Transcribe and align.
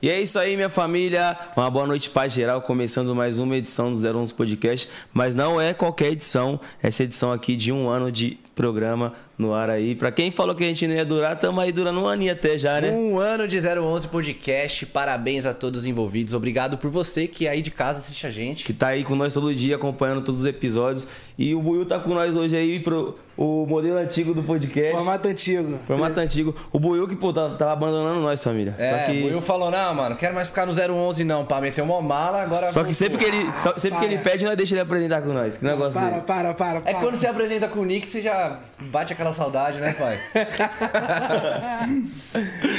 E 0.00 0.08
é 0.08 0.20
isso 0.20 0.38
aí, 0.38 0.54
minha 0.54 0.70
família. 0.70 1.36
Uma 1.56 1.68
boa 1.68 1.84
noite 1.84 2.08
para 2.08 2.28
geral, 2.28 2.62
começando 2.62 3.16
mais 3.16 3.40
uma 3.40 3.56
edição 3.56 3.90
do 3.92 3.98
011 3.98 4.32
Podcast. 4.32 4.88
Mas 5.12 5.34
não 5.34 5.60
é 5.60 5.74
qualquer 5.74 6.12
edição, 6.12 6.60
essa 6.80 7.02
edição 7.02 7.32
aqui 7.32 7.56
de 7.56 7.72
um 7.72 7.88
ano 7.88 8.12
de 8.12 8.38
programa 8.58 9.12
no 9.38 9.54
ar 9.54 9.70
aí. 9.70 9.94
Pra 9.94 10.10
quem 10.10 10.32
falou 10.32 10.52
que 10.52 10.64
a 10.64 10.66
gente 10.66 10.84
não 10.88 10.96
ia 10.96 11.04
durar, 11.04 11.34
estamos 11.34 11.62
aí 11.62 11.70
durando 11.70 12.00
um 12.00 12.08
aninho 12.08 12.32
até 12.32 12.58
já, 12.58 12.80
né? 12.80 12.90
Um 12.90 13.16
ano 13.20 13.46
de 13.46 13.56
011 13.56 14.08
Podcast. 14.08 14.84
Parabéns 14.86 15.46
a 15.46 15.54
todos 15.54 15.82
os 15.82 15.86
envolvidos. 15.86 16.34
Obrigado 16.34 16.76
por 16.76 16.90
você 16.90 17.28
que 17.28 17.46
aí 17.46 17.62
de 17.62 17.70
casa 17.70 18.00
assiste 18.00 18.26
a 18.26 18.30
gente. 18.30 18.64
Que 18.64 18.72
tá 18.72 18.88
aí 18.88 19.04
com 19.04 19.14
nós 19.14 19.32
todo 19.32 19.54
dia, 19.54 19.76
acompanhando 19.76 20.22
todos 20.22 20.40
os 20.40 20.46
episódios. 20.46 21.06
E 21.38 21.54
o 21.54 21.62
Buiu 21.62 21.86
tá 21.86 22.00
com 22.00 22.12
nós 22.14 22.34
hoje 22.34 22.56
aí 22.56 22.80
pro 22.80 23.16
o 23.36 23.64
modelo 23.64 23.96
antigo 23.96 24.34
do 24.34 24.42
podcast. 24.42 24.90
Formato 24.90 25.28
antigo. 25.28 25.78
Formato 25.86 26.18
antigo. 26.18 26.56
O 26.72 26.80
Buiu 26.80 27.06
que, 27.06 27.14
pô, 27.14 27.32
tava, 27.32 27.54
tava 27.54 27.72
abandonando 27.72 28.18
nós, 28.20 28.42
família. 28.42 28.74
É, 28.76 28.90
Só 28.90 29.12
que... 29.12 29.22
o 29.22 29.26
Will 29.26 29.40
falou, 29.40 29.70
não, 29.70 29.94
mano, 29.94 30.16
quero 30.16 30.34
mais 30.34 30.48
ficar 30.48 30.66
no 30.66 30.72
011 30.72 31.22
não, 31.22 31.44
pá, 31.44 31.60
meteu 31.60 31.84
uma 31.84 32.02
mala, 32.02 32.42
agora... 32.42 32.66
Só 32.72 32.82
que 32.82 32.92
sempre 32.92 33.16
que 33.18 33.24
ele, 33.24 33.46
só- 33.56 33.78
sempre 33.78 34.00
que 34.00 34.04
ele 34.06 34.18
pede, 34.18 34.44
nós 34.44 34.56
deixa 34.56 34.74
ele 34.74 34.80
apresentar 34.80 35.22
com 35.22 35.32
nós. 35.32 35.56
Que 35.56 35.64
negócio 35.64 35.92
Para, 35.92 36.10
dele. 36.10 36.22
para, 36.22 36.54
para, 36.54 36.80
para. 36.80 36.90
É 36.90 36.94
quando 36.94 37.14
você 37.14 37.28
apresenta 37.28 37.68
com 37.68 37.78
o 37.78 37.84
Nick, 37.84 38.08
você 38.08 38.20
já 38.20 38.47
bate 38.90 39.12
aquela 39.12 39.32
saudade, 39.32 39.78
né, 39.78 39.92
pai? 39.94 40.18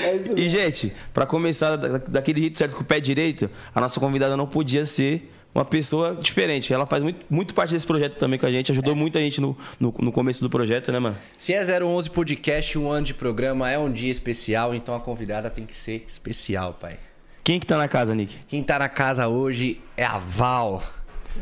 É 0.03 0.15
isso 0.15 0.37
E, 0.37 0.49
gente, 0.49 0.93
pra 1.13 1.25
começar 1.25 1.75
da- 1.75 1.97
daquele 1.97 2.41
jeito 2.41 2.57
certo 2.57 2.75
com 2.75 2.81
o 2.81 2.85
pé 2.85 2.99
direito, 2.99 3.49
a 3.73 3.79
nossa 3.81 3.99
convidada 3.99 4.35
não 4.37 4.47
podia 4.47 4.85
ser 4.85 5.31
uma 5.53 5.65
pessoa 5.65 6.15
diferente. 6.15 6.73
Ela 6.73 6.85
faz 6.85 7.01
muito, 7.03 7.25
muito 7.29 7.53
parte 7.53 7.73
desse 7.73 7.85
projeto 7.85 8.17
também 8.17 8.39
com 8.39 8.45
a 8.45 8.51
gente, 8.51 8.71
ajudou 8.71 8.95
muita 8.95 9.19
gente 9.19 9.41
no, 9.41 9.57
no, 9.79 9.93
no 9.99 10.11
começo 10.11 10.41
do 10.43 10.49
projeto, 10.49 10.91
né, 10.91 10.99
mano? 10.99 11.15
Se 11.37 11.53
é 11.53 11.63
011 11.83 12.09
Podcast, 12.11 12.77
um 12.77 12.89
ano 12.89 13.05
de 13.07 13.13
programa, 13.13 13.69
é 13.69 13.77
um 13.77 13.91
dia 13.91 14.11
especial, 14.11 14.73
então 14.75 14.95
a 14.95 14.99
convidada 14.99 15.49
tem 15.49 15.65
que 15.65 15.73
ser 15.73 16.03
especial, 16.07 16.73
pai. 16.79 16.97
Quem 17.43 17.59
que 17.59 17.65
tá 17.65 17.77
na 17.77 17.87
casa, 17.87 18.13
Nick? 18.13 18.37
Quem 18.47 18.61
tá 18.63 18.77
na 18.77 18.87
casa 18.89 19.27
hoje 19.27 19.81
é 19.97 20.05
a 20.05 20.19
Val. 20.19 20.83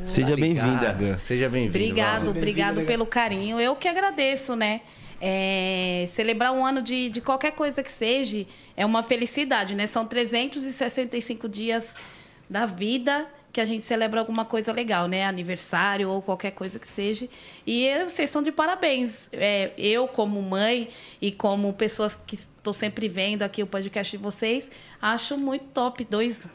Seja 0.05 0.29
Tá 0.31 0.35
bem-vinda. 0.35 1.19
Seja 1.19 1.49
bem-vinda. 1.49 1.77
Obrigado, 1.77 2.21
Val. 2.25 2.29
obrigado 2.31 2.81
pelo 2.85 3.05
carinho. 3.05 3.59
Eu 3.59 3.75
que 3.75 3.87
agradeço, 3.87 4.55
né? 4.55 4.81
É, 5.19 6.05
celebrar 6.07 6.53
um 6.53 6.65
ano 6.65 6.81
de, 6.81 7.09
de 7.09 7.21
qualquer 7.21 7.51
coisa 7.51 7.81
que 7.81 7.91
seja 7.91 8.45
é 8.75 8.85
uma 8.85 9.01
felicidade, 9.01 9.75
né? 9.75 9.87
São 9.87 10.05
365 10.05 11.49
dias 11.49 11.95
da 12.49 12.65
vida 12.65 13.27
que 13.51 13.59
a 13.59 13.65
gente 13.65 13.81
celebra 13.83 14.19
alguma 14.19 14.45
coisa 14.45 14.71
legal, 14.71 15.07
né? 15.07 15.25
Aniversário 15.25 16.09
ou 16.11 16.21
qualquer 16.21 16.51
coisa 16.51 16.77
que 16.77 16.87
seja. 16.87 17.27
E 17.65 17.85
eu- 17.87 18.07
vocês 18.07 18.29
são 18.29 18.43
de 18.43 18.51
parabéns. 18.51 19.29
É, 19.33 19.71
eu, 19.77 20.07
como 20.07 20.39
mãe 20.41 20.89
e 21.19 21.31
como 21.31 21.73
pessoas 21.73 22.15
que 22.27 22.35
estou 22.35 22.71
sempre 22.71 23.07
vendo 23.07 23.41
aqui 23.41 23.63
o 23.63 23.67
podcast 23.67 24.15
de 24.15 24.21
vocês, 24.21 24.69
acho 25.01 25.35
muito 25.37 25.65
top. 25.73 26.05
Dois 26.07 26.45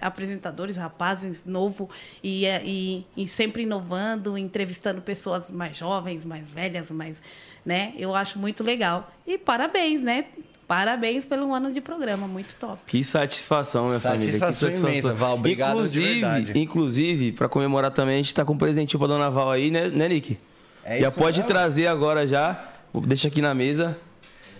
apresentadores, 0.00 0.76
rapazes, 0.76 1.44
novo 1.44 1.88
e, 2.22 2.44
é, 2.46 2.62
e, 2.64 3.06
e 3.16 3.26
sempre 3.26 3.62
inovando, 3.62 4.36
entrevistando 4.36 5.00
pessoas 5.00 5.50
mais 5.50 5.76
jovens, 5.76 6.24
mais 6.24 6.48
velhas, 6.48 6.90
mais, 6.90 7.22
né? 7.64 7.92
Eu 7.96 8.14
acho 8.14 8.38
muito 8.38 8.62
legal. 8.62 9.12
E 9.26 9.38
parabéns, 9.38 10.02
né? 10.02 10.26
Parabéns 10.66 11.24
pelo 11.24 11.54
ano 11.54 11.70
de 11.70 11.80
programa, 11.80 12.26
muito 12.26 12.56
top. 12.56 12.78
Que 12.86 13.04
satisfação, 13.04 13.86
minha 13.86 14.00
Satisfação 14.00 14.70
família. 14.70 14.90
Que 14.90 14.98
imensa, 14.98 15.14
Val. 15.14 15.34
Obrigado 15.34 15.68
de 15.68 15.72
inclusive, 15.74 16.20
verdade. 16.20 16.58
inclusive, 16.58 17.32
pra 17.32 17.48
comemorar 17.48 17.92
também, 17.92 18.14
a 18.14 18.18
gente 18.18 18.34
tá 18.34 18.44
com 18.44 18.52
um 18.54 18.58
presentinho 18.58 18.98
pra 18.98 19.06
dona 19.06 19.30
Val 19.30 19.50
aí, 19.50 19.70
né, 19.70 19.88
né 19.88 20.08
Nick? 20.08 20.36
É 20.84 21.00
já 21.00 21.10
pode 21.10 21.38
mesmo. 21.38 21.48
trazer 21.48 21.86
agora 21.86 22.26
já. 22.26 22.68
Deixa 22.92 23.28
aqui 23.28 23.40
na 23.40 23.54
mesa. 23.54 23.96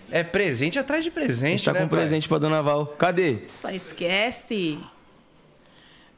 É 0.09 0.23
presente 0.23 0.79
atrás 0.79 1.03
de 1.03 1.09
A 1.09 1.13
presente, 1.13 1.51
gente 1.51 1.65
tá 1.65 1.73
né, 1.73 1.79
com 1.79 1.85
um 1.85 1.89
presente 1.89 2.27
pra 2.29 2.37
dona 2.37 2.61
Val. 2.61 2.85
Cadê? 2.97 3.39
Só 3.61 3.69
esquece. 3.69 4.77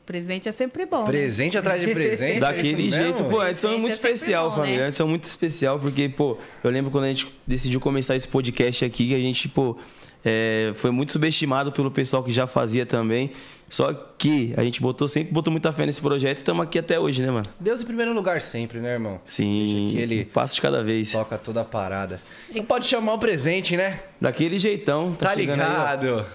Presente 0.09 0.49
é 0.49 0.51
sempre 0.51 0.87
bom. 0.87 1.01
né? 1.01 1.05
Presente 1.05 1.55
atrás 1.55 1.79
de 1.79 1.93
presente. 1.93 2.37
é 2.37 2.39
Daquele 2.39 2.87
isso 2.87 2.95
jeito, 2.97 3.21
mesmo? 3.21 3.29
pô, 3.29 3.39
a 3.41 3.51
edição 3.51 3.71
é 3.73 3.75
muito 3.75 3.89
é 3.89 3.91
especial, 3.91 4.49
bom, 4.49 4.55
família. 4.55 4.77
né? 4.77 4.83
A 4.85 4.87
edição 4.87 5.05
é 5.05 5.09
muito 5.11 5.25
especial, 5.25 5.77
porque, 5.77 6.09
pô, 6.09 6.35
eu 6.63 6.71
lembro 6.71 6.89
quando 6.89 7.03
a 7.03 7.09
gente 7.09 7.27
decidiu 7.45 7.79
começar 7.79 8.15
esse 8.15 8.27
podcast 8.27 8.83
aqui, 8.83 9.09
que 9.09 9.13
a 9.13 9.19
gente, 9.19 9.47
pô, 9.47 9.77
é, 10.25 10.71
foi 10.73 10.89
muito 10.89 11.11
subestimado 11.11 11.71
pelo 11.71 11.91
pessoal 11.91 12.23
que 12.23 12.31
já 12.31 12.47
fazia 12.47 12.87
também. 12.87 13.29
Só 13.69 13.93
que 14.17 14.51
a 14.57 14.63
gente 14.63 14.81
botou 14.81 15.07
sempre 15.07 15.31
botou 15.31 15.51
muita 15.51 15.71
fé 15.71 15.85
nesse 15.85 16.01
projeto 16.01 16.37
e 16.37 16.41
estamos 16.41 16.65
aqui 16.65 16.79
até 16.79 16.99
hoje, 16.99 17.21
né, 17.21 17.29
mano? 17.29 17.45
Deus 17.59 17.83
em 17.83 17.85
primeiro 17.85 18.11
lugar 18.11 18.41
sempre, 18.41 18.79
né, 18.79 18.93
irmão? 18.93 19.21
Sim, 19.23 19.89
que 19.91 19.99
ele 19.99 20.21
um 20.21 20.33
passo 20.33 20.55
de 20.55 20.61
cada 20.61 20.83
vez. 20.83 21.11
toca 21.11 21.37
toda 21.37 21.61
a 21.61 21.63
parada. 21.63 22.19
Não 22.51 22.63
pode 22.65 22.87
chamar 22.87 23.13
o 23.13 23.19
presente, 23.19 23.77
né? 23.77 23.99
Daquele 24.19 24.57
jeitão. 24.57 25.13
Tá 25.13 25.29
aí, 25.29 25.35
ó. 25.47 25.51
ligado? 25.51 26.25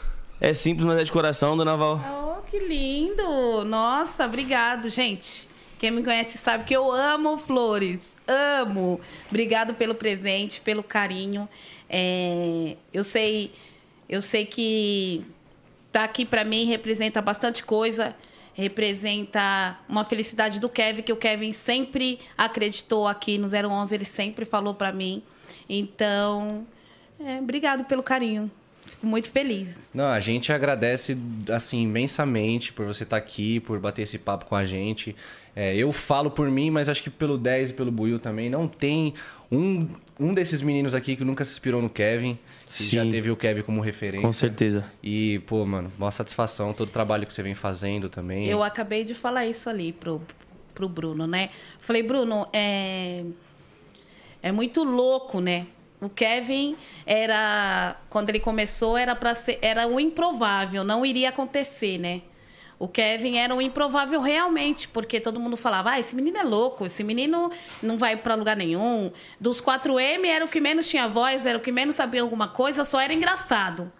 É 0.40 0.52
simples, 0.52 0.84
mas 0.86 1.00
é 1.00 1.04
de 1.04 1.12
coração, 1.12 1.56
dona 1.56 1.76
Val. 1.76 2.00
Oh, 2.38 2.50
que 2.50 2.58
lindo! 2.58 3.64
Nossa, 3.64 4.24
obrigado, 4.26 4.88
gente. 4.88 5.48
Quem 5.78 5.90
me 5.90 6.02
conhece 6.02 6.38
sabe 6.38 6.64
que 6.64 6.74
eu 6.74 6.90
amo 6.90 7.36
flores. 7.38 8.20
Amo. 8.26 9.00
Obrigado 9.28 9.74
pelo 9.74 9.94
presente, 9.94 10.60
pelo 10.60 10.82
carinho. 10.82 11.48
É, 11.88 12.76
eu 12.92 13.04
sei, 13.04 13.52
eu 14.08 14.22
sei 14.22 14.46
que 14.46 15.24
tá 15.92 16.04
aqui 16.04 16.24
para 16.24 16.42
mim 16.42 16.64
representa 16.64 17.20
bastante 17.20 17.62
coisa. 17.62 18.16
Representa 18.54 19.78
uma 19.88 20.04
felicidade 20.04 20.58
do 20.60 20.68
Kevin, 20.68 21.02
que 21.02 21.12
o 21.12 21.16
Kevin 21.16 21.52
sempre 21.52 22.20
acreditou 22.38 23.06
aqui 23.06 23.36
no 23.36 23.46
011, 23.46 23.94
ele 23.94 24.04
sempre 24.04 24.44
falou 24.44 24.74
para 24.74 24.92
mim. 24.92 25.22
Então, 25.68 26.66
é, 27.18 27.38
obrigado 27.40 27.84
pelo 27.84 28.02
carinho. 28.02 28.50
Fico 29.04 29.06
muito 29.06 29.30
feliz. 29.30 29.90
Não, 29.92 30.06
a 30.06 30.18
gente 30.18 30.50
agradece, 30.50 31.14
assim, 31.50 31.82
imensamente 31.82 32.72
por 32.72 32.86
você 32.86 33.04
estar 33.04 33.18
aqui, 33.18 33.60
por 33.60 33.78
bater 33.78 34.02
esse 34.02 34.18
papo 34.18 34.46
com 34.46 34.56
a 34.56 34.64
gente. 34.64 35.14
É, 35.54 35.76
eu 35.76 35.92
falo 35.92 36.30
por 36.30 36.50
mim, 36.50 36.70
mas 36.70 36.88
acho 36.88 37.02
que 37.02 37.10
pelo 37.10 37.36
10 37.36 37.70
e 37.70 37.72
pelo 37.74 37.92
Buiu 37.92 38.18
também. 38.18 38.48
Não 38.48 38.66
tem 38.66 39.12
um, 39.52 39.86
um 40.18 40.32
desses 40.32 40.62
meninos 40.62 40.94
aqui 40.94 41.16
que 41.16 41.24
nunca 41.24 41.44
se 41.44 41.52
inspirou 41.52 41.82
no 41.82 41.90
Kevin. 41.90 42.38
Que 42.66 42.72
Sim. 42.72 42.96
já 42.96 43.02
teve 43.04 43.30
o 43.30 43.36
Kevin 43.36 43.62
como 43.62 43.80
referência. 43.82 44.26
Com 44.26 44.32
certeza. 44.32 44.84
E, 45.02 45.40
pô, 45.46 45.66
mano, 45.66 45.92
uma 45.98 46.10
satisfação 46.10 46.72
todo 46.72 46.88
o 46.88 46.92
trabalho 46.92 47.26
que 47.26 47.32
você 47.32 47.42
vem 47.42 47.54
fazendo 47.54 48.08
também. 48.08 48.48
Eu 48.48 48.62
acabei 48.62 49.04
de 49.04 49.14
falar 49.14 49.46
isso 49.46 49.68
ali 49.68 49.92
pro, 49.92 50.22
pro 50.74 50.88
Bruno, 50.88 51.26
né? 51.26 51.50
Falei, 51.78 52.02
Bruno, 52.02 52.48
é, 52.52 53.22
é 54.42 54.50
muito 54.50 54.82
louco, 54.82 55.40
né? 55.40 55.66
O 56.04 56.10
Kevin 56.10 56.76
era. 57.06 57.96
Quando 58.10 58.28
ele 58.28 58.40
começou, 58.40 58.96
era 58.96 59.14
para 59.16 59.34
ser. 59.34 59.58
Era 59.62 59.86
o 59.86 59.98
improvável, 59.98 60.84
não 60.84 61.04
iria 61.04 61.30
acontecer, 61.30 61.98
né? 61.98 62.22
O 62.78 62.88
Kevin 62.88 63.36
era 63.38 63.54
um 63.54 63.62
improvável 63.62 64.20
realmente, 64.20 64.88
porque 64.88 65.20
todo 65.20 65.40
mundo 65.40 65.56
falava: 65.56 65.92
ah, 65.92 66.00
esse 66.00 66.14
menino 66.14 66.36
é 66.36 66.42
louco, 66.42 66.84
esse 66.84 67.02
menino 67.02 67.50
não 67.82 67.96
vai 67.96 68.16
para 68.16 68.34
lugar 68.34 68.56
nenhum. 68.56 69.10
Dos 69.40 69.62
4M 69.62 70.26
era 70.26 70.44
o 70.44 70.48
que 70.48 70.60
menos 70.60 70.88
tinha 70.88 71.08
voz, 71.08 71.46
era 71.46 71.56
o 71.56 71.60
que 71.60 71.72
menos 71.72 71.94
sabia 71.94 72.20
alguma 72.20 72.48
coisa, 72.48 72.84
só 72.84 73.00
era 73.00 73.14
engraçado. 73.14 73.90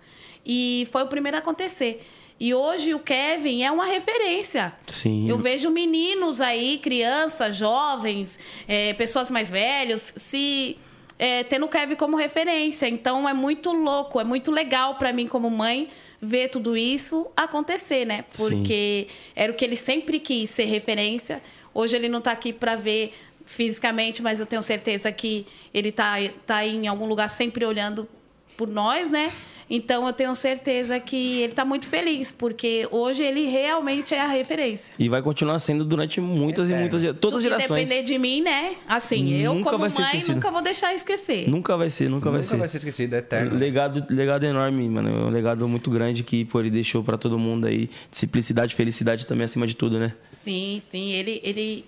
E 0.45 0.87
foi 0.93 1.03
o 1.03 1.07
primeiro 1.07 1.39
a 1.39 1.41
acontecer. 1.41 2.07
E 2.39 2.53
hoje 2.53 2.93
o 2.93 2.99
Kevin 2.99 3.63
é 3.63 3.71
uma 3.71 3.87
referência. 3.87 4.75
Sim. 4.89 5.31
Eu 5.31 5.39
vejo 5.39 5.71
meninos 5.71 6.41
aí, 6.41 6.79
crianças, 6.79 7.57
jovens, 7.57 8.39
eh, 8.67 8.93
pessoas 8.95 9.31
mais 9.31 9.51
velhas, 9.51 10.13
se 10.17 10.77
eh, 11.25 11.43
tendo 11.43 11.65
o 11.65 11.69
Kevin 11.71 11.95
como 11.95 12.19
referência. 12.19 12.87
Então 12.87 13.27
é 13.27 13.33
muito 13.33 13.73
louco, 13.73 14.21
é 14.21 14.25
muito 14.25 14.51
legal 14.51 14.97
para 14.97 15.11
mim 15.11 15.27
como 15.27 15.49
mãe 15.49 15.89
ver 16.21 16.51
tudo 16.51 16.77
isso 16.77 17.27
acontecer, 17.35 18.05
né? 18.05 18.27
Porque 18.37 19.07
era 19.35 19.51
o 19.51 19.55
que 19.55 19.65
ele 19.65 19.75
sempre 19.75 20.21
quis 20.21 20.51
ser 20.51 20.67
referência. 20.67 21.43
Hoje 21.73 21.97
ele 21.97 22.11
não 22.11 22.21
tá 22.21 22.31
aqui 22.31 22.53
para 22.53 22.77
ver 22.77 23.15
fisicamente, 23.47 24.23
mas 24.23 24.39
eu 24.39 24.45
tenho 24.45 24.63
certeza 24.63 25.11
que 25.11 25.47
ele 25.73 25.91
tá, 25.91 26.17
tá 26.45 26.67
em 26.67 26.87
algum 26.89 27.07
lugar 27.07 27.31
sempre 27.31 27.65
olhando 27.65 28.07
por 28.55 28.69
nós, 28.69 29.09
né? 29.09 29.33
Então 29.69 30.07
eu 30.07 30.13
tenho 30.13 30.35
certeza 30.35 31.01
que 31.01 31.41
ele 31.41 31.53
está 31.53 31.65
muito 31.65 31.87
feliz, 31.89 32.33
porque 32.33 32.87
hoje 32.91 33.23
ele 33.23 33.47
realmente 33.47 34.15
é 34.15 34.21
a 34.21 34.27
referência. 34.27 34.93
E 34.99 35.09
vai 35.09 35.23
continuar 35.23 35.59
sendo 35.59 35.85
durante 35.85 36.21
muitas 36.21 36.69
e 36.69 36.75
muitas 36.75 37.01
gerações. 37.01 37.21
Todas 37.21 37.37
as 37.39 37.43
gerações. 37.45 37.89
depender 37.89 38.03
de 38.05 38.19
mim, 38.19 38.43
né? 38.43 38.75
Assim, 38.87 39.35
eu 39.35 39.55
Nunca 39.55 39.71
como 39.71 39.81
vai 39.81 39.91
ser 39.91 40.01
mãe 40.03 40.07
esquecido. 40.11 40.35
nunca 40.35 40.51
vou 40.51 40.63
deixar 40.63 40.95
esquecer. 40.95 41.49
Nunca 41.49 41.77
vai 41.77 41.91
ser, 41.91 42.09
nunca, 42.11 42.31
vai 42.31 42.41
Nunca 42.41 42.49
ser. 42.51 42.57
vai 42.59 42.69
ser 42.69 42.77
esquecido, 42.79 43.15
é 43.15 43.19
eterno. 43.19 43.57
Legado, 43.57 44.05
legado 44.11 44.45
enorme, 44.45 44.89
mano. 44.89 45.09
É 45.09 45.13
um 45.25 45.31
legado 45.31 45.67
muito 45.67 45.91
grande 45.91 46.23
que 46.23 46.45
pô, 46.45 46.61
ele 46.61 46.71
deixou 46.71 47.03
pra 47.03 47.17
todo 47.17 47.39
mundo 47.39 47.67
aí. 47.67 47.89
Simplicidade, 48.11 48.75
felicidade 48.75 49.27
também 49.27 49.45
acima 49.45 49.67
de 49.67 49.75
tudo, 49.75 49.99
né? 49.99 50.15
Sim, 50.31 50.83
sim. 50.89 51.13
Ele, 51.13 51.41
ele, 51.43 51.85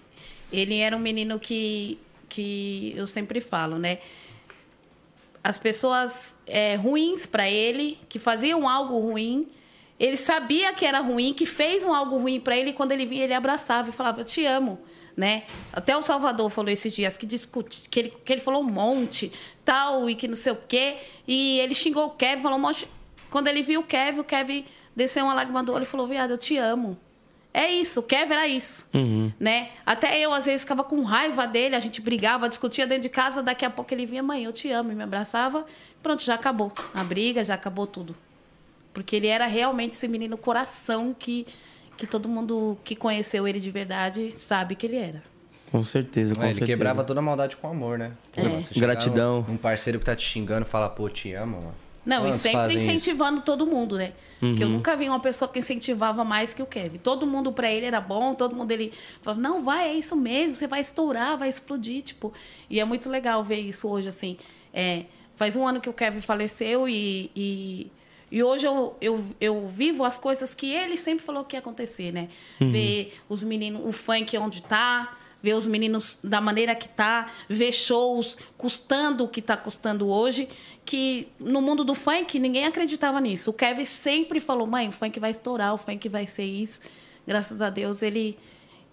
ele 0.52 0.78
era 0.78 0.96
um 0.96 1.00
menino 1.00 1.38
que, 1.38 1.98
que 2.28 2.94
eu 2.96 3.06
sempre 3.06 3.40
falo, 3.40 3.78
né? 3.78 3.98
As 5.46 5.60
pessoas 5.60 6.36
é, 6.44 6.74
ruins 6.74 7.24
para 7.24 7.48
ele, 7.48 8.00
que 8.08 8.18
faziam 8.18 8.68
algo 8.68 8.98
ruim, 8.98 9.46
ele 9.96 10.16
sabia 10.16 10.72
que 10.72 10.84
era 10.84 10.98
ruim, 10.98 11.32
que 11.32 11.46
fez 11.46 11.84
um 11.84 11.94
algo 11.94 12.18
ruim 12.18 12.40
para 12.40 12.56
ele, 12.56 12.70
e 12.70 12.72
quando 12.72 12.90
ele 12.90 13.06
vinha, 13.06 13.22
ele 13.22 13.32
abraçava 13.32 13.88
e 13.88 13.92
falava, 13.92 14.22
eu 14.22 14.24
te 14.24 14.44
amo. 14.44 14.76
Né? 15.16 15.44
Até 15.72 15.96
o 15.96 16.02
Salvador 16.02 16.50
falou 16.50 16.68
esses 16.68 16.92
dias 16.92 17.16
que, 17.16 17.24
discute, 17.24 17.88
que, 17.88 18.00
ele, 18.00 18.12
que 18.24 18.32
ele 18.32 18.40
falou 18.40 18.60
um 18.60 18.68
monte, 18.68 19.30
tal, 19.64 20.10
e 20.10 20.16
que 20.16 20.26
não 20.26 20.34
sei 20.34 20.50
o 20.50 20.58
quê. 20.66 20.96
E 21.28 21.60
ele 21.60 21.76
xingou 21.76 22.06
o 22.06 22.10
Kevin, 22.10 22.42
falou 22.42 22.58
um 22.58 22.62
monte. 22.62 22.88
Quando 23.30 23.46
ele 23.46 23.62
viu 23.62 23.82
o 23.82 23.84
Kevin, 23.84 24.18
o 24.18 24.24
Kevin 24.24 24.64
desceu 24.96 25.22
uma 25.22 25.32
lágrima 25.32 25.62
do 25.62 25.72
olho 25.72 25.84
e 25.84 25.86
falou: 25.86 26.08
viado, 26.08 26.32
eu 26.32 26.38
te 26.38 26.58
amo. 26.58 26.98
É 27.58 27.70
isso, 27.70 28.02
quer 28.02 28.28
ver 28.28 28.46
isso. 28.48 28.86
Uhum. 28.92 29.32
Né? 29.40 29.70
Até 29.86 30.20
eu, 30.20 30.30
às 30.34 30.44
vezes, 30.44 30.60
ficava 30.60 30.84
com 30.84 31.02
raiva 31.02 31.46
dele, 31.46 31.74
a 31.74 31.78
gente 31.80 32.02
brigava, 32.02 32.50
discutia 32.50 32.86
dentro 32.86 33.04
de 33.04 33.08
casa, 33.08 33.42
daqui 33.42 33.64
a 33.64 33.70
pouco 33.70 33.94
ele 33.94 34.04
vinha, 34.04 34.22
mãe, 34.22 34.44
eu 34.44 34.52
te 34.52 34.70
amo, 34.70 34.92
e 34.92 34.94
me 34.94 35.02
abraçava. 35.02 35.64
Pronto, 36.02 36.22
já 36.22 36.34
acabou. 36.34 36.70
A 36.92 37.02
briga, 37.02 37.42
já 37.42 37.54
acabou 37.54 37.86
tudo. 37.86 38.14
Porque 38.92 39.16
ele 39.16 39.26
era 39.26 39.46
realmente 39.46 39.92
esse 39.92 40.06
menino 40.06 40.36
coração 40.36 41.16
que, 41.18 41.46
que 41.96 42.06
todo 42.06 42.28
mundo 42.28 42.76
que 42.84 42.94
conheceu 42.94 43.48
ele 43.48 43.58
de 43.58 43.70
verdade 43.70 44.30
sabe 44.32 44.74
que 44.74 44.84
ele 44.84 44.96
era. 44.98 45.22
Com 45.70 45.82
certeza, 45.82 46.34
com 46.34 46.42
É, 46.42 46.46
ele 46.46 46.52
certeza. 46.54 46.72
quebrava 46.72 47.04
toda 47.04 47.20
a 47.20 47.22
maldade 47.22 47.56
com 47.56 47.68
amor, 47.68 47.98
né? 47.98 48.12
É. 48.36 48.78
Gratidão. 48.78 49.44
Um, 49.48 49.54
um 49.54 49.56
parceiro 49.56 49.98
que 49.98 50.04
tá 50.04 50.14
te 50.14 50.22
xingando 50.28 50.66
fala, 50.66 50.88
pô, 50.90 51.08
te 51.08 51.32
amo, 51.32 51.56
mano. 51.56 51.74
Não, 52.06 52.28
e 52.28 52.32
sempre 52.34 52.52
fazem 52.52 52.76
isso? 52.76 52.86
incentivando 52.86 53.40
todo 53.40 53.66
mundo, 53.66 53.98
né? 53.98 54.12
Porque 54.38 54.62
eu 54.62 54.68
nunca 54.68 54.96
vi 54.96 55.08
uma 55.08 55.18
pessoa 55.18 55.48
que 55.48 55.58
incentivava 55.58 56.24
mais 56.24 56.54
que 56.54 56.62
o 56.62 56.66
Kevin. 56.66 56.98
Todo 56.98 57.26
mundo 57.26 57.52
pra 57.52 57.70
ele 57.70 57.84
era 57.84 58.00
bom, 58.00 58.32
todo 58.32 58.54
mundo 58.54 58.70
ele 58.70 58.92
falava, 59.22 59.40
não, 59.40 59.62
vai, 59.62 59.88
é 59.88 59.94
isso 59.94 60.14
mesmo, 60.14 60.54
você 60.54 60.66
vai 60.66 60.80
estourar, 60.80 61.36
vai 61.36 61.48
explodir, 61.48 62.02
tipo. 62.02 62.32
E 62.70 62.78
é 62.78 62.84
muito 62.84 63.08
legal 63.10 63.42
ver 63.42 63.58
isso 63.58 63.88
hoje, 63.88 64.08
assim. 64.08 64.36
É, 64.72 65.04
faz 65.34 65.56
um 65.56 65.66
ano 65.66 65.80
que 65.80 65.88
o 65.88 65.92
Kevin 65.92 66.20
faleceu 66.20 66.88
e, 66.88 67.30
e, 67.34 67.90
e 68.30 68.42
hoje 68.42 68.66
eu, 68.66 68.96
eu, 69.00 69.24
eu 69.40 69.66
vivo 69.66 70.04
as 70.04 70.18
coisas 70.18 70.54
que 70.54 70.70
ele 70.70 70.96
sempre 70.96 71.24
falou 71.24 71.44
que 71.44 71.56
ia 71.56 71.60
acontecer, 71.60 72.12
né? 72.12 72.28
Ver 72.70 73.14
os 73.28 73.42
meninos, 73.42 73.84
o 73.84 73.90
funk 73.90 74.36
onde 74.38 74.62
tá, 74.62 75.16
ver 75.42 75.54
os 75.54 75.66
meninos 75.66 76.18
da 76.22 76.40
maneira 76.40 76.74
que 76.74 76.88
tá, 76.88 77.30
ver 77.48 77.72
shows 77.72 78.36
custando 78.56 79.24
o 79.24 79.28
que 79.28 79.40
tá 79.40 79.56
custando 79.56 80.08
hoje, 80.08 80.48
que 80.84 81.28
no 81.38 81.60
mundo 81.60 81.84
do 81.84 81.94
funk 81.94 82.38
ninguém 82.38 82.64
acreditava 82.64 83.20
nisso. 83.20 83.50
O 83.50 83.52
Kevin 83.52 83.84
sempre 83.84 84.40
falou: 84.40 84.66
"Mãe, 84.66 84.88
o 84.88 84.92
funk 84.92 85.18
vai 85.20 85.30
estourar, 85.30 85.74
o 85.74 85.78
funk 85.78 86.08
vai 86.08 86.26
ser 86.26 86.44
isso". 86.44 86.80
Graças 87.26 87.60
a 87.60 87.70
Deus 87.70 88.02
ele 88.02 88.38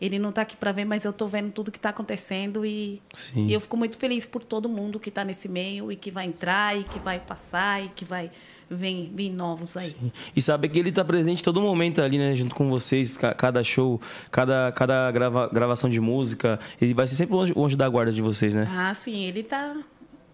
ele 0.01 0.19
não 0.19 0.34
tá 0.34 0.42
aqui 0.42 0.57
para 0.57 0.74
ver, 0.74 0.84
mas 0.84 1.06
eu 1.06 1.13
tô 1.13 1.28
vendo 1.28 1.50
tudo 1.51 1.72
que 1.72 1.80
tá 1.80 1.90
acontecendo 1.90 2.66
e, 2.66 3.01
e 3.36 3.54
eu 3.54 3.62
fico 3.62 3.78
muito 3.78 3.95
feliz 3.95 4.25
por 4.25 4.44
todo 4.44 4.68
mundo 4.68 5.00
que 5.00 5.10
tá 5.10 5.24
nesse 5.24 5.48
meio 5.48 5.90
e 5.92 5.95
que 5.95 6.12
vai 6.12 6.25
entrar 6.25 6.78
e 6.78 6.84
que 6.84 7.00
vai 7.00 7.22
passar 7.22 7.81
e 7.81 7.88
que 7.88 8.04
vai 8.04 8.30
vir, 8.75 9.11
vir 9.13 9.29
novos 9.29 9.75
aí. 9.77 9.95
E 10.35 10.41
saber 10.41 10.69
que 10.69 10.79
ele 10.79 10.91
tá 10.91 11.03
presente 11.05 11.43
todo 11.43 11.61
momento 11.61 12.01
ali, 12.01 12.17
né? 12.17 12.35
Junto 12.35 12.53
com 12.55 12.69
vocês, 12.69 13.15
ca- 13.17 13.33
cada 13.33 13.63
show, 13.63 13.99
cada, 14.31 14.71
cada 14.71 15.11
grava- 15.11 15.49
gravação 15.51 15.89
de 15.89 15.99
música. 16.01 16.59
Ele 16.81 16.93
vai 16.93 17.07
ser 17.07 17.15
sempre 17.15 17.35
longe, 17.35 17.53
longe 17.53 17.75
da 17.75 17.87
guarda 17.89 18.11
de 18.11 18.21
vocês, 18.21 18.53
né? 18.53 18.67
Ah, 18.69 18.93
sim, 18.93 19.23
ele 19.23 19.43
tá. 19.43 19.75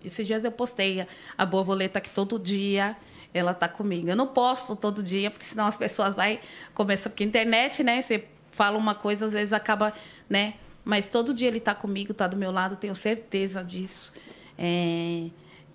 Esses 0.03 0.25
dias 0.25 0.43
eu 0.45 0.51
postei 0.51 1.05
a- 1.37 1.45
borboleta 1.45 1.99
que 1.99 2.09
todo 2.09 2.39
dia 2.39 2.95
ela 3.33 3.53
tá 3.53 3.67
comigo. 3.67 4.09
Eu 4.09 4.15
não 4.15 4.27
posto 4.27 4.75
todo 4.75 5.03
dia, 5.03 5.29
porque 5.29 5.45
senão 5.45 5.65
as 5.65 5.77
pessoas 5.77 6.17
aí 6.17 6.39
começam. 6.73 7.11
Porque 7.11 7.23
internet, 7.23 7.83
né? 7.83 8.01
Você 8.01 8.23
fala 8.51 8.77
uma 8.77 8.95
coisa, 8.95 9.25
às 9.27 9.33
vezes 9.33 9.53
acaba, 9.53 9.93
né? 10.29 10.53
Mas 10.83 11.09
todo 11.09 11.33
dia 11.33 11.47
ele 11.47 11.59
tá 11.59 11.75
comigo, 11.75 12.13
tá 12.13 12.25
do 12.27 12.35
meu 12.37 12.51
lado, 12.51 12.75
tenho 12.75 12.95
certeza 12.95 13.63
disso. 13.63 14.11
É, 14.57 15.27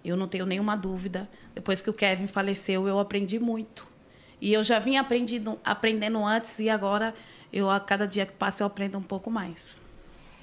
eu 0.05 0.17
não 0.17 0.27
tenho 0.27 0.47
nenhuma 0.47 0.77
dúvida. 0.77 1.29
Depois 1.55 1.81
que 1.81 1.91
o 1.91 1.95
Kevin 1.95 2.27
faleceu, 2.27 2.89
eu 2.89 2.99
aprendi 2.99 3.39
muito. 3.39 3.87
E 4.41 4.53
eu 4.53 4.62
já 4.62 4.79
vinha 4.79 5.01
aprendido, 5.01 5.59
aprendendo 5.65 6.25
antes 6.25 6.59
e 6.59 6.69
agora 6.69 7.15
eu 7.53 7.71
a 7.71 7.79
cada 7.79 8.06
dia 8.06 8.27
que 8.27 8.33
passa 8.33 8.62
eu 8.62 8.67
aprendo 8.67 8.99
um 8.99 9.03
pouco 9.03 9.31
mais. 9.31 9.84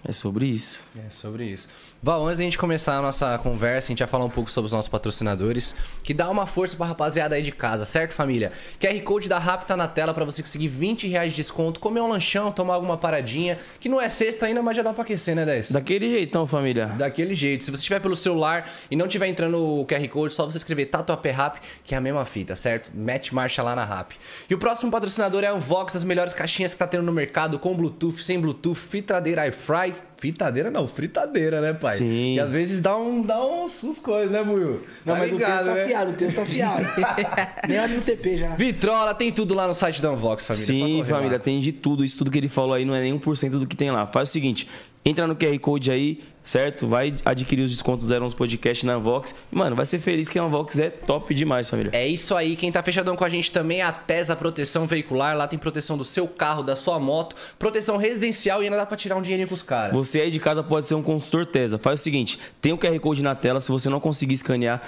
É 0.03 0.11
sobre 0.11 0.47
isso. 0.47 0.83
É 0.97 1.09
sobre 1.09 1.45
isso. 1.45 1.67
Val, 2.01 2.25
antes 2.25 2.39
da 2.39 2.43
gente 2.43 2.57
começar 2.57 2.97
a 2.97 3.01
nossa 3.01 3.37
conversa, 3.37 3.87
a 3.87 3.89
gente 3.89 3.99
vai 3.99 4.07
falar 4.07 4.25
um 4.25 4.29
pouco 4.29 4.49
sobre 4.49 4.65
os 4.65 4.71
nossos 4.71 4.89
patrocinadores, 4.89 5.75
que 6.03 6.13
dá 6.13 6.29
uma 6.29 6.47
força 6.47 6.75
pra 6.75 6.87
rapaziada 6.87 7.35
aí 7.35 7.43
de 7.43 7.51
casa, 7.51 7.85
certo, 7.85 8.13
família? 8.13 8.51
QR 8.79 8.99
Code 9.01 9.29
da 9.29 9.37
Rap 9.37 9.65
tá 9.65 9.77
na 9.77 9.87
tela 9.87 10.13
pra 10.13 10.25
você 10.25 10.41
conseguir 10.41 10.69
20 10.69 11.07
reais 11.07 11.31
de 11.31 11.37
desconto, 11.37 11.79
comer 11.79 12.01
um 12.01 12.07
lanchão, 12.07 12.51
tomar 12.51 12.73
alguma 12.73 12.97
paradinha, 12.97 13.59
que 13.79 13.87
não 13.87 14.01
é 14.01 14.09
sexta 14.09 14.47
ainda, 14.47 14.63
mas 14.63 14.75
já 14.75 14.81
dá 14.81 14.91
pra 14.91 15.03
aquecer, 15.03 15.35
né, 15.35 15.45
10? 15.45 15.71
Daquele 15.71 16.09
jeitão, 16.09 16.47
família. 16.47 16.87
Daquele 16.87 17.35
jeito. 17.35 17.63
Se 17.63 17.69
você 17.69 17.81
estiver 17.81 17.99
pelo 17.99 18.15
celular 18.15 18.67
e 18.89 18.95
não 18.95 19.05
estiver 19.05 19.27
entrando 19.27 19.63
o 19.63 19.85
QR 19.85 20.07
Code, 20.09 20.33
só 20.33 20.45
você 20.45 20.57
escrever 20.57 20.87
Tatuapé 20.87 21.29
Rap, 21.29 21.59
que 21.83 21.93
é 21.93 21.97
a 21.97 22.01
mesma 22.01 22.25
fita, 22.25 22.55
certo? 22.55 22.91
Mete 22.93 23.35
marcha 23.35 23.61
lá 23.61 23.75
na 23.75 23.85
Rap. 23.85 24.15
E 24.49 24.55
o 24.55 24.57
próximo 24.57 24.91
patrocinador 24.91 25.43
é 25.43 25.47
a 25.47 25.53
Unvox, 25.53 25.95
as 25.95 26.03
melhores 26.03 26.33
caixinhas 26.33 26.73
que 26.73 26.79
tá 26.79 26.87
tendo 26.87 27.03
no 27.03 27.11
mercado, 27.11 27.59
com 27.59 27.75
Bluetooth, 27.75 28.21
sem 28.23 28.39
Bluetooth, 28.39 28.75
fritadeira 28.75 29.43
air 29.43 29.53
fry. 29.53 29.90
Fritadeira 30.21 30.69
não, 30.69 30.87
fritadeira, 30.87 31.59
né, 31.61 31.73
pai? 31.73 31.97
Sim. 31.97 32.35
E 32.35 32.39
às 32.39 32.51
vezes 32.51 32.79
dá 32.79 32.95
um, 32.95 33.23
dá 33.23 33.43
uns, 33.43 33.83
uns 33.83 33.97
coisas, 33.97 34.29
né, 34.29 34.43
Buiu? 34.43 34.83
Não, 35.03 35.15
Tá 35.15 35.19
mas 35.19 35.31
ligado, 35.31 35.61
o 35.61 35.63
texto 35.63 35.65
tá 35.65 35.73
né? 35.73 35.83
afiado, 35.83 36.11
o 36.11 36.13
texto 36.13 36.35
tá 36.35 36.41
afiado. 36.43 36.85
Nem 37.67 37.79
olha 37.79 37.95
no 37.95 38.01
TP 38.03 38.37
já. 38.37 38.49
Vitrola, 38.55 39.15
tem 39.15 39.31
tudo 39.31 39.55
lá 39.55 39.67
no 39.67 39.73
site 39.73 39.99
da 39.99 40.11
Unvox, 40.11 40.45
família. 40.45 40.67
Sim, 40.67 40.79
correr 40.99 41.11
lá. 41.11 41.17
família, 41.17 41.39
tem 41.39 41.59
de 41.59 41.71
tudo. 41.71 42.05
Isso 42.05 42.19
tudo 42.19 42.29
que 42.29 42.37
ele 42.37 42.47
falou 42.49 42.75
aí 42.75 42.85
não 42.85 42.93
é 42.93 43.01
nem 43.01 43.19
1% 43.19 43.49
do 43.49 43.65
que 43.65 43.75
tem 43.75 43.89
lá. 43.89 44.05
Faz 44.05 44.29
o 44.29 44.31
seguinte, 44.31 44.69
entra 45.03 45.27
no 45.27 45.35
QR 45.35 45.57
Code 45.59 45.91
aí, 45.91 46.19
certo? 46.43 46.87
Vai 46.87 47.15
adquirir 47.25 47.63
os 47.63 47.71
descontos 47.71 48.09
01 48.09 48.31
Podcast 48.31 48.85
na 48.85 48.97
Vox. 48.97 49.35
Mano, 49.51 49.75
vai 49.75 49.85
ser 49.85 49.99
feliz 49.99 50.29
que 50.29 50.39
a 50.39 50.45
Vox 50.45 50.79
é 50.79 50.89
top 50.89 51.33
demais, 51.33 51.69
família. 51.69 51.91
É 51.93 52.07
isso 52.07 52.35
aí, 52.35 52.55
quem 52.55 52.71
tá 52.71 52.81
fechadão 52.83 53.15
com 53.15 53.23
a 53.23 53.29
gente 53.29 53.51
também 53.51 53.79
é 53.79 53.83
a 53.83 53.91
Tesa 53.91 54.35
Proteção 54.35 54.85
Veicular. 54.85 55.35
Lá 55.35 55.47
tem 55.47 55.57
proteção 55.57 55.97
do 55.97 56.05
seu 56.05 56.27
carro, 56.27 56.63
da 56.63 56.75
sua 56.75 56.99
moto, 56.99 57.35
proteção 57.57 57.97
residencial 57.97 58.61
e 58.61 58.65
ainda 58.65 58.77
dá 58.77 58.85
pra 58.85 58.97
tirar 58.97 59.15
um 59.15 59.21
dinheirinho 59.21 59.47
com 59.47 59.55
os 59.55 59.63
caras. 59.63 59.93
Você 59.93 60.21
aí 60.21 60.31
de 60.31 60.39
casa 60.39 60.63
pode 60.63 60.87
ser 60.87 60.95
um 60.95 61.03
consultor 61.03 61.45
Tesa. 61.45 61.77
Faz 61.77 61.99
o 61.99 62.03
seguinte, 62.03 62.39
tem 62.61 62.71
o 62.71 62.77
QR 62.77 62.99
Code 62.99 63.23
na 63.23 63.35
tela, 63.35 63.59
se 63.59 63.71
você 63.71 63.89
não 63.89 63.99
conseguir 63.99 64.33
escanear 64.33 64.81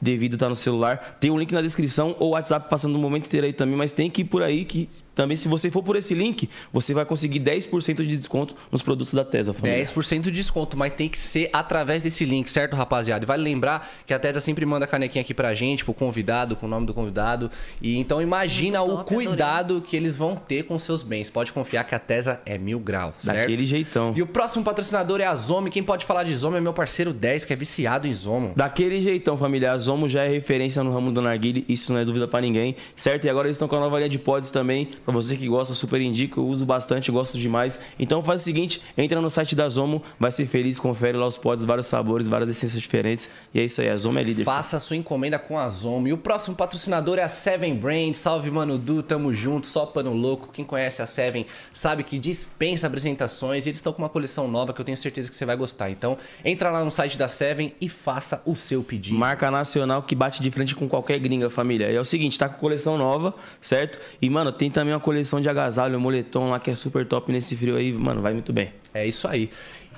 devido 0.00 0.34
estar 0.34 0.48
no 0.48 0.54
celular, 0.54 1.18
tem 1.20 1.30
um 1.30 1.38
link 1.38 1.52
na 1.52 1.62
descrição 1.62 2.16
ou 2.18 2.30
WhatsApp 2.30 2.68
passando 2.70 2.94
o 2.96 2.98
momento 2.98 3.26
inteiro 3.26 3.46
aí 3.46 3.52
também, 3.52 3.76
mas 3.76 3.92
tem 3.92 4.10
que 4.10 4.22
ir 4.22 4.24
por 4.24 4.42
aí 4.42 4.64
que 4.64 4.88
também 5.20 5.36
se 5.36 5.48
você 5.48 5.70
for 5.70 5.82
por 5.82 5.96
esse 5.96 6.14
link, 6.14 6.48
você 6.72 6.94
vai 6.94 7.04
conseguir 7.04 7.40
10% 7.40 7.96
de 7.96 8.06
desconto 8.06 8.54
nos 8.72 8.82
produtos 8.82 9.12
da 9.12 9.24
Tesa, 9.24 9.52
família. 9.52 9.82
10% 9.82 10.22
de 10.22 10.30
desconto, 10.30 10.76
mas 10.76 10.94
tem 10.94 11.08
que 11.08 11.18
ser 11.18 11.50
através 11.52 12.02
desse 12.02 12.24
link, 12.24 12.48
certo, 12.48 12.74
rapaziada? 12.74 13.24
E 13.24 13.26
vale 13.26 13.42
lembrar 13.42 13.86
que 14.06 14.14
a 14.14 14.18
Tesa 14.18 14.40
sempre 14.40 14.64
manda 14.64 14.86
canequinha 14.86 15.20
aqui 15.20 15.34
pra 15.34 15.54
gente, 15.54 15.84
pro 15.84 15.92
convidado, 15.92 16.56
com 16.56 16.64
o 16.64 16.68
nome 16.68 16.86
do 16.86 16.94
convidado. 16.94 17.50
E 17.82 17.98
então 17.98 18.22
imagina 18.22 18.80
Muito 18.80 18.92
o 18.92 18.96
top, 18.98 19.14
cuidado 19.14 19.82
que 19.82 19.94
eles 19.94 20.16
vão 20.16 20.34
ter 20.36 20.62
com 20.62 20.78
seus 20.78 21.02
bens. 21.02 21.28
Pode 21.28 21.52
confiar 21.52 21.84
que 21.84 21.94
a 21.94 21.98
Tesa 21.98 22.40
é 22.46 22.56
mil 22.56 22.80
graus, 22.80 23.16
certo? 23.18 23.40
Daquele 23.40 23.66
jeitão. 23.66 24.14
E 24.16 24.22
o 24.22 24.26
próximo 24.26 24.64
patrocinador 24.64 25.20
é 25.20 25.26
a 25.26 25.36
Zomi. 25.36 25.68
Quem 25.68 25.82
pode 25.82 26.06
falar 26.06 26.22
de 26.22 26.34
Zomi 26.34 26.56
é 26.56 26.60
meu 26.60 26.72
parceiro 26.72 27.12
10, 27.12 27.44
que 27.44 27.52
é 27.52 27.56
viciado 27.56 28.08
em 28.08 28.14
Zomo. 28.14 28.52
Daquele 28.56 29.00
jeitão, 29.00 29.36
família. 29.36 29.72
A 29.72 29.78
Zomo 29.78 29.89
já 30.08 30.24
é 30.24 30.28
referência 30.28 30.82
no 30.82 30.92
ramo 30.92 31.12
do 31.12 31.20
narguile, 31.20 31.64
isso 31.68 31.92
não 31.92 32.00
é 32.00 32.04
dúvida 32.04 32.26
pra 32.26 32.40
ninguém, 32.40 32.76
certo? 32.96 33.26
E 33.26 33.30
agora 33.30 33.46
eles 33.46 33.56
estão 33.56 33.68
com 33.68 33.76
a 33.76 33.80
nova 33.80 33.96
linha 33.98 34.08
de 34.08 34.18
pods 34.18 34.50
também, 34.50 34.88
pra 35.04 35.12
você 35.12 35.36
que 35.36 35.48
gosta, 35.48 35.74
super 35.74 36.00
indico, 36.00 36.40
eu 36.40 36.46
uso 36.46 36.64
bastante, 36.64 37.10
gosto 37.10 37.38
demais. 37.38 37.80
Então 37.98 38.22
faz 38.22 38.42
o 38.42 38.44
seguinte, 38.44 38.82
entra 38.96 39.20
no 39.20 39.30
site 39.30 39.54
da 39.54 39.68
Zomo, 39.68 40.02
vai 40.18 40.30
ser 40.30 40.46
feliz, 40.46 40.78
confere 40.78 41.16
lá 41.16 41.26
os 41.26 41.36
pods, 41.36 41.64
vários 41.64 41.86
sabores, 41.86 42.28
várias 42.28 42.48
essências 42.48 42.80
diferentes. 42.80 43.30
E 43.52 43.60
é 43.60 43.64
isso 43.64 43.80
aí, 43.80 43.88
a 43.88 43.96
Zomo 43.96 44.18
é 44.18 44.22
líder. 44.22 44.44
Faça 44.44 44.76
a 44.76 44.80
sua 44.80 44.96
encomenda 44.96 45.38
com 45.38 45.58
a 45.58 45.68
Zomo. 45.68 46.08
E 46.08 46.12
o 46.12 46.18
próximo 46.18 46.56
patrocinador 46.56 47.18
é 47.18 47.22
a 47.22 47.28
Seven 47.28 47.74
Brand. 47.74 48.14
Salve, 48.14 48.50
Mano 48.50 48.78
Du, 48.78 49.02
tamo 49.02 49.32
junto, 49.32 49.66
só 49.66 49.86
pano 49.86 50.12
louco. 50.12 50.50
Quem 50.52 50.64
conhece 50.64 51.02
a 51.02 51.06
Seven 51.06 51.46
sabe 51.72 52.04
que 52.04 52.18
dispensa 52.18 52.86
apresentações 52.86 53.66
e 53.66 53.70
eles 53.70 53.78
estão 53.78 53.92
com 53.92 54.02
uma 54.02 54.08
coleção 54.08 54.48
nova 54.48 54.72
que 54.72 54.80
eu 54.80 54.84
tenho 54.84 54.98
certeza 54.98 55.28
que 55.28 55.36
você 55.36 55.44
vai 55.44 55.56
gostar. 55.56 55.90
Então, 55.90 56.16
entra 56.44 56.70
lá 56.70 56.84
no 56.84 56.90
site 56.90 57.18
da 57.18 57.28
Seven 57.28 57.74
e 57.80 57.88
faça 57.88 58.42
o 58.44 58.54
seu 58.54 58.82
pedido. 58.82 59.18
Marca 59.18 59.50
nacional 59.50 59.79
que 60.06 60.14
bate 60.14 60.42
de 60.42 60.50
frente 60.50 60.74
com 60.74 60.88
qualquer 60.88 61.18
gringa, 61.18 61.50
família. 61.50 61.90
E 61.90 61.96
é 61.96 62.00
o 62.00 62.04
seguinte, 62.04 62.38
tá 62.38 62.48
com 62.48 62.58
coleção 62.58 62.96
nova, 62.98 63.34
certo? 63.60 63.98
E, 64.20 64.28
mano, 64.28 64.52
tem 64.52 64.70
também 64.70 64.94
uma 64.94 65.00
coleção 65.00 65.40
de 65.40 65.48
agasalho, 65.48 65.98
moletom 66.00 66.50
lá 66.50 66.58
que 66.60 66.70
é 66.70 66.74
super 66.74 67.06
top 67.06 67.30
nesse 67.32 67.56
frio 67.56 67.76
aí, 67.76 67.92
mano, 67.92 68.20
vai 68.20 68.32
muito 68.32 68.52
bem. 68.52 68.72
É 68.92 69.06
isso 69.06 69.28
aí. 69.28 69.50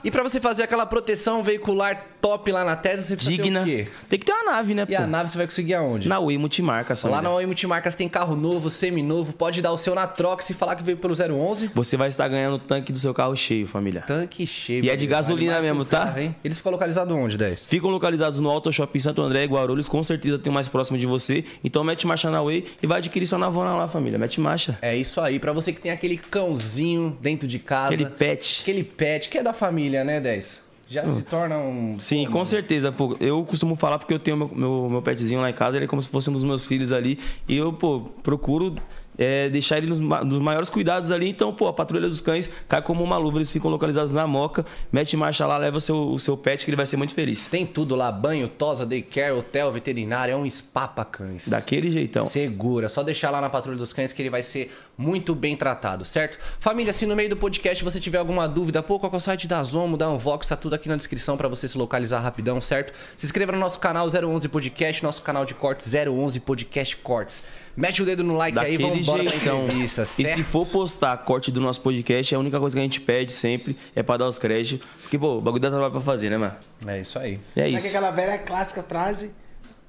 E 0.04 0.10
pra 0.10 0.22
você 0.22 0.40
fazer 0.40 0.62
aquela 0.64 0.84
proteção 0.86 1.42
veicular 1.42 2.06
top 2.20 2.50
lá 2.52 2.64
na 2.64 2.76
Tesla, 2.76 3.04
você 3.04 3.16
precisa 3.16 3.36
Digna. 3.42 3.64
ter 3.64 3.70
o 3.82 3.84
quê? 3.84 3.88
Tem 4.08 4.18
que 4.18 4.24
ter 4.26 4.32
uma 4.32 4.52
nave, 4.52 4.74
né, 4.74 4.82
E 4.88 4.96
pô? 4.96 5.02
a 5.02 5.06
nave 5.06 5.30
você 5.30 5.38
vai 5.38 5.46
conseguir 5.46 5.74
aonde? 5.74 6.08
Na 6.08 6.18
Wii 6.18 6.38
Multimarca, 6.38 6.94
Lá 7.04 7.20
na 7.20 7.30
Oi 7.30 7.46
Multimarcas 7.46 7.94
tem 7.94 8.08
carro 8.08 8.36
novo, 8.36 8.70
seminovo, 8.70 9.32
pode 9.32 9.60
dar 9.60 9.72
o 9.72 9.76
seu 9.76 9.94
na 9.94 10.06
troca 10.06 10.42
se 10.42 10.54
falar 10.54 10.76
que 10.76 10.82
veio 10.82 10.96
pelo 10.96 11.14
011. 11.14 11.70
Você 11.74 11.96
vai 11.96 12.08
estar 12.08 12.28
ganhando 12.28 12.54
o 12.54 12.58
tanque 12.58 12.92
do 12.92 12.98
seu 12.98 13.12
carro 13.12 13.36
cheio, 13.36 13.66
família. 13.66 14.02
Tanque 14.06 14.46
cheio. 14.46 14.84
E 14.84 14.90
é 14.90 14.94
de 14.96 15.06
gasolina 15.06 15.56
que 15.56 15.62
mesmo, 15.62 15.84
tá? 15.84 16.06
carro? 16.06 16.34
Eles 16.44 16.56
ficam 16.58 16.70
localizados 16.72 17.14
onde, 17.16 17.36
10? 17.36 17.64
Ficam 17.64 17.90
localizados 17.90 18.38
no 18.40 18.48
Auto 18.50 18.70
Shopping 18.72 18.98
Santo 19.00 19.20
André 19.22 19.44
e 19.44 19.46
Guarulhos, 19.46 19.88
com 19.88 20.02
certeza 20.02 20.38
tem 20.38 20.50
o 20.50 20.54
mais 20.54 20.68
próximo 20.68 20.96
de 20.98 21.06
você. 21.06 21.44
Então 21.64 21.82
mete 21.82 22.06
marcha 22.06 22.30
na 22.30 22.42
Way 22.42 22.66
e 22.82 22.86
vai 22.86 22.98
adquirir 22.98 23.26
sua 23.26 23.38
navona 23.38 23.74
lá, 23.74 23.88
família. 23.88 24.18
Mete 24.18 24.40
marcha. 24.40 24.78
É 24.80 24.96
isso 24.96 25.20
aí, 25.20 25.38
pra 25.38 25.52
você 25.52 25.72
que 25.72 25.80
tem 25.80 25.90
aquele 25.90 26.16
cãozinho 26.16 27.16
dentro 27.20 27.48
de 27.48 27.58
casa. 27.58 27.94
Aquele 27.94 28.06
pet. 28.06 28.60
Aquele 28.62 28.84
pet, 28.84 29.28
que 29.28 29.38
é 29.38 29.42
da 29.42 29.52
família, 29.52 29.91
né, 30.04 30.20
10? 30.20 30.62
Já 30.88 31.06
se 31.06 31.22
torna 31.22 31.56
um. 31.56 31.98
Sim, 31.98 32.26
com 32.26 32.44
certeza. 32.44 32.92
Pô, 32.92 33.16
eu 33.18 33.42
costumo 33.44 33.74
falar 33.74 33.98
porque 33.98 34.12
eu 34.12 34.18
tenho 34.18 34.36
meu, 34.36 34.50
meu, 34.54 34.88
meu 34.90 35.02
petzinho 35.02 35.40
lá 35.40 35.48
em 35.48 35.54
casa, 35.54 35.78
ele 35.78 35.86
é 35.86 35.88
como 35.88 36.02
se 36.02 36.08
fosse 36.08 36.28
um 36.28 36.34
dos 36.34 36.44
meus 36.44 36.66
filhos 36.66 36.92
ali. 36.92 37.18
E 37.48 37.56
eu, 37.56 37.72
pô, 37.72 38.00
procuro 38.22 38.76
é, 39.18 39.48
deixar 39.48 39.78
ele 39.78 39.86
nos, 39.86 39.98
nos 39.98 40.38
maiores 40.38 40.70
cuidados 40.70 41.10
ali. 41.10 41.28
Então, 41.28 41.52
pô, 41.52 41.66
a 41.68 41.72
patrulha 41.72 42.08
dos 42.08 42.20
cães 42.20 42.48
cai 42.68 42.82
como 42.82 43.02
uma 43.02 43.16
luva, 43.16 43.38
eles 43.38 43.50
ficam 43.50 43.70
localizados 43.70 44.12
na 44.12 44.26
moca, 44.26 44.64
mete 44.90 45.16
marcha 45.16 45.46
lá, 45.46 45.56
leva 45.58 45.76
o 45.76 45.80
seu, 45.80 46.08
o 46.08 46.18
seu 46.18 46.36
pet 46.36 46.64
que 46.64 46.70
ele 46.70 46.76
vai 46.76 46.86
ser 46.86 46.96
muito 46.96 47.14
feliz. 47.14 47.46
Tem 47.46 47.66
tudo 47.66 47.94
lá, 47.94 48.10
banho, 48.10 48.48
tosa, 48.48 48.86
daycare, 48.86 49.32
hotel, 49.32 49.70
veterinário, 49.72 50.32
é 50.32 50.36
um 50.36 50.48
spa 50.48 50.88
pra 50.88 51.04
cães. 51.04 51.48
Daquele 51.48 51.90
jeitão. 51.90 52.28
Segura, 52.28 52.88
só 52.88 53.02
deixar 53.02 53.30
lá 53.30 53.40
na 53.40 53.50
Patrulha 53.50 53.78
dos 53.78 53.92
Cães 53.92 54.12
que 54.12 54.22
ele 54.22 54.30
vai 54.30 54.42
ser 54.42 54.70
muito 54.96 55.34
bem 55.34 55.56
tratado, 55.56 56.04
certo? 56.04 56.38
Família, 56.60 56.92
se 56.92 57.06
no 57.06 57.16
meio 57.16 57.28
do 57.28 57.36
podcast 57.36 57.82
você 57.82 58.00
tiver 58.00 58.18
alguma 58.18 58.48
dúvida, 58.48 58.82
pô, 58.82 58.98
qual 58.98 59.12
é 59.12 59.16
o 59.16 59.20
site 59.20 59.46
da 59.46 59.62
Zomo, 59.62 59.96
da 59.96 60.08
Unvox, 60.10 60.46
tá 60.46 60.56
tudo 60.56 60.74
aqui 60.74 60.88
na 60.88 60.96
descrição 60.96 61.36
pra 61.36 61.48
você 61.48 61.68
se 61.68 61.76
localizar 61.76 62.20
rapidão, 62.20 62.60
certo? 62.60 62.92
Se 63.16 63.26
inscreva 63.26 63.52
no 63.52 63.58
nosso 63.58 63.78
canal 63.78 64.06
011 64.06 64.48
Podcast, 64.48 65.02
nosso 65.02 65.22
canal 65.22 65.44
de 65.44 65.54
cortes 65.54 65.92
011 65.94 66.40
Podcast 66.40 66.96
Cortes. 66.98 67.42
Mete 67.76 68.02
o 68.02 68.04
dedo 68.04 68.22
no 68.22 68.36
like 68.36 68.58
aí, 68.58 68.76
Daquele 68.76 68.82
vamos 68.82 69.08
embora 69.08 69.24
pra 69.24 69.34
entrevista, 69.36 70.02
E 70.02 70.06
se 70.06 70.24
certo? 70.24 70.44
for 70.44 70.66
postar 70.66 71.16
corte 71.18 71.50
do 71.50 71.60
nosso 71.60 71.80
podcast, 71.80 72.34
a 72.34 72.38
única 72.38 72.60
coisa 72.60 72.76
que 72.76 72.80
a 72.80 72.82
gente 72.82 73.00
pede 73.00 73.32
sempre 73.32 73.76
é 73.94 74.02
pra 74.02 74.16
dar 74.18 74.26
os 74.26 74.38
créditos. 74.38 74.86
Porque, 75.00 75.18
pô, 75.18 75.38
o 75.38 75.40
bagulho 75.40 75.62
dá 75.62 75.70
trabalho 75.70 75.90
pra 75.92 76.00
fazer, 76.00 76.28
né, 76.30 76.36
mano? 76.36 76.54
É 76.86 77.00
isso 77.00 77.18
aí. 77.18 77.40
E 77.56 77.60
é 77.60 77.64
é 77.64 77.68
isso. 77.70 77.86
aquela 77.86 78.10
velha 78.10 78.36
clássica 78.38 78.82
frase 78.82 79.30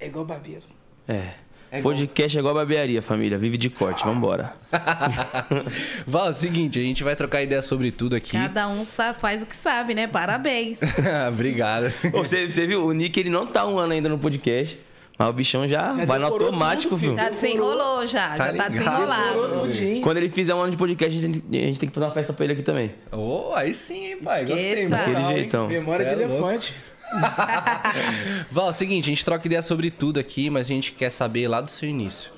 é 0.00 0.06
igual 0.06 0.24
barbeiro. 0.24 0.62
É. 1.06 1.44
Podcast 1.82 2.36
é 2.36 2.40
igual 2.40 2.54
barbearia, 2.54 3.02
família. 3.02 3.36
Vive 3.36 3.58
de 3.58 3.68
corte, 3.68 4.04
vambora. 4.04 4.54
Val, 6.06 6.26
é 6.28 6.30
o 6.30 6.32
seguinte, 6.32 6.78
a 6.78 6.82
gente 6.82 7.02
vai 7.02 7.16
trocar 7.16 7.42
ideia 7.42 7.60
sobre 7.62 7.90
tudo 7.90 8.14
aqui. 8.14 8.32
Cada 8.32 8.68
um 8.68 8.84
sa- 8.84 9.12
faz 9.12 9.42
o 9.42 9.46
que 9.46 9.56
sabe, 9.56 9.92
né? 9.94 10.06
Parabéns. 10.06 10.78
Obrigado. 11.28 11.92
Você, 12.12 12.48
você 12.48 12.64
viu? 12.66 12.86
O 12.86 12.92
Nick 12.92 13.18
ele 13.18 13.28
não 13.30 13.44
tá 13.46 13.66
um 13.66 13.76
ano 13.78 13.92
ainda 13.92 14.08
no 14.08 14.18
podcast. 14.18 14.78
Mas 15.16 15.28
o 15.28 15.32
bichão 15.32 15.68
já, 15.68 15.94
Já 15.94 16.04
vai 16.04 16.18
no 16.18 16.26
automático, 16.26 16.90
tudo, 16.90 17.00
filho. 17.00 17.14
Já 17.14 17.28
desenrolou, 17.28 18.04
já. 18.04 18.30
Tá 18.30 18.36
já 18.36 18.44
tá 18.46 18.68
ligado. 18.68 18.72
desenrolado. 18.72 20.02
Quando 20.02 20.16
ele 20.16 20.28
fizer 20.28 20.54
um 20.54 20.60
ano 20.60 20.72
de 20.72 20.76
podcast, 20.76 21.16
a 21.16 21.20
gente, 21.20 21.38
a 21.38 21.52
gente 21.66 21.78
tem 21.78 21.88
que 21.88 21.94
fazer 21.94 22.06
uma 22.06 22.12
festa 22.12 22.32
pra 22.32 22.44
ele 22.44 22.54
aqui 22.54 22.62
também. 22.62 22.92
Ô, 23.12 23.52
aí 23.54 23.72
sim, 23.72 24.06
hein, 24.06 24.16
pai. 24.16 24.44
Gostei, 24.44 24.88
moral, 24.88 25.06
Daquele 25.06 25.34
jeitão. 25.38 25.68
Memória 25.68 26.08
Cê 26.08 26.16
de 26.16 26.22
é 26.22 26.24
elefante. 26.24 26.74
Val, 28.50 28.66
é 28.66 28.70
o 28.70 28.72
seguinte, 28.72 29.04
a 29.04 29.06
gente 29.06 29.24
troca 29.24 29.46
ideia 29.46 29.62
sobre 29.62 29.90
tudo 29.90 30.18
aqui, 30.18 30.50
mas 30.50 30.66
a 30.66 30.68
gente 30.68 30.92
quer 30.92 31.10
saber 31.10 31.46
lá 31.46 31.60
do 31.60 31.70
seu 31.70 31.88
início. 31.88 32.32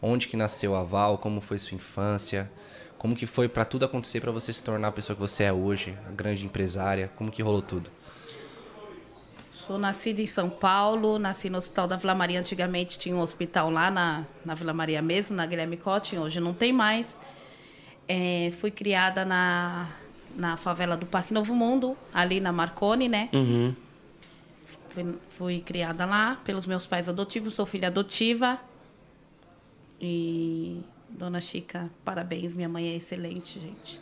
Onde 0.00 0.28
que 0.28 0.36
nasceu 0.36 0.76
a 0.76 0.82
Val, 0.82 1.18
como 1.18 1.40
foi 1.40 1.58
sua 1.58 1.74
infância, 1.74 2.50
como 2.96 3.16
que 3.16 3.26
foi 3.26 3.48
pra 3.48 3.64
tudo 3.64 3.84
acontecer 3.84 4.20
pra 4.20 4.30
você 4.30 4.52
se 4.52 4.62
tornar 4.62 4.88
a 4.88 4.92
pessoa 4.92 5.16
que 5.16 5.20
você 5.20 5.44
é 5.44 5.52
hoje, 5.52 5.94
a 6.08 6.12
grande 6.12 6.44
empresária, 6.44 7.10
como 7.16 7.30
que 7.30 7.42
rolou 7.42 7.62
tudo? 7.62 7.90
Sou 9.50 9.78
nascida 9.78 10.22
em 10.22 10.26
São 10.28 10.48
Paulo, 10.48 11.18
nasci 11.18 11.50
no 11.50 11.58
Hospital 11.58 11.88
da 11.88 11.96
Vila 11.96 12.14
Maria. 12.14 12.38
Antigamente 12.38 12.96
tinha 12.96 13.16
um 13.16 13.20
hospital 13.20 13.68
lá 13.68 13.90
na, 13.90 14.24
na 14.44 14.54
Vila 14.54 14.72
Maria 14.72 15.02
mesmo, 15.02 15.34
na 15.34 15.44
Guilherme 15.44 15.76
Cotting, 15.76 16.18
hoje 16.18 16.38
não 16.38 16.54
tem 16.54 16.72
mais. 16.72 17.18
É, 18.06 18.52
fui 18.60 18.70
criada 18.70 19.24
na, 19.24 19.90
na 20.36 20.56
favela 20.56 20.96
do 20.96 21.04
Parque 21.04 21.34
Novo 21.34 21.52
Mundo, 21.52 21.96
ali 22.14 22.38
na 22.38 22.52
Marconi, 22.52 23.08
né? 23.08 23.28
Uhum. 23.32 23.74
Fui, 24.88 25.14
fui 25.30 25.60
criada 25.60 26.06
lá 26.06 26.38
pelos 26.44 26.64
meus 26.64 26.86
pais 26.86 27.08
adotivos, 27.08 27.52
sou 27.52 27.66
filha 27.66 27.88
adotiva. 27.88 28.56
E 30.00 30.80
Dona 31.08 31.40
Chica, 31.40 31.90
parabéns, 32.04 32.54
minha 32.54 32.68
mãe 32.68 32.90
é 32.90 32.96
excelente, 32.96 33.58
gente. 33.58 34.00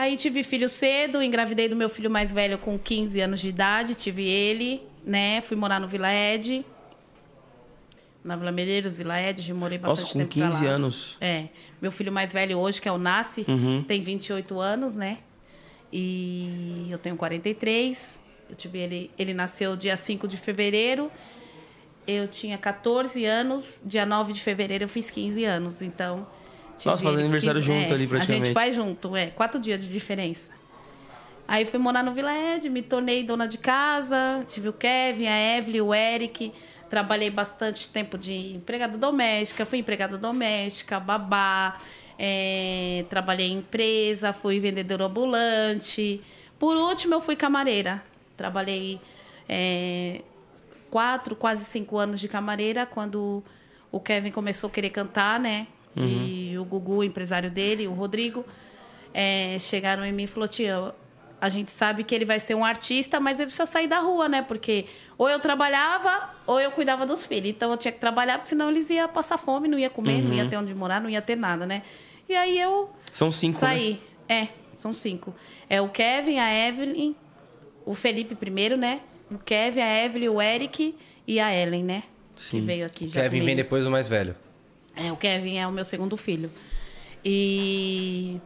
Aí 0.00 0.16
tive 0.16 0.42
filho 0.42 0.66
cedo, 0.66 1.22
engravidei 1.22 1.68
do 1.68 1.76
meu 1.76 1.90
filho 1.90 2.10
mais 2.10 2.32
velho 2.32 2.56
com 2.56 2.78
15 2.78 3.20
anos 3.20 3.38
de 3.38 3.50
idade, 3.50 3.94
tive 3.94 4.26
ele, 4.26 4.82
né? 5.04 5.42
Fui 5.42 5.54
morar 5.58 5.78
no 5.78 5.86
Vila 5.86 6.10
Ed. 6.10 6.64
Na 8.24 8.34
Vila 8.34 8.50
Medeiros, 8.50 8.96
Vila 8.96 9.20
Ed, 9.20 9.52
morei 9.52 9.76
bastante 9.76 10.00
Nossa, 10.00 10.12
com 10.14 10.18
tempo 10.20 10.34
pra 10.34 10.46
15 10.48 10.64
lá. 10.64 10.70
anos. 10.72 11.16
É. 11.20 11.48
Meu 11.82 11.92
filho 11.92 12.10
mais 12.10 12.32
velho 12.32 12.56
hoje, 12.56 12.80
que 12.80 12.88
é 12.88 12.92
o 12.92 12.96
Nasce, 12.96 13.44
Uhum. 13.46 13.84
tem 13.86 14.00
28 14.02 14.58
anos, 14.58 14.96
né? 14.96 15.18
E 15.92 16.86
eu 16.90 16.96
tenho 16.96 17.14
43. 17.16 18.22
Eu 18.48 18.56
tive 18.56 18.78
ele, 18.78 19.10
ele 19.18 19.34
nasceu 19.34 19.76
dia 19.76 19.98
5 19.98 20.26
de 20.26 20.38
fevereiro. 20.38 21.12
Eu 22.06 22.26
tinha 22.26 22.56
14 22.56 23.22
anos. 23.26 23.78
Dia 23.84 24.06
9 24.06 24.32
de 24.32 24.40
fevereiro 24.40 24.84
eu 24.84 24.88
fiz 24.88 25.10
15 25.10 25.44
anos. 25.44 25.82
Então. 25.82 26.26
Nossa, 26.86 27.02
faz 27.02 27.14
ele 27.14 27.22
aniversário 27.24 27.60
15 27.60 27.72
junto 27.72 27.94
ali, 27.94 28.04
A 28.04 28.08
praticamente. 28.08 28.46
gente 28.46 28.54
faz 28.54 28.74
junto, 28.74 29.16
é. 29.16 29.26
Quatro 29.26 29.60
dias 29.60 29.80
de 29.82 29.88
diferença. 29.88 30.50
Aí 31.46 31.64
fui 31.64 31.78
morar 31.80 32.02
no 32.04 32.12
Vila 32.12 32.32
Ed, 32.32 32.70
me 32.70 32.80
tornei 32.80 33.24
dona 33.24 33.46
de 33.48 33.58
casa, 33.58 34.44
tive 34.46 34.68
o 34.68 34.72
Kevin, 34.72 35.26
a 35.26 35.56
Evelyn, 35.58 35.80
o 35.80 35.92
Eric. 35.92 36.52
Trabalhei 36.88 37.28
bastante 37.30 37.88
tempo 37.88 38.16
de 38.16 38.54
empregada 38.54 38.96
doméstica, 38.96 39.66
fui 39.66 39.78
empregada 39.78 40.16
doméstica, 40.16 41.00
babá, 41.00 41.76
é, 42.18 43.04
trabalhei 43.08 43.48
em 43.48 43.58
empresa, 43.58 44.32
fui 44.32 44.60
vendedora 44.60 45.04
ambulante. 45.06 46.20
Por 46.58 46.76
último, 46.76 47.14
eu 47.14 47.20
fui 47.20 47.34
camareira. 47.34 48.02
Trabalhei 48.36 49.00
é, 49.48 50.20
quatro, 50.90 51.34
quase 51.34 51.64
cinco 51.64 51.98
anos 51.98 52.20
de 52.20 52.28
camareira, 52.28 52.86
quando 52.86 53.42
o 53.90 53.98
Kevin 53.98 54.30
começou 54.30 54.68
a 54.68 54.70
querer 54.72 54.90
cantar, 54.90 55.40
né? 55.40 55.66
E 55.96 56.56
o 56.58 56.64
Gugu, 56.64 56.98
o 56.98 57.04
empresário 57.04 57.50
dele, 57.50 57.86
o 57.86 57.92
Rodrigo, 57.92 58.44
é, 59.12 59.56
chegaram 59.58 60.04
em 60.04 60.12
mim 60.12 60.22
e 60.24 60.26
falou, 60.26 60.48
tia, 60.48 60.94
a 61.40 61.48
gente 61.48 61.70
sabe 61.70 62.04
que 62.04 62.14
ele 62.14 62.24
vai 62.24 62.38
ser 62.38 62.54
um 62.54 62.64
artista, 62.64 63.18
mas 63.18 63.38
ele 63.40 63.46
precisa 63.46 63.66
sair 63.66 63.88
da 63.88 63.98
rua, 63.98 64.28
né? 64.28 64.42
Porque 64.42 64.84
ou 65.16 65.28
eu 65.28 65.40
trabalhava 65.40 66.30
ou 66.46 66.60
eu 66.60 66.70
cuidava 66.70 67.06
dos 67.06 67.26
filhos. 67.26 67.48
Então 67.48 67.70
eu 67.70 67.76
tinha 67.76 67.90
que 67.90 67.98
trabalhar, 67.98 68.34
porque 68.34 68.50
senão 68.50 68.70
eles 68.70 68.90
iam 68.90 69.08
passar 69.08 69.38
fome, 69.38 69.66
não 69.66 69.78
ia 69.78 69.90
comer, 69.90 70.22
não 70.22 70.34
ia 70.34 70.46
ter 70.46 70.56
onde 70.56 70.74
morar, 70.74 71.00
não 71.00 71.08
ia 71.08 71.22
ter 71.22 71.36
nada, 71.36 71.66
né? 71.66 71.82
E 72.28 72.34
aí 72.34 72.60
eu 72.60 72.90
São 73.10 73.32
cinco, 73.32 73.54
né? 73.54 73.68
saí. 73.68 74.00
É, 74.28 74.48
são 74.76 74.92
cinco. 74.92 75.34
É 75.68 75.80
o 75.80 75.88
Kevin, 75.88 76.38
a 76.38 76.68
Evelyn, 76.68 77.16
o 77.84 77.94
Felipe 77.94 78.34
primeiro, 78.34 78.76
né? 78.76 79.00
O 79.30 79.38
Kevin, 79.38 79.80
a 79.80 80.04
Evelyn, 80.04 80.28
o 80.28 80.40
Eric 80.40 80.94
e 81.26 81.40
a 81.40 81.52
Ellen, 81.52 81.84
né? 81.84 82.02
Sim. 82.36 82.60
Que 82.60 82.66
veio 82.66 82.86
aqui 82.86 83.08
já 83.08 83.22
Kevin 83.22 83.30
vem 83.30 83.40
comigo. 83.40 83.56
depois 83.56 83.84
do 83.84 83.90
mais 83.90 84.08
velho. 84.08 84.36
É, 84.96 85.10
o 85.12 85.16
Kevin 85.16 85.56
é 85.58 85.66
o 85.66 85.72
meu 85.72 85.84
segundo 85.84 86.16
filho. 86.16 86.50
E 87.24 88.40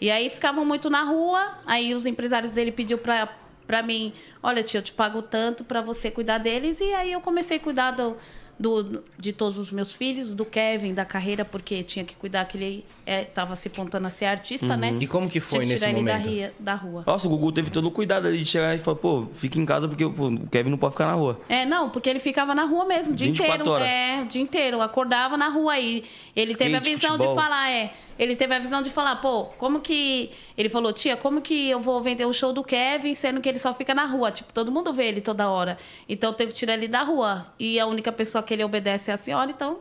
e 0.00 0.10
aí 0.10 0.28
ficavam 0.28 0.64
muito 0.64 0.90
na 0.90 1.02
rua, 1.02 1.58
aí 1.64 1.94
os 1.94 2.04
empresários 2.04 2.52
dele 2.52 2.70
pediu 2.70 2.98
pra, 2.98 3.26
pra 3.66 3.82
mim, 3.82 4.12
olha 4.42 4.62
tia, 4.62 4.78
eu 4.78 4.82
te 4.82 4.92
pago 4.92 5.22
tanto 5.22 5.64
pra 5.64 5.80
você 5.80 6.10
cuidar 6.10 6.38
deles, 6.38 6.78
e 6.80 6.92
aí 6.92 7.12
eu 7.12 7.20
comecei 7.20 7.56
a 7.56 7.60
cuidar 7.60 7.92
do, 7.92 8.16
do- 8.58 9.02
de 9.18 9.32
todos 9.32 9.58
os 9.58 9.72
meus 9.72 9.92
filhos, 9.92 10.32
do 10.32 10.44
Kevin, 10.44 10.92
da 10.94 11.04
carreira, 11.04 11.44
porque 11.44 11.82
tinha 11.82 12.04
que 12.04 12.14
cuidar 12.14 12.44
que 12.44 12.56
ele 12.56 12.84
estava 13.06 13.56
se 13.56 13.68
pontando 13.68 14.06
a 14.06 14.10
ser 14.10 14.26
artista, 14.26 14.76
né? 14.76 14.96
E 15.00 15.06
como 15.06 15.28
que 15.28 15.40
foi 15.40 15.60
Tinha 15.60 15.62
que 15.62 15.72
nesse 15.74 15.84
tirar 15.86 15.98
ele 15.98 16.06
da, 16.06 16.12
momento? 16.18 16.28
ria- 16.30 16.54
da 16.58 16.74
rua. 16.74 17.04
Nossa, 17.06 17.26
o 17.26 17.30
Gugu 17.30 17.52
teve 17.52 17.70
todo 17.70 17.86
o 17.88 17.90
cuidado 17.90 18.28
ali 18.28 18.38
de 18.38 18.46
chegar 18.46 18.74
e 18.74 18.78
falar, 18.78 18.96
pô, 18.98 19.26
fica 19.32 19.60
em 19.60 19.64
casa 19.66 19.88
porque 19.88 20.08
pô, 20.08 20.28
o 20.28 20.46
Kevin 20.48 20.70
não 20.70 20.78
pode 20.78 20.92
ficar 20.94 21.06
na 21.06 21.14
rua. 21.14 21.40
É, 21.48 21.66
não, 21.66 21.90
porque 21.90 22.08
ele 22.08 22.20
ficava 22.20 22.54
na 22.54 22.64
rua 22.64 22.84
mesmo, 22.84 23.12
o 23.12 23.16
dia 23.16 23.26
24 23.26 23.54
inteiro. 23.54 23.70
horas. 23.72 23.88
É, 23.88 24.22
o 24.22 24.26
dia 24.26 24.42
inteiro. 24.42 24.80
Acordava 24.80 25.36
na 25.36 25.48
rua 25.48 25.72
aí. 25.72 26.04
Ele 26.36 26.54
teve 26.54 26.74
a 26.74 26.78
Skate, 26.78 26.94
visão 26.96 27.10
futebol. 27.12 27.34
de 27.36 27.42
falar, 27.42 27.70
é. 27.70 27.92
Ele 28.18 28.36
teve 28.36 28.54
a 28.54 28.58
visão 28.58 28.82
de 28.82 28.90
falar, 28.90 29.16
pô, 29.16 29.44
como 29.58 29.80
que. 29.80 30.30
Ele 30.56 30.68
falou, 30.68 30.92
tia, 30.92 31.16
como 31.16 31.40
que 31.40 31.68
eu 31.68 31.80
vou 31.80 32.00
vender 32.00 32.24
o 32.24 32.32
show 32.32 32.52
do 32.52 32.62
Kevin, 32.62 33.14
sendo 33.14 33.40
que 33.40 33.48
ele 33.48 33.58
só 33.58 33.74
fica 33.74 33.94
na 33.94 34.04
rua? 34.04 34.30
Tipo, 34.30 34.52
todo 34.52 34.70
mundo 34.70 34.92
vê 34.92 35.06
ele 35.08 35.20
toda 35.20 35.48
hora. 35.48 35.76
Então 36.08 36.30
eu 36.30 36.34
tenho 36.34 36.50
que 36.50 36.56
tirar 36.56 36.74
ele 36.74 36.88
da 36.88 37.02
rua. 37.02 37.52
E 37.58 37.78
a 37.80 37.86
única 37.86 38.12
pessoa 38.12 38.42
que 38.42 38.54
ele 38.54 38.62
obedece 38.62 39.10
é 39.10 39.14
a 39.14 39.16
senhora, 39.16 39.50
então 39.50 39.80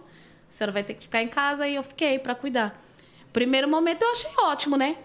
a 0.49 0.51
senhora 0.51 0.71
vai 0.71 0.83
ter 0.83 0.93
que 0.95 1.03
ficar 1.03 1.21
em 1.21 1.27
casa 1.27 1.67
e 1.67 1.75
eu 1.75 1.83
fiquei 1.83 2.19
pra 2.19 2.35
cuidar. 2.35 2.81
Primeiro 3.31 3.67
momento 3.67 4.03
eu 4.03 4.11
achei 4.11 4.31
ótimo, 4.39 4.77
né? 4.77 4.97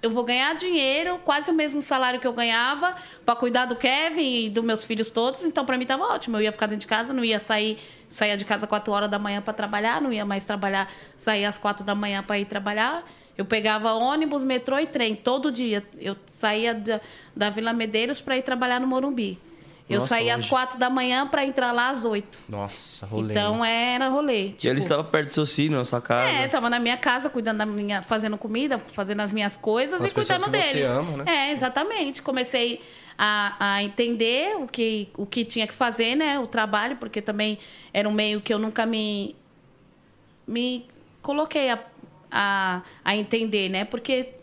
Eu 0.00 0.10
vou 0.10 0.22
ganhar 0.24 0.54
dinheiro, 0.54 1.18
quase 1.24 1.50
o 1.50 1.54
mesmo 1.54 1.82
salário 1.82 2.20
que 2.20 2.26
eu 2.26 2.32
ganhava, 2.32 2.94
para 3.24 3.34
cuidar 3.34 3.66
do 3.66 3.74
Kevin 3.74 4.44
e 4.44 4.50
dos 4.50 4.64
meus 4.64 4.84
filhos 4.84 5.10
todos. 5.10 5.42
Então, 5.42 5.64
para 5.64 5.76
mim, 5.76 5.86
tava 5.86 6.04
ótimo. 6.04 6.36
Eu 6.36 6.42
ia 6.42 6.52
ficar 6.52 6.66
dentro 6.66 6.82
de 6.82 6.86
casa, 6.86 7.12
não 7.12 7.24
ia 7.24 7.38
sair, 7.38 7.78
saía 8.08 8.36
de 8.36 8.44
casa 8.44 8.66
4 8.66 8.92
horas 8.92 9.10
da 9.10 9.18
manhã 9.18 9.42
para 9.42 9.52
trabalhar, 9.52 10.00
não 10.00 10.12
ia 10.12 10.24
mais 10.24 10.44
trabalhar, 10.44 10.88
saía 11.16 11.48
às 11.48 11.58
4 11.58 11.84
da 11.84 11.94
manhã 11.94 12.22
para 12.22 12.38
ir 12.38 12.44
trabalhar. 12.44 13.04
Eu 13.36 13.44
pegava 13.44 13.92
ônibus, 13.92 14.44
metrô 14.44 14.78
e 14.78 14.86
trem 14.86 15.16
todo 15.16 15.50
dia. 15.50 15.84
Eu 15.98 16.16
saía 16.26 16.74
da, 16.74 17.00
da 17.34 17.50
Vila 17.50 17.72
Medeiros 17.72 18.20
para 18.20 18.36
ir 18.36 18.42
trabalhar 18.42 18.80
no 18.80 18.86
Morumbi. 18.86 19.38
Eu 19.88 20.00
Nossa, 20.00 20.08
saía 20.16 20.34
às 20.34 20.40
longe. 20.42 20.50
4 20.50 20.78
da 20.78 20.90
manhã 20.90 21.26
para 21.26 21.44
entrar 21.46 21.72
lá 21.72 21.88
às 21.90 22.04
8. 22.04 22.38
Nossa, 22.48 23.06
rolê. 23.06 23.30
Então 23.32 23.64
era 23.64 24.08
rolê. 24.08 24.48
E 24.48 24.52
tipo- 24.52 24.70
ele 24.70 24.80
estava 24.80 25.02
perto 25.02 25.28
do 25.28 25.32
seu 25.32 25.46
filho, 25.46 25.76
na 25.78 25.84
sua 25.84 26.00
casa. 26.00 26.28
é, 26.30 26.46
tava 26.46 26.68
na 26.68 26.78
minha 26.78 26.96
casa, 26.98 27.30
cuidando 27.30 27.58
da 27.58 27.66
minha, 27.66 28.02
fazendo 28.02 28.36
comida, 28.36 28.78
fazendo 28.78 29.20
as 29.22 29.32
minhas 29.32 29.56
coisas 29.56 30.02
As 30.02 30.10
e 30.10 30.12
cuidando 30.14 30.44
que 30.44 30.50
dele. 30.50 30.64
você 30.72 30.82
ama, 30.82 31.24
né? 31.24 31.24
É, 31.48 31.52
exatamente. 31.52 32.20
Comecei 32.20 32.82
a, 33.16 33.56
a 33.58 33.82
entender 33.82 34.56
o 34.58 34.66
que, 34.66 35.08
o 35.16 35.24
que 35.24 35.42
tinha 35.44 35.66
que 35.66 35.72
fazer, 35.74 36.14
né? 36.14 36.38
O 36.38 36.46
trabalho, 36.46 36.96
porque 36.96 37.22
também 37.22 37.58
era 37.92 38.06
um 38.06 38.12
meio 38.12 38.42
que 38.42 38.52
eu 38.52 38.58
nunca 38.58 38.84
me, 38.84 39.34
me 40.46 40.86
coloquei 41.22 41.70
a, 41.70 41.78
a, 42.30 42.82
a 43.04 43.16
entender, 43.16 43.68
né? 43.68 43.84
Porque 43.84 44.34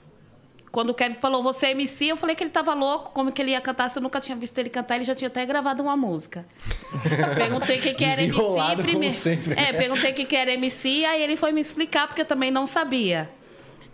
quando 0.76 0.90
o 0.90 0.94
Kevin 0.94 1.16
falou, 1.16 1.42
você 1.42 1.68
é 1.68 1.72
MC, 1.72 2.08
eu 2.08 2.18
falei 2.18 2.36
que 2.36 2.44
ele 2.44 2.50
tava 2.50 2.74
louco, 2.74 3.12
como 3.14 3.32
que 3.32 3.42
ele 3.42 3.52
ia 3.52 3.62
cantar, 3.62 3.90
se 3.90 3.98
eu 3.98 4.04
nunca 4.04 4.20
tinha 4.20 4.36
visto 4.36 4.58
ele 4.58 4.70
cantar, 4.70 4.98
ele 4.98 5.06
já 5.06 5.16
tinha 5.16 5.30
até 5.30 5.46
gravado 5.46 5.82
uma 5.82 5.96
música. 5.96 6.46
perguntei 7.34 7.80
o 7.80 7.82
que, 7.82 7.94
que 7.94 8.04
era 8.04 8.22
MC 8.22 8.76
primeiro. 8.82 9.16
sempre. 9.16 9.54
É, 9.58 9.72
perguntei 9.72 10.12
o 10.12 10.14
que, 10.14 10.26
que 10.26 10.36
era 10.36 10.52
MC, 10.52 11.06
aí 11.06 11.24
ele 11.24 11.38
foi 11.38 11.54
me 11.54 11.62
explicar, 11.62 12.08
porque 12.08 12.24
eu 12.24 12.26
também 12.26 12.52
não 12.52 12.68
sabia. 12.68 13.30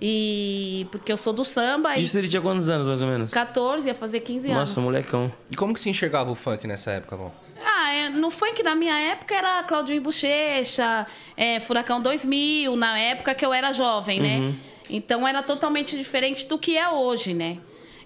E 0.01 0.87
porque 0.89 1.11
eu 1.11 1.17
sou 1.17 1.31
do 1.31 1.43
samba, 1.43 1.97
e 1.97 2.01
Isso 2.01 2.17
ele 2.17 2.27
tinha 2.27 2.41
quantos 2.41 2.67
anos, 2.67 2.87
mais 2.87 2.99
ou 2.99 3.07
menos? 3.07 3.31
14, 3.31 3.87
ia 3.87 3.93
fazer 3.93 4.21
15 4.21 4.47
anos. 4.47 4.59
Nossa, 4.61 4.81
molecão. 4.81 5.31
E 5.51 5.55
como 5.55 5.75
que 5.75 5.79
se 5.79 5.87
enxergava 5.87 6.31
o 6.31 6.35
funk 6.35 6.65
nessa 6.65 6.89
época, 6.89 7.15
bom? 7.15 7.31
Ah, 7.63 7.93
é, 7.93 8.09
no 8.09 8.31
funk 8.31 8.63
na 8.63 8.73
minha 8.73 8.97
época 8.97 9.35
era 9.35 9.61
Claudinho 9.65 10.01
Bochecha, 10.01 11.05
é, 11.37 11.59
Furacão 11.59 12.01
2000, 12.01 12.75
na 12.75 12.97
época 12.97 13.35
que 13.35 13.45
eu 13.45 13.53
era 13.53 13.71
jovem, 13.71 14.19
né? 14.19 14.55
Então 14.91 15.27
era 15.27 15.41
totalmente 15.41 15.95
diferente 15.97 16.45
do 16.45 16.59
que 16.59 16.77
é 16.77 16.87
hoje, 16.89 17.33
né? 17.33 17.57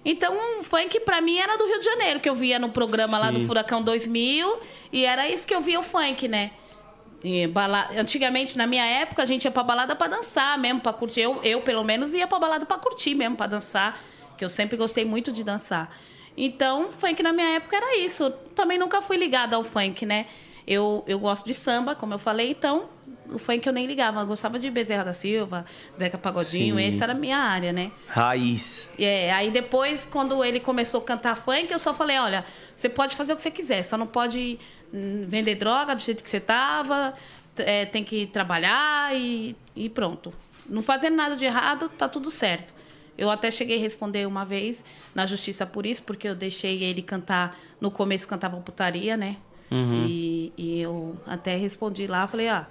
Então, 0.04 0.36
o 0.60 0.62
funk 0.62 1.00
pra 1.00 1.20
mim 1.20 1.36
era 1.36 1.56
do 1.58 1.66
Rio 1.66 1.80
de 1.80 1.84
Janeiro, 1.84 2.20
que 2.20 2.28
eu 2.30 2.34
via 2.36 2.60
no 2.60 2.68
programa 2.68 3.18
lá 3.18 3.32
do 3.32 3.40
Sim. 3.40 3.46
Furacão 3.46 3.82
2000, 3.82 4.60
e 4.92 5.04
era 5.04 5.28
isso 5.28 5.44
que 5.44 5.52
eu 5.52 5.60
via 5.60 5.80
o 5.80 5.82
funk, 5.82 6.28
né? 6.28 6.52
Bala- 7.50 7.90
Antigamente, 7.98 8.56
na 8.56 8.68
minha 8.68 8.84
época, 8.86 9.22
a 9.22 9.24
gente 9.26 9.44
ia 9.46 9.50
pra 9.50 9.64
balada 9.64 9.96
pra 9.96 10.06
dançar 10.06 10.56
mesmo, 10.58 10.80
pra 10.80 10.92
curtir. 10.92 11.22
Eu, 11.22 11.40
eu, 11.42 11.60
pelo 11.60 11.82
menos, 11.82 12.14
ia 12.14 12.24
pra 12.26 12.38
balada 12.38 12.64
pra 12.64 12.78
curtir 12.78 13.16
mesmo, 13.16 13.34
pra 13.34 13.48
dançar, 13.48 14.00
que 14.38 14.44
eu 14.44 14.48
sempre 14.48 14.76
gostei 14.76 15.04
muito 15.04 15.32
de 15.32 15.42
dançar. 15.42 15.92
Então, 16.36 16.90
funk 16.92 17.20
na 17.24 17.32
minha 17.32 17.56
época 17.56 17.76
era 17.76 17.96
isso. 17.98 18.30
Também 18.54 18.78
nunca 18.78 19.02
fui 19.02 19.16
ligada 19.16 19.56
ao 19.56 19.64
funk, 19.64 20.06
né? 20.06 20.26
Eu, 20.64 21.02
eu 21.08 21.18
gosto 21.18 21.44
de 21.46 21.54
samba, 21.54 21.96
como 21.96 22.14
eu 22.14 22.18
falei, 22.18 22.50
então 22.50 22.84
o 23.32 23.38
funk 23.38 23.66
eu 23.66 23.72
nem 23.72 23.86
ligava. 23.86 24.20
Eu 24.20 24.26
gostava 24.26 24.58
de 24.58 24.70
Bezerra 24.70 25.04
da 25.04 25.12
Silva, 25.12 25.64
Zeca 25.96 26.18
Pagodinho, 26.18 26.76
Sim. 26.76 26.84
essa 26.84 27.04
era 27.04 27.12
a 27.12 27.16
minha 27.16 27.38
área, 27.38 27.72
né? 27.72 27.90
Raiz. 28.08 28.90
É, 28.98 29.32
aí 29.32 29.50
depois, 29.50 30.04
quando 30.04 30.44
ele 30.44 30.60
começou 30.60 31.00
a 31.00 31.04
cantar 31.04 31.36
funk, 31.36 31.72
eu 31.72 31.78
só 31.78 31.92
falei, 31.94 32.18
olha, 32.18 32.44
você 32.74 32.88
pode 32.88 33.16
fazer 33.16 33.32
o 33.32 33.36
que 33.36 33.42
você 33.42 33.50
quiser, 33.50 33.82
só 33.82 33.96
não 33.96 34.06
pode 34.06 34.58
hum, 34.92 35.24
vender 35.26 35.54
droga 35.56 35.94
do 35.94 36.02
jeito 36.02 36.22
que 36.22 36.30
você 36.30 36.40
tava, 36.40 37.12
é, 37.58 37.84
tem 37.84 38.04
que 38.04 38.26
trabalhar 38.26 39.14
e, 39.16 39.56
e 39.74 39.88
pronto. 39.88 40.32
Não 40.68 40.82
fazendo 40.82 41.16
nada 41.16 41.36
de 41.36 41.44
errado, 41.44 41.88
tá 41.88 42.08
tudo 42.08 42.30
certo. 42.30 42.74
Eu 43.16 43.30
até 43.30 43.50
cheguei 43.50 43.78
a 43.78 43.80
responder 43.80 44.26
uma 44.26 44.44
vez 44.44 44.84
na 45.14 45.24
justiça 45.24 45.64
por 45.64 45.86
isso, 45.86 46.02
porque 46.02 46.28
eu 46.28 46.34
deixei 46.34 46.82
ele 46.82 47.00
cantar, 47.00 47.56
no 47.80 47.90
começo 47.90 48.28
cantava 48.28 48.56
putaria, 48.58 49.16
né? 49.16 49.36
E, 49.70 50.52
e 50.56 50.80
eu 50.80 51.18
até 51.26 51.56
respondi 51.56 52.06
lá, 52.06 52.26
falei, 52.26 52.48
ah, 52.48 52.66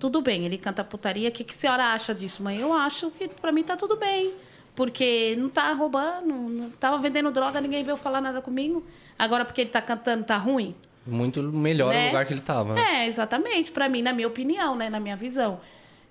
tudo 0.00 0.20
bem, 0.20 0.44
ele 0.44 0.58
canta 0.58 0.82
putaria, 0.82 1.28
o 1.28 1.32
que, 1.32 1.44
que 1.44 1.54
a 1.54 1.56
senhora 1.56 1.92
acha 1.92 2.14
disso, 2.14 2.42
mãe? 2.42 2.58
Eu 2.58 2.72
acho 2.72 3.10
que 3.12 3.28
pra 3.28 3.52
mim 3.52 3.62
tá 3.62 3.76
tudo 3.76 3.96
bem. 3.96 4.34
Porque 4.74 5.36
não 5.36 5.48
tá 5.48 5.72
roubando, 5.72 6.26
não 6.26 6.70
tava 6.70 6.96
vendendo 6.98 7.30
droga, 7.30 7.60
ninguém 7.60 7.84
veio 7.84 7.96
falar 7.96 8.20
nada 8.20 8.40
comigo. 8.40 8.84
Agora 9.18 9.44
porque 9.44 9.60
ele 9.60 9.70
tá 9.70 9.82
cantando, 9.82 10.24
tá 10.24 10.36
ruim? 10.36 10.74
Muito 11.06 11.42
melhor 11.42 11.92
né? 11.92 12.04
o 12.04 12.06
lugar 12.06 12.24
que 12.24 12.32
ele 12.32 12.40
tava. 12.40 12.74
né? 12.74 13.04
É, 13.04 13.06
exatamente, 13.06 13.70
pra 13.70 13.88
mim, 13.88 14.00
na 14.00 14.12
minha 14.12 14.28
opinião, 14.28 14.74
né, 14.76 14.88
na 14.88 14.98
minha 14.98 15.16
visão. 15.16 15.60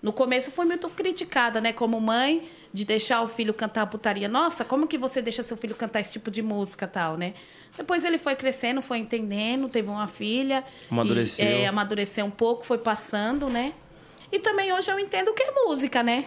No 0.01 0.13
começo 0.13 0.49
eu 0.49 0.53
fui 0.53 0.65
muito 0.65 0.89
criticada, 0.89 1.59
né, 1.59 1.73
como 1.73 1.99
mãe, 1.99 2.43
de 2.73 2.85
deixar 2.85 3.21
o 3.21 3.27
filho 3.27 3.53
cantar 3.53 3.85
putaria. 3.87 4.27
Nossa, 4.27 4.63
como 4.63 4.87
que 4.87 4.97
você 4.97 5.21
deixa 5.21 5.41
seu 5.41 5.57
filho 5.57 5.75
cantar 5.75 5.99
esse 5.99 6.13
tipo 6.13 6.29
de 6.29 6.41
música 6.41 6.87
tal, 6.87 7.17
né? 7.17 7.33
Depois 7.79 8.03
ele 8.03 8.17
foi 8.17 8.35
crescendo, 8.35 8.81
foi 8.81 8.97
entendendo, 8.97 9.69
teve 9.69 9.87
uma 9.87 10.05
filha. 10.05 10.65
Amadureceu. 10.91 11.45
E, 11.45 11.61
é, 11.61 11.65
amadureceu 11.65 12.25
um 12.25 12.29
pouco, 12.29 12.65
foi 12.65 12.77
passando, 12.77 13.49
né? 13.49 13.71
E 14.29 14.37
também 14.37 14.73
hoje 14.73 14.91
eu 14.91 14.99
entendo 14.99 15.29
o 15.29 15.33
que 15.33 15.41
é 15.41 15.51
música, 15.65 16.03
né? 16.03 16.25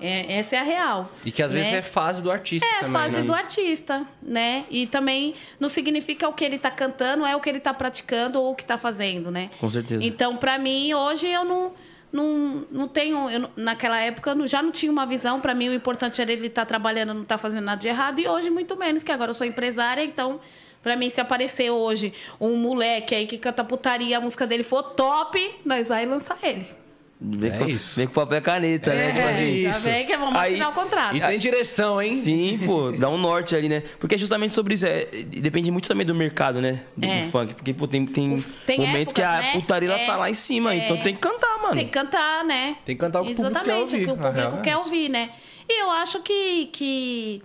É, 0.00 0.36
essa 0.36 0.56
é 0.56 0.58
a 0.58 0.62
real. 0.64 1.12
E 1.24 1.30
que 1.30 1.40
às 1.44 1.52
vezes 1.52 1.70
né? 1.70 1.78
é 1.78 1.82
fase 1.82 2.20
do 2.20 2.28
artista 2.28 2.66
É, 2.66 2.80
também, 2.80 2.92
fase 2.92 3.16
né? 3.18 3.22
do 3.22 3.32
artista, 3.32 4.04
né? 4.20 4.64
E 4.68 4.88
também 4.88 5.36
não 5.60 5.68
significa 5.68 6.28
o 6.28 6.32
que 6.32 6.44
ele 6.44 6.58
tá 6.58 6.72
cantando, 6.72 7.24
é 7.24 7.36
o 7.36 7.40
que 7.40 7.48
ele 7.48 7.60
tá 7.60 7.72
praticando 7.72 8.40
ou 8.40 8.50
o 8.50 8.54
que 8.56 8.66
tá 8.66 8.76
fazendo, 8.76 9.30
né? 9.30 9.50
Com 9.60 9.70
certeza. 9.70 10.04
Então, 10.04 10.36
pra 10.36 10.58
mim, 10.58 10.92
hoje 10.92 11.28
eu 11.28 11.44
não, 11.44 11.72
não, 12.14 12.64
não 12.70 12.86
tenho. 12.86 13.28
eu 13.28 13.50
naquela 13.56 14.00
época 14.00 14.34
já 14.46 14.62
não 14.62 14.70
tinha 14.70 14.92
uma 14.92 15.04
visão. 15.04 15.40
Pra 15.40 15.52
mim, 15.52 15.68
o 15.68 15.74
importante 15.74 16.22
era 16.22 16.32
ele 16.32 16.46
estar 16.46 16.64
trabalhando, 16.64 17.12
não 17.12 17.22
estar 17.22 17.38
fazendo 17.38 17.64
nada 17.64 17.80
de 17.80 17.88
errado. 17.88 18.20
E 18.20 18.28
hoje, 18.28 18.50
muito 18.50 18.76
menos, 18.76 19.02
que 19.02 19.10
agora 19.10 19.30
eu 19.30 19.34
sou 19.34 19.44
empresária, 19.44 20.04
então. 20.04 20.40
Pra 20.80 20.94
mim, 20.96 21.10
se 21.10 21.20
aparecer 21.20 21.70
hoje 21.70 22.12
um 22.40 22.56
moleque 22.56 23.14
aí 23.14 23.26
que 23.26 23.38
canta 23.38 23.64
putaria 23.64 24.18
a 24.18 24.20
música 24.20 24.46
dele 24.46 24.62
for 24.62 24.82
top, 24.82 25.56
nós 25.64 25.88
vai 25.88 26.06
lançar 26.06 26.38
ele. 26.42 26.83
Vem, 27.20 27.50
É 27.52 27.58
com, 27.58 27.64
isso. 27.66 27.96
vem 27.96 28.06
com 28.06 28.12
papel 28.12 28.38
e 28.38 28.40
caneta, 28.42 28.92
né? 28.92 29.06
Tipo 29.06 29.18
assim, 29.20 29.62
já 29.62 29.70
isso. 29.70 29.80
vem 29.84 30.04
que 30.06 30.16
vamos 30.16 30.34
Aí- 30.34 30.50
assinar 30.54 30.70
o 30.70 30.72
contrato. 30.72 31.16
E 31.16 31.20
tem 31.20 31.38
direção, 31.38 32.02
hein? 32.02 32.12
Sim, 32.16 32.60
pô, 32.66 32.90
dá 32.92 33.08
um 33.08 33.16
norte 33.16 33.54
ali, 33.56 33.68
né? 33.68 33.82
Porque 33.98 34.16
é 34.16 34.18
justamente 34.18 34.52
sobre 34.52 34.74
isso. 34.74 34.84
É, 34.84 35.06
depende 35.24 35.70
muito 35.70 35.86
também 35.88 36.04
do 36.04 36.14
mercado, 36.14 36.60
né? 36.60 36.82
Do, 36.96 37.06
É. 37.06 37.22
do 37.22 37.30
funk. 37.30 37.54
Porque, 37.54 37.72
pô, 37.72 37.86
tem, 37.86 38.04
tem, 38.04 38.36
Tem 38.66 38.78
momentos 38.80 39.12
que 39.14 39.22
a 39.22 39.38
né? 39.38 39.52
putaria 39.52 39.88
ela 39.88 39.98
É. 39.98 40.06
tá 40.06 40.16
lá 40.16 40.28
em 40.28 40.34
cima. 40.34 40.74
É. 40.74 40.78
Então 40.78 40.96
tem 40.98 41.14
que 41.14 41.20
cantar, 41.20 41.58
mano. 41.62 41.74
Tem 41.76 41.84
que 41.86 41.92
cantar, 41.92 42.44
né? 42.44 42.76
Tem 42.84 42.94
que 42.96 43.00
cantar 43.00 43.22
o 43.22 43.30
Exatamente, 43.30 43.96
que 43.96 44.04
o 44.04 44.08
público 44.16 44.26
é 44.58 44.60
quer 44.62 44.70
essa. 44.70 44.78
ouvir, 44.80 45.08
né? 45.08 45.30
E 45.68 45.80
eu 45.82 45.90
acho 45.92 46.20
que, 46.20 46.66
que, 46.72 47.42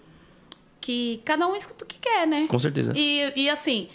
que 0.81 1.21
cada 1.23 1.47
um 1.47 1.55
escuta 1.55 1.85
o 1.85 1.87
que 1.87 1.97
quer, 1.99 2.27
né? 2.27 2.47
Com 2.49 2.59
certeza. 2.59 2.91
E, 2.95 3.31
e 3.35 3.49
assim, 3.49 3.87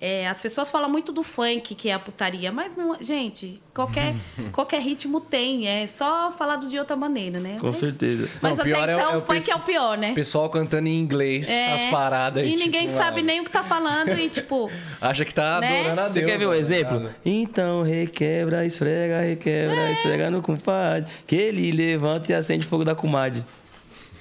é, 0.00 0.28
as 0.28 0.40
pessoas 0.40 0.70
falam 0.70 0.88
muito 0.88 1.10
do 1.12 1.24
funk, 1.24 1.74
que 1.74 1.88
é 1.88 1.92
a 1.92 1.98
putaria, 1.98 2.52
mas 2.52 2.76
não. 2.76 2.96
Gente, 3.00 3.60
qualquer, 3.74 4.14
qualquer 4.52 4.80
ritmo 4.80 5.20
tem, 5.20 5.66
é 5.66 5.86
só 5.88 6.30
falado 6.30 6.68
de 6.68 6.78
outra 6.78 6.94
maneira, 6.94 7.40
né? 7.40 7.56
Com 7.60 7.66
Mas- 7.66 7.78
certeza. 7.78 8.28
Mas 8.40 8.52
Não, 8.52 8.60
até 8.60 8.62
pior 8.62 8.88
é 8.88 8.94
o- 8.94 8.98
então, 8.98 9.10
é 9.12 9.14
o 9.16 9.18
o 9.18 9.20
funk 9.22 9.50
é 9.50 9.54
o 9.56 9.60
pior, 9.60 9.98
né? 9.98 10.12
O 10.12 10.14
pessoal 10.14 10.48
cantando 10.50 10.86
em 10.86 11.00
inglês, 11.00 11.48
É, 11.50 11.72
as 11.74 11.84
paradas 11.90 12.44
aí. 12.44 12.52
E 12.52 12.56
ninguém 12.56 12.86
tipo, 12.86 12.96
sabe 12.96 13.16
mano, 13.16 13.26
nem 13.26 13.40
o 13.40 13.44
que 13.44 13.50
tá 13.50 13.64
falando 13.64 14.16
e, 14.16 14.28
tipo. 14.28 14.70
Acha 15.00 15.24
que 15.24 15.34
tá 15.34 15.58
né? 15.60 15.80
adorando 15.80 16.00
a 16.00 16.04
Deus. 16.08 16.14
Você 16.14 16.30
quer 16.32 16.38
ver 16.38 16.46
um 16.46 16.50
tá 16.50 16.56
exemplo? 16.58 16.98
ligado? 16.98 17.14
Então 17.24 17.82
requebra, 17.82 18.64
esfrega, 18.64 19.20
requebra, 19.20 19.90
esfrega 19.90 20.30
no 20.30 20.40
compadre. 20.40 21.10
Que 21.26 21.34
ele 21.34 21.72
levanta 21.72 22.30
e 22.30 22.34
acende 22.36 22.64
fogo 22.66 22.84
da 22.84 22.94
comadre. 22.94 23.44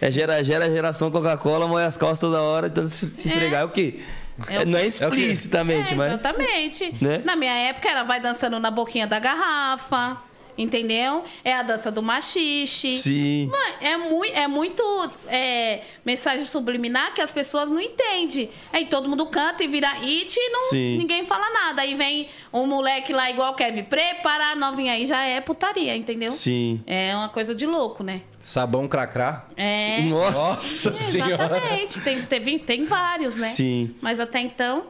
É 0.02 0.10
gera, 0.12 0.44
gera 0.44 0.70
geração 0.70 1.10
Coca-Cola, 1.12 1.68
moe 1.68 1.84
as 1.84 1.98
calças 1.98 2.20
toda 2.20 2.40
hora, 2.42 2.68
então 2.68 2.86
se, 2.88 3.08
se 3.10 3.28
esfregar 3.28 3.62
é 3.62 3.66
o 3.66 3.70
quê? 3.70 4.00
É 4.48 4.64
não 4.66 4.78
é 4.78 4.86
explicitamente, 4.86 5.94
É, 5.94 5.96
mas. 5.96 6.08
exatamente. 6.14 6.96
Né? 7.02 7.22
Na 7.26 7.36
minha 7.36 7.54
época, 7.54 7.90
ela 7.90 8.04
vai 8.04 8.20
dançando 8.20 8.60
na 8.60 8.70
boquinha 8.70 9.08
da 9.08 9.18
garrafa, 9.20 10.18
entendeu? 10.58 11.24
É 11.44 11.54
a 11.54 11.62
dança 11.62 11.92
do 11.92 12.02
machixe. 12.02 12.98
Sim. 12.98 13.50
Mãe, 13.52 13.74
É, 13.82 13.98
mui, 13.98 14.30
é 14.30 14.48
muito 14.48 14.84
é, 15.28 15.82
mensagem 16.06 16.46
subliminar 16.46 17.14
que 17.14 17.22
as 17.22 17.32
pessoas 17.32 17.70
não 17.70 17.80
entendem. 17.80 18.50
Aí 18.74 18.86
todo 18.86 19.10
mundo 19.10 19.26
canta 19.28 19.64
e 19.64 19.68
vira 19.68 19.90
hit 19.94 20.36
e 20.38 20.50
não, 20.50 20.70
Sim. 20.70 20.98
ninguém 20.98 21.26
fala 21.26 21.50
nada. 21.52 21.82
Aí 21.82 21.96
vem 21.96 22.28
um 22.52 22.66
moleque 22.66 23.14
lá 23.14 23.30
igual 23.30 23.52
o 23.54 23.56
Kevin, 23.56 23.84
prepara 23.84 24.52
a 24.52 24.56
novinha 24.56 24.94
aí, 24.94 25.06
já 25.06 25.24
é 25.24 25.40
putaria, 25.42 25.96
entendeu? 25.96 26.32
Sim. 26.32 26.82
É 26.88 27.16
uma 27.16 27.30
coisa 27.30 27.54
de 27.54 27.66
louco, 27.66 28.04
né? 28.04 28.22
Sabão 28.42 28.88
cracrá. 28.88 29.46
É. 29.56 30.02
Nossa. 30.04 30.96
senhora. 30.96 31.34
Exatamente. 31.34 32.02
Tem, 32.02 32.22
teve, 32.22 32.60
tem 32.60 32.86
vários, 32.86 33.36
né? 33.36 33.50
Sim. 33.50 33.96
Mas 34.02 34.20
até 34.20 34.40
então. 34.40 34.86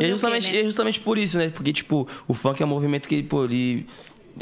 É 0.00 0.08
justamente, 0.08 0.46
quê, 0.46 0.54
né? 0.54 0.60
é 0.60 0.64
justamente 0.64 0.98
por 0.98 1.18
isso, 1.18 1.38
né? 1.38 1.52
Porque, 1.54 1.72
tipo, 1.72 2.08
o 2.26 2.34
funk 2.34 2.60
é 2.60 2.66
um 2.66 2.68
movimento 2.68 3.08
que, 3.08 3.22
pô, 3.22 3.44
ele. 3.44 3.86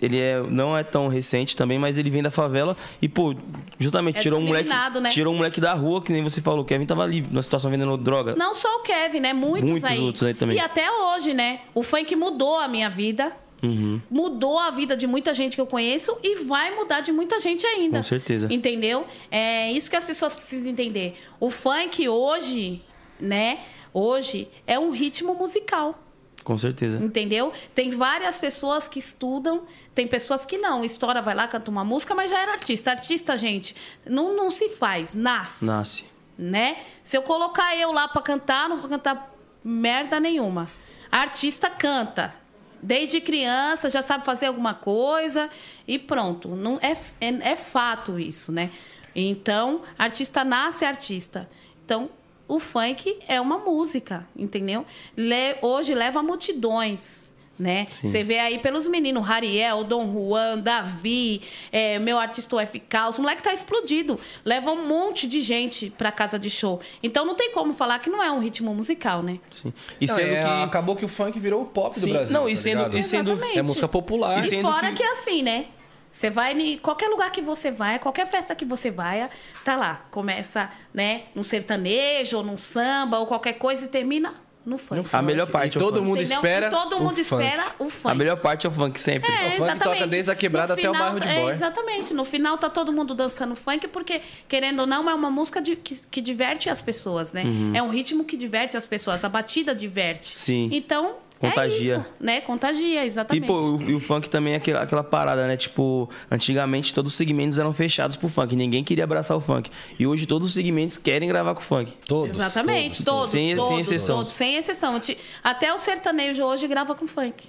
Ele 0.01 0.19
é, 0.19 0.41
não 0.43 0.77
é 0.77 0.83
tão 0.83 1.09
recente 1.09 1.57
também, 1.57 1.79
mas 1.79 1.99
ele 1.99 2.09
vem 2.09 2.23
da 2.23 2.31
favela 2.31 2.77
e, 3.01 3.09
pô, 3.09 3.35
justamente 3.79 4.19
É 4.19 4.21
tirou 4.23 4.41
um 4.41 4.45
moleque. 4.47 4.69
né? 5.01 5.11
Tirou 5.11 5.35
um 5.35 5.37
moleque 5.37 5.61
da 5.61 5.75
rua, 5.75 6.01
que 6.03 6.13
nem 6.13 6.23
você 6.23 6.41
falou. 6.41 6.61
O 6.63 6.65
Kevin 6.65 6.87
tava 6.87 7.03
ali, 7.03 7.21
numa 7.21 7.43
situação 7.43 7.71
vendendo 7.71 7.97
droga. 7.99 8.35
Não 8.35 8.55
só 8.55 8.69
o 8.79 8.81
Kevin, 8.81 9.21
né? 9.21 9.33
Muitos, 9.33 9.71
Muitos 9.71 9.91
aí. 9.91 10.01
outros 10.01 10.25
aí 10.25 10.35
também. 10.35 10.57
E 10.57 10.61
até 10.61 10.91
hoje, 10.91 11.35
né? 11.35 11.61
O 11.75 11.83
funk 11.83 12.17
mudou 12.17 12.59
a 12.59 12.69
minha 12.69 12.89
vida. 12.89 13.33
Uhum. 13.63 14.01
Mudou 14.11 14.59
a 14.59 14.71
vida 14.73 14.97
de 14.97 15.07
muita 15.07 15.33
gente 15.35 15.55
que 15.55 15.61
eu 15.61 15.67
conheço 15.67 16.17
e 16.23 16.43
vai 16.43 16.75
mudar 16.75 17.01
de 17.01 17.13
muita 17.13 17.39
gente 17.39 17.65
ainda. 17.65 17.99
Com 17.99 18.03
certeza. 18.03 18.49
Entendeu? 18.51 19.07
É 19.31 19.71
isso 19.71 19.89
que 19.89 19.95
as 19.95 20.05
pessoas 20.05 20.35
precisam 20.35 20.73
entender. 20.73 21.15
O 21.39 21.49
funk 21.49 22.09
hoje, 22.09 22.83
né? 23.21 23.59
Hoje 23.95 24.49
é 24.67 24.79
um 24.79 24.91
ritmo 24.91 25.35
musical. 25.35 26.02
Com 26.43 26.57
certeza. 26.59 26.97
Entendeu? 27.03 27.53
Tem 27.75 27.91
várias 27.91 28.37
pessoas 28.37 28.89
que 28.89 28.99
estudam, 28.99 29.63
tem 29.95 30.07
pessoas 30.07 30.45
que 30.45 30.59
não. 30.59 30.85
Estoura, 30.85 31.23
vai 31.23 31.35
lá, 31.35 31.47
canta 31.49 31.71
uma 31.71 31.85
música, 31.85 32.15
mas 32.15 32.31
já 32.31 32.41
era 32.41 32.53
artista. 32.53 32.91
Artista, 32.91 33.37
gente, 33.37 33.75
não, 34.07 34.35
não 34.35 34.51
se 34.51 34.69
faz, 34.71 35.15
nasce 35.15 35.65
Nasce. 35.65 36.05
né? 36.37 36.77
Se 37.05 37.17
eu 37.17 37.23
colocar 37.23 37.77
eu 37.77 37.93
lá 37.93 38.09
pra 38.09 38.21
cantar, 38.23 38.69
não 38.69 38.77
vou 38.79 38.89
cantar 38.89 39.33
merda 39.65 40.19
nenhuma. 40.19 40.71
Artista 41.11 41.71
canta. 41.71 42.35
Desde 42.83 43.21
criança 43.21 43.89
já 43.89 44.03
sabe 44.03 44.25
fazer 44.25 44.47
alguma 44.47 44.75
coisa 44.75 45.49
e 45.87 45.99
pronto. 46.01 46.49
Não 46.49 46.79
é, 46.83 46.97
é, 47.21 47.53
é 47.53 47.57
fato 47.57 48.19
isso, 48.19 48.51
né? 48.51 48.71
Então, 49.15 49.83
artista 49.97 50.43
nasce 50.43 50.85
artista. 50.85 51.49
Então, 51.85 52.11
o 52.55 52.59
funk 52.61 53.19
é 53.27 53.41
uma 53.41 53.59
música, 53.59 54.27
entendeu? 54.37 54.85
Le- 55.17 55.57
hoje 55.63 55.95
leva 55.95 56.23
multidões. 56.23 57.23
Né? 57.59 57.87
Você 58.03 58.25
vê 58.25 58.39
aí 58.41 58.59
pelos 58.59 58.89
meninos, 58.89 59.25
Rariel, 59.25 59.85
Dom 59.85 60.11
Juan, 60.13 60.59
Davi, 60.59 61.41
é, 61.71 61.97
meu 61.99 62.19
artista 62.19 62.57
UFK, 62.57 63.09
os 63.11 63.19
moleques 63.21 63.45
tá 63.45 63.53
explodido. 63.55 64.19
Leva 64.45 64.73
um 64.73 64.89
monte 64.89 65.29
de 65.29 65.41
gente 65.41 65.89
pra 65.97 66.11
casa 66.11 66.39
de 66.41 66.51
show. 66.51 66.81
Então 67.03 67.25
não 67.25 67.37
tem 67.37 67.53
como 67.53 67.73
falar 67.73 68.01
que 68.01 68.11
não 68.11 68.21
é 68.21 68.33
um 68.33 68.41
ritmo 68.41 68.75
musical, 68.75 69.23
né? 69.23 69.39
Sim. 69.55 69.73
E 70.01 70.07
Não, 70.07 70.15
sendo 70.15 70.33
é, 70.35 70.41
que. 70.41 70.49
Acabou 70.65 70.97
que 70.97 71.05
o 71.05 71.09
funk 71.09 71.39
virou 71.39 71.63
o 71.63 71.67
pop 71.67 71.95
Sim, 71.97 72.07
do 72.09 72.13
Brasil. 72.15 72.33
não, 72.33 72.49
e 72.49 72.55
tá 72.55 72.61
sendo- 72.61 72.79
ligado? 72.79 72.99
e 72.99 73.03
sendo- 73.05 73.31
Exatamente. 73.33 73.59
É 73.59 73.63
música 73.63 73.87
popular. 73.87 74.41
E 74.41 74.43
sendo 74.43 74.63
fora 74.63 74.89
que- 74.91 74.97
que... 74.97 75.03
é 75.05 75.13
assim, 75.13 75.43
né? 75.45 75.67
Você 76.13 76.29
vai 76.29 76.53
em 76.53 76.77
qualquer 76.79 77.09
lugar 77.09 77.33
que 77.33 77.41
você 77.41 77.71
vai, 77.71 77.99
qualquer 77.99 78.27
festa 78.27 78.55
que 78.55 78.65
você 78.67 78.91
vai, 78.91 79.29
tá 79.65 79.75
lá. 79.77 80.05
Começa, 80.11 80.71
né, 80.93 81.23
num 81.35 81.43
sertanejo, 81.43 82.37
ou 82.37 82.45
num 82.45 82.57
samba, 82.57 83.19
ou 83.19 83.27
qualquer 83.27 83.55
coisa 83.55 83.87
e 83.87 83.89
termina 83.89 84.35
no 84.65 84.77
funk. 84.79 85.09
A 85.13 85.23
melhor 85.23 85.49
parte 85.49 85.75
E 85.75 85.79
é 85.79 85.81
o 85.81 85.85
todo 85.85 85.97
funk. 85.97 86.07
mundo 86.07 86.19
Entendeu? 86.21 86.37
espera. 86.37 86.67
E 86.67 86.71
todo 86.71 86.93
o 86.99 87.01
mundo 87.01 87.25
funk. 87.25 87.43
espera 87.43 87.65
o 87.81 87.89
funk. 87.91 88.13
A 88.13 88.15
melhor 88.15 88.37
parte 88.37 88.65
é 88.67 88.69
o 88.69 88.73
funk 88.73 89.01
sempre. 89.01 89.29
É, 89.29 89.35
O 89.35 89.39
funk 89.39 89.57
toca 89.59 89.73
exatamente. 89.73 90.07
desde 90.09 90.31
a 90.31 90.35
quebrada 90.37 90.75
No 90.75 90.79
até 90.81 90.89
o 90.91 90.93
bairro 90.93 91.19
de 91.19 91.29
é, 91.29 91.41
boy. 91.41 91.51
exatamente. 91.53 92.15
No 92.15 92.25
final 92.25 92.59
tá 92.59 92.69
todo 92.71 92.93
mundo 92.93 93.13
dançando 93.15 93.57
funk, 93.57 93.89
porque, 93.89 94.21
querendo 94.47 94.81
ou 94.81 94.87
não, 94.87 95.09
é 95.11 95.15
uma 95.15 95.31
música 95.31 95.61
de- 95.63 95.75
que, 95.75 95.97
que 96.11 96.21
diverte 96.21 96.69
as 96.71 96.81
pessoas, 96.83 97.33
né? 97.33 97.43
É 97.75 97.83
um 97.83 97.89
ritmo 97.89 98.23
que 98.25 98.37
diverte 98.37 98.77
as 98.77 98.87
pessoas. 98.87 99.25
A 99.25 99.29
batida 99.29 99.75
diverte. 99.75 100.33
Uhum. 100.35 100.37
Sim. 100.39 100.69
Então, 100.71 101.17
Contagia. 101.51 101.95
é 101.95 101.99
isso, 101.99 102.07
né? 102.21 102.41
Contagia, 102.41 103.05
E, 103.05 103.07
exatamente. 103.07 103.47
pô, 103.47 103.59
o, 103.59 103.83
e 103.91 103.95
o 103.95 104.01
funk 104.01 104.31
também 104.31 104.55
é 104.55 104.57
aquela, 104.57 104.83
aquela 104.83 105.05
parada, 105.05 105.47
né? 105.47 105.57
Tipo, 105.57 106.09
antigamente 106.31 106.95
todos 106.95 107.13
os 107.13 107.17
segmentos 107.19 107.59
eram 107.59 107.73
fechados 107.73 108.17
pro 108.17 108.29
funk. 108.29 108.55
Ninguém 108.57 108.83
queria 108.83 109.05
abraçar 109.05 109.37
o 109.37 109.41
funk. 109.41 109.71
E 109.99 110.07
hoje 110.07 110.25
todos 110.27 110.49
os 110.49 110.55
segmentos 110.55 110.97
querem 110.97 111.29
gravar 111.29 111.55
com 111.55 111.61
o 111.61 111.65
funk. 111.65 111.93
Todos. 112.07 112.37
Exatamente, 112.37 113.05
todos, 113.05 113.29
Sem- 113.31 113.49
sem 113.49 113.57
todos, 113.57 113.81
exceção. 113.81 114.17
todos, 114.17 114.33
sem 114.33 114.57
exceção. 114.57 115.01
Até 115.43 115.73
o 115.75 115.79
sertanejo 115.79 116.43
hoje 116.45 116.67
grava 116.69 116.95
com 116.95 117.07
funk. 117.07 117.49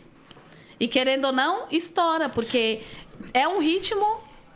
E 0.79 0.87
querendo 0.87 1.25
ou 1.25 1.31
não, 1.31 1.67
estoura, 1.71 2.27
porque 2.29 2.81
é 3.33 3.47
um 3.47 3.59
ritmo 3.59 4.05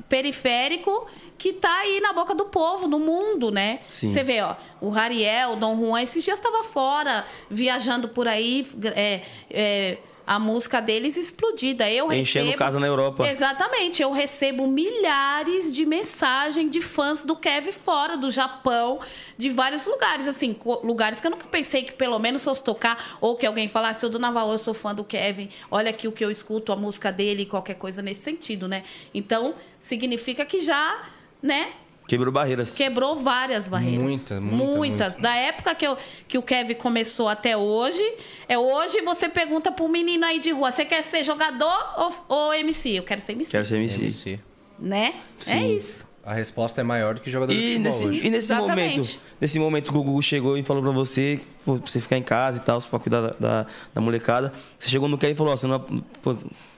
periférico 0.07 1.07
que 1.37 1.53
tá 1.53 1.79
aí 1.79 1.99
na 1.99 2.13
boca 2.13 2.33
do 2.33 2.45
povo, 2.45 2.87
no 2.87 2.99
mundo, 2.99 3.51
né? 3.51 3.79
Sim. 3.89 4.09
Você 4.09 4.23
vê, 4.23 4.41
ó, 4.41 4.55
o 4.81 4.89
Rariel, 4.89 5.51
o 5.51 5.55
Dom 5.55 5.77
Juan, 5.77 6.01
esses 6.01 6.23
dias 6.23 6.39
estava 6.39 6.63
fora, 6.63 7.25
viajando 7.49 8.07
por 8.07 8.27
aí, 8.27 8.67
é, 8.95 9.21
é, 9.49 9.97
a 10.27 10.37
música 10.37 10.81
deles 10.81 11.15
explodida. 11.15 11.89
Eu 11.89 12.11
Enchendo 12.11 12.47
recebo... 12.47 12.59
casa 12.59 12.79
na 12.81 12.85
Europa. 12.85 13.25
Exatamente. 13.25 14.01
Eu 14.01 14.11
recebo 14.11 14.67
milhares 14.67 15.71
de 15.71 15.85
mensagens 15.85 16.69
de 16.69 16.81
fãs 16.81 17.23
do 17.23 17.33
Kevin 17.33 17.71
fora 17.71 18.17
do 18.17 18.29
Japão, 18.29 18.99
de 19.37 19.49
vários 19.49 19.85
lugares, 19.85 20.27
assim, 20.27 20.53
lugares 20.83 21.21
que 21.21 21.27
eu 21.27 21.31
nunca 21.31 21.47
pensei 21.47 21.83
que 21.83 21.93
pelo 21.93 22.19
menos 22.19 22.43
fosse 22.43 22.61
tocar, 22.61 23.17
ou 23.21 23.37
que 23.37 23.45
alguém 23.45 23.69
falasse, 23.69 24.05
eu 24.05 24.09
do 24.09 24.19
Naval, 24.19 24.51
eu 24.51 24.57
sou 24.57 24.73
fã 24.73 24.93
do 24.93 25.03
Kevin, 25.03 25.47
olha 25.71 25.89
aqui 25.89 26.07
o 26.07 26.11
que 26.11 26.25
eu 26.25 26.29
escuto, 26.29 26.73
a 26.73 26.75
música 26.75 27.09
dele, 27.11 27.45
qualquer 27.45 27.75
coisa 27.75 28.01
nesse 28.01 28.21
sentido, 28.21 28.67
né? 28.67 28.83
Então, 29.13 29.55
significa 29.79 30.45
que 30.45 30.59
já, 30.59 31.05
né, 31.41 31.71
Quebrou 32.07 32.31
barreiras. 32.31 32.73
quebrou 32.73 33.17
várias 33.17 33.67
barreiras. 33.67 34.01
Muita, 34.01 34.39
muita, 34.41 34.77
Muitas. 34.77 35.17
Da 35.17 35.35
época 35.35 35.75
que, 35.75 35.85
eu, 35.85 35.97
que 36.27 36.37
o 36.37 36.41
Kevin 36.41 36.75
começou 36.75 37.27
até 37.27 37.57
hoje, 37.57 38.01
é 38.47 38.57
hoje 38.57 39.01
você 39.01 39.27
pergunta 39.27 39.71
pro 39.71 39.89
menino 39.89 40.25
aí 40.25 40.39
de 40.39 40.51
rua, 40.51 40.71
você 40.71 40.85
quer 40.85 41.03
ser 41.03 41.23
jogador 41.23 41.93
ou, 41.97 42.25
ou 42.29 42.53
MC? 42.53 42.91
Eu 42.97 43.03
quero 43.03 43.19
ser 43.19 43.33
MC. 43.33 43.51
Quero 43.51 43.65
ser 43.65 43.75
MC. 43.77 44.01
MC. 44.03 44.39
Né? 44.79 45.15
É 45.15 45.21
Sim. 45.37 45.75
isso. 45.75 46.07
A 46.23 46.33
resposta 46.33 46.81
é 46.81 46.83
maior 46.83 47.13
do 47.15 47.21
que 47.21 47.29
jogador 47.31 47.53
de 47.53 47.57
E 47.57 47.61
futebol 47.75 47.83
nesse, 47.83 48.05
hoje. 48.05 48.19
e 48.25 48.29
nesse 48.29 48.47
Exatamente. 48.53 48.95
momento, 48.97 49.21
nesse 49.39 49.59
momento 49.59 49.91
que 49.93 49.97
o 49.97 50.03
Gugu 50.03 50.21
chegou 50.21 50.57
e 50.57 50.63
falou 50.63 50.83
pra 50.83 50.91
você, 50.91 51.39
pra 51.63 51.75
você 51.75 52.01
ficar 52.01 52.17
em 52.17 52.23
casa 52.23 52.57
e 52.57 52.61
tal, 52.61 52.81
pra 52.81 52.99
cuidar 52.99 53.21
da, 53.21 53.29
da, 53.39 53.65
da 53.93 54.01
molecada, 54.01 54.51
você 54.77 54.89
chegou 54.89 55.07
no 55.07 55.17
Kevin 55.17 55.33
e 55.33 55.35
falou, 55.37 55.53
ó, 55.53 55.57
você 55.57 55.67
não, 55.67 55.79
pô, 55.79 56.35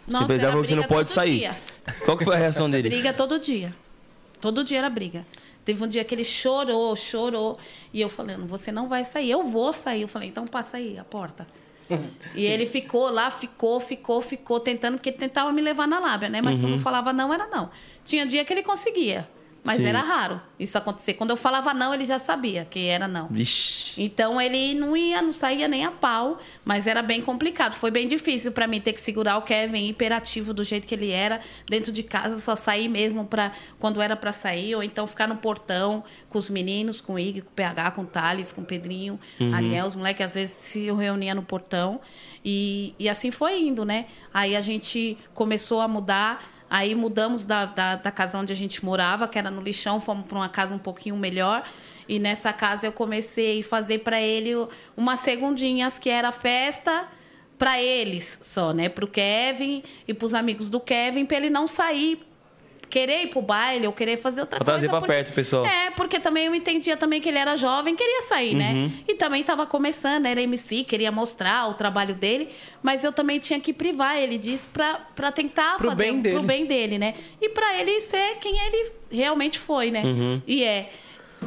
Nossa, 0.08 0.28
você 0.28 0.40
falou 0.40 0.62
que 0.62 0.70
você 0.70 0.76
não 0.76 0.84
pode 0.84 1.10
todo 1.10 1.16
sair. 1.16 1.40
dia. 1.40 1.58
Qual 2.06 2.16
que 2.16 2.24
foi 2.24 2.36
a 2.36 2.38
reação 2.38 2.70
dele? 2.70 2.90
Briga 2.90 3.12
todo 3.12 3.40
dia. 3.40 3.74
Todo 4.40 4.64
dia 4.64 4.80
era 4.80 4.90
briga. 4.90 5.26
Teve 5.66 5.84
um 5.84 5.88
dia 5.88 6.04
que 6.04 6.16
ele 6.16 6.24
chorou, 6.24 6.96
chorou. 6.96 7.58
E 7.94 8.02
eu 8.02 8.10
falando, 8.10 8.48
você 8.48 8.72
não 8.72 8.88
vai 8.88 9.04
sair. 9.04 9.30
Eu 9.30 9.44
vou 9.44 9.72
sair. 9.72 10.02
Eu 10.02 10.08
falei, 10.08 10.30
então 10.30 10.48
passa 10.48 10.78
aí 10.78 10.98
a 10.98 11.04
porta. 11.04 11.48
e 12.36 12.46
ele 12.46 12.66
ficou 12.66 13.10
lá, 13.10 13.30
ficou, 13.32 13.80
ficou, 13.80 14.22
ficou, 14.22 14.60
tentando, 14.60 14.96
porque 14.96 15.10
ele 15.10 15.18
tentava 15.18 15.52
me 15.52 15.62
levar 15.62 15.88
na 15.88 16.00
lábia, 16.00 16.30
né? 16.30 16.42
Mas 16.42 16.58
quando 16.58 16.74
eu 16.74 16.80
falava 16.80 17.12
não, 17.12 17.34
era 17.34 17.48
não. 17.48 17.70
Tinha 18.06 18.26
dia 18.26 18.46
que 18.46 18.54
ele 18.54 18.64
conseguia. 18.64 19.28
Mas 19.64 19.78
Sim. 19.78 19.88
era 19.88 20.02
raro 20.02 20.42
isso 20.60 20.78
acontecer. 20.78 21.14
Quando 21.14 21.30
eu 21.30 21.38
falava 21.38 21.74
não, 21.74 21.94
ele 21.94 22.06
já 22.06 22.20
sabia 22.20 22.66
que 22.66 22.88
era 22.88 23.08
não. 23.08 23.28
Vixe. 23.28 24.02
Então 24.02 24.40
ele 24.40 24.74
não 24.74 24.96
ia, 24.96 25.22
não 25.22 25.32
saía 25.32 25.68
nem 25.68 25.86
a 25.86 25.92
pau, 25.92 26.38
mas 26.66 26.86
era 26.86 27.02
bem 27.02 27.22
complicado. 27.22 27.74
Foi 27.74 27.90
bem 27.90 28.08
difícil 28.08 28.52
pra 28.52 28.68
mim 28.68 28.82
ter 28.82 28.94
que 28.94 29.00
segurar 29.00 29.38
o 29.38 29.42
Kevin 29.42 29.88
hiperativo 29.88 30.54
do 30.54 30.64
jeito 30.64 30.88
que 30.88 30.94
ele 30.94 31.12
era, 31.12 31.40
dentro 31.70 31.92
de 31.92 32.04
casa 32.04 32.40
só 32.40 32.56
sair 32.56 32.90
mesmo 32.90 33.26
para 33.26 33.54
quando 33.80 34.02
era 34.02 34.16
pra 34.16 34.32
sair, 34.32 34.76
ou 34.76 34.84
então 34.84 35.08
ficar 35.08 35.28
no 35.28 35.38
portão 35.38 36.04
com 36.30 36.38
os 36.38 36.50
meninos, 36.50 37.00
com 37.00 37.14
o 37.14 37.20
Ig, 37.20 37.42
com 37.42 37.50
o 37.50 37.54
PH, 37.54 37.92
com 37.92 38.02
o 38.02 38.06
Thales, 38.06 38.52
com 38.52 38.62
o 38.62 38.66
Pedrinho, 38.66 39.20
Ariel, 39.54 39.86
os 39.86 39.96
moleques 39.96 40.26
às 40.26 40.34
vezes 40.34 40.56
se 40.56 40.92
reuniam 40.92 41.36
no 41.36 41.44
portão. 41.44 42.02
E, 42.44 42.94
e 43.00 43.08
assim 43.08 43.32
foi 43.32 43.62
indo, 43.62 43.86
né? 43.86 44.08
Aí 44.34 44.56
a 44.56 44.62
gente 44.62 45.18
começou 45.34 45.82
a 45.82 45.88
mudar. 45.88 46.59
Aí 46.70 46.94
mudamos 46.94 47.46
da, 47.46 47.66
da, 47.66 47.96
da 47.96 48.12
casa 48.12 48.38
onde 48.38 48.54
a 48.54 48.56
gente 48.56 48.86
morava, 48.86 49.28
que 49.28 49.40
era 49.40 49.50
no 49.50 49.62
lixão, 49.62 50.00
fomos 50.00 50.26
para 50.26 50.38
uma 50.38 50.50
casa 50.50 50.76
um 50.76 50.80
pouquinho 50.80 51.18
melhor. 51.18 51.64
E 52.08 52.20
nessa 52.20 52.54
casa 52.54 52.86
eu 52.86 52.92
comecei 52.92 53.62
a 53.62 53.64
fazer 53.64 54.00
para 54.00 54.22
ele 54.22 54.52
umas 54.96 55.20
segundinhas, 55.22 55.98
que 55.98 56.10
era 56.10 56.32
festa 56.32 57.08
para 57.58 57.82
eles 57.82 58.40
só, 58.44 58.72
né? 58.72 58.88
Para 58.88 59.04
o 59.04 59.08
Kevin 59.08 59.84
e 60.08 60.14
para 60.14 60.26
os 60.26 60.34
amigos 60.34 60.70
do 60.70 60.80
Kevin, 60.80 61.26
para 61.26 61.38
ele 61.38 61.50
não 61.50 61.68
sair, 61.68 62.22
querer 62.90 63.24
ir 63.24 63.28
pro 63.28 63.42
baile 63.42 63.86
ou 63.86 63.94
querer 63.94 64.18
fazer 64.18 64.42
outra 64.42 64.58
Pra 64.58 64.66
coisa. 64.66 64.80
trazer 64.80 64.90
pra 64.90 65.00
porque- 65.00 65.14
perto 65.14 65.34
pessoal. 65.34 65.66
É, 65.66 65.92
porque 65.92 66.20
também 66.20 66.46
eu 66.48 66.56
entendia 66.56 66.98
também 66.98 67.22
que 67.22 67.30
ele 67.30 67.38
era 67.38 67.56
jovem, 67.56 67.96
queria 67.96 68.22
sair, 68.24 68.54
Uhum. 68.54 68.58
né? 68.58 68.92
E 69.08 69.14
também 69.16 69.42
estava 69.42 69.66
começando, 69.66 70.26
era 70.26 70.42
MC, 70.42 70.84
queria 70.84 71.12
mostrar 71.12 71.70
o 71.70 71.74
trabalho 71.76 72.16
dele, 72.16 72.50
mas 72.82 73.04
eu 73.04 73.12
também 73.12 73.38
tinha 73.40 73.60
que 73.60 73.72
privar 73.72 74.18
ele 74.18 74.38
disso 74.38 74.70
pra, 74.74 74.96
pra 75.16 75.32
tentar 75.32 75.78
Pro 75.78 75.90
fazer 75.92 76.04
bem 76.04 76.20
dele. 76.22 76.36
pro 76.36 76.44
bem 76.46 76.66
dele, 76.66 76.98
né? 76.98 77.14
E 77.42 77.50
pra 77.50 77.80
ele 77.80 78.02
ser 78.02 78.38
quem 78.42 78.58
ele 78.58 78.92
realmente 79.12 79.60
foi, 79.60 79.92
né? 79.92 80.02
Uhum. 80.04 80.42
E 80.48 80.64
é. 80.64 80.90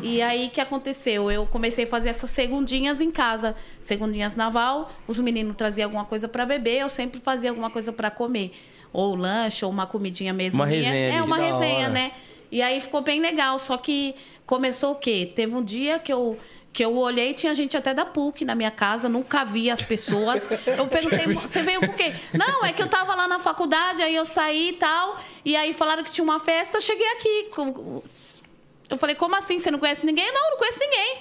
E 0.00 0.22
aí 0.22 0.48
que 0.48 0.58
aconteceu? 0.60 1.30
Eu 1.30 1.44
comecei 1.44 1.84
a 1.84 1.86
fazer 1.86 2.08
essas 2.08 2.30
segundinhas 2.30 3.00
em 3.02 3.10
casa, 3.10 3.54
segundinhas 3.80 4.34
naval, 4.34 4.90
os 5.06 5.18
meninos 5.18 5.54
traziam 5.54 5.86
alguma 5.86 6.04
coisa 6.06 6.26
pra 6.26 6.46
beber, 6.46 6.80
eu 6.80 6.88
sempre 6.88 7.20
fazia 7.20 7.50
alguma 7.50 7.68
coisa 7.68 7.92
pra 7.92 8.10
comer, 8.10 8.52
ou 8.92 9.14
lanche, 9.14 9.64
ou 9.64 9.70
uma 9.70 9.86
comidinha 9.86 10.32
mesmo. 10.32 10.60
Uma 10.60 10.66
resenha. 10.66 11.16
É 11.16 11.22
uma 11.22 11.36
resenha, 11.36 11.88
né? 11.88 12.12
E 12.50 12.60
aí 12.60 12.80
ficou 12.80 13.00
bem 13.00 13.20
legal. 13.20 13.58
Só 13.58 13.76
que 13.76 14.14
começou 14.44 14.92
o 14.92 14.94
quê? 14.96 15.30
Teve 15.34 15.54
um 15.54 15.62
dia 15.62 15.98
que 15.98 16.12
eu, 16.12 16.38
que 16.72 16.84
eu 16.84 16.96
olhei 16.96 17.32
tinha 17.32 17.54
gente 17.54 17.76
até 17.76 17.94
da 17.94 18.04
PUC 18.04 18.44
na 18.44 18.54
minha 18.54 18.70
casa, 18.70 19.08
nunca 19.08 19.44
vi 19.44 19.70
as 19.70 19.80
pessoas. 19.80 20.46
Eu 20.76 20.86
perguntei, 20.86 21.26
você 21.34 21.62
veio 21.62 21.80
por 21.80 21.94
quê? 21.94 22.12
Não, 22.34 22.64
é 22.64 22.72
que 22.72 22.82
eu 22.82 22.88
tava 22.88 23.14
lá 23.14 23.26
na 23.26 23.38
faculdade, 23.38 24.02
aí 24.02 24.14
eu 24.14 24.24
saí 24.24 24.70
e 24.70 24.72
tal. 24.74 25.18
E 25.44 25.56
aí 25.56 25.72
falaram 25.72 26.02
que 26.02 26.10
tinha 26.10 26.24
uma 26.24 26.40
festa, 26.40 26.76
eu 26.76 26.80
cheguei 26.80 27.06
aqui. 27.12 27.50
Eu 28.88 28.96
falei, 28.98 29.14
como 29.14 29.34
assim? 29.34 29.58
Você 29.58 29.70
não 29.70 29.78
conhece 29.78 30.04
ninguém? 30.04 30.32
Não, 30.32 30.50
não 30.50 30.58
conheço 30.58 30.78
ninguém. 30.78 31.18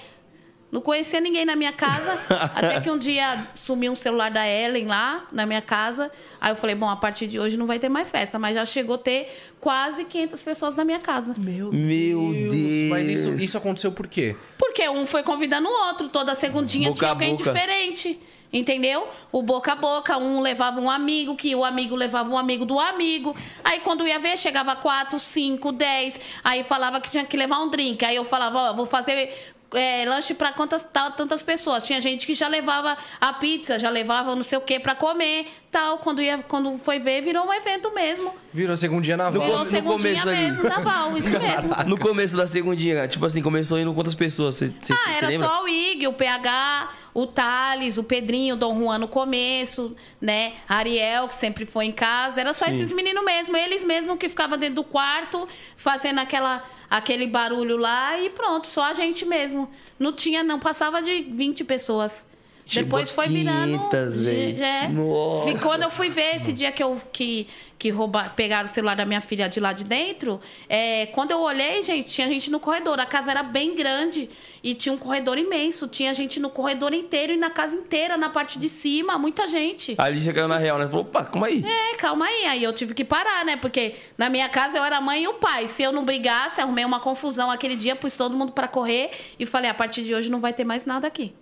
Não 0.72 0.80
conhecia 0.80 1.20
ninguém 1.20 1.44
na 1.44 1.54
minha 1.54 1.70
casa. 1.70 2.18
até 2.54 2.80
que 2.80 2.90
um 2.90 2.96
dia 2.96 3.42
sumiu 3.54 3.92
um 3.92 3.94
celular 3.94 4.30
da 4.30 4.48
Ellen 4.48 4.86
lá 4.86 5.26
na 5.30 5.44
minha 5.44 5.60
casa. 5.60 6.10
Aí 6.40 6.50
eu 6.50 6.56
falei, 6.56 6.74
bom, 6.74 6.88
a 6.88 6.96
partir 6.96 7.26
de 7.26 7.38
hoje 7.38 7.58
não 7.58 7.66
vai 7.66 7.78
ter 7.78 7.90
mais 7.90 8.10
festa. 8.10 8.38
Mas 8.38 8.54
já 8.54 8.64
chegou 8.64 8.94
a 8.94 8.98
ter 8.98 9.28
quase 9.60 10.06
500 10.06 10.42
pessoas 10.42 10.74
na 10.74 10.82
minha 10.82 10.98
casa. 10.98 11.34
Meu, 11.36 11.70
Meu 11.70 12.32
Deus. 12.32 12.88
Mas 12.88 13.06
isso, 13.06 13.34
isso 13.34 13.58
aconteceu 13.58 13.92
por 13.92 14.06
quê? 14.06 14.34
Porque 14.56 14.88
um 14.88 15.04
foi 15.04 15.22
convidando 15.22 15.68
o 15.68 15.86
outro. 15.88 16.08
Toda 16.08 16.34
segundinha 16.34 16.88
Boca 16.88 16.98
tinha 16.98 17.10
alguém 17.10 17.36
boca. 17.36 17.44
diferente. 17.44 18.18
Entendeu? 18.50 19.08
O 19.30 19.42
boca 19.42 19.72
a 19.72 19.74
boca, 19.74 20.18
um 20.18 20.40
levava 20.40 20.78
um 20.78 20.90
amigo, 20.90 21.34
que 21.34 21.54
o 21.54 21.64
amigo 21.64 21.96
levava 21.96 22.30
um 22.30 22.36
amigo 22.36 22.66
do 22.66 22.78
amigo. 22.78 23.34
Aí 23.64 23.80
quando 23.80 24.06
ia 24.06 24.18
ver, 24.18 24.36
chegava 24.38 24.76
quatro, 24.76 25.18
cinco, 25.18 25.72
dez. 25.72 26.20
Aí 26.44 26.62
falava 26.62 27.00
que 27.00 27.10
tinha 27.10 27.24
que 27.24 27.36
levar 27.36 27.60
um 27.60 27.68
drink. 27.70 28.04
Aí 28.04 28.16
eu 28.16 28.24
falava, 28.24 28.70
ó, 28.70 28.72
vou 28.74 28.84
fazer 28.84 29.32
é, 29.74 30.04
lanche 30.06 30.34
para 30.34 30.52
quantas 30.52 30.84
tal, 30.84 31.12
tantas 31.12 31.42
pessoas. 31.42 31.84
Tinha 31.86 32.00
gente 32.00 32.26
que 32.26 32.34
já 32.34 32.48
levava 32.48 32.96
a 33.20 33.32
pizza, 33.32 33.78
já 33.78 33.88
levava 33.90 34.34
não 34.34 34.42
sei 34.42 34.58
o 34.58 34.60
que 34.60 34.78
para 34.80 34.94
comer, 34.94 35.46
tal. 35.70 35.98
Quando 35.98 36.20
ia, 36.22 36.38
quando 36.38 36.76
foi 36.78 36.98
ver, 36.98 37.22
virou 37.22 37.46
um 37.46 37.52
evento 37.52 37.92
mesmo. 37.94 38.34
Virou 38.52 38.76
segundinha 38.76 39.16
na 39.16 39.30
No 39.30 39.40
volta. 39.40 39.46
Virou 39.46 39.64
no 39.64 39.70
segundinha 39.70 40.12
começo 40.22 40.28
ali. 40.28 40.38
mesmo, 40.48 40.62
naval, 40.68 41.16
isso 41.16 41.30
mesmo. 41.38 41.74
No 41.86 41.98
começo 41.98 42.36
da 42.36 42.46
segundinha, 42.46 43.06
tipo 43.08 43.24
assim, 43.24 43.42
começou 43.42 43.78
indo 43.78 43.92
quantas 43.94 44.14
pessoas? 44.14 44.54
Você, 44.56 44.66
você, 44.78 44.92
Ah, 44.92 44.96
você 45.14 45.24
era 45.24 45.38
só 45.38 45.64
o 45.64 45.68
Ig, 45.68 46.06
o 46.06 46.12
PH, 46.12 46.88
o 47.14 47.26
Thales, 47.26 47.98
o 47.98 48.04
Pedrinho, 48.04 48.54
o 48.54 48.58
Dom 48.58 48.78
Juan 48.78 48.98
no 48.98 49.08
começo, 49.08 49.94
né? 50.20 50.54
Ariel, 50.68 51.28
que 51.28 51.34
sempre 51.34 51.66
foi 51.66 51.86
em 51.86 51.92
casa. 51.92 52.40
Era 52.40 52.52
só 52.52 52.66
Sim. 52.66 52.72
esses 52.72 52.92
meninos 52.92 53.24
mesmo. 53.24 53.56
Eles 53.56 53.84
mesmo 53.84 54.16
que 54.16 54.28
ficavam 54.28 54.56
dentro 54.56 54.76
do 54.76 54.84
quarto, 54.84 55.46
fazendo 55.76 56.20
aquela, 56.20 56.62
aquele 56.88 57.26
barulho 57.26 57.76
lá 57.76 58.18
e 58.18 58.30
pronto. 58.30 58.66
Só 58.66 58.84
a 58.84 58.92
gente 58.94 59.26
mesmo. 59.26 59.68
Não 59.98 60.12
tinha, 60.12 60.42
não 60.42 60.58
passava 60.58 61.02
de 61.02 61.22
20 61.22 61.64
pessoas. 61.64 62.24
Depois 62.72 63.10
foi 63.10 63.28
virando. 63.28 63.88
500, 63.90 64.24
velho. 64.24 64.64
É. 64.64 65.50
E 65.50 65.58
quando 65.58 65.82
eu 65.82 65.90
fui 65.90 66.08
ver 66.08 66.36
esse 66.36 66.52
dia 66.52 66.72
que 66.72 66.82
eu 66.82 67.00
que, 67.12 67.46
que 67.78 67.90
roubar, 67.90 68.34
pegaram 68.34 68.68
o 68.68 68.72
celular 68.72 68.94
da 68.94 69.04
minha 69.04 69.20
filha 69.20 69.48
de 69.48 69.60
lá 69.60 69.72
de 69.72 69.84
dentro, 69.84 70.40
é, 70.68 71.06
quando 71.06 71.32
eu 71.32 71.40
olhei, 71.40 71.82
gente, 71.82 72.08
tinha 72.08 72.28
gente 72.28 72.50
no 72.50 72.58
corredor. 72.58 72.98
A 73.00 73.06
casa 73.06 73.30
era 73.30 73.42
bem 73.42 73.74
grande 73.74 74.30
e 74.62 74.74
tinha 74.74 74.92
um 74.92 74.98
corredor 74.98 75.38
imenso. 75.38 75.86
Tinha 75.88 76.14
gente 76.14 76.40
no 76.40 76.50
corredor 76.50 76.94
inteiro 76.94 77.32
e 77.32 77.36
na 77.36 77.50
casa 77.50 77.76
inteira, 77.76 78.16
na 78.16 78.30
parte 78.30 78.58
de 78.58 78.68
cima, 78.68 79.18
muita 79.18 79.46
gente. 79.46 79.94
A 79.98 80.04
Alicia 80.04 80.32
caiu 80.32 80.48
na 80.48 80.58
real, 80.58 80.78
né? 80.78 80.86
Falou, 80.86 81.02
opa, 81.02 81.24
calma 81.24 81.46
aí. 81.48 81.64
É, 81.64 81.96
calma 81.96 82.26
aí. 82.26 82.46
Aí 82.46 82.62
eu 82.62 82.72
tive 82.72 82.94
que 82.94 83.04
parar, 83.04 83.44
né? 83.44 83.56
Porque 83.56 83.94
na 84.16 84.28
minha 84.28 84.48
casa 84.48 84.78
eu 84.78 84.84
era 84.84 84.98
a 84.98 85.00
mãe 85.00 85.24
e 85.24 85.28
o 85.28 85.34
pai. 85.34 85.66
Se 85.66 85.82
eu 85.82 85.92
não 85.92 86.04
brigasse, 86.04 86.60
arrumei 86.60 86.84
uma 86.84 87.00
confusão 87.00 87.50
aquele 87.50 87.76
dia, 87.76 87.96
pus 87.96 88.16
todo 88.16 88.36
mundo 88.36 88.52
pra 88.52 88.68
correr 88.68 89.10
e 89.38 89.44
falei: 89.46 89.70
a 89.70 89.74
partir 89.74 90.02
de 90.02 90.14
hoje 90.14 90.30
não 90.30 90.40
vai 90.40 90.52
ter 90.52 90.64
mais 90.64 90.86
nada 90.86 91.06
aqui. 91.06 91.34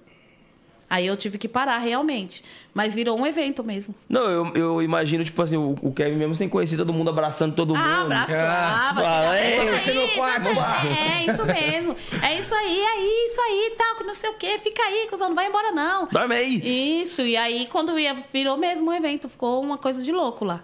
Aí 0.90 1.06
eu 1.06 1.16
tive 1.16 1.38
que 1.38 1.46
parar 1.46 1.78
realmente. 1.78 2.42
Mas 2.74 2.96
virou 2.96 3.16
um 3.16 3.24
evento 3.24 3.62
mesmo. 3.62 3.94
Não, 4.08 4.22
eu, 4.28 4.52
eu 4.56 4.82
imagino, 4.82 5.24
tipo 5.24 5.40
assim, 5.40 5.56
o, 5.56 5.76
o 5.80 5.92
Kevin 5.92 6.16
mesmo 6.16 6.34
sem 6.34 6.48
conhecer 6.48 6.76
todo 6.76 6.92
mundo, 6.92 7.10
abraçando 7.10 7.54
todo 7.54 7.76
mundo. 7.76 7.86
Ah, 7.86 8.00
abraçava. 8.02 9.00
Ah, 9.06 9.36
é, 9.36 9.80
você 9.80 9.92
no 9.92 10.00
"Aí, 10.00 10.10
quarto, 10.16 10.42
tá, 10.48 10.52
vá." 10.52 10.82
É, 10.88 11.32
isso 11.32 11.46
mesmo. 11.46 11.96
É 12.20 12.36
isso 12.38 12.52
aí, 12.52 12.80
é 12.80 13.26
isso 13.26 13.40
aí, 13.40 13.74
tal, 13.78 13.96
que 13.96 14.02
não 14.04 14.14
sei 14.14 14.30
o 14.30 14.34
quê. 14.34 14.58
Fica 14.60 14.82
aí, 14.82 15.06
cuzão, 15.08 15.28
não 15.28 15.36
vai 15.36 15.46
embora 15.46 15.70
não. 15.70 16.08
Dorme 16.10 16.34
aí. 16.34 17.00
Isso, 17.02 17.22
e 17.22 17.36
aí 17.36 17.68
quando 17.70 17.96
ia, 17.96 18.14
virou 18.32 18.58
mesmo 18.58 18.90
um 18.90 18.92
evento. 18.92 19.28
Ficou 19.28 19.62
uma 19.62 19.78
coisa 19.78 20.02
de 20.02 20.10
louco 20.10 20.44
lá. 20.44 20.60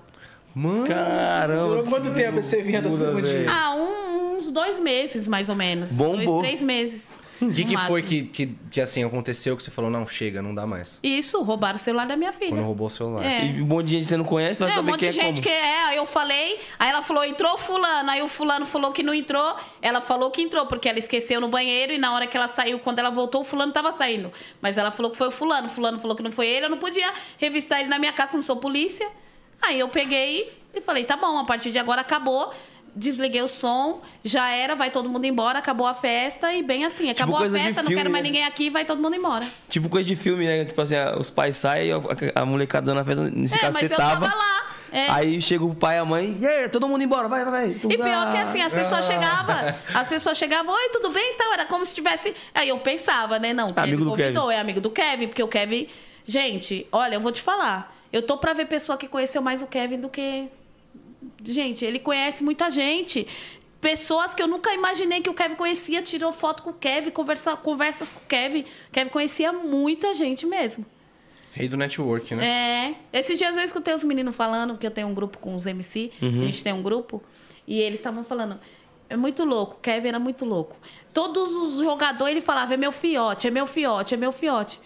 Mano. 0.55 0.87
Caramba. 0.89 1.69
Durou 1.69 1.85
quanto 1.85 2.15
tempo 2.15 2.41
esse 2.41 2.57
evento 2.57 2.89
assim. 2.89 3.47
Ah, 3.49 3.75
um- 3.77 4.39
uns 4.39 4.51
dois 4.51 4.81
meses, 4.81 5.29
mais 5.29 5.49
ou 5.49 5.55
menos. 5.55 5.93
Bombou. 5.93 6.25
Dois, 6.25 6.41
três 6.41 6.63
meses. 6.63 7.23
O 7.41 7.53
que, 7.53 7.65
que 7.65 7.77
foi 7.77 8.03
que, 8.03 8.23
que, 8.23 8.47
que, 8.71 8.81
assim, 8.81 9.05
aconteceu 9.05 9.57
que 9.57 9.63
você 9.63 9.71
falou, 9.71 9.91
não, 9.91 10.07
chega, 10.09 10.41
não 10.41 10.55
dá 10.55 10.67
mais? 10.67 10.99
Isso, 11.03 11.43
roubaram 11.43 11.77
o 11.77 11.79
celular 11.79 12.07
da 12.07 12.17
minha 12.17 12.33
filha. 12.33 12.51
Quando 12.51 12.63
roubou 12.65 12.87
o 12.87 12.91
celular. 12.91 13.25
É. 13.25 13.45
E 13.47 13.63
um 13.63 13.67
monte 13.67 13.87
de 13.87 13.93
gente 13.93 14.03
que 14.05 14.09
você 14.11 14.17
não 14.17 14.25
conhece, 14.25 14.61
vai 14.61 14.69
É, 14.71 14.73
um 14.73 14.77
saber 14.77 14.91
monte 14.91 15.01
quem 15.01 15.11
de 15.11 15.19
é 15.21 15.23
gente 15.23 15.43
como. 15.43 15.43
que 15.43 15.49
é, 15.51 15.85
aí 15.85 15.97
eu 15.97 16.07
falei, 16.07 16.59
aí 16.79 16.89
ela 16.91 17.03
falou, 17.03 17.25
entrou 17.25 17.59
fulano, 17.59 18.11
aí 18.11 18.23
o 18.23 18.29
fulano 18.29 18.65
falou 18.67 18.93
que 18.93 19.03
não 19.03 19.13
entrou, 19.15 19.57
ela 19.83 20.01
falou 20.01 20.31
que 20.31 20.43
entrou, 20.43 20.67
porque 20.67 20.89
ela 20.89 20.99
esqueceu 20.99 21.41
no 21.41 21.49
banheiro 21.49 21.93
e 21.93 21.99
na 21.99 22.13
hora 22.15 22.27
que 22.27 22.37
ela 22.37 22.49
saiu, 22.49 22.79
quando 22.79 22.99
ela 22.99 23.11
voltou, 23.11 23.43
o 23.43 23.45
fulano 23.45 23.73
tava 23.73 23.93
saindo. 23.93 24.33
Mas 24.61 24.79
ela 24.79 24.91
falou 24.91 25.11
que 25.11 25.17
foi 25.19 25.29
o 25.29 25.33
fulano, 25.33 25.67
o 25.67 25.71
fulano 25.71 25.99
falou 25.99 26.17
que 26.17 26.23
não 26.23 26.33
foi 26.33 26.47
ele, 26.47 26.67
eu 26.67 26.71
não 26.71 26.79
podia 26.79 27.13
revistar 27.39 27.81
ele 27.81 27.89
na 27.89 27.99
minha 27.99 28.13
casa, 28.13 28.33
não 28.35 28.43
sou 28.43 28.57
polícia. 28.57 29.07
Aí 29.61 29.81
eu 29.81 29.89
peguei 29.89 30.53
e 30.75 30.81
falei, 30.81 31.05
tá 31.05 31.17
bom, 31.17 31.39
a 31.39 31.45
partir 31.45 31.73
de 31.73 31.79
agora 31.79 32.03
acabou. 32.03 32.53
Desliguei 32.99 33.43
o 33.43 33.47
som, 33.47 34.01
já 34.25 34.51
era, 34.51 34.75
vai 34.75 34.91
todo 34.91 35.11
mundo 35.11 35.27
embora, 35.27 35.59
acabou 35.59 35.87
a 35.87 35.93
festa 35.93 36.51
e 36.55 36.63
bem 36.63 36.87
assim, 36.87 37.11
acabou 37.11 37.37
a 37.37 37.41
coisa 37.41 37.59
de 37.59 37.65
festa, 37.65 37.83
não 37.83 37.89
filme, 37.89 38.01
quero 38.03 38.11
mais 38.11 38.25
né? 38.25 38.31
ninguém 38.31 38.45
aqui, 38.47 38.71
vai 38.71 38.87
todo 38.87 39.03
mundo 39.03 39.15
embora. 39.15 39.47
Tipo 39.69 39.91
coisa 39.91 40.09
de 40.09 40.17
filme, 40.17 40.47
né? 40.47 40.65
Tipo 40.65 40.81
assim, 40.81 40.95
os 41.19 41.29
pais 41.29 41.59
saem, 41.59 41.93
a, 41.93 42.01
a 42.41 42.47
molecada 42.47 42.87
dando 42.87 43.01
a 43.01 43.05
festa, 43.05 43.25
nesse 43.31 43.55
É, 43.55 43.59
caso 43.59 43.79
mas 43.79 43.87
você 43.89 43.93
eu 43.93 43.99
tava. 43.99 44.27
tava 44.27 44.35
lá. 44.35 44.67
É. 44.91 45.11
Aí 45.11 45.43
chega 45.43 45.63
o 45.63 45.75
pai 45.75 45.97
e 45.97 45.99
a 45.99 46.05
mãe, 46.07 46.39
e 46.41 46.47
aí, 46.47 46.69
todo 46.71 46.89
mundo 46.89 47.03
embora, 47.03 47.29
vai, 47.29 47.45
vai, 47.45 47.53
vai. 47.53 47.71
E 47.71 47.99
pior 47.99 48.33
que 48.33 48.39
assim, 48.39 48.63
as 48.63 48.73
pessoas 48.73 49.01
Ah. 49.01 49.13
chegavam, 49.13 49.57
as 49.93 50.09
pessoas 50.09 50.39
chegavam, 50.39 50.73
oi, 50.75 50.89
tudo 50.91 51.11
bem? 51.11 51.33
Então, 51.35 51.53
era 51.53 51.67
como 51.67 51.85
se 51.85 51.95
tivesse. 51.95 52.35
Aí 52.55 52.71
eu 52.71 52.79
pensava, 52.79 53.39
né? 53.39 53.53
Não, 53.53 53.75
Amigo 53.77 54.05
do 54.05 54.11
convidou 54.13 54.45
Kevin. 54.47 54.57
é 54.57 54.61
amigo 54.61 54.81
do 54.81 54.89
Kevin, 54.91 55.27
porque 55.29 55.43
o 55.43 55.49
Kevin. 55.49 55.87
Gente, 56.25 56.87
olha, 56.91 57.17
eu 57.17 57.21
vou 57.21 57.31
te 57.31 57.43
falar. 57.43 57.95
Eu 58.13 58.23
tô 58.23 58.39
pra 58.39 58.55
ver 58.55 58.67
pessoa 58.67 58.97
que 58.97 59.07
conheceu 59.07 59.43
mais 59.43 59.61
o 59.61 59.67
Kevin 59.67 60.01
do 60.01 60.09
que. 60.09 60.49
Gente, 61.43 61.85
ele 61.85 61.99
conhece 61.99 62.43
muita 62.43 62.71
gente. 62.71 63.27
Pessoas 63.81 64.35
que 64.35 64.43
eu 64.43 64.49
nunca 64.49 64.73
imaginei 64.75 65.21
que 65.21 65.31
o 65.31 65.35
Kevin 65.35 65.55
conhecia, 65.55 66.03
tirou 66.03 66.33
foto 66.33 66.63
com 66.63 66.71
o 66.71 66.75
Kevin, 66.75 67.11
conversa, 67.11 67.57
conversas 67.57 68.11
com 68.11 68.19
o 68.19 68.27
Kevin. 68.27 68.61
O 68.61 68.93
Kevin 68.93 69.11
conhecia 69.11 69.53
muita 69.53 70.15
gente 70.15 70.47
mesmo. 70.47 70.85
Rei 71.53 71.69
do 71.69 71.77
network, 71.77 72.35
né? 72.35 72.95
É. 73.13 73.19
Esses 73.19 73.39
dias 73.39 73.57
eu 73.57 73.63
escutei 73.63 73.95
os 73.95 74.05
meninos 74.05 74.37
falando 74.37 74.77
que 74.77 74.87
eu 74.87 74.91
tenho 74.91 75.09
um 75.09 75.15
grupo 75.15 75.39
com 75.39 75.55
os 75.55 75.67
MC. 75.67 76.11
Uhum. 76.21 76.41
A 76.41 76.45
gente 76.47 76.63
tem 76.63 76.73
um 76.73 76.83
grupo. 76.83 77.23
E 77.67 77.81
eles 77.81 77.99
estavam 77.99 78.23
falando. 78.23 78.59
É 79.09 79.17
muito 79.17 79.45
louco. 79.45 79.79
Kevin 79.81 80.09
era 80.09 80.19
muito 80.19 80.45
louco. 80.45 80.77
Todos 81.15 81.51
os 81.51 81.79
jogadores 81.79 82.33
ele 82.33 82.41
falava: 82.41 82.75
é 82.75 82.77
meu 82.77 82.93
fiote, 82.93 83.47
é 83.47 83.51
meu 83.51 83.67
fiote, 83.67 84.15
é 84.15 84.17
meu 84.17 84.33
fiote. 84.33 84.79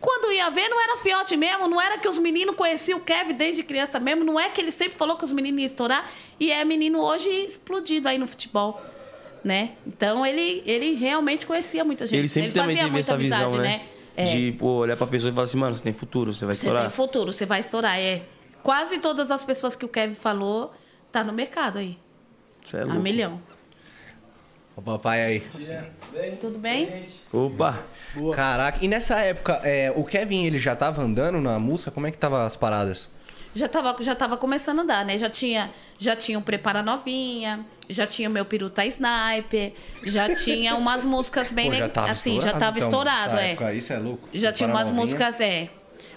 Quando 0.00 0.32
ia 0.32 0.48
ver, 0.48 0.68
não 0.68 0.82
era 0.82 0.96
fiote 0.96 1.36
mesmo, 1.36 1.68
não 1.68 1.80
era 1.80 1.98
que 1.98 2.08
os 2.08 2.16
meninos 2.18 2.54
conheciam 2.54 2.98
o 2.98 3.02
Kevin 3.02 3.34
desde 3.34 3.62
criança 3.62 4.00
mesmo, 4.00 4.24
não 4.24 4.40
é 4.40 4.48
que 4.48 4.60
ele 4.60 4.70
sempre 4.72 4.96
falou 4.96 5.16
que 5.16 5.24
os 5.24 5.32
meninos 5.32 5.60
iam 5.60 5.66
estourar, 5.66 6.10
e 6.38 6.50
é 6.50 6.64
menino 6.64 7.00
hoje 7.00 7.28
explodido 7.28 8.08
aí 8.08 8.16
no 8.16 8.26
futebol, 8.26 8.80
né? 9.44 9.72
Então 9.86 10.24
ele, 10.24 10.62
ele 10.64 10.94
realmente 10.94 11.46
conhecia 11.46 11.84
muita 11.84 12.06
gente. 12.06 12.18
Ele 12.18 12.28
sempre 12.28 12.50
também 12.52 12.76
fazia 12.76 12.84
teve 12.88 13.00
essa 13.00 13.16
visão, 13.16 13.44
amizade, 13.48 13.62
né? 13.62 13.82
É. 14.16 14.24
De 14.24 14.52
pô, 14.58 14.78
olhar 14.78 14.96
pra 14.96 15.06
pessoa 15.06 15.30
e 15.30 15.34
falar 15.34 15.44
assim, 15.44 15.58
mano, 15.58 15.74
você 15.74 15.82
tem 15.82 15.92
futuro, 15.92 16.32
você 16.34 16.46
vai 16.46 16.54
Você 16.54 16.62
estourar. 16.62 16.82
tem 16.84 16.90
futuro, 16.90 17.32
você 17.32 17.44
vai 17.46 17.60
estourar. 17.60 17.98
É. 17.98 18.22
Quase 18.62 18.98
todas 18.98 19.30
as 19.30 19.44
pessoas 19.44 19.76
que 19.76 19.84
o 19.84 19.88
Kevin 19.88 20.14
falou 20.14 20.72
tá 21.12 21.22
no 21.22 21.32
mercado 21.32 21.78
aí. 21.78 21.98
Você 22.64 22.78
é 22.78 22.82
a 22.82 22.84
louco. 22.84 23.00
milhão. 23.00 23.40
O 24.80 24.82
papai 24.82 25.22
aí. 25.22 25.42
Tudo 26.40 26.58
bem? 26.58 27.04
Opa! 27.30 27.84
Caraca, 28.34 28.78
e 28.80 28.88
nessa 28.88 29.20
época, 29.20 29.60
é, 29.62 29.92
o 29.94 30.02
Kevin, 30.04 30.46
ele 30.46 30.58
já 30.58 30.74
tava 30.74 31.02
andando 31.02 31.38
na 31.38 31.58
música? 31.58 31.90
Como 31.90 32.06
é 32.06 32.10
que 32.10 32.16
tava 32.16 32.46
as 32.46 32.56
paradas? 32.56 33.10
Já 33.54 33.68
tava, 33.68 33.94
já 34.02 34.14
tava 34.14 34.38
começando 34.38 34.78
a 34.78 34.82
andar, 34.82 35.04
né? 35.04 35.18
Já 35.18 35.28
tinha, 35.28 35.70
já 35.98 36.16
tinha 36.16 36.38
o 36.38 36.42
Prepara 36.42 36.82
Novinha, 36.82 37.66
já 37.90 38.06
tinha 38.06 38.30
o 38.30 38.32
meu 38.32 38.46
Piruta 38.46 38.82
Sniper, 38.86 39.74
já 40.04 40.34
tinha 40.34 40.74
umas 40.76 41.04
músicas 41.04 41.52
bem... 41.52 41.70
Pô, 41.70 41.76
já 41.76 41.88
tava 41.88 42.10
assim, 42.12 42.38
estourado, 42.38 42.58
já 42.58 42.64
tava 42.64 42.78
então, 42.78 42.88
estourado, 42.88 43.36
é. 43.36 43.50
época. 43.50 43.74
Isso 43.74 43.92
é 43.92 43.98
louco. 43.98 44.28
Já 44.32 44.50
tinha 44.50 44.66
Prepara 44.66 44.86
umas 44.86 44.96
novinha. 44.96 45.18
músicas, 45.18 45.40
é. 45.40 45.68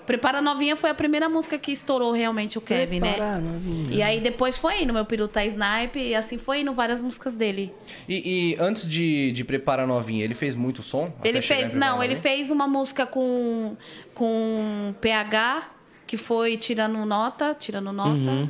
Prepara 0.05 0.41
Novinha 0.41 0.75
foi 0.75 0.89
a 0.89 0.93
primeira 0.93 1.29
música 1.29 1.57
que 1.57 1.71
estourou 1.71 2.11
realmente 2.11 2.57
o 2.57 2.61
Kevin, 2.61 2.99
Prepara 2.99 3.37
né? 3.37 3.51
Novinha. 3.51 3.95
E 3.95 4.01
aí 4.01 4.19
depois 4.19 4.57
foi 4.57 4.83
indo 4.83 4.93
meu 4.93 5.05
Piruta 5.05 5.43
Sniper 5.45 6.01
e 6.01 6.15
assim 6.15 6.37
foi 6.37 6.61
indo 6.61 6.73
várias 6.73 7.01
músicas 7.01 7.35
dele. 7.35 7.73
E, 8.07 8.55
e 8.55 8.57
antes 8.59 8.87
de, 8.87 9.31
de 9.31 9.43
Prepara 9.43 9.87
Novinha, 9.87 10.23
ele 10.23 10.35
fez 10.35 10.55
muito 10.55 10.83
som? 10.83 11.13
Ele 11.23 11.41
fez, 11.41 11.73
não, 11.73 12.03
ele 12.03 12.15
fez 12.15 12.51
uma 12.51 12.67
música 12.67 13.05
com, 13.05 13.75
com 14.13 14.93
PH, 14.99 15.69
que 16.05 16.17
foi 16.17 16.57
Tirando 16.57 17.05
Nota, 17.05 17.55
Tirando 17.57 17.91
Nota. 17.91 18.09
Uhum. 18.09 18.49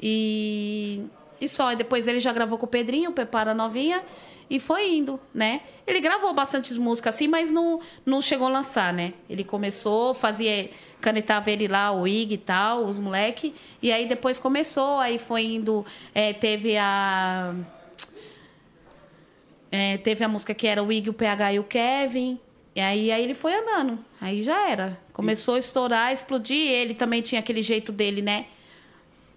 E, 0.00 1.02
e 1.40 1.48
só. 1.48 1.72
E 1.72 1.76
depois 1.76 2.06
ele 2.06 2.20
já 2.20 2.32
gravou 2.32 2.58
com 2.58 2.66
o 2.66 2.68
Pedrinho, 2.68 3.12
Prepara 3.12 3.54
Novinha, 3.54 4.02
e 4.48 4.58
foi 4.58 4.94
indo, 4.94 5.18
né? 5.32 5.62
Ele 5.86 6.00
gravou 6.00 6.32
bastantes 6.32 6.76
músicas 6.76 7.14
assim, 7.14 7.28
mas 7.28 7.50
não, 7.50 7.80
não 8.04 8.20
chegou 8.20 8.46
a 8.46 8.50
lançar, 8.50 8.92
né? 8.92 9.14
Ele 9.28 9.44
começou, 9.44 10.14
fazia, 10.14 10.70
canetava 11.00 11.50
ele 11.50 11.68
lá, 11.68 11.92
o 11.92 12.06
Ig 12.06 12.34
e 12.34 12.38
tal, 12.38 12.84
os 12.84 12.98
moleque, 12.98 13.54
e 13.82 13.92
aí 13.92 14.06
depois 14.06 14.38
começou, 14.40 14.98
aí 14.98 15.18
foi 15.18 15.44
indo, 15.44 15.84
é, 16.14 16.32
teve 16.32 16.76
a... 16.76 17.54
É, 19.70 19.96
teve 19.98 20.22
a 20.22 20.28
música 20.28 20.54
que 20.54 20.68
era 20.68 20.82
o 20.82 20.92
Ig, 20.92 21.10
o 21.10 21.12
PH 21.12 21.54
e 21.54 21.58
o 21.58 21.64
Kevin. 21.64 22.38
E 22.76 22.80
aí, 22.80 23.10
aí 23.10 23.22
ele 23.22 23.34
foi 23.34 23.54
andando. 23.54 23.98
Aí 24.20 24.40
já 24.40 24.68
era. 24.68 24.98
Começou 25.12 25.54
a 25.54 25.58
estourar, 25.58 26.12
explodir. 26.12 26.70
Ele 26.70 26.94
também 26.94 27.22
tinha 27.22 27.40
aquele 27.40 27.60
jeito 27.60 27.90
dele, 27.90 28.22
né? 28.22 28.46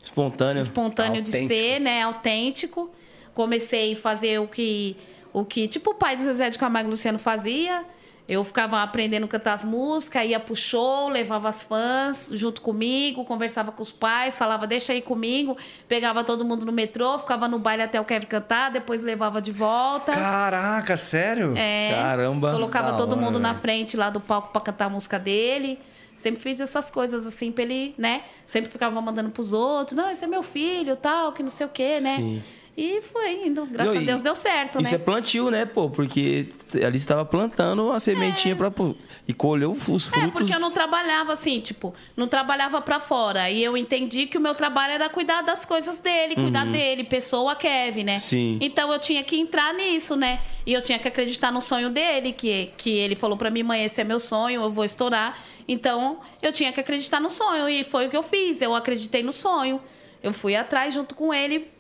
Espontâneo. 0.02 0.62
Espontâneo 0.62 1.22
de 1.22 1.32
Autêntico. 1.32 1.54
ser, 1.54 1.80
né? 1.80 2.02
Autêntico. 2.04 2.92
Comecei 3.38 3.94
a 3.94 3.96
fazer 3.96 4.40
o 4.40 4.48
que, 4.48 4.98
o 5.32 5.46
que 5.46 5.68
tipo 5.68 5.92
o 5.92 5.94
pai 5.94 6.16
do 6.16 6.24
Zezé 6.24 6.50
de 6.50 6.58
Camargo 6.58 6.90
e 6.90 6.92
Luciano 6.92 7.20
fazia. 7.20 7.86
Eu 8.28 8.44
ficava 8.44 8.82
aprendendo 8.82 9.24
a 9.26 9.28
cantar 9.28 9.54
as 9.54 9.64
músicas, 9.64 10.26
ia 10.26 10.40
pro 10.40 10.56
show, 10.56 11.08
levava 11.08 11.48
as 11.48 11.62
fãs 11.62 12.30
junto 12.34 12.62
comigo, 12.64 13.24
conversava 13.24 13.72
com 13.72 13.82
os 13.84 13.92
pais, 13.94 14.38
falava, 14.38 14.66
deixa 14.66 14.92
aí 14.92 15.02
comigo, 15.04 15.56
pegava 15.88 16.24
todo 16.26 16.44
mundo 16.44 16.66
no 16.66 16.72
metrô, 16.74 17.18
ficava 17.20 17.48
no 17.48 17.58
baile 17.60 17.84
até 17.84 18.02
o 18.02 18.04
Kevin 18.04 18.26
cantar, 18.26 18.70
depois 18.72 19.02
levava 19.04 19.40
de 19.40 19.52
volta. 19.52 20.12
Caraca, 20.14 20.98
sério? 20.98 21.54
É, 21.56 21.92
Caramba. 21.94 22.52
Colocava 22.52 22.92
Da 22.92 22.98
todo 22.98 23.14
hora, 23.14 23.22
mundo 23.22 23.40
na 23.40 23.50
velho. 23.52 23.62
frente 23.62 23.96
lá 23.96 24.10
do 24.10 24.20
palco 24.20 24.50
pra 24.52 24.60
cantar 24.62 24.86
a 24.86 24.90
música 24.90 25.20
dele. 25.20 25.80
Sempre 26.18 26.42
fiz 26.42 26.60
essas 26.60 26.90
coisas 26.90 27.28
assim 27.28 27.52
pra 27.52 27.64
ele, 27.64 27.94
né? 27.98 28.24
Sempre 28.44 28.70
ficava 28.72 29.00
mandando 29.00 29.30
pros 29.30 29.54
outros, 29.54 29.96
não, 29.96 30.10
esse 30.10 30.24
é 30.26 30.28
meu 30.28 30.42
filho, 30.44 30.96
tal, 30.98 31.32
que 31.32 31.44
não 31.44 31.50
sei 31.50 31.68
o 31.68 31.70
quê, 31.70 32.00
né? 32.02 32.18
Sim. 32.18 32.44
E 32.78 33.02
foi 33.02 33.48
indo. 33.48 33.66
Graças 33.66 33.92
Não, 33.92 34.00
a 34.00 34.04
e 34.04 34.06
Deus 34.06 34.22
deu 34.22 34.36
certo, 34.36 34.80
Isso 34.80 34.92
né? 34.92 34.98
é 34.98 35.00
plantio, 35.00 35.50
né, 35.50 35.66
pô? 35.66 35.90
Porque 35.90 36.48
ali 36.86 37.00
você 37.00 37.08
tava 37.08 37.26
plantando 37.26 37.92
a 37.92 38.00
sementinha 38.00 38.56
pra. 38.56 38.70
pô, 38.70 38.94
E 39.28 39.34
colheu 39.34 39.72
os 39.72 39.82
frutos. 39.82 40.14
É, 40.14 40.28
porque 40.28 40.54
eu 40.54 40.60
não 40.60 40.70
trabalhava 40.70 41.34
assim, 41.34 41.60
tipo, 41.60 41.92
não 42.16 42.28
trabalhava 42.28 42.80
pra 42.80 43.00
fora. 43.00 43.50
E 43.50 43.64
eu 43.64 43.76
entendi 43.76 44.28
que 44.28 44.38
o 44.38 44.40
meu 44.42 44.54
trabalho 44.54 44.94
era 44.94 45.10
cuidar 45.10 45.42
das 45.42 45.66
coisas 45.66 46.00
dele, 46.02 46.36
cuidar 46.36 46.68
dele, 46.68 47.04
pessoa 47.04 47.56
Kevin, 47.56 48.04
né? 48.04 48.14
Uhum. 48.14 48.20
Sim. 48.20 48.60
Então 48.62 48.94
eu 48.94 49.00
tinha 49.00 49.24
que 49.24 49.40
entrar 49.40 49.74
nisso, 49.74 50.16
né? 50.16 50.40
E 50.64 50.72
eu 50.72 50.82
tinha 50.82 51.00
que 51.00 51.08
acreditar 51.08 51.52
no 51.52 51.62
sonho 51.62 51.90
dele, 51.90 52.32
que, 52.32 52.72
que 52.78 52.92
ele 52.92 53.16
falou 53.16 53.38
pra 53.38 53.50
mim, 53.50 53.64
mãe, 53.64 53.86
esse 53.86 54.00
é 54.00 54.04
meu 54.04 54.20
sonho, 54.20 54.62
eu 54.62 54.70
vou 54.70 54.86
estourar. 54.86 55.36
Então 55.68 56.20
eu 56.44 56.52
tinha 56.52 56.72
que 56.72 56.80
acreditar 56.80 57.20
no 57.20 57.32
sonho. 57.32 57.68
E 57.68 57.84
foi 57.84 58.06
o 58.06 58.10
que 58.12 58.16
eu 58.18 58.22
fiz. 58.22 58.62
Eu 58.62 58.76
acreditei 58.76 59.24
no 59.24 59.32
sonho. 59.32 59.82
Eu 60.22 60.32
fui 60.32 60.56
atrás 60.56 60.94
junto 60.94 61.16
com 61.16 61.34
ele 61.34 61.76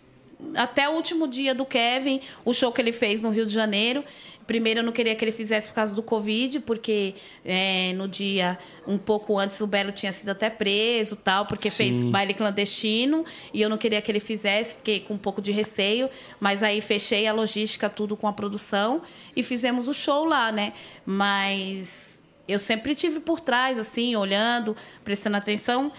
até 0.55 0.87
o 0.87 0.93
último 0.93 1.27
dia 1.27 1.53
do 1.53 1.65
Kevin, 1.65 2.21
o 2.45 2.53
show 2.53 2.71
que 2.71 2.81
ele 2.81 2.91
fez 2.91 3.21
no 3.21 3.29
Rio 3.29 3.45
de 3.45 3.53
Janeiro. 3.53 4.03
Primeiro, 4.45 4.79
eu 4.79 4.83
não 4.83 4.93
queria 4.93 5.13
que 5.13 5.25
ele 5.25 5.31
fizesse 5.31 5.67
por 5.67 5.73
causa 5.73 5.93
do 5.93 6.01
Covid, 6.01 6.61
porque 6.61 7.15
é, 7.43 7.91
no 7.93 8.07
dia, 8.07 8.57
um 8.87 8.97
pouco 8.97 9.37
antes, 9.37 9.59
o 9.59 9.67
Belo 9.67 9.91
tinha 9.91 10.13
sido 10.13 10.29
até 10.29 10.49
preso 10.49 11.17
tal, 11.17 11.45
porque 11.45 11.69
Sim. 11.69 11.75
fez 11.75 12.05
baile 12.05 12.33
clandestino. 12.33 13.25
E 13.53 13.61
eu 13.61 13.67
não 13.67 13.77
queria 13.77 14.01
que 14.01 14.09
ele 14.09 14.21
fizesse, 14.21 14.75
fiquei 14.75 15.01
com 15.01 15.15
um 15.15 15.17
pouco 15.17 15.41
de 15.41 15.51
receio. 15.51 16.09
Mas 16.39 16.63
aí 16.63 16.79
fechei 16.79 17.27
a 17.27 17.33
logística, 17.33 17.89
tudo 17.89 18.15
com 18.15 18.25
a 18.25 18.31
produção. 18.31 19.01
E 19.35 19.43
fizemos 19.43 19.89
o 19.89 19.93
show 19.93 20.23
lá, 20.23 20.49
né? 20.49 20.71
Mas 21.05 22.21
eu 22.47 22.57
sempre 22.57 22.95
tive 22.95 23.19
por 23.19 23.41
trás, 23.41 23.77
assim, 23.77 24.15
olhando, 24.15 24.77
prestando 25.03 25.35
atenção 25.35 25.91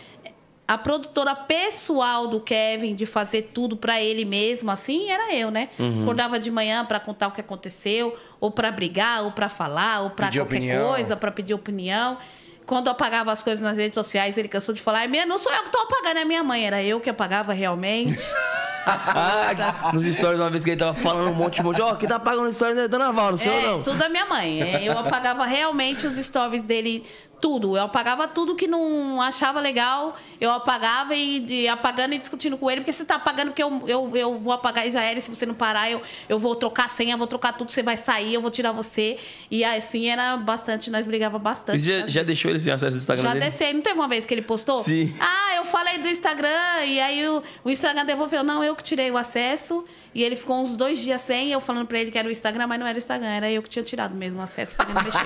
a 0.68 0.76
produtora 0.76 1.34
pessoal 1.34 2.26
do 2.28 2.38
Kevin 2.40 2.94
de 2.94 3.06
fazer 3.06 3.50
tudo 3.54 3.74
pra 3.74 4.00
ele 4.02 4.24
mesmo, 4.26 4.70
assim, 4.70 5.10
era 5.10 5.34
eu, 5.34 5.50
né? 5.50 5.70
Acordava 6.02 6.38
de 6.38 6.50
manhã 6.50 6.84
pra 6.84 7.00
contar 7.00 7.28
o 7.28 7.30
que 7.32 7.40
aconteceu, 7.40 8.14
ou 8.38 8.50
pra 8.50 8.70
brigar, 8.70 9.24
ou 9.24 9.32
pra 9.32 9.48
falar, 9.48 10.00
ou 10.02 10.10
Pedir 10.10 10.40
qualquer 10.40 10.42
opinião. 10.42 10.88
coisa, 10.88 11.16
pra 11.16 11.30
pedir 11.30 11.54
opinião. 11.54 12.18
Quando 12.66 12.88
eu 12.88 12.92
apagava 12.92 13.32
as 13.32 13.42
coisas 13.42 13.62
nas 13.62 13.78
redes 13.78 13.94
sociais, 13.94 14.36
ele 14.36 14.46
cansou 14.46 14.74
de 14.74 14.82
falar: 14.82 15.08
"Minha, 15.08 15.24
não 15.24 15.38
sou 15.38 15.50
eu 15.50 15.62
que 15.62 15.70
tô 15.70 15.78
apagando, 15.78 16.18
é 16.18 16.24
minha 16.26 16.44
mãe, 16.44 16.66
era 16.66 16.82
eu 16.82 17.00
que 17.00 17.08
apagava 17.08 17.54
realmente". 17.54 18.20
Ah, 18.90 19.90
nos 19.92 20.04
stories 20.06 20.40
uma 20.40 20.48
vez 20.48 20.64
que 20.64 20.70
ele 20.70 20.78
tava 20.78 20.94
falando 20.94 21.28
um 21.30 21.34
monte, 21.34 21.60
um 21.60 21.64
monte. 21.64 21.78
Ó, 21.82 21.94
quem 21.96 22.08
tá 22.08 22.18
pagando 22.18 22.50
stories 22.50 22.78
é 22.78 22.84
a 22.84 22.86
Dona 22.86 23.12
Val, 23.12 23.30
não 23.32 23.36
sei 23.36 23.52
É, 23.52 23.62
não. 23.66 23.82
tudo 23.82 24.02
é 24.02 24.08
minha 24.08 24.24
mãe. 24.24 24.62
É, 24.62 24.82
Eu 24.82 24.96
apagava 24.98 25.44
realmente 25.44 26.06
os 26.06 26.14
stories 26.14 26.64
dele, 26.64 27.04
tudo. 27.40 27.76
Eu 27.76 27.84
apagava 27.84 28.26
tudo 28.28 28.54
que 28.54 28.66
não 28.66 29.20
achava 29.20 29.60
legal. 29.60 30.16
Eu 30.40 30.50
apagava 30.50 31.14
e, 31.14 31.44
e 31.62 31.68
apagando 31.68 32.14
e 32.14 32.18
discutindo 32.18 32.56
com 32.56 32.70
ele, 32.70 32.80
porque 32.80 32.92
você 32.92 33.04
tá 33.04 33.16
apagando 33.16 33.52
que 33.52 33.62
eu, 33.62 33.82
eu, 33.86 34.10
eu 34.16 34.38
vou 34.38 34.52
apagar 34.52 34.86
e 34.86 34.90
já 34.90 35.02
era. 35.02 35.18
E 35.18 35.22
se 35.22 35.34
você 35.34 35.46
não 35.46 35.54
parar, 35.54 35.90
eu, 35.90 36.00
eu 36.28 36.38
vou 36.38 36.54
trocar 36.54 36.86
a 36.86 36.88
senha, 36.88 37.16
vou 37.16 37.26
trocar 37.26 37.52
tudo, 37.52 37.70
você 37.72 37.82
vai 37.82 37.96
sair, 37.96 38.34
eu 38.34 38.40
vou 38.40 38.50
tirar 38.50 38.72
você. 38.72 39.16
E 39.50 39.64
assim 39.64 40.08
era 40.08 40.36
bastante, 40.36 40.90
nós 40.90 41.06
brigava 41.06 41.38
bastante. 41.38 41.78
E 41.78 41.80
já, 41.80 42.06
já 42.06 42.22
deixou 42.22 42.50
ele 42.50 42.58
sem 42.58 42.72
acesso 42.72 42.96
ao 42.96 42.98
Instagram 42.98 43.22
Já 43.24 43.32
dele? 43.34 43.44
descei. 43.44 43.72
Não 43.72 43.80
teve 43.80 43.98
uma 43.98 44.08
vez 44.08 44.26
que 44.26 44.34
ele 44.34 44.42
postou? 44.42 44.82
Sim. 44.82 45.14
Ah, 45.20 45.56
eu 45.56 45.64
falei 45.64 45.98
do 45.98 46.08
Instagram. 46.08 46.84
E 46.86 47.00
aí 47.00 47.28
o, 47.28 47.42
o 47.64 47.70
Instagram 47.70 48.04
devolveu. 48.04 48.42
Não, 48.42 48.62
eu 48.62 48.74
que 48.74 48.82
tirei 48.82 49.10
o 49.10 49.16
acesso. 49.16 49.84
E 50.14 50.22
ele 50.22 50.36
ficou 50.36 50.60
uns 50.60 50.76
dois 50.76 50.98
dias 50.98 51.20
sem. 51.20 51.52
Eu 51.52 51.60
falando 51.60 51.86
pra 51.86 51.98
ele 51.98 52.10
que 52.10 52.18
era 52.18 52.26
o 52.28 52.30
Instagram, 52.30 52.66
mas 52.66 52.80
não 52.80 52.86
era 52.86 52.96
o 52.96 52.98
Instagram. 52.98 53.28
Era 53.28 53.50
eu 53.50 53.62
que 53.62 53.68
tinha 53.68 53.82
tirado 53.82 54.14
mesmo 54.14 54.40
o 54.40 54.42
acesso 54.42 54.74
pra 54.74 54.84
ele 54.86 54.94
não 54.94 55.02
mexer. 55.02 55.18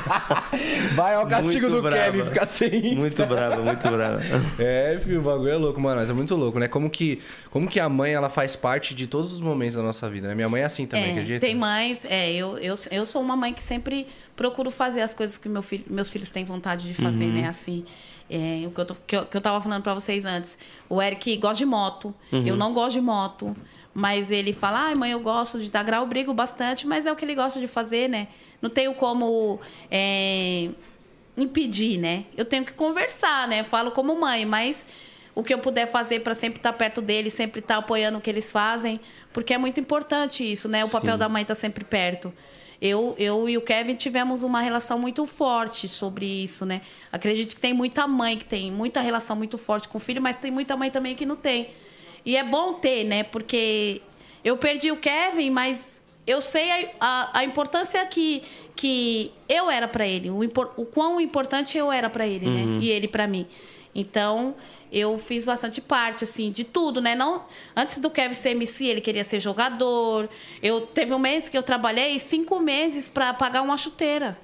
Vai 0.94 1.14
ao 1.14 1.26
castigo 1.26 1.68
Muito 1.68 1.76
do 1.76 1.82
brava. 1.82 2.01
Kevin 2.04 2.24
ficar 2.24 2.46
sem 2.46 2.68
Insta. 2.74 2.94
Muito 3.00 3.26
brava, 3.26 3.62
muito 3.62 3.88
brava. 3.88 4.20
É, 4.58 4.98
filho, 5.02 5.20
o 5.20 5.22
bagulho 5.22 5.50
é 5.50 5.56
louco, 5.56 5.80
mano. 5.80 6.00
Mas 6.00 6.10
é 6.10 6.12
muito 6.12 6.34
louco, 6.36 6.58
né? 6.58 6.68
Como 6.68 6.88
que, 6.90 7.20
como 7.50 7.68
que 7.68 7.78
a 7.80 7.88
mãe, 7.88 8.12
ela 8.12 8.28
faz 8.30 8.54
parte 8.56 8.94
de 8.94 9.06
todos 9.06 9.32
os 9.32 9.40
momentos 9.40 9.76
da 9.76 9.82
nossa 9.82 10.08
vida, 10.10 10.28
né? 10.28 10.34
Minha 10.34 10.48
mãe 10.48 10.62
é 10.62 10.64
assim 10.64 10.86
também, 10.86 11.06
É, 11.08 11.10
acredita? 11.12 11.40
tem 11.40 11.54
mães, 11.54 12.04
é, 12.04 12.32
eu, 12.32 12.58
eu, 12.58 12.74
eu 12.90 13.06
sou 13.06 13.20
uma 13.22 13.36
mãe 13.36 13.52
que 13.52 13.62
sempre 13.62 14.06
procuro 14.36 14.70
fazer 14.70 15.00
as 15.02 15.12
coisas 15.14 15.38
que 15.38 15.48
meu 15.48 15.62
filho, 15.62 15.84
meus 15.88 16.08
filhos 16.10 16.30
têm 16.30 16.44
vontade 16.44 16.86
de 16.86 16.94
fazer, 16.94 17.24
Uhum. 17.26 17.32
né? 17.42 17.48
Assim, 17.48 17.84
é, 18.30 18.62
o 18.66 18.70
que 18.70 18.80
eu, 18.80 18.84
tô, 18.86 18.94
que, 19.06 19.16
eu, 19.16 19.26
que 19.26 19.36
eu 19.36 19.40
tava 19.40 19.60
falando 19.60 19.82
pra 19.82 19.94
vocês 19.94 20.24
antes. 20.24 20.56
O 20.88 21.00
Eric 21.02 21.36
gosta 21.36 21.58
de 21.58 21.66
moto, 21.66 22.14
Uhum. 22.32 22.46
eu 22.46 22.56
não 22.56 22.72
gosto 22.72 22.92
de 22.94 23.00
moto. 23.00 23.56
Mas 23.94 24.30
ele 24.30 24.54
fala, 24.54 24.86
ai 24.86 24.94
mãe, 24.94 25.10
eu 25.12 25.20
gosto 25.20 25.60
de 25.60 25.70
dar 25.70 25.82
grau, 25.82 26.06
brigo 26.06 26.32
bastante, 26.32 26.86
mas 26.86 27.04
é 27.04 27.12
o 27.12 27.16
que 27.16 27.26
ele 27.26 27.34
gosta 27.34 27.60
de 27.60 27.66
fazer, 27.66 28.08
né? 28.08 28.28
Não 28.62 28.70
tenho 28.70 28.94
como 28.94 29.60
é, 29.90 30.70
impedir, 31.36 31.98
né? 31.98 32.24
Eu 32.36 32.44
tenho 32.44 32.64
que 32.64 32.72
conversar, 32.72 33.48
né? 33.48 33.62
Falo 33.62 33.90
como 33.90 34.18
mãe, 34.18 34.44
mas 34.44 34.84
o 35.34 35.42
que 35.42 35.52
eu 35.52 35.58
puder 35.58 35.86
fazer 35.86 36.20
para 36.20 36.34
sempre 36.34 36.58
estar 36.58 36.72
perto 36.74 37.00
dele, 37.00 37.30
sempre 37.30 37.60
estar 37.60 37.78
apoiando 37.78 38.18
o 38.18 38.20
que 38.20 38.28
eles 38.28 38.52
fazem, 38.52 39.00
porque 39.32 39.54
é 39.54 39.58
muito 39.58 39.80
importante 39.80 40.50
isso, 40.50 40.68
né? 40.68 40.84
O 40.84 40.88
papel 40.88 41.14
Sim. 41.14 41.18
da 41.18 41.28
mãe 41.28 41.42
estar 41.42 41.54
sempre 41.54 41.84
perto. 41.84 42.32
Eu, 42.80 43.14
eu 43.16 43.48
e 43.48 43.56
o 43.56 43.60
Kevin 43.60 43.94
tivemos 43.94 44.42
uma 44.42 44.60
relação 44.60 44.98
muito 44.98 45.24
forte 45.24 45.86
sobre 45.86 46.26
isso, 46.26 46.66
né? 46.66 46.82
Acredito 47.12 47.54
que 47.54 47.60
tem 47.60 47.72
muita 47.72 48.06
mãe 48.08 48.36
que 48.36 48.44
tem 48.44 48.72
muita 48.72 49.00
relação 49.00 49.36
muito 49.36 49.56
forte 49.56 49.88
com 49.88 49.98
o 49.98 50.00
filho, 50.00 50.20
mas 50.20 50.36
tem 50.36 50.50
muita 50.50 50.76
mãe 50.76 50.90
também 50.90 51.14
que 51.14 51.24
não 51.24 51.36
tem. 51.36 51.70
E 52.26 52.36
é 52.36 52.42
bom 52.42 52.74
ter, 52.74 53.04
né? 53.04 53.22
Porque 53.22 54.02
eu 54.44 54.56
perdi 54.56 54.90
o 54.90 54.96
Kevin, 54.96 55.50
mas 55.50 56.01
eu 56.26 56.40
sei 56.40 56.70
a, 56.70 56.88
a, 57.00 57.38
a 57.40 57.44
importância 57.44 58.04
que, 58.06 58.42
que 58.76 59.32
eu 59.48 59.70
era 59.70 59.88
para 59.88 60.06
ele, 60.06 60.30
o, 60.30 60.42
impor- 60.44 60.72
o 60.76 60.84
quão 60.84 61.20
importante 61.20 61.76
eu 61.76 61.90
era 61.90 62.08
para 62.10 62.26
ele, 62.26 62.46
né? 62.46 62.62
E 62.82 62.90
ele 62.90 63.08
para 63.08 63.26
mim. 63.26 63.46
Então, 63.94 64.54
eu 64.90 65.18
fiz 65.18 65.44
bastante 65.44 65.80
parte, 65.80 66.24
assim, 66.24 66.50
de 66.50 66.64
tudo, 66.64 67.00
né? 67.00 67.14
Não, 67.14 67.44
antes 67.76 67.98
do 67.98 68.08
Kevin 68.08 68.34
ser 68.34 68.50
MC, 68.50 68.86
ele 68.86 69.00
queria 69.02 69.22
ser 69.24 69.38
jogador. 69.40 70.28
Eu 70.62 70.82
teve 70.82 71.12
um 71.12 71.18
mês 71.18 71.48
que 71.50 71.58
eu 71.58 71.62
trabalhei 71.62 72.18
cinco 72.18 72.58
meses 72.60 73.08
para 73.10 73.34
pagar 73.34 73.60
uma 73.62 73.76
chuteira. 73.76 74.38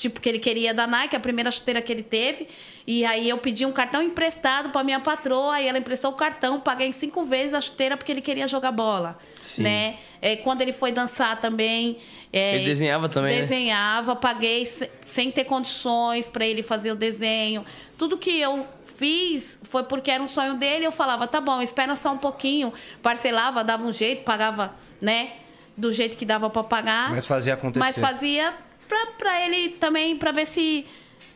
Tipo, 0.00 0.18
que 0.18 0.26
ele 0.30 0.38
queria 0.38 0.72
da 0.72 0.86
Nike, 0.86 1.14
a 1.14 1.20
primeira 1.20 1.50
chuteira 1.50 1.82
que 1.82 1.92
ele 1.92 2.02
teve. 2.02 2.48
E 2.86 3.04
aí 3.04 3.28
eu 3.28 3.36
pedi 3.36 3.66
um 3.66 3.70
cartão 3.72 4.02
emprestado 4.02 4.70
para 4.70 4.82
minha 4.82 4.98
patroa, 4.98 5.60
e 5.60 5.66
ela 5.68 5.76
emprestou 5.76 6.10
o 6.10 6.14
cartão, 6.14 6.58
paguei 6.58 6.86
em 6.86 6.92
cinco 6.92 7.22
vezes 7.22 7.52
a 7.52 7.60
chuteira 7.60 7.98
porque 7.98 8.10
ele 8.10 8.22
queria 8.22 8.48
jogar 8.48 8.72
bola. 8.72 9.18
Sim. 9.42 9.62
Né? 9.62 9.98
É, 10.22 10.36
quando 10.36 10.62
ele 10.62 10.72
foi 10.72 10.90
dançar 10.90 11.38
também. 11.38 11.98
é, 12.32 12.56
Ele 12.56 12.64
desenhava 12.64 13.10
também, 13.10 13.34
né? 13.34 13.40
Desenhava, 13.42 14.16
paguei 14.16 14.64
se- 14.64 14.90
sem 15.04 15.30
ter 15.30 15.44
condições 15.44 16.30
para 16.30 16.46
ele 16.46 16.62
fazer 16.62 16.92
o 16.92 16.96
desenho. 16.96 17.62
Tudo 17.98 18.16
que 18.16 18.40
eu 18.40 18.66
fiz 18.96 19.58
foi 19.64 19.82
porque 19.84 20.10
era 20.10 20.22
um 20.22 20.28
sonho 20.28 20.54
dele. 20.54 20.86
Eu 20.86 20.92
falava, 20.92 21.26
tá 21.26 21.42
bom, 21.42 21.60
espera 21.60 21.94
só 21.94 22.10
um 22.12 22.18
pouquinho. 22.18 22.72
Parcelava, 23.02 23.62
dava 23.62 23.84
um 23.86 23.92
jeito, 23.92 24.24
pagava, 24.24 24.74
né? 24.98 25.32
Do 25.76 25.92
jeito 25.92 26.16
que 26.16 26.24
dava 26.24 26.48
para 26.48 26.64
pagar. 26.64 27.10
Mas 27.10 27.26
fazia 27.26 27.52
acontecer. 27.52 27.78
Mas 27.84 27.98
fazia 27.98 28.54
pra, 28.90 29.06
pra 29.16 29.46
ele 29.46 29.70
também, 29.70 30.16
pra 30.16 30.32
ver 30.32 30.46
se 30.46 30.84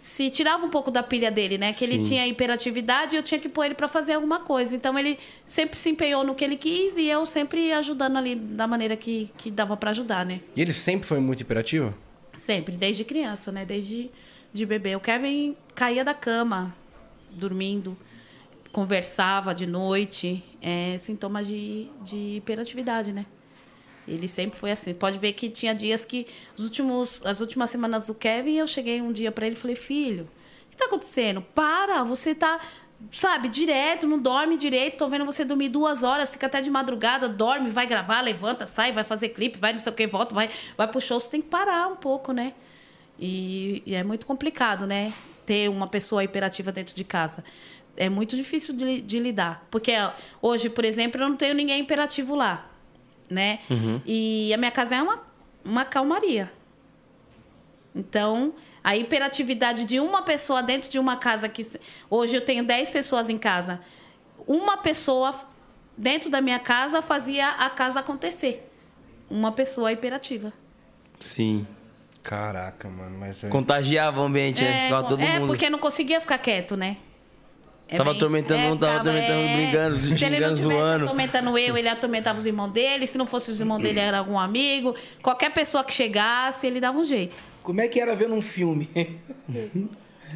se 0.00 0.28
tirava 0.28 0.66
um 0.66 0.68
pouco 0.68 0.90
da 0.90 1.02
pilha 1.02 1.30
dele, 1.30 1.56
né? 1.56 1.72
Que 1.72 1.82
ele 1.82 1.94
Sim. 1.94 2.02
tinha 2.02 2.26
hiperatividade 2.26 3.16
e 3.16 3.18
eu 3.18 3.22
tinha 3.22 3.40
que 3.40 3.48
pôr 3.48 3.64
ele 3.64 3.74
pra 3.74 3.88
fazer 3.88 4.12
alguma 4.12 4.40
coisa. 4.40 4.76
Então 4.76 4.98
ele 4.98 5.18
sempre 5.46 5.78
se 5.78 5.88
empenhou 5.88 6.22
no 6.22 6.34
que 6.34 6.44
ele 6.44 6.56
quis 6.58 6.94
e 6.98 7.06
eu 7.06 7.24
sempre 7.24 7.72
ajudando 7.72 8.18
ali 8.18 8.34
da 8.34 8.66
maneira 8.66 8.98
que, 8.98 9.30
que 9.38 9.50
dava 9.50 9.78
pra 9.78 9.90
ajudar, 9.92 10.26
né? 10.26 10.42
E 10.54 10.60
ele 10.60 10.74
sempre 10.74 11.08
foi 11.08 11.18
muito 11.20 11.40
hiperativo? 11.40 11.94
Sempre, 12.36 12.76
desde 12.76 13.02
criança, 13.02 13.50
né? 13.50 13.64
Desde 13.64 14.10
de 14.52 14.66
bebê. 14.66 14.94
O 14.94 15.00
Kevin 15.00 15.56
caía 15.74 16.04
da 16.04 16.12
cama, 16.12 16.76
dormindo, 17.30 17.96
conversava 18.72 19.54
de 19.54 19.66
noite. 19.66 20.44
É 20.60 20.98
sintoma 20.98 21.42
de, 21.42 21.88
de 22.02 22.36
hiperatividade, 22.36 23.10
né? 23.10 23.24
Ele 24.06 24.28
sempre 24.28 24.58
foi 24.58 24.70
assim. 24.70 24.92
Pode 24.92 25.18
ver 25.18 25.32
que 25.32 25.48
tinha 25.48 25.74
dias 25.74 26.04
que 26.04 26.26
os 26.56 26.64
últimos, 26.64 27.22
as 27.24 27.40
últimas 27.40 27.70
semanas 27.70 28.06
do 28.06 28.14
Kevin, 28.14 28.56
eu 28.56 28.66
cheguei 28.66 29.00
um 29.00 29.12
dia 29.12 29.32
pra 29.32 29.46
ele 29.46 29.54
e 29.54 29.58
falei: 29.58 29.76
"Filho, 29.76 30.24
o 30.66 30.70
que 30.70 30.76
tá 30.76 30.86
acontecendo? 30.86 31.40
Para, 31.40 32.04
você 32.04 32.34
tá, 32.34 32.60
sabe, 33.10 33.48
direto, 33.48 34.06
não 34.06 34.18
dorme 34.18 34.56
direito. 34.56 34.98
Tô 34.98 35.08
vendo 35.08 35.24
você 35.24 35.44
dormir 35.44 35.68
duas 35.68 36.02
horas, 36.02 36.30
fica 36.30 36.46
até 36.46 36.60
de 36.60 36.70
madrugada, 36.70 37.28
dorme, 37.28 37.70
vai 37.70 37.86
gravar, 37.86 38.20
levanta, 38.20 38.66
sai, 38.66 38.92
vai 38.92 39.04
fazer 39.04 39.30
clipe, 39.30 39.58
vai 39.58 39.72
não 39.72 39.78
sei 39.78 39.92
o 39.92 39.94
que, 39.94 40.06
volta, 40.06 40.34
vai, 40.34 40.50
vai 40.76 40.88
pro 40.88 41.00
show. 41.00 41.18
Você 41.18 41.28
tem 41.28 41.42
que 41.42 41.48
parar 41.48 41.88
um 41.88 41.96
pouco, 41.96 42.32
né? 42.32 42.54
E, 43.18 43.82
e 43.86 43.94
é 43.94 44.02
muito 44.02 44.26
complicado, 44.26 44.86
né? 44.86 45.12
Ter 45.46 45.68
uma 45.68 45.86
pessoa 45.86 46.24
hiperativa 46.24 46.72
dentro 46.72 46.94
de 46.94 47.04
casa. 47.04 47.44
É 47.96 48.08
muito 48.08 48.34
difícil 48.36 48.74
de, 48.74 49.00
de 49.00 49.18
lidar. 49.18 49.66
Porque 49.70 49.92
hoje, 50.42 50.68
por 50.68 50.84
exemplo, 50.84 51.20
eu 51.20 51.28
não 51.28 51.36
tenho 51.36 51.54
ninguém 51.54 51.80
hiperativo 51.80 52.34
lá, 52.34 52.68
né? 53.30 53.60
E 54.06 54.52
a 54.52 54.56
minha 54.56 54.70
casa 54.70 54.96
é 54.96 55.02
uma, 55.02 55.22
uma 55.64 55.84
calmaria. 55.84 56.52
Então, 57.94 58.54
a 58.82 58.96
hiperatividade 58.96 59.84
de 59.84 60.00
uma 60.00 60.22
pessoa 60.22 60.62
dentro 60.62 60.90
de 60.90 60.98
uma 60.98 61.16
casa 61.16 61.48
que. 61.48 61.66
Hoje 62.10 62.36
eu 62.36 62.40
tenho 62.40 62.64
10 62.64 62.90
pessoas 62.90 63.30
em 63.30 63.38
casa. 63.38 63.80
Uma 64.46 64.76
pessoa 64.78 65.34
dentro 65.96 66.28
da 66.28 66.40
minha 66.40 66.58
casa 66.58 67.00
fazia 67.00 67.48
a 67.50 67.70
casa 67.70 68.00
acontecer. 68.00 68.68
Uma 69.30 69.52
pessoa 69.52 69.92
hiperativa. 69.92 70.52
Sim. 71.18 71.66
Caraca, 72.22 72.88
mano, 72.88 73.18
mas... 73.18 73.44
é- 73.44 73.48
Contagiava 73.48 74.20
o 74.20 74.24
ambiente, 74.24 74.64
né? 74.64 74.84
Ficava 74.84 75.06
todo 75.06 75.22
é 75.22 75.38
mundo. 75.38 75.46
porque 75.46 75.68
não 75.68 75.78
conseguia 75.78 76.20
ficar 76.20 76.38
quieto, 76.38 76.74
né? 76.76 76.96
É 77.94 77.96
Tava 77.96 78.10
atormentando 78.10 78.74
um, 78.74 78.76
tava 78.76 79.00
atormentando, 79.00 79.54
brigando, 79.54 79.98
Se 79.98 80.24
ele 80.24 80.40
não 80.40 80.54
zoando. 80.54 81.04
atormentando 81.04 81.58
eu, 81.58 81.76
ele 81.76 81.88
atormentava 81.88 82.38
os 82.38 82.46
irmãos 82.46 82.68
dele. 82.72 83.06
Se 83.06 83.16
não 83.16 83.26
fosse 83.26 83.50
os 83.52 83.60
irmãos 83.60 83.78
dele, 83.80 84.00
era 84.00 84.18
algum 84.18 84.38
amigo. 84.38 84.94
Qualquer 85.22 85.50
pessoa 85.52 85.84
que 85.84 85.92
chegasse, 85.92 86.66
ele 86.66 86.80
dava 86.80 86.98
um 86.98 87.04
jeito. 87.04 87.36
Como 87.62 87.80
é 87.80 87.88
que 87.88 88.00
era 88.00 88.14
vendo 88.16 88.34
um 88.34 88.42
filme? 88.42 88.88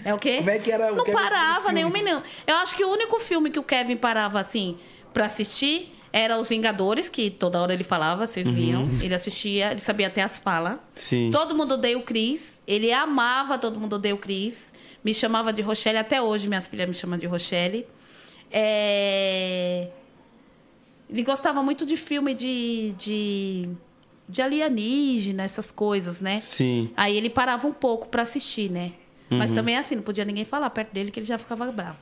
É 0.04 0.14
o 0.14 0.18
quê? 0.18 0.36
Como 0.38 0.50
é 0.50 0.58
que 0.58 0.70
era 0.70 0.92
o 0.92 0.96
Não 0.96 1.04
parava 1.04 1.72
nenhum 1.72 1.90
menino. 1.90 2.22
Eu 2.46 2.56
acho 2.56 2.76
que 2.76 2.84
o 2.84 2.90
único 2.90 3.18
filme 3.18 3.50
que 3.50 3.58
o 3.58 3.62
Kevin 3.64 3.96
parava 3.96 4.38
assim 4.38 4.76
pra 5.12 5.26
assistir 5.26 5.92
era 6.12 6.38
Os 6.38 6.48
Vingadores, 6.48 7.08
que 7.08 7.30
toda 7.30 7.60
hora 7.60 7.72
ele 7.74 7.84
falava, 7.84 8.26
vocês 8.26 8.46
Uhum. 8.46 8.52
viam. 8.52 8.88
Ele 9.02 9.14
assistia, 9.14 9.70
ele 9.70 9.80
sabia 9.80 10.06
até 10.06 10.22
as 10.22 10.38
falas. 10.38 10.78
Sim. 10.94 11.30
Todo 11.30 11.54
mundo 11.54 11.74
odeia 11.74 11.98
o 11.98 12.02
Cris. 12.02 12.62
Ele 12.66 12.92
amava 12.92 13.58
Todo 13.58 13.78
Mundo 13.78 13.94
Odeia 13.96 14.14
o 14.14 14.18
Cris. 14.18 14.72
Me 15.04 15.12
chamava 15.14 15.52
de 15.52 15.62
Rochelle. 15.62 15.98
Até 15.98 16.20
hoje, 16.20 16.48
minhas 16.48 16.66
filhas 16.66 16.88
me 16.88 16.94
chamam 16.94 17.18
de 17.18 17.26
Rochelle. 17.26 17.86
É... 18.50 19.88
Ele 21.10 21.22
gostava 21.22 21.62
muito 21.62 21.86
de 21.86 21.96
filme 21.96 22.34
de, 22.34 22.94
de 22.98 23.68
de 24.28 24.42
alienígena, 24.42 25.42
essas 25.42 25.70
coisas, 25.70 26.20
né? 26.20 26.38
Sim. 26.40 26.90
Aí 26.94 27.16
ele 27.16 27.30
parava 27.30 27.66
um 27.66 27.72
pouco 27.72 28.08
pra 28.08 28.22
assistir, 28.22 28.70
né? 28.70 28.92
Uhum. 29.30 29.38
Mas 29.38 29.50
também 29.50 29.74
assim, 29.76 29.94
não 29.96 30.02
podia 30.02 30.22
ninguém 30.24 30.44
falar 30.44 30.68
perto 30.68 30.92
dele 30.92 31.10
que 31.10 31.18
ele 31.18 31.26
já 31.26 31.38
ficava 31.38 31.70
bravo. 31.72 31.96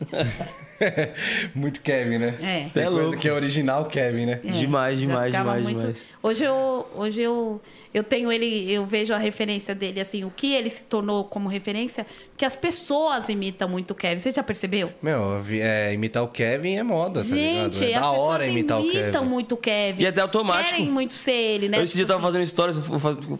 Muito 1.54 1.80
Kevin, 1.80 2.18
né? 2.18 2.34
É. 2.40 2.68
Cê 2.68 2.80
é 2.80 2.82
Tem 2.82 2.92
coisa 2.92 3.02
louco. 3.08 3.18
que 3.18 3.28
é 3.28 3.32
original 3.32 3.84
Kevin, 3.86 4.26
né? 4.26 4.40
É, 4.44 4.50
Demais, 4.52 4.98
demais, 4.98 5.32
demais, 5.32 5.66
demais. 5.66 6.04
Hoje 6.22 6.44
eu, 6.44 6.86
hoje 6.94 7.20
eu, 7.20 7.60
eu 7.92 8.04
tenho 8.04 8.30
ele, 8.30 8.70
eu 8.70 8.86
vejo 8.86 9.12
a 9.12 9.18
referência 9.18 9.74
dele, 9.74 10.00
assim, 10.00 10.24
o 10.24 10.30
que 10.30 10.54
ele 10.54 10.70
se 10.70 10.84
tornou 10.84 11.24
como 11.24 11.48
referência, 11.48 12.06
que 12.38 12.44
as 12.44 12.54
pessoas 12.54 13.28
imitam 13.28 13.68
muito 13.68 13.90
o 13.90 13.94
Kevin. 13.96 14.20
Você 14.20 14.30
já 14.30 14.44
percebeu? 14.44 14.92
Meu, 15.02 15.42
é, 15.50 15.92
imitar 15.92 16.22
o 16.22 16.28
Kevin 16.28 16.76
é 16.76 16.82
moda, 16.84 17.20
tá 17.20 17.26
Gente, 17.26 17.36
ligado? 17.36 17.82
É 17.82 17.86
as 17.86 17.92
da 17.94 18.00
pessoas 18.00 18.20
hora 18.20 18.46
imitar 18.46 18.78
o 18.78 18.84
imitam 18.84 19.10
Kevin. 19.12 19.26
muito 19.26 19.54
o 19.54 19.58
Kevin. 19.58 20.02
E 20.02 20.06
até 20.06 20.20
automático. 20.20 20.70
Querem 20.70 20.90
muito 20.90 21.14
ser 21.14 21.32
ele, 21.32 21.68
né? 21.68 21.78
Eu 21.78 21.82
esse 21.82 21.94
dia 21.94 22.04
eu 22.04 22.06
Tipo 22.06 22.16
tava 22.20 22.22
fazendo 22.32 22.46
stories, 22.46 22.78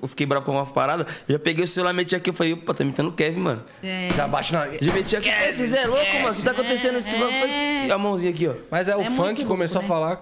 eu 0.03 0.09
fiquei 0.09 0.27
bravo 0.27 0.45
com 0.45 0.53
uma 0.53 0.67
parada. 0.67 1.07
Eu 1.29 1.35
já 1.35 1.39
peguei 1.39 1.65
o 1.65 1.69
celular, 1.69 1.93
meti 1.93 2.17
aqui, 2.17 2.31
eu 2.31 2.35
falei, 2.35 2.55
opa, 2.55 2.75
tá 2.75 2.83
imitando 2.83 3.09
o 3.09 3.13
Kevin, 3.13 3.39
mano. 3.41 3.65
É. 3.83 4.09
Já 4.17 4.27
bate 4.27 4.53
na. 4.53 4.67
Já 4.81 4.93
meti 4.93 5.17
aqui, 5.17 5.29
é, 5.29 5.53
vocês 5.53 5.73
é 5.73 5.87
louco, 5.87 6.05
mano. 6.21 6.33
O 6.33 6.35
que 6.35 6.43
tá 6.43 6.51
acontecendo 6.51 6.95
nesse 6.95 7.15
É. 7.15 7.91
A 7.91 7.99
mãozinha 7.99 8.33
aqui, 8.33 8.49
ó. 8.49 8.55
Mas 8.69 8.89
é, 8.89 8.97
o 8.97 9.01
É 9.01 9.09
muito 9.09 9.17
funk 9.17 9.45
começou 9.45 9.81
né? 9.81 9.87
a 9.87 9.89
falar 9.89 10.21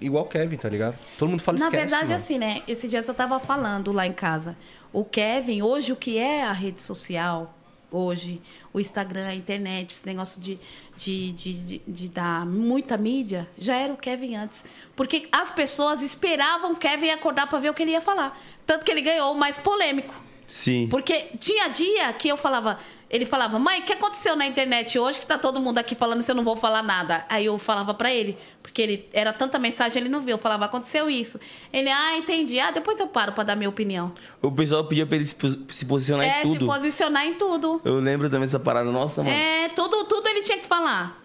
igual 0.00 0.24
Kevin, 0.24 0.56
tá 0.56 0.68
ligado? 0.70 0.96
Todo 1.18 1.28
mundo 1.28 1.42
fala 1.42 1.58
Na 1.58 1.66
esquece, 1.66 1.80
verdade, 1.82 2.04
mano. 2.04 2.14
assim, 2.16 2.38
né? 2.38 2.62
Esses 2.66 2.88
dias 2.90 3.06
eu 3.06 3.12
tava 3.12 3.38
falando 3.38 3.92
lá 3.92 4.06
em 4.06 4.12
casa. 4.12 4.56
O 4.92 5.04
Kevin, 5.04 5.60
hoje, 5.62 5.92
o 5.92 5.96
que 5.96 6.16
é 6.16 6.42
a 6.42 6.52
rede 6.52 6.80
social, 6.80 7.54
hoje, 7.90 8.40
o 8.72 8.80
Instagram, 8.80 9.26
a 9.26 9.34
internet, 9.34 9.90
esse 9.90 10.06
negócio 10.06 10.40
de, 10.40 10.58
de, 10.96 11.32
de, 11.32 11.52
de, 11.62 11.82
de 11.86 12.08
dar 12.08 12.46
muita 12.46 12.96
mídia, 12.96 13.48
já 13.58 13.76
era 13.76 13.92
o 13.92 13.96
Kevin 13.96 14.36
antes. 14.36 14.64
Porque 14.94 15.28
as 15.32 15.50
pessoas 15.50 16.02
esperavam 16.02 16.72
o 16.72 16.76
Kevin 16.76 17.10
acordar 17.10 17.48
pra 17.48 17.58
ver 17.58 17.70
o 17.70 17.74
que 17.74 17.82
ele 17.82 17.92
ia 17.92 18.00
falar. 18.00 18.38
Tanto 18.66 18.84
que 18.84 18.90
ele 18.90 19.02
ganhou 19.02 19.32
o 19.32 19.38
mais 19.38 19.58
polêmico. 19.58 20.14
Sim. 20.46 20.88
Porque 20.90 21.30
tinha 21.38 21.68
dia 21.68 22.12
que 22.12 22.28
eu 22.28 22.36
falava, 22.36 22.78
ele 23.08 23.24
falava, 23.24 23.58
mãe, 23.58 23.80
o 23.80 23.82
que 23.84 23.92
aconteceu 23.92 24.34
na 24.34 24.46
internet 24.46 24.98
hoje 24.98 25.20
que 25.20 25.26
tá 25.26 25.38
todo 25.38 25.60
mundo 25.60 25.78
aqui 25.78 25.94
falando 25.94 26.22
se 26.22 26.30
eu 26.30 26.34
não 26.34 26.42
vou 26.42 26.56
falar 26.56 26.82
nada? 26.82 27.24
Aí 27.28 27.46
eu 27.46 27.56
falava 27.56 27.94
pra 27.94 28.12
ele, 28.12 28.36
porque 28.70 28.80
ele 28.82 29.08
era 29.12 29.32
tanta 29.32 29.58
mensagem, 29.58 30.00
ele 30.00 30.08
não 30.08 30.20
viu. 30.20 30.30
Eu 30.34 30.38
falava, 30.38 30.64
aconteceu 30.64 31.10
isso. 31.10 31.40
Ele, 31.72 31.90
ah, 31.90 32.16
entendi. 32.16 32.60
Ah, 32.60 32.70
depois 32.70 32.98
eu 33.00 33.08
paro 33.08 33.32
pra 33.32 33.42
dar 33.42 33.56
minha 33.56 33.68
opinião. 33.68 34.12
O 34.40 34.50
pessoal 34.52 34.84
pedia 34.84 35.04
pra 35.04 35.16
ele 35.16 35.24
se 35.24 35.34
pos- 35.34 35.58
se 35.70 35.84
posicionar 35.84 36.24
é, 36.24 36.40
em 36.40 36.42
tudo. 36.42 36.60
se 36.60 36.64
posicionar 36.64 37.26
em 37.26 37.34
tudo. 37.34 37.80
Eu 37.84 37.96
lembro 37.98 38.30
também 38.30 38.46
dessa 38.46 38.60
parada. 38.60 38.90
Nossa, 38.90 39.24
mano. 39.24 39.34
É, 39.36 39.68
tudo, 39.70 40.04
tudo 40.04 40.28
ele 40.28 40.42
tinha 40.42 40.58
que 40.58 40.66
falar. 40.66 41.20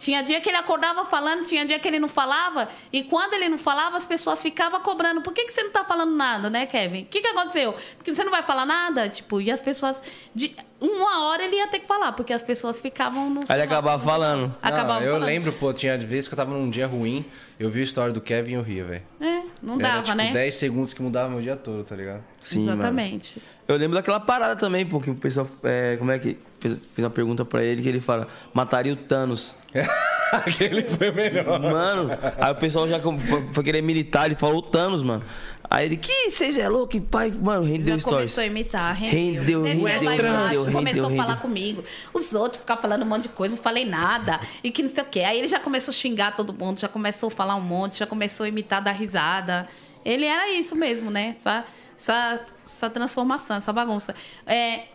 Tinha 0.00 0.22
dia 0.22 0.40
que 0.40 0.48
ele 0.48 0.56
acordava 0.56 1.04
falando, 1.04 1.44
tinha 1.44 1.62
dia 1.66 1.78
que 1.78 1.86
ele 1.86 2.00
não 2.00 2.08
falava. 2.08 2.68
E 2.90 3.02
quando 3.04 3.34
ele 3.34 3.50
não 3.50 3.58
falava, 3.58 3.98
as 3.98 4.06
pessoas 4.06 4.40
ficavam 4.40 4.80
cobrando. 4.80 5.20
Por 5.20 5.34
que, 5.34 5.44
que 5.44 5.52
você 5.52 5.62
não 5.62 5.70
tá 5.70 5.84
falando 5.84 6.16
nada, 6.16 6.48
né, 6.48 6.64
Kevin? 6.64 7.02
O 7.02 7.04
que, 7.04 7.20
que 7.20 7.28
aconteceu? 7.28 7.74
Porque 7.98 8.14
você 8.14 8.24
não 8.24 8.30
vai 8.30 8.42
falar 8.42 8.64
nada? 8.64 9.10
Tipo, 9.10 9.42
e 9.42 9.50
as 9.50 9.60
pessoas. 9.60 10.02
De, 10.34 10.56
uma 10.80 11.24
hora 11.26 11.44
ele 11.44 11.56
ia 11.56 11.66
ter 11.66 11.80
que 11.80 11.86
falar, 11.86 12.12
porque 12.12 12.32
as 12.32 12.42
pessoas 12.42 12.80
ficavam 12.80 13.28
no. 13.28 13.40
Aí 13.46 13.56
ele 13.56 13.62
acabava 13.62 14.02
falando. 14.02 14.46
Não, 14.46 14.54
Acabava 14.62 15.04
eu 15.04 15.12
falando. 15.12 15.26
lembro, 15.26 15.52
pô, 15.52 15.70
tinha 15.74 15.98
vezes 15.98 16.26
que 16.28 16.32
eu 16.32 16.36
tava 16.38 16.50
num 16.54 16.70
dia 16.70 16.86
ruim, 16.86 17.22
eu 17.58 17.68
vi 17.68 17.80
a 17.80 17.84
história 17.84 18.10
do 18.10 18.22
Kevin 18.22 18.52
e 18.52 18.54
eu 18.54 18.62
ria, 18.62 18.84
velho. 18.84 19.02
É, 19.20 19.42
não 19.62 19.74
Era 19.74 19.82
dava, 19.82 20.02
tipo 20.02 20.16
né? 20.16 20.32
10 20.32 20.54
segundos 20.54 20.94
que 20.94 21.02
mudava 21.02 21.28
meu 21.28 21.42
dia 21.42 21.56
todo, 21.56 21.84
tá 21.84 21.94
ligado? 21.94 22.24
Sim, 22.40 22.64
mano. 22.64 22.80
Exatamente. 22.80 23.42
Eu 23.68 23.76
lembro 23.76 23.96
daquela 23.98 24.18
parada 24.18 24.56
também, 24.56 24.86
porque 24.86 25.10
o 25.10 25.14
pessoal. 25.14 25.46
é, 25.62 25.96
como 25.98 26.10
é 26.10 26.18
que. 26.18 26.38
Fez, 26.60 26.74
fez 26.94 27.04
uma 27.04 27.10
pergunta 27.10 27.44
pra 27.44 27.64
ele 27.64 27.82
que 27.82 27.88
ele 27.88 28.00
fala: 28.00 28.28
mataria 28.52 28.92
o 28.92 28.96
Thanos. 28.96 29.54
Aquele 30.32 30.86
foi 30.86 31.10
o 31.10 31.14
melhor. 31.14 31.58
Mano, 31.60 32.10
aí 32.38 32.52
o 32.52 32.54
pessoal 32.54 32.86
já 32.86 33.00
foi, 33.00 33.48
foi 33.52 33.64
querer 33.64 33.82
militar, 33.82 34.26
ele 34.26 34.36
falou 34.36 34.58
o 34.58 34.62
Thanos, 34.62 35.02
mano. 35.02 35.24
Aí 35.68 35.86
ele, 35.86 35.96
que 35.96 36.30
vocês 36.30 36.58
é 36.58 36.68
louco, 36.68 36.88
que 36.88 37.00
pai. 37.00 37.30
Mano, 37.30 37.64
rendeu 37.64 37.94
Já 37.94 38.00
stories. 38.00 38.34
começou 38.34 38.42
a 38.42 38.46
imitar, 38.46 38.94
Rendeu, 38.94 39.62
rendeu. 39.62 39.62
rendeu, 39.62 39.84
rendeu, 39.86 40.12
embaixo, 40.12 40.62
rendeu, 40.64 40.72
começou 40.72 41.04
a 41.04 41.08
rendeu. 41.08 41.24
falar 41.24 41.36
comigo. 41.36 41.84
Os 42.12 42.34
outros 42.34 42.60
ficavam 42.60 42.82
falando 42.82 43.02
um 43.02 43.06
monte 43.06 43.22
de 43.22 43.28
coisa, 43.30 43.54
não 43.56 43.62
falei 43.62 43.84
nada. 43.84 44.40
E 44.64 44.70
que 44.72 44.82
não 44.82 44.90
sei 44.90 45.02
o 45.04 45.06
quê. 45.06 45.20
Aí 45.20 45.38
ele 45.38 45.46
já 45.48 45.60
começou 45.60 45.92
a 45.92 45.94
xingar 45.94 46.34
todo 46.34 46.52
mundo, 46.52 46.80
já 46.80 46.88
começou 46.88 47.28
a 47.28 47.30
falar 47.30 47.54
um 47.54 47.60
monte, 47.60 47.98
já 47.98 48.06
começou 48.06 48.44
a 48.44 48.48
imitar, 48.48 48.82
dar 48.82 48.92
risada. 48.92 49.68
Ele 50.04 50.26
era 50.26 50.50
isso 50.52 50.74
mesmo, 50.74 51.08
né? 51.10 51.34
Essa, 51.36 51.64
essa, 51.96 52.40
essa 52.64 52.90
transformação, 52.90 53.56
essa 53.56 53.72
bagunça. 53.72 54.12
É, 54.46 54.86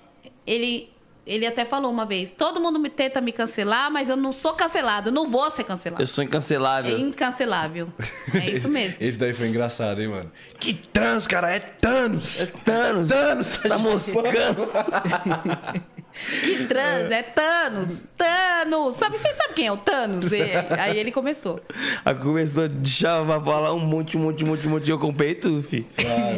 ele, 0.45 0.89
ele 1.25 1.45
até 1.45 1.65
falou 1.65 1.91
uma 1.91 2.05
vez: 2.05 2.31
todo 2.37 2.59
mundo 2.59 2.79
me 2.79 2.89
tenta 2.89 3.19
me 3.21 3.31
cancelar, 3.31 3.91
mas 3.91 4.09
eu 4.09 4.15
não 4.15 4.31
sou 4.31 4.53
cancelado, 4.53 5.11
não 5.11 5.27
vou 5.29 5.49
ser 5.51 5.63
cancelado. 5.63 6.01
Eu 6.03 6.07
sou 6.07 6.23
É 6.23 6.25
incancelável. 6.27 6.97
incancelável. 6.99 7.87
É 8.33 8.49
isso 8.51 8.69
mesmo. 8.69 8.97
Esse 8.99 9.17
daí 9.17 9.33
foi 9.33 9.47
engraçado, 9.47 10.01
hein, 10.01 10.07
mano? 10.07 10.31
Que 10.59 10.73
trans, 10.73 11.25
cara, 11.27 11.49
é 11.51 11.59
Thanos! 11.59 12.51
Thanos, 12.63 13.07
Thanos, 13.07 13.49
tá 13.49 13.77
moscando. 13.79 14.69
Que 16.41 16.65
trans, 16.65 17.11
é 17.11 17.23
Thanos. 17.23 18.03
Thanos. 18.17 18.95
Sabe, 18.95 19.17
vocês 19.17 19.35
sabem 19.35 19.53
quem 19.53 19.67
é 19.67 19.71
o 19.73 19.75
Thanos? 19.75 20.31
E- 20.31 20.43
aí 20.79 20.97
ele 20.97 21.11
começou. 21.11 21.59
Aí 22.05 22.15
começou 22.15 22.63
a 22.65 22.85
chavar, 22.85 23.43
falar 23.43 23.73
um 23.73 23.79
monte, 23.79 24.15
um 24.15 24.21
monte, 24.21 24.43
um 24.43 24.47
monte, 24.47 24.65
um 24.65 24.69
monte. 24.71 24.89
Eu 24.89 24.97
comprei 24.97 25.35
tudo, 25.35 25.61
fi. 25.61 25.85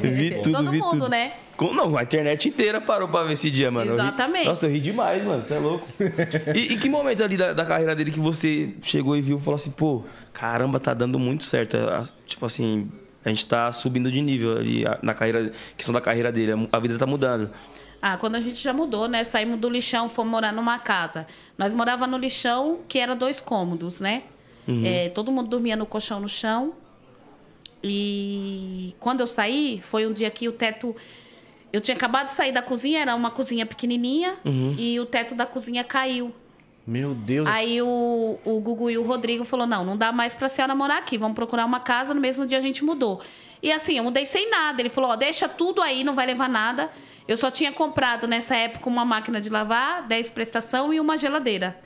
vi 0.02 0.32
tudo, 0.42 0.52
Todo 0.58 0.72
vi 0.72 0.80
mundo, 0.80 0.92
tudo. 0.92 1.10
né? 1.10 1.34
Não, 1.60 1.98
a 1.98 2.04
internet 2.04 2.48
inteira 2.50 2.80
parou 2.80 3.08
pra 3.08 3.24
ver 3.24 3.34
esse 3.34 3.50
dia, 3.50 3.72
mano. 3.72 3.92
Eu 3.92 3.96
ri- 3.98 4.02
Exatamente. 4.02 4.46
Nossa, 4.48 4.66
eu 4.68 4.72
ri 4.72 4.80
demais, 4.80 5.24
mano. 5.24 5.42
Você 5.42 5.54
é 5.56 5.60
louco. 5.60 5.88
e, 6.56 6.74
e 6.74 6.78
que 6.78 6.88
momento 6.90 7.24
ali 7.24 7.36
da, 7.38 7.54
da 7.54 7.66
carreira 7.66 7.96
dele 7.96 8.12
que 8.12 8.20
você 8.20 8.74
chegou 8.84 9.16
e 9.18 9.22
viu 9.22 9.38
e 9.38 9.40
falou 9.42 9.56
assim, 9.56 9.72
pô, 9.72 10.04
caramba, 10.34 10.80
tá 10.80 10.94
dando 10.94 11.18
muito 11.18 11.44
certo. 11.44 11.78
Tipo 12.26 12.46
assim, 12.46 12.92
a 13.26 13.30
gente 13.30 13.46
tá 13.46 13.72
subindo 13.72 14.12
de 14.12 14.22
nível 14.22 14.58
ali 14.58 14.84
na 15.02 15.14
carreira, 15.14 15.52
questão 15.76 15.94
da 15.94 16.02
carreira 16.02 16.32
dele. 16.32 16.68
A 16.72 16.80
vida 16.80 16.98
tá 16.98 17.06
mudando. 17.06 17.50
Ah, 18.00 18.16
quando 18.18 18.36
a 18.36 18.40
gente 18.40 18.62
já 18.62 18.72
mudou, 18.72 19.08
né? 19.08 19.24
Saímos 19.24 19.58
do 19.58 19.68
lixão, 19.70 20.08
fomos 20.08 20.32
morar 20.32 20.54
numa 20.54 20.78
casa. 20.78 21.26
Nós 21.58 21.74
morava 21.74 22.06
no 22.06 22.18
lixão, 22.18 22.80
que 22.88 23.00
era 23.00 23.16
dois 23.16 23.42
cômodos, 23.42 24.00
né? 24.00 24.24
É, 24.86 25.10
todo 25.10 25.32
mundo 25.32 25.48
dormia 25.50 25.76
no 25.76 25.86
colchão 25.86 26.20
no 26.20 26.30
chão. 26.30 26.74
E 27.84 28.94
quando 29.00 29.22
eu 29.22 29.28
saí, 29.28 29.80
foi 29.84 30.06
um 30.08 30.14
dia 30.14 30.30
que 30.30 30.48
o 30.48 30.52
teto. 30.52 30.96
Eu 31.72 31.82
tinha 31.82 31.96
acabado 31.96 32.26
de 32.26 32.32
sair 32.32 32.52
da 32.52 32.62
cozinha, 32.62 33.02
era 33.02 33.16
uma 33.16 33.30
cozinha 33.32 33.66
pequenininha, 33.66 34.36
e 34.78 35.00
o 35.00 35.06
teto 35.06 35.36
da 35.36 35.46
cozinha 35.46 35.84
caiu. 35.84 36.34
Meu 36.88 37.14
Deus. 37.14 37.50
Aí 37.50 37.82
o, 37.82 38.40
o 38.46 38.62
Gugu 38.62 38.90
e 38.90 38.98
o 38.98 39.04
Rodrigo 39.04 39.44
falou: 39.44 39.68
não, 39.68 39.84
não 39.84 39.98
dá 39.98 40.14
mais 40.14 40.34
pra 40.34 40.48
senhora 40.48 40.74
morar 40.74 41.00
aqui, 41.00 41.18
vamos 41.18 41.36
procurar 41.36 41.66
uma 41.66 41.82
casa. 41.82 42.14
No 42.14 42.22
mesmo 42.22 42.46
dia 42.46 42.58
a 42.58 42.62
gente 42.62 42.86
mudou. 42.86 43.22
E 43.62 43.70
assim, 43.72 43.98
eu 43.98 44.04
mudei 44.06 44.26
sem 44.26 44.50
nada. 44.50 44.82
Ele 44.82 44.88
falou: 44.88 45.12
ó, 45.12 45.16
deixa 45.18 45.50
tudo 45.50 45.82
aí, 45.82 46.06
não 46.06 46.14
vai 46.14 46.26
levar 46.26 46.48
nada. 46.48 46.90
Eu 47.28 47.36
só 47.36 47.52
tinha 47.52 47.74
comprado 47.74 48.26
nessa 48.26 48.56
época 48.56 48.90
uma 48.90 49.04
máquina 49.04 49.42
de 49.42 49.50
lavar, 49.50 50.04
10 50.08 50.30
prestação 50.30 50.94
e 50.94 51.00
uma 51.02 51.18
geladeira. 51.18 51.78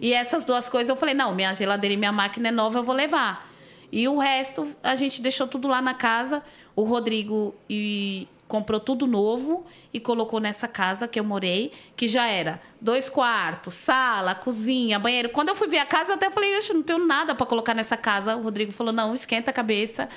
E 0.00 0.12
essas 0.12 0.44
duas 0.44 0.68
coisas 0.68 0.88
eu 0.88 0.96
falei: 0.96 1.14
não, 1.14 1.32
minha 1.32 1.54
geladeira 1.54 1.94
e 1.94 1.96
minha 1.96 2.10
máquina 2.10 2.48
é 2.48 2.50
nova, 2.50 2.80
eu 2.80 2.82
vou 2.82 2.96
levar. 2.96 3.48
E 3.92 4.08
o 4.08 4.18
resto 4.18 4.66
a 4.82 4.96
gente 4.96 5.22
deixou 5.22 5.46
tudo 5.46 5.68
lá 5.68 5.80
na 5.80 5.94
casa. 5.94 6.42
O 6.74 6.82
Rodrigo 6.82 7.54
e 7.70 8.26
comprou 8.48 8.80
tudo 8.80 9.06
novo 9.06 9.64
e 9.92 10.00
colocou 10.00 10.40
nessa 10.40 10.66
casa 10.66 11.06
que 11.06 11.20
eu 11.20 11.24
morei, 11.24 11.70
que 11.94 12.08
já 12.08 12.26
era 12.26 12.60
dois 12.80 13.10
quartos, 13.10 13.74
sala, 13.74 14.34
cozinha, 14.34 14.98
banheiro. 14.98 15.28
Quando 15.28 15.50
eu 15.50 15.54
fui 15.54 15.68
ver 15.68 15.78
a 15.78 15.86
casa, 15.86 16.12
eu 16.12 16.14
até 16.14 16.30
falei, 16.30 16.56
eu 16.56 16.74
não 16.74 16.82
tenho 16.82 17.06
nada 17.06 17.34
para 17.34 17.46
colocar 17.46 17.74
nessa 17.74 17.96
casa. 17.96 18.34
O 18.34 18.42
Rodrigo 18.42 18.72
falou, 18.72 18.92
não, 18.92 19.14
esquenta 19.14 19.50
a 19.50 19.54
cabeça 19.54 20.08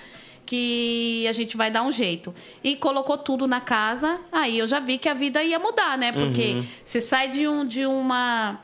que 0.45 1.25
a 1.27 1.33
gente 1.33 1.55
vai 1.55 1.69
dar 1.69 1.83
um 1.83 1.91
jeito. 1.91 2.33
E 2.63 2.75
colocou 2.75 3.17
tudo 3.17 3.45
na 3.45 3.59
casa, 3.59 4.19
aí 4.31 4.57
eu 4.57 4.65
já 4.65 4.79
vi 4.79 4.97
que 4.97 5.09
a 5.09 5.13
vida 5.13 5.43
ia 5.43 5.59
mudar, 5.59 5.97
né? 5.97 6.11
Porque 6.11 6.63
você 6.83 7.01
sai 7.01 7.27
de, 7.27 7.47
um, 7.47 7.65
de 7.65 7.85
uma 7.85 8.59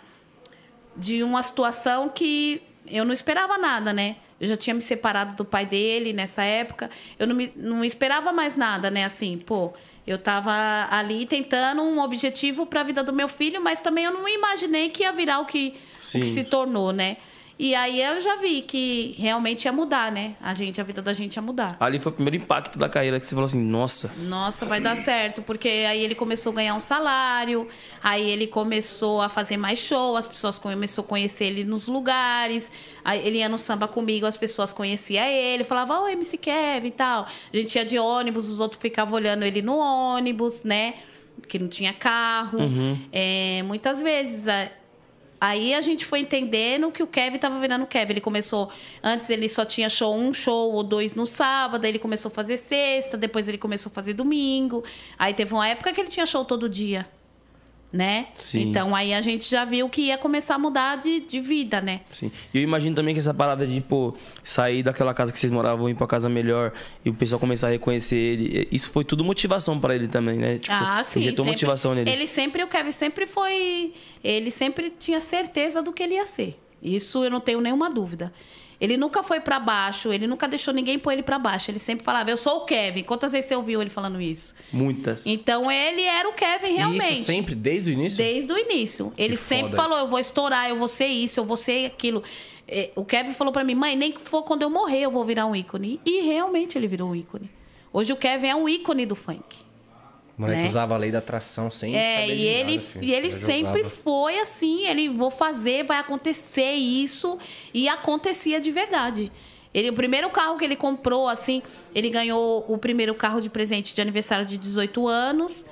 de 0.95 1.21
uma 1.21 1.43
situação 1.43 2.09
que 2.09 2.59
eu 2.87 3.05
não 3.05 3.13
esperava 3.13 3.57
nada, 3.57 3.93
né? 3.93 4.15
Eu 4.39 4.47
já 4.47 4.55
tinha 4.55 4.73
me 4.73 4.81
separado 4.81 5.35
do 5.35 5.45
pai 5.45 5.65
dele 5.65 6.13
nessa 6.13 6.43
época. 6.43 6.89
Eu 7.17 7.27
não, 7.27 7.35
me, 7.35 7.51
não 7.55 7.83
esperava 7.83 8.31
mais 8.31 8.55
nada, 8.55 8.91
né? 8.91 9.03
Assim, 9.03 9.37
pô, 9.37 9.73
eu 10.05 10.17
tava 10.17 10.51
ali 10.89 11.25
tentando 11.25 11.81
um 11.81 11.99
objetivo 11.99 12.65
para 12.65 12.81
a 12.81 12.83
vida 12.83 13.03
do 13.03 13.11
meu 13.11 13.27
filho, 13.27 13.61
mas 13.61 13.81
também 13.81 14.05
eu 14.05 14.11
não 14.11 14.27
imaginei 14.27 14.89
que 14.89 15.03
ia 15.03 15.11
virar 15.11 15.39
o 15.39 15.45
que, 15.45 15.73
o 15.97 16.19
que 16.19 16.25
se 16.25 16.43
tornou, 16.43 16.93
né? 16.93 17.17
E 17.59 17.73
aí 17.73 18.01
eu 18.01 18.21
já 18.21 18.35
vi 18.35 18.61
que 18.61 19.15
realmente 19.17 19.65
ia 19.65 19.73
mudar, 19.73 20.11
né? 20.11 20.35
A 20.41 20.53
gente, 20.53 20.79
a 20.79 20.83
vida 20.83 21.01
da 21.01 21.11
gente 21.11 21.35
ia 21.35 21.41
mudar. 21.41 21.75
Ali 21.79 21.99
foi 21.99 22.11
o 22.11 22.15
primeiro 22.15 22.37
impacto 22.37 22.77
da 22.77 22.87
carreira 22.87 23.19
que 23.19 23.25
você 23.25 23.31
falou 23.33 23.45
assim, 23.45 23.61
nossa, 23.61 24.11
Nossa, 24.17 24.65
vai 24.65 24.79
dar 24.79 24.95
certo, 24.95 25.41
porque 25.41 25.67
aí 25.67 26.03
ele 26.03 26.13
começou 26.13 26.51
a 26.51 26.55
ganhar 26.55 26.75
um 26.75 26.79
salário, 26.79 27.67
aí 28.03 28.29
ele 28.29 28.45
começou 28.45 29.21
a 29.21 29.29
fazer 29.29 29.57
mais 29.57 29.79
show, 29.79 30.15
as 30.15 30.27
pessoas 30.27 30.59
começou 30.59 31.03
a 31.03 31.07
conhecer 31.07 31.45
ele 31.45 31.63
nos 31.63 31.87
lugares, 31.87 32.71
aí 33.03 33.25
ele 33.25 33.39
ia 33.39 33.49
no 33.49 33.57
samba 33.57 33.87
comigo, 33.87 34.25
as 34.27 34.37
pessoas 34.37 34.71
conheciam 34.71 35.25
ele, 35.25 35.63
falavam, 35.63 36.03
ô, 36.03 36.07
MC 36.07 36.37
Kevin 36.37 36.87
e 36.87 36.91
tal. 36.91 37.25
A 37.51 37.57
gente 37.57 37.75
ia 37.75 37.83
de 37.83 37.97
ônibus, 37.97 38.49
os 38.49 38.59
outros 38.59 38.79
ficavam 38.79 39.15
olhando 39.15 39.43
ele 39.43 39.63
no 39.63 39.77
ônibus, 39.77 40.63
né? 40.63 40.93
Que 41.47 41.57
não 41.57 41.67
tinha 41.67 41.93
carro. 41.93 42.59
É, 43.11 43.63
muitas 43.63 44.01
vezes. 44.01 44.45
Aí 45.39 45.73
a 45.73 45.81
gente 45.81 46.05
foi 46.05 46.21
entendendo 46.21 46.91
que 46.91 47.03
o 47.03 47.07
Kevin 47.07 47.37
tava 47.37 47.59
virando 47.59 47.85
Kevin. 47.85 48.13
Ele 48.13 48.21
começou. 48.21 48.71
Antes 49.03 49.29
ele 49.29 49.47
só 49.47 49.63
tinha 49.65 49.89
show 49.89 50.15
um 50.15 50.33
show 50.33 50.73
ou 50.73 50.83
dois 50.83 51.13
no 51.15 51.25
sábado, 51.25 51.85
aí 51.85 51.91
ele 51.91 51.99
começou 51.99 52.29
a 52.29 52.31
fazer 52.33 52.57
sexta, 52.57 53.17
depois 53.17 53.47
ele 53.47 53.57
começou 53.57 53.89
a 53.89 53.93
fazer 53.93 54.13
domingo. 54.13 54.83
Aí 55.17 55.33
teve 55.33 55.53
uma 55.53 55.67
época 55.67 55.93
que 55.93 56.01
ele 56.01 56.09
tinha 56.09 56.25
show 56.25 56.43
todo 56.43 56.67
dia. 56.67 57.07
Né? 57.91 58.27
Sim. 58.37 58.63
Então 58.63 58.93
aí 58.93 59.13
a 59.13 59.21
gente 59.21 59.49
já 59.49 59.63
viu 59.63 59.87
que 59.87 60.01
ia 60.01 60.17
começar 60.17 60.55
a 60.55 60.57
mudar 60.59 60.97
de, 60.97 61.21
de 61.21 61.39
vida, 61.39 61.79
né? 61.79 62.01
Sim. 62.09 62.29
E 62.53 62.57
eu 62.57 62.61
imagino 62.61 62.93
também 62.93 63.13
que 63.15 63.19
essa 63.19 63.33
parada 63.33 63.65
de, 63.65 63.79
pô, 63.79 64.13
sair 64.43 64.83
daquela 64.83 65.13
casa 65.13 65.31
que 65.31 65.39
vocês 65.39 65.49
moravam, 65.49 65.89
ir 65.89 65.95
pra 65.95 66.05
casa 66.05 66.27
melhor 66.27 66.73
e 67.05 67.09
o 67.09 67.13
pessoal 67.13 67.39
começar 67.39 67.67
a 67.67 67.69
reconhecer 67.71 68.17
ele, 68.17 68.67
isso 68.73 68.89
foi 68.89 69.05
tudo 69.05 69.23
motivação 69.23 69.79
pra 69.79 69.95
ele 69.95 70.09
também, 70.09 70.37
né? 70.37 70.57
Tipo, 70.59 70.75
ah, 70.75 71.01
sim. 71.01 71.19
injetou 71.21 71.45
sempre- 71.45 71.51
motivação 71.51 71.95
nele. 71.95 72.09
Ele 72.11 72.27
sempre, 72.27 72.61
o 72.61 72.67
Kevin 72.67 72.91
sempre 72.91 73.25
foi. 73.25 73.93
Ele 74.21 74.51
sempre 74.51 74.89
tinha 74.89 75.21
certeza 75.21 75.81
do 75.81 75.93
que 75.93 76.03
ele 76.03 76.15
ia 76.15 76.25
ser. 76.25 76.59
Isso 76.83 77.23
eu 77.23 77.31
não 77.31 77.39
tenho 77.39 77.61
nenhuma 77.61 77.89
dúvida. 77.89 78.33
Ele 78.79 78.95
nunca 78.95 79.23
foi 79.23 79.39
pra 79.39 79.59
baixo, 79.59 80.13
ele 80.13 80.27
nunca 80.27 80.47
deixou 80.47 80.71
ninguém 80.73 80.99
pôr 80.99 81.11
ele 81.11 81.23
pra 81.23 81.39
baixo. 81.39 81.71
Ele 81.71 81.79
sempre 81.79 82.05
falava, 82.05 82.29
eu 82.29 82.37
sou 82.37 82.57
o 82.57 82.65
Kevin. 82.65 83.01
Quantas 83.03 83.31
vezes 83.31 83.47
você 83.49 83.55
ouviu 83.55 83.81
ele 83.81 83.89
falando 83.89 84.21
isso? 84.21 84.53
Muitas. 84.71 85.25
Então 85.25 85.71
ele 85.71 86.03
era 86.03 86.29
o 86.29 86.33
Kevin 86.33 86.73
realmente. 86.73 87.05
E 87.09 87.13
isso 87.13 87.23
sempre, 87.23 87.55
desde 87.55 87.89
o 87.89 87.93
início? 87.93 88.17
Desde 88.17 88.53
o 88.53 88.57
início. 88.57 89.11
Ele 89.17 89.35
Que 89.35 89.41
sempre 89.41 89.75
falou: 89.75 89.97
isso. 89.97 90.05
eu 90.05 90.09
vou 90.09 90.19
estourar, 90.19 90.69
eu 90.69 90.75
vou 90.75 90.87
ser 90.87 91.07
isso, 91.07 91.39
eu 91.39 91.45
vou 91.45 91.57
ser 91.57 91.87
aquilo. 91.87 92.21
É, 92.67 92.91
O 92.95 93.03
Kevin 93.03 93.33
falou 93.33 93.51
pra 93.51 93.63
mim: 93.63 93.73
mãe, 93.73 93.95
nem 93.95 94.11
que 94.11 94.21
for 94.21 94.43
quando 94.43 94.61
eu 94.61 94.69
morrer, 94.69 94.99
eu 95.01 95.11
vou 95.11 95.25
virar 95.25 95.47
um 95.47 95.55
ícone. 95.55 95.99
E 96.05 96.21
realmente 96.21 96.77
ele 96.77 96.87
virou 96.87 97.09
um 97.09 97.15
ícone. 97.15 97.49
Hoje 97.91 98.13
o 98.13 98.15
Kevin 98.15 98.47
é 98.47 98.55
um 98.55 98.69
ícone 98.69 99.05
do 99.07 99.15
funk. 99.15 99.65
O 100.37 100.41
moleque 100.41 100.61
né? 100.61 100.67
usava 100.67 100.93
a 100.93 100.97
lei 100.97 101.11
da 101.11 101.17
atração 101.17 101.71
sem 101.71 101.95
É, 101.95 102.21
saber 102.21 102.33
e 102.33 102.37
de 102.37 102.43
ele, 102.45 102.75
nada, 102.77 102.87
filho. 102.87 103.03
e 103.05 103.13
ele 103.13 103.31
sempre 103.31 103.79
jogava. 103.83 103.89
foi 103.89 104.39
assim, 104.39 104.85
ele 104.85 105.09
vou 105.09 105.31
fazer, 105.31 105.83
vai 105.83 105.97
acontecer 105.97 106.73
isso 106.73 107.39
e 107.73 107.89
acontecia 107.89 108.59
de 108.59 108.69
verdade. 108.71 109.31
Ele, 109.73 109.89
o 109.89 109.93
primeiro 109.93 110.29
carro 110.29 110.57
que 110.57 110.63
ele 110.63 110.75
comprou, 110.75 111.27
assim, 111.27 111.61
ele 111.93 112.09
ganhou 112.09 112.63
o 112.67 112.77
primeiro 112.77 113.13
carro 113.13 113.41
de 113.41 113.49
presente 113.49 113.93
de 113.93 114.01
aniversário 114.01 114.45
de 114.45 114.57
18 114.57 115.07
anos. 115.07 115.65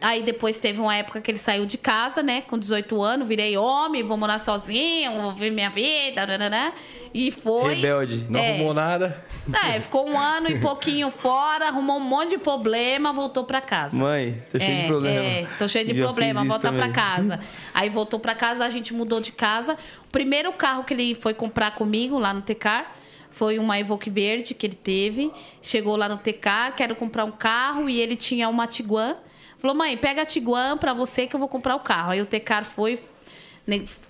Aí 0.00 0.22
depois 0.22 0.58
teve 0.58 0.80
uma 0.80 0.94
época 0.96 1.20
que 1.20 1.30
ele 1.30 1.36
saiu 1.38 1.66
de 1.66 1.76
casa, 1.76 2.22
né? 2.22 2.40
Com 2.42 2.56
18 2.58 3.02
anos, 3.02 3.28
virei 3.28 3.56
homem, 3.56 4.02
vou 4.02 4.16
morar 4.16 4.38
sozinho, 4.38 5.20
vou 5.20 5.32
ver 5.32 5.50
minha 5.50 5.68
vida, 5.68 6.26
né? 6.38 6.72
E 7.12 7.30
foi. 7.30 7.74
Rebelde. 7.74 8.26
Não 8.28 8.40
É. 8.40 8.50
arrumou 8.50 8.72
nada. 8.72 9.22
É, 9.68 9.78
ficou 9.80 10.08
um 10.08 10.18
ano 10.18 10.48
e 10.50 10.58
pouquinho 10.58 11.10
fora, 11.12 11.66
arrumou 11.68 11.98
um 11.98 12.00
monte 12.00 12.30
de 12.30 12.38
problema, 12.38 13.12
voltou 13.12 13.44
pra 13.44 13.60
casa. 13.60 13.96
Mãe, 13.96 14.42
tô 14.50 14.58
cheio 14.58 14.70
É, 14.72 14.80
de 14.82 14.86
problema. 14.86 15.24
É, 15.24 15.46
tô 15.58 15.68
cheio 15.68 15.86
de 15.86 15.94
Já 15.94 16.02
problema, 16.04 16.44
volta 16.44 16.72
pra 16.72 16.88
casa. 16.88 17.40
Aí 17.74 17.88
voltou 17.88 18.18
pra 18.18 18.34
casa, 18.34 18.64
a 18.64 18.70
gente 18.70 18.94
mudou 18.94 19.20
de 19.20 19.32
casa. 19.32 19.74
O 20.06 20.10
primeiro 20.10 20.52
carro 20.52 20.82
que 20.84 20.94
ele 20.94 21.14
foi 21.14 21.34
comprar 21.34 21.72
comigo 21.74 22.18
lá 22.18 22.32
no 22.32 22.40
Tecar 22.42 22.94
foi 23.30 23.58
uma 23.58 23.78
Evoque 23.78 24.08
verde 24.10 24.54
que 24.54 24.66
ele 24.66 24.74
teve. 24.74 25.30
Chegou 25.62 25.94
lá 25.96 26.08
no 26.08 26.16
Tecar, 26.18 26.74
quero 26.74 26.96
comprar 26.96 27.24
um 27.24 27.30
carro 27.30 27.88
e 27.88 28.00
ele 28.00 28.16
tinha 28.16 28.48
uma 28.48 28.66
Tiguan. 28.66 29.16
Falou: 29.60 29.76
"Mãe, 29.76 29.96
pega 29.96 30.22
a 30.22 30.24
Tiguan 30.24 30.76
pra 30.76 30.92
você 30.92 31.26
que 31.26 31.36
eu 31.36 31.40
vou 31.40 31.48
comprar 31.48 31.76
o 31.76 31.80
carro". 31.80 32.12
Aí 32.12 32.20
o 32.20 32.26
Tecar 32.26 32.64
foi 32.64 32.98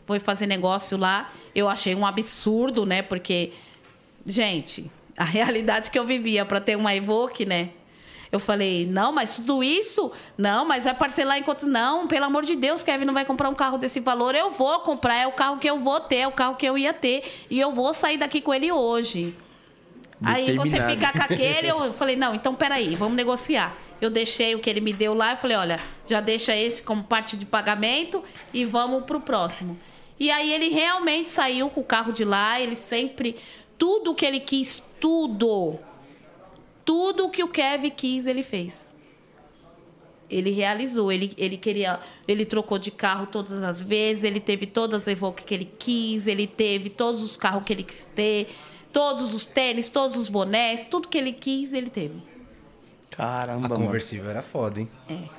foi 0.07 0.19
fazer 0.19 0.47
negócio 0.47 0.97
lá. 0.97 1.31
Eu 1.55 1.69
achei 1.69 1.95
um 1.95 2.07
absurdo, 2.07 2.87
né? 2.87 3.03
Porque 3.03 3.53
gente, 4.25 4.91
a 5.17 5.25
realidade 5.25 5.91
que 5.91 5.99
eu 5.99 6.07
vivia 6.07 6.45
pra 6.45 6.61
ter 6.61 6.77
uma 6.77 6.95
Evoque, 6.95 7.45
né? 7.45 7.71
Eu 8.33 8.39
falei, 8.39 8.87
não, 8.87 9.11
mas 9.11 9.37
tudo 9.37 9.63
isso? 9.63 10.13
Não, 10.39 10.65
mas 10.65 10.85
vai 10.85 10.95
parcelar 10.95 11.37
em 11.37 11.43
quantos? 11.43 11.67
Não, 11.67 12.07
pelo 12.07 12.27
amor 12.27 12.45
de 12.45 12.55
Deus, 12.55 12.83
Kevin 12.85 13.05
não 13.05 13.13
vai 13.13 13.25
comprar 13.25 13.49
um 13.49 13.55
carro 13.55 13.77
desse 13.77 13.99
valor. 13.99 14.37
Eu 14.37 14.51
vou 14.51 14.79
comprar, 14.81 15.17
é 15.17 15.27
o 15.27 15.33
carro 15.33 15.59
que 15.59 15.69
eu 15.69 15.79
vou 15.79 15.99
ter, 15.99 16.19
é 16.19 16.29
o 16.29 16.33
carro 16.33 16.55
que 16.55 16.65
eu 16.65 16.79
ia 16.79 16.95
ter. 16.95 17.25
E 17.51 17.59
eu 17.59 17.73
vou 17.73 17.93
sair 17.93 18.17
daqui 18.17 18.41
com 18.41 18.55
ele 18.55 18.71
hoje. 18.71 19.35
Aí 20.23 20.55
você 20.55 20.81
fica 20.87 21.13
com 21.13 21.23
aquele, 21.23 21.69
eu 21.69 21.93
falei, 21.95 22.17
não, 22.17 22.35
então 22.35 22.55
peraí, 22.55 22.95
vamos 22.95 23.17
negociar. 23.17 23.77
Eu 24.01 24.11
deixei 24.11 24.55
o 24.55 24.59
que 24.59 24.69
ele 24.69 24.81
me 24.81 24.93
deu 24.93 25.15
lá 25.15 25.35
e 25.35 25.37
falei, 25.37 25.57
olha, 25.57 25.81
já 26.07 26.21
deixa 26.21 26.57
esse 26.57 26.83
como 26.83 27.03
parte 27.03 27.37
de 27.37 27.47
pagamento 27.47 28.23
e 28.53 28.65
vamos 28.65 29.05
pro 29.05 29.21
próximo. 29.21 29.79
E 30.19 30.31
aí 30.31 30.53
ele 30.53 30.69
realmente 30.69 31.31
saiu 31.31 31.71
com 31.71 31.81
o 31.81 31.85
carro 31.85 32.13
de 32.13 32.25
lá, 32.25 32.61
ele 32.61 32.75
sempre. 32.75 33.37
Tudo 33.79 34.15
que 34.15 34.27
ele 34.27 34.41
quis, 34.41 34.83
tudo. 35.01 35.79
Tudo 36.85 37.31
que 37.31 37.43
o 37.43 37.49
Kevin 37.49 37.91
quis, 37.91 38.27
ele 38.27 38.43
fez. 38.43 38.95
Ele 40.29 40.51
realizou, 40.51 41.11
ele, 41.11 41.33
ele 41.37 41.57
queria, 41.57 41.99
ele 42.29 42.45
trocou 42.45 42.79
de 42.79 42.91
carro 42.91 43.27
todas 43.27 43.63
as 43.63 43.83
vezes, 43.83 44.23
ele 44.23 44.39
teve 44.39 44.67
todas 44.67 45.03
as 45.03 45.09
Evoque 45.09 45.43
que 45.43 45.55
ele 45.55 45.69
quis, 45.79 46.27
ele 46.27 46.47
teve 46.47 46.89
todos 46.89 47.21
os 47.23 47.37
carros 47.37 47.65
que 47.65 47.73
ele 47.73 47.83
quis 47.83 48.09
ter, 48.15 48.49
todos 48.93 49.35
os 49.35 49.45
tênis, 49.47 49.89
todos 49.89 50.17
os 50.17 50.29
bonés, 50.29 50.87
tudo 50.91 51.09
que 51.09 51.17
ele 51.19 51.33
quis, 51.33 51.73
ele 51.73 51.91
teve. 51.91 52.23
Caramba, 53.11 53.67
A 53.67 53.69
mano. 53.71 53.87
conversível 53.87 54.31
era 54.31 54.43
foda, 54.43 54.81
hein? 54.81 54.89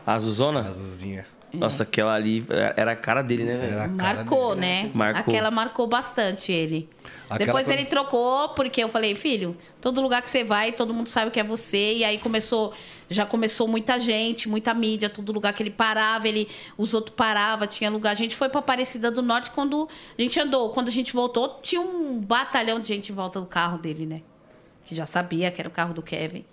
A 0.05 0.13
Azuzona? 0.13 0.67
Azulzinha. 0.67 1.25
Nossa, 1.53 1.83
aquela 1.83 2.13
ali 2.13 2.45
era 2.77 2.93
a 2.93 2.95
cara 2.95 3.21
dele, 3.21 3.43
né, 3.43 3.57
velho? 3.57 3.73
Era 3.73 3.83
a 3.85 3.89
cara 3.89 4.13
Marcou, 4.15 4.49
dele. 4.55 4.61
né? 4.61 4.91
Marcou. 4.93 5.33
Aquela 5.33 5.51
marcou 5.51 5.85
bastante 5.87 6.51
ele. 6.51 6.87
Aquela 7.25 7.37
Depois 7.45 7.65
foi- 7.65 7.75
ele 7.75 7.85
trocou, 7.85 8.49
porque 8.49 8.83
eu 8.83 8.87
falei, 8.89 9.15
filho, 9.15 9.55
todo 9.81 10.01
lugar 10.01 10.21
que 10.21 10.29
você 10.29 10.43
vai, 10.43 10.71
todo 10.71 10.93
mundo 10.93 11.07
sabe 11.07 11.29
que 11.31 11.39
é 11.39 11.43
você. 11.43 11.95
E 11.95 12.03
aí 12.05 12.17
começou, 12.17 12.73
já 13.09 13.25
começou 13.25 13.67
muita 13.67 13.99
gente, 13.99 14.47
muita 14.47 14.73
mídia, 14.73 15.09
todo 15.09 15.31
lugar 15.33 15.53
que 15.53 15.61
ele 15.63 15.69
parava, 15.71 16.27
ele, 16.27 16.47
os 16.77 16.93
outros 16.93 17.15
paravam, 17.15 17.67
tinha 17.67 17.89
lugar. 17.89 18.11
A 18.11 18.15
gente 18.15 18.35
foi 18.35 18.47
pra 18.49 18.59
Aparecida 18.59 19.11
do 19.11 19.21
Norte 19.21 19.51
quando 19.51 19.89
a 20.17 20.21
gente 20.21 20.39
andou. 20.39 20.69
Quando 20.69 20.87
a 20.87 20.91
gente 20.91 21.13
voltou, 21.13 21.59
tinha 21.61 21.81
um 21.81 22.19
batalhão 22.19 22.79
de 22.79 22.87
gente 22.87 23.11
em 23.11 23.15
volta 23.15 23.39
do 23.39 23.45
carro 23.45 23.77
dele, 23.77 24.05
né? 24.05 24.21
Que 24.85 24.95
já 24.95 25.05
sabia 25.05 25.51
que 25.51 25.59
era 25.61 25.67
o 25.67 25.71
carro 25.71 25.93
do 25.93 26.01
Kevin. 26.01 26.45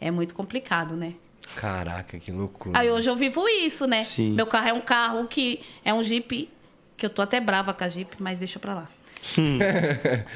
É 0.00 0.10
muito 0.10 0.34
complicado, 0.34 0.94
né? 0.96 1.14
Caraca, 1.56 2.18
que 2.18 2.32
loucura. 2.32 2.78
Aí 2.78 2.90
hoje 2.90 3.08
eu 3.08 3.16
vivo 3.16 3.48
isso, 3.48 3.86
né? 3.86 4.02
Sim. 4.02 4.30
Meu 4.32 4.46
carro 4.46 4.68
é 4.68 4.72
um 4.72 4.80
carro 4.80 5.26
que 5.26 5.60
é 5.84 5.92
um 5.92 6.02
Jeep, 6.02 6.50
que 6.96 7.06
eu 7.06 7.10
tô 7.10 7.22
até 7.22 7.40
brava 7.40 7.72
com 7.72 7.84
a 7.84 7.88
Jeep, 7.88 8.16
mas 8.18 8.38
deixa 8.38 8.58
pra 8.58 8.74
lá. 8.74 8.88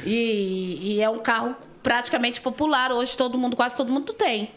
e, 0.07 0.79
e 0.81 1.01
é 1.01 1.09
um 1.11 1.19
carro 1.19 1.55
praticamente 1.83 2.41
popular. 2.41 2.93
Hoje 2.93 3.17
todo 3.17 3.37
mundo, 3.37 3.57
quase 3.57 3.77
todo 3.77 3.93
mundo 3.93 4.13
tem. 4.13 4.51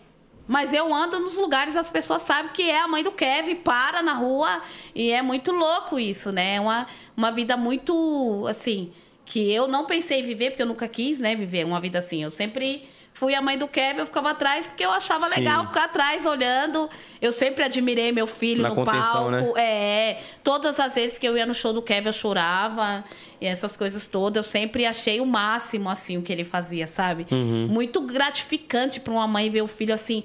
Mas 0.48 0.74
eu 0.74 0.94
ando 0.94 1.20
nos 1.20 1.38
lugares, 1.38 1.78
as 1.78 1.90
pessoas 1.90 2.24
sabem 2.24 2.52
que 2.52 2.64
é 2.64 2.82
a 2.82 2.88
mãe 2.88 3.04
do 3.04 3.12
Kevin, 3.12 3.56
para 3.56 4.02
na 4.02 4.14
rua. 4.14 4.62
E 4.94 5.12
é 5.12 5.22
muito 5.22 5.52
louco 5.52 6.00
isso, 6.00 6.32
né? 6.32 6.56
É 6.56 6.60
uma, 6.60 6.88
uma 7.16 7.32
vida 7.32 7.56
muito, 7.56 8.46
assim, 8.50 8.92
que 9.26 9.52
eu 9.52 9.68
não 9.68 9.86
pensei 9.86 10.20
em 10.20 10.24
viver, 10.24 10.52
porque 10.52 10.64
eu 10.64 10.68
nunca 10.68 10.88
quis, 10.88 11.20
né, 11.20 11.36
viver 11.36 11.66
uma 11.66 11.80
vida 11.80 12.00
assim. 12.00 12.24
Eu 12.24 12.32
sempre 12.32 12.88
fui 13.22 13.36
a 13.36 13.42
mãe 13.42 13.56
do 13.56 13.68
Kevin, 13.68 14.00
eu 14.00 14.06
ficava 14.08 14.32
atrás 14.32 14.66
porque 14.66 14.84
eu 14.84 14.90
achava 14.90 15.30
Sim. 15.30 15.42
legal 15.42 15.68
ficar 15.68 15.84
atrás 15.84 16.26
olhando. 16.26 16.90
Eu 17.22 17.32
sempre 17.32 17.64
admirei 17.64 18.12
meu 18.12 18.26
filho 18.26 18.64
Na 18.64 18.70
no 18.70 18.74
contenção, 18.74 19.30
palco. 19.30 19.30
né? 19.30 19.52
É, 19.58 20.22
todas 20.44 20.80
as 20.80 20.96
vezes 20.96 21.20
que 21.20 21.28
eu 21.28 21.38
ia 21.38 21.46
no 21.46 21.54
show 21.54 21.72
do 21.72 21.84
Kevin, 21.84 22.08
eu 22.08 22.14
chorava. 22.14 23.04
E 23.40 23.46
essas 23.46 23.78
coisas 23.78 24.08
todas. 24.08 24.44
Eu 24.44 24.52
sempre 24.52 24.88
achei 24.88 25.22
o 25.22 25.26
máximo, 25.28 25.88
assim, 25.88 26.18
o 26.18 26.24
que 26.24 26.34
ele 26.34 26.44
fazia, 26.44 26.88
sabe? 26.88 27.28
Uhum. 27.32 27.68
Muito 27.70 28.02
gratificante 28.02 29.00
para 29.00 29.14
uma 29.14 29.28
mãe 29.28 29.52
ver 29.52 29.62
o 29.62 29.68
filho, 29.68 29.94
assim, 29.94 30.24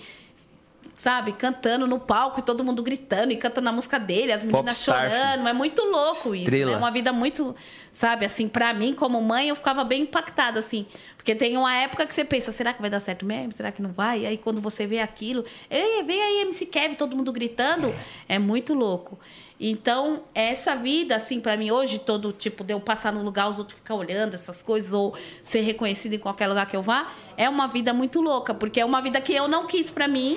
sabe? 1.07 1.31
Cantando 1.35 1.87
no 1.87 2.01
palco 2.01 2.41
e 2.41 2.43
todo 2.43 2.65
mundo 2.65 2.83
gritando 2.83 3.31
e 3.31 3.37
cantando 3.37 3.69
a 3.69 3.73
música 3.73 3.97
dele, 3.97 4.33
as 4.33 4.43
meninas 4.43 4.77
Popstar, 4.77 5.09
chorando. 5.09 5.47
É 5.47 5.53
muito 5.53 5.81
louco 5.85 6.35
isso, 6.35 6.47
Estrela. 6.47 6.73
né? 6.73 6.77
Uma 6.77 6.91
vida 6.91 7.13
muito, 7.13 7.55
sabe? 7.93 8.27
Assim, 8.27 8.49
para 8.49 8.75
mim, 8.75 8.93
como 8.93 9.23
mãe, 9.23 9.49
eu 9.49 9.55
ficava 9.55 9.85
bem 9.85 10.03
impactada, 10.03 10.59
assim. 10.59 10.85
Porque 11.17 11.33
tem 11.37 11.57
uma 11.57 11.73
época 11.73 12.07
que 12.07 12.13
você 12.13 12.25
pensa, 12.25 12.51
será 12.51 12.73
que 12.73 12.81
vai 12.81 12.91
dar 12.91 12.99
certo 12.99 13.25
mesmo? 13.25 13.53
Será 13.53 13.71
que 13.71 13.81
não 13.81 13.93
vai? 13.93 14.23
E 14.23 14.27
aí, 14.27 14.37
quando 14.37 14.61
você 14.61 14.85
vê 14.85 14.99
aquilo, 14.99 15.45
ei, 15.71 16.03
vem 16.03 16.21
aí, 16.21 16.41
MC 16.41 16.67
Kevin, 16.67 16.97
todo 16.97 17.17
mundo 17.17 17.31
gritando, 17.31 17.95
é 18.29 18.37
muito 18.37 18.75
louco. 18.75 19.17
Então, 19.61 20.25
essa 20.35 20.75
vida, 20.75 21.15
assim, 21.15 21.39
para 21.39 21.57
mim, 21.57 21.71
hoje, 21.71 22.01
todo 22.01 22.33
tipo 22.33 22.65
de 22.65 22.75
eu 22.75 22.81
passar 22.81 23.13
no 23.13 23.23
lugar, 23.23 23.49
os 23.49 23.61
outros 23.61 23.79
ficar 23.79 23.95
olhando 23.95 24.35
essas 24.35 24.61
coisas, 24.61 24.93
ou 24.93 25.15
ser 25.41 25.61
reconhecido 25.61 26.15
em 26.15 26.19
qualquer 26.19 26.49
lugar 26.49 26.67
que 26.67 26.75
eu 26.75 26.83
vá, 26.83 27.13
é 27.37 27.49
uma 27.49 27.69
vida 27.69 27.95
muito 27.95 28.21
louca, 28.21 28.53
porque 28.53 28.81
é 28.81 28.85
uma 28.85 29.01
vida 29.01 29.21
que 29.21 29.33
eu 29.33 29.47
não 29.47 29.69
quis 29.69 29.89
para 29.89 30.09
mim. 30.09 30.37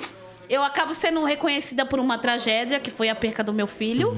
Eu 0.50 0.64
acabo 0.64 0.92
sendo 0.92 1.22
reconhecida 1.22 1.86
por 1.86 2.00
uma 2.00 2.18
tragédia, 2.18 2.80
que 2.80 2.90
foi 2.90 3.08
a 3.08 3.14
perca 3.14 3.44
do 3.44 3.52
meu 3.52 3.68
filho. 3.68 4.12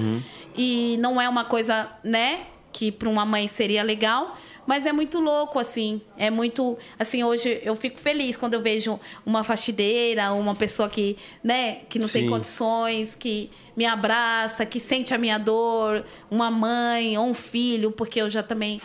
E 0.56 0.96
não 0.98 1.20
é 1.20 1.28
uma 1.28 1.44
coisa, 1.44 1.90
né, 2.02 2.46
que 2.72 2.90
para 2.90 3.06
uma 3.08 3.26
mãe 3.26 3.46
seria 3.46 3.82
legal, 3.82 4.34
mas 4.66 4.86
é 4.86 4.92
muito 4.92 5.20
louco, 5.20 5.58
assim. 5.58 6.00
É 6.16 6.30
muito. 6.30 6.78
Assim, 6.98 7.22
hoje 7.22 7.60
eu 7.62 7.76
fico 7.76 8.00
feliz 8.00 8.34
quando 8.34 8.54
eu 8.54 8.62
vejo 8.62 8.98
uma 9.26 9.44
faxineira, 9.44 10.32
uma 10.32 10.54
pessoa 10.54 10.88
que, 10.88 11.18
né, 11.44 11.80
que 11.88 11.98
não 11.98 12.08
tem 12.08 12.22
Sim. 12.22 12.30
condições, 12.30 13.14
que 13.14 13.50
me 13.76 13.84
abraça, 13.84 14.64
que 14.64 14.80
sente 14.80 15.12
a 15.12 15.18
minha 15.18 15.36
dor, 15.36 16.02
uma 16.30 16.50
mãe 16.50 17.18
ou 17.18 17.26
um 17.26 17.34
filho, 17.34 17.90
porque 17.90 18.22
eu 18.22 18.30
já 18.30 18.42
também. 18.42 18.80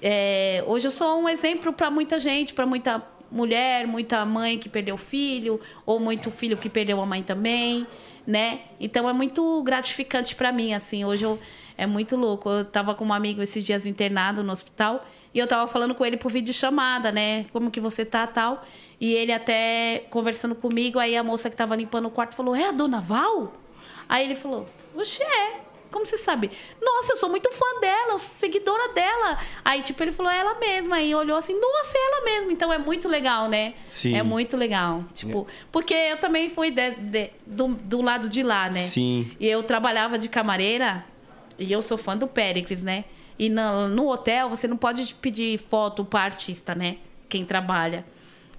é, 0.00 0.62
hoje 0.66 0.86
eu 0.86 0.90
sou 0.90 1.20
um 1.20 1.28
exemplo 1.28 1.72
para 1.72 1.90
muita 1.90 2.18
gente, 2.18 2.54
para 2.54 2.66
muita 2.66 3.02
mulher, 3.32 3.86
muita 3.86 4.24
mãe 4.24 4.58
que 4.58 4.68
perdeu 4.68 4.96
filho, 4.96 5.58
ou 5.86 5.98
muito 5.98 6.30
filho 6.30 6.56
que 6.56 6.68
perdeu 6.68 7.00
a 7.00 7.06
mãe 7.06 7.22
também, 7.22 7.86
né? 8.26 8.60
Então 8.78 9.08
é 9.08 9.12
muito 9.12 9.62
gratificante 9.62 10.36
para 10.36 10.52
mim, 10.52 10.74
assim. 10.74 11.04
Hoje 11.04 11.24
eu, 11.24 11.38
é 11.76 11.86
muito 11.86 12.14
louco. 12.14 12.48
Eu 12.48 12.64
tava 12.64 12.94
com 12.94 13.06
um 13.06 13.12
amigo 13.12 13.42
esses 13.42 13.64
dias 13.64 13.86
internado 13.86 14.44
no 14.44 14.52
hospital 14.52 15.04
e 15.32 15.38
eu 15.38 15.46
tava 15.46 15.66
falando 15.66 15.94
com 15.94 16.04
ele 16.04 16.16
por 16.16 16.30
vídeo 16.30 16.52
chamada, 16.52 17.10
né? 17.10 17.46
Como 17.52 17.70
que 17.70 17.80
você 17.80 18.04
tá, 18.04 18.26
tal. 18.26 18.64
E 19.00 19.12
ele 19.14 19.32
até 19.32 20.04
conversando 20.10 20.54
comigo, 20.54 20.98
aí 20.98 21.16
a 21.16 21.24
moça 21.24 21.48
que 21.48 21.56
tava 21.56 21.74
limpando 21.74 22.06
o 22.06 22.10
quarto 22.10 22.36
falou: 22.36 22.54
"É 22.54 22.68
a 22.68 22.72
dona 22.72 23.00
Val?" 23.00 23.54
Aí 24.08 24.24
ele 24.24 24.34
falou: 24.34 24.68
"Oxe, 24.94 25.22
é." 25.22 25.71
Como 25.92 26.04
você 26.06 26.16
sabe? 26.16 26.50
Nossa, 26.80 27.12
eu 27.12 27.16
sou 27.16 27.28
muito 27.28 27.52
fã 27.52 27.80
dela, 27.80 28.14
eu 28.14 28.18
sou 28.18 28.28
seguidora 28.30 28.92
dela. 28.92 29.38
Aí, 29.64 29.82
tipo, 29.82 30.02
ele 30.02 30.10
falou, 30.10 30.32
é 30.32 30.38
ela 30.38 30.54
mesma. 30.58 30.96
Aí 30.96 31.14
olhou 31.14 31.36
assim, 31.36 31.52
nossa, 31.60 31.92
é 31.96 32.00
ela 32.08 32.24
mesma. 32.24 32.50
Então 32.52 32.72
é 32.72 32.78
muito 32.78 33.08
legal, 33.08 33.48
né? 33.48 33.74
Sim. 33.86 34.16
É 34.16 34.22
muito 34.22 34.56
legal. 34.56 35.04
Tipo, 35.14 35.46
porque 35.70 35.94
eu 35.94 36.16
também 36.16 36.48
fui 36.50 36.70
de- 36.70 36.94
de- 36.96 37.30
do, 37.46 37.68
do 37.68 38.00
lado 38.02 38.28
de 38.28 38.42
lá, 38.42 38.68
né? 38.68 38.80
Sim. 38.80 39.30
E 39.38 39.46
eu 39.46 39.62
trabalhava 39.62 40.18
de 40.18 40.28
camareira 40.28 41.04
e 41.58 41.70
eu 41.70 41.82
sou 41.82 41.98
fã 41.98 42.16
do 42.16 42.26
Péricles, 42.26 42.82
né? 42.82 43.04
E 43.38 43.48
no, 43.48 43.88
no 43.88 44.08
hotel 44.08 44.48
você 44.48 44.66
não 44.66 44.76
pode 44.76 45.14
pedir 45.16 45.58
foto 45.58 46.04
para 46.04 46.24
artista, 46.24 46.74
né? 46.74 46.96
Quem 47.28 47.44
trabalha. 47.44 48.04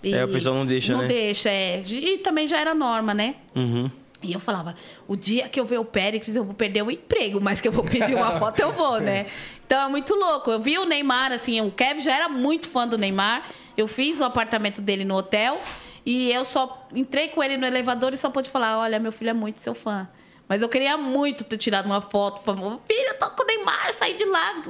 E 0.03 0.13
É, 0.13 0.25
o 0.25 0.27
pessoal 0.27 0.55
não 0.55 0.65
deixa, 0.65 0.91
não 0.93 1.01
né? 1.03 1.07
deixa, 1.07 1.49
é. 1.49 1.81
E 1.81 2.17
também 2.17 2.47
já 2.47 2.59
era 2.59 2.73
norma, 2.75 3.13
né? 3.13 3.35
Uhum. 3.55 3.89
E 4.23 4.33
eu 4.33 4.39
falava, 4.39 4.75
o 5.07 5.15
dia 5.15 5.47
que 5.49 5.59
eu 5.59 5.65
ver 5.65 5.79
o 5.79 5.85
Péricles, 5.85 6.35
eu 6.35 6.43
vou 6.43 6.53
perder 6.53 6.81
o 6.81 6.91
emprego, 6.91 7.39
mas 7.41 7.59
que 7.59 7.67
eu 7.67 7.71
vou 7.71 7.83
pedir 7.83 8.15
uma 8.15 8.39
foto, 8.39 8.59
eu 8.59 8.71
vou, 8.71 8.99
né? 8.99 9.25
Então 9.65 9.81
é 9.81 9.87
muito 9.87 10.13
louco. 10.15 10.51
Eu 10.51 10.59
vi 10.59 10.77
o 10.77 10.85
Neymar, 10.85 11.31
assim, 11.31 11.59
o 11.61 11.71
Kevin 11.71 12.01
já 12.01 12.15
era 12.15 12.29
muito 12.29 12.67
fã 12.67 12.87
do 12.87 12.97
Neymar. 12.97 13.49
Eu 13.75 13.87
fiz 13.87 14.19
o 14.19 14.23
apartamento 14.23 14.81
dele 14.81 15.03
no 15.03 15.15
hotel 15.15 15.59
e 16.05 16.31
eu 16.31 16.43
só 16.43 16.87
entrei 16.93 17.29
com 17.29 17.43
ele 17.43 17.57
no 17.57 17.65
elevador 17.65 18.13
e 18.13 18.17
só 18.17 18.29
pude 18.29 18.49
falar: 18.49 18.77
olha, 18.77 18.99
meu 18.99 19.11
filho 19.11 19.29
é 19.29 19.33
muito 19.33 19.61
seu 19.61 19.73
fã. 19.73 20.07
Mas 20.47 20.61
eu 20.61 20.67
queria 20.67 20.97
muito 20.97 21.43
ter 21.45 21.57
tirado 21.57 21.85
uma 21.85 22.01
foto 22.01 22.41
para 22.41 22.53
filho, 22.53 23.07
eu 23.07 23.17
tô 23.17 23.29
com 23.31 23.43
o 23.43 23.45
Neymar, 23.45 23.93
saí 23.93 24.13
de 24.13 24.25
lá 24.25 24.61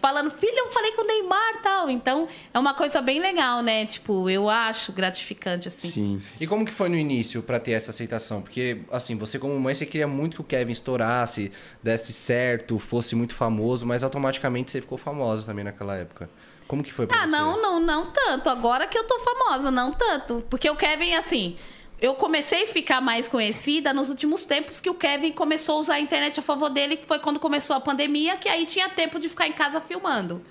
falando, 0.00 0.30
filho, 0.30 0.56
eu 0.56 0.70
falei 0.70 0.92
com 0.92 1.02
o 1.02 1.06
Neymar 1.06 1.60
tal. 1.62 1.90
Então, 1.90 2.28
é 2.54 2.58
uma 2.58 2.72
coisa 2.74 3.02
bem 3.02 3.20
legal, 3.20 3.60
né? 3.60 3.84
Tipo, 3.84 4.30
eu 4.30 4.48
acho 4.48 4.92
gratificante, 4.92 5.66
assim. 5.68 5.90
Sim. 5.90 6.22
E 6.40 6.46
como 6.46 6.64
que 6.64 6.72
foi 6.72 6.88
no 6.88 6.96
início 6.96 7.42
pra 7.42 7.58
ter 7.58 7.72
essa 7.72 7.90
aceitação? 7.90 8.40
Porque, 8.40 8.82
assim, 8.90 9.16
você 9.16 9.38
como 9.38 9.58
mãe, 9.58 9.74
você 9.74 9.84
queria 9.84 10.06
muito 10.06 10.36
que 10.36 10.40
o 10.42 10.44
Kevin 10.44 10.72
estourasse, 10.72 11.50
desse 11.82 12.12
certo, 12.12 12.78
fosse 12.78 13.16
muito 13.16 13.34
famoso, 13.34 13.84
mas 13.84 14.04
automaticamente 14.04 14.70
você 14.70 14.80
ficou 14.80 14.96
famosa 14.96 15.44
também 15.44 15.64
naquela 15.64 15.96
época. 15.96 16.30
Como 16.68 16.82
que 16.82 16.92
foi 16.92 17.06
pra 17.06 17.16
Ah, 17.22 17.26
você? 17.26 17.32
não, 17.36 17.60
não, 17.60 17.80
não 17.80 18.06
tanto. 18.06 18.48
Agora 18.48 18.86
que 18.86 18.96
eu 18.96 19.04
tô 19.04 19.18
famosa, 19.20 19.70
não 19.70 19.92
tanto. 19.92 20.44
Porque 20.48 20.68
o 20.70 20.74
Kevin, 20.76 21.14
assim, 21.14 21.56
eu 22.00 22.14
comecei 22.14 22.64
a 22.64 22.66
ficar 22.66 23.00
mais 23.00 23.26
conhecida 23.26 23.92
nos 23.92 24.10
últimos 24.10 24.44
tempos 24.44 24.80
que 24.80 24.90
o 24.90 24.94
Kevin 24.94 25.32
começou 25.32 25.76
a 25.76 25.78
usar 25.80 25.94
a 25.94 26.00
internet 26.00 26.38
a 26.38 26.42
favor 26.42 26.68
dele, 26.68 26.96
que 26.96 27.06
foi 27.06 27.18
quando 27.18 27.40
começou 27.40 27.74
a 27.74 27.80
pandemia, 27.80 28.36
que 28.36 28.48
aí 28.48 28.66
tinha 28.66 28.88
tempo 28.88 29.18
de 29.18 29.28
ficar 29.28 29.46
em 29.46 29.52
casa 29.52 29.80
filmando. 29.80 30.44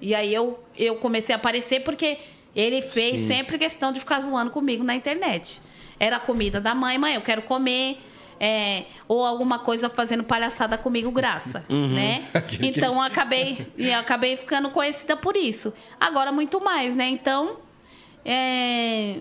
E 0.00 0.14
aí 0.14 0.34
eu, 0.34 0.58
eu 0.76 0.96
comecei 0.96 1.34
a 1.34 1.36
aparecer 1.36 1.80
porque 1.80 2.18
ele 2.56 2.82
fez 2.82 3.20
Sim. 3.20 3.26
sempre 3.28 3.58
questão 3.58 3.92
de 3.92 4.00
ficar 4.00 4.20
zoando 4.20 4.50
comigo 4.50 4.82
na 4.82 4.94
internet. 4.94 5.60
Era 5.98 6.16
a 6.16 6.20
comida 6.20 6.60
da 6.60 6.74
mãe, 6.74 6.98
mãe, 6.98 7.14
eu 7.14 7.20
quero 7.22 7.42
comer. 7.42 7.98
é, 8.40 8.84
ou 9.06 9.24
alguma 9.24 9.58
coisa 9.58 9.90
fazendo 9.90 10.24
palhaçada 10.24 10.78
comigo, 10.78 11.10
graça, 11.10 11.62
né? 11.68 12.24
Então 12.62 12.94
eu 12.94 13.00
acabei, 13.02 13.66
eu 13.76 13.98
acabei 13.98 14.34
ficando 14.34 14.70
conhecida 14.70 15.14
por 15.14 15.36
isso. 15.36 15.72
Agora 16.00 16.32
muito 16.32 16.58
mais, 16.58 16.96
né? 16.96 17.06
Então 17.08 17.58
é, 18.24 19.16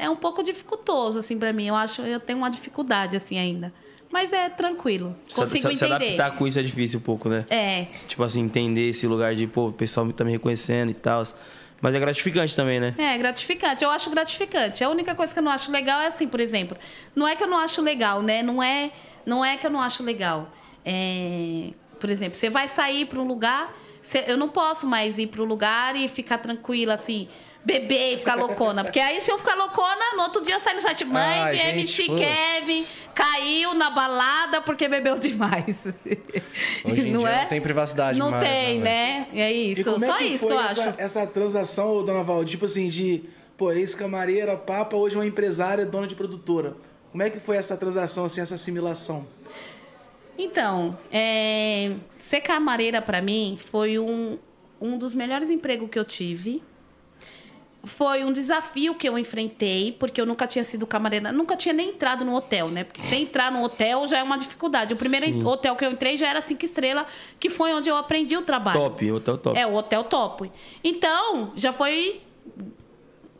é 0.00 0.10
um 0.10 0.16
pouco 0.16 0.42
dificultoso 0.42 1.18
assim 1.18 1.38
para 1.38 1.52
mim. 1.52 1.66
Eu 1.68 1.74
acho, 1.74 2.02
eu 2.02 2.18
tenho 2.20 2.38
uma 2.38 2.50
dificuldade 2.50 3.16
assim 3.16 3.38
ainda, 3.38 3.72
mas 4.10 4.32
é 4.32 4.48
tranquilo. 4.48 5.16
Se, 5.28 5.36
Consigo 5.36 5.70
se, 5.70 5.76
se 5.78 5.84
entender. 5.84 6.14
adaptar 6.16 6.36
com 6.36 6.46
isso 6.46 6.58
é 6.58 6.62
difícil 6.62 6.98
um 6.98 7.02
pouco, 7.02 7.28
né? 7.28 7.44
É, 7.50 7.84
Tipo 8.08 8.22
assim, 8.24 8.40
entender 8.42 8.88
esse 8.90 9.06
lugar 9.06 9.34
de, 9.34 9.46
pô, 9.46 9.68
o 9.68 9.72
pessoal 9.72 10.10
tá 10.12 10.24
me 10.24 10.32
reconhecendo 10.32 10.90
e 10.90 10.94
tal. 10.94 11.22
Mas 11.82 11.94
é 11.94 11.98
gratificante 11.98 12.54
também, 12.54 12.78
né? 12.78 12.94
É, 12.98 13.16
gratificante. 13.16 13.82
Eu 13.82 13.90
acho 13.90 14.10
gratificante. 14.10 14.84
A 14.84 14.90
única 14.90 15.14
coisa 15.14 15.32
que 15.32 15.38
eu 15.38 15.42
não 15.42 15.50
acho 15.50 15.72
legal 15.72 15.98
é 16.00 16.08
assim, 16.08 16.28
por 16.28 16.38
exemplo. 16.38 16.76
Não 17.16 17.26
é 17.26 17.34
que 17.34 17.42
eu 17.42 17.46
não 17.48 17.56
acho 17.58 17.80
legal, 17.80 18.20
né? 18.20 18.42
Não 18.42 18.62
é, 18.62 18.90
não 19.24 19.42
é 19.42 19.56
que 19.56 19.66
eu 19.66 19.70
não 19.70 19.80
acho 19.80 20.02
legal. 20.02 20.50
É, 20.84 21.70
por 21.98 22.10
exemplo, 22.10 22.36
você 22.38 22.50
vai 22.50 22.68
sair 22.68 23.06
para 23.06 23.18
um 23.18 23.26
lugar, 23.26 23.74
você- 24.02 24.24
eu 24.26 24.36
não 24.36 24.48
posso 24.48 24.86
mais 24.86 25.18
ir 25.18 25.28
para 25.28 25.40
o 25.40 25.44
lugar 25.44 25.96
e 25.96 26.06
ficar 26.08 26.36
tranquila 26.38 26.94
assim. 26.94 27.28
Beber 27.62 28.14
e 28.14 28.16
ficar 28.18 28.36
loucona. 28.36 28.82
Porque 28.82 28.98
aí, 28.98 29.20
se 29.20 29.30
eu 29.30 29.36
ficar 29.36 29.54
loucona, 29.54 30.16
no 30.16 30.22
outro 30.22 30.42
dia 30.42 30.58
sai 30.58 30.74
no 30.74 30.80
site 30.80 31.04
Mãe 31.04 31.38
Ai, 31.40 31.56
de 31.56 31.62
gente, 31.62 31.72
MC 31.72 32.06
putz. 32.06 32.20
Kevin 32.20 32.86
caiu 33.14 33.74
na 33.74 33.90
balada 33.90 34.62
porque 34.62 34.88
bebeu 34.88 35.18
demais. 35.18 35.86
Hoje 36.84 37.08
em 37.08 37.12
não 37.12 37.20
dia 37.20 37.28
é? 37.28 37.40
não 37.42 37.48
tem 37.48 37.60
privacidade 37.60 38.18
Não 38.18 38.30
mais, 38.30 38.42
tem, 38.42 38.78
né, 38.78 39.26
né? 39.32 39.40
É 39.42 39.52
isso. 39.52 39.82
E 39.82 39.84
como 39.84 40.00
Só 40.04 40.14
é 40.14 40.18
que 40.18 40.24
isso 40.24 40.38
foi 40.38 40.48
que 40.48 40.54
eu 40.54 40.60
essa, 40.60 40.88
acho. 40.88 40.94
essa 41.00 41.26
transação, 41.26 42.02
dona 42.02 42.22
Val? 42.22 42.42
Tipo 42.46 42.64
assim, 42.64 42.88
de, 42.88 43.24
pô, 43.58 43.70
ex-camareira, 43.70 44.56
papa, 44.56 44.96
hoje 44.96 45.16
é 45.16 45.18
uma 45.18 45.26
empresária, 45.26 45.84
dona 45.84 46.06
de 46.06 46.14
produtora. 46.14 46.76
Como 47.10 47.22
é 47.22 47.28
que 47.28 47.40
foi 47.40 47.56
essa 47.56 47.76
transação, 47.76 48.24
assim, 48.24 48.40
essa 48.40 48.54
assimilação? 48.54 49.26
Então, 50.38 50.98
é, 51.12 51.92
ser 52.18 52.40
camareira 52.40 53.02
para 53.02 53.20
mim 53.20 53.58
foi 53.70 53.98
um, 53.98 54.38
um 54.80 54.96
dos 54.96 55.14
melhores 55.14 55.50
empregos 55.50 55.90
que 55.90 55.98
eu 55.98 56.04
tive. 56.06 56.62
Foi 57.82 58.24
um 58.24 58.32
desafio 58.32 58.94
que 58.94 59.08
eu 59.08 59.18
enfrentei, 59.18 59.92
porque 59.92 60.20
eu 60.20 60.26
nunca 60.26 60.46
tinha 60.46 60.62
sido 60.62 60.86
camareira, 60.86 61.32
nunca 61.32 61.56
tinha 61.56 61.72
nem 61.72 61.90
entrado 61.90 62.26
no 62.26 62.34
hotel, 62.34 62.68
né? 62.68 62.84
Porque 62.84 63.00
sem 63.00 63.22
entrar 63.22 63.50
no 63.50 63.62
hotel 63.62 64.06
já 64.06 64.18
é 64.18 64.22
uma 64.22 64.36
dificuldade. 64.36 64.92
O 64.92 64.96
primeiro 64.96 65.26
Sim. 65.26 65.44
hotel 65.46 65.74
que 65.74 65.84
eu 65.84 65.90
entrei 65.90 66.18
já 66.18 66.28
era 66.28 66.42
cinco 66.42 66.62
estrelas, 66.64 67.06
que 67.38 67.48
foi 67.48 67.72
onde 67.72 67.88
eu 67.88 67.96
aprendi 67.96 68.36
o 68.36 68.42
trabalho. 68.42 68.78
Top, 68.78 69.12
hotel 69.12 69.38
top. 69.38 69.58
É, 69.58 69.66
o 69.66 69.74
hotel 69.74 70.04
top. 70.04 70.52
Então, 70.84 71.52
já 71.56 71.72
foi. 71.72 72.20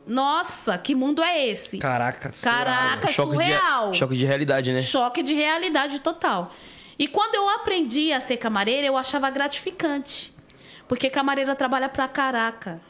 Nossa, 0.06 0.78
que 0.78 0.94
mundo 0.94 1.22
é 1.22 1.46
esse? 1.46 1.76
Caraca, 1.76 2.30
Caraca, 2.42 3.12
choque, 3.12 3.32
surreal. 3.32 3.90
de, 3.90 3.98
choque 3.98 4.16
de 4.16 4.24
realidade, 4.24 4.72
né? 4.72 4.80
Choque 4.80 5.22
de 5.22 5.34
realidade 5.34 6.00
total. 6.00 6.50
E 6.98 7.06
quando 7.06 7.34
eu 7.34 7.48
aprendi 7.48 8.12
a 8.12 8.20
ser 8.20 8.38
camareira, 8.38 8.86
eu 8.86 8.96
achava 8.96 9.28
gratificante. 9.30 10.34
Porque 10.88 11.08
camareira 11.08 11.54
trabalha 11.54 11.88
pra 11.88 12.08
caraca. 12.08 12.80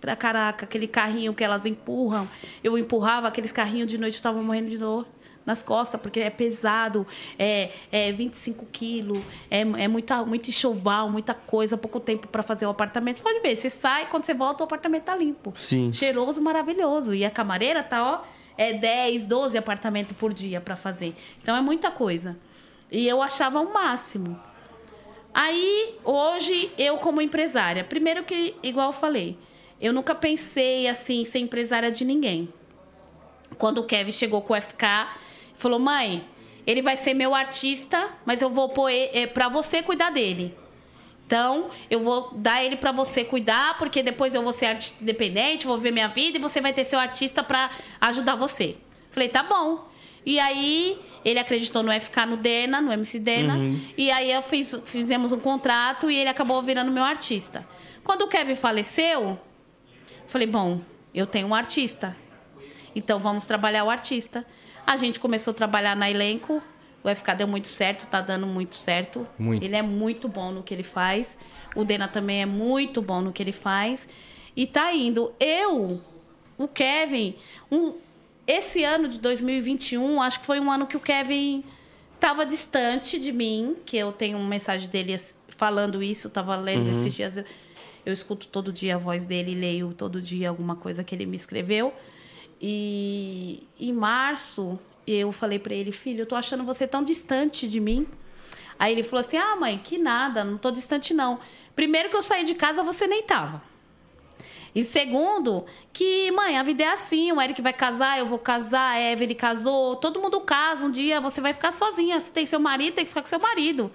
Pra 0.00 0.16
caraca, 0.16 0.64
aquele 0.64 0.86
carrinho 0.86 1.34
que 1.34 1.44
elas 1.44 1.66
empurram. 1.66 2.28
Eu 2.64 2.78
empurrava 2.78 3.28
aqueles 3.28 3.52
carrinhos 3.52 3.88
de 3.88 3.98
noite, 3.98 4.16
eu 4.16 4.22
tava 4.22 4.42
morrendo 4.42 4.70
de 4.70 4.78
dor 4.78 5.06
nas 5.44 5.62
costas, 5.62 6.00
porque 6.00 6.20
é 6.20 6.30
pesado, 6.30 7.06
é, 7.38 7.70
é 7.90 8.12
25 8.12 8.66
quilos, 8.66 9.18
é, 9.50 9.60
é 9.60 9.88
muita, 9.88 10.24
muito 10.24 10.48
enxoval, 10.48 11.08
muita 11.10 11.34
coisa, 11.34 11.76
pouco 11.76 11.98
tempo 11.98 12.28
para 12.28 12.42
fazer 12.42 12.66
o 12.66 12.70
apartamento. 12.70 13.18
Você 13.18 13.22
pode 13.22 13.40
ver, 13.40 13.56
você 13.56 13.70
sai, 13.70 14.06
quando 14.06 14.24
você 14.24 14.34
volta, 14.34 14.62
o 14.62 14.64
apartamento 14.64 15.04
tá 15.04 15.16
limpo. 15.16 15.52
Sim. 15.54 15.92
Cheiroso, 15.92 16.40
maravilhoso. 16.40 17.14
E 17.14 17.24
a 17.24 17.30
camareira 17.30 17.82
tá, 17.82 18.02
ó, 18.02 18.22
é 18.56 18.72
10, 18.72 19.26
12 19.26 19.58
apartamentos 19.58 20.16
por 20.16 20.32
dia 20.32 20.60
para 20.60 20.76
fazer. 20.76 21.14
Então 21.42 21.56
é 21.56 21.60
muita 21.60 21.90
coisa. 21.90 22.36
E 22.90 23.06
eu 23.06 23.22
achava 23.22 23.60
o 23.60 23.72
máximo. 23.72 24.38
Aí, 25.32 25.94
hoje, 26.04 26.72
eu 26.76 26.98
como 26.98 27.20
empresária, 27.20 27.84
primeiro 27.84 28.24
que, 28.24 28.56
igual 28.62 28.88
eu 28.88 28.92
falei, 28.92 29.38
eu 29.80 29.92
nunca 29.92 30.14
pensei 30.14 30.86
assim, 30.86 31.24
ser 31.24 31.38
empresária 31.38 31.90
de 31.90 32.04
ninguém. 32.04 32.52
Quando 33.56 33.78
o 33.78 33.84
Kevin 33.84 34.12
chegou 34.12 34.42
com 34.42 34.52
o 34.52 34.60
FK, 34.60 35.08
falou: 35.54 35.78
mãe, 35.78 36.24
ele 36.66 36.82
vai 36.82 36.96
ser 36.96 37.14
meu 37.14 37.34
artista, 37.34 38.08
mas 38.24 38.42
eu 38.42 38.50
vou 38.50 38.68
pôr 38.68 38.90
é, 38.90 39.26
para 39.26 39.48
você 39.48 39.82
cuidar 39.82 40.10
dele. 40.10 40.54
Então, 41.26 41.70
eu 41.88 42.00
vou 42.00 42.32
dar 42.34 42.64
ele 42.64 42.74
para 42.74 42.90
você 42.90 43.24
cuidar, 43.24 43.78
porque 43.78 44.02
depois 44.02 44.34
eu 44.34 44.42
vou 44.42 44.52
ser 44.52 44.66
artista 44.66 44.96
independente, 45.00 45.64
vou 45.64 45.78
ver 45.78 45.92
minha 45.92 46.08
vida 46.08 46.38
e 46.38 46.40
você 46.40 46.60
vai 46.60 46.72
ter 46.72 46.82
seu 46.82 46.98
artista 46.98 47.40
para 47.40 47.70
ajudar 48.00 48.34
você. 48.34 48.76
Falei, 49.12 49.28
tá 49.28 49.42
bom. 49.42 49.88
E 50.26 50.40
aí, 50.40 50.98
ele 51.24 51.38
acreditou 51.38 51.84
no 51.84 51.92
FK 51.92 52.26
no 52.26 52.36
Dena, 52.36 52.80
no 52.80 52.92
MC 52.92 53.20
Dena. 53.20 53.56
E 53.96 54.10
aí, 54.10 54.32
eu 54.32 54.42
fiz, 54.42 54.76
fizemos 54.84 55.32
um 55.32 55.38
contrato 55.38 56.10
e 56.10 56.16
ele 56.16 56.28
acabou 56.28 56.60
virando 56.62 56.90
meu 56.90 57.04
artista. 57.04 57.64
Quando 58.02 58.22
o 58.22 58.28
Kevin 58.28 58.56
faleceu, 58.56 59.38
falei, 60.30 60.46
bom, 60.46 60.80
eu 61.14 61.26
tenho 61.26 61.48
um 61.48 61.54
artista. 61.54 62.16
Então, 62.94 63.18
vamos 63.18 63.44
trabalhar 63.44 63.84
o 63.84 63.90
artista. 63.90 64.44
A 64.86 64.96
gente 64.96 65.20
começou 65.20 65.52
a 65.52 65.54
trabalhar 65.54 65.94
na 65.94 66.10
elenco. 66.10 66.62
O 67.02 67.14
FK 67.14 67.34
deu 67.36 67.48
muito 67.48 67.68
certo, 67.68 68.06
tá 68.06 68.20
dando 68.20 68.46
muito 68.46 68.74
certo. 68.74 69.26
Muito. 69.38 69.62
Ele 69.62 69.76
é 69.76 69.82
muito 69.82 70.28
bom 70.28 70.50
no 70.50 70.62
que 70.62 70.72
ele 70.72 70.82
faz. 70.82 71.36
O 71.74 71.84
Dena 71.84 72.08
também 72.08 72.42
é 72.42 72.46
muito 72.46 73.00
bom 73.00 73.20
no 73.20 73.32
que 73.32 73.42
ele 73.42 73.52
faz. 73.52 74.06
E 74.56 74.66
tá 74.66 74.92
indo. 74.92 75.32
Eu, 75.40 76.00
o 76.58 76.68
Kevin, 76.68 77.34
um, 77.70 77.94
esse 78.46 78.84
ano 78.84 79.08
de 79.08 79.18
2021, 79.18 80.20
acho 80.20 80.40
que 80.40 80.46
foi 80.46 80.60
um 80.60 80.70
ano 80.70 80.86
que 80.86 80.96
o 80.96 81.00
Kevin 81.00 81.64
tava 82.18 82.44
distante 82.44 83.18
de 83.18 83.32
mim, 83.32 83.76
que 83.86 83.96
eu 83.96 84.12
tenho 84.12 84.36
uma 84.36 84.48
mensagem 84.48 84.88
dele 84.88 85.16
falando 85.48 86.02
isso, 86.02 86.28
tava 86.28 86.54
lendo 86.56 86.90
esses 86.90 87.14
dias. 87.14 87.34
Eu 88.04 88.12
escuto 88.12 88.48
todo 88.48 88.72
dia 88.72 88.96
a 88.96 88.98
voz 88.98 89.24
dele, 89.24 89.54
leio 89.54 89.92
todo 89.92 90.20
dia 90.20 90.48
alguma 90.48 90.76
coisa 90.76 91.04
que 91.04 91.14
ele 91.14 91.26
me 91.26 91.36
escreveu. 91.36 91.92
E 92.60 93.66
em 93.78 93.92
março, 93.92 94.78
eu 95.06 95.32
falei 95.32 95.58
para 95.58 95.74
ele, 95.74 95.92
filho, 95.92 96.22
eu 96.22 96.26
tô 96.26 96.36
achando 96.36 96.64
você 96.64 96.86
tão 96.86 97.02
distante 97.02 97.68
de 97.68 97.80
mim. 97.80 98.06
Aí 98.78 98.92
ele 98.92 99.02
falou 99.02 99.20
assim: 99.20 99.36
Ah, 99.36 99.56
mãe, 99.56 99.78
que 99.78 99.98
nada, 99.98 100.42
não 100.42 100.56
tô 100.56 100.70
distante, 100.70 101.12
não. 101.12 101.38
Primeiro 101.76 102.08
que 102.08 102.16
eu 102.16 102.22
saí 102.22 102.44
de 102.44 102.54
casa, 102.54 102.82
você 102.82 103.06
nem 103.06 103.22
tava. 103.22 103.62
E 104.74 104.84
segundo, 104.84 105.66
que, 105.92 106.30
mãe, 106.30 106.56
a 106.56 106.62
vida 106.62 106.84
é 106.84 106.88
assim, 106.88 107.32
o 107.32 107.40
Eric 107.40 107.60
vai 107.60 107.72
casar, 107.72 108.18
eu 108.18 108.26
vou 108.26 108.38
casar, 108.38 108.94
a 108.94 109.00
Evelyn 109.00 109.34
casou, 109.34 109.96
todo 109.96 110.20
mundo 110.20 110.40
casa, 110.42 110.86
um 110.86 110.90
dia 110.90 111.20
você 111.20 111.40
vai 111.40 111.52
ficar 111.52 111.72
sozinha. 111.72 112.20
Se 112.20 112.30
tem 112.30 112.46
seu 112.46 112.60
marido, 112.60 112.94
tem 112.94 113.04
que 113.04 113.08
ficar 113.08 113.22
com 113.22 113.28
seu 113.28 113.40
marido. 113.40 113.90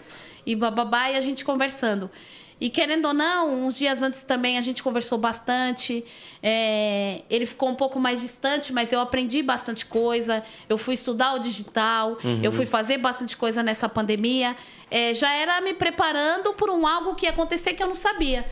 E 0.45 0.55
bababá, 0.55 1.09
e 1.09 1.15
a 1.15 1.21
gente 1.21 1.45
conversando. 1.45 2.11
E 2.59 2.69
querendo 2.69 3.05
ou 3.07 3.13
não, 3.13 3.65
uns 3.65 3.77
dias 3.77 4.01
antes 4.01 4.23
também 4.23 4.57
a 4.57 4.61
gente 4.61 4.81
conversou 4.81 5.17
bastante. 5.17 6.05
É, 6.41 7.21
ele 7.29 7.45
ficou 7.45 7.69
um 7.69 7.75
pouco 7.75 7.99
mais 7.99 8.21
distante, 8.21 8.71
mas 8.71 8.93
eu 8.93 8.99
aprendi 9.01 9.43
bastante 9.43 9.85
coisa. 9.85 10.41
Eu 10.69 10.77
fui 10.77 10.93
estudar 10.93 11.33
o 11.33 11.39
digital, 11.39 12.17
uhum. 12.23 12.39
eu 12.41 12.51
fui 12.51 12.65
fazer 12.65 12.97
bastante 12.97 13.35
coisa 13.35 13.61
nessa 13.61 13.89
pandemia. 13.89 14.55
É, 14.89 15.13
já 15.13 15.33
era 15.33 15.59
me 15.59 15.73
preparando 15.73 16.53
por 16.53 16.69
um 16.69 16.87
algo 16.87 17.15
que 17.15 17.25
ia 17.25 17.31
acontecer 17.31 17.73
que 17.73 17.83
eu 17.83 17.87
não 17.87 17.95
sabia. 17.95 18.45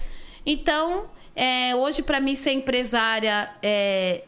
Então, 0.46 1.06
é, 1.36 1.74
hoje, 1.76 2.04
para 2.04 2.20
mim, 2.20 2.36
ser 2.36 2.52
empresária 2.52 3.50
é, 3.62 4.24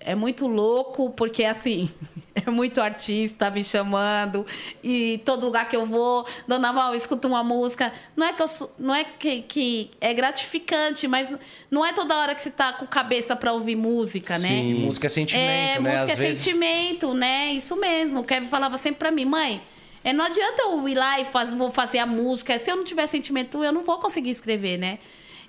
é 0.00 0.14
muito 0.14 0.46
louco, 0.46 1.10
porque 1.10 1.44
assim, 1.44 1.90
é 2.34 2.50
muito 2.50 2.80
artista 2.80 3.50
me 3.50 3.62
chamando, 3.62 4.46
e 4.82 5.20
todo 5.24 5.44
lugar 5.44 5.68
que 5.68 5.76
eu 5.76 5.84
vou, 5.84 6.26
Dona 6.48 6.72
Val, 6.72 6.94
escuto 6.94 7.28
uma 7.28 7.44
música. 7.44 7.92
Não 8.16 8.26
é 8.26 8.32
que, 8.32 8.42
eu, 8.42 8.70
não 8.78 8.94
é 8.94 9.04
que, 9.04 9.42
que 9.42 9.90
é 10.00 10.12
gratificante, 10.14 11.06
mas 11.06 11.34
não 11.70 11.84
é 11.84 11.92
toda 11.92 12.16
hora 12.16 12.34
que 12.34 12.42
você 12.42 12.50
tá 12.50 12.72
com 12.72 12.86
cabeça 12.86 13.36
para 13.36 13.52
ouvir 13.52 13.76
música, 13.76 14.38
né? 14.38 14.48
Sim, 14.48 14.74
música 14.74 15.06
é 15.06 15.10
sentimento, 15.10 15.50
é, 15.50 15.78
né? 15.78 15.78
Música 15.78 16.02
Às 16.02 16.10
é 16.10 16.14
vezes... 16.14 16.42
sentimento, 16.42 17.14
né? 17.14 17.52
Isso 17.52 17.76
mesmo. 17.76 18.20
O 18.20 18.24
Kevin 18.24 18.48
falava 18.48 18.76
sempre 18.78 18.98
pra 18.98 19.10
mim, 19.10 19.24
mãe. 19.24 19.62
É, 20.02 20.12
não 20.12 20.24
adianta 20.24 20.62
eu 20.62 20.88
ir 20.88 20.94
lá 20.94 21.20
e 21.20 21.26
faz, 21.26 21.52
vou 21.52 21.70
fazer 21.70 21.98
a 21.98 22.06
música. 22.06 22.58
Se 22.58 22.70
eu 22.70 22.76
não 22.76 22.84
tiver 22.84 23.06
sentimento, 23.06 23.62
eu 23.62 23.72
não 23.72 23.82
vou 23.82 23.98
conseguir 23.98 24.30
escrever, 24.30 24.78
né? 24.78 24.98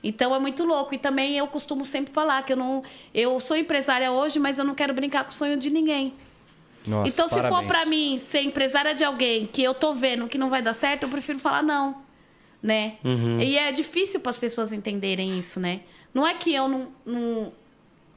Então 0.04 0.34
é 0.34 0.40
muito 0.40 0.64
louco. 0.64 0.96
E 0.96 0.98
também 0.98 1.38
eu 1.38 1.48
costumo 1.48 1.86
sempre 1.86 2.12
falar 2.14 2.44
que 2.44 2.54
eu 2.54 2.58
não. 2.58 2.84
Eu 3.14 3.40
sou 3.40 3.56
empresária 3.56 4.12
hoje, 4.12 4.40
mas 4.40 4.58
eu 4.58 4.66
não 4.66 4.74
quero 4.74 4.94
brincar 4.94 5.24
com 5.24 5.30
o 5.30 5.34
sonho 5.34 5.58
de 5.58 5.70
ninguém. 5.70 6.14
Nossa, 6.88 7.08
então, 7.08 7.28
se 7.28 7.36
parabéns. 7.36 7.62
for 7.62 7.68
para 7.68 7.86
mim 7.86 8.18
ser 8.20 8.42
empresária 8.42 8.96
de 8.96 9.04
alguém 9.04 9.46
que 9.46 9.62
eu 9.62 9.74
tô 9.74 9.94
vendo 9.94 10.28
que 10.28 10.38
não 10.38 10.50
vai 10.50 10.62
dar 10.64 10.74
certo, 10.74 11.04
eu 11.04 11.10
prefiro 11.10 11.38
falar 11.38 11.62
não. 11.62 12.02
Né? 12.62 12.96
Uhum. 13.04 13.40
E 13.40 13.58
é 13.58 13.72
difícil 13.72 14.20
para 14.20 14.30
as 14.32 14.38
pessoas 14.38 14.74
entenderem 14.74 15.38
isso, 15.38 15.60
né? 15.60 15.82
Não 16.14 16.26
é 16.28 16.34
que 16.34 16.54
eu 16.54 16.68
não. 16.68 16.92
não... 17.06 17.52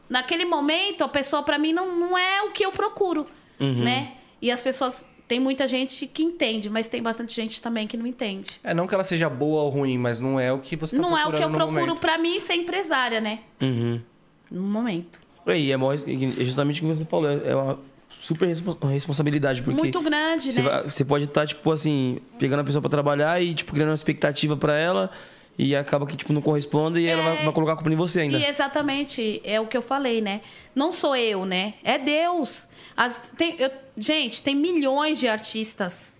Naquele 0.08 0.44
momento, 0.44 1.02
a 1.02 1.08
pessoa 1.08 1.42
para 1.42 1.56
mim 1.58 1.72
não, 1.72 1.96
não 1.98 2.16
é 2.16 2.42
o 2.42 2.50
que 2.52 2.64
eu 2.64 2.70
procuro, 2.70 3.26
Uhum. 3.58 3.84
né? 3.84 4.12
E 4.40 4.50
as 4.50 4.60
pessoas 4.60 5.06
tem 5.34 5.40
muita 5.40 5.66
gente 5.66 6.06
que 6.06 6.22
entende, 6.22 6.70
mas 6.70 6.86
tem 6.86 7.02
bastante 7.02 7.34
gente 7.34 7.60
também 7.60 7.88
que 7.88 7.96
não 7.96 8.06
entende. 8.06 8.52
É, 8.62 8.72
não 8.72 8.86
que 8.86 8.94
ela 8.94 9.02
seja 9.02 9.28
boa 9.28 9.62
ou 9.62 9.68
ruim, 9.68 9.98
mas 9.98 10.20
não 10.20 10.38
é 10.38 10.52
o 10.52 10.60
que 10.60 10.76
você 10.76 10.94
tá 10.94 11.02
não 11.02 11.18
é 11.18 11.26
o 11.26 11.32
que 11.32 11.42
eu 11.42 11.50
procuro 11.50 11.80
momento. 11.88 11.98
pra 11.98 12.16
mim 12.18 12.38
ser 12.38 12.54
empresária, 12.54 13.20
né? 13.20 13.40
Uhum. 13.60 14.00
No 14.48 14.62
momento. 14.62 15.18
E 15.48 15.72
é 15.72 15.76
mó- 15.76 15.92
é 15.92 15.96
justamente 16.44 16.78
o 16.80 16.82
que 16.82 16.94
você 16.94 17.04
falou, 17.04 17.28
é 17.28 17.52
uma 17.52 17.80
super 18.20 18.46
respo- 18.46 18.78
responsabilidade, 18.86 19.60
porque 19.60 19.76
Muito 19.80 20.00
grande, 20.00 20.52
você, 20.52 20.62
né? 20.62 20.68
vai- 20.70 20.84
você 20.84 21.04
pode 21.04 21.24
estar, 21.24 21.44
tipo 21.48 21.68
assim, 21.72 22.18
pegando 22.38 22.60
a 22.60 22.64
pessoa 22.64 22.80
pra 22.80 22.88
trabalhar 22.88 23.42
e, 23.42 23.54
tipo, 23.54 23.72
criando 23.72 23.88
uma 23.88 23.94
expectativa 23.94 24.56
pra 24.56 24.76
ela 24.78 25.10
e 25.58 25.74
acaba 25.76 26.06
que, 26.06 26.16
tipo, 26.16 26.32
não 26.32 26.42
corresponde 26.42 27.00
e 27.00 27.06
ela 27.06 27.22
vai, 27.22 27.44
vai 27.44 27.52
colocar 27.52 27.72
a 27.72 27.76
culpa 27.76 27.90
em 27.92 27.94
você 27.96 28.20
ainda. 28.22 28.38
E 28.38 28.44
exatamente, 28.44 29.40
é 29.44 29.60
o 29.60 29.66
que 29.66 29.76
eu 29.76 29.82
falei, 29.82 30.20
né? 30.20 30.40
Não 30.74 30.90
sou 30.90 31.14
eu, 31.14 31.44
né? 31.44 31.74
É 31.84 31.96
Deus. 31.98 32.66
As- 32.96 33.30
tem- 33.36 33.56
eu- 33.58 33.70
gente, 33.96 34.42
tem 34.42 34.54
milhões 34.54 35.18
de 35.18 35.28
artistas 35.28 36.16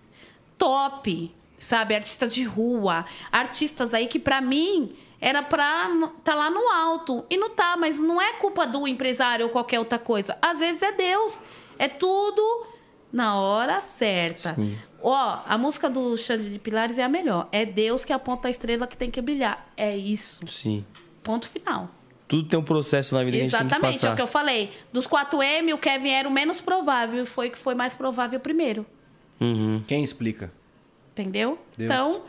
top, 0.57 1.33
sabe? 1.57 1.95
Artista 1.95 2.27
de 2.27 2.43
rua, 2.43 3.05
artistas 3.31 3.93
aí 3.93 4.07
que 4.07 4.19
pra 4.19 4.41
mim 4.41 4.93
era 5.19 5.41
pra 5.41 5.89
tá 6.23 6.35
lá 6.35 6.49
no 6.49 6.67
alto. 6.69 7.25
E 7.29 7.37
não 7.37 7.49
tá, 7.49 7.75
mas 7.77 7.99
não 7.99 8.21
é 8.21 8.33
culpa 8.33 8.65
do 8.65 8.87
empresário 8.87 9.45
ou 9.45 9.51
qualquer 9.51 9.79
outra 9.79 9.97
coisa. 9.99 10.37
Às 10.41 10.59
vezes 10.59 10.81
é 10.81 10.91
Deus. 10.91 11.41
É 11.77 11.87
tudo 11.87 12.65
na 13.11 13.37
hora 13.39 13.81
certa. 13.81 14.55
Sim. 14.55 14.77
Ó, 15.07 15.39
a 15.47 15.55
música 15.57 15.87
do 15.87 16.17
Xande 16.17 16.49
de 16.49 16.57
Pilares 16.57 16.97
é 16.97 17.03
a 17.03 17.07
melhor. 17.09 17.47
É 17.51 17.63
Deus 17.63 18.03
que 18.03 18.11
aponta 18.11 18.47
a 18.47 18.51
estrela 18.51 18.87
que 18.87 18.97
tem 18.97 19.11
que 19.11 19.21
brilhar. 19.21 19.71
É 19.77 19.95
isso. 19.95 20.45
Sim. 20.47 20.83
Ponto 21.21 21.47
final. 21.47 21.89
Tudo 22.27 22.47
tem 22.49 22.59
um 22.59 22.63
processo 22.63 23.13
na 23.13 23.23
vida 23.23 23.37
que 23.37 23.37
a 23.37 23.43
gente 23.43 23.51
tem 23.51 23.59
que 23.59 23.65
Exatamente, 23.67 23.93
passar. 23.97 24.07
é 24.07 24.13
o 24.13 24.15
que 24.15 24.21
eu 24.23 24.27
falei. 24.27 24.71
Dos 24.91 25.05
4M, 25.07 25.73
o 25.73 25.77
Kevin 25.77 26.09
era 26.09 26.27
o 26.27 26.31
menos 26.31 26.59
provável 26.59 27.21
e 27.21 27.25
foi 27.25 27.49
o 27.49 27.51
que 27.51 27.57
foi 27.57 27.75
mais 27.75 27.95
provável 27.95 28.39
primeiro. 28.39 28.83
Uhum. 29.39 29.83
Quem 29.85 30.03
explica? 30.03 30.51
Entendeu? 31.11 31.59
Deus. 31.77 31.91
Então, 31.91 32.21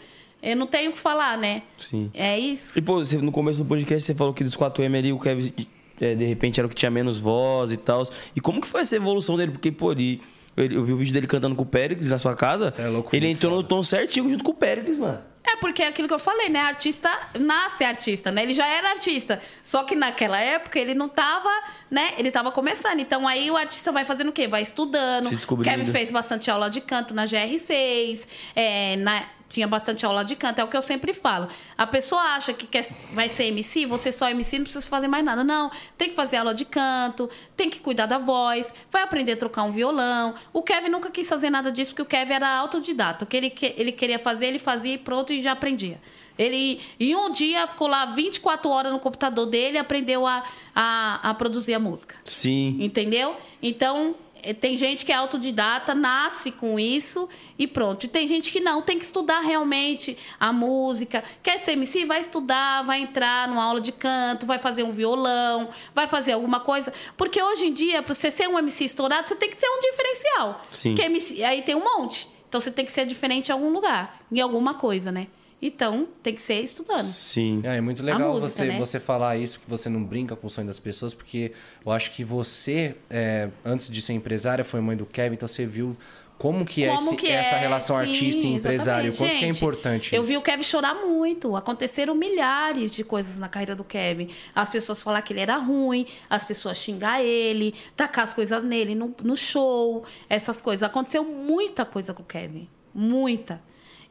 eu 0.42 0.54
não 0.54 0.66
tenho 0.66 0.90
o 0.90 0.92
que 0.92 0.98
falar, 0.98 1.38
né? 1.38 1.62
Sim. 1.78 2.10
É 2.12 2.38
isso. 2.38 2.78
E, 2.78 2.82
pô, 2.82 2.96
você- 3.02 3.16
no 3.16 3.32
começo 3.32 3.58
do 3.58 3.64
podcast 3.64 4.04
você 4.06 4.14
falou 4.14 4.34
que 4.34 4.44
dos 4.44 4.54
4M 4.54 4.98
ali 4.98 5.12
o 5.14 5.18
Kevin, 5.18 5.52
é, 5.98 6.14
de 6.14 6.24
repente, 6.26 6.60
era 6.60 6.66
o 6.66 6.68
que 6.68 6.76
tinha 6.76 6.90
menos 6.90 7.18
voz 7.18 7.72
e 7.72 7.78
tal. 7.78 8.02
E 8.34 8.40
como 8.40 8.60
que 8.60 8.66
foi 8.68 8.82
essa 8.82 8.94
evolução 8.96 9.36
dele? 9.38 9.52
Porque, 9.52 9.72
pô, 9.72 9.92
ele, 9.92 10.20
eu, 10.56 10.84
vi 10.84 10.92
o 10.92 10.96
vídeo 10.96 11.12
dele 11.12 11.26
cantando 11.26 11.54
com 11.54 11.62
o 11.62 11.66
Péricles 11.66 12.10
na 12.10 12.18
sua 12.18 12.34
casa. 12.34 12.72
É 12.78 12.88
louco, 12.88 13.14
ele 13.14 13.26
entrou 13.28 13.50
no 13.52 13.58
foda. 13.58 13.68
tom 13.68 13.82
certinho 13.82 14.28
junto 14.28 14.42
com 14.44 14.52
o 14.52 14.54
Péricles, 14.54 14.98
mano. 14.98 15.18
É 15.48 15.54
porque 15.56 15.80
é 15.80 15.86
aquilo 15.86 16.08
que 16.08 16.14
eu 16.14 16.18
falei, 16.18 16.48
né? 16.48 16.58
Artista 16.58 17.08
nasce 17.38 17.84
artista, 17.84 18.32
né? 18.32 18.42
Ele 18.42 18.52
já 18.52 18.66
era 18.66 18.90
artista. 18.90 19.40
Só 19.62 19.84
que 19.84 19.94
naquela 19.94 20.40
época 20.40 20.76
ele 20.76 20.92
não 20.92 21.08
tava, 21.08 21.48
né? 21.88 22.14
Ele 22.18 22.32
tava 22.32 22.50
começando. 22.50 22.98
Então 22.98 23.28
aí 23.28 23.48
o 23.48 23.56
artista 23.56 23.92
vai 23.92 24.04
fazendo 24.04 24.30
o 24.30 24.32
quê? 24.32 24.48
Vai 24.48 24.62
estudando. 24.62 25.28
Se 25.28 25.36
descobrindo. 25.36 25.70
Kevin 25.76 25.90
fez 25.92 26.10
bastante 26.10 26.50
aula 26.50 26.68
de 26.68 26.80
canto 26.80 27.14
na 27.14 27.26
GR6. 27.26 28.26
É, 28.56 28.96
na- 28.96 29.24
tinha 29.48 29.66
bastante 29.66 30.04
aula 30.04 30.24
de 30.24 30.36
canto. 30.36 30.58
É 30.58 30.64
o 30.64 30.68
que 30.68 30.76
eu 30.76 30.82
sempre 30.82 31.12
falo. 31.12 31.48
A 31.76 31.86
pessoa 31.86 32.20
acha 32.20 32.52
que 32.52 32.66
quer, 32.66 32.86
vai 33.12 33.28
ser 33.28 33.44
MC, 33.44 33.86
você 33.86 34.10
só 34.10 34.28
é 34.28 34.32
MC, 34.32 34.58
não 34.58 34.64
precisa 34.64 34.88
fazer 34.88 35.08
mais 35.08 35.24
nada. 35.24 35.44
Não. 35.44 35.70
Tem 35.96 36.08
que 36.08 36.14
fazer 36.14 36.36
aula 36.36 36.54
de 36.54 36.64
canto, 36.64 37.28
tem 37.56 37.70
que 37.70 37.80
cuidar 37.80 38.06
da 38.06 38.18
voz, 38.18 38.72
vai 38.90 39.02
aprender 39.02 39.32
a 39.32 39.36
trocar 39.36 39.62
um 39.62 39.72
violão. 39.72 40.34
O 40.52 40.62
Kevin 40.62 40.88
nunca 40.88 41.10
quis 41.10 41.28
fazer 41.28 41.50
nada 41.50 41.70
disso, 41.70 41.92
porque 41.92 42.02
o 42.02 42.06
Kevin 42.06 42.34
era 42.34 42.56
autodidata. 42.56 43.24
O 43.24 43.28
que 43.28 43.36
ele, 43.36 43.54
ele 43.76 43.92
queria 43.92 44.18
fazer, 44.18 44.46
ele 44.46 44.58
fazia 44.58 44.94
e 44.94 44.98
pronto, 44.98 45.32
e 45.32 45.40
já 45.42 45.52
aprendia. 45.52 46.00
Ele, 46.38 46.80
em 47.00 47.16
um 47.16 47.30
dia, 47.30 47.66
ficou 47.66 47.88
lá 47.88 48.06
24 48.06 48.70
horas 48.70 48.92
no 48.92 48.98
computador 48.98 49.46
dele 49.46 49.76
e 49.76 49.78
aprendeu 49.78 50.26
a, 50.26 50.44
a, 50.74 51.30
a 51.30 51.34
produzir 51.34 51.72
a 51.74 51.78
música. 51.78 52.16
Sim. 52.24 52.76
Entendeu? 52.78 53.36
Então, 53.62 54.14
tem 54.54 54.76
gente 54.76 55.04
que 55.04 55.12
é 55.12 55.14
autodidata, 55.14 55.94
nasce 55.94 56.50
com 56.50 56.78
isso 56.78 57.28
e 57.58 57.66
pronto. 57.66 58.04
E 58.04 58.08
tem 58.08 58.26
gente 58.26 58.52
que 58.52 58.60
não, 58.60 58.82
tem 58.82 58.98
que 58.98 59.04
estudar 59.04 59.40
realmente 59.40 60.16
a 60.38 60.52
música. 60.52 61.24
Quer 61.42 61.58
ser 61.58 61.72
MC? 61.72 62.04
Vai 62.04 62.20
estudar, 62.20 62.82
vai 62.82 63.00
entrar 63.00 63.48
numa 63.48 63.62
aula 63.62 63.80
de 63.80 63.92
canto, 63.92 64.46
vai 64.46 64.58
fazer 64.58 64.82
um 64.82 64.90
violão, 64.90 65.68
vai 65.94 66.06
fazer 66.06 66.32
alguma 66.32 66.60
coisa. 66.60 66.92
Porque 67.16 67.42
hoje 67.42 67.66
em 67.66 67.72
dia, 67.72 68.02
para 68.02 68.14
você 68.14 68.30
ser 68.30 68.48
um 68.48 68.58
MC 68.58 68.84
estourado, 68.84 69.28
você 69.28 69.36
tem 69.36 69.48
que 69.48 69.56
ter 69.56 69.68
um 69.68 69.80
diferencial. 69.80 70.62
Sim. 70.70 70.90
Porque 70.90 71.02
MC, 71.02 71.42
aí 71.42 71.62
tem 71.62 71.74
um 71.74 71.84
monte. 71.84 72.28
Então 72.48 72.60
você 72.60 72.70
tem 72.70 72.84
que 72.84 72.92
ser 72.92 73.04
diferente 73.06 73.48
em 73.48 73.52
algum 73.52 73.70
lugar, 73.70 74.20
em 74.30 74.40
alguma 74.40 74.74
coisa, 74.74 75.10
né? 75.10 75.26
Então, 75.60 76.06
tem 76.22 76.34
que 76.34 76.42
ser 76.42 76.60
estudando. 76.62 77.06
Sim. 77.06 77.60
É, 77.64 77.76
é 77.76 77.80
muito 77.80 78.02
legal 78.02 78.34
música, 78.34 78.48
você, 78.48 78.64
né? 78.66 78.78
você 78.78 79.00
falar 79.00 79.36
isso, 79.38 79.58
que 79.58 79.68
você 79.68 79.88
não 79.88 80.04
brinca 80.04 80.36
com 80.36 80.46
o 80.46 80.50
sonho 80.50 80.66
das 80.66 80.78
pessoas, 80.78 81.14
porque 81.14 81.52
eu 81.84 81.90
acho 81.92 82.10
que 82.12 82.22
você, 82.22 82.94
é, 83.08 83.48
antes 83.64 83.88
de 83.88 84.02
ser 84.02 84.12
empresária, 84.12 84.62
foi 84.64 84.80
mãe 84.80 84.96
do 84.96 85.06
Kevin, 85.06 85.34
então 85.34 85.48
você 85.48 85.64
viu 85.64 85.96
como 86.38 86.66
que 86.66 86.84
é 86.84 86.94
Como 86.94 87.08
esse- 87.08 87.16
que 87.16 87.28
essa 87.28 87.54
é, 87.54 87.58
relação 87.58 87.96
sim, 87.98 88.02
artista 88.04 88.46
e 88.46 88.52
empresário, 88.52 89.08
exatamente. 89.08 89.16
quanto 89.16 89.30
que 89.38 89.44
é 89.44 89.46
Gente, 89.48 89.56
importante 89.56 90.14
Eu 90.14 90.20
isso. 90.20 90.28
vi 90.30 90.36
o 90.36 90.42
Kevin 90.42 90.62
chorar 90.62 90.94
muito. 90.94 91.56
Aconteceram 91.56 92.14
milhares 92.14 92.90
de 92.90 93.02
coisas 93.02 93.38
na 93.38 93.48
carreira 93.48 93.74
do 93.74 93.82
Kevin. 93.82 94.28
As 94.54 94.68
pessoas 94.68 95.02
falar 95.02 95.22
que 95.22 95.32
ele 95.32 95.40
era 95.40 95.56
ruim, 95.56 96.04
as 96.28 96.44
pessoas 96.44 96.76
xingar 96.76 97.24
ele, 97.24 97.72
tacar 97.96 98.24
as 98.24 98.34
coisas 98.34 98.62
nele 98.62 98.94
no, 98.94 99.14
no 99.24 99.34
show, 99.34 100.04
essas 100.28 100.60
coisas. 100.60 100.82
Aconteceu 100.82 101.24
muita 101.24 101.86
coisa 101.86 102.12
com 102.12 102.22
o 102.22 102.26
Kevin. 102.26 102.68
Muita. 102.94 103.62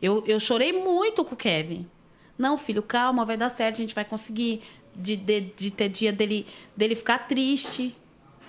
Eu, 0.06 0.24
eu 0.28 0.40
chorei 0.40 0.72
muito 0.72 1.26
com 1.26 1.34
o 1.34 1.38
Kevin. 1.38 1.88
Não, 2.38 2.60
filho, 2.60 2.84
calma, 2.84 3.26
vai 3.26 3.36
dar 3.36 3.50
certo, 3.50 3.78
a 3.78 3.80
gente 3.80 3.96
vai 3.96 4.06
conseguir. 4.06 4.62
De, 4.94 5.16
de, 5.18 5.42
de 5.42 5.72
ter 5.72 5.90
dia 5.90 6.14
dele, 6.14 6.46
dele 6.78 6.96
ficar 6.96 7.28
triste, 7.28 7.94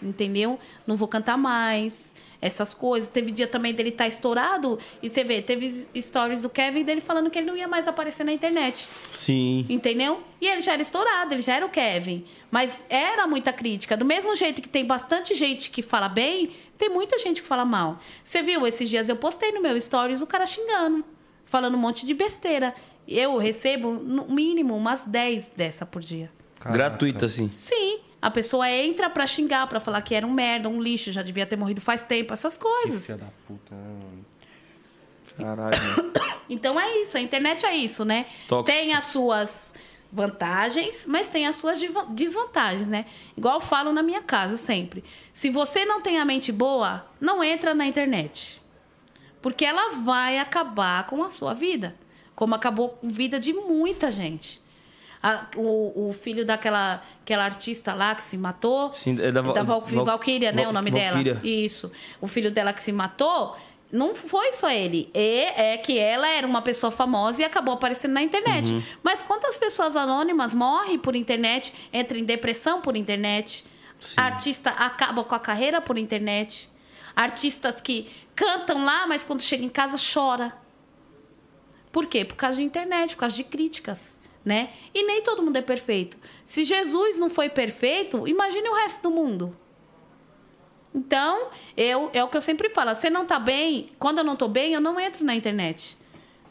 entendeu? 0.00 0.60
Não 0.86 0.94
vou 0.94 1.08
cantar 1.08 1.38
mais. 1.38 2.14
Essas 2.42 2.74
coisas. 2.74 3.08
Teve 3.08 3.32
dia 3.32 3.46
também 3.48 3.72
dele 3.72 3.88
estar 3.88 4.06
estourado. 4.06 4.78
E 5.02 5.08
você 5.08 5.24
vê, 5.24 5.40
teve 5.40 5.88
stories 5.98 6.42
do 6.42 6.50
Kevin 6.50 6.84
dele 6.84 7.00
falando 7.00 7.30
que 7.30 7.38
ele 7.38 7.46
não 7.46 7.56
ia 7.56 7.66
mais 7.66 7.88
aparecer 7.88 8.22
na 8.22 8.32
internet. 8.32 8.86
Sim. 9.10 9.64
Entendeu? 9.68 10.22
E 10.40 10.46
ele 10.46 10.60
já 10.60 10.74
era 10.74 10.82
estourado, 10.82 11.32
ele 11.32 11.42
já 11.42 11.56
era 11.56 11.64
o 11.64 11.70
Kevin. 11.70 12.24
Mas 12.50 12.84
era 12.90 13.26
muita 13.26 13.52
crítica. 13.52 13.96
Do 13.96 14.04
mesmo 14.04 14.36
jeito 14.36 14.60
que 14.60 14.68
tem 14.68 14.84
bastante 14.84 15.34
gente 15.34 15.70
que 15.70 15.80
fala 15.80 16.08
bem, 16.08 16.50
tem 16.76 16.90
muita 16.90 17.18
gente 17.18 17.40
que 17.40 17.48
fala 17.48 17.64
mal. 17.64 17.98
Você 18.22 18.42
viu, 18.42 18.66
esses 18.66 18.88
dias 18.90 19.08
eu 19.08 19.16
postei 19.16 19.50
no 19.52 19.62
meu 19.62 19.80
stories 19.80 20.20
o 20.20 20.26
cara 20.26 20.44
xingando, 20.44 21.02
falando 21.46 21.74
um 21.74 21.78
monte 21.80 22.04
de 22.04 22.12
besteira. 22.12 22.74
Eu 23.08 23.38
recebo, 23.38 23.92
no 23.94 24.26
mínimo, 24.26 24.76
umas 24.76 25.04
10 25.06 25.52
dessa 25.56 25.86
por 25.86 26.02
dia. 26.02 26.30
Caraca. 26.60 26.76
Gratuito, 26.76 27.24
assim. 27.24 27.50
Sim. 27.56 28.00
A 28.20 28.30
pessoa 28.30 28.68
entra 28.70 29.08
pra 29.08 29.26
xingar, 29.26 29.66
pra 29.68 29.78
falar 29.80 30.02
que 30.02 30.14
era 30.14 30.26
um 30.26 30.32
merda, 30.32 30.68
um 30.68 30.80
lixo, 30.82 31.12
já 31.12 31.22
devia 31.22 31.46
ter 31.46 31.56
morrido 31.56 31.80
faz 31.80 32.02
tempo, 32.02 32.32
essas 32.32 32.56
Que 32.56 32.62
coisas. 32.64 33.04
filha 33.06 33.18
da 33.18 33.26
puta, 33.46 33.74
né? 33.74 34.00
Caralho. 35.38 35.76
Então 36.48 36.78
é 36.78 37.00
isso, 37.02 37.16
a 37.16 37.20
internet 37.20 37.66
é 37.66 37.74
isso, 37.74 38.04
né? 38.04 38.24
Tóxico. 38.48 38.64
Tem 38.78 38.94
as 38.94 39.06
suas 39.06 39.74
vantagens, 40.12 41.04
mas 41.04 41.28
tem 41.28 41.44
as 41.44 41.56
suas 41.56 41.80
desvantagens, 42.10 42.86
né? 42.86 43.04
Igual 43.36 43.56
eu 43.56 43.60
falo 43.60 43.92
na 43.92 44.00
minha 44.00 44.22
casa 44.22 44.56
sempre. 44.56 45.02
Se 45.34 45.50
você 45.50 45.84
não 45.84 46.00
tem 46.00 46.18
a 46.20 46.24
mente 46.24 46.52
boa, 46.52 47.04
não 47.20 47.42
entra 47.42 47.74
na 47.74 47.84
internet. 47.84 48.62
Porque 49.46 49.64
ela 49.64 49.90
vai 50.02 50.40
acabar 50.40 51.06
com 51.06 51.22
a 51.22 51.30
sua 51.30 51.54
vida. 51.54 51.94
Como 52.34 52.52
acabou 52.52 52.88
com 52.88 53.06
a 53.06 53.10
vida 53.10 53.38
de 53.38 53.52
muita 53.52 54.10
gente. 54.10 54.60
A- 55.22 55.46
o, 55.56 56.08
o 56.08 56.12
filho 56.12 56.44
daquela 56.44 57.00
aquela 57.22 57.44
artista 57.44 57.94
lá 57.94 58.12
que 58.16 58.24
se 58.24 58.36
matou. 58.36 58.92
Sim, 58.92 59.16
é 59.20 59.30
da 59.30 59.40
Val- 59.42 59.54
Val, 59.64 59.80
Val- 59.82 60.04
Valkyria, 60.04 60.50
né? 60.50 60.62
Val- 60.62 60.70
o 60.70 60.74
nome 60.74 60.90
Valkyria. 60.90 61.34
dela. 61.34 61.46
Isso. 61.46 61.92
O 62.20 62.26
filho 62.26 62.50
dela 62.50 62.72
que 62.72 62.80
se 62.82 62.90
matou. 62.90 63.56
Não 63.92 64.16
foi 64.16 64.50
só 64.52 64.68
ele. 64.68 65.08
E 65.14 65.44
é 65.56 65.76
que 65.76 65.96
ela 65.96 66.28
era 66.28 66.44
uma 66.44 66.60
pessoa 66.60 66.90
famosa 66.90 67.42
e 67.42 67.44
acabou 67.44 67.74
aparecendo 67.74 68.14
na 68.14 68.22
internet. 68.22 68.72
Uhum. 68.72 68.82
Mas 69.00 69.22
quantas 69.22 69.56
pessoas 69.56 69.94
anônimas 69.94 70.52
morrem 70.52 70.98
por 70.98 71.14
internet, 71.14 71.72
entram 71.92 72.18
em 72.18 72.24
depressão 72.24 72.80
por 72.80 72.96
internet? 72.96 73.64
Sim. 74.00 74.14
Artista 74.18 74.70
acaba 74.70 75.22
com 75.22 75.36
a 75.36 75.38
carreira 75.38 75.80
por 75.80 75.96
internet. 75.98 76.68
Artistas 77.16 77.80
que 77.80 78.08
cantam 78.34 78.84
lá, 78.84 79.06
mas 79.06 79.24
quando 79.24 79.40
chega 79.40 79.64
em 79.64 79.70
casa 79.70 79.96
chora. 79.96 80.56
Por 81.90 82.04
quê? 82.04 82.26
Por 82.26 82.36
causa 82.36 82.58
de 82.58 82.62
internet, 82.62 83.14
por 83.14 83.20
causa 83.20 83.34
de 83.34 83.42
críticas, 83.42 84.20
né? 84.44 84.68
E 84.94 85.02
nem 85.02 85.22
todo 85.22 85.42
mundo 85.42 85.56
é 85.56 85.62
perfeito. 85.62 86.18
Se 86.44 86.62
Jesus 86.62 87.18
não 87.18 87.30
foi 87.30 87.48
perfeito, 87.48 88.28
imagine 88.28 88.68
o 88.68 88.74
resto 88.74 89.04
do 89.04 89.10
mundo. 89.10 89.58
Então, 90.94 91.48
eu, 91.76 92.10
é 92.12 92.22
o 92.22 92.28
que 92.28 92.36
eu 92.36 92.40
sempre 92.40 92.68
falo. 92.70 92.94
Você 92.94 93.08
não 93.08 93.24
tá 93.24 93.38
bem, 93.38 93.86
quando 93.98 94.18
eu 94.18 94.24
não 94.24 94.36
tô 94.36 94.46
bem, 94.46 94.74
eu 94.74 94.80
não 94.80 95.00
entro 95.00 95.24
na 95.24 95.34
internet, 95.34 95.96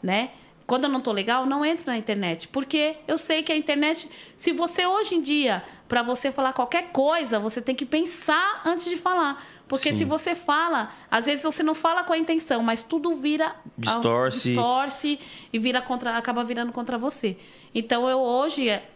né? 0.02 0.30
Quando 0.66 0.84
eu 0.84 0.90
não 0.90 1.00
tô 1.00 1.12
legal, 1.12 1.44
eu 1.44 1.48
não 1.48 1.64
entro 1.64 1.86
na 1.86 1.96
internet, 1.96 2.48
porque 2.48 2.96
eu 3.06 3.16
sei 3.16 3.42
que 3.44 3.52
a 3.52 3.56
internet, 3.56 4.10
se 4.36 4.52
você 4.52 4.84
hoje 4.84 5.14
em 5.14 5.20
dia, 5.20 5.62
para 5.86 6.02
você 6.02 6.32
falar 6.32 6.52
qualquer 6.52 6.90
coisa, 6.90 7.38
você 7.38 7.62
tem 7.62 7.74
que 7.74 7.86
pensar 7.86 8.62
antes 8.64 8.84
de 8.86 8.96
falar. 8.96 9.46
Porque 9.68 9.92
Sim. 9.92 9.98
se 9.98 10.04
você 10.04 10.34
fala, 10.34 10.90
às 11.10 11.26
vezes 11.26 11.42
você 11.42 11.62
não 11.62 11.74
fala 11.74 12.04
com 12.04 12.12
a 12.12 12.18
intenção, 12.18 12.62
mas 12.62 12.82
tudo 12.84 13.14
vira 13.14 13.54
Distorce. 13.76 14.50
distorce 14.50 15.18
e 15.52 15.58
vira 15.58 15.82
contra, 15.82 16.16
acaba 16.16 16.44
virando 16.44 16.72
contra 16.72 16.96
você. 16.96 17.36
Então 17.74 18.08
eu 18.08 18.18
hoje 18.18 18.68
é- 18.68 18.88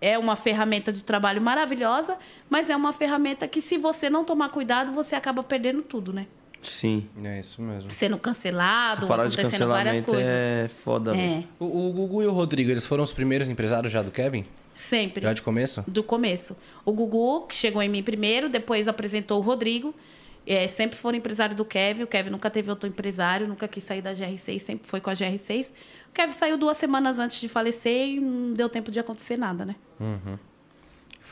é 0.00 0.18
uma 0.18 0.36
ferramenta 0.36 0.92
de 0.92 1.02
trabalho 1.02 1.40
maravilhosa, 1.40 2.16
mas 2.50 2.68
é 2.68 2.76
uma 2.76 2.92
ferramenta 2.92 3.48
que 3.48 3.60
se 3.62 3.78
você 3.78 4.10
não 4.10 4.22
tomar 4.24 4.50
cuidado, 4.50 4.92
você 4.92 5.14
acaba 5.14 5.42
perdendo 5.42 5.80
tudo, 5.82 6.12
né? 6.12 6.26
Sim. 6.60 7.08
É 7.24 7.40
isso 7.40 7.60
mesmo. 7.62 7.90
Sendo 7.90 8.18
cancelado, 8.18 9.06
acontecendo 9.12 9.68
várias 9.68 9.96
cancelamento 10.00 10.04
coisas. 10.04 10.28
é 10.28 10.68
foda, 10.84 11.12
velho. 11.12 11.22
É, 11.40 11.44
O, 11.58 11.88
o 11.88 11.92
Gugu 11.92 12.22
e 12.22 12.26
o 12.26 12.32
Rodrigo, 12.32 12.70
eles 12.70 12.86
foram 12.86 13.02
os 13.02 13.12
primeiros 13.12 13.48
empresários 13.50 13.90
já 13.90 14.02
do 14.02 14.10
Kevin? 14.12 14.44
Sempre. 14.74 15.22
Já 15.22 15.32
de 15.32 15.42
começo? 15.42 15.84
Do 15.86 16.02
começo. 16.02 16.56
O 16.84 16.92
Gugu, 16.92 17.46
que 17.46 17.54
chegou 17.54 17.82
em 17.82 17.88
mim 17.88 18.02
primeiro, 18.02 18.48
depois 18.48 18.88
apresentou 18.88 19.38
o 19.38 19.42
Rodrigo. 19.42 19.94
É, 20.46 20.66
sempre 20.66 20.96
foram 20.96 21.16
empresário 21.18 21.54
do 21.54 21.64
Kevin. 21.64 22.02
O 22.02 22.06
Kevin 22.06 22.30
nunca 22.30 22.50
teve 22.50 22.68
outro 22.68 22.88
empresário, 22.88 23.46
nunca 23.46 23.68
quis 23.68 23.84
sair 23.84 24.02
da 24.02 24.12
GR6, 24.12 24.58
sempre 24.58 24.88
foi 24.88 25.00
com 25.00 25.10
a 25.10 25.12
GR6. 25.12 25.70
O 26.10 26.12
Kevin 26.12 26.32
saiu 26.32 26.58
duas 26.58 26.76
semanas 26.76 27.18
antes 27.18 27.40
de 27.40 27.48
falecer 27.48 28.08
e 28.08 28.20
não 28.20 28.52
deu 28.52 28.68
tempo 28.68 28.90
de 28.90 28.98
acontecer 28.98 29.36
nada, 29.36 29.64
né? 29.64 29.76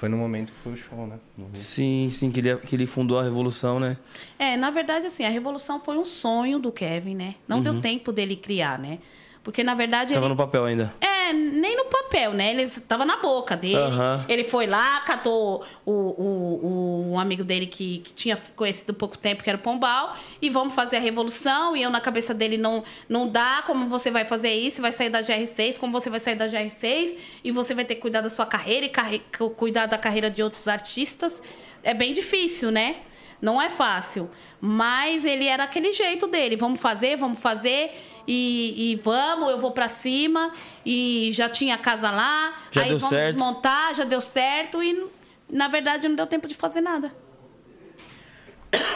Foi 0.01 0.09
no 0.09 0.16
momento 0.16 0.51
que 0.51 0.59
foi 0.61 0.72
o 0.72 0.76
show, 0.76 1.07
né? 1.07 1.18
Sim, 1.53 2.09
sim, 2.11 2.30
que 2.30 2.41
ele, 2.41 2.57
que 2.57 2.74
ele 2.74 2.86
fundou 2.86 3.18
a 3.18 3.22
revolução, 3.22 3.78
né? 3.78 3.99
É, 4.38 4.57
na 4.57 4.70
verdade, 4.70 5.05
assim, 5.05 5.24
a 5.24 5.28
revolução 5.28 5.78
foi 5.78 5.99
um 5.99 6.07
sonho 6.07 6.59
do 6.59 6.72
Kevin, 6.72 7.14
né? 7.14 7.34
Não 7.47 7.61
deu 7.61 7.80
tempo 7.82 8.11
dele 8.11 8.34
criar, 8.34 8.78
né? 8.78 8.99
Porque, 9.43 9.62
na 9.62 9.74
verdade, 9.74 10.14
Tava 10.14 10.24
ele... 10.24 10.32
no 10.32 10.36
papel 10.36 10.64
ainda. 10.64 10.95
É, 11.01 11.19
nem 11.32 11.76
no 11.76 11.84
papel, 11.86 12.32
né? 12.32 12.50
Ele 12.50 12.62
estava 12.62 13.04
na 13.04 13.16
boca 13.16 13.56
dele. 13.56 13.76
Aham. 13.76 14.24
Ele 14.28 14.44
foi 14.44 14.66
lá, 14.66 15.00
catou 15.00 15.64
o, 15.84 15.92
o, 15.92 16.60
o- 16.66 17.12
um 17.12 17.18
amigo 17.18 17.42
dele 17.44 17.66
que, 17.66 17.98
que 17.98 18.14
tinha 18.14 18.36
conhecido 18.56 18.92
pouco 18.94 19.16
tempo, 19.18 19.42
que 19.42 19.50
era 19.50 19.58
o 19.58 19.62
Pombal, 19.62 20.16
e 20.40 20.48
vamos 20.50 20.74
fazer 20.74 20.96
a 20.96 21.00
revolução. 21.00 21.76
E 21.76 21.82
eu, 21.82 21.90
na 21.90 22.00
cabeça 22.00 22.32
dele, 22.34 22.56
não, 22.56 22.82
não 23.08 23.28
dá 23.28 23.62
como 23.66 23.88
você 23.88 24.10
vai 24.10 24.24
fazer 24.24 24.50
isso, 24.52 24.80
vai 24.82 24.92
sair 24.92 25.10
da 25.10 25.20
GR6, 25.20 25.78
como 25.78 25.92
você 25.92 26.08
vai 26.10 26.20
sair 26.20 26.34
da 26.36 26.46
GR6, 26.46 27.16
e 27.44 27.50
você 27.50 27.74
vai 27.74 27.84
ter 27.84 27.94
que 27.96 28.00
cuidar 28.00 28.20
da 28.20 28.30
sua 28.30 28.46
carreira 28.46 28.86
e 28.86 28.88
carre- 28.88 29.22
cu- 29.36 29.50
cuidar 29.50 29.86
da 29.86 29.98
carreira 29.98 30.30
de 30.30 30.42
outros 30.42 30.66
artistas. 30.68 31.42
É 31.82 31.94
bem 31.94 32.12
difícil, 32.12 32.70
né? 32.70 32.96
Não 33.41 33.61
é 33.61 33.68
fácil. 33.70 34.30
Mas 34.61 35.24
ele 35.24 35.47
era 35.47 35.64
aquele 35.64 35.93
jeito 35.93 36.26
dele. 36.26 36.57
Vamos 36.57 36.80
fazer, 36.80 37.16
vamos 37.16 37.41
fazer. 37.41 37.93
E, 38.26 38.93
e 38.93 38.97
vamos, 38.97 39.51
eu 39.51 39.59
vou 39.59 39.70
pra 39.70 39.88
cima. 39.88 40.53
E 40.84 41.30
já 41.32 41.49
tinha 41.49 41.74
a 41.74 41.78
casa 41.78 42.11
lá. 42.11 42.55
Já 42.70 42.82
aí 42.82 42.88
deu 42.88 42.99
vamos 42.99 43.16
certo. 43.16 43.34
desmontar, 43.34 43.95
já 43.95 44.05
deu 44.05 44.20
certo. 44.20 44.82
E 44.82 45.07
na 45.49 45.68
verdade 45.68 46.09
não 46.09 46.16
deu 46.16 46.26
tempo 46.26 46.47
de 46.47 46.55
fazer 46.55 46.80
nada. 46.80 47.12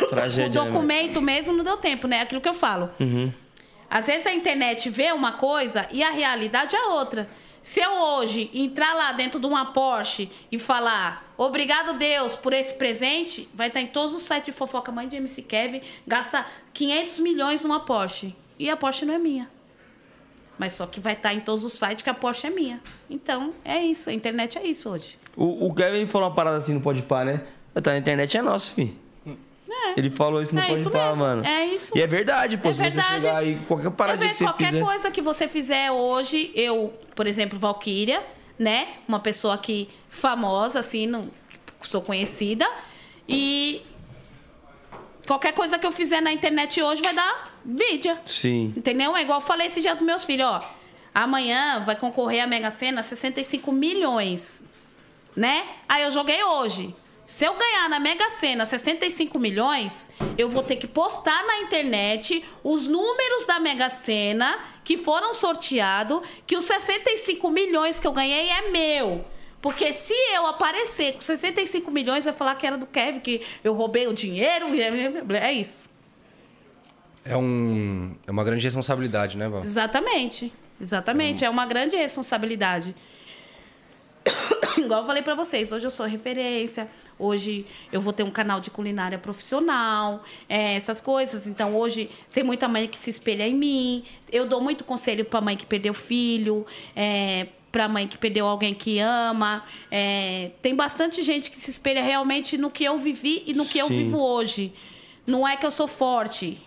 O 0.03 0.07
Tragédia, 0.07 0.49
né, 0.49 0.59
mano? 0.61 0.73
documento 0.73 1.21
mesmo 1.21 1.53
não 1.53 1.65
deu 1.65 1.77
tempo, 1.77 2.07
né? 2.07 2.21
Aquilo 2.21 2.41
que 2.41 2.49
eu 2.49 2.55
falo. 2.55 2.91
Uhum. 3.01 3.33
Às 3.91 4.07
vezes 4.07 4.27
a 4.27 4.33
internet 4.33 4.91
vê 4.91 5.13
uma 5.13 5.33
coisa 5.33 5.87
e 5.91 6.03
a 6.03 6.11
realidade 6.11 6.77
é 6.77 6.85
outra. 6.87 7.29
Se 7.65 7.81
eu 7.81 7.93
hoje 7.93 8.51
entrar 8.53 8.93
lá 8.93 9.12
dentro 9.12 9.41
de 9.41 9.47
uma 9.47 9.73
Porsche 9.73 10.31
e 10.53 10.59
falar 10.59 11.33
obrigado 11.35 11.97
Deus 11.97 12.37
por 12.37 12.53
esse 12.53 12.75
presente, 12.75 13.49
vai 13.55 13.69
estar 13.69 13.81
em 13.81 13.87
todos 13.87 14.15
os 14.15 14.23
sites 14.23 14.45
de 14.45 14.53
fofoca. 14.53 14.93
Mãe 14.93 15.09
de 15.09 15.17
MC 15.17 15.41
Kevin 15.41 15.81
gasta 16.07 16.45
500 16.75 17.21
milhões 17.21 17.65
numa 17.65 17.81
Porsche. 17.81 18.37
E 18.59 18.69
a 18.69 18.77
Porsche 18.77 19.07
não 19.07 19.15
é 19.15 19.19
minha. 19.19 19.49
Mas 20.59 20.73
só 20.73 20.87
que 20.87 21.01
vai 21.01 21.15
estar 21.15 21.33
em 21.33 21.41
todos 21.41 21.65
os 21.65 21.73
sites 21.73 22.03
que 22.03 22.11
a 22.11 22.15
Porsche 22.15 22.49
é 22.49 22.51
minha. 22.51 22.83
Então, 23.09 23.55
é 23.65 23.83
isso. 23.83 24.11
A 24.11 24.12
internet 24.12 24.59
é 24.59 24.67
isso 24.67 24.91
hoje. 24.91 25.19
O, 25.35 25.67
o 25.67 25.75
Kevin 25.75 26.07
falou 26.07 26.29
uma 26.29 26.35
parada 26.35 26.59
assim 26.59 26.75
no 26.75 26.83
Pode 26.83 27.01
Pá, 27.01 27.25
né? 27.25 27.47
Tá 27.73 27.93
na 27.93 27.97
internet 27.97 28.37
é 28.37 28.43
nosso, 28.43 28.75
filho. 28.75 28.95
É. 29.75 29.95
Ele 29.99 30.11
falou 30.11 30.41
isso 30.43 30.55
no 30.55 30.61
É 30.61 30.68
Pode 30.68 31.16
mano. 31.16 31.45
É 31.45 31.66
isso. 31.66 31.97
E 31.97 32.03
é 32.03 32.07
verdade, 32.07 32.57
pô. 32.57 32.68
É 32.68 32.72
se 32.72 32.83
verdade. 32.83 33.09
você 33.09 33.14
chegar 33.14 33.37
aí, 33.39 33.59
qualquer 33.66 33.89
É 33.89 33.91
paradinha 33.91 34.27
ver, 34.29 34.33
que 34.33 34.39
você 34.39 34.45
qualquer 34.45 34.66
fizer. 34.66 34.83
coisa 34.85 35.11
que 35.11 35.22
você 35.22 35.49
fizer 35.49 35.91
hoje, 35.91 36.51
eu, 36.55 36.93
por 37.14 37.27
exemplo, 37.27 37.59
Valkyria, 37.59 38.22
né? 38.59 38.89
Uma 39.07 39.20
pessoa 39.20 39.59
que 39.59 39.89
famosa, 40.09 40.81
assim, 40.81 41.07
não, 41.07 41.22
sou 41.81 42.01
conhecida. 42.01 42.68
E 43.29 43.83
qualquer 45.27 45.53
coisa 45.53 45.79
que 45.79 45.87
eu 45.87 45.93
fizer 45.93 46.20
na 46.20 46.33
internet 46.33 46.81
hoje 46.83 47.03
vai 47.03 47.14
dar 47.14 47.59
mídia. 47.64 48.20
Sim. 48.27 48.72
Entendeu? 48.77 49.16
É 49.16 49.22
igual 49.22 49.41
eu 49.41 49.45
falei 49.47 49.66
esse 49.66 49.81
dia 49.81 49.95
dos 49.95 50.05
meus 50.05 50.25
filhos, 50.25 50.47
ó. 50.47 50.61
Amanhã 51.14 51.81
vai 51.85 51.95
concorrer 51.97 52.43
a 52.43 52.47
Mega 52.47 52.70
Sena 52.70 53.03
65 53.03 53.70
milhões. 53.70 54.64
Né? 55.37 55.64
Aí 55.89 56.03
eu 56.03 56.11
joguei 56.11 56.43
hoje. 56.43 56.95
Se 57.27 57.47
eu 57.47 57.55
ganhar 57.57 57.89
na 57.89 57.99
Mega 57.99 58.29
Sena 58.31 58.66
65 58.66 59.39
milhões, 59.39 60.09
eu 60.37 60.49
vou 60.49 60.62
ter 60.62 60.77
que 60.77 60.87
postar 60.87 61.45
na 61.47 61.59
internet 61.61 62.45
os 62.62 62.87
números 62.87 63.47
da 63.47 63.59
Mega 63.59 63.89
Sena 63.89 64.59
que 64.85 64.99
foram 64.99 65.33
sorteados, 65.33 66.20
que 66.47 66.57
os 66.57 66.64
65 66.64 67.51
milhões 67.51 67.99
que 67.99 68.07
eu 68.07 68.12
ganhei 68.12 68.51
é 68.51 68.70
meu. 68.70 69.25
Porque 69.62 69.95
se 69.95 70.12
eu 70.35 70.47
aparecer 70.47 71.14
com 71.14 71.22
65 71.22 71.91
milhões, 71.91 72.25
vai 72.25 72.35
falar 72.35 72.55
que 72.57 72.66
era 72.66 72.77
do 72.77 72.85
Kevin, 72.85 73.20
que 73.20 73.41
eu 73.64 73.72
roubei 73.72 74.07
o 74.07 74.12
dinheiro. 74.12 74.66
É 75.41 75.53
isso. 75.53 75.89
É, 77.25 77.35
um, 77.35 78.14
é 78.27 78.31
uma 78.31 78.45
grande 78.45 78.62
responsabilidade, 78.62 79.39
né, 79.39 79.49
Val? 79.49 79.64
Exatamente. 79.64 80.53
Exatamente. 80.79 81.47
É 81.47 81.49
uma 81.49 81.64
grande 81.64 81.97
responsabilidade. 81.97 82.95
Igual 84.79 85.01
eu 85.01 85.07
falei 85.07 85.22
pra 85.22 85.35
vocês, 85.35 85.72
hoje 85.72 85.87
eu 85.87 85.91
sou 85.91 86.07
referência, 86.07 86.89
hoje 87.18 87.66
eu 87.93 88.01
vou 88.01 88.12
ter 88.12 88.22
um 88.22 88.31
canal 88.31 88.61
de 88.61 88.70
culinária 88.70 89.18
profissional, 89.18 90.22
é, 90.49 90.75
essas 90.75 91.01
coisas. 91.01 91.47
Então, 91.47 91.77
hoje 91.77 92.11
tem 92.33 92.43
muita 92.43 92.66
mãe 92.68 92.89
que 92.89 92.99
se 92.99 93.11
espelha 93.11 93.47
em 93.47 93.55
mim. 93.55 94.05
Eu 94.31 94.47
dou 94.47 94.61
muito 94.61 94.85
conselho 94.85 95.25
pra 95.25 95.41
mãe 95.41 95.57
que 95.57 95.66
perdeu 95.66 95.95
filho, 95.95 96.66
é, 96.97 97.49
pra 97.70 97.89
mãe 97.89 98.07
que 98.07 98.16
perdeu 98.16 98.47
alguém 98.47 98.75
que 98.75 98.99
ama. 98.99 99.64
É, 99.91 100.51
tem 100.62 100.75
bastante 100.75 101.22
gente 101.22 101.51
que 101.51 101.57
se 101.57 101.70
espelha 101.70 102.03
realmente 102.03 102.57
no 102.57 102.70
que 102.70 102.85
eu 102.85 102.99
vivi 102.99 103.43
e 103.47 103.55
no 103.55 103.64
que 103.66 103.79
eu 103.79 103.89
Sim. 103.89 104.05
vivo 104.05 104.18
hoje. 104.20 104.72
Não 105.27 105.47
é 105.47 105.57
que 105.57 105.64
eu 105.64 105.70
sou 105.70 105.89
forte, 105.89 106.62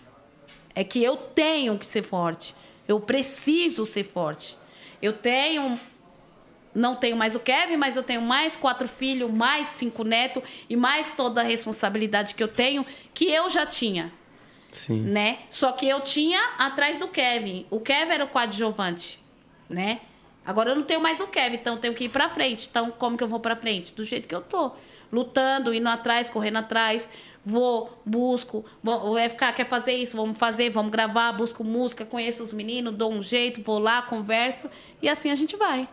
é 0.74 0.84
que 0.84 1.04
eu 1.04 1.16
tenho 1.16 1.78
que 1.78 1.86
ser 1.86 2.04
forte. 2.04 2.56
Eu 2.88 3.00
preciso 3.00 3.86
ser 3.86 4.04
forte. 4.04 4.58
Eu 5.02 5.14
tenho. 5.14 5.80
Não 6.78 6.96
tenho 6.96 7.18
mais 7.18 7.36
o 7.36 7.40
Kevin, 7.40 7.76
mas 7.76 7.96
eu 7.96 8.04
tenho 8.04 8.22
mais 8.22 8.56
quatro 8.56 8.88
filhos, 8.88 9.32
mais 9.32 9.68
cinco 9.68 10.04
netos 10.04 10.44
e 10.70 10.76
mais 10.76 11.12
toda 11.12 11.42
a 11.42 11.44
responsabilidade 11.44 12.36
que 12.36 12.44
eu 12.44 12.48
tenho, 12.48 12.86
que 13.16 13.26
eu 13.32 13.50
já 13.50 13.66
tinha, 13.66 14.14
Sim. 14.72 15.02
né? 15.02 15.40
Só 15.50 15.72
que 15.72 15.88
eu 15.90 16.02
tinha 16.02 16.40
atrás 16.58 17.00
do 17.00 17.08
Kevin. 17.08 17.66
O 17.72 17.80
Kevin 17.80 18.12
era 18.12 18.24
o 18.26 18.28
coadjuvante. 18.28 19.20
né? 19.68 20.02
Agora 20.46 20.70
eu 20.70 20.76
não 20.76 20.84
tenho 20.84 21.02
mais 21.02 21.20
o 21.20 21.28
Kevin, 21.28 21.56
então 21.56 21.74
eu 21.74 21.80
tenho 21.82 21.94
que 21.94 22.06
ir 22.06 22.10
pra 22.10 22.30
frente. 22.30 22.68
Então, 22.70 22.92
como 22.92 23.18
que 23.18 23.24
eu 23.24 23.28
vou 23.28 23.40
pra 23.40 23.56
frente? 23.56 23.94
Do 23.94 24.06
jeito 24.06 24.28
que 24.28 24.36
eu 24.36 24.42
tô. 24.42 24.72
Lutando, 25.12 25.74
indo 25.74 25.90
atrás, 25.90 26.30
correndo 26.30 26.58
atrás. 26.58 27.10
Vou, 27.44 28.02
busco. 28.06 28.64
Vou, 28.84 29.14
o 29.14 29.18
FK 29.18 29.52
quer 29.56 29.68
fazer 29.68 29.94
isso, 29.94 30.16
vamos 30.16 30.38
fazer, 30.38 30.70
vamos 30.70 30.92
gravar, 30.92 31.32
busco 31.34 31.64
música, 31.64 32.06
conheço 32.06 32.44
os 32.44 32.54
meninos, 32.54 32.94
dou 32.94 33.12
um 33.12 33.22
jeito, 33.22 33.62
vou 33.64 33.80
lá, 33.80 34.02
converso. 34.04 34.70
E 35.02 35.10
assim 35.10 35.32
a 35.32 35.36
gente 35.36 35.56
vai. 35.58 35.90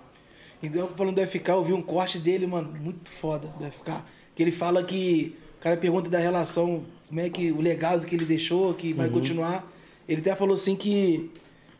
Então, 0.64 0.88
falando 0.96 1.16
do 1.16 1.26
FK, 1.26 1.48
eu 1.50 1.64
vi 1.64 1.72
um 1.72 1.82
corte 1.82 2.18
dele, 2.18 2.46
mano, 2.46 2.72
muito 2.80 3.10
foda 3.10 3.48
do 3.58 3.64
FK. 3.70 4.02
Que 4.34 4.42
ele 4.42 4.50
fala 4.50 4.82
que. 4.82 5.36
O 5.58 5.62
cara 5.64 5.76
pergunta 5.76 6.10
da 6.10 6.18
relação, 6.18 6.84
como 7.08 7.20
é 7.20 7.30
que 7.30 7.50
o 7.50 7.60
legado 7.60 8.06
que 8.06 8.14
ele 8.14 8.24
deixou, 8.24 8.74
que 8.74 8.92
vai 8.92 9.08
continuar. 9.08 9.66
Ele 10.08 10.20
até 10.20 10.34
falou 10.34 10.54
assim 10.54 10.76
que. 10.76 11.30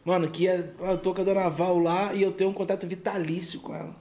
Mano, 0.04 0.30
que 0.30 0.46
é, 0.46 0.70
ah, 0.82 0.92
eu 0.92 0.98
tô 0.98 1.14
com 1.14 1.22
a 1.22 1.24
dona 1.24 1.48
Val 1.48 1.78
lá 1.78 2.14
e 2.14 2.22
eu 2.22 2.30
tenho 2.30 2.50
um 2.50 2.52
contato 2.52 2.86
vitalício 2.86 3.60
com 3.60 3.74
ela. 3.74 3.96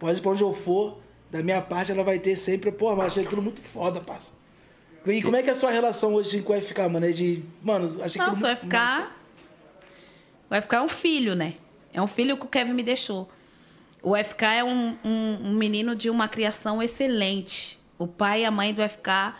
Pode 0.00 0.18
ir 0.18 0.22
pra 0.22 0.30
onde 0.30 0.42
eu 0.42 0.52
for, 0.54 0.98
da 1.30 1.42
minha 1.42 1.60
parte 1.60 1.92
ela 1.92 2.02
vai 2.02 2.18
ter 2.18 2.36
sempre. 2.36 2.72
Pô, 2.72 2.94
mas 2.96 3.08
achei 3.08 3.24
aquilo 3.24 3.42
muito 3.42 3.60
foda, 3.60 4.00
parça. 4.00 4.32
E 5.06 5.22
como 5.22 5.36
é 5.36 5.42
que 5.42 5.48
é 5.48 5.52
a 5.52 5.54
sua 5.54 5.70
relação 5.70 6.14
hoje 6.14 6.42
com 6.42 6.56
o 6.56 6.60
FK, 6.60 6.88
mano? 6.90 7.04
É 7.04 7.10
de. 7.10 7.42
Mano, 7.62 7.86
achei 8.02 8.20
aquilo 8.20 8.36
Nossa, 8.36 8.52
o 8.52 8.56
FK. 8.56 8.76
massa. 8.76 9.10
O 10.50 10.62
FK 10.62 10.74
é 10.74 10.80
um 10.80 10.88
filho, 10.88 11.34
né? 11.34 11.54
É 11.92 12.00
um 12.00 12.06
filho 12.06 12.36
que 12.36 12.46
o 12.46 12.48
Kevin 12.48 12.72
me 12.72 12.82
deixou. 12.82 13.28
O 14.02 14.16
FK 14.16 14.42
é 14.46 14.64
um, 14.64 14.96
um- 15.04 15.38
um 15.44 15.52
menino 15.54 15.94
de 15.94 16.10
uma 16.10 16.28
criação 16.28 16.82
excelente. 16.82 17.78
O 17.98 18.06
pai 18.06 18.42
e 18.42 18.44
a 18.44 18.50
mãe 18.50 18.74
do 18.74 18.82
FK 18.82 19.34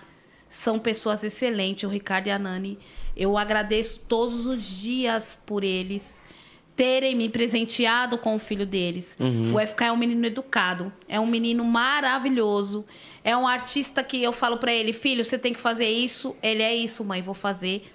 são 0.49 0.79
pessoas 0.79 1.25
excelentes, 1.25 1.85
o 1.85 1.89
Ricardo 1.89 2.29
e 2.29 2.31
a 2.31 2.39
Nani. 2.39 2.79
Eu 3.17 3.37
agradeço 3.37 4.01
todos 4.09 4.47
os 4.47 4.63
dias 4.63 5.37
por 5.45 5.65
eles 5.65 6.23
terem 6.77 7.15
me 7.15 7.29
presenteado 7.29 8.17
com 8.17 8.35
o 8.35 8.39
filho 8.39 8.65
deles. 8.65 9.17
O 9.55 9.59
FK 9.59 9.85
é 9.87 9.93
um 9.93 9.97
menino 9.97 10.25
educado, 10.27 10.91
é 11.09 11.19
um 11.21 11.27
menino 11.27 11.65
maravilhoso, 11.65 12.85
é 13.23 13.37
um 13.37 13.47
artista 13.47 14.03
que 14.03 14.23
eu 14.23 14.33
falo 14.33 14.57
pra 14.57 14.73
ele, 14.73 14.93
filho, 14.93 15.23
você 15.25 15.37
tem 15.39 15.53
que 15.53 15.61
fazer 15.61 15.87
isso. 15.89 16.35
Ele 16.43 16.63
é 16.63 16.75
isso, 16.75 17.05
mãe, 17.05 17.21
vou 17.21 17.35
fazer. 17.35 17.93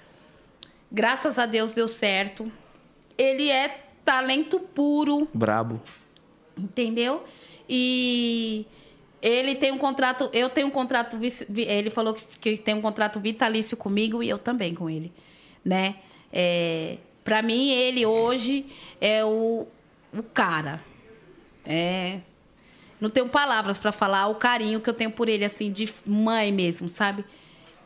Graças 0.91 1.39
a 1.39 1.45
Deus 1.45 1.72
deu 1.74 1.88
certo. 1.88 2.51
Ele 3.18 3.49
é 3.49 3.84
talento 4.05 4.59
puro, 4.59 5.28
Brabo. 5.34 5.82
Entendeu? 6.57 7.23
E 7.69 8.65
ele 9.21 9.55
tem 9.55 9.71
um 9.71 9.77
contrato, 9.77 10.29
eu 10.33 10.49
tenho 10.49 10.67
um 10.67 10.71
contrato, 10.71 11.17
ele 11.55 11.89
falou 11.89 12.13
que, 12.13 12.25
que 12.37 12.57
tem 12.57 12.75
um 12.75 12.81
contrato 12.81 13.19
vitalício 13.19 13.75
comigo 13.75 14.21
e 14.21 14.29
eu 14.29 14.37
também 14.37 14.73
com 14.73 14.89
ele, 14.89 15.11
né? 15.63 15.95
É, 16.31 16.97
para 17.23 17.41
mim 17.41 17.69
ele 17.71 18.05
hoje 18.05 18.65
é 19.01 19.23
o, 19.23 19.67
o 20.13 20.23
cara. 20.23 20.83
É, 21.65 22.19
não 22.99 23.09
tenho 23.09 23.27
palavras 23.27 23.77
para 23.77 23.91
falar 23.91 24.27
o 24.27 24.35
carinho 24.35 24.79
que 24.79 24.89
eu 24.89 24.93
tenho 24.93 25.11
por 25.11 25.29
ele 25.29 25.45
assim 25.45 25.71
de 25.71 25.91
mãe 26.05 26.51
mesmo, 26.51 26.87
sabe? 26.89 27.23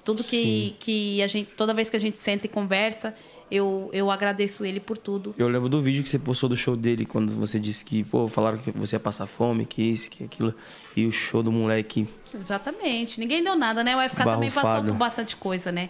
Tudo 0.04 0.24
que, 0.24 0.76
que 0.80 1.22
a 1.22 1.28
gente, 1.28 1.52
toda 1.52 1.74
vez 1.74 1.90
que 1.90 1.96
a 1.96 2.00
gente 2.00 2.18
senta 2.18 2.48
e 2.48 2.50
conversa, 2.50 3.14
eu, 3.52 3.90
eu 3.92 4.10
agradeço 4.10 4.64
ele 4.64 4.80
por 4.80 4.98
tudo. 4.98 5.36
Eu 5.38 5.50
lembro 5.50 5.68
do 5.68 5.82
vídeo 5.82 6.02
que 6.02 6.10
você 6.10 6.18
postou 6.18 6.48
do 6.48 6.56
show 6.56 6.76
dele, 6.76 7.06
quando 7.06 7.34
você 7.34 7.60
disse 7.60 7.84
que, 7.84 8.04
pô, 8.06 8.28
falaram 8.28 8.58
que 8.58 8.72
você 8.72 8.96
ia 8.96 9.00
passar 9.00 9.26
fome, 9.26 9.66
que 9.66 9.82
isso, 9.82 10.10
que 10.10 10.24
aquilo. 10.24 10.56
E 10.96 11.06
o 11.06 11.12
show 11.12 11.44
do 11.44 11.52
moleque. 11.52 12.08
Exatamente. 12.34 13.20
Ninguém 13.20 13.44
deu 13.44 13.56
nada, 13.56 13.84
né? 13.84 13.96
O 13.96 14.10
FK 14.10 14.24
também 14.24 14.50
passou 14.50 14.70
Barrufado. 14.70 14.92
por 14.94 14.98
bastante 14.98 15.36
coisa, 15.36 15.72
né? 15.72 15.90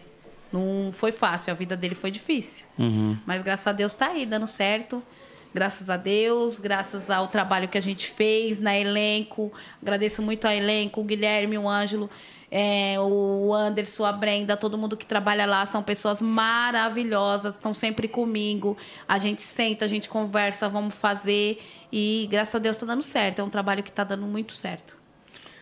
Não 0.52 0.92
foi 0.92 1.12
fácil, 1.12 1.54
a 1.54 1.56
vida 1.56 1.78
dele 1.78 1.96
foi 1.96 2.12
difícil. 2.12 2.66
Uhum. 2.78 3.16
Mas 3.26 3.42
graças 3.44 3.68
a 3.68 3.72
Deus 3.72 3.94
tá 3.94 4.08
aí, 4.08 4.26
dando 4.26 4.48
certo. 4.48 5.02
Graças 5.54 5.90
a 5.90 5.98
Deus, 5.98 6.58
graças 6.58 7.10
ao 7.10 7.28
trabalho 7.28 7.68
que 7.68 7.78
a 7.78 7.82
gente 7.82 8.10
fez 8.10 8.60
na 8.60 8.78
elenco. 8.78 9.52
Agradeço 9.82 10.22
muito 10.22 10.46
ao 10.46 10.52
elenco, 10.52 11.02
o 11.02 11.04
Guilherme, 11.04 11.58
o 11.58 11.68
Ângelo, 11.68 12.10
é, 12.52 12.96
o 13.00 13.54
Anderson, 13.54 14.04
a 14.04 14.12
Brenda, 14.12 14.58
todo 14.58 14.78
mundo 14.78 14.98
que 14.98 15.06
trabalha 15.06 15.46
lá. 15.46 15.66
São 15.66 15.82
pessoas 15.82 16.22
maravilhosas, 16.22 17.56
estão 17.56 17.74
sempre 17.74 18.08
comigo. 18.08 18.76
A 19.08 19.18
gente 19.18 19.42
senta, 19.42 19.86
a 19.86 19.88
gente 19.88 20.10
conversa, 20.10 20.68
vamos 20.68 20.94
fazer. 20.94 21.62
E 21.92 22.28
graças 22.30 22.54
a 22.56 22.60
Deus 22.60 22.76
tá 22.78 22.86
dando 22.86 23.02
certo. 23.02 23.40
É 23.40 23.44
um 23.44 23.50
trabalho 23.50 23.82
que 23.82 23.92
tá 23.92 24.04
dando 24.04 24.28
muito 24.28 24.52
certo. 24.54 24.96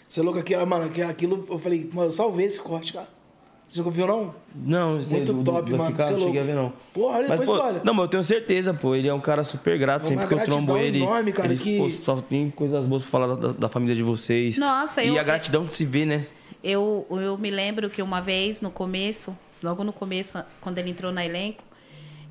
Você 0.07 0.19
é 0.19 0.23
louco 0.23 0.39
aqui, 0.39 0.55
mano, 0.65 0.89
que 0.89 1.01
aquilo. 1.03 1.45
Eu 1.49 1.59
falei, 1.59 1.87
mano, 1.93 2.07
eu 2.07 2.11
salvei 2.11 2.47
esse 2.47 2.59
corte, 2.59 2.93
cara. 2.93 3.07
Você 3.67 3.77
nunca 3.81 3.91
viu, 3.91 4.07
não? 4.07 4.33
Não, 4.55 4.93
Muito 4.99 5.31
do- 5.31 5.43
top, 5.43 5.69
do 5.69 5.77
mano, 5.77 5.95
cê 5.95 6.01
é 6.01 6.09
não 6.09 6.19
cheguei 6.21 6.41
a 6.41 6.43
ver, 6.43 6.55
não. 6.55 6.73
Porra, 6.91 7.17
olha, 7.19 7.27
Mas, 7.29 7.39
depois 7.39 7.59
pô, 7.59 7.63
olha. 7.63 7.81
Não, 7.83 7.93
mas 7.93 8.03
eu 8.05 8.09
tenho 8.09 8.23
certeza, 8.23 8.73
pô. 8.73 8.95
Ele 8.95 9.07
é 9.07 9.13
um 9.13 9.19
cara 9.21 9.43
super 9.43 9.77
grato. 9.77 10.05
É 10.05 10.05
Sempre 10.07 10.25
que 10.27 10.33
eu 10.33 10.39
trombo 10.43 10.75
ele. 10.75 11.03
enorme, 11.03 11.31
cara, 11.31 11.49
ele 11.53 11.61
que- 11.61 11.77
pô, 11.77 11.87
só 11.87 12.15
tem 12.19 12.49
coisas 12.49 12.87
boas 12.87 13.03
pra 13.03 13.11
falar 13.11 13.35
da, 13.35 13.49
da 13.51 13.69
família 13.69 13.93
de 13.95 14.01
vocês. 14.01 14.57
Nossa, 14.57 15.03
E 15.03 15.09
eu- 15.09 15.19
a 15.19 15.23
gratidão 15.23 15.63
de 15.65 15.75
se 15.75 15.85
ver, 15.85 16.05
né? 16.07 16.25
Eu, 16.63 17.07
eu 17.09 17.37
me 17.37 17.49
lembro 17.49 17.89
que 17.89 18.01
uma 18.01 18.21
vez, 18.21 18.61
no 18.61 18.69
começo, 18.69 19.37
logo 19.63 19.83
no 19.83 19.93
começo, 19.93 20.43
quando 20.59 20.77
ele 20.77 20.89
entrou 20.89 21.11
na 21.11 21.25
elenco, 21.25 21.63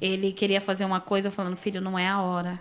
ele 0.01 0.33
queria 0.33 0.61
fazer 0.61 0.85
uma 0.85 1.01
coisa 1.01 1.31
falando, 1.31 1.57
filho, 1.57 1.81
não 1.81 1.99
é 1.99 2.07
a 2.07 2.21
hora. 2.21 2.61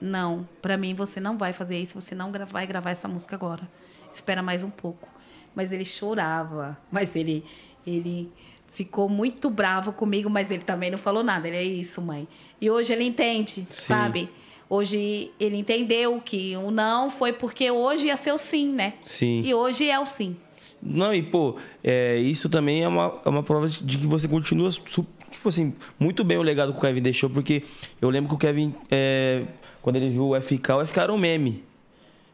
Não, 0.00 0.48
pra 0.60 0.76
mim 0.76 0.94
você 0.94 1.20
não 1.20 1.36
vai 1.36 1.52
fazer 1.52 1.78
isso, 1.78 2.00
você 2.00 2.14
não 2.14 2.32
vai 2.48 2.66
gravar 2.66 2.90
essa 2.90 3.06
música 3.06 3.36
agora. 3.36 3.68
Espera 4.12 4.42
mais 4.42 4.62
um 4.62 4.70
pouco. 4.70 5.08
Mas 5.54 5.70
ele 5.70 5.84
chorava, 5.84 6.76
mas 6.90 7.14
ele 7.14 7.44
ele 7.86 8.30
ficou 8.72 9.08
muito 9.08 9.50
bravo 9.50 9.92
comigo, 9.92 10.30
mas 10.30 10.50
ele 10.50 10.62
também 10.62 10.90
não 10.90 10.98
falou 10.98 11.22
nada. 11.22 11.46
Ele 11.46 11.56
é 11.56 11.62
isso, 11.62 12.00
mãe. 12.00 12.26
E 12.60 12.70
hoje 12.70 12.92
ele 12.92 13.04
entende, 13.04 13.66
sabe? 13.70 14.30
Hoje 14.68 15.30
ele 15.38 15.56
entendeu 15.56 16.20
que 16.20 16.56
o 16.56 16.70
não 16.70 17.10
foi 17.10 17.32
porque 17.32 17.70
hoje 17.70 18.06
ia 18.06 18.16
ser 18.16 18.32
o 18.32 18.38
sim, 18.38 18.72
né? 18.72 18.94
Sim. 19.04 19.42
E 19.44 19.52
hoje 19.52 19.90
é 19.90 19.98
o 20.00 20.06
sim. 20.06 20.36
Não, 20.82 21.14
e 21.14 21.22
pô, 21.22 21.56
é, 21.82 22.16
isso 22.18 22.48
também 22.48 22.82
é 22.82 22.88
uma, 22.88 23.20
é 23.24 23.28
uma 23.28 23.42
prova 23.42 23.68
de 23.68 23.98
que 23.98 24.06
você 24.06 24.26
continua, 24.26 24.68
tipo 24.70 25.06
assim, 25.48 25.74
muito 25.98 26.24
bem 26.24 26.36
o 26.38 26.42
legado 26.42 26.72
que 26.72 26.78
o 26.78 26.80
Kevin 26.80 27.00
deixou, 27.02 27.30
porque 27.30 27.62
eu 28.00 28.10
lembro 28.10 28.28
que 28.30 28.34
o 28.34 28.38
Kevin, 28.38 28.74
é, 28.90 29.44
quando 29.80 29.96
ele 29.96 30.10
viu 30.10 30.30
o 30.30 30.40
FK, 30.40 30.70
o 30.72 30.86
FK 30.86 30.98
era 30.98 31.12
um 31.12 31.18
meme. 31.18 31.62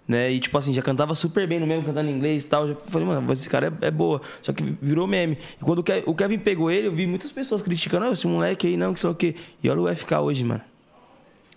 Né? 0.06 0.32
E 0.32 0.40
tipo 0.40 0.56
assim, 0.56 0.72
já 0.72 0.80
cantava 0.80 1.14
super 1.14 1.46
bem 1.46 1.60
no 1.60 1.66
meme, 1.66 1.84
cantando 1.84 2.08
em 2.08 2.14
inglês 2.14 2.42
e 2.42 2.46
tal. 2.46 2.66
Já 2.66 2.74
falei, 2.74 3.06
mano, 3.06 3.30
esse 3.30 3.46
cara 3.46 3.70
é, 3.82 3.88
é 3.88 3.90
boa. 3.90 4.22
Só 4.40 4.54
que 4.54 4.64
virou 4.80 5.06
meme. 5.06 5.36
E 5.60 5.62
quando 5.62 5.80
o 5.80 5.82
Ke- 5.82 6.02
o 6.06 6.14
Kevin 6.14 6.38
pegou 6.38 6.70
ele, 6.70 6.86
eu 6.86 6.92
vi 6.92 7.06
muitas 7.06 7.30
pessoas 7.30 7.60
criticando, 7.60 8.06
ah, 8.06 8.10
esse 8.12 8.26
moleque 8.26 8.68
aí 8.68 8.76
não, 8.78 8.94
que 8.94 9.00
sei 9.00 9.10
o 9.10 9.14
quê. 9.14 9.34
E 9.62 9.68
olha 9.68 9.82
o 9.82 9.94
FK 9.94 10.12
hoje, 10.22 10.42
mano. 10.44 10.62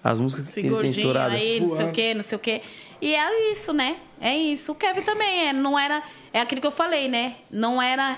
As 0.04 0.20
músicas 0.20 0.48
que 0.48 0.54
tem 0.54 0.70
gordinho 0.70 0.92
estourado. 0.92 1.36
aí, 1.36 1.60
não 1.60 1.68
sei 1.68 1.86
o 1.86 1.92
quê, 1.92 2.14
não 2.14 2.24
sei 2.24 2.36
o 2.36 2.40
quê. 2.40 2.62
E 3.00 3.14
é 3.16 3.52
isso, 3.52 3.72
né? 3.72 3.98
É 4.20 4.36
isso. 4.36 4.72
O 4.72 4.76
Kevin 4.76 5.02
também 5.02 5.50
é, 5.50 5.54
não 5.54 5.78
era, 5.78 6.02
é 6.34 6.42
aquilo 6.42 6.60
que 6.60 6.68
eu 6.68 6.72
falei, 6.72 7.08
né? 7.08 7.36
Não 7.52 7.82
era 7.82 8.18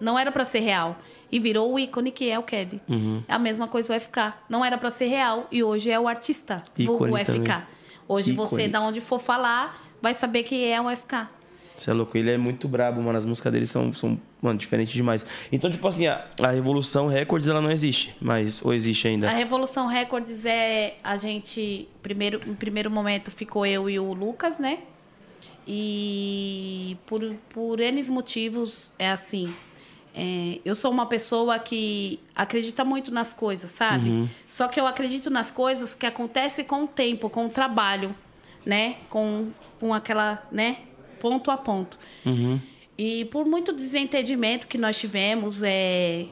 não 0.00 0.18
era 0.18 0.30
para 0.30 0.44
ser 0.44 0.60
real 0.60 0.96
e 1.30 1.38
virou 1.38 1.72
o 1.72 1.78
ícone 1.78 2.10
que 2.10 2.30
é 2.30 2.38
o 2.38 2.42
Kevin. 2.42 2.80
Uhum. 2.88 3.22
É 3.26 3.34
a 3.34 3.38
mesma 3.38 3.66
coisa 3.68 3.96
o 3.96 4.00
FK. 4.00 4.34
Não 4.48 4.64
era 4.64 4.78
para 4.78 4.90
ser 4.90 5.06
real 5.06 5.46
e 5.50 5.62
hoje 5.62 5.90
é 5.90 5.98
o 5.98 6.08
artista, 6.08 6.62
Ícone 6.76 6.98
vulgo 6.98 7.16
FK. 7.18 7.26
também. 7.26 7.62
Hoje 8.06 8.32
Ícone. 8.32 8.48
você 8.48 8.68
da 8.68 8.80
onde 8.80 9.00
for 9.00 9.18
falar 9.18 9.82
vai 10.00 10.14
saber 10.14 10.42
que 10.44 10.64
é 10.64 10.80
o 10.80 10.94
FK. 10.94 11.28
Você 11.76 11.90
é 11.90 11.94
louco, 11.94 12.16
ele 12.16 12.30
é 12.30 12.38
muito 12.38 12.66
brabo, 12.66 13.00
mano. 13.00 13.16
As 13.16 13.24
músicas 13.24 13.52
dele 13.52 13.66
são, 13.66 13.92
são 13.92 14.18
mano, 14.40 14.58
diferentes 14.58 14.92
demais. 14.94 15.26
Então, 15.50 15.70
tipo 15.70 15.86
assim, 15.86 16.06
a, 16.06 16.24
a 16.40 16.48
Revolução 16.48 17.06
Records, 17.08 17.48
ela 17.48 17.60
não 17.60 17.70
existe, 17.70 18.14
mas 18.20 18.64
ou 18.64 18.72
existe 18.72 19.08
ainda? 19.08 19.28
A 19.28 19.34
Revolução 19.34 19.86
Records 19.86 20.44
é 20.46 20.96
a 21.02 21.16
gente 21.16 21.88
primeiro 22.02 22.40
em 22.46 22.54
primeiro 22.54 22.90
momento 22.90 23.30
ficou 23.30 23.66
eu 23.66 23.88
e 23.90 23.98
o 23.98 24.12
Lucas, 24.12 24.58
né? 24.58 24.78
E 25.66 26.96
por 27.06 27.20
por 27.50 27.80
N 27.80 28.02
motivos 28.10 28.92
é 28.98 29.10
assim. 29.10 29.52
é, 30.14 30.58
eu 30.64 30.74
sou 30.74 30.90
uma 30.90 31.06
pessoa 31.06 31.58
que 31.58 32.18
acredita 32.34 32.84
muito 32.84 33.12
nas 33.12 33.32
coisas, 33.34 33.70
sabe? 33.70 34.08
Só 34.48 34.66
que 34.66 34.80
eu 34.80 34.86
acredito 34.86 35.30
nas 35.30 35.50
coisas 35.50 35.94
que 35.94 36.06
acontecem 36.06 36.64
com 36.64 36.84
o 36.84 36.86
tempo, 36.88 37.28
com 37.28 37.46
o 37.46 37.48
trabalho, 37.50 38.14
né? 38.64 38.96
Com, 39.10 39.50
com 39.78 39.92
aquela, 39.92 40.42
né? 40.50 40.78
Ponto 41.20 41.50
a 41.50 41.56
ponto. 41.56 41.98
E 42.98 43.26
por 43.26 43.46
muito 43.46 43.72
desentendimento 43.72 44.66
que 44.66 44.76
nós 44.76 44.98
tivemos, 44.98 45.62
é, 45.62 46.26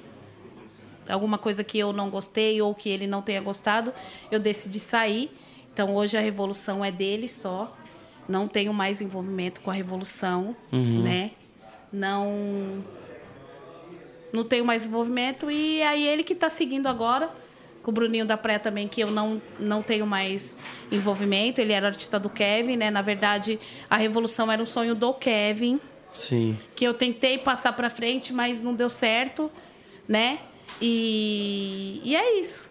alguma 1.09 1.39
coisa 1.39 1.63
que 1.63 1.79
eu 1.79 1.93
não 1.93 2.11
gostei 2.11 2.61
ou 2.61 2.75
que 2.75 2.89
ele 2.89 3.07
não 3.07 3.23
tenha 3.23 3.41
gostado, 3.41 3.95
eu 4.33 4.41
decidi 4.41 4.81
sair. 4.81 5.31
Então 5.73 5.95
hoje 5.95 6.17
a 6.17 6.21
revolução 6.21 6.85
é 6.85 6.91
dele 6.91 7.29
só. 7.29 7.73
Não 8.29 8.49
tenho 8.49 8.75
mais 8.75 9.01
envolvimento 9.01 9.61
com 9.61 9.71
a 9.71 9.75
revolução, 9.75 10.57
né? 11.05 11.31
Não 11.93 12.85
não 14.33 14.43
tenho 14.43 14.65
mais 14.65 14.85
envolvimento 14.85 15.49
e 15.51 15.81
aí 15.83 16.05
ele 16.07 16.25
que 16.25 16.33
está 16.33 16.51
seguindo 16.51 16.89
agora 16.89 17.31
com 17.83 17.91
o 17.91 17.95
Bruninho 17.95 18.27
da 18.27 18.37
Praia 18.37 18.59
também 18.59 18.89
que 18.89 19.01
eu 19.01 19.11
não 19.11 19.41
não 19.61 19.85
tenho 19.85 20.05
mais 20.05 20.57
envolvimento. 20.91 21.61
Ele 21.61 21.73
era 21.73 21.87
artista 21.87 22.19
do 22.19 22.29
Kevin, 22.29 22.77
né? 22.77 22.91
Na 22.91 23.03
verdade, 23.03 23.61
a 23.89 23.97
revolução 23.97 24.51
era 24.51 24.61
um 24.61 24.67
sonho 24.67 24.97
do 24.97 25.15
Kevin 25.15 25.81
Sim. 26.17 26.59
que 26.75 26.85
eu 26.85 26.95
tentei 26.95 27.39
passar 27.39 27.73
para 27.75 27.91
frente, 27.91 28.33
mas 28.33 28.63
não 28.63 28.75
deu 28.75 28.89
certo, 28.89 29.51
né? 30.09 30.41
E, 30.81 32.01
e 32.03 32.17
é 32.17 32.41
isso. 32.41 32.71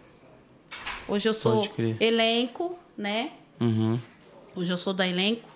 Hoje 1.08 1.30
eu 1.30 1.34
sou 1.34 1.68
elenco, 2.00 2.78
né? 2.98 3.32
Uhum. 3.60 4.00
Hoje 4.56 4.74
eu 4.74 4.78
sou 4.78 4.94
da 4.94 5.08
elenco, 5.08 5.48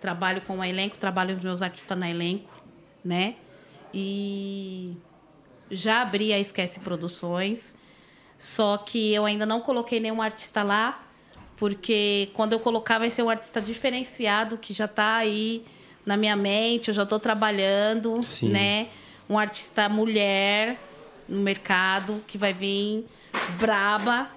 trabalho 0.00 0.40
com 0.42 0.60
a 0.62 0.68
elenco, 0.68 0.96
trabalho 0.96 1.34
os 1.34 1.42
meus 1.42 1.62
artistas 1.62 1.98
na 1.98 2.08
elenco, 2.08 2.50
né? 3.04 3.34
E 3.92 4.94
já 5.70 6.02
abri 6.02 6.32
a 6.32 6.38
Esquece 6.38 6.78
Produções, 6.80 7.74
só 8.38 8.76
que 8.76 9.12
eu 9.12 9.24
ainda 9.24 9.44
não 9.44 9.60
coloquei 9.60 9.98
nenhum 9.98 10.22
artista 10.22 10.62
lá, 10.62 11.06
porque 11.56 12.30
quando 12.34 12.52
eu 12.52 12.60
colocar 12.60 12.98
vai 12.98 13.10
ser 13.10 13.22
um 13.22 13.30
artista 13.30 13.60
diferenciado 13.60 14.58
que 14.58 14.72
já 14.72 14.84
está 14.84 15.16
aí 15.16 15.64
na 16.04 16.16
minha 16.16 16.36
mente, 16.36 16.88
eu 16.88 16.94
já 16.94 17.02
estou 17.04 17.18
trabalhando, 17.18 18.22
Sim. 18.22 18.50
né? 18.50 18.88
Um 19.28 19.38
artista 19.38 19.88
mulher 19.88 20.78
no 21.28 21.40
mercado 21.40 22.22
que 22.26 22.36
vai 22.36 22.52
vir 22.52 23.06
braba. 23.58 24.28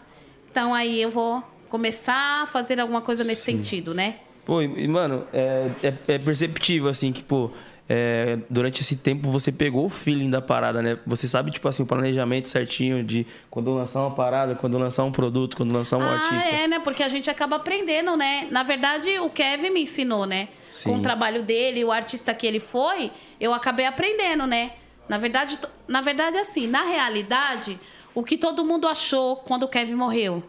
Então 0.50 0.74
aí 0.74 1.02
eu 1.02 1.12
vou 1.12 1.44
começar 1.70 2.44
a 2.44 2.46
fazer 2.46 2.80
alguma 2.80 3.02
coisa 3.02 3.24
nesse 3.24 3.44
sentido, 3.44 3.94
né? 3.94 4.16
Pô, 4.46 4.62
e, 4.62 4.84
e, 4.84 4.88
mano, 4.88 5.28
é, 5.34 5.70
é, 5.84 5.94
é 6.08 6.18
perceptível, 6.18 6.90
assim, 6.90 7.12
que, 7.12 7.22
pô, 7.22 7.52
é, 7.90 8.40
durante 8.50 8.82
esse 8.82 8.98
tempo 8.98 9.32
você 9.32 9.52
pegou 9.52 9.86
o 9.86 9.90
feeling 9.90 10.30
da 10.30 10.42
parada, 10.42 10.82
né? 10.82 10.98
Você 11.06 11.26
sabe, 11.26 11.52
tipo 11.52 11.68
assim, 11.68 11.84
o 11.84 11.86
planejamento 11.86 12.50
certinho 12.50 13.02
de 13.04 13.26
quando 13.50 13.74
lançar 13.74 14.02
uma 14.02 14.12
parada, 14.12 14.56
quando 14.56 14.78
lançar 14.78 15.06
um 15.06 15.12
produto, 15.12 15.56
quando 15.56 15.72
lançar 15.72 15.98
um 15.98 16.02
ah, 16.02 16.16
artista. 16.16 16.50
é, 16.50 16.68
né? 16.68 16.80
Porque 16.80 17.02
a 17.02 17.08
gente 17.08 17.30
acaba 17.30 17.56
aprendendo, 17.56 18.18
né? 18.18 18.48
Na 18.52 18.64
verdade, 18.64 19.18
o 19.20 19.30
Kevin 19.30 19.70
me 19.70 19.84
ensinou, 19.84 20.26
né? 20.26 20.50
Sim. 20.72 20.90
Com 20.92 20.98
o 20.98 21.02
trabalho 21.02 21.44
dele, 21.44 21.84
o 21.86 21.92
artista 21.92 22.34
que 22.34 22.46
ele 22.46 22.60
foi, 22.60 23.10
eu 23.40 23.54
acabei 23.54 23.86
aprendendo, 23.86 24.46
né? 24.46 24.72
Na 25.08 25.18
verdade, 25.18 25.58
na 25.88 26.02
verdade, 26.02 26.38
assim, 26.38 26.68
na 26.68 26.84
realidade, 26.84 27.80
o 28.14 28.22
que 28.22 28.38
todo 28.38 28.66
mundo 28.66 28.86
achou 28.88 29.38
quando 29.38 29.64
o 29.64 29.68
Kevin 29.68 29.96
morreu. 29.96 30.44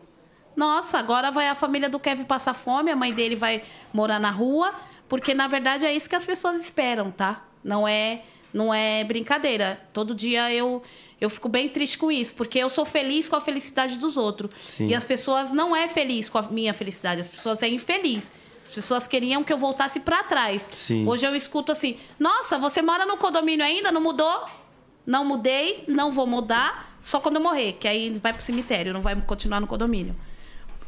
Nossa, 0.57 0.99
agora 0.99 1.31
vai 1.31 1.47
a 1.49 1.55
família 1.55 1.89
do 1.89 2.01
Kevin 2.01 2.25
passar 2.25 2.53
fome, 2.53 2.91
a 2.91 2.97
mãe 2.97 3.15
dele 3.15 3.37
vai 3.37 3.63
morar 3.93 4.19
na 4.19 4.33
rua, 4.33 4.75
porque 5.09 5.35
na 5.35 5.47
verdade 5.47 5.87
é 5.87 5.95
isso 5.95 6.09
que 6.09 6.17
as 6.17 6.25
pessoas 6.25 6.61
esperam, 6.61 7.11
tá? 7.11 7.45
Não 7.63 7.87
é, 7.87 8.23
não 8.53 8.73
é 8.73 9.05
brincadeira. 9.05 9.81
Todo 9.93 10.15
dia 10.15 10.53
eu 10.53 10.83
eu 11.21 11.29
fico 11.29 11.49
bem 11.49 11.69
triste 11.69 11.99
com 11.99 12.13
isso, 12.13 12.35
porque 12.35 12.59
eu 12.59 12.69
sou 12.69 12.85
feliz 12.85 13.29
com 13.29 13.35
a 13.35 13.41
felicidade 13.41 13.99
dos 13.99 14.17
outros. 14.17 14.53
Sim. 14.61 14.87
E 14.87 14.95
as 14.95 15.05
pessoas 15.05 15.51
não 15.51 15.75
é 15.75 15.89
feliz 15.89 16.29
com 16.29 16.39
a 16.39 16.43
minha 16.43 16.73
felicidade, 16.73 17.21
as 17.21 17.29
pessoas 17.29 17.63
é 17.63 17.69
infeliz. 17.69 18.31
As 18.65 18.75
pessoas 18.75 19.09
queriam 19.09 19.43
que 19.43 19.53
eu 19.53 19.59
voltasse 19.59 19.99
para 19.99 20.23
trás. 20.23 20.69
Sim. 20.71 21.09
Hoje 21.09 21.27
eu 21.27 21.35
escuto 21.35 21.73
assim: 21.73 21.97
"Nossa, 22.19 22.59
você 22.59 22.83
mora 22.83 23.05
no 23.07 23.17
condomínio 23.17 23.65
ainda? 23.65 23.91
Não 23.91 24.01
mudou?" 24.01 24.47
Não 25.07 25.25
mudei, 25.25 25.85
não 25.89 26.13
vou 26.13 26.27
mudar, 26.27 26.99
só 27.01 27.19
quando 27.19 27.37
eu 27.37 27.43
morrer, 27.43 27.79
que 27.81 27.89
aí 27.89 28.11
vai 28.19 28.31
pro 28.31 28.43
cemitério, 28.43 28.93
não 28.93 29.01
vai 29.01 29.17
continuar 29.23 29.59
no 29.59 29.67
condomínio. 29.67 30.15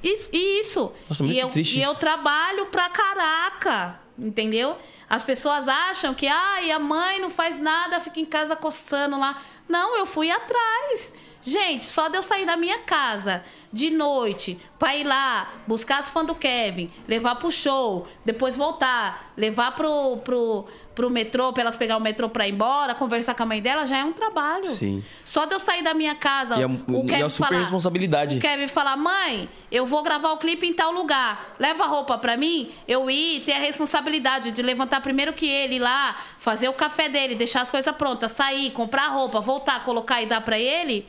Isso, 0.02 0.28
e 0.30 0.60
isso. 0.60 0.92
Nossa, 1.08 1.24
muito 1.24 1.34
e 1.34 1.40
eu, 1.40 1.50
e 1.54 1.82
eu 1.82 1.94
trabalho 1.94 2.66
pra 2.66 2.90
caraca, 2.90 3.98
entendeu? 4.20 4.76
As 5.08 5.24
pessoas 5.24 5.66
acham 5.66 6.14
que 6.14 6.26
ai, 6.28 6.70
a 6.70 6.78
mãe 6.78 7.20
não 7.20 7.30
faz 7.30 7.60
nada, 7.60 8.00
fica 8.00 8.20
em 8.20 8.24
casa 8.24 8.54
coçando 8.54 9.18
lá. 9.18 9.40
Não, 9.68 9.96
eu 9.96 10.06
fui 10.06 10.30
atrás. 10.30 11.12
Gente, 11.42 11.86
só 11.86 12.08
de 12.08 12.18
eu 12.18 12.22
sair 12.22 12.44
da 12.44 12.54
minha 12.54 12.80
casa 12.80 13.42
de 13.72 13.90
noite 13.90 14.60
pra 14.78 14.94
ir 14.94 15.04
lá 15.04 15.50
buscar 15.66 15.98
as 15.98 16.10
fãs 16.10 16.26
do 16.26 16.34
Kevin, 16.34 16.92
levar 17.08 17.36
pro 17.36 17.50
show, 17.50 18.06
depois 18.24 18.58
voltar, 18.58 19.32
levar 19.38 19.74
pro, 19.74 20.18
pro, 20.18 20.66
pro 20.94 21.08
metrô, 21.08 21.52
pra 21.52 21.62
elas 21.62 21.76
pegar 21.76 21.96
o 21.96 22.00
metrô 22.00 22.28
pra 22.28 22.46
ir 22.46 22.52
embora, 22.52 22.94
conversar 22.94 23.34
com 23.34 23.42
a 23.42 23.46
mãe 23.46 23.62
dela, 23.62 23.86
já 23.86 23.98
é 23.98 24.04
um 24.04 24.12
trabalho. 24.12 24.66
Sim. 24.68 25.02
Só 25.24 25.44
de 25.46 25.54
eu 25.54 25.58
sair 25.60 25.82
da 25.82 25.94
minha 25.94 26.14
casa, 26.14 26.56
E 26.56 26.62
é- 26.62 26.66
o 26.66 26.70
e 26.70 26.74
é 26.74 27.04
Kevin 27.08 27.22
uma 27.22 27.30
super 27.30 27.48
falar, 27.48 27.60
responsabilidade. 27.60 28.36
O 28.36 28.40
Kevin 28.40 28.66
falar, 28.68 28.96
mãe, 28.96 29.48
eu 29.70 29.86
vou 29.86 30.02
gravar 30.02 30.32
o 30.32 30.36
clipe 30.36 30.66
em 30.66 30.72
tal 30.74 30.90
lugar. 30.92 31.54
Leva 31.58 31.84
a 31.84 31.86
roupa 31.86 32.18
pra 32.18 32.36
mim, 32.36 32.70
eu 32.86 33.08
ir, 33.10 33.40
ter 33.40 33.52
a 33.52 33.58
responsabilidade 33.58 34.50
de 34.50 34.60
levantar 34.62 35.00
primeiro 35.00 35.32
que 35.32 35.46
ele 35.46 35.76
ir 35.76 35.78
lá, 35.78 36.16
fazer 36.38 36.68
o 36.68 36.72
café 36.72 37.08
dele, 37.08 37.34
deixar 37.34 37.62
as 37.62 37.70
coisas 37.70 37.94
prontas, 37.96 38.32
sair, 38.32 38.70
comprar 38.72 39.08
roupa, 39.08 39.40
voltar, 39.40 39.82
colocar 39.84 40.20
e 40.20 40.26
dar 40.26 40.40
pra 40.40 40.58
ele, 40.58 41.06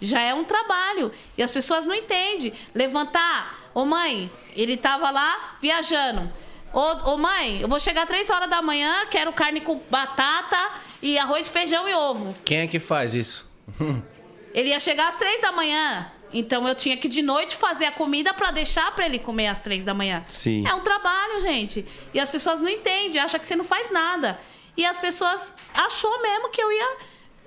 já 0.00 0.20
é 0.20 0.32
um 0.32 0.44
trabalho. 0.44 1.12
E 1.36 1.42
as 1.42 1.50
pessoas 1.50 1.84
não 1.84 1.94
entendem. 1.94 2.52
Levantar, 2.74 3.70
ô 3.74 3.84
mãe, 3.84 4.30
ele 4.54 4.76
tava 4.76 5.10
lá 5.10 5.56
viajando. 5.60 6.32
Ô, 6.74 7.12
ô 7.12 7.16
mãe, 7.16 7.60
eu 7.60 7.68
vou 7.68 7.78
chegar 7.78 8.04
três 8.04 8.28
horas 8.28 8.50
da 8.50 8.60
manhã, 8.60 9.06
quero 9.08 9.32
carne 9.32 9.60
com 9.60 9.80
batata 9.88 10.58
e 11.00 11.16
arroz, 11.16 11.46
feijão 11.46 11.88
e 11.88 11.94
ovo. 11.94 12.34
Quem 12.44 12.58
é 12.62 12.66
que 12.66 12.80
faz 12.80 13.14
isso? 13.14 13.48
Ele 14.52 14.70
ia 14.70 14.80
chegar 14.80 15.08
às 15.08 15.16
três 15.16 15.40
da 15.40 15.52
manhã. 15.52 16.10
Então 16.32 16.66
eu 16.66 16.74
tinha 16.74 16.96
que 16.96 17.06
de 17.06 17.22
noite 17.22 17.54
fazer 17.54 17.84
a 17.84 17.92
comida 17.92 18.34
pra 18.34 18.50
deixar 18.50 18.92
pra 18.92 19.06
ele 19.06 19.20
comer 19.20 19.46
às 19.46 19.60
três 19.60 19.84
da 19.84 19.94
manhã. 19.94 20.24
Sim. 20.28 20.66
É 20.66 20.74
um 20.74 20.80
trabalho, 20.80 21.40
gente. 21.40 21.86
E 22.12 22.18
as 22.18 22.28
pessoas 22.28 22.60
não 22.60 22.68
entendem, 22.68 23.20
acham 23.20 23.38
que 23.38 23.46
você 23.46 23.54
não 23.54 23.64
faz 23.64 23.92
nada. 23.92 24.36
E 24.76 24.84
as 24.84 24.98
pessoas 24.98 25.54
achou 25.72 26.20
mesmo 26.22 26.50
que 26.50 26.60
eu 26.60 26.72
ia. 26.72 26.96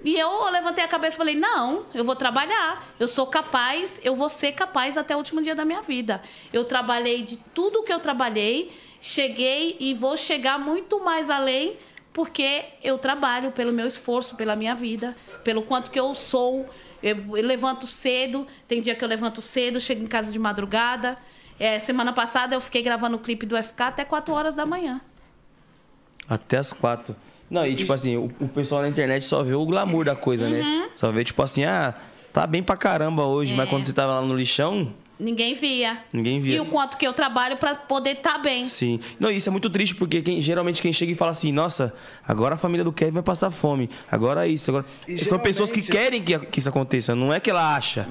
E 0.05 0.17
eu 0.17 0.45
levantei 0.49 0.83
a 0.83 0.87
cabeça 0.87 1.15
e 1.15 1.17
falei: 1.17 1.35
não, 1.35 1.85
eu 1.93 2.05
vou 2.05 2.15
trabalhar. 2.15 2.87
Eu 2.97 3.07
sou 3.07 3.27
capaz, 3.27 3.99
eu 4.03 4.15
vou 4.15 4.29
ser 4.29 4.53
capaz 4.53 4.97
até 4.97 5.13
o 5.15 5.17
último 5.17 5.41
dia 5.41 5.53
da 5.53 5.65
minha 5.65 5.81
vida. 5.81 6.21
Eu 6.53 6.63
trabalhei 6.63 7.23
de 7.23 7.35
tudo 7.53 7.83
que 7.83 7.91
eu 7.91 7.99
trabalhei, 7.99 8.71
cheguei 9.07 9.77
e 9.79 9.93
vou 9.93 10.17
chegar 10.17 10.59
muito 10.59 11.03
mais 11.03 11.29
além, 11.29 11.77
porque 12.11 12.65
eu 12.83 12.97
trabalho 12.97 13.51
pelo 13.51 13.71
meu 13.71 13.87
esforço, 13.87 14.35
pela 14.35 14.55
minha 14.55 14.75
vida, 14.75 15.15
pelo 15.43 15.61
quanto 15.61 15.89
que 15.91 15.99
eu 15.99 16.13
sou. 16.13 16.65
Eu, 17.01 17.15
eu 17.37 17.43
levanto 17.45 17.85
cedo, 17.87 18.45
tem 18.67 18.81
dia 18.81 18.95
que 18.95 19.03
eu 19.03 19.07
levanto 19.07 19.39
cedo, 19.41 19.79
chego 19.79 20.03
em 20.03 20.07
casa 20.07 20.31
de 20.31 20.37
madrugada. 20.39 21.17
É, 21.59 21.79
semana 21.79 22.11
passada 22.11 22.53
eu 22.55 22.59
fiquei 22.61 22.81
gravando 22.81 23.15
o 23.15 23.19
clipe 23.19 23.45
do 23.45 23.55
FK 23.61 23.81
até 23.83 24.03
4 24.05 24.33
horas 24.33 24.55
da 24.55 24.65
manhã. 24.65 24.99
Até 26.27 26.57
as 26.57 26.73
quatro. 26.73 27.15
Não, 27.49 27.65
e 27.65 27.75
tipo 27.75 27.93
assim, 27.93 28.17
o, 28.17 28.25
o 28.41 28.47
pessoal 28.49 28.81
na 28.81 28.89
internet 28.89 29.23
só 29.23 29.41
vê 29.41 29.53
o 29.53 29.65
glamour 29.65 30.03
da 30.03 30.15
coisa, 30.15 30.45
Uhum. 30.45 30.51
né? 30.51 30.89
Só 30.95 31.11
vê, 31.11 31.23
tipo 31.23 31.41
assim, 31.41 31.63
ah, 31.63 31.93
tá 32.33 32.45
bem 32.45 32.61
pra 32.61 32.75
caramba 32.75 33.23
hoje, 33.25 33.55
mas 33.55 33.67
É. 33.67 33.69
quando 33.69 33.85
você 33.85 33.93
tava 33.93 34.19
lá 34.19 34.21
no 34.21 34.35
lixão, 34.35 34.91
Ninguém 35.19 35.53
via. 35.55 35.99
Ninguém 36.13 36.39
via. 36.39 36.55
E 36.57 36.59
o 36.59 36.65
quanto 36.65 36.95
que 36.97 37.07
eu 37.07 37.11
trabalho 37.13 37.57
pra 37.57 37.73
poder 37.73 38.11
estar 38.17 38.37
bem. 38.37 38.63
Sim. 38.63 38.99
Não, 39.19 39.31
isso 39.31 39.49
é 39.49 39.51
muito 39.51 39.69
triste, 39.69 39.95
porque 39.95 40.21
quem- 40.21 40.39
geralmente 40.41 40.81
quem 40.81 40.93
chega 40.93 41.11
e 41.11 41.15
fala 41.15 41.31
assim, 41.31 41.51
nossa, 41.51 41.93
agora 42.27 42.55
a 42.55 42.57
família 42.57 42.83
do 42.83 42.91
Kevin 42.91 43.11
vai 43.13 43.23
passar 43.23 43.49
fome. 43.49 43.89
Agora 44.11 44.47
isso, 44.47 44.69
agora. 44.69 44.85
E 45.07 45.17
São 45.17 45.39
pessoas 45.39 45.71
que 45.71 45.81
querem 45.81 46.21
que, 46.23 46.37
que 46.37 46.59
isso 46.59 46.69
aconteça, 46.69 47.15
não 47.15 47.33
é 47.33 47.39
que 47.39 47.49
ela 47.49 47.75
acha. 47.75 48.07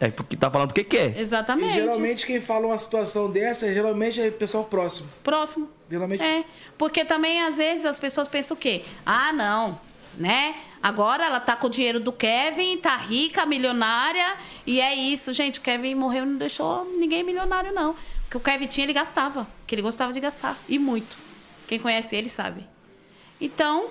É 0.00 0.10
porque 0.10 0.36
tá 0.36 0.48
falando 0.50 0.68
porque 0.68 0.84
quer. 0.84 1.16
E 1.16 1.20
Exatamente. 1.20 1.72
geralmente 1.72 2.24
quem 2.26 2.40
fala 2.40 2.66
uma 2.68 2.78
situação 2.78 3.30
dessa, 3.30 3.72
geralmente 3.72 4.20
é 4.20 4.30
pessoal 4.30 4.64
próximo. 4.64 5.08
Próximo. 5.24 5.68
Geralmente. 5.90 6.22
É, 6.22 6.44
porque 6.76 7.04
também 7.04 7.42
às 7.42 7.56
vezes 7.56 7.84
as 7.84 7.98
pessoas 7.98 8.28
pensam 8.28 8.56
o 8.56 8.60
quê? 8.60 8.82
Ah, 9.04 9.32
não, 9.32 9.80
né? 10.18 10.56
Agora 10.82 11.24
ela 11.24 11.40
tá 11.40 11.56
com 11.56 11.68
o 11.68 11.70
dinheiro 11.70 12.00
do 12.00 12.12
Kevin, 12.12 12.76
tá 12.76 12.96
rica, 12.96 13.46
milionária, 13.46 14.36
e 14.66 14.80
é 14.80 14.94
isso. 14.94 15.32
Gente, 15.32 15.58
o 15.58 15.62
Kevin 15.62 15.94
morreu 15.94 16.24
e 16.24 16.26
não 16.26 16.36
deixou 16.36 16.84
ninguém 16.98 17.22
milionário, 17.22 17.72
não. 17.72 17.94
Porque 18.22 18.36
o 18.36 18.40
Kevin 18.40 18.66
tinha, 18.66 18.84
ele 18.84 18.92
gastava, 18.92 19.48
que 19.66 19.74
ele 19.74 19.82
gostava 19.82 20.12
de 20.12 20.20
gastar, 20.20 20.56
e 20.68 20.78
muito. 20.78 21.16
Quem 21.66 21.78
conhece 21.78 22.14
ele 22.14 22.28
sabe. 22.28 22.66
Então, 23.40 23.88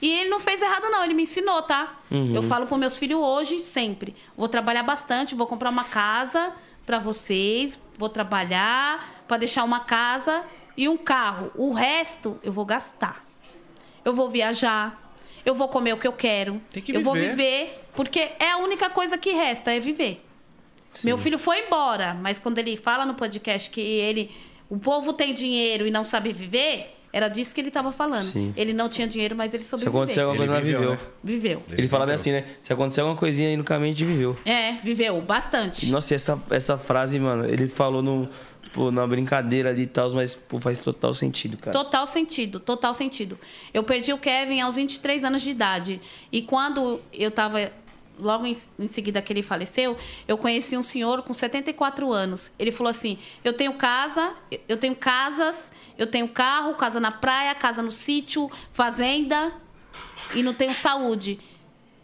e 0.00 0.08
ele 0.08 0.30
não 0.30 0.40
fez 0.40 0.62
errado, 0.62 0.88
não. 0.90 1.04
Ele 1.04 1.14
me 1.14 1.24
ensinou, 1.24 1.62
tá? 1.62 1.96
Eu 2.34 2.42
falo 2.42 2.66
para 2.66 2.78
meus 2.78 2.96
filhos 2.96 3.20
hoje, 3.20 3.60
sempre. 3.60 4.16
Vou 4.36 4.48
trabalhar 4.48 4.82
bastante, 4.82 5.34
vou 5.34 5.46
comprar 5.46 5.70
uma 5.70 5.84
casa 5.84 6.52
para 6.86 6.98
vocês, 6.98 7.78
vou 7.96 8.08
trabalhar 8.08 9.24
para 9.26 9.36
deixar 9.36 9.64
uma 9.64 9.80
casa 9.80 10.44
e 10.76 10.88
um 10.88 10.96
carro. 10.96 11.50
O 11.54 11.72
resto 11.72 12.38
eu 12.42 12.52
vou 12.52 12.64
gastar. 12.64 13.24
Eu 14.04 14.14
vou 14.14 14.30
viajar, 14.30 15.07
eu 15.48 15.54
vou 15.54 15.68
comer 15.68 15.92
o 15.92 15.96
que 15.96 16.06
eu 16.06 16.12
quero. 16.12 16.60
Tem 16.72 16.82
que 16.82 16.92
eu 16.94 17.02
vou 17.02 17.14
viver. 17.14 17.30
viver, 17.30 17.84
porque 17.94 18.20
é 18.38 18.52
a 18.52 18.58
única 18.58 18.90
coisa 18.90 19.16
que 19.16 19.32
resta, 19.32 19.72
é 19.72 19.80
viver. 19.80 20.24
Meu 21.04 21.16
filho 21.16 21.38
foi 21.38 21.66
embora, 21.66 22.14
mas 22.14 22.38
quando 22.38 22.58
ele 22.58 22.76
fala 22.76 23.06
no 23.06 23.14
podcast 23.14 23.70
que 23.70 23.80
ele, 23.80 24.30
o 24.68 24.78
povo 24.78 25.12
tem 25.12 25.32
dinheiro 25.32 25.86
e 25.86 25.90
não 25.90 26.02
sabe 26.02 26.32
viver, 26.32 26.90
era 27.12 27.28
disso 27.28 27.54
que 27.54 27.60
ele 27.60 27.68
estava 27.68 27.92
falando. 27.92 28.22
Sim. 28.24 28.52
Ele 28.56 28.72
não 28.72 28.88
tinha 28.88 29.06
dinheiro, 29.06 29.34
mas 29.36 29.54
ele 29.54 29.62
Se 29.62 29.70
sobreviveu. 29.70 30.00
acontecer 30.00 30.20
alguma 30.20 30.36
coisa, 30.36 30.52
ela 30.52 30.60
viveu, 30.60 30.80
viveu. 30.80 30.92
né? 30.92 31.00
Viveu. 31.22 31.62
Ele, 31.70 31.88
falava 31.88 32.12
assim, 32.12 32.32
né? 32.32 32.44
Se 32.62 32.72
acontecer 32.72 33.00
alguma 33.00 33.16
coisinha 33.18 33.48
aí 33.48 33.56
no 33.56 33.64
caminho, 33.64 33.92
a 33.92 33.94
gente 33.94 34.04
viveu. 34.04 34.36
É, 34.44 34.72
viveu 34.82 35.20
bastante. 35.20 35.86
Nossa, 35.90 36.14
e 36.14 36.16
essa, 36.16 36.42
essa 36.50 36.76
frase, 36.76 37.18
mano, 37.18 37.46
ele 37.46 37.68
falou 37.68 38.02
no, 38.02 38.28
pô, 38.72 38.90
na 38.90 39.06
brincadeira 39.06 39.70
ali 39.70 39.82
e 39.82 39.86
tal, 39.86 40.10
mas 40.12 40.34
pô, 40.34 40.60
faz 40.60 40.82
total 40.82 41.14
sentido, 41.14 41.56
cara. 41.56 41.72
Total 41.72 42.06
sentido, 42.06 42.60
total 42.60 42.94
sentido. 42.94 43.38
Eu 43.72 43.82
perdi 43.82 44.12
o 44.12 44.18
Kevin 44.18 44.60
aos 44.60 44.76
23 44.76 45.24
anos 45.24 45.42
de 45.42 45.50
idade. 45.50 46.00
E 46.30 46.42
quando 46.42 47.00
eu 47.12 47.30
tava. 47.30 47.72
Logo 48.20 48.44
em, 48.44 48.56
em 48.80 48.88
seguida 48.88 49.22
que 49.22 49.32
ele 49.32 49.44
faleceu, 49.44 49.96
eu 50.26 50.36
conheci 50.36 50.76
um 50.76 50.82
senhor 50.82 51.22
com 51.22 51.32
74 51.32 52.12
anos. 52.12 52.50
Ele 52.58 52.72
falou 52.72 52.90
assim: 52.90 53.16
Eu 53.44 53.52
tenho 53.52 53.74
casa, 53.74 54.32
eu 54.68 54.76
tenho 54.76 54.96
casas, 54.96 55.70
eu 55.96 56.04
tenho 56.04 56.26
carro, 56.26 56.74
casa 56.74 56.98
na 56.98 57.12
praia, 57.12 57.54
casa 57.54 57.80
no 57.80 57.92
sítio, 57.92 58.50
fazenda 58.72 59.52
e 60.34 60.42
não 60.42 60.52
tenho 60.52 60.74
saúde. 60.74 61.38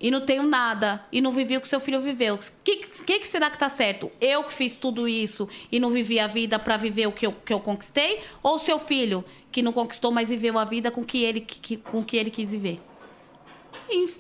E 0.01 0.11
não 0.11 0.21
tenho 0.21 0.43
nada 0.43 1.05
e 1.11 1.21
não 1.21 1.33
vivi 1.33 1.57
o 1.57 1.61
que 1.61 1.69
seu 1.69 1.81
filho 1.81 2.01
viveu. 2.01 2.35
O 2.35 2.39
que, 2.63 2.77
que, 2.77 3.19
que, 3.21 3.27
será 3.27 3.51
que 3.51 3.59
tá 3.59 3.69
certo? 3.69 4.11
Eu 4.21 4.45
que 4.45 4.53
fiz 4.53 4.77
tudo 4.77 5.09
isso 5.09 5.49
e 5.71 5.79
não 5.79 5.91
vivi 5.91 6.19
a 6.19 6.27
vida 6.27 6.59
para 6.59 6.77
viver 6.77 7.07
o 7.07 7.13
que 7.13 7.27
eu, 7.27 7.33
que 7.33 7.53
eu 7.53 7.61
conquistei? 7.61 8.21
Ou 8.43 8.59
seu 8.59 8.79
filho 8.79 9.25
que 9.51 9.63
não 9.63 9.73
conquistou, 9.73 10.11
mas 10.11 10.29
viveu 10.29 10.59
a 10.59 10.65
vida 10.65 10.91
com 10.91 11.05
que 11.05 11.23
ele, 11.23 11.41
que, 11.41 11.77
com 11.77 12.05
que 12.05 12.17
ele 12.17 12.31
quis 12.31 12.51
viver? 12.51 12.81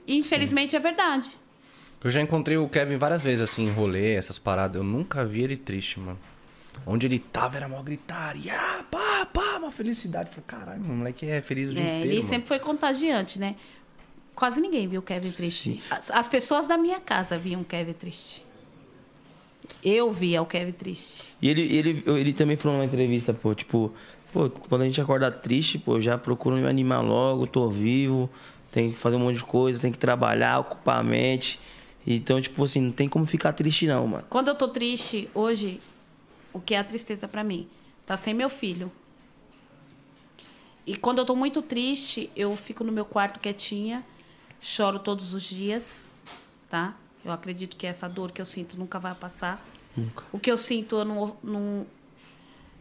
Infelizmente 0.06 0.70
Sim. 0.70 0.76
é 0.76 0.80
verdade. 0.80 1.30
Eu 2.02 2.10
já 2.10 2.20
encontrei 2.20 2.58
o 2.58 2.68
Kevin 2.68 2.96
várias 2.96 3.22
vezes 3.22 3.40
assim, 3.40 3.64
em 3.64 3.72
rolê, 3.72 4.14
essas 4.14 4.38
paradas. 4.38 4.76
Eu 4.76 4.84
nunca 4.84 5.24
vi 5.24 5.42
ele 5.42 5.56
triste, 5.56 5.98
mano. 5.98 6.18
Onde 6.86 7.06
ele 7.06 7.18
tava 7.18 7.56
era 7.56 7.68
mó 7.68 7.82
gritaria, 7.82 8.54
pá, 8.90 9.26
pá, 9.26 9.58
uma 9.58 9.70
felicidade. 9.70 10.28
Falei, 10.30 10.44
caralho, 10.46 10.82
o 10.82 10.88
moleque 10.88 11.26
é 11.26 11.40
feliz 11.40 11.70
o 11.70 11.72
dia 11.72 11.82
é, 11.82 11.86
inteiro. 11.86 12.06
Ele 12.06 12.16
mano. 12.16 12.28
sempre 12.28 12.48
foi 12.48 12.58
contagiante, 12.58 13.38
né? 13.38 13.56
Quase 14.34 14.60
ninguém 14.60 14.88
viu 14.88 15.00
o 15.00 15.02
Kevin 15.02 15.30
triste. 15.30 15.80
As, 15.90 16.10
as, 16.10 16.28
pessoas 16.28 16.66
da 16.66 16.76
minha 16.76 17.00
casa 17.00 17.38
viam 17.38 17.60
o 17.60 17.64
Kevin 17.64 17.92
triste. 17.92 18.44
Eu 19.82 20.12
via 20.12 20.42
o 20.42 20.46
Kevin 20.46 20.72
triste. 20.72 21.34
E 21.40 21.48
ele, 21.48 21.62
ele, 21.62 22.04
ele 22.06 22.32
também 22.32 22.56
falou 22.56 22.76
numa 22.76 22.84
entrevista, 22.84 23.32
pô, 23.32 23.54
tipo, 23.54 23.92
pô, 24.32 24.50
quando 24.68 24.82
a 24.82 24.84
gente 24.84 25.00
acorda 25.00 25.30
triste, 25.30 25.78
pô, 25.78 26.00
já 26.00 26.18
procuro 26.18 26.56
me 26.56 26.66
animar 26.66 27.00
logo, 27.00 27.46
tô 27.46 27.68
vivo, 27.68 28.28
tem 28.72 28.90
que 28.90 28.96
fazer 28.96 29.16
um 29.16 29.20
monte 29.20 29.36
de 29.36 29.44
coisa, 29.44 29.80
tem 29.80 29.92
que 29.92 29.98
trabalhar, 29.98 30.58
ocupar 30.58 30.98
a 30.98 31.02
mente. 31.02 31.60
Então, 32.06 32.40
tipo 32.40 32.62
assim, 32.64 32.80
não 32.80 32.92
tem 32.92 33.08
como 33.08 33.24
ficar 33.24 33.52
triste 33.52 33.86
não, 33.86 34.06
mano. 34.06 34.24
Quando 34.28 34.48
eu 34.48 34.54
tô 34.54 34.68
triste, 34.68 35.30
hoje, 35.32 35.80
o 36.52 36.60
que 36.60 36.74
é 36.74 36.78
a 36.78 36.84
tristeza 36.84 37.28
para 37.28 37.44
mim? 37.44 37.68
Tá 38.04 38.16
sem 38.16 38.34
meu 38.34 38.50
filho. 38.50 38.90
E 40.86 40.96
quando 40.96 41.18
eu 41.20 41.24
tô 41.24 41.34
muito 41.34 41.62
triste, 41.62 42.28
eu 42.36 42.54
fico 42.56 42.84
no 42.84 42.92
meu 42.92 43.06
quarto 43.06 43.40
quietinha 43.40 44.04
Choro 44.66 44.98
todos 44.98 45.34
os 45.34 45.42
dias, 45.42 46.08
tá? 46.70 46.94
Eu 47.22 47.30
acredito 47.30 47.76
que 47.76 47.86
essa 47.86 48.08
dor 48.08 48.32
que 48.32 48.40
eu 48.40 48.46
sinto 48.46 48.78
nunca 48.78 48.98
vai 48.98 49.14
passar. 49.14 49.62
Nunca. 49.94 50.24
O 50.32 50.38
que 50.38 50.50
eu 50.50 50.56
sinto, 50.56 50.96
eu 50.96 51.04
não, 51.04 51.36
não, 51.42 51.86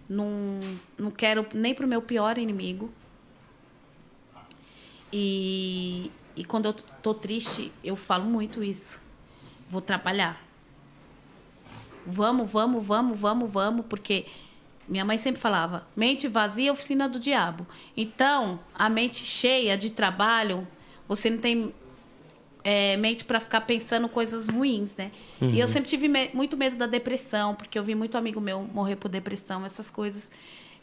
não, 0.07 0.79
não 0.97 1.11
quero 1.11 1.45
nem 1.53 1.75
pro 1.75 1.85
meu 1.85 2.01
pior 2.01 2.37
inimigo. 2.37 2.89
E, 5.11 6.09
e 6.37 6.45
quando 6.45 6.67
eu 6.67 6.73
tô 6.73 7.13
triste, 7.13 7.69
eu 7.83 7.97
falo 7.97 8.23
muito 8.23 8.63
isso. 8.63 9.01
Vou 9.69 9.81
trabalhar. 9.81 10.41
Vamos, 12.07 12.49
vamos, 12.49 12.85
vamos, 12.85 13.19
vamos, 13.19 13.51
vamos, 13.51 13.85
porque 13.87 14.25
minha 14.87 15.03
mãe 15.03 15.17
sempre 15.17 15.41
falava: 15.41 15.85
mente 15.97 16.29
vazia, 16.29 16.71
oficina 16.71 17.09
do 17.09 17.19
diabo. 17.19 17.67
Então, 17.97 18.61
a 18.73 18.89
mente 18.89 19.25
cheia 19.25 19.77
de 19.77 19.89
trabalho 19.89 20.65
você 21.07 21.29
não 21.29 21.37
tem 21.37 21.73
é, 22.63 22.95
mente 22.97 23.25
para 23.25 23.39
ficar 23.39 23.61
pensando 23.61 24.07
coisas 24.07 24.47
ruins, 24.47 24.95
né? 24.95 25.11
Uhum. 25.41 25.49
E 25.51 25.59
eu 25.59 25.67
uhum. 25.67 25.73
sempre 25.73 25.89
tive 25.89 26.07
me 26.07 26.29
muito 26.33 26.55
medo 26.55 26.75
da 26.75 26.85
depressão, 26.85 27.55
porque 27.55 27.77
eu 27.77 27.83
vi 27.83 27.93
muito 27.93 28.17
amigo 28.17 28.39
meu 28.39 28.61
morrer 28.73 28.95
por 28.95 29.09
depressão, 29.09 29.65
essas 29.65 29.89
coisas. 29.89 30.31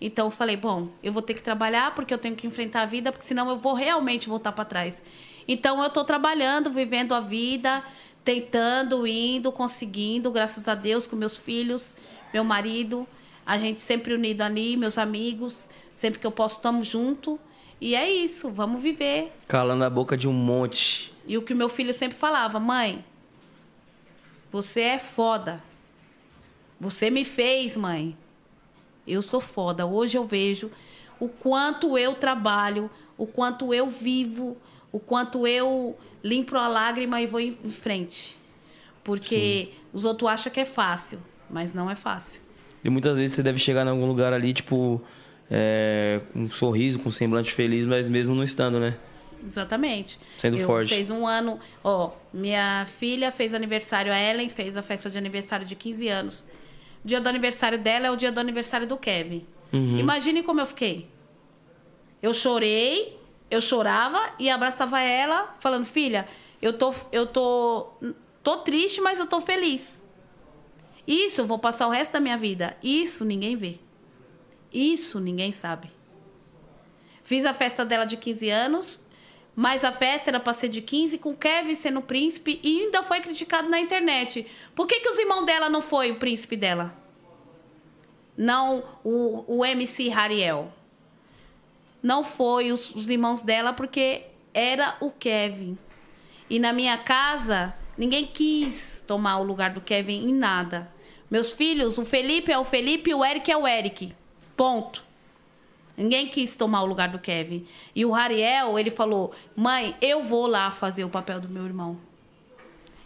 Então 0.01 0.27
eu 0.27 0.31
falei, 0.31 0.57
bom, 0.57 0.89
eu 1.03 1.13
vou 1.13 1.23
ter 1.23 1.35
que 1.35 1.43
trabalhar 1.43 1.95
porque 1.95 2.13
eu 2.13 2.19
tenho 2.19 2.35
que 2.35 2.47
enfrentar 2.47 2.83
a 2.83 2.87
vida, 2.87 3.13
porque 3.13 3.27
senão 3.27 3.49
eu 3.51 3.57
vou 3.57 3.75
realmente 3.75 4.29
voltar 4.29 4.53
para 4.53 4.65
trás. 4.65 5.03
Então 5.47 5.81
eu 5.81 5.89
estou 5.89 6.05
trabalhando, 6.05 6.71
vivendo 6.71 7.15
a 7.15 7.21
vida, 7.21 7.83
tentando, 8.25 9.07
indo, 9.07 9.53
conseguindo, 9.53 10.31
graças 10.31 10.69
a 10.69 10.75
Deus, 10.75 11.07
com 11.07 11.17
meus 11.17 11.37
filhos, 11.37 11.95
meu 12.33 12.45
marido, 12.45 13.07
a 13.45 13.59
gente 13.59 13.81
sempre 13.81 14.15
unido 14.15 14.43
ali, 14.43 14.77
meus 14.77 14.97
amigos, 14.97 15.69
sempre 15.93 16.19
que 16.19 16.27
eu 16.27 16.31
posso 16.31 16.57
estamos 16.57 16.87
junto. 16.87 17.39
E 17.81 17.95
é 17.95 18.11
isso, 18.11 18.51
vamos 18.51 18.83
viver. 18.83 19.33
Calando 19.49 19.85
a 19.85 19.91
boca 19.91 20.17
de 20.17 20.29
um 20.29 20.33
monte. 20.33 21.13
E 21.27 21.39
o 21.39 21.43
que 21.43 21.55
meu 21.55 21.69
filho 21.69 21.93
sempre 21.93 22.17
falava, 22.17 22.61
mãe, 22.61 23.05
você 24.51 24.81
é 24.81 24.99
foda. 24.99 25.63
Você 26.79 27.11
me 27.11 27.25
fez, 27.25 27.77
mãe. 27.77 28.17
Eu 29.07 29.23
sou 29.23 29.41
foda. 29.41 29.87
Hoje 29.87 30.19
eu 30.19 30.25
vejo 30.25 30.71
o 31.19 31.29
quanto 31.29 31.97
eu 31.97 32.15
trabalho, 32.15 32.91
o 33.17 33.27
quanto 33.27 33.73
eu 33.73 33.89
vivo, 33.89 34.57
o 34.91 34.99
quanto 34.99 35.47
eu 35.47 35.97
limpo 36.23 36.57
a 36.57 36.69
lágrima 36.69 37.21
e 37.21 37.27
vou 37.27 37.41
em 37.41 37.55
frente. 37.71 38.37
Porque 39.05 39.71
Sim. 39.73 39.81
os 39.93 40.05
outros 40.05 40.31
acham 40.31 40.53
que 40.53 40.61
é 40.61 40.65
fácil, 40.65 41.19
mas 41.49 41.73
não 41.73 41.91
é 41.91 41.95
fácil. 41.95 42.41
E 42.83 42.91
muitas 42.91 43.17
vezes 43.17 43.37
você 43.37 43.43
deve 43.43 43.59
chegar 43.59 43.87
em 43.87 43.91
algum 43.91 44.07
lugar 44.07 44.33
ali, 44.33 44.53
tipo, 44.53 45.01
é, 45.51 46.21
com 46.33 46.41
um 46.41 46.51
sorriso, 46.51 47.01
com 47.01 47.09
um 47.09 47.13
semblante 47.13 47.53
feliz, 47.53 47.87
mas 47.87 48.09
mesmo 48.09 48.35
não 48.35 48.45
estando, 48.45 48.79
né? 48.79 48.97
Exatamente. 49.47 50.19
Sendo 50.37 50.59
eu 50.59 50.67
forte. 50.67 50.95
Fez 50.95 51.11
um 51.11 51.27
ano, 51.27 51.59
ó, 51.83 52.13
minha 52.33 52.87
filha 52.87 53.33
fez 53.33 53.55
aniversário, 53.55 54.13
a 54.13 54.21
Ellen 54.21 54.49
fez 54.49 54.77
a 54.77 54.83
festa 54.83 55.09
de 55.11 55.19
aniversário 55.19 55.67
de 55.67 55.75
15 55.75 56.09
anos. 56.09 56.47
O 57.05 57.09
dia 57.09 57.21
do 57.21 57.29
aniversário 57.29 57.79
dela 57.79 58.07
é 58.07 58.11
o 58.11 58.17
dia 58.17 58.31
do 58.31 58.39
aniversário 58.39 58.87
do 58.87 58.97
Kevin. 58.97 59.47
Uhum. 59.73 59.99
Imagine 59.99 60.43
como 60.43 60.61
eu 60.61 60.67
fiquei. 60.67 61.09
Eu 62.23 62.35
chorei, 62.35 63.19
eu 63.51 63.61
chorava 63.61 64.21
e 64.39 64.51
abraçava 64.51 65.01
ela, 65.01 65.57
falando: 65.59 65.87
"Filha, 65.87 66.29
eu 66.61 66.75
tô 66.75 66.93
eu 67.11 67.27
tô 67.27 67.95
tô 68.43 68.59
triste, 68.59 69.01
mas 69.01 69.19
eu 69.19 69.27
tô 69.27 69.41
feliz. 69.41 70.07
Isso 71.07 71.41
eu 71.41 71.47
vou 71.47 71.59
passar 71.59 71.87
o 71.87 71.91
resto 71.91 72.13
da 72.13 72.21
minha 72.21 72.37
vida. 72.37 72.77
Isso 72.83 73.25
ninguém 73.25 73.57
vê. 73.57 73.79
Isso 74.73 75.21
ninguém 75.21 75.53
sabe. 75.53 75.91
Fiz 77.23 77.45
a 77.45 77.55
festa 77.55 77.85
dela 77.85 78.05
de 78.05 78.17
15 78.17 78.49
anos, 78.51 79.01
mas 79.55 79.85
a 79.85 79.93
festa 79.93 80.31
era 80.31 80.41
para 80.41 80.53
ser 80.53 80.69
de 80.69 80.81
15 80.81 81.19
com 81.19 81.35
Kevin 81.35 81.75
sendo 81.75 82.01
príncipe 82.01 82.61
e 82.63 82.81
ainda 82.83 83.03
foi 83.03 83.21
criticado 83.21 83.69
na 83.69 83.81
internet. 83.81 84.47
Por 84.75 84.87
que, 84.87 85.01
que 85.01 85.09
os 85.09 85.19
irmãos 85.19 85.45
dela 85.45 85.69
não 85.69 85.83
foi 85.83 86.11
o 86.11 86.17
príncipe 86.17 86.57
dela? 86.57 86.95
Não 88.37 88.83
o, 89.05 89.45
o 89.47 89.65
MC 89.65 90.09
Rariel. 90.09 90.73
Não 92.03 92.25
foi 92.25 92.73
os, 92.73 92.95
os 92.95 93.11
irmãos 93.11 93.43
dela 93.43 93.73
porque 93.73 94.25
era 94.55 94.97
o 95.01 95.11
Kevin. 95.11 95.77
E 96.49 96.59
na 96.59 96.73
minha 96.73 96.97
casa, 96.97 97.75
ninguém 97.97 98.27
quis 98.27 99.05
tomar 99.07 99.39
o 99.39 99.45
lugar 99.45 99.71
do 99.71 99.81
Kevin 99.81 100.29
em 100.29 100.35
nada. 100.35 100.91
Meus 101.31 101.53
filhos, 101.53 101.99
o 101.99 102.05
Felipe 102.05 102.51
é 102.51 102.59
o 102.59 102.65
Felipe 102.65 103.11
e 103.11 103.15
o 103.15 103.25
Eric 103.25 103.51
é 103.53 103.57
o 103.57 103.69
Eric. 103.69 104.13
Ponto. 104.61 105.03
Ninguém 105.97 106.27
quis 106.27 106.55
tomar 106.55 106.83
o 106.83 106.87
lugar 106.87 107.09
do 107.09 107.19
Kevin. 107.19 107.67
E 107.97 108.05
o 108.05 108.11
Rariel, 108.11 108.79
ele 108.79 108.91
falou: 108.91 109.33
mãe, 109.57 109.97
eu 110.03 110.23
vou 110.23 110.47
lá 110.47 110.71
fazer 110.71 111.03
o 111.03 111.09
papel 111.09 111.41
do 111.41 111.51
meu 111.51 111.65
irmão. 111.65 111.99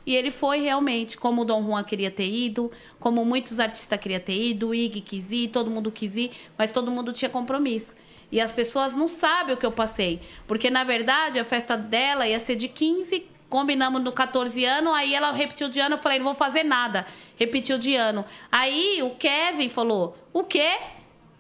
E 0.05 0.17
ele 0.17 0.33
foi 0.33 0.63
realmente, 0.63 1.17
como 1.17 1.43
o 1.43 1.45
Dom 1.45 1.65
Juan 1.65 1.85
queria 1.85 2.11
ter 2.11 2.29
ido, 2.29 2.73
como 2.99 3.25
muitos 3.25 3.61
artistas 3.61 4.01
queriam 4.01 4.19
ter 4.19 4.35
ido, 4.35 4.71
o 4.71 4.75
Ig 4.75 5.01
quis 5.01 5.31
ir, 5.31 5.47
todo 5.47 5.71
mundo 5.71 5.93
quis 5.93 6.17
ir, 6.17 6.33
mas 6.59 6.73
todo 6.73 6.91
mundo 6.91 7.13
tinha 7.13 7.29
compromisso. 7.29 7.95
E 8.33 8.41
as 8.41 8.53
pessoas 8.53 8.93
não 8.93 9.07
sabem 9.07 9.55
o 9.55 9.57
que 9.57 9.65
eu 9.65 9.71
passei. 9.71 10.21
Porque, 10.49 10.69
na 10.71 10.83
verdade, 10.83 11.39
a 11.39 11.45
festa 11.45 11.77
dela 11.77 12.27
ia 12.27 12.41
ser 12.41 12.57
de 12.57 12.67
15, 12.67 13.29
combinamos 13.49 14.03
no 14.03 14.11
14 14.11 14.65
ano, 14.65 14.93
aí 14.93 15.15
ela 15.15 15.31
repetiu 15.31 15.69
de 15.69 15.79
ano, 15.79 15.95
eu 15.95 15.99
falei, 15.99 16.19
não 16.19 16.27
vou 16.27 16.35
fazer 16.35 16.65
nada. 16.65 17.07
Repetiu 17.37 17.79
de 17.79 17.95
ano. 17.95 18.25
Aí 18.51 19.01
o 19.05 19.11
Kevin 19.11 19.69
falou, 19.69 20.19
o 20.33 20.43
quê? 20.43 20.77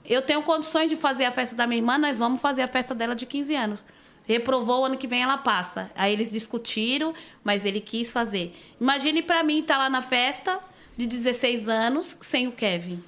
Eu 0.04 0.20
tenho 0.22 0.42
condições 0.42 0.90
de 0.90 0.96
fazer 0.96 1.24
a 1.24 1.30
festa 1.30 1.56
da 1.56 1.66
minha 1.66 1.78
irmã, 1.78 1.96
nós 1.96 2.18
vamos 2.18 2.40
fazer 2.40 2.62
a 2.62 2.68
festa 2.68 2.94
dela 2.94 3.14
de 3.14 3.24
15 3.24 3.54
anos. 3.54 3.84
Reprovou, 4.26 4.84
ano 4.84 4.96
que 4.96 5.06
vem 5.06 5.22
ela 5.22 5.38
passa. 5.38 5.90
Aí 5.94 6.12
eles 6.12 6.30
discutiram, 6.30 7.14
mas 7.42 7.64
ele 7.64 7.80
quis 7.80 8.12
fazer. 8.12 8.54
Imagine 8.80 9.22
para 9.22 9.42
mim 9.42 9.60
estar 9.60 9.74
tá 9.74 9.80
lá 9.80 9.90
na 9.90 10.02
festa 10.02 10.60
de 10.96 11.06
16 11.06 11.68
anos 11.68 12.16
sem 12.20 12.46
o 12.46 12.52
Kevin. 12.52 13.02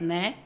Né? 0.00 0.36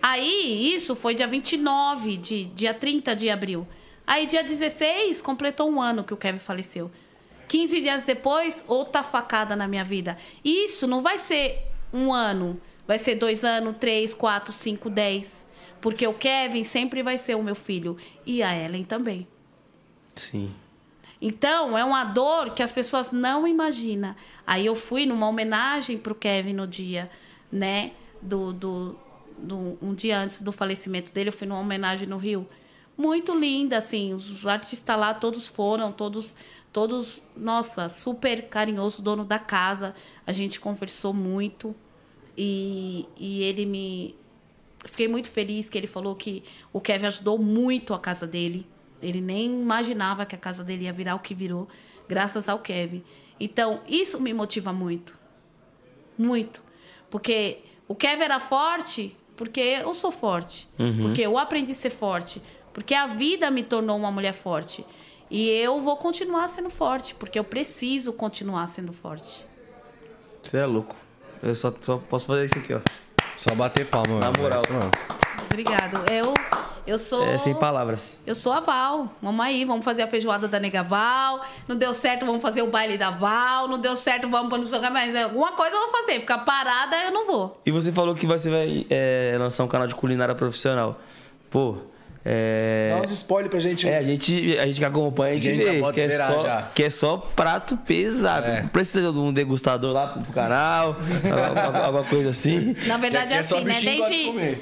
Aí, 0.00 0.74
isso 0.74 0.96
foi 0.96 1.14
dia 1.14 1.26
29, 1.26 2.16
de, 2.16 2.44
dia 2.46 2.74
30 2.74 3.14
de 3.14 3.30
abril. 3.30 3.66
Aí, 4.06 4.26
dia 4.26 4.42
16, 4.42 5.22
completou 5.22 5.70
um 5.70 5.80
ano 5.80 6.02
que 6.02 6.12
o 6.12 6.16
Kevin 6.16 6.38
faleceu. 6.38 6.90
15 7.48 7.80
dias 7.80 8.04
depois, 8.04 8.64
outra 8.66 9.02
facada 9.02 9.54
na 9.54 9.68
minha 9.68 9.84
vida. 9.84 10.18
Isso 10.44 10.86
não 10.86 11.00
vai 11.00 11.18
ser 11.18 11.66
um 11.92 12.12
ano 12.12 12.60
Vai 12.92 12.98
ser 12.98 13.14
dois 13.14 13.42
anos, 13.42 13.76
três, 13.80 14.12
quatro, 14.12 14.52
cinco, 14.52 14.90
dez. 14.90 15.46
Porque 15.80 16.06
o 16.06 16.12
Kevin 16.12 16.62
sempre 16.62 17.02
vai 17.02 17.16
ser 17.16 17.34
o 17.34 17.42
meu 17.42 17.54
filho. 17.54 17.96
E 18.26 18.42
a 18.42 18.54
Ellen 18.54 18.84
também. 18.84 19.26
Sim. 20.14 20.54
Então, 21.18 21.78
é 21.78 21.82
uma 21.82 22.04
dor 22.04 22.50
que 22.50 22.62
as 22.62 22.70
pessoas 22.70 23.10
não 23.10 23.48
imaginam. 23.48 24.14
Aí 24.46 24.66
eu 24.66 24.74
fui 24.74 25.06
numa 25.06 25.26
homenagem 25.26 25.96
para 25.96 26.12
o 26.12 26.14
Kevin 26.14 26.52
no 26.52 26.66
dia, 26.66 27.10
né? 27.50 27.92
Do, 28.20 28.52
do, 28.52 28.98
do, 29.38 29.78
um 29.80 29.94
dia 29.94 30.18
antes 30.18 30.42
do 30.42 30.52
falecimento 30.52 31.10
dele, 31.12 31.30
eu 31.30 31.32
fui 31.32 31.46
numa 31.46 31.60
homenagem 31.60 32.06
no 32.06 32.18
Rio. 32.18 32.46
Muito 32.94 33.34
linda, 33.34 33.78
assim. 33.78 34.12
Os 34.12 34.46
artistas 34.46 34.98
lá 34.98 35.14
todos 35.14 35.46
foram, 35.46 35.94
todos, 35.94 36.36
todos, 36.70 37.22
nossa, 37.34 37.88
super 37.88 38.50
carinhoso, 38.50 39.00
dono 39.00 39.24
da 39.24 39.38
casa. 39.38 39.94
A 40.26 40.32
gente 40.32 40.60
conversou 40.60 41.14
muito. 41.14 41.74
E, 42.36 43.06
e 43.16 43.42
ele 43.42 43.66
me. 43.66 44.16
Fiquei 44.84 45.06
muito 45.06 45.30
feliz 45.30 45.68
que 45.68 45.78
ele 45.78 45.86
falou 45.86 46.14
que 46.16 46.42
o 46.72 46.80
Kevin 46.80 47.06
ajudou 47.06 47.38
muito 47.38 47.94
a 47.94 47.98
casa 47.98 48.26
dele. 48.26 48.66
Ele 49.00 49.20
nem 49.20 49.60
imaginava 49.60 50.24
que 50.26 50.34
a 50.34 50.38
casa 50.38 50.64
dele 50.64 50.84
ia 50.84 50.92
virar 50.92 51.14
o 51.14 51.20
que 51.20 51.34
virou, 51.34 51.68
graças 52.08 52.48
ao 52.48 52.58
Kevin. 52.58 53.02
Então, 53.38 53.80
isso 53.88 54.20
me 54.20 54.32
motiva 54.32 54.72
muito. 54.72 55.18
Muito. 56.16 56.62
Porque 57.10 57.58
o 57.88 57.94
Kevin 57.94 58.22
era 58.22 58.40
forte 58.40 59.16
porque 59.36 59.60
eu 59.60 59.92
sou 59.94 60.12
forte. 60.12 60.68
Porque 61.00 61.22
eu 61.22 61.38
aprendi 61.38 61.72
a 61.72 61.74
ser 61.74 61.90
forte. 61.90 62.40
Porque 62.72 62.94
a 62.94 63.06
vida 63.06 63.50
me 63.50 63.62
tornou 63.62 63.96
uma 63.96 64.10
mulher 64.10 64.34
forte. 64.34 64.84
E 65.30 65.48
eu 65.48 65.80
vou 65.80 65.96
continuar 65.96 66.46
sendo 66.48 66.68
forte, 66.68 67.14
porque 67.14 67.38
eu 67.38 67.44
preciso 67.44 68.12
continuar 68.12 68.66
sendo 68.66 68.92
forte. 68.92 69.46
Você 70.42 70.58
é 70.58 70.66
louco. 70.66 70.94
Eu 71.42 71.54
só, 71.54 71.72
só 71.80 71.96
posso 71.96 72.26
fazer 72.26 72.44
isso 72.44 72.58
aqui, 72.58 72.72
ó. 72.72 72.80
Só 73.36 73.54
bater 73.54 73.84
palma. 73.86 74.20
Na 74.20 74.26
mano. 74.26 74.38
moral. 74.40 74.62
É. 74.62 75.42
Obrigado. 75.44 76.00
Eu, 76.10 76.32
eu 76.86 76.98
sou. 76.98 77.24
É 77.24 77.36
sem 77.36 77.54
palavras. 77.54 78.20
Eu 78.26 78.34
sou 78.34 78.52
a 78.52 78.60
Val. 78.60 79.14
Vamos 79.20 79.44
aí, 79.44 79.64
vamos 79.64 79.84
fazer 79.84 80.02
a 80.02 80.06
feijoada 80.06 80.46
da 80.46 80.60
Nega 80.60 80.82
Val. 80.82 81.40
Não 81.66 81.76
deu 81.76 81.92
certo, 81.92 82.24
vamos 82.24 82.40
fazer 82.40 82.62
o 82.62 82.68
baile 82.68 82.96
da 82.96 83.10
Val. 83.10 83.66
Não 83.66 83.78
deu 83.78 83.96
certo, 83.96 84.28
vamos 84.28 84.48
para 84.48 84.58
no 84.58 84.64
jogar 84.68 84.90
mais. 84.90 85.14
Alguma 85.16 85.52
coisa 85.52 85.74
eu 85.74 85.80
vou 85.80 85.90
fazer. 85.90 86.20
Ficar 86.20 86.38
parada, 86.38 86.96
eu 87.04 87.10
não 87.10 87.26
vou. 87.26 87.60
E 87.66 87.70
você 87.70 87.90
falou 87.90 88.14
que 88.14 88.26
você 88.26 88.48
vai 88.48 88.86
é, 88.88 89.36
lançar 89.38 89.64
um 89.64 89.68
canal 89.68 89.86
de 89.86 89.94
culinária 89.94 90.34
profissional. 90.34 91.00
Pô, 91.50 91.76
é. 92.24 92.92
Dá 92.94 93.02
uns 93.02 93.10
spoilers 93.10 93.50
pra 93.50 93.58
gente. 93.58 93.88
É, 93.88 93.98
a 93.98 94.02
gente, 94.02 94.58
a 94.58 94.66
gente 94.66 94.78
que 94.78 94.84
acompanha, 94.84 95.34
a 95.34 95.36
gente, 95.36 95.48
A 95.48 95.54
gente 95.54 95.64
já 95.64 95.72
vê 95.72 95.80
pode 95.80 95.94
que 95.94 96.00
é, 96.00 96.04
esperar 96.06 96.32
só, 96.32 96.42
já. 96.44 96.62
que 96.74 96.82
é 96.82 96.90
só 96.90 97.16
prato 97.16 97.76
pesado. 97.78 98.46
É. 98.46 98.62
Não 98.62 98.68
precisa 98.68 99.12
de 99.12 99.18
um 99.18 99.32
degustador 99.32 99.92
lá 99.92 100.08
pro 100.08 100.32
canal, 100.32 100.96
alguma, 101.84 102.04
coisa 102.04 102.30
assim. 102.30 102.76
Na 102.86 102.96
verdade, 102.96 103.34
é 103.34 103.38
assim, 103.38 103.64
né? 103.64 103.80
Desde. 103.80 104.58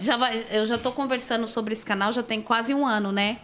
Já 0.00 0.16
vai, 0.16 0.44
eu 0.50 0.64
já 0.64 0.78
tô 0.78 0.90
conversando 0.90 1.46
sobre 1.46 1.74
esse 1.74 1.84
canal 1.84 2.12
já 2.12 2.22
tem 2.22 2.40
quase 2.40 2.72
um 2.74 2.86
ano, 2.86 3.12
né? 3.12 3.38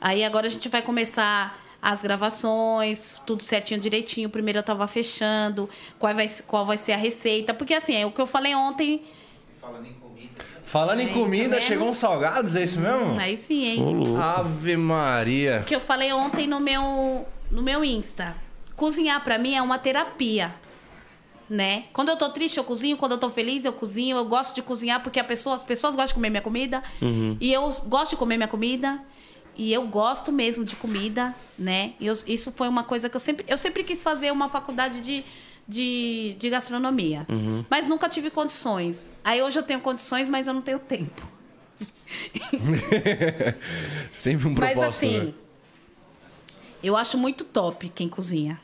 Aí 0.00 0.24
agora 0.24 0.46
a 0.46 0.50
gente 0.50 0.68
vai 0.68 0.82
começar 0.82 1.58
as 1.80 2.02
gravações, 2.02 3.20
tudo 3.24 3.42
certinho, 3.42 3.78
direitinho. 3.78 4.28
Primeiro 4.28 4.58
eu 4.58 4.62
tava 4.62 4.86
fechando, 4.86 5.68
qual 5.98 6.14
vai, 6.14 6.28
qual 6.46 6.66
vai 6.66 6.76
ser 6.76 6.92
a 6.92 6.96
receita. 6.96 7.54
Porque 7.54 7.74
assim, 7.74 7.94
é 7.94 8.04
o 8.04 8.10
que 8.10 8.20
eu 8.20 8.26
falei 8.26 8.54
ontem. 8.54 9.02
Falando 10.68 11.00
em 11.00 11.08
comida, 11.08 11.50
tá 11.50 11.56
vendo? 11.56 11.66
chegou 11.66 11.88
uns 11.88 11.96
salgados, 11.96 12.54
é 12.56 12.62
isso 12.62 12.78
mesmo? 12.78 13.18
Aí 13.18 13.36
sim, 13.36 13.64
hein? 13.64 13.82
Ô, 13.82 13.90
louco. 13.90 14.16
Ave 14.20 14.76
Maria. 14.76 15.64
que 15.66 15.74
eu 15.74 15.80
falei 15.80 16.12
ontem 16.12 16.46
no 16.46 16.60
meu, 16.60 17.26
no 17.50 17.62
meu 17.62 17.84
Insta. 17.84 18.36
Cozinhar 18.76 19.22
pra 19.24 19.38
mim 19.38 19.54
é 19.54 19.62
uma 19.62 19.78
terapia. 19.78 20.54
Né? 21.50 21.84
Quando 21.94 22.10
eu 22.10 22.16
tô 22.18 22.28
triste, 22.28 22.58
eu 22.58 22.64
cozinho. 22.64 22.96
Quando 22.98 23.12
eu 23.12 23.18
tô 23.18 23.30
feliz, 23.30 23.64
eu 23.64 23.72
cozinho. 23.72 24.18
Eu 24.18 24.24
gosto 24.26 24.54
de 24.54 24.60
cozinhar 24.60 25.02
porque 25.02 25.18
a 25.18 25.24
pessoa, 25.24 25.56
as 25.56 25.64
pessoas 25.64 25.94
gostam 25.96 26.08
de 26.08 26.14
comer 26.14 26.28
minha 26.30 26.42
comida. 26.42 26.82
E 27.40 27.50
eu 27.52 27.62
gosto 27.86 28.10
de 28.10 28.16
comer 28.16 28.36
minha 28.36 28.48
comida. 28.48 29.00
E 29.56 29.72
eu 29.72 29.86
gosto 29.86 30.30
mesmo 30.30 30.62
de 30.64 30.76
comida, 30.76 31.34
né? 31.58 31.94
E 31.98 32.06
eu- 32.06 32.18
isso 32.26 32.52
foi 32.52 32.68
uma 32.68 32.84
coisa 32.84 33.08
que 33.08 33.16
eu 33.16 33.20
sempre... 33.20 33.44
Eu 33.48 33.56
sempre 33.58 33.82
quis 33.82 34.02
fazer 34.02 34.30
uma 34.30 34.48
faculdade 34.48 35.00
de, 35.00 35.24
de, 35.68 36.34
de 36.38 36.48
gastronomia. 36.48 37.26
Mas 37.68 37.86
nunca 37.86 38.08
tive 38.08 38.30
condições. 38.30 39.12
Aí 39.22 39.42
hoje 39.42 39.58
eu 39.58 39.62
tenho 39.62 39.80
condições, 39.80 40.28
mas 40.28 40.48
eu 40.48 40.54
não 40.54 40.62
tenho 40.62 40.78
tempo. 40.78 41.28
Sempre 44.10 44.48
um 44.48 44.50
Mas 44.50 44.72
propósito, 44.72 45.06
assim, 45.06 45.26
né? 45.26 45.32
eu 46.82 46.96
acho 46.96 47.18
muito 47.18 47.44
top 47.44 47.88
quem 47.90 48.08
cozinha. 48.08 48.58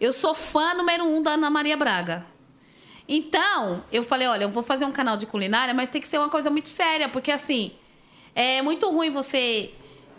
Eu 0.00 0.12
sou 0.12 0.34
fã 0.34 0.74
número 0.74 1.04
um 1.04 1.22
da 1.22 1.32
Ana 1.32 1.50
Maria 1.50 1.76
Braga. 1.76 2.26
Então, 3.06 3.84
eu 3.92 4.02
falei, 4.02 4.26
olha, 4.26 4.44
eu 4.44 4.48
vou 4.48 4.62
fazer 4.62 4.84
um 4.84 4.92
canal 4.92 5.16
de 5.16 5.26
culinária, 5.26 5.74
mas 5.74 5.90
tem 5.90 6.00
que 6.00 6.08
ser 6.08 6.18
uma 6.18 6.28
coisa 6.28 6.50
muito 6.50 6.68
séria, 6.68 7.08
porque 7.08 7.30
assim, 7.30 7.72
é 8.34 8.62
muito 8.62 8.88
ruim 8.90 9.10
você. 9.10 9.72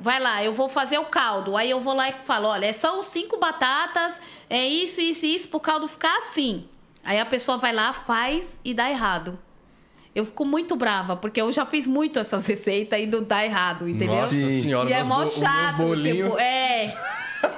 Vai 0.03 0.19
lá, 0.19 0.43
eu 0.43 0.53
vou 0.53 0.67
fazer 0.67 0.97
o 0.97 1.05
caldo. 1.05 1.55
Aí 1.55 1.69
eu 1.69 1.79
vou 1.79 1.93
lá 1.93 2.09
e 2.09 2.13
falo, 2.25 2.49
olha, 2.49 2.73
são 2.73 3.01
cinco 3.01 3.37
batatas, 3.37 4.19
é 4.49 4.67
isso, 4.67 4.99
isso 4.99 5.25
e 5.25 5.33
isso, 5.33 5.47
pro 5.47 5.61
caldo 5.61 5.87
ficar 5.87 6.13
assim. 6.17 6.65
Aí 7.05 7.17
a 7.17 7.25
pessoa 7.25 7.57
vai 7.57 7.71
lá, 7.71 7.93
faz 7.93 8.59
e 8.65 8.73
dá 8.73 8.89
errado. 8.89 9.39
Eu 10.13 10.25
fico 10.25 10.43
muito 10.43 10.75
brava, 10.75 11.15
porque 11.15 11.39
eu 11.39 11.49
já 11.53 11.65
fiz 11.65 11.87
muito 11.87 12.19
essas 12.19 12.45
receitas 12.45 12.99
e 12.99 13.05
não 13.05 13.23
dá 13.23 13.45
errado, 13.45 13.87
entendeu? 13.87 14.17
Nossa 14.17 14.27
senhora, 14.29 14.89
E 14.89 14.93
é 14.93 15.03
mó 15.05 15.25
chato, 15.25 16.01
tipo, 16.01 16.37
é. 16.37 16.93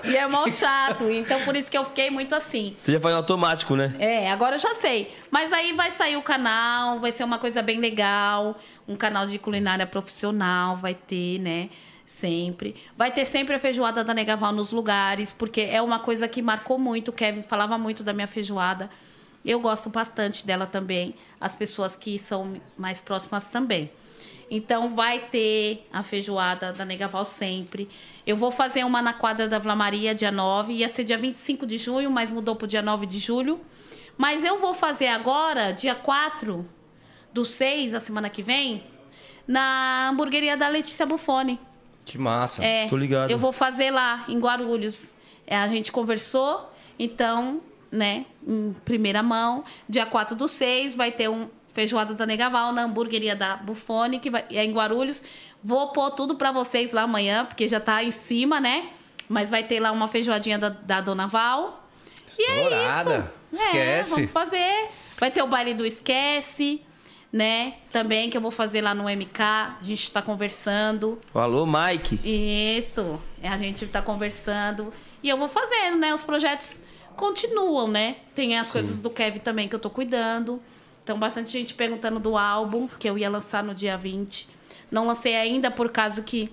E 0.03 0.15
é 0.15 0.27
mó 0.27 0.47
chato. 0.47 1.09
Então, 1.09 1.43
por 1.43 1.55
isso 1.55 1.71
que 1.71 1.77
eu 1.77 1.83
fiquei 1.83 2.11
muito 2.11 2.35
assim. 2.35 2.77
Você 2.79 2.91
já 2.91 2.99
faz 2.99 3.15
automático, 3.15 3.75
né? 3.75 3.95
É, 3.97 4.31
agora 4.31 4.55
eu 4.55 4.59
já 4.59 4.75
sei. 4.75 5.11
Mas 5.31 5.51
aí 5.51 5.73
vai 5.73 5.89
sair 5.89 6.15
o 6.15 6.21
canal, 6.21 6.99
vai 6.99 7.11
ser 7.11 7.23
uma 7.23 7.39
coisa 7.39 7.63
bem 7.63 7.79
legal. 7.79 8.55
Um 8.87 8.95
canal 8.95 9.25
de 9.25 9.39
culinária 9.39 9.87
profissional 9.87 10.75
vai 10.75 10.93
ter, 10.93 11.39
né? 11.39 11.69
Sempre. 12.15 12.75
Vai 12.97 13.11
ter 13.11 13.25
sempre 13.25 13.55
a 13.55 13.59
feijoada 13.59 14.01
da 14.01 14.13
Negaval 14.13 14.53
nos 14.53 14.71
lugares, 14.71 15.33
porque 15.33 15.59
é 15.59 15.81
uma 15.81 15.99
coisa 15.99 16.29
que 16.29 16.41
marcou 16.41 16.79
muito. 16.79 17.09
O 17.09 17.11
Kevin 17.11 17.41
falava 17.41 17.77
muito 17.77 18.05
da 18.05 18.13
minha 18.13 18.25
feijoada. 18.25 18.89
Eu 19.43 19.59
gosto 19.59 19.89
bastante 19.89 20.47
dela 20.47 20.65
também. 20.65 21.13
As 21.41 21.53
pessoas 21.53 21.97
que 21.97 22.17
são 22.17 22.55
mais 22.77 23.01
próximas 23.01 23.49
também. 23.49 23.91
Então 24.49 24.95
vai 24.95 25.19
ter 25.19 25.85
a 25.91 26.01
feijoada 26.03 26.71
da 26.71 26.85
Negaval 26.85 27.25
sempre. 27.25 27.89
Eu 28.25 28.37
vou 28.37 28.49
fazer 28.49 28.85
uma 28.85 29.01
na 29.01 29.11
quadra 29.11 29.45
da 29.45 29.59
Vlamaria 29.59 30.15
dia 30.15 30.31
9. 30.31 30.71
Ia 30.71 30.87
ser 30.87 31.03
dia 31.03 31.17
25 31.17 31.65
de 31.65 31.77
junho, 31.77 32.09
mas 32.09 32.31
mudou 32.31 32.55
pro 32.55 32.65
dia 32.65 32.81
9 32.81 33.05
de 33.05 33.19
julho. 33.19 33.59
Mas 34.17 34.41
eu 34.41 34.57
vou 34.57 34.73
fazer 34.73 35.07
agora, 35.07 35.73
dia 35.73 35.93
4 35.93 36.65
do 37.33 37.43
6, 37.43 37.93
a 37.93 37.99
semana 37.99 38.29
que 38.29 38.41
vem, 38.41 38.85
na 39.45 40.07
hamburgueria 40.07 40.55
da 40.55 40.69
Letícia 40.69 41.05
Buffoni. 41.05 41.59
Que 42.05 42.17
massa. 42.17 42.63
É, 42.63 42.87
Tô 42.87 42.95
ligado. 42.95 43.31
Eu 43.31 43.37
vou 43.37 43.51
fazer 43.51 43.91
lá, 43.91 44.23
em 44.27 44.39
Guarulhos. 44.39 45.11
É, 45.47 45.57
a 45.57 45.67
gente 45.67 45.91
conversou, 45.91 46.71
então, 46.97 47.59
né, 47.91 48.25
em 48.47 48.73
primeira 48.85 49.21
mão, 49.23 49.63
dia 49.89 50.05
4 50.05 50.35
do 50.35 50.47
6, 50.47 50.95
vai 50.95 51.11
ter 51.11 51.29
um 51.29 51.49
feijoada 51.73 52.13
da 52.13 52.25
Negaval 52.25 52.71
na 52.71 52.83
hamburgueria 52.83 53.35
da 53.35 53.57
Buffoni, 53.57 54.19
que 54.19 54.29
vai, 54.29 54.45
é 54.49 54.63
em 54.63 54.71
Guarulhos. 54.71 55.21
Vou 55.63 55.91
pôr 55.91 56.11
tudo 56.11 56.35
pra 56.35 56.51
vocês 56.51 56.93
lá 56.93 57.01
amanhã, 57.01 57.43
porque 57.45 57.67
já 57.67 57.79
tá 57.79 58.03
em 58.03 58.11
cima, 58.11 58.61
né? 58.61 58.89
Mas 59.27 59.49
vai 59.49 59.63
ter 59.63 59.79
lá 59.79 59.91
uma 59.91 60.07
feijoadinha 60.07 60.57
da, 60.57 60.69
da 60.69 61.01
Dona 61.01 61.27
Val. 61.27 61.83
E 62.39 62.43
é 62.43 62.55
Estourada. 62.63 63.31
isso. 63.51 63.61
É, 63.61 63.67
Esquece. 63.67 64.09
vamos 64.11 64.31
fazer. 64.31 64.89
Vai 65.17 65.31
ter 65.31 65.41
o 65.41 65.47
baile 65.47 65.73
do 65.73 65.85
Esquece, 65.85 66.81
né? 67.35 67.73
Também 67.91 68.29
que 68.29 68.37
eu 68.37 68.41
vou 68.41 68.49
fazer 68.49 68.79
lá 68.79 68.95
no 68.95 69.09
MK. 69.09 69.41
A 69.41 69.77
gente 69.81 70.09
tá 70.09 70.21
conversando. 70.21 71.19
Alô, 71.33 71.65
Mike. 71.65 72.17
Isso. 72.23 73.19
A 73.43 73.57
gente 73.57 73.85
tá 73.87 74.01
conversando. 74.01 74.93
E 75.21 75.27
eu 75.27 75.37
vou 75.37 75.49
fazendo, 75.49 75.97
né? 75.97 76.13
Os 76.13 76.23
projetos 76.23 76.81
continuam, 77.17 77.89
né? 77.89 78.15
Tem 78.33 78.57
as 78.57 78.71
coisas 78.71 79.01
do 79.01 79.09
Kevin 79.09 79.39
também 79.39 79.67
que 79.67 79.75
eu 79.75 79.79
tô 79.79 79.89
cuidando. 79.89 80.61
Então, 81.03 81.19
bastante 81.19 81.51
gente 81.51 81.73
perguntando 81.73 82.21
do 82.21 82.37
álbum, 82.37 82.87
que 82.87 83.09
eu 83.09 83.17
ia 83.17 83.29
lançar 83.29 83.61
no 83.61 83.75
dia 83.75 83.97
20. 83.97 84.47
Não 84.89 85.05
lancei 85.05 85.35
ainda 85.35 85.69
por 85.69 85.89
causa 85.89 86.21
que 86.21 86.49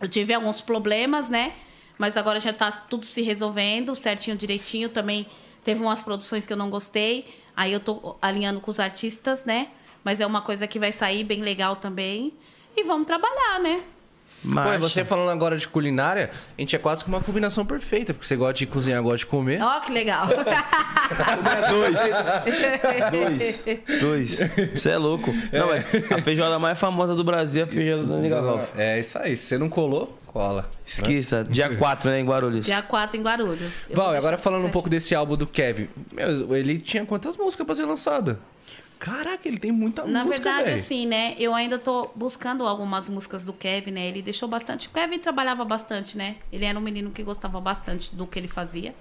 eu 0.00 0.08
tive 0.08 0.32
alguns 0.32 0.62
problemas, 0.62 1.28
né? 1.28 1.52
Mas 1.98 2.16
agora 2.16 2.40
já 2.40 2.54
tá 2.54 2.72
tudo 2.72 3.04
se 3.04 3.20
resolvendo, 3.20 3.94
certinho, 3.94 4.34
direitinho. 4.34 4.88
Também 4.88 5.26
teve 5.62 5.82
umas 5.82 6.02
produções 6.02 6.46
que 6.46 6.54
eu 6.54 6.56
não 6.56 6.70
gostei. 6.70 7.26
Aí 7.54 7.70
eu 7.70 7.80
tô 7.80 8.16
alinhando 8.22 8.60
com 8.62 8.70
os 8.70 8.80
artistas, 8.80 9.44
né? 9.44 9.68
Mas 10.04 10.20
é 10.20 10.26
uma 10.26 10.42
coisa 10.42 10.66
que 10.66 10.78
vai 10.78 10.92
sair 10.92 11.24
bem 11.24 11.42
legal 11.42 11.76
também. 11.76 12.32
E 12.76 12.82
vamos 12.84 13.06
trabalhar, 13.06 13.60
né? 13.60 13.82
Pô, 14.42 14.48
e 14.48 14.54
Marcha. 14.54 14.78
você 14.78 15.04
falando 15.04 15.30
agora 15.30 15.58
de 15.58 15.68
culinária, 15.68 16.30
a 16.56 16.60
gente 16.60 16.74
é 16.74 16.78
quase 16.78 17.04
que 17.04 17.10
uma 17.10 17.20
combinação 17.20 17.66
perfeita, 17.66 18.14
porque 18.14 18.26
você 18.26 18.36
gosta 18.36 18.54
de 18.54 18.66
cozinhar, 18.66 19.02
gosta 19.02 19.18
de 19.18 19.26
comer. 19.26 19.60
Ó, 19.62 19.80
que 19.80 19.92
legal. 19.92 20.26
Dois. 23.10 23.62
Dois. 24.00 24.40
Você 24.74 24.90
é 24.90 24.96
louco. 24.96 25.30
Não, 25.52 25.66
mas 25.66 25.86
a 26.10 26.22
feijoada 26.22 26.58
mais 26.58 26.78
famosa 26.78 27.14
do 27.14 27.22
Brasil 27.22 27.62
é 27.62 27.64
a 27.64 27.68
feijoada 27.68 28.04
da 28.04 28.16
Negaval. 28.16 28.66
É 28.76 28.98
isso 28.98 29.18
aí. 29.18 29.36
Se 29.36 29.44
você 29.44 29.58
não 29.58 29.68
colou, 29.68 30.18
cola. 30.26 30.70
Esqueça. 30.86 31.44
Dia 31.44 31.76
4, 31.76 32.08
né, 32.08 32.20
em 32.20 32.24
Guarulhos. 32.24 32.64
Dia 32.64 32.80
4 32.80 33.18
em 33.18 33.22
Guarulhos. 33.22 33.90
Eu 33.90 33.96
Val, 33.96 34.14
e 34.14 34.16
agora 34.16 34.38
falando 34.38 34.66
um 34.66 34.70
pouco 34.70 34.88
desse 34.88 35.14
álbum 35.14 35.36
do 35.36 35.46
Kevin. 35.46 35.88
Meu, 36.12 36.56
ele 36.56 36.78
tinha 36.78 37.04
quantas 37.04 37.36
músicas 37.36 37.66
pra 37.66 37.74
ser 37.74 37.84
lançado? 37.84 38.38
Caraca, 39.00 39.48
ele 39.48 39.58
tem 39.58 39.72
muita 39.72 40.04
Na 40.04 40.24
música, 40.24 40.42
verdade, 40.44 40.64
velho. 40.70 40.80
assim, 40.80 41.06
né? 41.06 41.34
Eu 41.38 41.54
ainda 41.54 41.78
tô 41.78 42.10
buscando 42.14 42.66
algumas 42.66 43.08
músicas 43.08 43.42
do 43.44 43.52
Kevin, 43.54 43.92
né? 43.92 44.06
Ele 44.06 44.20
deixou 44.20 44.46
bastante. 44.46 44.88
O 44.88 44.90
Kevin 44.90 45.18
trabalhava 45.18 45.64
bastante, 45.64 46.18
né? 46.18 46.36
Ele 46.52 46.66
era 46.66 46.78
um 46.78 46.82
menino 46.82 47.10
que 47.10 47.22
gostava 47.22 47.58
bastante 47.62 48.14
do 48.14 48.26
que 48.26 48.38
ele 48.38 48.46
fazia. 48.46 48.94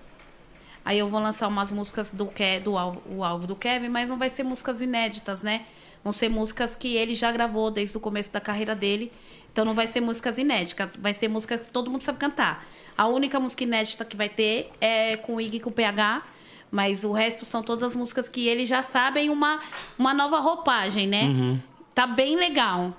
Aí 0.85 0.97
eu 0.97 1.07
vou 1.07 1.19
lançar 1.19 1.49
umas 1.49 1.69
músicas 1.69 2.13
do, 2.13 2.25
Ke 2.27 2.61
do 2.63 2.71
o 2.73 3.23
álbum 3.25 3.45
do 3.45 3.57
Kevin, 3.57 3.89
mas 3.89 4.09
não 4.09 4.17
vai 4.17 4.29
ser 4.29 4.43
músicas 4.43 4.81
inéditas, 4.81 5.43
né? 5.43 5.65
Vão 6.01 6.13
ser 6.13 6.29
músicas 6.29 6.77
que 6.77 6.95
ele 6.95 7.13
já 7.13 7.29
gravou 7.29 7.69
desde 7.69 7.97
o 7.97 7.99
começo 7.99 8.31
da 8.31 8.39
carreira 8.39 8.73
dele. 8.73 9.11
Então 9.51 9.65
não 9.65 9.75
vai 9.75 9.85
ser 9.85 9.99
músicas 9.99 10.37
inéditas, 10.37 10.95
vai 10.95 11.13
ser 11.13 11.27
músicas 11.27 11.65
que 11.65 11.71
todo 11.73 11.91
mundo 11.91 12.03
sabe 12.03 12.17
cantar. 12.19 12.65
A 12.97 13.05
única 13.07 13.37
música 13.37 13.63
inédita 13.65 14.05
que 14.05 14.15
vai 14.15 14.29
ter 14.29 14.71
é 14.79 15.17
com 15.17 15.35
o 15.35 15.41
Ig 15.41 15.57
e 15.57 15.59
com 15.59 15.69
o 15.69 15.73
PH, 15.73 16.23
mas 16.71 17.03
o 17.03 17.11
resto 17.11 17.45
são 17.45 17.61
todas 17.63 17.95
músicas 17.95 18.27
que 18.29 18.47
ele 18.47 18.65
já 18.65 18.81
sabem 18.83 19.29
uma, 19.29 19.59
uma 19.97 20.13
nova 20.13 20.39
roupagem, 20.39 21.07
né? 21.07 21.59
Tá 21.95 22.05
bem 22.07 22.35
legal. 22.35 22.93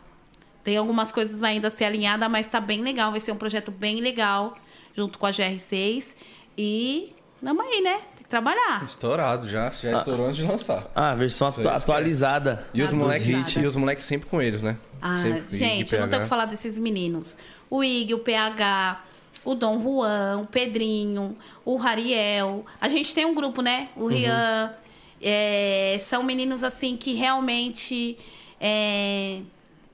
Tem 0.63 0.77
algumas 0.77 1.11
coisas 1.11 1.43
ainda 1.43 1.69
a 1.69 1.71
ser 1.71 1.85
alinhada, 1.85 2.29
mas 2.29 2.47
tá 2.49 2.61
bem 2.61 2.83
legal. 2.83 3.11
Vai 3.11 3.21
ser 3.21 3.33
um 3.33 3.37
projeto 3.37 3.71
bem 3.71 4.01
legal, 4.01 4.57
junto 4.95 5.19
com 5.19 5.25
a 5.27 5.31
GR6. 5.31 6.15
E 6.59 7.15
vamos 7.43 7.65
aí, 7.65 7.81
né? 7.81 7.95
Tem 8.15 8.25
que 8.25 8.29
trabalhar. 8.29 8.85
Estourado 8.85 9.49
já, 9.49 9.71
já 9.71 9.99
estourou 9.99 10.27
antes 10.27 10.37
de 10.37 10.43
lançar. 10.45 10.91
Ah, 10.95 11.13
a 11.13 11.15
versão 11.15 11.49
atu- 11.49 11.67
atualizada. 11.67 12.67
E 12.75 12.83
os 12.83 12.91
Tá 12.91 12.97
moleques 12.97 13.57
e 13.57 13.67
os 13.67 13.77
moleques 13.77 14.05
sempre 14.05 14.29
com 14.29 14.43
eles, 14.43 14.61
né? 14.63 14.77
Ah, 15.01 15.17
Sempre, 15.23 15.57
gente, 15.57 15.95
eu 15.95 16.01
não 16.03 16.09
tenho 16.09 16.21
o 16.21 16.25
que 16.25 16.29
falar 16.29 16.45
desses 16.45 16.77
meninos. 16.77 17.39
O 17.71 17.83
Ig, 17.83 18.13
o 18.13 18.19
PH, 18.19 19.01
o 19.45 19.55
Dom 19.55 19.83
Juan, 19.83 20.41
o 20.43 20.47
Pedrinho, 20.47 21.37
o 21.65 21.77
Rariel. 21.77 22.65
A 22.81 22.89
gente 22.89 23.15
tem 23.15 23.25
um 23.25 23.35
grupo, 23.35 23.63
né? 23.63 23.89
O 23.97 24.07
Rian. 24.07 24.75
É, 25.23 26.01
são 26.03 26.23
meninos, 26.23 26.65
assim, 26.65 26.97
que 26.97 27.13
realmente 27.13 28.17
é, 28.61 29.41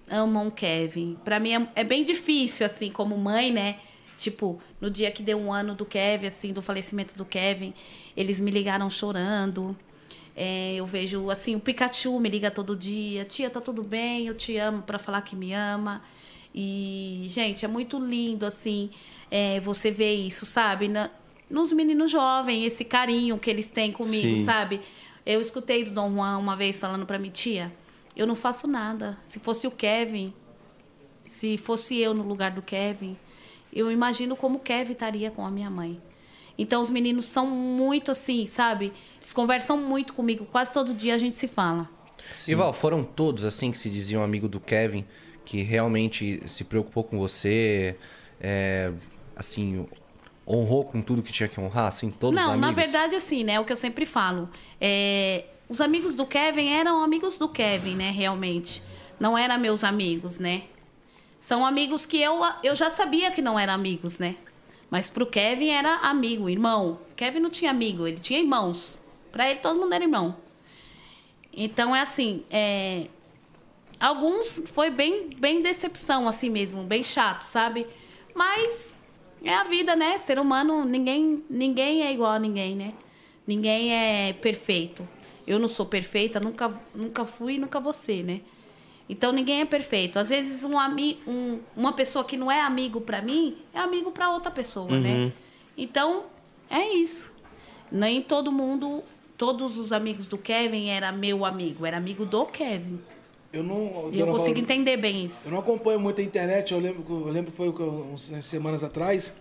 amam 0.08 0.48
o 0.48 0.50
Kevin. 0.50 1.16
Pra 1.24 1.40
mim 1.40 1.52
é, 1.54 1.68
é 1.76 1.84
bem 1.84 2.04
difícil, 2.04 2.64
assim, 2.64 2.90
como 2.90 3.16
mãe, 3.18 3.52
né? 3.52 3.78
Tipo, 4.16 4.60
no 4.80 4.90
dia 4.90 5.10
que 5.10 5.22
deu 5.22 5.38
um 5.38 5.52
ano 5.52 5.74
do 5.74 5.84
Kevin, 5.84 6.26
assim, 6.28 6.52
do 6.52 6.62
falecimento 6.62 7.16
do 7.16 7.24
Kevin, 7.24 7.74
eles 8.16 8.40
me 8.40 8.50
ligaram 8.50 8.88
chorando. 8.88 9.76
É, 10.34 10.74
eu 10.74 10.86
vejo, 10.86 11.30
assim, 11.30 11.56
o 11.56 11.60
Pikachu 11.60 12.18
me 12.20 12.28
liga 12.28 12.50
todo 12.50 12.76
dia. 12.76 13.24
Tia, 13.24 13.50
tá 13.50 13.60
tudo 13.60 13.82
bem? 13.82 14.26
Eu 14.26 14.34
te 14.34 14.56
amo 14.56 14.82
pra 14.82 14.98
falar 14.98 15.22
que 15.22 15.34
me 15.34 15.52
ama. 15.52 16.02
E, 16.54 17.24
gente, 17.26 17.64
é 17.64 17.68
muito 17.68 17.98
lindo, 17.98 18.46
assim, 18.46 18.90
é, 19.30 19.60
você 19.60 19.90
ver 19.90 20.14
isso, 20.14 20.46
sabe? 20.46 20.88
Na- 20.88 21.10
nos 21.48 21.72
meninos 21.72 22.10
jovens, 22.10 22.64
esse 22.66 22.84
carinho 22.84 23.38
que 23.38 23.48
eles 23.50 23.68
têm 23.68 23.92
comigo, 23.92 24.36
Sim. 24.36 24.44
sabe? 24.44 24.80
Eu 25.24 25.40
escutei 25.40 25.84
do 25.84 25.90
Dom 25.90 26.12
Juan 26.14 26.38
uma 26.38 26.56
vez 26.56 26.78
falando 26.80 27.06
pra 27.06 27.18
mim, 27.18 27.30
tia, 27.30 27.72
eu 28.16 28.26
não 28.26 28.34
faço 28.34 28.66
nada. 28.66 29.16
Se 29.26 29.38
fosse 29.38 29.66
o 29.66 29.70
Kevin, 29.70 30.32
se 31.28 31.56
fosse 31.56 31.96
eu 31.98 32.14
no 32.14 32.22
lugar 32.22 32.50
do 32.52 32.62
Kevin, 32.62 33.16
eu 33.72 33.90
imagino 33.90 34.36
como 34.36 34.56
o 34.56 34.60
Kevin 34.60 34.92
estaria 34.92 35.30
com 35.30 35.44
a 35.44 35.50
minha 35.50 35.68
mãe. 35.70 36.00
Então 36.58 36.80
os 36.80 36.88
meninos 36.90 37.26
são 37.26 37.46
muito 37.46 38.10
assim, 38.10 38.46
sabe? 38.46 38.92
Eles 39.20 39.32
conversam 39.32 39.76
muito 39.76 40.14
comigo, 40.14 40.46
quase 40.46 40.72
todo 40.72 40.94
dia 40.94 41.14
a 41.14 41.18
gente 41.18 41.36
se 41.36 41.46
fala. 41.46 41.88
E 42.48 42.54
Val, 42.54 42.72
foram 42.72 43.04
todos 43.04 43.44
assim 43.44 43.70
que 43.70 43.76
se 43.76 43.90
diziam 43.90 44.22
amigo 44.22 44.48
do 44.48 44.58
Kevin, 44.58 45.04
que 45.44 45.62
realmente 45.62 46.42
se 46.48 46.64
preocupou 46.64 47.04
com 47.04 47.18
você, 47.18 47.96
é, 48.40 48.90
assim, 49.36 49.86
honrou 50.46 50.84
com 50.84 51.02
tudo 51.02 51.22
que 51.22 51.32
tinha 51.32 51.48
que 51.48 51.60
honrar, 51.60 51.86
assim, 51.86 52.10
todos 52.10 52.38
os 52.38 52.44
Não, 52.44 52.54
amigos? 52.54 52.68
na 52.68 52.72
verdade, 52.72 53.14
assim, 53.14 53.44
né? 53.44 53.60
O 53.60 53.64
que 53.64 53.72
eu 53.72 53.76
sempre 53.76 54.06
falo. 54.06 54.48
É, 54.80 55.44
os 55.68 55.80
amigos 55.80 56.14
do 56.14 56.24
Kevin 56.24 56.68
eram 56.68 57.02
amigos 57.02 57.38
do 57.38 57.48
Kevin, 57.48 57.94
né? 57.96 58.10
Realmente. 58.10 58.82
Não 59.20 59.36
eram 59.36 59.58
meus 59.58 59.84
amigos, 59.84 60.38
né? 60.38 60.64
São 61.38 61.66
amigos 61.66 62.06
que 62.06 62.20
eu, 62.20 62.40
eu 62.62 62.74
já 62.74 62.90
sabia 62.90 63.30
que 63.30 63.42
não 63.42 63.58
eram 63.58 63.74
amigos, 63.74 64.18
né? 64.18 64.36
Mas 64.90 65.08
pro 65.08 65.26
Kevin 65.26 65.70
era 65.70 65.96
amigo, 65.96 66.48
irmão. 66.48 66.98
Kevin 67.16 67.40
não 67.40 67.50
tinha 67.50 67.70
amigo, 67.70 68.06
ele 68.06 68.18
tinha 68.18 68.38
irmãos. 68.40 68.98
Pra 69.32 69.50
ele 69.50 69.60
todo 69.60 69.78
mundo 69.78 69.92
era 69.92 70.04
irmão. 70.04 70.36
Então 71.52 71.94
é 71.94 72.00
assim, 72.00 72.44
é, 72.50 73.06
alguns 73.98 74.62
foi 74.66 74.90
bem, 74.90 75.30
bem 75.38 75.60
decepção 75.62 76.28
assim 76.28 76.50
mesmo, 76.50 76.82
bem 76.84 77.02
chato, 77.02 77.42
sabe? 77.42 77.86
Mas 78.34 78.95
é 79.46 79.54
a 79.54 79.64
vida, 79.64 79.94
né? 79.94 80.18
Ser 80.18 80.38
humano, 80.38 80.84
ninguém, 80.84 81.44
ninguém 81.48 82.02
é 82.02 82.12
igual 82.12 82.32
a 82.32 82.38
ninguém, 82.38 82.74
né? 82.74 82.92
Ninguém 83.46 83.92
é 83.94 84.32
perfeito. 84.32 85.06
Eu 85.46 85.58
não 85.58 85.68
sou 85.68 85.86
perfeita, 85.86 86.40
nunca, 86.40 86.68
nunca 86.94 87.24
fui 87.24 87.54
e 87.54 87.58
nunca 87.58 87.78
vou 87.78 87.92
ser, 87.92 88.24
né? 88.24 88.40
Então 89.08 89.32
ninguém 89.32 89.60
é 89.60 89.64
perfeito. 89.64 90.18
Às 90.18 90.30
vezes 90.30 90.64
um, 90.64 90.76
ami, 90.76 91.18
um, 91.26 91.60
uma 91.76 91.92
pessoa 91.92 92.24
que 92.24 92.36
não 92.36 92.50
é 92.50 92.60
amigo 92.60 93.00
pra 93.00 93.22
mim 93.22 93.56
é 93.72 93.78
amigo 93.78 94.10
pra 94.10 94.30
outra 94.30 94.50
pessoa, 94.50 94.90
né? 94.98 95.32
Então 95.78 96.24
é 96.68 96.94
isso. 96.94 97.32
Nem 97.90 98.20
todo 98.20 98.50
mundo, 98.50 99.04
todos 99.38 99.78
os 99.78 99.92
amigos 99.92 100.26
do 100.26 100.36
Kevin 100.36 100.88
era 100.88 101.12
meu 101.12 101.44
amigo, 101.44 101.86
era 101.86 101.96
amigo 101.96 102.26
do 102.26 102.46
Kevin. 102.46 102.98
Eu 103.56 103.62
não. 103.62 104.10
E 104.12 104.20
eu 104.20 104.26
consigo 104.26 104.54
Val- 104.54 104.62
entender 104.62 104.96
bem 104.98 105.24
isso. 105.26 105.46
Eu 105.46 105.52
não 105.52 105.58
acompanho 105.60 105.98
muito 105.98 106.20
a 106.20 106.24
internet, 106.24 106.72
eu 106.72 106.78
lembro, 106.78 107.02
que- 107.02 107.10
eu 107.10 107.28
lembro 107.28 107.50
que 107.50 107.56
foi 107.56 107.68
umas 107.70 108.20
semanas 108.42 108.84
atrás. 108.84 109.32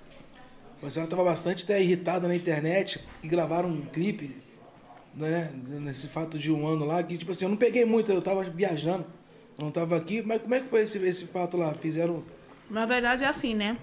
A 0.81 0.89
senhora 0.89 1.07
estava 1.07 1.23
bastante 1.23 1.63
até 1.63 1.81
irritada 1.81 2.27
na 2.27 2.35
internet 2.35 3.03
e 3.23 3.27
gravaram 3.27 3.67
um 3.69 3.81
clipe, 3.81 4.37
né? 5.15 5.51
Nesse 5.67 6.07
fato 6.07 6.37
de 6.39 6.51
um 6.51 6.65
ano 6.67 6.85
lá, 6.85 7.01
que 7.03 7.17
tipo 7.17 7.31
assim, 7.31 7.45
eu 7.45 7.49
não 7.49 7.57
peguei 7.57 7.83
muito, 7.83 8.11
eu 8.11 8.21
tava 8.21 8.43
viajando, 8.43 9.05
eu 9.57 9.63
não 9.65 9.71
tava 9.71 9.97
aqui, 9.97 10.21
mas 10.21 10.41
como 10.41 10.53
é 10.55 10.59
que 10.61 10.67
foi 10.69 10.81
esse, 10.83 10.97
esse 11.05 11.25
fato 11.25 11.57
lá? 11.57 11.73
Fizeram. 11.73 12.23
Na 12.69 12.85
verdade 12.85 13.23
é 13.23 13.27
assim, 13.27 13.53
né? 13.53 13.77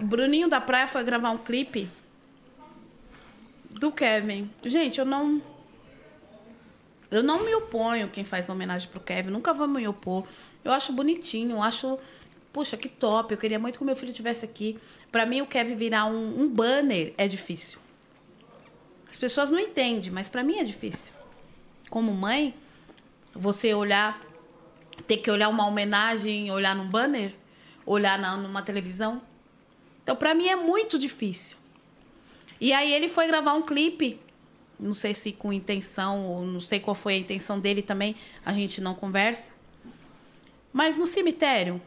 O 0.00 0.04
Bruninho 0.04 0.48
da 0.48 0.60
Praia 0.60 0.86
foi 0.86 1.02
gravar 1.04 1.30
um 1.30 1.38
clipe 1.38 1.88
do 3.70 3.90
Kevin. 3.90 4.48
Gente, 4.64 4.98
eu 5.00 5.04
não. 5.04 5.42
Eu 7.10 7.22
não 7.22 7.44
me 7.44 7.54
oponho 7.54 8.08
quem 8.08 8.24
faz 8.24 8.48
homenagem 8.48 8.88
pro 8.88 9.00
Kevin, 9.00 9.30
nunca 9.30 9.52
vou 9.52 9.66
me 9.66 9.86
opor. 9.88 10.26
Eu 10.64 10.72
acho 10.72 10.92
bonitinho, 10.92 11.62
acho. 11.62 11.98
Puxa, 12.52 12.76
que 12.76 12.88
top. 12.88 13.32
Eu 13.32 13.38
queria 13.38 13.58
muito 13.58 13.78
que 13.78 13.84
meu 13.84 13.96
filho 13.96 14.10
estivesse 14.10 14.44
aqui. 14.44 14.78
Pra 15.10 15.24
mim, 15.24 15.40
o 15.40 15.46
Kevin 15.46 15.74
virar 15.74 16.06
um, 16.06 16.42
um 16.42 16.48
banner 16.48 17.14
é 17.16 17.26
difícil. 17.26 17.78
As 19.08 19.16
pessoas 19.16 19.50
não 19.50 19.58
entendem, 19.58 20.10
mas 20.10 20.28
pra 20.28 20.42
mim 20.42 20.58
é 20.58 20.64
difícil. 20.64 21.12
Como 21.88 22.12
mãe, 22.12 22.54
você 23.34 23.72
olhar 23.72 24.20
ter 25.06 25.18
que 25.18 25.30
olhar 25.30 25.48
uma 25.48 25.66
homenagem, 25.66 26.50
olhar 26.50 26.74
num 26.74 26.88
banner, 26.88 27.34
olhar 27.86 28.18
na, 28.18 28.36
numa 28.36 28.62
televisão. 28.62 29.22
Então, 30.02 30.16
pra 30.16 30.34
mim 30.34 30.48
é 30.48 30.56
muito 30.56 30.98
difícil. 30.98 31.56
E 32.60 32.72
aí 32.72 32.92
ele 32.92 33.08
foi 33.08 33.26
gravar 33.26 33.54
um 33.54 33.62
clipe, 33.62 34.20
não 34.78 34.92
sei 34.92 35.14
se 35.14 35.32
com 35.32 35.52
intenção 35.52 36.26
ou 36.26 36.44
não 36.44 36.60
sei 36.60 36.80
qual 36.80 36.94
foi 36.94 37.14
a 37.14 37.18
intenção 37.18 37.58
dele 37.58 37.82
também, 37.82 38.14
a 38.44 38.52
gente 38.52 38.80
não 38.80 38.94
conversa. 38.94 39.52
Mas 40.72 40.96
no 40.96 41.06
cemitério, 41.06 41.80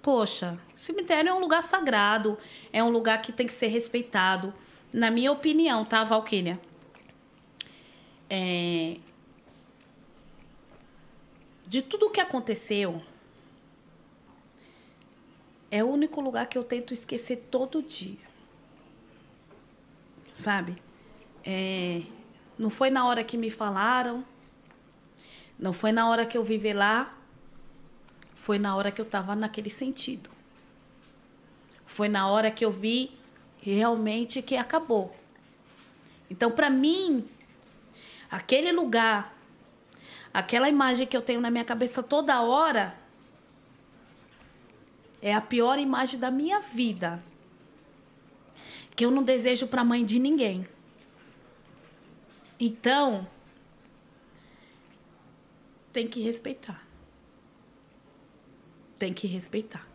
poxa, 0.00 0.58
cemitério 0.74 1.28
é 1.28 1.34
um 1.34 1.40
lugar 1.40 1.62
sagrado, 1.62 2.38
é 2.72 2.82
um 2.82 2.90
lugar 2.90 3.20
que 3.20 3.32
tem 3.32 3.46
que 3.46 3.52
ser 3.52 3.68
respeitado. 3.68 4.54
Na 4.92 5.10
minha 5.10 5.30
opinião, 5.30 5.84
tá, 5.84 6.02
Valquíria? 6.04 6.58
É, 8.28 8.96
de 11.66 11.82
tudo 11.82 12.06
o 12.06 12.10
que 12.10 12.20
aconteceu, 12.20 13.02
é 15.70 15.84
o 15.84 15.88
único 15.88 16.20
lugar 16.20 16.46
que 16.46 16.58
eu 16.58 16.64
tento 16.64 16.92
esquecer 16.92 17.46
todo 17.50 17.80
dia. 17.80 18.28
Sabe? 20.34 20.76
É, 21.44 22.02
não 22.60 22.68
foi 22.68 22.90
na 22.90 23.06
hora 23.06 23.24
que 23.24 23.38
me 23.38 23.50
falaram, 23.50 24.22
não 25.58 25.72
foi 25.72 25.92
na 25.92 26.06
hora 26.10 26.26
que 26.26 26.36
eu 26.36 26.44
vivi 26.44 26.74
lá, 26.74 27.10
foi 28.34 28.58
na 28.58 28.76
hora 28.76 28.92
que 28.92 29.00
eu 29.00 29.06
estava 29.06 29.34
naquele 29.34 29.70
sentido. 29.70 30.28
Foi 31.86 32.06
na 32.06 32.28
hora 32.28 32.50
que 32.50 32.62
eu 32.62 32.70
vi 32.70 33.12
realmente 33.62 34.42
que 34.42 34.56
acabou. 34.56 35.16
Então, 36.30 36.50
para 36.50 36.68
mim, 36.68 37.26
aquele 38.30 38.72
lugar 38.72 39.34
aquela 40.32 40.68
imagem 40.68 41.06
que 41.06 41.16
eu 41.16 41.22
tenho 41.22 41.40
na 41.40 41.50
minha 41.50 41.64
cabeça 41.64 42.02
toda 42.02 42.42
hora 42.42 42.94
é 45.22 45.32
a 45.32 45.40
pior 45.40 45.78
imagem 45.78 46.20
da 46.20 46.30
minha 46.30 46.60
vida. 46.60 47.24
Que 48.94 49.06
eu 49.06 49.10
não 49.10 49.22
desejo 49.22 49.66
para 49.66 49.82
mãe 49.82 50.04
de 50.04 50.18
ninguém. 50.18 50.68
Então, 52.60 53.26
tem 55.90 56.06
que 56.06 56.20
respeitar. 56.20 56.86
Tem 58.98 59.14
que 59.14 59.26
respeitar. 59.26 59.88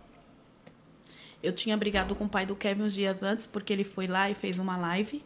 Eu 1.44 1.54
tinha 1.54 1.78
brigado 1.78 2.16
com 2.16 2.26
o 2.26 2.30
pai 2.30 2.44
do 2.44 2.56
Kevin 2.56 2.82
uns 2.82 2.94
dias 2.94 3.22
antes, 3.22 3.46
porque 3.46 3.72
ele 3.72 3.84
foi 3.84 4.08
lá 4.08 4.32
e 4.32 4.34
fez 4.34 4.58
uma 4.58 4.76
live 4.76 5.24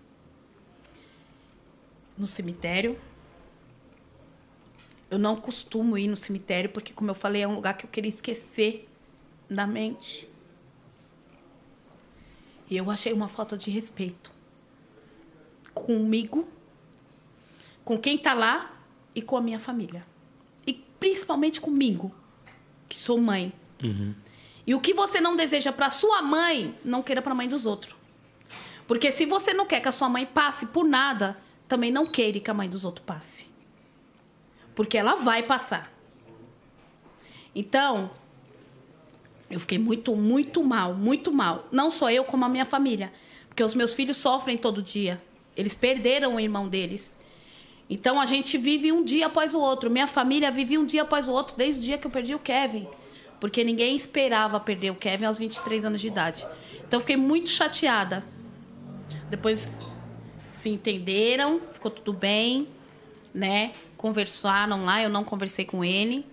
no 2.18 2.28
cemitério. 2.28 3.00
Eu 5.10 5.18
não 5.18 5.38
costumo 5.38 5.98
ir 5.98 6.10
no 6.10 6.18
cemitério, 6.18 6.70
porque, 6.70 6.92
como 6.92 7.10
eu 7.10 7.16
falei, 7.16 7.44
é 7.44 7.48
um 7.48 7.56
lugar 7.56 7.78
que 7.78 7.86
eu 7.86 7.90
queria 7.90 8.10
esquecer 8.10 8.90
da 9.50 9.66
mente. 9.66 10.30
E 12.70 12.76
eu 12.76 12.92
achei 12.92 13.14
uma 13.14 13.30
falta 13.30 13.58
de 13.58 13.72
respeito. 13.72 14.30
Comigo, 15.74 16.46
com 17.90 17.98
quem 17.98 18.20
tá 18.20 18.36
lá 18.36 18.72
e 19.16 19.22
com 19.24 19.36
a 19.36 19.42
minha 19.42 19.58
família. 19.58 20.06
E 20.68 20.74
principalmente 21.00 21.60
comigo, 21.60 22.14
que 22.88 23.00
sou 23.00 23.18
mãe. 23.20 23.52
E 24.68 24.76
o 24.76 24.80
que 24.80 24.94
você 24.94 25.20
não 25.20 25.36
deseja 25.36 25.72
para 25.72 25.90
sua 25.90 26.22
mãe, 26.22 26.78
não 26.86 27.02
queira 27.02 27.20
para 27.20 27.32
a 27.32 27.36
mãe 27.36 27.50
dos 27.50 27.66
outros. 27.66 27.96
Porque 28.86 29.12
se 29.12 29.26
você 29.26 29.56
não 29.56 29.66
quer 29.66 29.80
que 29.80 29.88
a 29.88 29.92
sua 29.92 30.08
mãe 30.08 30.24
passe 30.24 30.68
por 30.68 30.86
nada, 30.86 31.36
também 31.68 31.92
não 31.92 32.06
queira 32.06 32.40
que 32.40 32.52
a 32.52 32.54
mãe 32.54 32.70
dos 32.70 32.86
outros 32.86 33.04
passe. 33.04 33.48
Porque 34.76 34.96
ela 34.96 35.16
vai 35.16 35.42
passar. 35.42 35.92
Então, 37.56 38.12
eu 39.50 39.60
fiquei 39.60 39.80
muito, 39.80 40.16
muito 40.16 40.64
mal, 40.64 40.94
muito 40.94 41.34
mal. 41.34 41.68
Não 41.72 41.90
só 41.90 42.12
eu, 42.12 42.24
como 42.24 42.46
a 42.46 42.50
minha 42.50 42.66
família. 42.66 43.12
Porque 43.48 43.64
os 43.64 43.74
meus 43.74 43.96
filhos 43.96 44.18
sofrem 44.18 44.60
todo 44.60 44.80
dia. 44.80 45.20
Eles 45.58 45.74
perderam 45.74 46.36
o 46.36 46.40
irmão 46.40 46.70
deles. 46.70 47.18
Então 47.90 48.22
a 48.22 48.26
gente 48.26 48.58
vive 48.58 48.92
um 48.92 49.04
dia 49.04 49.26
após 49.26 49.56
o 49.56 49.60
outro. 49.60 49.90
Minha 49.90 50.06
família 50.06 50.52
vive 50.52 50.78
um 50.78 50.86
dia 50.86 51.02
após 51.02 51.28
o 51.28 51.32
outro 51.32 51.58
desde 51.58 51.82
o 51.82 51.84
dia 51.86 51.98
que 51.98 52.06
eu 52.06 52.12
perdi 52.12 52.36
o 52.36 52.40
Kevin. 52.40 52.88
Porque 53.40 53.64
ninguém 53.64 53.96
esperava 53.96 54.60
perder 54.60 54.92
o 54.92 54.96
Kevin 54.96 55.26
aos 55.26 55.40
23 55.40 55.86
anos 55.86 56.02
de 56.02 56.08
idade. 56.08 56.46
Então 56.88 56.98
eu 56.98 57.02
fiquei 57.02 57.18
muito 57.18 57.50
chateada. 57.50 58.24
Depois 59.30 59.80
se 60.46 60.70
entenderam, 60.70 61.62
ficou 61.72 61.90
tudo 61.90 62.14
bem, 62.14 62.68
né? 63.34 63.72
Conversaram 63.98 64.86
lá, 64.86 65.02
eu 65.02 65.10
não 65.10 65.24
conversei 65.24 65.66
com 65.66 65.84
ele. 65.84 66.26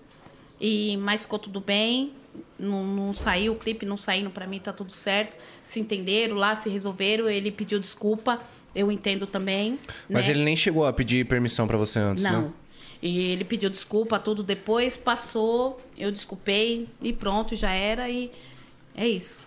E 0.61 0.97
mas 0.99 1.23
ficou 1.23 1.39
tudo 1.39 1.61
bem. 1.61 2.13
Não, 2.59 2.85
não 2.85 3.13
saiu 3.15 3.53
o 3.53 3.57
clipe, 3.57 3.87
não 3.87 3.97
saindo 3.97 4.29
para 4.29 4.47
mim, 4.47 4.59
tá 4.59 4.73
tudo 4.73 4.93
certo. 4.93 5.37
Se 5.63 5.81
entenderam 5.81 6.37
lá, 6.37 6.55
se 6.55 6.69
resolveram. 6.69 7.29
Ele 7.29 7.51
pediu 7.51 7.79
desculpa, 7.79 8.43
eu 8.77 8.93
entendo 8.93 9.27
também. 9.27 9.79
Mas 10.09 10.27
né? 10.27 10.31
ele 10.33 10.45
nem 10.45 10.55
chegou 10.57 10.87
a 10.87 10.93
pedir 10.93 11.27
permissão 11.27 11.67
para 11.67 11.77
você 11.77 11.99
antes, 11.99 12.23
Não. 12.23 12.43
né? 12.43 12.53
E 13.03 13.19
ele 13.33 13.45
pediu 13.45 13.69
desculpa, 13.69 14.19
tudo 14.19 14.43
depois, 14.43 14.97
passou, 14.97 15.79
eu 15.99 16.11
desculpei 16.13 16.89
e 17.03 17.13
pronto, 17.13 17.55
já 17.57 17.71
era 17.73 18.09
e 18.09 18.31
é 18.95 19.07
isso. 19.07 19.47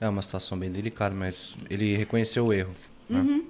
É 0.00 0.08
uma 0.08 0.20
situação 0.22 0.58
bem 0.58 0.70
delicada, 0.70 1.14
mas 1.14 1.54
ele 1.70 1.96
reconheceu 1.96 2.46
o 2.46 2.52
erro. 2.52 2.74
né? 3.08 3.20
Uhum. 3.20 3.44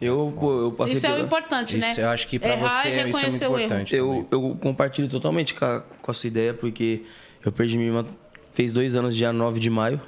Eu, 0.00 0.34
eu 0.42 0.72
passei 0.72 0.96
isso 0.96 1.06
é 1.06 1.10
o 1.10 1.12
pela- 1.14 1.26
importante, 1.26 1.76
né? 1.76 1.90
Isso 1.90 2.00
eu 2.00 2.08
acho 2.08 2.26
que 2.26 2.38
pra 2.38 2.50
Errar 2.54 2.82
você 2.82 2.88
isso 2.88 2.96
é 2.98 3.02
muito 3.02 3.16
reconhecer 3.18 3.44
o 3.46 3.48
erro. 3.50 3.58
importante. 3.64 3.94
Eu, 3.96 4.28
eu 4.30 4.56
compartilho 4.60 5.08
totalmente 5.08 5.54
com 5.54 5.64
a, 5.64 5.80
com 5.80 6.10
a 6.10 6.14
sua 6.14 6.28
ideia, 6.28 6.54
porque 6.54 7.02
eu 7.44 7.52
perdi 7.52 7.76
minha 7.76 7.88
irmã, 7.90 8.06
fez 8.54 8.72
dois 8.72 8.96
anos, 8.96 9.14
dia 9.14 9.30
9 9.32 9.60
de 9.60 9.68
maio. 9.68 10.00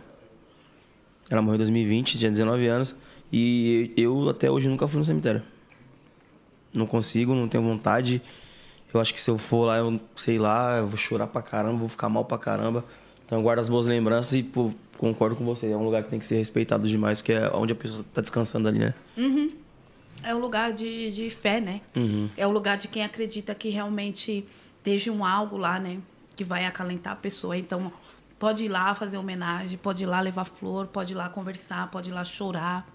Ela 1.29 1.41
morreu 1.43 1.57
em 1.57 1.59
2020, 1.59 2.19
tinha 2.19 2.31
19 2.31 2.66
anos. 2.66 2.95
E 3.32 3.92
eu 3.96 4.28
até 4.28 4.50
hoje 4.50 4.68
nunca 4.68 4.86
fui 4.86 4.98
no 4.98 5.04
cemitério. 5.04 5.42
Não 6.72 6.86
consigo, 6.86 7.34
não 7.34 7.48
tenho 7.48 7.64
vontade. 7.64 8.20
Eu 8.92 9.00
acho 9.00 9.12
que 9.14 9.20
se 9.20 9.30
eu 9.30 9.38
for 9.38 9.66
lá, 9.66 9.78
eu 9.78 9.98
sei 10.14 10.38
lá, 10.38 10.76
eu 10.76 10.86
vou 10.86 10.98
chorar 10.98 11.26
pra 11.26 11.40
caramba, 11.40 11.78
vou 11.78 11.88
ficar 11.88 12.09
mal 12.09 12.24
pra 12.24 12.36
caramba. 12.36 12.84
Então 13.24 13.38
eu 13.38 13.42
guardo 13.42 13.60
as 13.60 13.68
boas 13.68 13.86
lembranças 13.86 14.34
e 14.34 14.42
pô, 14.42 14.70
concordo 14.98 15.34
com 15.34 15.44
você. 15.44 15.70
É 15.70 15.76
um 15.76 15.84
lugar 15.84 16.02
que 16.02 16.10
tem 16.10 16.18
que 16.18 16.24
ser 16.26 16.36
respeitado 16.36 16.86
demais, 16.86 17.20
porque 17.20 17.32
é 17.32 17.50
onde 17.54 17.72
a 17.72 17.76
pessoa 17.76 18.04
tá 18.12 18.20
descansando 18.20 18.68
ali, 18.68 18.78
né? 18.78 18.94
É 20.22 20.34
o 20.34 20.38
lugar 20.38 20.72
de, 20.72 21.10
de 21.10 21.30
fé, 21.30 21.59
né? 21.60 21.80
É 22.36 22.46
o 22.46 22.50
lugar 22.50 22.76
de 22.76 22.86
quem 22.86 23.02
acredita 23.02 23.54
que 23.54 23.70
realmente 23.70 24.44
esteja 24.78 25.10
um 25.10 25.24
algo 25.24 25.56
lá, 25.56 25.78
né? 25.78 25.98
Que 26.36 26.44
vai 26.44 26.66
acalentar 26.66 27.14
a 27.14 27.16
pessoa. 27.16 27.56
Então, 27.56 27.90
pode 28.38 28.64
ir 28.64 28.68
lá 28.68 28.94
fazer 28.94 29.16
homenagem, 29.16 29.78
pode 29.78 30.02
ir 30.02 30.06
lá 30.06 30.20
levar 30.20 30.44
flor, 30.44 30.86
pode 30.86 31.12
ir 31.14 31.16
lá 31.16 31.28
conversar, 31.28 31.90
pode 31.90 32.10
ir 32.10 32.12
lá 32.12 32.24
chorar. 32.24 32.86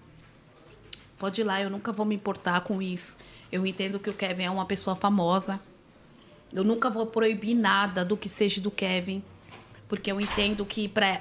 Pode 1.18 1.40
ir 1.40 1.44
lá, 1.44 1.60
eu 1.60 1.68
nunca 1.68 1.90
vou 1.90 2.06
me 2.06 2.14
importar 2.14 2.60
com 2.60 2.80
isso. 2.80 3.16
Eu 3.50 3.66
entendo 3.66 3.98
que 3.98 4.08
o 4.08 4.14
Kevin 4.14 4.44
é 4.44 4.50
uma 4.50 4.66
pessoa 4.66 4.94
famosa. 4.94 5.58
Eu 6.52 6.62
nunca 6.62 6.88
vou 6.88 7.06
proibir 7.06 7.54
nada 7.54 8.04
do 8.04 8.16
que 8.16 8.28
seja 8.28 8.60
do 8.60 8.70
Kevin. 8.70 9.22
Porque 9.88 10.12
eu 10.12 10.20
entendo 10.20 10.64
que 10.64 10.86
para 10.88 11.20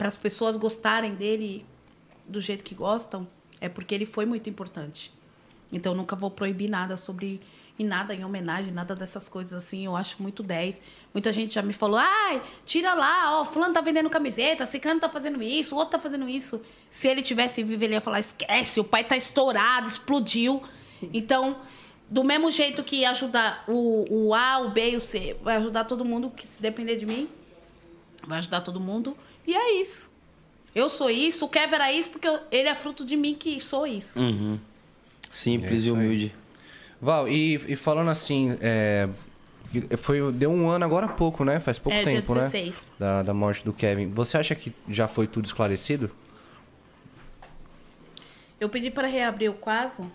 as 0.00 0.18
pessoas 0.18 0.56
gostarem 0.56 1.14
dele 1.14 1.64
do 2.26 2.40
jeito 2.40 2.62
que 2.62 2.74
gostam, 2.74 3.26
é 3.60 3.68
porque 3.68 3.94
ele 3.94 4.06
foi 4.06 4.26
muito 4.26 4.50
importante. 4.50 5.12
Então, 5.72 5.92
eu 5.92 5.96
nunca 5.96 6.16
vou 6.16 6.30
proibir 6.30 6.68
nada 6.68 6.96
sobre. 6.96 7.40
E 7.80 7.84
nada 7.84 8.14
em 8.14 8.22
homenagem, 8.26 8.70
nada 8.74 8.94
dessas 8.94 9.26
coisas 9.26 9.54
assim. 9.54 9.86
Eu 9.86 9.96
acho 9.96 10.22
muito 10.22 10.42
10. 10.42 10.78
Muita 11.14 11.32
gente 11.32 11.54
já 11.54 11.62
me 11.62 11.72
falou: 11.72 11.98
ai, 11.98 12.42
tira 12.66 12.92
lá, 12.92 13.40
ó, 13.40 13.44
Fulano 13.46 13.72
tá 13.72 13.80
vendendo 13.80 14.10
camiseta, 14.10 14.66
Ciclano 14.66 15.00
tá 15.00 15.08
fazendo 15.08 15.42
isso, 15.42 15.74
o 15.74 15.78
outro 15.78 15.92
tá 15.92 15.98
fazendo 15.98 16.28
isso. 16.28 16.60
Se 16.90 17.08
ele 17.08 17.22
tivesse 17.22 17.62
vivo, 17.62 17.82
ele 17.82 17.94
ia 17.94 18.00
falar: 18.02 18.18
esquece, 18.20 18.78
o 18.80 18.84
pai 18.84 19.02
tá 19.02 19.16
estourado, 19.16 19.88
explodiu. 19.88 20.62
Então, 21.02 21.56
do 22.10 22.22
mesmo 22.22 22.50
jeito 22.50 22.82
que 22.84 23.02
ajudar 23.06 23.64
o, 23.66 24.04
o 24.10 24.34
A, 24.34 24.58
o 24.58 24.68
B 24.72 24.90
e 24.90 24.96
o 24.96 25.00
C, 25.00 25.34
vai 25.42 25.56
ajudar 25.56 25.84
todo 25.84 26.04
mundo 26.04 26.28
que 26.28 26.46
se 26.46 26.60
depender 26.60 26.96
de 26.96 27.06
mim, 27.06 27.30
vai 28.26 28.36
ajudar 28.40 28.60
todo 28.60 28.78
mundo. 28.78 29.16
E 29.46 29.54
é 29.54 29.80
isso. 29.80 30.10
Eu 30.74 30.90
sou 30.90 31.08
isso, 31.08 31.46
o 31.46 31.48
Kevin 31.48 31.76
era 31.76 31.90
isso, 31.90 32.10
porque 32.10 32.28
eu- 32.28 32.40
ele 32.52 32.68
é 32.68 32.74
fruto 32.74 33.06
de 33.06 33.16
mim 33.16 33.34
que 33.34 33.58
sou 33.58 33.86
isso. 33.86 34.20
Simples 35.30 35.70
É 35.70 35.74
e 35.74 35.76
isso 35.78 35.86
aí. 35.86 35.92
humilde. 36.06 36.34
Val, 37.00 37.28
e, 37.28 37.54
e 37.72 37.76
falando 37.76 38.10
assim, 38.10 38.56
é, 38.60 39.08
foi, 39.98 40.30
deu 40.32 40.50
um 40.50 40.68
ano 40.68 40.84
agora 40.84 41.06
há 41.06 41.08
pouco, 41.08 41.44
né? 41.44 41.58
Faz 41.58 41.78
pouco 41.78 41.96
É, 41.96 42.02
dia 42.02 42.12
tempo, 42.20 42.34
16. 42.34 42.74
né? 42.74 42.80
Da, 42.98 43.22
da 43.22 43.32
morte 43.34 43.64
do 43.64 43.72
Kevin. 43.72 44.10
Você 44.10 44.36
acha 44.36 44.54
que 44.54 44.74
já 44.88 45.08
foi 45.08 45.26
tudo 45.26 45.46
esclarecido? 45.46 46.10
Eu 48.60 48.68
pedi 48.68 48.90
para 48.90 49.08
reabrir 49.08 49.48
o 49.50 49.54
caso 49.54 50.10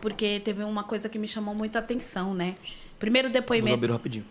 porque 0.00 0.40
teve 0.40 0.62
uma 0.62 0.84
coisa 0.84 1.08
que 1.08 1.18
me 1.18 1.26
chamou 1.28 1.54
muita 1.54 1.78
atenção, 1.78 2.34
né? 2.34 2.56
Primeiro 2.98 3.28
Vou 3.28 3.32
depoimento, 3.32 3.74
abrir 3.74 3.90
rapidinho. 3.92 4.24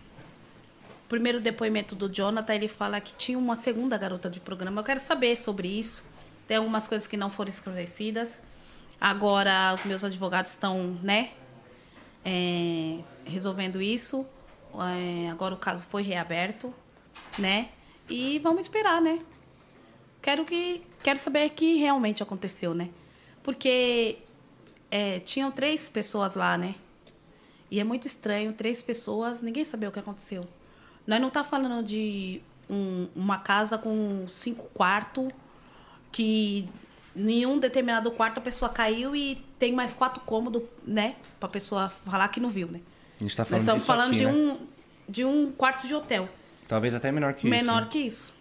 primeiro 1.08 1.40
depoimento 1.40 1.94
do 1.94 2.08
Jonathan, 2.08 2.54
ele 2.54 2.68
fala 2.68 3.00
que 3.00 3.14
tinha 3.16 3.38
uma 3.38 3.56
segunda 3.56 3.96
garota 3.98 4.30
de 4.30 4.40
programa. 4.40 4.80
Eu 4.80 4.84
quero 4.84 5.00
saber 5.00 5.36
sobre 5.36 5.68
isso. 5.68 6.02
Tem 6.46 6.56
algumas 6.56 6.86
coisas 6.88 7.06
que 7.06 7.16
não 7.16 7.30
foram 7.30 7.50
esclarecidas. 7.50 8.42
Agora 9.00 9.72
os 9.74 9.84
meus 9.84 10.04
advogados 10.04 10.52
estão, 10.52 10.98
né, 11.02 11.30
é, 12.24 12.98
resolvendo 13.24 13.80
isso. 13.80 14.26
É, 14.74 15.28
agora 15.30 15.54
o 15.54 15.58
caso 15.58 15.84
foi 15.84 16.02
reaberto, 16.02 16.72
né? 17.38 17.68
E 18.08 18.38
vamos 18.38 18.62
esperar, 18.62 19.00
né? 19.02 19.18
Quero 20.20 20.44
que 20.44 20.82
quero 21.02 21.18
saber 21.18 21.46
o 21.48 21.50
que 21.50 21.76
realmente 21.76 22.22
aconteceu, 22.22 22.72
né? 22.74 22.88
Porque 23.42 24.18
é, 24.90 25.18
tinham 25.20 25.50
três 25.50 25.90
pessoas 25.90 26.36
lá, 26.36 26.56
né? 26.56 26.74
E 27.70 27.80
é 27.80 27.84
muito 27.84 28.06
estranho, 28.06 28.52
três 28.52 28.82
pessoas, 28.82 29.40
ninguém 29.40 29.64
sabia 29.64 29.88
o 29.88 29.92
que 29.92 29.98
aconteceu. 29.98 30.42
Nós 31.06 31.20
não 31.20 31.28
tá 31.30 31.42
falando 31.42 31.84
de 31.84 32.40
um- 32.70 33.08
uma 33.16 33.38
casa 33.38 33.76
com 33.76 34.24
cinco 34.28 34.66
quartos, 34.68 35.28
que 36.12 36.68
em 37.16 37.44
um 37.46 37.58
determinado 37.58 38.10
quarto 38.12 38.38
a 38.38 38.40
pessoa 38.40 38.68
caiu 38.68 39.16
e 39.16 39.36
tem 39.58 39.72
mais 39.72 39.92
quatro 39.92 40.22
cômodos, 40.22 40.62
né? 40.86 41.16
Pra 41.40 41.48
pessoa 41.48 41.88
falar 41.88 42.28
que 42.28 42.38
não 42.38 42.48
viu, 42.48 42.68
né? 42.68 42.80
A 43.18 43.22
gente 43.22 43.36
tá 43.36 43.42
Nós 43.42 43.48
falando 43.48 43.60
estamos 43.60 43.80
disso 43.82 43.86
falando 43.86 44.10
aqui, 44.10 44.18
de, 44.18 44.26
né? 44.26 44.32
um, 44.32 44.58
de 45.08 45.24
um 45.24 45.52
quarto 45.52 45.86
de 45.86 45.94
hotel. 45.94 46.28
Talvez 46.68 46.94
até 46.94 47.10
menor 47.12 47.34
que 47.34 47.46
menor 47.48 47.72
isso. 47.72 47.80
né? 47.84 47.88
que 47.90 47.98
isso. 47.98 48.34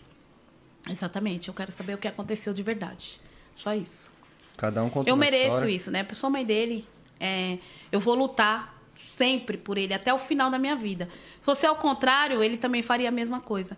Exatamente. 0.89 1.47
Eu 1.47 1.53
quero 1.53 1.71
saber 1.71 1.93
o 1.93 1.97
que 1.97 2.07
aconteceu 2.07 2.53
de 2.53 2.63
verdade. 2.63 3.19
Só 3.53 3.73
isso. 3.73 4.11
Cada 4.57 4.83
um 4.83 4.89
conta 4.89 5.09
Eu 5.09 5.15
mereço 5.15 5.55
história. 5.55 5.71
isso, 5.71 5.91
né? 5.91 6.05
Eu 6.07 6.15
sou 6.15 6.29
mãe 6.29 6.45
dele. 6.45 6.85
é, 7.19 7.57
eu 7.91 7.99
vou 7.99 8.15
lutar 8.15 8.79
sempre 8.95 9.57
por 9.57 9.77
ele, 9.77 9.93
até 9.93 10.13
o 10.13 10.17
final 10.17 10.49
da 10.49 10.59
minha 10.59 10.75
vida. 10.75 11.07
Se 11.39 11.45
fosse 11.45 11.65
ao 11.65 11.75
contrário, 11.75 12.43
ele 12.43 12.57
também 12.57 12.81
faria 12.81 13.09
a 13.09 13.11
mesma 13.11 13.39
coisa. 13.39 13.77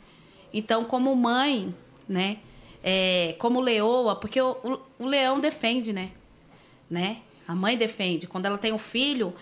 Então, 0.54 0.84
como 0.84 1.16
mãe, 1.16 1.74
né? 2.08 2.38
É, 2.84 3.36
como 3.40 3.60
leoa, 3.62 4.16
porque 4.16 4.40
o, 4.42 4.52
o- 4.64 4.80
o 5.00 5.06
leão 5.06 5.40
defende, 5.40 5.94
né? 5.94 6.12
né? 6.90 7.18
A 7.48 7.56
mãe 7.56 7.78
defende. 7.78 8.28
Quando 8.28 8.46
ela 8.46 8.58
tem 8.58 8.72
um 8.74 8.78
filho, 8.78 9.34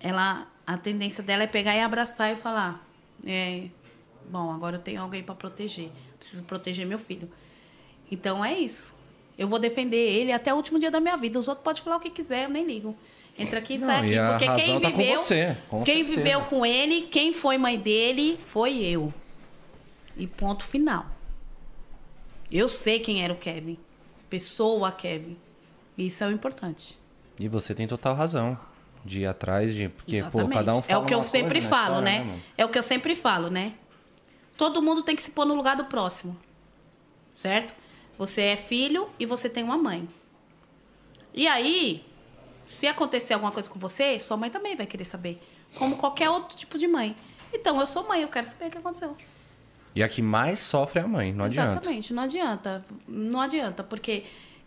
ela, 0.00 0.46
a 0.66 0.76
tendência 0.76 1.22
dela 1.22 1.44
é 1.44 1.46
pegar 1.46 1.74
e 1.76 1.80
abraçar 1.80 2.32
e 2.32 2.36
falar: 2.36 2.84
é, 3.26 3.64
Bom, 4.28 4.52
agora 4.52 4.76
eu 4.76 4.80
tenho 4.80 5.00
alguém 5.00 5.22
para 5.22 5.34
proteger. 5.34 5.90
Preciso 6.18 6.42
proteger 6.44 6.86
meu 6.86 6.98
filho. 6.98 7.30
Então 8.10 8.44
é 8.44 8.58
isso. 8.58 8.92
Eu 9.36 9.46
vou 9.46 9.58
defender 9.60 9.96
ele 9.96 10.32
até 10.32 10.52
o 10.52 10.56
último 10.56 10.78
dia 10.80 10.90
da 10.90 10.98
minha 10.98 11.16
vida. 11.16 11.38
Os 11.38 11.46
outros 11.46 11.62
podem 11.64 11.82
falar 11.82 11.96
o 11.96 12.00
que 12.00 12.10
quiser, 12.10 12.44
eu 12.44 12.48
nem 12.48 12.64
ligo. 12.64 12.96
Entra 13.38 13.60
aqui 13.60 13.74
e 13.74 13.78
sai 13.78 13.98
aqui. 14.16 14.30
Porque 14.46 14.62
quem 14.64 14.80
tá 14.80 14.90
com 14.90 14.96
viveu. 14.98 15.18
você, 15.18 15.56
com 15.68 15.82
quem 15.84 16.04
certeza. 16.04 16.16
viveu 16.22 16.40
com 16.42 16.66
ele, 16.66 17.02
quem 17.02 17.32
foi 17.32 17.56
mãe 17.56 17.78
dele, 17.78 18.36
foi 18.46 18.78
eu. 18.84 19.14
E 20.16 20.26
ponto 20.26 20.64
final. 20.64 21.06
Eu 22.50 22.68
sei 22.68 22.98
quem 23.00 23.22
era 23.22 23.32
o 23.32 23.36
Kevin. 23.36 23.78
Pessoa 24.30 24.90
Kevin. 24.92 25.36
Isso 25.96 26.22
é 26.24 26.26
o 26.26 26.30
importante. 26.30 26.98
E 27.38 27.48
você 27.48 27.74
tem 27.74 27.86
total 27.86 28.14
razão 28.14 28.58
de 29.04 29.20
ir 29.20 29.26
atrás 29.26 29.74
de. 29.74 29.88
Porque, 29.88 30.16
Exatamente. 30.16 30.48
pô, 30.48 30.54
cada 30.54 30.74
um 30.74 30.78
é 30.78 30.82
fala 30.82 31.02
o 31.02 31.06
que 31.06 31.14
eu 31.14 31.18
uma 31.18 31.24
coisa 31.24 31.30
sempre 31.30 31.60
na 31.60 31.68
falo, 31.68 32.00
né? 32.00 32.18
mano? 32.20 32.42
é 32.56 32.64
o 32.64 32.68
que 32.68 32.78
eu 32.78 32.82
sempre 32.82 33.14
falo, 33.14 33.50
né? 33.50 33.74
Todo 34.56 34.82
mundo 34.82 35.02
tem 35.02 35.14
que 35.14 35.22
se 35.22 35.30
pôr 35.30 35.44
no 35.44 35.54
lugar 35.54 35.76
do 35.76 35.84
próximo. 35.84 36.36
Certo? 37.32 37.74
Você 38.16 38.42
é 38.42 38.56
filho 38.56 39.08
e 39.18 39.24
você 39.24 39.48
tem 39.48 39.62
uma 39.62 39.78
mãe. 39.78 40.08
E 41.32 41.46
aí, 41.46 42.04
se 42.66 42.86
acontecer 42.86 43.34
alguma 43.34 43.52
coisa 43.52 43.70
com 43.70 43.78
você, 43.78 44.18
sua 44.18 44.36
mãe 44.36 44.50
também 44.50 44.74
vai 44.74 44.86
querer 44.86 45.04
saber. 45.04 45.40
Como 45.76 45.96
qualquer 45.96 46.28
outro 46.30 46.56
tipo 46.56 46.76
de 46.76 46.88
mãe. 46.88 47.14
Então, 47.52 47.78
eu 47.78 47.86
sou 47.86 48.06
mãe, 48.08 48.22
eu 48.22 48.28
quero 48.28 48.46
saber 48.46 48.66
o 48.66 48.70
que 48.70 48.78
aconteceu. 48.78 49.14
E 49.98 50.02
a 50.04 50.08
que 50.08 50.22
mais 50.22 50.60
sofre 50.60 51.00
é 51.00 51.02
a 51.02 51.08
mãe, 51.08 51.32
não 51.32 51.46
adianta. 51.46 51.72
Exatamente, 51.72 52.14
não 52.14 52.22
adianta. 52.22 52.84
Não 53.08 53.40
adianta, 53.40 53.82
porque 53.82 54.22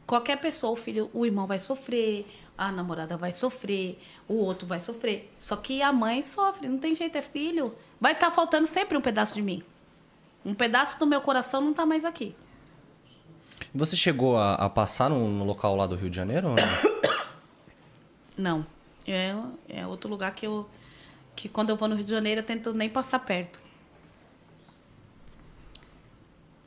qualquer 0.05 0.35
pessoa, 0.35 0.73
o 0.73 0.75
filho, 0.75 1.09
o 1.13 1.25
irmão 1.25 1.47
vai 1.47 1.57
sofrer, 1.57 2.27
a 2.57 2.69
namorada 2.69 3.15
vai 3.15 3.31
sofrer, 3.31 3.97
o 4.27 4.33
outro 4.33 4.67
vai 4.67 4.81
sofrer. 4.81 5.31
Só 5.37 5.55
que 5.55 5.81
a 5.81 5.93
mãe 5.93 6.21
sofre, 6.21 6.67
não 6.67 6.77
tem 6.77 6.93
jeito, 6.93 7.17
é 7.17 7.21
filho. 7.21 7.73
Vai 7.97 8.11
estar 8.11 8.29
faltando 8.29 8.67
sempre 8.67 8.97
um 8.97 8.99
pedaço 8.99 9.33
de 9.35 9.41
mim. 9.41 9.63
Um 10.43 10.53
pedaço 10.53 10.99
do 10.99 11.07
meu 11.07 11.21
coração 11.21 11.61
não 11.61 11.73
tá 11.73 11.85
mais 11.85 12.03
aqui. 12.03 12.35
Você 13.73 13.95
chegou 13.95 14.37
a, 14.37 14.55
a 14.55 14.69
passar 14.69 15.09
no, 15.09 15.29
no 15.29 15.45
local 15.45 15.77
lá 15.77 15.87
do 15.87 15.95
Rio 15.95 16.09
de 16.09 16.15
Janeiro? 16.17 16.49
ou 16.49 16.55
não? 16.55 17.21
Não. 18.37 18.65
É, 19.07 19.33
é 19.69 19.87
outro 19.87 20.09
lugar 20.09 20.35
que 20.35 20.45
eu. 20.45 20.67
Que 21.37 21.47
quando 21.47 21.69
eu 21.69 21.77
vou 21.77 21.87
no 21.87 21.95
Rio 21.95 22.03
de 22.03 22.11
Janeiro 22.11 22.41
eu 22.41 22.45
tento 22.45 22.73
nem 22.73 22.89
passar 22.89 23.19
perto. 23.19 23.70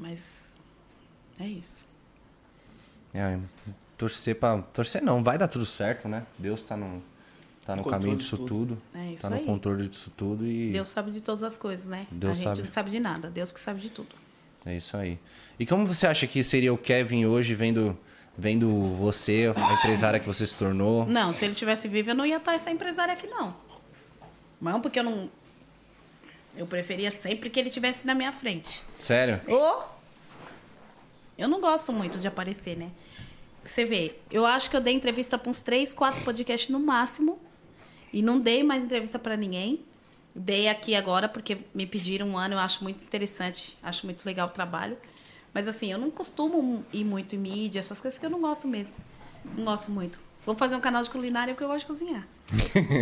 Mas. 0.04 0.52
É 1.40 1.46
isso. 1.46 1.86
É, 3.14 3.38
torcer 3.96 4.34
pra. 4.34 4.58
Torcer 4.60 5.02
não, 5.02 5.22
vai 5.22 5.38
dar 5.38 5.48
tudo 5.48 5.64
certo, 5.64 6.06
né? 6.06 6.26
Deus 6.38 6.62
tá 6.62 6.76
no, 6.76 7.02
tá 7.64 7.74
no 7.74 7.82
No 7.82 7.90
caminho 7.90 8.16
disso 8.16 8.36
de 8.36 8.44
tudo. 8.44 8.78
É 8.94 9.12
isso 9.12 9.22
tá 9.22 9.30
no 9.30 9.36
aí. 9.36 9.44
controle 9.46 9.88
disso 9.88 10.12
tudo 10.14 10.46
e. 10.46 10.70
Deus 10.70 10.88
sabe 10.88 11.10
de 11.10 11.22
todas 11.22 11.42
as 11.42 11.56
coisas, 11.56 11.86
né? 11.86 12.06
Deus 12.10 12.32
a 12.32 12.34
gente 12.34 12.44
sabe. 12.44 12.62
não 12.62 12.70
sabe 12.70 12.90
de 12.90 13.00
nada. 13.00 13.30
Deus 13.30 13.50
que 13.50 13.58
sabe 13.58 13.80
de 13.80 13.88
tudo. 13.88 14.14
É 14.66 14.76
isso 14.76 14.94
aí. 14.94 15.18
E 15.58 15.64
como 15.64 15.86
você 15.86 16.06
acha 16.06 16.26
que 16.26 16.44
seria 16.44 16.72
o 16.72 16.76
Kevin 16.76 17.24
hoje 17.24 17.54
vendo, 17.54 17.98
vendo 18.36 18.70
você, 18.96 19.52
a 19.56 19.72
empresária 19.74 20.20
que 20.20 20.26
você 20.26 20.46
se 20.46 20.56
tornou? 20.56 21.06
Não, 21.06 21.32
se 21.32 21.46
ele 21.46 21.54
tivesse 21.54 21.88
vivo, 21.88 22.10
eu 22.10 22.14
não 22.14 22.26
ia 22.26 22.36
estar 22.36 22.52
essa 22.54 22.70
empresária 22.70 23.14
aqui, 23.14 23.26
não. 23.26 23.56
Não, 24.60 24.82
porque 24.82 24.98
eu 24.98 25.04
não. 25.04 25.30
Eu 26.56 26.66
preferia 26.66 27.10
sempre 27.10 27.48
que 27.48 27.58
ele 27.58 27.70
tivesse 27.70 28.06
na 28.06 28.14
minha 28.14 28.32
frente. 28.32 28.82
Sério? 28.98 29.40
Ô! 29.48 29.93
Eu 31.36 31.48
não 31.48 31.60
gosto 31.60 31.92
muito 31.92 32.18
de 32.18 32.26
aparecer, 32.26 32.76
né? 32.76 32.90
Você 33.64 33.84
vê, 33.84 34.16
eu 34.30 34.44
acho 34.44 34.68
que 34.70 34.76
eu 34.76 34.80
dei 34.80 34.94
entrevista 34.94 35.38
para 35.38 35.50
uns 35.50 35.58
três, 35.58 35.94
quatro 35.94 36.22
podcasts 36.22 36.68
no 36.68 36.78
máximo. 36.78 37.38
E 38.12 38.22
não 38.22 38.38
dei 38.38 38.62
mais 38.62 38.84
entrevista 38.84 39.18
para 39.18 39.36
ninguém. 39.36 39.80
Dei 40.34 40.68
aqui 40.68 40.94
agora 40.94 41.28
porque 41.28 41.58
me 41.74 41.86
pediram 41.86 42.28
um 42.28 42.38
ano, 42.38 42.54
eu 42.54 42.58
acho 42.58 42.82
muito 42.82 43.02
interessante, 43.02 43.76
acho 43.82 44.06
muito 44.06 44.24
legal 44.24 44.48
o 44.48 44.50
trabalho. 44.50 44.96
Mas 45.52 45.66
assim, 45.68 45.90
eu 45.90 45.98
não 45.98 46.10
costumo 46.10 46.84
ir 46.92 47.04
muito 47.04 47.34
em 47.34 47.38
mídia, 47.38 47.78
essas 47.78 48.00
coisas, 48.00 48.18
porque 48.18 48.26
eu 48.26 48.30
não 48.30 48.40
gosto 48.40 48.66
mesmo. 48.68 48.96
Não 49.56 49.64
gosto 49.64 49.90
muito. 49.90 50.18
Vou 50.44 50.54
fazer 50.54 50.76
um 50.76 50.80
canal 50.80 51.02
de 51.02 51.08
culinária 51.08 51.54
porque 51.54 51.64
eu 51.64 51.68
gosto 51.68 51.80
de 51.80 51.86
cozinhar. 51.86 52.28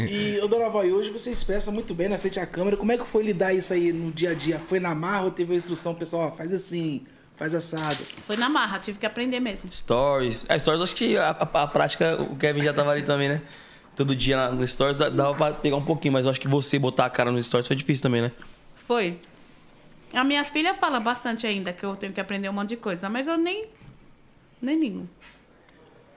E, 0.09 0.39
ô, 0.41 0.47
Dona 0.47 0.69
Vai, 0.69 0.93
hoje 0.93 1.11
você 1.11 1.31
expressa 1.31 1.73
muito 1.73 1.93
bem 1.93 2.09
na 2.09 2.19
frente 2.19 2.39
da 2.39 2.47
câmera. 2.47 2.77
Como 2.77 2.93
é 2.93 2.97
que 2.97 3.05
foi 3.05 3.23
lidar 3.23 3.53
isso 3.53 3.73
aí 3.73 3.93
no 3.93 4.13
dia 4.13 4.31
a 4.31 4.35
dia? 4.35 4.59
Foi 4.59 4.79
na 4.79 4.95
marra 4.95 5.25
ou 5.25 5.31
teve 5.31 5.53
a 5.55 5.57
instrução, 5.57 5.95
pessoal, 5.95 6.35
faz 6.37 6.53
assim, 6.53 7.05
faz 7.37 7.55
assado? 7.55 7.97
Foi 8.27 8.37
na 8.37 8.49
marra, 8.49 8.79
tive 8.79 8.99
que 8.99 9.07
aprender 9.07 9.41
mesmo. 9.41 9.71
Stories. 9.73 10.47
A 10.49 10.59
Stories, 10.59 10.83
acho 10.83 10.95
que 10.95 11.17
a, 11.17 11.31
a- 11.31 11.63
a 11.63 11.67
prática, 11.67 12.21
o 12.21 12.37
Kevin 12.37 12.63
já 12.63 12.73
tava 12.73 12.91
ali 12.91 13.03
também, 13.03 13.29
né? 13.29 13.43
Todo 13.97 14.15
dia 14.17 14.37
na- 14.37 14.51
no 14.51 14.67
Stories 14.67 14.99
dava 14.99 15.35
pra 15.35 15.53
pegar 15.53 15.77
um 15.77 15.85
pouquinho, 15.85 16.13
mas 16.15 16.25
eu 16.25 16.31
acho 16.31 16.41
que 16.41 16.49
você 16.49 16.79
botar 16.79 17.07
a 17.07 17.11
cara 17.11 17.31
no 17.31 17.41
Stories 17.43 17.67
foi 17.67 17.77
difícil 17.77 18.03
também, 18.03 18.23
né? 18.23 18.33
Foi. 18.87 19.19
As 20.15 20.27
minhas 20.27 20.49
filhas 20.51 20.77
falam 20.77 21.03
bastante 21.03 21.47
ainda 21.47 21.73
que 21.73 21.85
eu 21.85 21.97
tenho 21.97 22.13
que 22.13 22.21
aprender 22.21 22.49
um 22.49 22.53
monte 22.53 22.71
de 22.71 22.77
coisa, 22.77 23.09
mas 23.09 23.27
eu 23.29 23.37
nem. 23.37 23.67
Nem 24.61 24.79
ligo. 24.79 25.09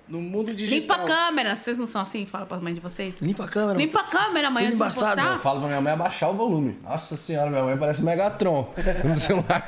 No 0.07 0.21
mundo 0.21 0.51
Limpa 0.51 0.57
digital. 0.57 1.01
a 1.01 1.05
câmera. 1.05 1.55
Vocês 1.55 1.79
não 1.79 1.87
são 1.87 1.99
assim? 2.01 2.27
Fala 2.27 2.45
pra 2.45 2.59
mãe 2.59 2.73
de 2.75 2.79
vocês. 2.79 3.19
Limpa 3.21 3.45
a 3.45 3.47
câmera. 3.47 3.79
Limpa 3.79 4.01
a 4.01 4.03
câmera 4.03 4.49
amanhã 4.49 4.67
Tudo 4.67 4.75
embaçado. 4.75 5.19
Eu 5.19 5.39
falo 5.39 5.59
pra 5.61 5.67
minha 5.69 5.81
mãe 5.81 5.93
abaixar 5.93 6.29
o 6.29 6.33
volume. 6.35 6.77
Nossa 6.83 7.17
senhora, 7.17 7.49
minha 7.49 7.63
mãe 7.63 7.75
parece 7.75 8.03
Megatron 8.03 8.71
no 9.03 9.17
celular. 9.17 9.65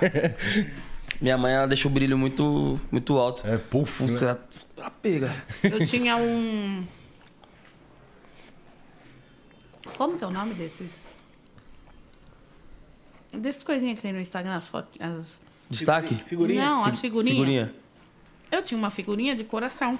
Minha 1.19 1.37
mãe, 1.37 1.53
ela 1.53 1.67
deixa 1.67 1.87
o 1.87 1.91
brilho 1.91 2.17
muito, 2.17 2.79
muito 2.91 3.17
alto. 3.17 3.45
É 3.47 3.57
puff, 3.57 4.03
né? 4.03 4.09
Você 4.09 4.25
ela, 4.25 4.47
ela 4.77 4.91
pega. 4.91 5.45
Eu 5.63 5.85
tinha 5.85 6.15
um. 6.15 6.85
Como 9.97 10.17
que 10.17 10.23
é 10.23 10.27
o 10.27 10.31
nome 10.31 10.53
desses? 10.53 11.07
Desses 13.33 13.63
coisinhas 13.63 13.95
que 13.95 14.01
tem 14.01 14.13
no 14.13 14.19
Instagram, 14.19 14.55
as 14.55 14.67
fotos. 14.67 15.01
As... 15.01 15.39
Destaque? 15.69 16.15
Figurinha? 16.15 16.61
Não, 16.61 16.85
as 16.85 16.99
figurinhas. 16.99 17.37
Figurinha. 17.37 17.75
Eu 18.51 18.61
tinha 18.61 18.77
uma 18.77 18.91
figurinha 18.91 19.35
de 19.35 19.43
coração. 19.43 19.99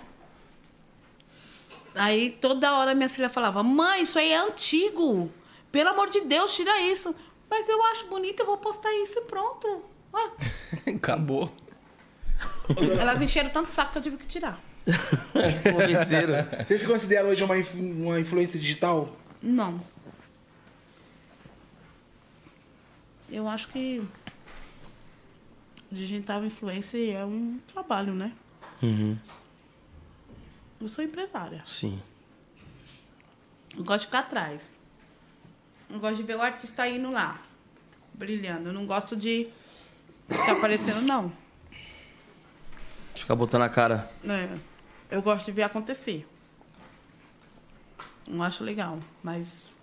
Aí 1.96 2.38
toda 2.40 2.78
hora 2.78 2.94
minha 2.94 3.10
filha 3.10 3.28
falava: 3.28 3.64
Mãe, 3.64 4.04
isso 4.04 4.20
aí 4.20 4.32
é 4.32 4.38
antigo. 4.38 5.32
Pelo 5.72 5.90
amor 5.90 6.10
de 6.10 6.22
Deus, 6.22 6.56
tira 6.56 6.80
isso. 6.82 7.14
Mas 7.50 7.68
eu 7.68 7.84
acho 7.86 8.06
bonito, 8.08 8.40
eu 8.42 8.46
vou 8.46 8.58
postar 8.58 8.94
isso 9.02 9.20
e 9.20 9.22
pronto. 9.24 9.84
Ah, 10.18 10.32
Acabou. 10.96 11.54
elas 13.00 13.22
encheram 13.22 13.50
tanto 13.50 13.72
saco 13.72 13.92
que 13.94 13.98
eu 13.98 14.02
tive 14.02 14.18
que 14.18 14.26
tirar. 14.28 14.60
Convenceram. 15.72 16.48
Você 16.66 16.78
se 16.78 16.88
considera 16.88 17.28
hoje 17.28 17.44
uma, 17.44 17.58
inf- 17.58 17.74
uma 17.76 18.20
influência 18.20 18.60
digital? 18.60 19.16
Não. 19.42 19.80
Eu 23.30 23.48
acho 23.48 23.68
que 23.68 24.02
digital 25.92 26.44
influencer 26.46 27.16
é 27.16 27.26
um 27.26 27.60
trabalho, 27.68 28.14
né? 28.14 28.32
Uhum. 28.82 29.18
Eu 30.80 30.88
sou 30.88 31.04
empresária. 31.04 31.64
Sim. 31.66 32.02
Eu 33.76 33.84
gosto 33.84 34.02
de 34.02 34.06
ficar 34.08 34.20
atrás. 34.20 34.78
Eu 35.90 36.00
gosto 36.00 36.18
de 36.18 36.24
ver 36.24 36.36
o 36.38 36.42
artista 36.42 36.88
indo 36.88 37.12
lá, 37.12 37.42
brilhando. 38.14 38.70
Eu 38.70 38.74
não 38.74 38.86
gosto 38.86 39.16
de 39.16 39.48
ficar 40.28 40.54
aparecendo, 40.54 41.02
não. 41.02 41.32
Ficar 43.16 43.36
botando 43.36 43.64
a 43.64 43.70
cara. 43.70 44.10
É, 44.24 44.58
eu 45.10 45.22
gosto 45.22 45.46
de 45.46 45.52
ver 45.52 45.64
acontecer. 45.64 46.28
Não 48.28 48.44
acho 48.44 48.64
legal, 48.64 49.00
mas 49.24 49.78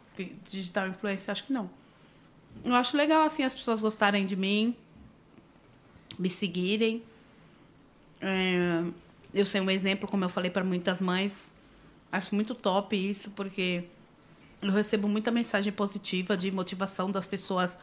digital 0.51 0.89
influencer 0.89 1.33
acho 1.33 1.45
que 1.45 1.53
não. 1.53 1.71
Eu 2.65 2.75
acho 2.75 2.97
legal 2.97 3.23
assim 3.23 3.43
as 3.43 3.53
pessoas 3.53 3.81
gostarem 3.81 4.27
de 4.27 4.37
mim, 4.37 4.77
me 6.19 6.31
seguirem. 6.31 7.03
É, 8.21 8.83
eu 9.33 9.45
sei 9.45 9.61
um 9.61 9.71
exemplo, 9.71 10.09
como 10.09 10.25
eu 10.25 10.29
falei 10.29 10.51
para 10.51 10.63
muitas 10.63 11.01
mães. 11.01 11.49
Acho 12.13 12.35
muito 12.35 12.55
top 12.55 12.97
isso, 12.97 13.31
porque 13.33 13.85
eu 14.63 14.71
recebo 14.71 15.09
muita 15.09 15.31
mensagem 15.31 15.73
positiva 15.73 16.37
de 16.37 16.51
motivação 16.51 17.11
das 17.11 17.27
pessoas, 17.27 17.77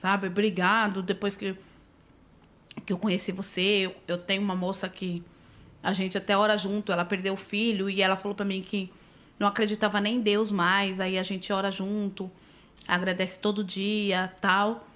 sabe? 0.00 0.26
Obrigado, 0.26 1.02
depois 1.02 1.36
que 1.36 1.56
que 2.84 2.92
eu 2.92 2.98
conheci 2.98 3.32
você, 3.32 3.60
eu, 3.86 3.96
eu 4.06 4.18
tenho 4.18 4.42
uma 4.42 4.54
moça 4.54 4.88
que 4.88 5.22
a 5.82 5.92
gente 5.92 6.16
até 6.18 6.36
ora 6.36 6.56
junto, 6.56 6.92
ela 6.92 7.04
perdeu 7.04 7.34
o 7.34 7.36
filho 7.36 7.88
e 7.88 8.02
ela 8.02 8.16
falou 8.16 8.34
para 8.34 8.44
mim 8.44 8.60
que 8.62 8.90
não 9.38 9.46
acreditava 9.46 10.00
nem 10.00 10.16
em 10.16 10.20
Deus 10.20 10.50
mais, 10.50 10.98
aí 11.00 11.18
a 11.18 11.22
gente 11.22 11.52
ora 11.52 11.70
junto, 11.70 12.30
agradece 12.86 13.38
todo 13.38 13.62
dia, 13.64 14.32
tal. 14.40 14.86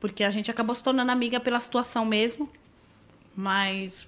Porque 0.00 0.22
a 0.24 0.30
gente 0.30 0.50
acabou 0.50 0.74
se 0.74 0.82
tornando 0.82 1.10
amiga 1.12 1.40
pela 1.40 1.58
situação 1.60 2.04
mesmo. 2.04 2.48
Mas 3.36 4.06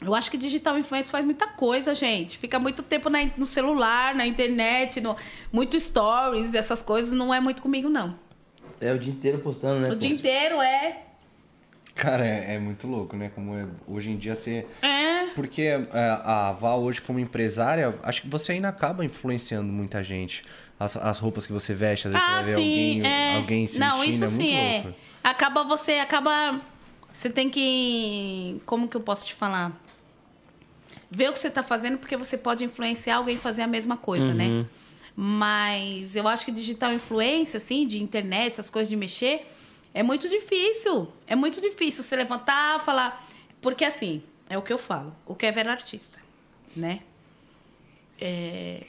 eu 0.00 0.14
acho 0.14 0.30
que 0.30 0.36
digital 0.38 0.78
influencer 0.78 1.10
faz 1.10 1.24
muita 1.24 1.46
coisa, 1.46 1.94
gente. 1.94 2.38
Fica 2.38 2.58
muito 2.58 2.82
tempo 2.82 3.08
na- 3.10 3.30
no 3.36 3.44
celular, 3.46 4.14
na 4.14 4.26
internet, 4.26 5.00
no, 5.00 5.16
muito 5.52 5.78
stories, 5.78 6.54
essas 6.54 6.80
coisas 6.82 7.12
não 7.12 7.32
é 7.34 7.40
muito 7.40 7.60
comigo, 7.62 7.88
não. 7.88 8.18
É 8.80 8.92
o 8.92 8.98
dia 8.98 9.12
inteiro 9.12 9.38
postando, 9.40 9.80
né? 9.80 9.90
O 9.90 9.96
dia 9.96 10.10
inteiro 10.10 10.60
é. 10.60 11.02
Cara, 11.94 12.24
é, 12.26 12.54
é 12.54 12.58
muito 12.58 12.86
louco, 12.86 13.16
né? 13.16 13.30
Como 13.34 13.56
é- 13.56 13.66
hoje 13.86 14.10
em 14.10 14.16
dia 14.16 14.34
você. 14.34 14.66
É. 14.82 15.26
Porque 15.34 15.62
é, 15.62 15.86
a 16.24 16.52
Val 16.52 16.82
hoje 16.82 17.00
como 17.00 17.18
empresária, 17.18 17.94
acho 18.02 18.22
que 18.22 18.28
você 18.28 18.52
ainda 18.52 18.68
acaba 18.68 19.04
influenciando 19.04 19.70
muita 19.70 20.02
gente. 20.02 20.44
As, 20.78 20.96
as 20.96 21.18
roupas 21.18 21.46
que 21.46 21.52
você 21.52 21.74
veste, 21.74 22.06
às 22.06 22.12
vezes 22.14 22.26
Ah, 22.26 22.42
você 22.42 22.54
vai 22.54 22.54
ver 22.54 22.54
sim, 22.54 22.94
alguém, 22.96 23.06
é. 23.06 23.36
alguém 23.36 23.66
se 23.66 23.78
Não, 23.78 24.02
isso 24.02 24.24
é 24.24 24.28
sim 24.28 24.42
muito 24.44 24.54
é. 24.56 24.82
louco. 24.84 24.98
Acaba 25.22 25.64
você, 25.64 25.92
acaba. 25.94 26.60
Você 27.12 27.28
tem 27.28 27.50
que. 27.50 28.60
Como 28.64 28.88
que 28.88 28.96
eu 28.96 29.00
posso 29.00 29.26
te 29.26 29.34
falar? 29.34 29.72
Ver 31.10 31.28
o 31.28 31.32
que 31.32 31.38
você 31.38 31.50
tá 31.50 31.62
fazendo, 31.62 31.98
porque 31.98 32.16
você 32.16 32.38
pode 32.38 32.64
influenciar 32.64 33.16
alguém 33.16 33.36
a 33.36 33.38
fazer 33.38 33.62
a 33.62 33.66
mesma 33.66 33.96
coisa, 33.96 34.32
né? 34.32 34.64
Mas 35.14 36.16
eu 36.16 36.26
acho 36.26 36.44
que 36.46 36.52
digital 36.52 36.92
influência, 36.94 37.58
assim, 37.58 37.86
de 37.86 38.00
internet, 38.02 38.52
essas 38.52 38.70
coisas 38.70 38.88
de 38.88 38.96
mexer, 38.96 39.44
é 39.92 40.02
muito 40.02 40.28
difícil. 40.28 41.12
É 41.26 41.34
muito 41.34 41.60
difícil 41.60 42.02
você 42.02 42.16
levantar, 42.16 42.80
falar. 42.80 43.26
Porque 43.60 43.84
assim, 43.84 44.22
é 44.48 44.56
o 44.56 44.62
que 44.62 44.72
eu 44.72 44.78
falo. 44.78 45.14
O 45.26 45.34
Kevin 45.34 45.60
era 45.60 45.72
artista, 45.72 46.18
né? 46.74 47.00
É, 48.20 48.86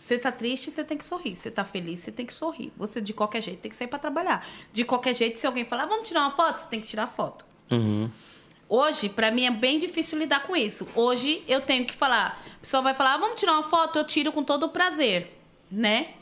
você 0.00 0.18
tá 0.18 0.32
triste, 0.32 0.70
você 0.70 0.82
tem 0.82 0.96
que 0.96 1.04
sorrir. 1.04 1.36
Você 1.36 1.50
tá 1.50 1.62
feliz, 1.62 2.00
você 2.00 2.10
tem 2.10 2.24
que 2.24 2.32
sorrir. 2.32 2.72
Você, 2.76 3.00
de 3.02 3.12
qualquer 3.12 3.42
jeito, 3.42 3.60
tem 3.60 3.70
que 3.70 3.76
sair 3.76 3.86
pra 3.86 3.98
trabalhar. 3.98 4.46
De 4.72 4.82
qualquer 4.82 5.14
jeito, 5.14 5.38
se 5.38 5.46
alguém 5.46 5.64
falar, 5.64 5.84
vamos 5.84 6.08
tirar 6.08 6.22
uma 6.22 6.30
foto, 6.30 6.60
você 6.60 6.66
tem 6.68 6.80
que 6.80 6.86
tirar 6.86 7.06
foto. 7.06 7.44
Uhum. 7.70 8.10
Hoje, 8.66 9.08
pra 9.08 9.30
mim, 9.30 9.44
é 9.44 9.50
bem 9.50 9.78
difícil 9.78 10.18
lidar 10.18 10.44
com 10.44 10.56
isso. 10.56 10.88
Hoje, 10.94 11.44
eu 11.46 11.60
tenho 11.60 11.84
que 11.84 11.94
falar. 11.94 12.40
A 12.56 12.60
pessoa 12.60 12.82
vai 12.82 12.94
falar, 12.94 13.14
ah, 13.14 13.18
vamos 13.18 13.38
tirar 13.38 13.52
uma 13.52 13.68
foto, 13.68 13.98
eu 13.98 14.06
tiro 14.06 14.32
com 14.32 14.42
todo 14.42 14.64
o 14.64 14.68
prazer, 14.70 15.38
né? 15.70 16.14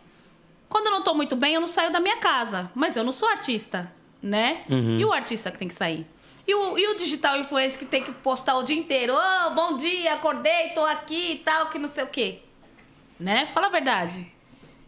Quando 0.68 0.86
eu 0.86 0.92
não 0.92 1.02
tô 1.02 1.14
muito 1.14 1.34
bem, 1.34 1.54
eu 1.54 1.60
não 1.60 1.68
saio 1.68 1.90
da 1.90 2.00
minha 2.00 2.18
casa. 2.18 2.70
Mas 2.74 2.96
eu 2.96 3.04
não 3.04 3.12
sou 3.12 3.28
artista, 3.28 3.90
né? 4.22 4.64
E 4.98 5.04
o 5.04 5.12
artista 5.12 5.50
que 5.50 5.58
tem 5.58 5.68
que 5.68 5.74
sair? 5.74 6.06
E 6.46 6.54
o, 6.54 6.78
e 6.78 6.88
o 6.88 6.96
digital 6.96 7.38
influencer 7.38 7.78
que 7.78 7.84
tem 7.84 8.02
que 8.02 8.10
postar 8.10 8.56
o 8.56 8.62
dia 8.62 8.76
inteiro? 8.76 9.14
Ô, 9.14 9.50
bom 9.50 9.76
dia, 9.76 10.14
acordei, 10.14 10.70
tô 10.70 10.84
aqui 10.84 11.32
e 11.32 11.36
tal, 11.38 11.68
que 11.68 11.78
não 11.78 11.88
sei 11.88 12.04
o 12.04 12.06
quê. 12.06 12.38
Né? 13.20 13.46
Fala 13.46 13.66
a 13.66 13.70
verdade. 13.70 14.26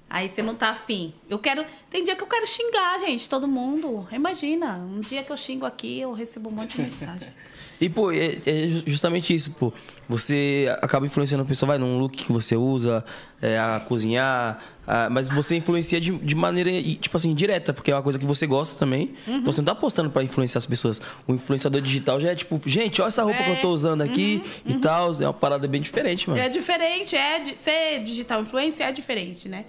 Aí 0.09 0.29
você 0.29 0.43
não 0.43 0.55
tá 0.55 0.71
afim. 0.71 1.15
Eu 1.29 1.39
quero. 1.39 1.65
Tem 1.89 2.03
dia 2.03 2.17
que 2.17 2.23
eu 2.23 2.27
quero 2.27 2.47
xingar, 2.47 2.99
gente, 2.99 3.29
todo 3.29 3.47
mundo. 3.47 4.09
Imagina, 4.11 4.75
um 4.77 5.01
dia 5.01 5.23
que 5.23 5.31
eu 5.31 5.37
xingo 5.37 5.65
aqui, 5.65 6.01
eu 6.01 6.13
recebo 6.13 6.49
um 6.49 6.53
monte 6.53 6.77
de 6.77 6.83
mensagem. 6.83 7.33
E, 7.81 7.89
pô, 7.89 8.13
é, 8.13 8.37
é 8.47 8.69
justamente 8.87 9.35
isso, 9.35 9.53
pô. 9.53 9.73
Você 10.09 10.67
acaba 10.83 11.07
influenciando 11.07 11.43
a 11.45 11.47
pessoa, 11.47 11.69
vai 11.69 11.79
num 11.79 11.99
look 11.99 12.15
que 12.17 12.31
você 12.33 12.55
usa, 12.57 13.03
é, 13.41 13.59
a 13.59 13.81
cozinhar, 13.81 14.59
a- 14.87 15.09
mas 15.09 15.31
você 15.31 15.57
influencia 15.57 16.01
de, 16.01 16.11
de 16.19 16.35
maneira, 16.35 16.71
tipo 17.01 17.17
assim, 17.17 17.33
direta, 17.33 17.73
porque 17.73 17.91
é 17.91 17.95
uma 17.95 18.03
coisa 18.03 18.19
que 18.19 18.27
você 18.27 18.47
gosta 18.47 18.79
também. 18.79 19.15
Uhum. 19.27 19.37
Então 19.39 19.53
você 19.53 19.61
não 19.63 19.67
tá 19.67 19.75
postando 19.75 20.11
pra 20.11 20.23
influenciar 20.23 20.59
as 20.59 20.67
pessoas. 20.67 21.01
O 21.27 21.33
influenciador 21.33 21.81
digital 21.81 22.21
já 22.21 22.33
é 22.33 22.35
tipo, 22.35 22.61
gente, 22.67 23.01
olha 23.01 23.09
essa 23.09 23.23
roupa 23.23 23.39
É. 23.41 23.45
que 23.45 23.51
eu 23.53 23.61
tô 23.63 23.71
usando 23.71 24.03
aqui 24.03 24.43
e 24.67 24.75
tal. 24.75 25.11
É 25.21 25.25
uma 25.27 25.33
parada 25.33 25.67
bem 25.67 25.81
diferente, 25.81 26.29
mano. 26.29 26.41
É 26.43 26.49
diferente, 26.49 27.17
é. 27.17 27.43
Ser 27.57 28.01
digital 28.05 28.43
influencer 28.43 28.87
é 28.87 28.93
diferente, 28.93 29.49
né? 29.49 29.65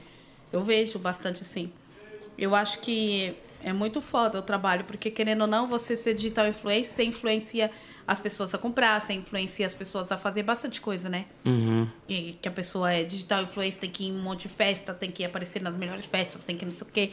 Eu 0.52 0.64
vejo 0.64 1.00
bastante 1.00 1.44
assim. 1.44 1.72
Eu 2.38 2.54
acho 2.56 2.80
que 2.80 3.34
é 3.64 3.72
muito 3.72 4.02
foda 4.02 4.40
o 4.40 4.42
trabalho, 4.42 4.84
porque 4.86 5.12
querendo 5.12 5.42
ou 5.42 5.48
não, 5.48 5.68
você 5.68 5.96
ser 5.96 6.14
digital 6.16 6.48
influencer, 6.48 6.94
você 6.96 7.04
influencia 7.04 7.70
as 8.12 8.20
pessoas 8.20 8.54
a 8.54 8.58
comprar, 8.58 9.00
você 9.00 9.14
influencia 9.14 9.66
as 9.66 9.74
pessoas 9.74 10.12
a 10.12 10.18
fazer 10.18 10.44
bastante 10.44 10.82
coisa, 10.82 11.08
né? 11.08 11.26
Uhum. 11.46 11.88
Que, 12.06 12.38
que 12.42 12.48
a 12.48 12.52
pessoa 12.52 12.92
é 12.92 13.04
digital 13.06 13.42
influencer, 13.42 13.80
tem 13.80 13.90
que 13.90 14.04
ir 14.04 14.08
em 14.08 14.18
um 14.18 14.22
monte 14.22 14.50
de 14.50 14.50
festa, 14.50 14.94
tem 14.94 15.10
que 15.10 15.24
aparecer 15.24 15.62
nas 15.62 15.78
melhores 15.78 16.06
festas, 16.08 16.44
tem 16.44 16.58
que 16.58 16.66
não 16.66 16.74
sei 16.74 16.86
o 16.86 16.92
quê. 16.92 17.12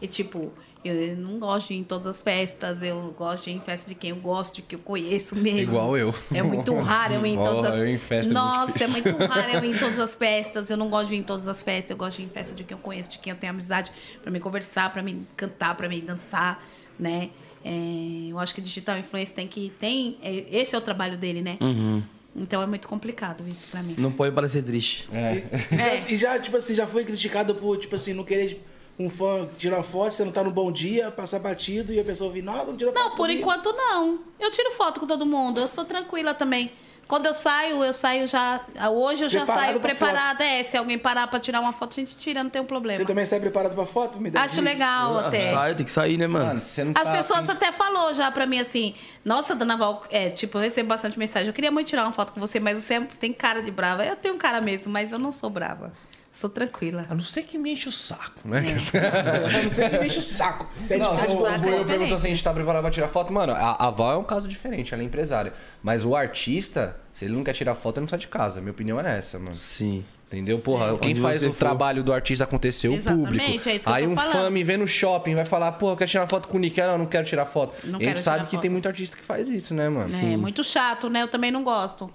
E 0.00 0.06
tipo, 0.06 0.52
eu 0.84 1.16
não 1.16 1.40
gosto 1.40 1.68
de 1.68 1.74
ir 1.74 1.78
em 1.78 1.82
todas 1.82 2.06
as 2.06 2.20
festas, 2.20 2.80
eu 2.80 3.12
gosto 3.18 3.44
de 3.44 3.50
ir 3.50 3.54
em 3.54 3.60
festa 3.60 3.88
de 3.88 3.96
quem 3.96 4.10
eu 4.10 4.16
gosto, 4.16 4.56
de 4.56 4.62
que 4.62 4.76
eu 4.76 4.78
conheço 4.78 5.34
mesmo. 5.34 5.58
Igual 5.58 5.96
eu. 5.96 6.14
É 6.32 6.42
muito 6.44 6.72
raro 6.78 7.14
eu 7.14 7.26
ir 7.26 7.30
em 7.30 7.36
todas 7.36 7.72
as 7.72 7.80
eu 7.80 7.88
em 7.88 7.98
festa 7.98 8.30
é 8.30 8.34
muito 8.34 8.46
Nossa, 8.46 8.70
é 8.70 8.86
difícil. 8.86 9.02
muito 9.02 9.26
raro 9.26 9.50
eu 9.50 9.64
ir 9.64 9.74
em 9.74 9.78
todas 9.80 9.98
as 9.98 10.14
festas. 10.14 10.70
Eu 10.70 10.76
não 10.76 10.88
gosto 10.88 11.08
de 11.08 11.16
ir 11.16 11.18
em 11.18 11.22
todas 11.24 11.48
as 11.48 11.60
festas, 11.60 11.90
eu 11.90 11.96
gosto 11.96 12.18
de 12.18 12.22
ir 12.22 12.26
em 12.26 12.28
festa 12.28 12.54
de 12.54 12.62
quem 12.62 12.76
eu 12.76 12.80
conheço, 12.80 13.10
de 13.10 13.18
quem 13.18 13.32
eu 13.32 13.38
tenho 13.38 13.52
amizade, 13.52 13.90
pra 14.22 14.30
me 14.30 14.38
conversar, 14.38 14.92
pra 14.92 15.02
me 15.02 15.26
cantar, 15.36 15.74
pra 15.74 15.88
me 15.88 16.00
dançar, 16.00 16.62
né? 16.98 17.30
É, 17.64 18.28
eu 18.30 18.38
acho 18.38 18.54
que 18.54 18.60
digital 18.60 18.96
influencer 18.98 19.34
tem 19.34 19.48
que. 19.48 19.72
Tem, 19.80 20.16
é, 20.22 20.44
esse 20.50 20.74
é 20.74 20.78
o 20.78 20.80
trabalho 20.80 21.16
dele, 21.16 21.42
né? 21.42 21.58
Uhum. 21.60 22.02
Então 22.34 22.62
é 22.62 22.66
muito 22.66 22.86
complicado 22.86 23.42
isso 23.48 23.66
pra 23.68 23.82
mim. 23.82 23.94
Não 23.96 24.12
pode 24.12 24.34
parecer 24.34 24.62
triste. 24.62 25.08
É. 25.12 25.42
E 25.72 25.76
já, 26.06 26.08
e 26.10 26.16
já, 26.16 26.38
tipo 26.38 26.56
assim, 26.56 26.74
já 26.74 26.86
foi 26.86 27.04
criticado 27.04 27.54
por, 27.54 27.78
tipo 27.78 27.94
assim, 27.94 28.12
não 28.12 28.24
querer 28.24 28.62
um 28.98 29.10
fã 29.10 29.48
tirar 29.58 29.82
foto, 29.82 30.12
você 30.12 30.24
não 30.24 30.32
tá 30.32 30.42
no 30.42 30.50
bom 30.50 30.70
dia, 30.72 31.10
passar 31.10 31.38
batido 31.38 31.92
e 31.92 32.00
a 32.00 32.04
pessoa 32.04 32.32
vir, 32.32 32.42
nossa, 32.42 32.70
não 32.70 32.76
tirou 32.76 32.92
foto 32.92 33.02
Não, 33.02 33.10
por 33.10 33.16
comigo." 33.18 33.40
enquanto 33.40 33.72
não. 33.72 34.20
Eu 34.38 34.50
tiro 34.50 34.70
foto 34.72 35.00
com 35.00 35.06
todo 35.06 35.26
mundo, 35.26 35.60
eu 35.60 35.66
sou 35.66 35.84
tranquila 35.84 36.32
também. 36.34 36.70
Quando 37.08 37.26
eu 37.26 37.34
saio, 37.34 37.84
eu 37.84 37.92
saio 37.92 38.26
já. 38.26 38.60
Hoje 38.90 39.24
eu 39.24 39.28
já 39.28 39.44
Preparado 39.44 39.64
saio 39.66 39.80
preparada. 39.80 40.44
É, 40.44 40.64
se 40.64 40.76
alguém 40.76 40.98
parar 40.98 41.28
pra 41.28 41.38
tirar 41.38 41.60
uma 41.60 41.72
foto, 41.72 41.92
a 41.92 41.94
gente 42.02 42.16
tira, 42.16 42.42
não 42.42 42.50
tem 42.50 42.60
um 42.60 42.64
problema. 42.66 42.98
Você 42.98 43.04
também 43.04 43.24
sai 43.24 43.38
preparado 43.38 43.74
pra 43.76 43.86
foto? 43.86 44.18
Me 44.20 44.28
dá 44.28 44.40
Acho 44.42 44.56
dica. 44.56 44.64
legal 44.68 45.18
Ah, 45.18 45.28
até. 45.28 45.50
Sai, 45.50 45.74
tem 45.76 45.86
que 45.86 45.92
sair, 45.92 46.18
né, 46.18 46.26
mano? 46.26 46.46
Mano, 46.46 46.60
se 46.60 46.66
você 46.66 46.84
não 46.84 46.92
As 46.96 47.04
tá 47.04 47.12
pessoas 47.12 47.40
afim- 47.40 47.52
até 47.52 47.70
falou 47.70 48.12
já 48.12 48.28
pra 48.32 48.44
mim 48.44 48.58
assim, 48.58 48.94
nossa, 49.24 49.54
Dona 49.54 49.76
Val, 49.76 50.02
é, 50.10 50.30
tipo, 50.30 50.58
eu 50.58 50.62
recebo 50.62 50.88
bastante 50.88 51.16
mensagem. 51.16 51.46
Eu 51.46 51.54
queria 51.54 51.70
muito 51.70 51.86
tirar 51.86 52.02
uma 52.02 52.12
foto 52.12 52.32
com 52.32 52.40
você, 52.40 52.58
mas 52.58 52.82
você 52.82 53.00
tem 53.20 53.32
cara 53.32 53.62
de 53.62 53.70
brava. 53.70 54.04
Eu 54.04 54.16
tenho 54.16 54.36
cara 54.36 54.60
mesmo, 54.60 54.90
mas 54.90 55.12
eu 55.12 55.18
não 55.18 55.30
sou 55.30 55.48
brava. 55.48 55.92
Sou 56.36 56.50
tranquila. 56.50 57.06
A 57.08 57.14
não 57.14 57.22
ser 57.22 57.44
que 57.44 57.56
me 57.56 57.72
enche 57.72 57.88
o 57.88 57.92
saco, 57.92 58.46
né? 58.46 58.62
Eu 59.56 59.62
não 59.62 59.70
sei 59.70 59.88
que 59.88 59.98
me 59.98 60.06
enche 60.06 60.18
o 60.18 60.22
saco. 60.22 60.68
Pede 60.86 61.00
Não, 61.00 61.12
o, 61.12 61.14
o 61.14 61.18
é 61.18 61.26
Buiu 61.26 61.52
diferente. 61.52 61.84
perguntou 61.86 62.18
se 62.18 62.26
a 62.26 62.28
gente 62.28 62.44
tá 62.44 62.52
preparado 62.52 62.82
pra 62.82 62.90
tirar 62.90 63.08
foto. 63.08 63.32
Mano, 63.32 63.54
a, 63.54 63.86
a 63.86 63.90
Val 63.90 64.12
é 64.12 64.16
um 64.18 64.22
caso 64.24 64.46
diferente, 64.46 64.92
ela 64.92 65.02
é 65.02 65.06
empresária. 65.06 65.54
Mas 65.82 66.04
o 66.04 66.14
artista, 66.14 66.94
se 67.14 67.24
ele 67.24 67.32
não 67.34 67.42
quer 67.42 67.54
tirar 67.54 67.74
foto, 67.74 67.96
ele 67.96 68.02
não 68.02 68.08
sai 68.08 68.18
de 68.18 68.28
casa. 68.28 68.60
Minha 68.60 68.72
opinião 68.72 69.00
é 69.00 69.16
essa, 69.18 69.38
mano. 69.38 69.54
Sim. 69.56 70.04
Entendeu? 70.26 70.58
Porra, 70.58 70.98
quem 70.98 71.12
Onde 71.12 71.20
faz 71.22 71.42
o 71.42 71.52
for. 71.52 71.58
trabalho 71.58 72.02
do 72.04 72.12
artista 72.12 72.44
acontecer, 72.44 72.88
o 72.88 72.94
Exatamente, 72.96 73.24
público. 73.28 73.68
é 73.70 73.74
isso 73.76 73.84
que 73.84 73.88
eu 73.88 73.94
Aí 73.94 74.04
tô 74.04 74.10
um 74.10 74.16
fã 74.16 74.22
falando. 74.32 74.52
me 74.52 74.62
vê 74.64 74.76
no 74.76 74.86
shopping, 74.86 75.34
vai 75.36 75.44
falar, 75.46 75.72
porra, 75.72 75.92
eu 75.92 75.96
quero 75.96 76.10
tirar 76.10 76.26
foto 76.28 76.48
com 76.48 76.56
o 76.58 76.60
Nick. 76.60 76.78
Ah, 76.80 76.88
Não, 76.88 76.98
não 76.98 77.06
quero 77.06 77.24
tirar 77.24 77.46
foto. 77.46 77.74
Não 77.84 77.98
e 78.02 78.04
a 78.04 78.08
gente 78.08 78.20
sabe 78.20 78.44
que 78.44 78.50
foto. 78.50 78.60
tem 78.60 78.68
muito 78.70 78.86
artista 78.88 79.16
que 79.16 79.22
faz 79.22 79.48
isso, 79.48 79.72
né, 79.72 79.88
mano? 79.88 80.14
É 80.14 80.36
muito 80.36 80.62
chato, 80.64 81.08
né? 81.08 81.22
Eu 81.22 81.28
também 81.28 81.50
não 81.50 81.62
gosto. 81.64 82.10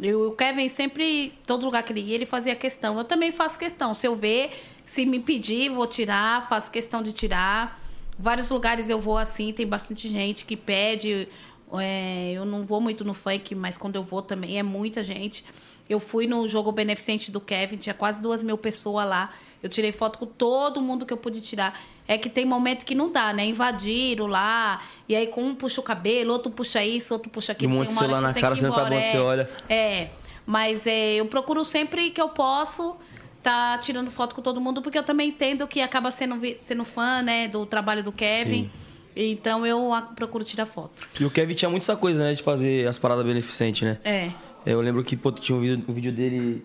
E 0.00 0.14
o 0.14 0.32
Kevin 0.32 0.68
sempre, 0.70 1.34
todo 1.46 1.64
lugar 1.64 1.82
que 1.82 1.92
ele 1.92 2.00
ia, 2.00 2.14
ele 2.14 2.26
fazia 2.26 2.56
questão. 2.56 2.96
Eu 2.96 3.04
também 3.04 3.30
faço 3.30 3.58
questão. 3.58 3.92
Se 3.92 4.06
eu 4.06 4.14
ver, 4.14 4.50
se 4.84 5.04
me 5.04 5.20
pedir, 5.20 5.68
vou 5.68 5.86
tirar, 5.86 6.48
faço 6.48 6.70
questão 6.70 7.02
de 7.02 7.12
tirar. 7.12 7.78
Vários 8.18 8.48
lugares 8.50 8.88
eu 8.88 8.98
vou 8.98 9.18
assim, 9.18 9.52
tem 9.52 9.66
bastante 9.66 10.08
gente 10.08 10.46
que 10.46 10.56
pede. 10.56 11.28
É, 11.74 12.32
eu 12.32 12.46
não 12.46 12.64
vou 12.64 12.80
muito 12.80 13.04
no 13.04 13.12
funk, 13.12 13.54
mas 13.54 13.76
quando 13.76 13.96
eu 13.96 14.02
vou 14.02 14.22
também 14.22 14.58
é 14.58 14.62
muita 14.62 15.04
gente. 15.04 15.44
Eu 15.88 16.00
fui 16.00 16.26
no 16.26 16.48
jogo 16.48 16.72
beneficente 16.72 17.30
do 17.30 17.40
Kevin, 17.40 17.76
tinha 17.76 17.94
quase 17.94 18.22
duas 18.22 18.42
mil 18.42 18.56
pessoas 18.56 19.06
lá. 19.06 19.34
Eu 19.62 19.68
tirei 19.68 19.92
foto 19.92 20.18
com 20.18 20.26
todo 20.26 20.80
mundo 20.80 21.04
que 21.04 21.12
eu 21.12 21.16
pude 21.16 21.40
tirar. 21.40 21.78
É 22.08 22.16
que 22.16 22.28
tem 22.28 22.44
momento 22.44 22.84
que 22.84 22.94
não 22.94 23.10
dá, 23.10 23.32
né? 23.32 23.44
Invadiram 23.44 24.26
lá, 24.26 24.82
e 25.08 25.14
aí 25.14 25.26
com 25.26 25.42
um 25.42 25.54
puxa 25.54 25.80
o 25.80 25.84
cabelo, 25.84 26.32
outro 26.32 26.50
puxa 26.50 26.84
isso, 26.84 27.14
outro 27.14 27.30
puxa 27.30 27.52
aquilo. 27.52 27.72
E 27.72 27.74
um 27.74 27.78
monte 27.78 27.88
de 27.88 27.94
celular 27.94 28.20
na 28.20 28.34
cara, 28.34 28.56
você 28.56 28.66
não 28.66 28.72
sabe 28.72 28.96
onde 28.96 29.06
você 29.06 29.16
é. 29.16 29.20
olha. 29.20 29.50
É, 29.68 30.08
mas 30.46 30.86
é, 30.86 31.14
eu 31.14 31.26
procuro 31.26 31.64
sempre 31.64 32.10
que 32.10 32.20
eu 32.20 32.28
posso 32.30 32.96
tá 33.42 33.78
tirando 33.78 34.10
foto 34.10 34.34
com 34.34 34.42
todo 34.42 34.60
mundo, 34.60 34.82
porque 34.82 34.98
eu 34.98 35.02
também 35.02 35.28
entendo 35.28 35.66
que 35.66 35.80
acaba 35.80 36.10
sendo, 36.10 36.38
sendo 36.60 36.84
fã, 36.84 37.22
né, 37.22 37.48
do 37.48 37.64
trabalho 37.64 38.02
do 38.02 38.12
Kevin. 38.12 38.64
Sim. 38.64 38.70
Então 39.16 39.66
eu 39.66 39.90
procuro 40.14 40.44
tirar 40.44 40.66
foto. 40.66 41.02
E 41.18 41.24
o 41.24 41.30
Kevin 41.30 41.54
tinha 41.54 41.68
muito 41.70 41.82
essa 41.82 41.96
coisa, 41.96 42.22
né, 42.22 42.34
de 42.34 42.42
fazer 42.42 42.86
as 42.86 42.98
paradas 42.98 43.24
beneficentes, 43.24 43.82
né? 43.82 43.98
É. 44.04 44.30
Eu 44.64 44.80
lembro 44.80 45.02
que, 45.02 45.16
pô, 45.16 45.32
tinha 45.32 45.56
um 45.56 45.60
vídeo, 45.60 45.84
um 45.88 45.92
vídeo 45.92 46.12
dele, 46.12 46.62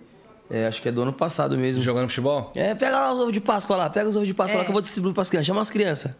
é, 0.49 0.67
acho 0.67 0.81
que 0.81 0.89
é 0.89 0.91
do 0.91 1.01
ano 1.01 1.13
passado 1.13 1.57
mesmo. 1.57 1.81
Jogando 1.81 2.07
futebol? 2.09 2.51
É, 2.55 2.73
pega 2.75 2.99
lá 2.99 3.13
os 3.13 3.19
ovos 3.19 3.33
de 3.33 3.41
Páscoa 3.41 3.75
lá, 3.77 3.89
pega 3.89 4.07
os 4.09 4.15
ovos 4.15 4.27
de 4.27 4.33
Páscoa 4.33 4.55
É. 4.55 4.57
lá 4.59 4.63
que 4.63 4.69
eu 4.69 4.73
vou 4.73 4.81
distribuir 4.81 5.13
pras 5.13 5.29
crianças. 5.29 5.47
Chama 5.47 5.61
as 5.61 5.69
crianças. 5.69 6.15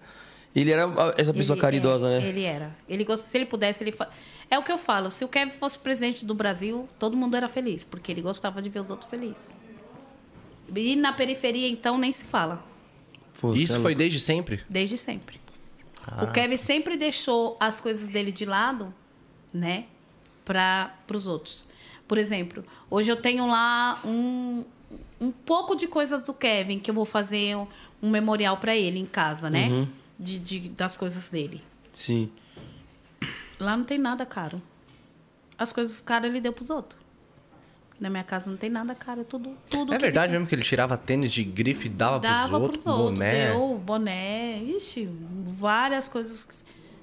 Ele 0.56 0.72
era 0.72 0.84
essa 1.18 1.34
pessoa 1.34 1.56
Ele- 1.56 1.62
caridosa, 1.62 2.08
é, 2.08 2.20
né? 2.22 2.28
Ele 2.30 2.44
era. 2.44 2.74
Ele 2.88 3.04
gost... 3.04 3.26
Se 3.26 3.38
ele 3.38 3.46
pudesse, 3.46 3.84
ele 3.84 3.92
fa... 3.92 4.10
É 4.50 4.58
o 4.58 4.64
que 4.64 4.72
eu 4.72 4.78
falo. 4.78 5.12
Se 5.12 5.26
o 5.26 5.28
Kevin 5.28 5.52
fosse 5.52 5.78
presidente 5.78 6.26
do 6.26 6.34
Brasil, 6.34 6.88
todo 6.98 7.18
mundo 7.18 7.36
era 7.36 7.50
feliz, 7.50 7.84
porque 7.84 8.12
ele 8.12 8.22
gostava 8.22 8.62
de 8.62 8.70
ver 8.70 8.80
os 8.80 8.90
outros 8.90 9.10
felizes. 9.10 9.58
E 10.74 10.96
na 10.96 11.12
periferia, 11.12 11.68
então, 11.68 11.98
nem 11.98 12.12
se 12.12 12.24
fala. 12.24 12.64
Pô, 13.40 13.54
Isso 13.54 13.76
é 13.76 13.80
foi 13.82 13.94
desde 13.94 14.18
sempre? 14.18 14.64
Desde 14.70 14.98
sempre. 14.98 15.42
O 16.22 16.32
Kevin 16.32 16.56
sempre 16.58 16.96
deixou 16.96 17.58
as 17.60 17.82
coisas 17.82 18.08
dele 18.08 18.32
de 18.32 18.46
lado, 18.46 18.94
né? 19.54 19.86
Para 20.46 20.94
os 21.14 21.28
outros. 21.28 21.66
Por 22.08 22.18
exemplo, 22.18 22.64
hoje 22.96 23.12
eu 23.12 23.16
tenho 23.16 23.46
lá 23.48 24.00
um, 24.06 24.64
um 25.20 25.32
pouco 25.32 25.76
de 25.76 25.88
coisas 25.88 26.22
do 26.26 26.34
Kevin 26.34 26.80
que 26.80 26.90
eu 26.90 26.96
vou 26.96 27.06
fazer 27.06 27.56
um, 27.56 27.68
um 28.02 28.10
memorial 28.10 28.58
para 28.58 28.76
ele 28.76 29.00
em 29.00 29.06
casa, 29.06 29.50
né? 29.50 29.68
Uhum. 29.68 29.88
De, 30.18 30.40
de- 30.40 30.70
das 30.70 30.96
coisas 30.96 31.30
dele. 31.30 31.62
Sim. 31.94 32.30
Lá 33.60 33.76
não 33.76 33.84
tem 33.84 33.98
nada 33.98 34.26
caro. 34.26 34.62
As 35.58 35.72
coisas 35.74 36.02
caras 36.02 36.30
ele 36.30 36.40
deu 36.42 36.54
pros 36.54 36.70
outros. 36.70 37.00
Na 38.00 38.10
minha 38.10 38.24
casa 38.24 38.50
não 38.52 38.58
tem 38.58 38.70
nada 38.70 38.94
caro, 38.94 39.24
tudo, 39.24 39.56
tudo 39.70 39.94
É 39.94 39.98
verdade 39.98 40.26
ele 40.32 40.34
mesmo 40.34 40.48
que 40.48 40.54
ele 40.56 40.64
tirava 40.64 40.98
tênis 40.98 41.32
de 41.32 41.44
grife 41.46 41.86
e 41.86 41.90
dava, 41.90 42.20
dava 42.20 42.48
pros 42.50 42.62
outros? 42.62 42.84
pros 42.84 42.96
outros. 42.96 43.20
boné? 43.20 43.48
Deu 43.52 43.78
boné, 43.78 44.58
ixi, 44.64 45.10
várias 45.46 46.10
coisas. 46.10 46.46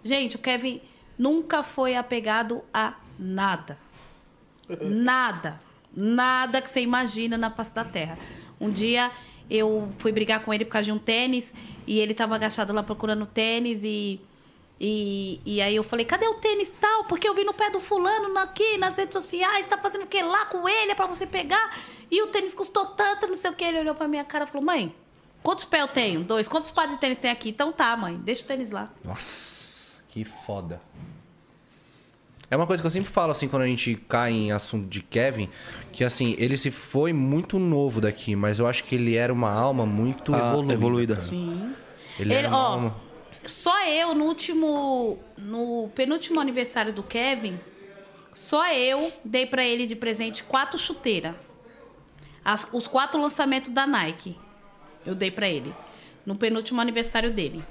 Gente, 0.05 0.37
o 0.37 0.39
Kevin 0.39 0.81
nunca 1.19 1.63
foi 1.63 1.97
apegado 1.97 2.63
a 2.75 2.95
nada. 3.19 3.79
Nada. 4.83 5.59
Nada 5.95 6.61
que 6.63 6.71
você 6.71 6.81
imagina 6.81 7.37
na 7.37 7.51
face 7.51 7.75
da 7.75 7.85
terra. 7.85 8.19
Um 8.61 8.71
dia 8.71 9.11
eu 9.51 9.89
fui 9.99 10.13
brigar 10.13 10.43
com 10.43 10.53
ele 10.55 10.65
por 10.65 10.73
causa 10.73 10.87
de 10.87 10.93
um 10.93 10.99
tênis 10.99 11.53
e 11.87 11.99
ele 11.99 12.15
tava 12.15 12.35
agachado 12.35 12.73
lá 12.73 12.83
procurando 12.83 13.27
tênis 13.27 13.83
e. 13.85 14.21
E, 14.85 15.41
e 15.47 15.63
aí 15.63 15.77
eu 15.77 15.85
falei, 15.85 16.05
cadê 16.05 16.27
o 16.27 16.35
tênis 16.35 16.75
tal? 16.81 17.05
Porque 17.05 17.29
eu 17.29 17.35
vi 17.35 17.45
no 17.45 17.55
pé 17.55 17.71
do 17.71 17.79
fulano 17.79 18.37
aqui 18.39 18.77
nas 18.79 18.97
redes 18.97 19.13
sociais, 19.13 19.69
tá 19.69 19.79
fazendo 19.79 20.03
o 20.03 20.07
que 20.09 20.21
lá 20.21 20.47
com 20.47 20.69
ele? 20.69 20.91
É 20.91 20.95
pra 20.95 21.07
você 21.07 21.25
pegar? 21.25 21.79
E 22.11 22.21
o 22.21 22.27
tênis 22.29 22.53
custou 22.53 22.87
tanto, 22.87 23.29
não 23.29 23.37
sei 23.37 23.53
o 23.53 23.55
que. 23.55 23.63
Ele 23.63 23.79
olhou 23.79 23.95
pra 23.95 24.09
minha 24.09 24.25
cara 24.25 24.43
e 24.43 24.47
falou, 24.49 24.67
mãe, 24.67 24.93
quantos 25.41 25.65
pés 25.65 25.83
eu 25.83 25.89
tenho? 25.89 26.25
Dois. 26.25 26.49
Quantos 26.49 26.73
pares 26.73 26.95
de 26.95 26.99
tênis 26.99 27.19
tem 27.19 27.31
aqui? 27.31 27.51
Então 27.51 27.71
tá, 27.71 27.97
mãe, 27.97 28.17
deixa 28.17 28.43
o 28.43 28.47
tênis 28.47 28.73
lá. 28.73 28.91
Nossa, 29.05 30.01
que 30.09 30.25
foda. 30.25 30.81
É 32.53 32.57
uma 32.57 32.67
coisa 32.67 32.83
que 32.83 32.87
eu 32.87 32.91
sempre 32.91 33.11
falo, 33.11 33.33
assim, 33.33 33.49
quando 33.49 33.63
a 33.63 33.67
gente 33.67 33.95
cai 34.07 34.31
em 34.31 34.53
assunto 34.53 34.87
de 34.87 35.01
Kevin, 35.01 35.49
que, 35.91 36.05
assim, 36.05 36.37
ele 36.39 36.55
se 36.55 36.71
foi 36.71 37.11
muito 37.11 37.59
novo 37.59 37.99
daqui, 37.99 38.37
mas 38.37 38.59
eu 38.59 38.67
acho 38.67 38.85
que 38.85 38.95
ele 38.95 39.17
era 39.17 39.33
uma 39.33 39.51
alma 39.51 39.87
muito 39.87 40.35
Ah, 40.35 40.49
evoluída. 40.51 40.73
evoluída. 40.75 41.19
Sim. 41.19 41.73
Ele, 42.19 42.35
era 42.35 42.49
uma 42.49 42.59
ó, 42.59 42.61
alma... 42.73 42.97
Só 43.47 43.87
eu, 43.89 44.15
no 44.15 44.27
último. 44.27 45.19
No 45.39 45.89
penúltimo 45.95 46.41
aniversário 46.41 46.93
do 46.93 47.03
Kevin, 47.03 47.59
só 48.35 48.71
eu 48.71 49.11
dei 49.25 49.47
pra 49.47 49.65
ele 49.65 49.87
de 49.87 49.97
presente 49.97 50.45
quatro 50.45 50.79
chuteiras. 50.79 51.35
As- 52.45 52.69
os 52.71 52.87
quatro 52.87 53.19
lançamentos 53.19 53.71
da 53.71 53.87
Nike. 53.87 54.37
Eu 55.07 55.15
dei 55.15 55.31
pra 55.31 55.49
ele. 55.49 55.75
No 56.27 56.37
penúltimo 56.37 56.83
aniversário 56.83 57.31
dele. 57.33 57.63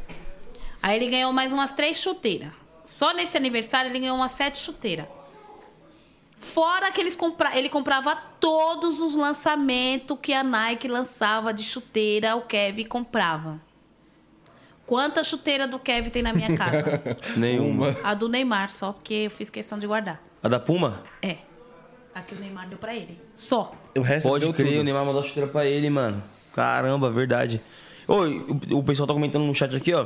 Aí 0.81 0.95
ele 0.97 1.07
ganhou 1.07 1.31
mais 1.31 1.53
umas 1.53 1.71
três 1.71 1.97
chuteiras. 1.97 2.51
Só 2.91 3.13
nesse 3.13 3.37
aniversário 3.37 3.89
ele 3.89 3.99
ganhou 3.99 4.17
umas 4.17 4.31
sete 4.31 4.57
chuteiras. 4.57 5.05
Fora 6.35 6.91
que 6.91 6.99
eles 6.99 7.15
compra... 7.15 7.57
ele 7.57 7.69
comprava 7.69 8.15
todos 8.39 8.99
os 8.99 9.15
lançamentos 9.15 10.17
que 10.21 10.33
a 10.33 10.43
Nike 10.43 10.87
lançava 10.87 11.53
de 11.53 11.63
chuteira, 11.63 12.35
o 12.35 12.41
Kevin 12.41 12.83
comprava. 12.83 13.61
Quanta 14.85 15.23
chuteira 15.23 15.67
do 15.67 15.79
Kevin 15.79 16.09
tem 16.09 16.21
na 16.21 16.33
minha 16.33 16.55
casa? 16.57 17.01
Nenhuma. 17.37 17.95
a 18.03 18.13
do 18.13 18.27
Neymar, 18.27 18.69
só 18.69 18.91
porque 18.91 19.13
eu 19.13 19.31
fiz 19.31 19.49
questão 19.49 19.79
de 19.79 19.87
guardar. 19.87 20.21
A 20.43 20.49
da 20.49 20.59
Puma? 20.59 21.01
É. 21.21 21.37
A 22.13 22.21
que 22.21 22.35
o 22.35 22.39
Neymar 22.39 22.67
deu 22.67 22.77
pra 22.77 22.93
ele. 22.93 23.17
Só. 23.35 23.71
O 23.97 24.01
resto 24.01 24.27
Pode 24.27 24.43
deu 24.43 24.53
crer, 24.53 24.67
o 24.67 24.71
tudo. 24.71 24.83
Neymar 24.83 25.05
mandou 25.05 25.21
a 25.21 25.25
chuteira 25.25 25.49
pra 25.49 25.65
ele, 25.65 25.89
mano. 25.89 26.21
Caramba, 26.53 27.09
verdade. 27.09 27.61
Oi, 28.05 28.45
o, 28.69 28.79
o 28.79 28.83
pessoal 28.83 29.07
tá 29.07 29.13
comentando 29.13 29.45
no 29.45 29.55
chat 29.55 29.73
aqui, 29.73 29.93
ó. 29.93 30.05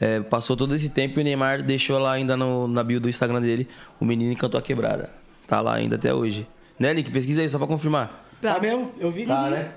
É, 0.00 0.18
passou 0.20 0.56
todo 0.56 0.74
esse 0.74 0.90
tempo 0.90 1.18
e 1.18 1.22
o 1.22 1.24
Neymar 1.24 1.62
deixou 1.62 1.98
lá 1.98 2.12
ainda 2.12 2.34
no, 2.36 2.66
na 2.66 2.82
bio 2.82 2.98
do 2.98 3.08
Instagram 3.08 3.40
dele 3.42 3.68
o 4.00 4.04
menino 4.04 4.34
cantou 4.36 4.58
a 4.58 4.62
quebrada. 4.62 5.10
Tá 5.46 5.60
lá 5.60 5.74
ainda 5.74 5.96
até 5.96 6.14
hoje. 6.14 6.46
Né, 6.78 6.94
Nick? 6.94 7.10
Pesquisa 7.10 7.42
aí, 7.42 7.50
só 7.50 7.58
pra 7.58 7.66
confirmar. 7.66 8.24
Tá 8.40 8.58
mesmo? 8.58 8.90
Eu 8.98 9.10
vi. 9.10 9.26
Tá, 9.26 9.50
né? 9.50 9.72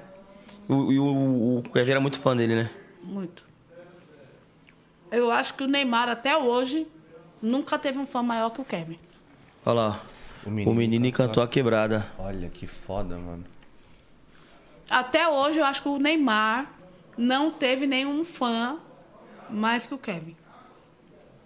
O- 0.69 0.91
E 0.93 0.97
o, 0.99 1.03
o, 1.05 1.57
o 1.59 1.63
Kevin 1.63 1.91
era 1.91 1.99
muito 1.99 2.19
fã 2.19 2.33
dele, 2.35 2.55
né? 2.55 2.69
Muito. 3.03 3.43
Eu 5.11 5.29
acho 5.29 5.53
que 5.55 5.63
o 5.63 5.67
Neymar, 5.67 6.07
até 6.07 6.37
hoje, 6.37 6.87
nunca 7.41 7.77
teve 7.77 7.99
um 7.99 8.05
fã 8.05 8.23
maior 8.23 8.49
que 8.49 8.61
o 8.61 8.65
Kevin. 8.65 8.97
Olha 9.65 9.73
lá. 9.75 10.01
O 10.45 10.49
O 10.49 10.51
menino 10.51 10.73
menino, 10.75 11.05
cantou 11.11 11.27
cantou 11.27 11.43
a 11.43 11.47
quebrada. 11.47 12.05
Olha 12.17 12.47
que 12.49 12.65
foda, 12.65 13.17
mano. 13.17 13.43
Até 14.89 15.27
hoje, 15.27 15.59
eu 15.59 15.65
acho 15.65 15.81
que 15.83 15.89
o 15.89 15.97
Neymar 15.97 16.71
não 17.17 17.51
teve 17.51 17.85
nenhum 17.85 18.23
fã 18.23 18.77
mais 19.53 19.85
que 19.85 19.93
o 19.93 19.97
Kevin. 19.97 20.35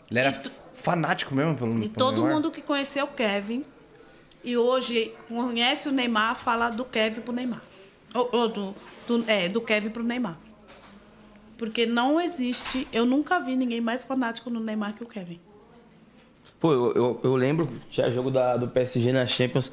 Ele 0.10 0.20
era 0.20 0.32
tu- 0.32 0.52
fanático 0.74 1.36
mesmo 1.36 1.56
pelo 1.56 1.78
E 1.84 1.90
todo 1.90 2.14
Neymar? 2.22 2.34
mundo 2.36 2.52
que 2.52 2.62
conheceu 2.62 3.06
o 3.06 3.10
Kevin 3.10 3.66
e 4.44 4.56
hoje 4.58 5.14
conhece 5.28 5.90
o 5.90 5.92
Neymar 5.92 6.36
fala 6.36 6.70
do 6.70 6.86
Kevin 6.86 7.22
pro 7.22 7.34
Neymar. 7.34 7.62
Ou, 8.14 8.30
ou 8.32 8.48
do, 8.48 8.76
do, 9.06 9.24
é, 9.30 9.50
do 9.50 9.60
Kevin 9.62 9.90
pro 9.90 10.04
Neymar. 10.04 10.38
Porque 11.58 11.86
não 11.86 12.22
existe, 12.22 12.88
eu 12.94 13.06
nunca 13.06 13.40
vi 13.40 13.56
ninguém 13.56 13.82
mais 13.82 14.04
fanático 14.04 14.50
no 14.50 14.60
Neymar 14.60 14.94
que 14.94 15.04
o 15.04 15.08
Kevin. 15.08 15.40
Pô, 16.60 16.72
eu, 16.74 16.94
eu, 16.94 17.20
eu 17.24 17.36
lembro, 17.36 17.70
tinha 17.90 18.10
jogo 18.12 18.32
da, 18.32 18.56
do 18.58 18.68
PSG 18.68 19.12
na 19.12 19.26
Champions, 19.28 19.68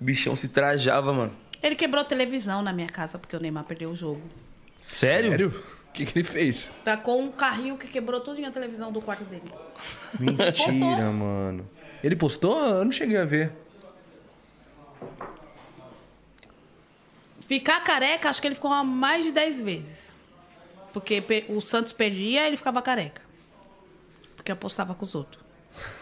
o 0.00 0.04
bichão 0.04 0.34
se 0.34 0.48
trajava, 0.48 1.12
mano. 1.12 1.32
Ele 1.62 1.74
quebrou 1.74 2.04
televisão 2.04 2.60
na 2.62 2.72
minha 2.72 2.88
casa 2.88 3.18
porque 3.18 3.36
o 3.36 3.40
Neymar 3.40 3.64
perdeu 3.64 3.90
o 3.90 3.96
jogo. 3.96 4.20
Sério? 4.84 5.30
Sério? 5.30 5.64
O 5.96 5.98
que, 5.98 6.04
que 6.04 6.18
ele 6.18 6.28
fez? 6.28 6.70
Tacou 6.84 7.18
um 7.18 7.32
carrinho 7.32 7.78
que 7.78 7.88
quebrou 7.88 8.20
tudo 8.20 8.44
a 8.44 8.50
televisão 8.50 8.92
do 8.92 9.00
quarto 9.00 9.24
dele. 9.24 9.50
Mentira, 10.20 11.10
mano. 11.10 11.66
Ele 12.04 12.14
postou? 12.14 12.54
Eu 12.58 12.84
não 12.84 12.92
cheguei 12.92 13.16
a 13.16 13.24
ver. 13.24 13.50
Ficar 17.48 17.82
careca, 17.82 18.28
acho 18.28 18.42
que 18.42 18.46
ele 18.46 18.54
ficou 18.54 18.70
há 18.70 18.84
mais 18.84 19.24
de 19.24 19.32
10 19.32 19.60
vezes. 19.62 20.16
Porque 20.92 21.22
o 21.48 21.62
Santos 21.62 21.94
perdia, 21.94 22.46
ele 22.46 22.58
ficava 22.58 22.82
careca. 22.82 23.22
Porque 24.36 24.52
apostava 24.52 24.94
com 24.94 25.06
os 25.06 25.14
outros. 25.14 25.42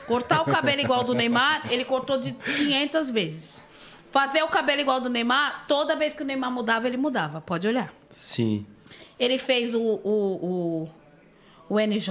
Cortar 0.09 0.43
o 0.43 0.45
cabelo 0.45 0.81
igual 0.81 1.05
do 1.05 1.15
Neymar, 1.15 1.73
ele 1.73 1.85
cortou 1.85 2.19
de 2.19 2.33
500 2.33 3.11
vezes. 3.13 3.63
Fazer 4.11 4.43
o 4.43 4.49
cabelo 4.49 4.81
igual 4.81 5.01
do 5.01 5.09
Neymar, 5.09 5.67
toda 5.69 5.95
vez 5.95 6.15
que 6.15 6.23
o 6.23 6.27
Neymar 6.27 6.51
mudava, 6.51 6.89
ele 6.89 6.97
mudava. 6.97 7.41
Pode 7.41 7.69
olhar. 7.69 7.95
Sim. 8.11 8.67
Ele 9.19 9.39
fez 9.39 9.75
o, 9.75 9.81
o, 9.81 10.89
o, 11.69 11.75
o 11.75 11.81
NJ. 11.81 12.11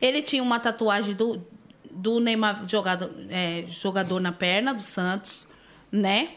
Ele 0.00 0.22
tinha 0.22 0.42
uma 0.42 0.60
tatuagem 0.60 1.14
do, 1.14 1.44
do 1.90 2.20
Neymar 2.20 2.68
jogador, 2.68 3.10
é, 3.28 3.64
jogador 3.68 4.20
na 4.20 4.32
perna, 4.32 4.72
do 4.72 4.82
Santos, 4.82 5.48
né? 5.90 6.30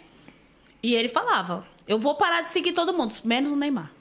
E 0.81 0.95
ele 0.95 1.07
falava: 1.07 1.65
Eu 1.87 1.99
vou 1.99 2.15
parar 2.15 2.41
de 2.41 2.49
seguir 2.49 2.73
todo 2.73 2.93
mundo, 2.93 3.13
menos 3.23 3.51
o 3.51 3.55
Neymar. 3.55 3.91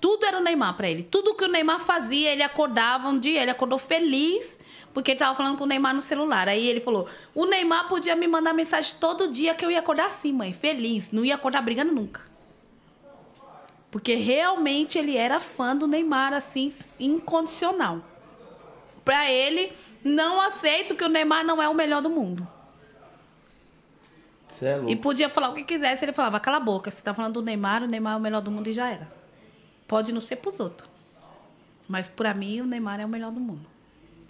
Tudo 0.00 0.24
era 0.24 0.38
o 0.38 0.42
Neymar 0.42 0.76
pra 0.76 0.88
ele. 0.88 1.02
Tudo 1.02 1.34
que 1.34 1.44
o 1.44 1.48
Neymar 1.48 1.80
fazia, 1.80 2.30
ele 2.30 2.42
acordava 2.42 3.08
um 3.08 3.18
dia, 3.18 3.42
ele 3.42 3.50
acordou 3.50 3.78
feliz, 3.78 4.56
porque 4.94 5.10
ele 5.10 5.18
tava 5.18 5.36
falando 5.36 5.58
com 5.58 5.64
o 5.64 5.66
Neymar 5.66 5.94
no 5.94 6.00
celular. 6.00 6.48
Aí 6.48 6.66
ele 6.68 6.80
falou: 6.80 7.08
O 7.34 7.46
Neymar 7.46 7.88
podia 7.88 8.14
me 8.14 8.28
mandar 8.28 8.52
mensagem 8.52 8.94
todo 9.00 9.30
dia 9.30 9.54
que 9.54 9.64
eu 9.64 9.70
ia 9.70 9.80
acordar 9.80 10.06
assim, 10.06 10.32
mãe, 10.32 10.52
feliz. 10.52 11.10
Não 11.10 11.24
ia 11.24 11.34
acordar 11.34 11.62
brigando 11.62 11.92
nunca. 11.92 12.22
Porque 13.90 14.14
realmente 14.14 14.98
ele 14.98 15.16
era 15.16 15.40
fã 15.40 15.74
do 15.74 15.86
Neymar, 15.86 16.32
assim, 16.32 16.70
incondicional. 17.00 18.00
Pra 19.04 19.30
ele, 19.30 19.72
não 20.04 20.40
aceito 20.40 20.94
que 20.94 21.04
o 21.04 21.08
Neymar 21.08 21.44
não 21.44 21.62
é 21.62 21.68
o 21.68 21.74
melhor 21.74 22.02
do 22.02 22.10
mundo. 22.10 22.46
É 24.60 24.76
louco. 24.76 24.90
E 24.90 24.96
podia 24.96 25.28
falar 25.28 25.50
o 25.50 25.54
que 25.54 25.62
quisesse, 25.62 26.04
ele 26.04 26.12
falava, 26.12 26.40
cala 26.40 26.56
a 26.56 26.60
boca, 26.60 26.90
você 26.90 27.00
tá 27.00 27.14
falando 27.14 27.34
do 27.34 27.42
Neymar, 27.42 27.84
o 27.84 27.86
Neymar 27.86 28.14
é 28.14 28.16
o 28.16 28.20
melhor 28.20 28.42
do 28.42 28.50
mundo 28.50 28.68
e 28.68 28.72
já 28.72 28.90
era. 28.90 29.08
Pode 29.86 30.12
não 30.12 30.20
ser 30.20 30.36
pros 30.36 30.58
outros. 30.60 30.90
Mas 31.86 32.08
pra 32.08 32.34
mim, 32.34 32.60
o 32.60 32.66
Neymar 32.66 33.00
é 33.00 33.06
o 33.06 33.08
melhor 33.08 33.30
do 33.30 33.40
mundo. 33.40 33.66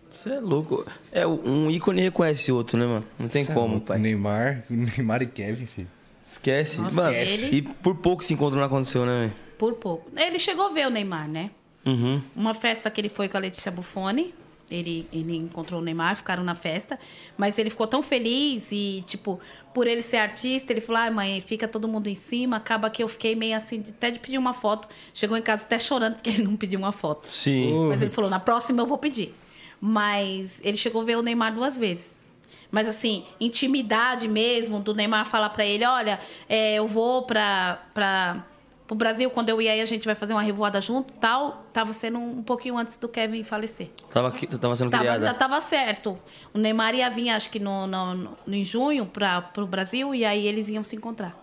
Você 0.09 0.35
é 0.35 0.41
louco. 0.41 0.87
É, 1.11 1.27
um 1.27 1.71
ícone 1.71 2.01
reconhece 2.01 2.53
outro, 2.53 2.79
né, 2.79 2.87
mano? 2.87 3.05
Não 3.19 3.29
tem 3.29 3.45
Cê 3.45 3.51
é 3.51 3.55
como, 3.55 3.73
louco. 3.75 3.87
pai. 3.87 3.99
Neymar, 3.99 4.65
Neymar 4.71 5.23
e 5.23 5.27
Kevin, 5.27 5.67
filho. 5.67 5.89
Esquece. 6.29 6.79
Nossa, 6.79 6.95
mano, 6.95 7.13
ele- 7.17 7.57
e 7.57 7.63
por 7.63 7.97
pouco 7.97 8.23
esse 8.23 8.35
encontro 8.35 8.59
não 8.59 8.65
aconteceu, 8.67 9.07
né? 9.07 9.33
Por 9.59 9.75
pouco. 9.75 10.11
Ele 10.17 10.39
chegou 10.39 10.67
a 10.67 10.69
ver 10.69 10.87
o 10.87 10.91
Neymar, 10.91 11.27
né? 11.29 11.51
Uhum. 11.87 12.21
Uma 12.37 12.53
festa 12.53 12.91
que 12.91 13.01
ele 13.01 13.09
foi 13.09 13.29
com 13.29 13.37
a 13.39 13.41
Letícia 13.41 13.71
Buffoni. 13.73 14.35
Ele, 14.71 15.09
ele 15.11 15.35
encontrou 15.35 15.81
o 15.81 15.83
Neymar, 15.83 16.15
ficaram 16.17 16.45
na 16.45 16.55
festa. 16.55 16.99
Mas 17.39 17.59
ele 17.59 17.71
ficou 17.71 17.87
tão 17.87 18.03
feliz 18.03 18.69
e, 18.71 19.03
tipo, 19.07 19.41
por 19.73 19.87
ele 19.87 20.03
ser 20.03 20.19
artista, 20.19 20.71
ele 20.71 20.83
falou: 20.83 21.01
ai, 21.01 21.11
mãe, 21.11 21.41
fica 21.41 21.67
todo 21.67 21.89
mundo 21.89 22.07
em 22.09 22.15
cima. 22.15 22.57
Acaba 22.59 22.91
que 22.91 23.03
eu 23.03 23.09
fiquei 23.09 23.35
meio 23.35 23.57
assim, 23.57 23.83
até 23.89 24.11
de 24.11 24.19
pedir 24.19 24.37
uma 24.37 24.53
foto. 24.53 24.87
Chegou 25.15 25.39
em 25.39 25.43
casa 25.43 25.63
até 25.65 25.79
chorando 25.79 26.17
porque 26.17 26.29
ele 26.29 26.43
não 26.43 26.55
pediu 26.55 26.79
uma 26.79 26.93
foto. 26.93 27.27
Sim. 27.27 27.89
Mas 27.89 28.03
ele 28.03 28.11
falou: 28.11 28.29
na 28.29 28.39
próxima 28.39 28.83
eu 28.83 28.87
vou 28.87 28.99
pedir. 28.99 29.35
Mas 29.81 30.61
ele 30.63 30.77
chegou 30.77 31.01
a 31.01 31.05
ver 31.05 31.17
o 31.17 31.23
Neymar 31.23 31.55
duas 31.55 31.75
vezes. 31.77 32.28
Mas 32.71 32.87
assim, 32.89 33.25
intimidade 33.41 34.29
mesmo, 34.29 34.79
do 34.81 34.95
Neymar 34.95 35.25
falar 35.27 35.49
pra 35.51 35.65
ele: 35.65 35.85
olha, 35.87 36.19
é, 36.49 36.75
eu 36.75 36.87
vou 36.87 37.23
pra. 37.23 37.79
pra 37.95 38.45
pro 38.87 38.97
Brasil, 38.97 39.29
quando 39.29 39.51
eu 39.51 39.61
ir 39.61 39.69
aí, 39.69 39.83
a 39.83 39.85
gente 39.85 40.07
vai 40.07 40.15
fazer 40.15 40.33
uma 40.33 40.41
revoada 40.41 40.81
junto 40.81 41.13
tal. 41.21 41.67
Tava 41.75 41.93
sendo 41.93 42.19
um 42.19 42.43
pouquinho 42.43 42.75
antes 42.79 42.97
do 42.97 43.07
Kevin 43.07 43.45
falecer. 43.45 43.91
Tava, 44.11 44.31
tava 44.59 44.75
sendo 44.77 44.91
Tava, 44.91 45.03
criada. 45.03 45.27
já 45.27 45.35
tava 45.35 45.61
certo. 45.61 46.19
O 46.55 46.59
Neymar 46.59 46.95
ia 46.95 47.11
vir, 47.11 47.29
acho 47.29 47.51
que 47.51 47.59
no, 47.61 47.87
no, 47.87 48.15
no- 48.15 48.33
em 48.47 48.65
junho, 48.65 49.05
para 49.05 49.43
pro 49.43 49.67
Brasil, 49.67 50.15
e 50.15 50.25
aí 50.25 50.47
eles 50.47 50.69
iam 50.71 50.83
se 50.83 50.97
encontrar. 50.97 51.37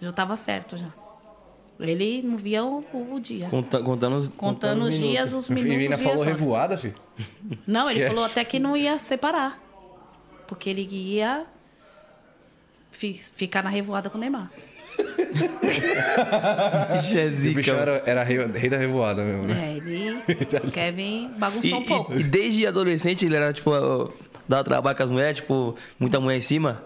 Já 0.00 0.12
tava 0.12 0.36
certo 0.36 0.76
já. 0.76 0.86
Ele 1.80 2.22
não 2.22 2.36
via 2.36 2.64
o, 2.64 2.84
o 2.92 3.18
dia. 3.18 3.48
Conta- 3.48 3.82
contando 3.82 4.16
os, 4.16 4.28
Contando 4.28 4.84
os 4.84 4.94
minutos. 4.94 4.98
dias, 5.10 5.32
os 5.32 5.48
minutos. 5.50 5.98
e 5.98 6.02
falou 6.04 6.12
as 6.22 6.28
horas. 6.28 6.38
revoada, 6.38 6.76
filho. 6.78 6.94
Não, 7.66 7.90
ele 7.90 7.98
Esquece. 8.00 8.14
falou 8.14 8.30
até 8.30 8.44
que 8.44 8.60
não 8.60 8.76
ia 8.76 8.98
separar. 9.00 9.60
Porque 10.48 10.68
ele 10.70 10.88
ia 10.90 11.46
fi- 12.90 13.12
ficar 13.14 13.62
na 13.62 13.70
revoada 13.70 14.10
com 14.10 14.18
o 14.18 14.20
Neymar. 14.20 14.50
É 17.14 17.48
O 17.50 17.54
bicho 17.54 17.70
era, 17.70 18.02
era 18.04 18.22
rei, 18.24 18.38
rei 18.46 18.68
da 18.70 18.76
revoada 18.76 19.22
mesmo, 19.22 19.44
né? 19.44 19.72
É, 19.74 19.76
ele. 19.76 20.16
o 20.66 20.70
Kevin 20.70 21.26
E, 21.34 21.38
bagunçou 21.38 21.78
um 21.78 21.84
pouco. 21.84 22.14
e- 22.14 22.20
e 22.20 22.24
desde 22.24 22.66
adolescente 22.66 23.24
ele 23.26 23.36
era, 23.36 23.52
tipo, 23.52 23.70
dava 24.48 24.64
trabalho 24.64 24.96
com 24.96 25.02
as 25.02 25.10
mulheres, 25.10 25.36
tipo, 25.36 25.76
muita 26.00 26.18
mulher 26.18 26.38
em 26.38 26.42
cima. 26.42 26.82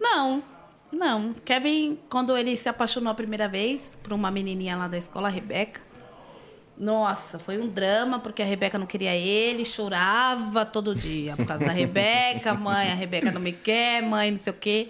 Não, 0.00 0.42
não. 0.90 1.34
Kevin, 1.44 1.98
quando 2.08 2.36
ele 2.36 2.56
se 2.56 2.68
apaixonou 2.68 3.10
a 3.10 3.14
primeira 3.14 3.48
vez 3.48 3.98
por 4.02 4.12
uma 4.12 4.30
menininha 4.30 4.76
lá 4.76 4.88
da 4.88 4.96
escola, 4.98 5.28
a 5.28 5.30
Rebeca. 5.30 5.80
Nossa, 6.82 7.38
foi 7.38 7.58
um 7.58 7.68
drama, 7.68 8.18
porque 8.18 8.42
a 8.42 8.44
Rebeca 8.44 8.76
não 8.76 8.86
queria 8.86 9.14
ele, 9.14 9.64
chorava 9.64 10.66
todo 10.66 10.96
dia 10.96 11.36
por 11.36 11.46
causa 11.46 11.64
da 11.64 11.70
Rebeca, 11.70 12.52
mãe, 12.58 12.90
a 12.90 12.94
Rebeca 12.94 13.30
não 13.30 13.40
me 13.40 13.52
quer, 13.52 14.02
mãe, 14.02 14.32
não 14.32 14.38
sei 14.38 14.52
o 14.52 14.56
quê. 14.56 14.88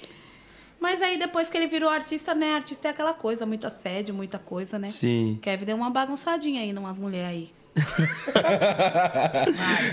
Mas 0.81 1.03
aí 1.03 1.19
depois 1.19 1.51
que 1.51 1.59
ele 1.59 1.67
virou 1.67 1.91
artista, 1.91 2.35
né? 2.35 2.55
Artista 2.55 2.89
é 2.89 2.93
aquela 2.93 3.13
coisa, 3.13 3.45
muito 3.45 3.67
assédio, 3.67 4.15
muita 4.15 4.39
coisa, 4.39 4.79
né? 4.79 4.89
Sim. 4.89 5.39
Kevin 5.43 5.67
deu 5.67 5.77
uma 5.77 5.91
bagunçadinha 5.91 6.63
aí 6.63 6.73
numas 6.73 6.97
mulheres 6.97 7.29
aí. 7.29 7.51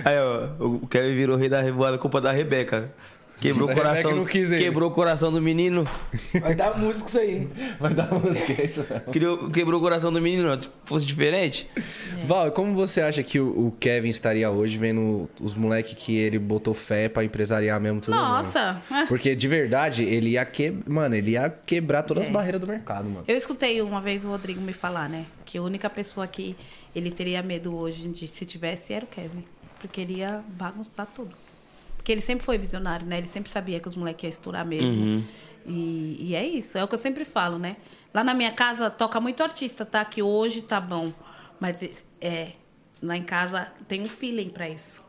Aí, 0.04 0.18
ó, 0.20 0.66
o 0.66 0.88
Kevin 0.88 1.16
virou 1.16 1.38
rei 1.38 1.48
da 1.48 1.62
revoada, 1.62 1.98
culpa 1.98 2.20
da 2.20 2.32
Rebeca. 2.32 2.94
Quebrou 3.40 3.68
o 3.68 3.70
Rebeca 3.70 3.88
coração. 3.88 4.16
não 4.16 4.26
quis 4.26 4.52
ele. 4.52 4.64
Quebrou 4.64 4.90
o 4.90 4.94
coração 4.94 5.32
do 5.32 5.42
menino. 5.42 5.88
Vai 6.42 6.56
dar 6.56 6.78
música 6.78 7.08
isso 7.10 7.20
aí. 7.20 7.48
Vai 7.80 7.94
dar 7.94 8.12
música, 8.14 8.54
é 8.54 8.66
isso. 8.66 8.86
Criou, 9.12 9.50
quebrou 9.50 9.80
o 9.80 9.84
coração 9.84 10.12
do 10.12 10.22
menino. 10.22 10.54
Se 10.60 10.70
fosse 10.84 11.06
diferente. 11.06 11.68
Val, 12.26 12.52
como 12.52 12.74
você 12.76 13.02
acha 13.02 13.24
que 13.24 13.40
o, 13.40 13.68
o 13.68 13.72
Kevin 13.80 14.10
estaria 14.10 14.50
hoje 14.52 14.78
vendo 14.78 15.30
os 15.42 15.56
moleques 15.56 15.94
que 15.94 16.18
ele 16.18 16.38
botou 16.38 16.74
fé 16.74 17.08
pra 17.08 17.24
empresariar 17.24 17.80
mesmo 17.80 18.02
tudo? 18.02 18.16
Nossa! 18.16 18.82
Mano? 18.90 19.08
Porque 19.08 19.36
de 19.36 19.48
verdade, 19.48 20.04
ele 20.04 20.32
ia 20.32 20.46
que... 20.46 20.74
Mano, 20.86 21.16
ele 21.16 21.32
ia 21.32 21.50
quebrar 21.66 22.04
todas 22.04 22.24
as 22.24 22.30
É. 22.30 22.32
barreiras 22.32 22.60
do 22.60 22.68
mercado, 22.68 23.06
mano. 23.10 23.24
Eu 23.28 23.38
escutei 23.38 23.82
uma 23.82 24.02
vez 24.02 24.26
o 24.26 24.28
Rodrigo 24.30 24.60
me 24.60 24.74
falar, 24.74 25.08
né? 25.08 25.26
Que 25.46 25.58
a 25.58 25.62
única 25.62 25.90
pessoa 25.90 26.28
que 26.28 26.56
ele 26.96 27.10
teria 27.10 27.42
medo 27.42 27.74
hoje 27.76 28.08
de 28.10 28.28
se 28.28 28.46
tivesse 28.46 28.92
era 28.94 29.06
o 29.06 29.08
Kevin. 29.08 29.44
porque 29.80 30.02
ele 30.02 30.16
ia 30.18 30.42
bagunçar 30.58 31.08
tudo. 31.16 31.30
Porque 32.10 32.14
ele 32.16 32.22
sempre 32.22 32.44
foi 32.44 32.58
visionário, 32.58 33.06
né? 33.06 33.20
Ele 33.20 33.28
sempre 33.28 33.52
sabia 33.52 33.80
que 33.80 33.88
os 33.88 33.96
moleques 33.96 34.24
iam 34.24 34.30
estourar 34.32 34.66
mesmo. 34.66 35.24
E, 35.64 36.18
e 36.20 36.34
é 36.34 36.44
isso, 36.44 36.76
é 36.76 36.84
o 36.84 36.88
que 36.88 36.96
eu 36.96 36.98
sempre 36.98 37.24
falo, 37.24 37.60
né? 37.60 37.78
Lá 38.12 38.24
na 38.24 38.34
minha 38.34 38.52
casa 38.52 38.90
toca 38.90 39.22
muito 39.22 39.44
artista, 39.44 39.86
tá? 39.86 40.04
Que 40.04 40.24
hoje 40.24 40.64
tá 40.64 40.82
bom. 40.82 41.14
Mas 41.60 41.78
é, 42.20 42.54
lá 43.00 43.16
em 43.16 43.22
casa 43.22 43.72
tem 43.88 44.02
um 44.02 44.10
feeling 44.10 44.50
pra 44.50 44.68
isso. 44.68 45.04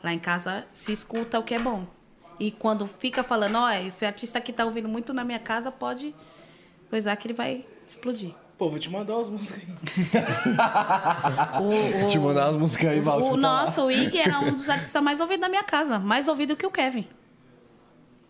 Lá 0.00 0.12
em 0.12 0.18
casa 0.20 0.64
se 0.72 0.92
escuta 0.92 1.40
o 1.40 1.42
que 1.42 1.54
é 1.54 1.58
bom. 1.58 1.88
E 2.38 2.52
quando 2.52 2.86
fica 2.86 3.24
falando, 3.24 3.56
ó, 3.56 3.68
esse 3.72 4.06
artista 4.06 4.38
aqui 4.38 4.52
tá 4.52 4.64
ouvindo 4.64 4.88
muito 4.88 5.12
na 5.12 5.24
minha 5.24 5.40
casa, 5.40 5.72
pode 5.72 6.14
coisar 6.88 7.16
que 7.16 7.26
ele 7.26 7.34
vai 7.34 7.66
explodir. 7.84 8.32
Pô, 8.56 8.70
vou 8.70 8.78
te 8.78 8.88
mandar 8.90 9.18
as 9.18 9.28
músicas 9.30 9.62
aí. 9.62 9.68
O, 11.60 12.04
o- 12.06 12.08
Te 12.08 12.18
mandar 12.18 12.48
as 12.48 12.56
músicas 12.56 12.90
aí, 12.90 13.00
Val, 13.00 13.22
o 13.22 13.36
nosso, 13.36 13.82
o 13.82 13.90
Ig 13.90 14.16
era 14.18 14.38
um 14.40 14.52
dos 14.54 14.68
artistas 14.68 15.02
mais 15.02 15.20
ouvidos 15.20 15.40
da 15.42 15.48
minha 15.48 15.64
casa. 15.64 15.98
Mais 15.98 16.28
ouvido 16.28 16.56
que 16.56 16.64
o 16.66 16.70
Kevin. 16.70 17.06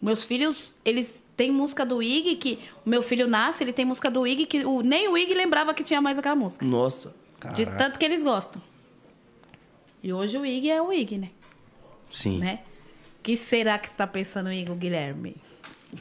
Meus 0.01 0.23
filhos, 0.25 0.75
eles 0.85 1.25
têm 1.37 1.51
música 1.51 1.85
do 1.85 2.03
Ig 2.03 2.37
que... 2.37 2.59
O 2.85 2.91
meu 2.91 3.03
filho 3.03 3.27
nasce, 3.27 3.65
ele 3.65 3.73
tem 3.73 3.85
música 3.85 4.11
do 4.11 4.27
Ig 4.27 4.47
que 4.47 4.65
o, 4.65 4.81
nem 4.83 5.09
o 5.09 5.17
Ig 5.17 5.33
lembrava 5.35 5.73
que 5.75 5.83
tinha 5.83 6.01
mais 6.01 6.19
aquela 6.19 6.37
música. 6.37 6.65
Nossa. 6.65 7.15
De 7.55 7.67
tanto 7.67 7.99
que 7.99 8.05
eles 8.05 8.23
gostam. 8.23 8.61
E 10.03 10.13
hoje 10.13 10.37
o 10.39 10.45
Ig 10.45 10.71
é 10.71 10.81
o 10.81 10.93
Ig, 10.93 11.19
né? 11.19 11.31
Sim. 12.11 12.39
né? 12.39 12.61
que 13.23 13.37
será 13.39 13.79
que 13.79 13.89
está 13.89 14.07
pensando 14.07 14.49
o 14.49 14.53
Igor 14.53 14.77
Guilherme? 14.77 15.35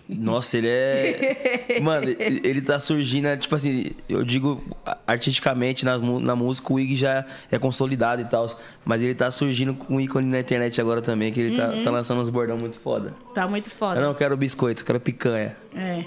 Nossa, 0.07 0.57
ele 0.57 0.67
é. 0.69 1.79
Mano, 1.81 2.07
ele 2.09 2.41
ele 2.43 2.61
tá 2.61 2.79
surgindo, 2.79 3.25
né? 3.25 3.37
tipo 3.37 3.53
assim, 3.55 3.91
eu 4.07 4.23
digo 4.23 4.63
artisticamente 5.07 5.85
nas 5.85 6.01
na 6.01 6.35
música, 6.35 6.73
o 6.73 6.79
Ig 6.79 6.95
já 6.95 7.25
é 7.51 7.59
consolidado 7.59 8.21
e 8.21 8.25
tal. 8.25 8.45
Mas 8.85 9.01
ele 9.01 9.15
tá 9.15 9.29
surgindo 9.31 9.73
com 9.73 9.95
um 9.95 9.99
ícone 10.01 10.27
na 10.27 10.39
internet 10.39 10.79
agora 10.81 11.01
também, 11.01 11.31
que 11.31 11.39
ele 11.39 11.57
tá, 11.57 11.71
tá 11.83 11.91
lançando 11.91 12.21
uns 12.21 12.29
bordão 12.29 12.57
muito 12.57 12.79
foda. 12.79 13.13
Tá 13.33 13.47
muito 13.47 13.67
Eu 13.69 13.75
foda. 13.77 14.01
não 14.01 14.13
quero 14.13 14.35
biscoitos, 14.37 14.81
eu 14.81 14.87
quero 14.87 14.99
picanha. 14.99 15.55
É. 15.75 16.05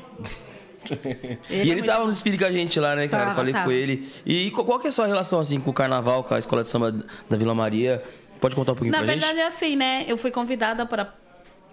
e 1.51 1.55
é 1.55 1.61
ele 1.63 1.73
muito 1.75 1.87
tava 1.87 2.05
no 2.05 2.13
desfile 2.13 2.39
com 2.39 2.45
a 2.45 2.53
gente 2.53 2.79
lá, 2.79 2.95
né, 2.95 3.09
cara? 3.09 3.25
Tava, 3.25 3.37
Falei 3.37 3.53
tava. 3.53 3.65
com 3.65 3.73
ele. 3.73 4.09
E 4.25 4.51
qual 4.51 4.79
que 4.79 4.87
é 4.87 4.89
a 4.89 4.93
sua 4.93 5.07
relação, 5.07 5.41
assim, 5.41 5.59
com 5.59 5.71
o 5.71 5.75
carnaval, 5.75 6.23
com 6.23 6.35
a 6.35 6.39
escola 6.39 6.63
de 6.63 6.69
samba 6.69 6.93
da 6.93 7.37
Vila 7.37 7.55
Maria? 7.55 8.03
Pode 8.41 8.55
contar 8.55 8.73
um 8.73 8.75
pouquinho 8.75 8.93
Na 8.93 8.99
pra 8.99 9.07
verdade 9.07 9.33
gente? 9.33 9.41
é 9.41 9.47
assim, 9.47 9.77
né? 9.77 10.05
Eu 10.07 10.17
fui 10.17 10.31
convidada 10.31 10.85
para, 10.85 11.13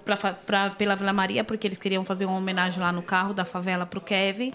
para, 0.03 0.15
fa- 0.17 0.33
pra- 0.33 0.69
pela 0.71 0.95
Vila 0.95 1.13
Maria, 1.13 1.43
porque 1.43 1.67
eles 1.67 1.77
queriam 1.77 2.03
fazer 2.05 2.25
uma 2.25 2.37
homenagem 2.37 2.79
lá 2.81 2.91
no 2.91 3.01
carro 3.01 3.33
da 3.33 3.45
favela 3.45 3.85
pro 3.85 4.01
Kevin. 4.01 4.53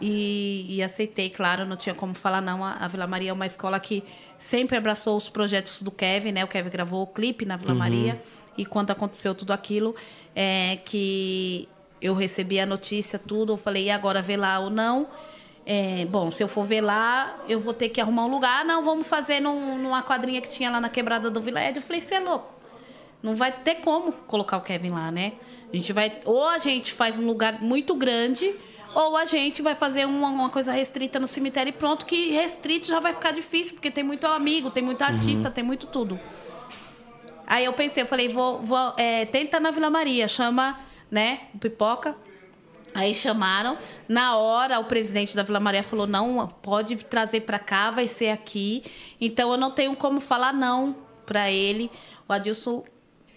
E, 0.00 0.66
e 0.76 0.82
aceitei, 0.82 1.28
claro, 1.28 1.64
não 1.66 1.76
tinha 1.76 1.94
como 1.94 2.14
falar 2.14 2.40
não. 2.40 2.64
A, 2.64 2.74
a 2.74 2.86
Vila 2.88 3.06
Maria 3.06 3.30
é 3.30 3.32
uma 3.32 3.46
escola 3.46 3.80
que 3.80 4.04
sempre 4.38 4.76
abraçou 4.76 5.16
os 5.16 5.28
projetos 5.28 5.82
do 5.82 5.90
Kevin, 5.90 6.32
né? 6.32 6.44
O 6.44 6.48
Kevin 6.48 6.70
gravou 6.70 7.02
o 7.02 7.06
clipe 7.06 7.44
na 7.44 7.56
Vila 7.56 7.74
Maria. 7.74 8.22
E 8.56 8.64
quando 8.64 8.90
aconteceu 8.92 9.34
tudo 9.34 9.52
aquilo, 9.52 9.94
é 10.34 10.78
que 10.84 11.68
eu 12.00 12.14
recebi 12.14 12.60
a 12.60 12.66
notícia, 12.66 13.18
tudo, 13.18 13.52
eu 13.54 13.56
falei, 13.56 13.84
e 13.86 13.90
agora 13.90 14.24
lá 14.36 14.58
ou 14.60 14.70
não? 14.70 15.08
É, 15.66 16.04
bom, 16.06 16.30
se 16.30 16.42
eu 16.42 16.48
for 16.48 16.64
ver 16.64 16.80
lá, 16.80 17.36
eu 17.48 17.60
vou 17.60 17.74
ter 17.74 17.88
que 17.88 18.00
arrumar 18.00 18.24
um 18.24 18.30
lugar. 18.30 18.64
Não, 18.64 18.82
vamos 18.82 19.06
fazer 19.06 19.38
num- 19.40 19.78
numa 19.78 20.02
quadrinha 20.02 20.40
que 20.40 20.48
tinha 20.48 20.70
lá 20.70 20.80
na 20.80 20.88
quebrada 20.88 21.28
do 21.30 21.40
Vila 21.40 21.60
Ed. 21.62 21.76
Eu 21.76 21.82
falei, 21.82 22.00
você 22.00 22.14
é 22.14 22.20
louco. 22.20 22.54
Não 23.22 23.34
vai 23.34 23.50
ter 23.50 23.76
como 23.76 24.12
colocar 24.12 24.56
o 24.58 24.60
Kevin 24.60 24.90
lá, 24.90 25.10
né? 25.10 25.32
A 25.72 25.76
gente 25.76 25.92
vai. 25.92 26.20
Ou 26.24 26.46
a 26.46 26.58
gente 26.58 26.92
faz 26.92 27.18
um 27.18 27.26
lugar 27.26 27.60
muito 27.60 27.94
grande, 27.94 28.54
ou 28.94 29.16
a 29.16 29.24
gente 29.24 29.60
vai 29.60 29.74
fazer 29.74 30.06
uma, 30.06 30.28
uma 30.28 30.50
coisa 30.50 30.72
restrita 30.72 31.18
no 31.18 31.26
cemitério 31.26 31.70
e 31.70 31.72
pronto, 31.72 32.06
que 32.06 32.30
restrito 32.30 32.86
já 32.86 33.00
vai 33.00 33.12
ficar 33.12 33.32
difícil, 33.32 33.74
porque 33.74 33.90
tem 33.90 34.04
muito 34.04 34.26
amigo, 34.26 34.70
tem 34.70 34.82
muito 34.82 35.02
artista, 35.02 35.50
tem 35.50 35.64
muito 35.64 35.86
tudo. 35.86 36.18
Aí 37.46 37.64
eu 37.64 37.72
pensei, 37.72 38.02
eu 38.02 38.06
falei, 38.06 38.28
vou, 38.28 38.60
vou 38.60 38.94
é, 38.96 39.24
tenta 39.24 39.58
na 39.58 39.70
Vila 39.70 39.90
Maria, 39.90 40.28
chama, 40.28 40.78
né, 41.10 41.40
o 41.54 41.58
Pipoca. 41.58 42.14
Aí 42.94 43.14
chamaram, 43.14 43.76
na 44.08 44.36
hora 44.36 44.78
o 44.80 44.84
presidente 44.84 45.36
da 45.36 45.42
Vila 45.42 45.60
Maria 45.60 45.82
falou: 45.82 46.06
"Não, 46.06 46.48
pode 46.62 46.96
trazer 46.96 47.42
para 47.42 47.58
cá, 47.58 47.90
vai 47.90 48.08
ser 48.08 48.30
aqui". 48.30 48.82
Então 49.20 49.52
eu 49.52 49.58
não 49.58 49.70
tenho 49.70 49.94
como 49.94 50.20
falar 50.20 50.54
não 50.54 50.96
para 51.26 51.50
ele. 51.50 51.90
O 52.26 52.32
Adilson 52.32 52.82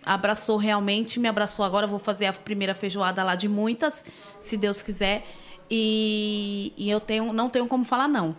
abraçou 0.06 0.58
realmente, 0.58 1.20
me 1.20 1.28
abraçou 1.28 1.64
agora, 1.66 1.86
vou 1.88 2.00
fazer 2.00 2.26
a 2.26 2.34
primeira 2.34 2.74
feijoada 2.74 3.24
lá 3.24 3.36
de 3.36 3.48
muitas, 3.48 4.04
se 4.42 4.58
Deus 4.58 4.82
quiser. 4.82 5.24
E, 5.70 6.74
e 6.78 6.90
eu 6.90 7.00
tenho, 7.00 7.32
não 7.32 7.50
tenho 7.50 7.68
como 7.68 7.84
falar 7.84 8.08
não. 8.08 8.36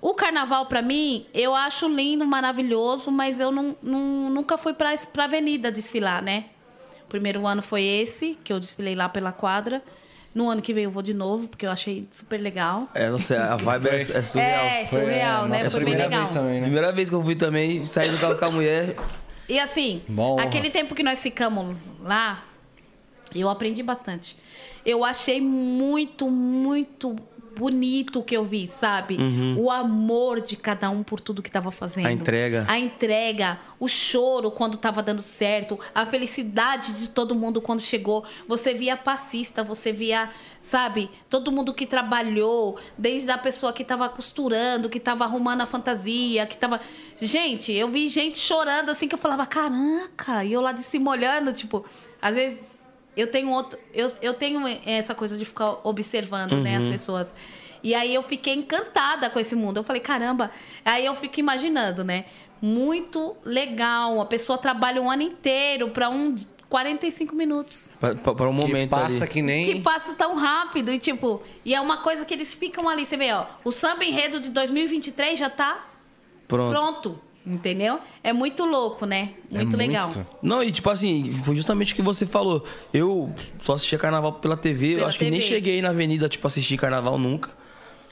O 0.00 0.14
carnaval, 0.14 0.66
pra 0.66 0.80
mim, 0.82 1.26
eu 1.34 1.54
acho 1.54 1.88
lindo, 1.88 2.24
maravilhoso, 2.24 3.10
mas 3.10 3.40
eu 3.40 3.50
não, 3.50 3.74
não- 3.82 4.30
nunca 4.30 4.56
fui 4.56 4.72
pra, 4.74 4.94
pra 5.12 5.24
avenida 5.24 5.72
desfilar, 5.72 6.22
né? 6.22 6.44
O 7.04 7.08
primeiro 7.08 7.46
ano 7.46 7.62
foi 7.62 7.82
esse, 7.82 8.38
que 8.44 8.52
eu 8.52 8.60
desfilei 8.60 8.94
lá 8.94 9.08
pela 9.08 9.32
quadra. 9.32 9.82
No 10.34 10.50
ano 10.50 10.60
que 10.62 10.72
vem 10.74 10.84
eu 10.84 10.90
vou 10.90 11.02
de 11.02 11.14
novo, 11.14 11.48
porque 11.48 11.66
eu 11.66 11.70
achei 11.70 12.06
super 12.12 12.38
legal. 12.38 12.86
É, 12.94 13.08
não 13.10 13.18
sei, 13.18 13.38
a 13.38 13.56
vibe 13.56 13.88
é, 13.88 14.00
é 14.02 14.22
surreal. 14.22 14.64
É, 14.64 14.84
surreal, 14.84 15.46
é, 15.46 15.48
né? 15.48 15.58
nossa 15.64 15.70
Foi 15.70 15.80
bem 15.80 15.88
primeira 15.94 16.04
legal. 16.04 16.20
vez 16.20 16.30
também, 16.30 16.54
né? 16.56 16.62
Primeira 16.62 16.92
vez 16.92 17.08
que 17.08 17.14
eu 17.14 17.24
fui 17.24 17.34
também, 17.34 17.84
saí 17.86 18.10
do 18.10 18.18
carro 18.18 18.36
com 18.36 18.44
a 18.44 18.50
mulher. 18.50 18.94
E 19.48 19.58
assim, 19.58 20.02
Bom. 20.08 20.38
aquele 20.38 20.70
tempo 20.70 20.94
que 20.94 21.02
nós 21.02 21.22
ficamos 21.22 21.80
lá, 22.00 22.44
eu 23.34 23.48
aprendi 23.48 23.82
bastante. 23.82 24.36
Eu 24.84 25.04
achei 25.04 25.40
muito, 25.40 26.30
muito 26.30 27.16
bonito 27.58 28.22
que 28.22 28.36
eu 28.36 28.44
vi, 28.44 28.68
sabe? 28.68 29.18
O 29.58 29.68
amor 29.68 30.40
de 30.40 30.56
cada 30.56 30.88
um 30.88 31.02
por 31.02 31.18
tudo 31.20 31.42
que 31.42 31.50
tava 31.50 31.72
fazendo. 31.72 32.06
A 32.06 32.12
entrega. 32.12 32.64
A 32.68 32.78
entrega, 32.78 33.58
o 33.80 33.88
choro 33.88 34.48
quando 34.50 34.78
tava 34.78 35.02
dando 35.02 35.20
certo, 35.20 35.78
a 35.92 36.06
felicidade 36.06 36.92
de 36.92 37.10
todo 37.10 37.34
mundo 37.34 37.60
quando 37.60 37.80
chegou. 37.80 38.24
Você 38.46 38.72
via 38.72 38.96
passista, 38.96 39.64
você 39.64 39.90
via, 39.90 40.30
sabe, 40.60 41.10
todo 41.28 41.50
mundo 41.50 41.74
que 41.74 41.84
trabalhou, 41.84 42.78
desde 42.96 43.28
a 43.32 43.36
pessoa 43.36 43.72
que 43.72 43.84
tava 43.84 44.08
costurando, 44.08 44.88
que 44.88 45.00
tava 45.00 45.24
arrumando 45.24 45.62
a 45.62 45.66
fantasia, 45.66 46.46
que 46.46 46.56
tava. 46.56 46.80
Gente, 47.20 47.72
eu 47.72 47.88
vi 47.88 48.06
gente 48.06 48.38
chorando 48.38 48.90
assim 48.90 49.08
que 49.08 49.16
eu 49.16 49.18
falava, 49.18 49.44
caraca, 49.46 50.44
e 50.44 50.52
eu 50.52 50.60
lá 50.60 50.70
de 50.70 50.82
cima 50.82 51.10
olhando, 51.10 51.52
tipo, 51.52 51.84
às 52.22 52.36
vezes 52.36 52.77
eu 53.18 53.26
tenho 53.26 53.50
outro. 53.50 53.78
Eu, 53.92 54.10
eu 54.22 54.32
tenho 54.32 54.62
essa 54.86 55.14
coisa 55.14 55.36
de 55.36 55.44
ficar 55.44 55.80
observando, 55.82 56.56
né, 56.60 56.76
as 56.76 56.86
pessoas. 56.86 57.34
E 57.82 57.94
aí 57.94 58.14
eu 58.14 58.22
fiquei 58.22 58.54
encantada 58.54 59.28
com 59.28 59.38
esse 59.38 59.56
mundo. 59.56 59.78
Eu 59.78 59.84
falei, 59.84 60.00
caramba. 60.00 60.50
Aí 60.84 61.04
eu 61.04 61.14
fico 61.14 61.40
imaginando, 61.40 62.04
né? 62.04 62.24
Muito 62.62 63.36
legal. 63.44 64.20
A 64.20 64.26
pessoa 64.26 64.56
trabalha 64.56 65.02
um 65.02 65.10
ano 65.10 65.22
inteiro 65.22 65.88
para 65.90 66.08
um 66.08 66.34
45 66.68 67.34
minutos. 67.34 67.90
Pra 67.98 68.48
um 68.48 68.52
momento 68.52 68.90
que 68.90 68.94
passa 68.96 69.24
ali. 69.24 69.32
que 69.32 69.42
nem... 69.42 69.64
Que 69.64 69.80
passa 69.80 70.14
tão 70.14 70.34
rápido. 70.36 70.92
E 70.92 70.98
tipo, 70.98 71.42
e 71.64 71.74
é 71.74 71.80
uma 71.80 71.98
coisa 71.98 72.24
que 72.24 72.34
eles 72.34 72.54
ficam 72.54 72.88
ali. 72.88 73.06
Você 73.06 73.16
vê, 73.16 73.32
ó, 73.32 73.46
o 73.64 73.70
samba 73.70 74.04
enredo 74.04 74.38
de 74.40 74.50
2023 74.50 75.38
já 75.38 75.50
tá 75.50 75.86
Pronto. 76.46 76.70
pronto. 76.70 77.20
Entendeu? 77.48 77.98
É 78.22 78.32
muito 78.32 78.64
louco, 78.66 79.06
né? 79.06 79.30
É 79.52 79.58
Muito 79.58 79.76
legal. 79.76 80.10
Não, 80.42 80.62
e 80.62 80.70
tipo 80.70 80.90
assim, 80.90 81.32
foi 81.44 81.56
justamente 81.56 81.92
o 81.92 81.96
que 81.96 82.02
você 82.02 82.26
falou. 82.26 82.64
Eu 82.92 83.32
só 83.60 83.72
assistia 83.72 83.98
carnaval 83.98 84.34
pela 84.34 84.56
TV, 84.56 84.92
eu 84.92 84.96
Pela 84.96 85.08
acho 85.08 85.18
que 85.18 85.24
nem 85.30 85.40
TV. 85.40 85.54
cheguei 85.54 85.80
na 85.80 85.88
avenida, 85.88 86.28
tipo, 86.28 86.46
assistir 86.46 86.76
carnaval 86.76 87.18
nunca. 87.18 87.50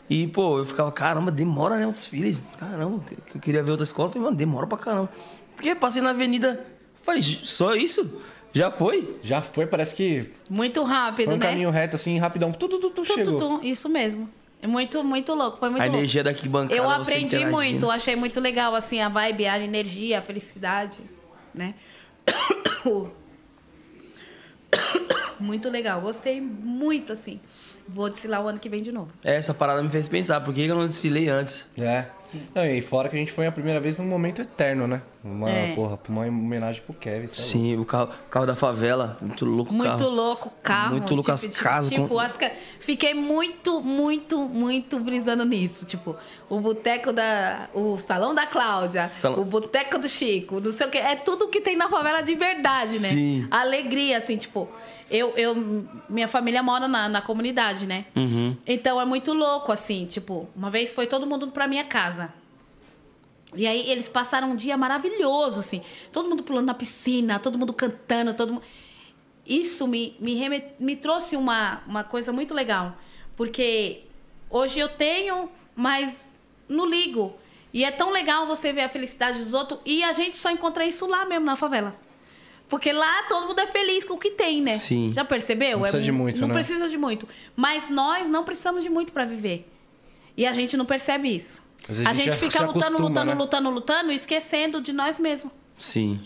E, 0.09 0.27
pô, 0.29 0.59
eu 0.59 0.65
ficava, 0.65 0.91
caramba, 0.91 1.31
demora, 1.31 1.77
né, 1.77 1.87
o 1.87 1.93
desfile? 1.93 2.39
Caramba, 2.59 3.03
que 3.27 3.37
eu 3.37 3.41
queria 3.41 3.63
ver 3.63 3.73
outra 3.73 3.85
escola. 3.85 4.09
Eu 4.09 4.13
falei, 4.13 4.25
mano, 4.25 4.37
demora 4.37 4.67
pra 4.67 4.79
caramba. 4.79 5.11
Porque 5.55 5.75
passei 5.75 6.01
na 6.01 6.11
avenida, 6.11 6.65
falei, 7.03 7.23
só 7.23 7.75
isso? 7.75 8.23
Já 8.53 8.71
foi? 8.71 9.17
Já 9.23 9.43
foi, 9.43 9.67
parece 9.67 9.95
que 9.95 10.31
Muito 10.49 10.83
rápido, 10.83 11.27
foi 11.27 11.35
um 11.35 11.39
né? 11.39 11.47
caminho 11.49 11.71
reto, 11.71 11.97
assim, 11.97 12.17
rapidão. 12.19 12.53
Tudo, 12.53 12.79
tudo, 12.79 12.95
Tu, 12.95 13.05
chegou. 13.05 13.37
tu, 13.37 13.59
tu. 13.59 13.67
Isso 13.67 13.89
mesmo. 13.89 14.29
É 14.63 14.67
muito, 14.67 15.05
muito 15.05 15.35
louco. 15.35 15.59
Foi 15.59 15.69
muito 15.69 15.83
a 15.83 15.85
louco. 15.85 15.99
energia 15.99 16.25
daqui 16.25 16.49
bancada. 16.49 16.75
Eu 16.75 16.91
aprendi 16.91 17.45
muito, 17.47 17.91
achei 17.91 18.17
muito 18.17 18.41
legal, 18.41 18.75
assim, 18.75 19.01
a 19.01 19.09
vibe, 19.09 19.47
a 19.47 19.59
energia, 19.59 20.19
a 20.19 20.23
felicidade, 20.23 20.99
né? 21.55 21.75
Muito 25.39 25.69
legal, 25.69 26.01
gostei 26.01 26.41
muito, 26.41 27.13
assim. 27.13 27.41
Vou 27.89 28.09
desfilar 28.09 28.43
o 28.43 28.49
ano 28.49 28.59
que 28.59 28.69
vem 28.69 28.83
de 28.83 28.91
novo. 28.91 29.13
Essa 29.23 29.55
parada 29.55 29.83
me 29.83 29.89
fez 29.89 30.09
pensar, 30.09 30.41
por 30.41 30.53
que 30.53 30.63
eu 30.63 30.75
não 30.75 30.87
desfilei 30.87 31.29
antes? 31.29 31.69
É. 31.79 32.07
Não, 32.55 32.65
e 32.67 32.81
fora 32.81 33.09
que 33.09 33.17
a 33.17 33.19
gente 33.19 33.33
foi 33.33 33.47
a 33.47 33.53
primeira 33.53 33.81
vez 33.81 33.97
num 33.97 34.05
momento 34.07 34.43
eterno, 34.43 34.87
né? 34.87 35.03
Uma, 35.25 35.51
É. 35.51 35.75
porra, 35.75 35.99
uma 36.09 36.23
homenagem 36.27 36.83
pro 36.83 36.95
Kevin. 36.95 37.27
sei 37.27 37.37
lá. 37.37 37.51
Sim, 37.51 37.77
o 37.79 37.85
carro, 37.85 38.11
carro 38.31 38.47
da 38.47 38.55
favela, 38.55 39.17
muito 39.21 39.45
louco 39.45 39.73
o 39.73 39.75
Muito 39.75 39.99
carro. 39.99 40.11
louco 40.11 40.49
o 40.49 40.63
carro. 40.63 40.91
Muito 40.93 41.15
louco 41.15 41.33
as 41.33 41.45
casas 41.47 41.91
Tipo, 41.91 42.07
com- 42.09 42.21
as 42.21 42.37
fiquei 42.79 43.13
muito, 43.15 43.81
muito, 43.81 44.39
muito 44.49 45.01
brisando 45.01 45.45
nisso. 45.45 45.85
Tipo, 45.85 46.15
o 46.49 46.61
boteco 46.61 47.13
da. 47.13 47.69
O 47.75 47.99
salão 47.99 48.35
da 48.35 48.47
Cláudia, 48.47 49.07
Salão- 49.09 49.41
o 49.41 49.45
boteco 49.45 49.99
do 49.99 50.09
Chico, 50.09 50.61
não 50.61 50.71
sei 50.73 50.87
o 50.87 50.91
quê. 50.91 50.99
É 50.99 51.17
tudo 51.17 51.49
que 51.49 51.61
tem 51.61 51.77
na 51.77 51.89
favela 51.89 52.21
de 52.23 52.35
verdade, 52.35 52.99
né? 53.01 53.09
Sim. 53.09 53.49
Alegria, 53.51 54.19
assim, 54.19 54.37
tipo. 54.37 54.69
Eu, 55.11 55.31
eu, 55.37 55.55
minha 56.09 56.27
família 56.27 56.63
mora 56.63 56.89
na, 56.89 57.09
na 57.09 57.23
comunidade, 57.23 57.87
né? 57.87 58.07
Uhum. 58.17 58.57
Então 58.67 59.01
é 59.01 59.05
muito 59.05 59.33
louco, 59.33 59.71
assim, 59.71 60.05
tipo, 60.07 60.49
uma 60.55 60.71
vez 60.71 60.93
foi 60.93 61.07
todo 61.07 61.27
mundo 61.27 61.49
pra 61.49 61.69
minha 61.69 61.85
casa. 61.85 62.33
E 63.55 63.67
aí 63.67 63.89
eles 63.89 64.09
passaram 64.09 64.51
um 64.51 64.57
dia 64.57 64.77
maravilhoso, 64.77 65.61
assim. 65.61 65.81
Todo 66.13 66.29
mundo 66.29 66.43
pulando 66.43 66.67
na 66.67 66.75
piscina, 66.75 67.39
todo 67.39 67.59
mundo 67.59 67.73
cantando, 67.73 68.35
todo 68.35 68.55
mundo... 68.55 68.65
Isso 69.47 69.87
me, 69.87 70.17
me, 70.19 70.35
remet... 70.35 70.75
me 70.81 70.97
trouxe 70.97 71.37
uma, 71.37 71.81
uma 71.87 72.03
coisa 72.03 72.33
muito 72.33 72.53
legal. 72.53 72.97
Porque 73.37 74.03
hoje 74.51 74.81
eu 74.81 74.89
tenho, 74.89 75.49
mas 75.75 76.33
não 76.69 76.85
ligo. 76.85 77.37
E 77.73 77.85
é 77.85 77.91
tão 77.91 78.11
legal 78.11 78.47
você 78.47 78.73
ver 78.73 78.83
a 78.83 78.89
felicidade 78.89 79.39
dos 79.39 79.55
outros. 79.55 79.81
E 79.87 80.03
a 80.03 80.13
gente 80.13 80.37
só 80.37 80.51
encontra 80.51 80.85
isso 80.85 81.07
lá 81.07 81.25
mesmo, 81.25 81.47
na 81.47 81.55
favela. 81.55 81.95
Porque 82.69 82.93
lá 82.93 83.23
todo 83.29 83.47
mundo 83.47 83.61
é 83.61 83.67
feliz 83.67 84.05
com 84.05 84.15
o 84.15 84.19
que 84.19 84.31
tem, 84.31 84.61
né? 84.61 84.77
Sim. 84.77 85.09
Já 85.09 85.25
percebeu? 85.25 85.73
Não 85.79 85.81
precisa 85.83 85.99
é, 85.99 86.05
de 86.05 86.13
muito, 86.13 86.41
Não 86.41 86.49
né? 86.49 86.55
precisa 86.55 86.89
de 86.89 86.97
muito. 86.99 87.29
Mas 87.55 87.89
nós 87.89 88.29
não 88.29 88.45
precisamos 88.45 88.83
de 88.83 88.89
muito 88.91 89.13
para 89.13 89.25
viver. 89.25 89.69
E 90.37 90.45
a 90.47 90.53
gente 90.53 90.77
não 90.77 90.85
percebe 90.85 91.29
isso. 91.35 91.63
A 92.05 92.11
a 92.11 92.15
gente 92.15 92.33
fica 92.37 92.61
lutando, 92.65 92.79
acostuma, 92.87 92.99
lutando, 93.09 93.27
né? 93.27 93.35
lutando, 93.35 93.71
lutando, 93.71 94.13
esquecendo 94.13 94.81
de 94.81 94.93
nós 94.93 95.21
mesmos. 95.21 95.53
Sim. 95.79 96.21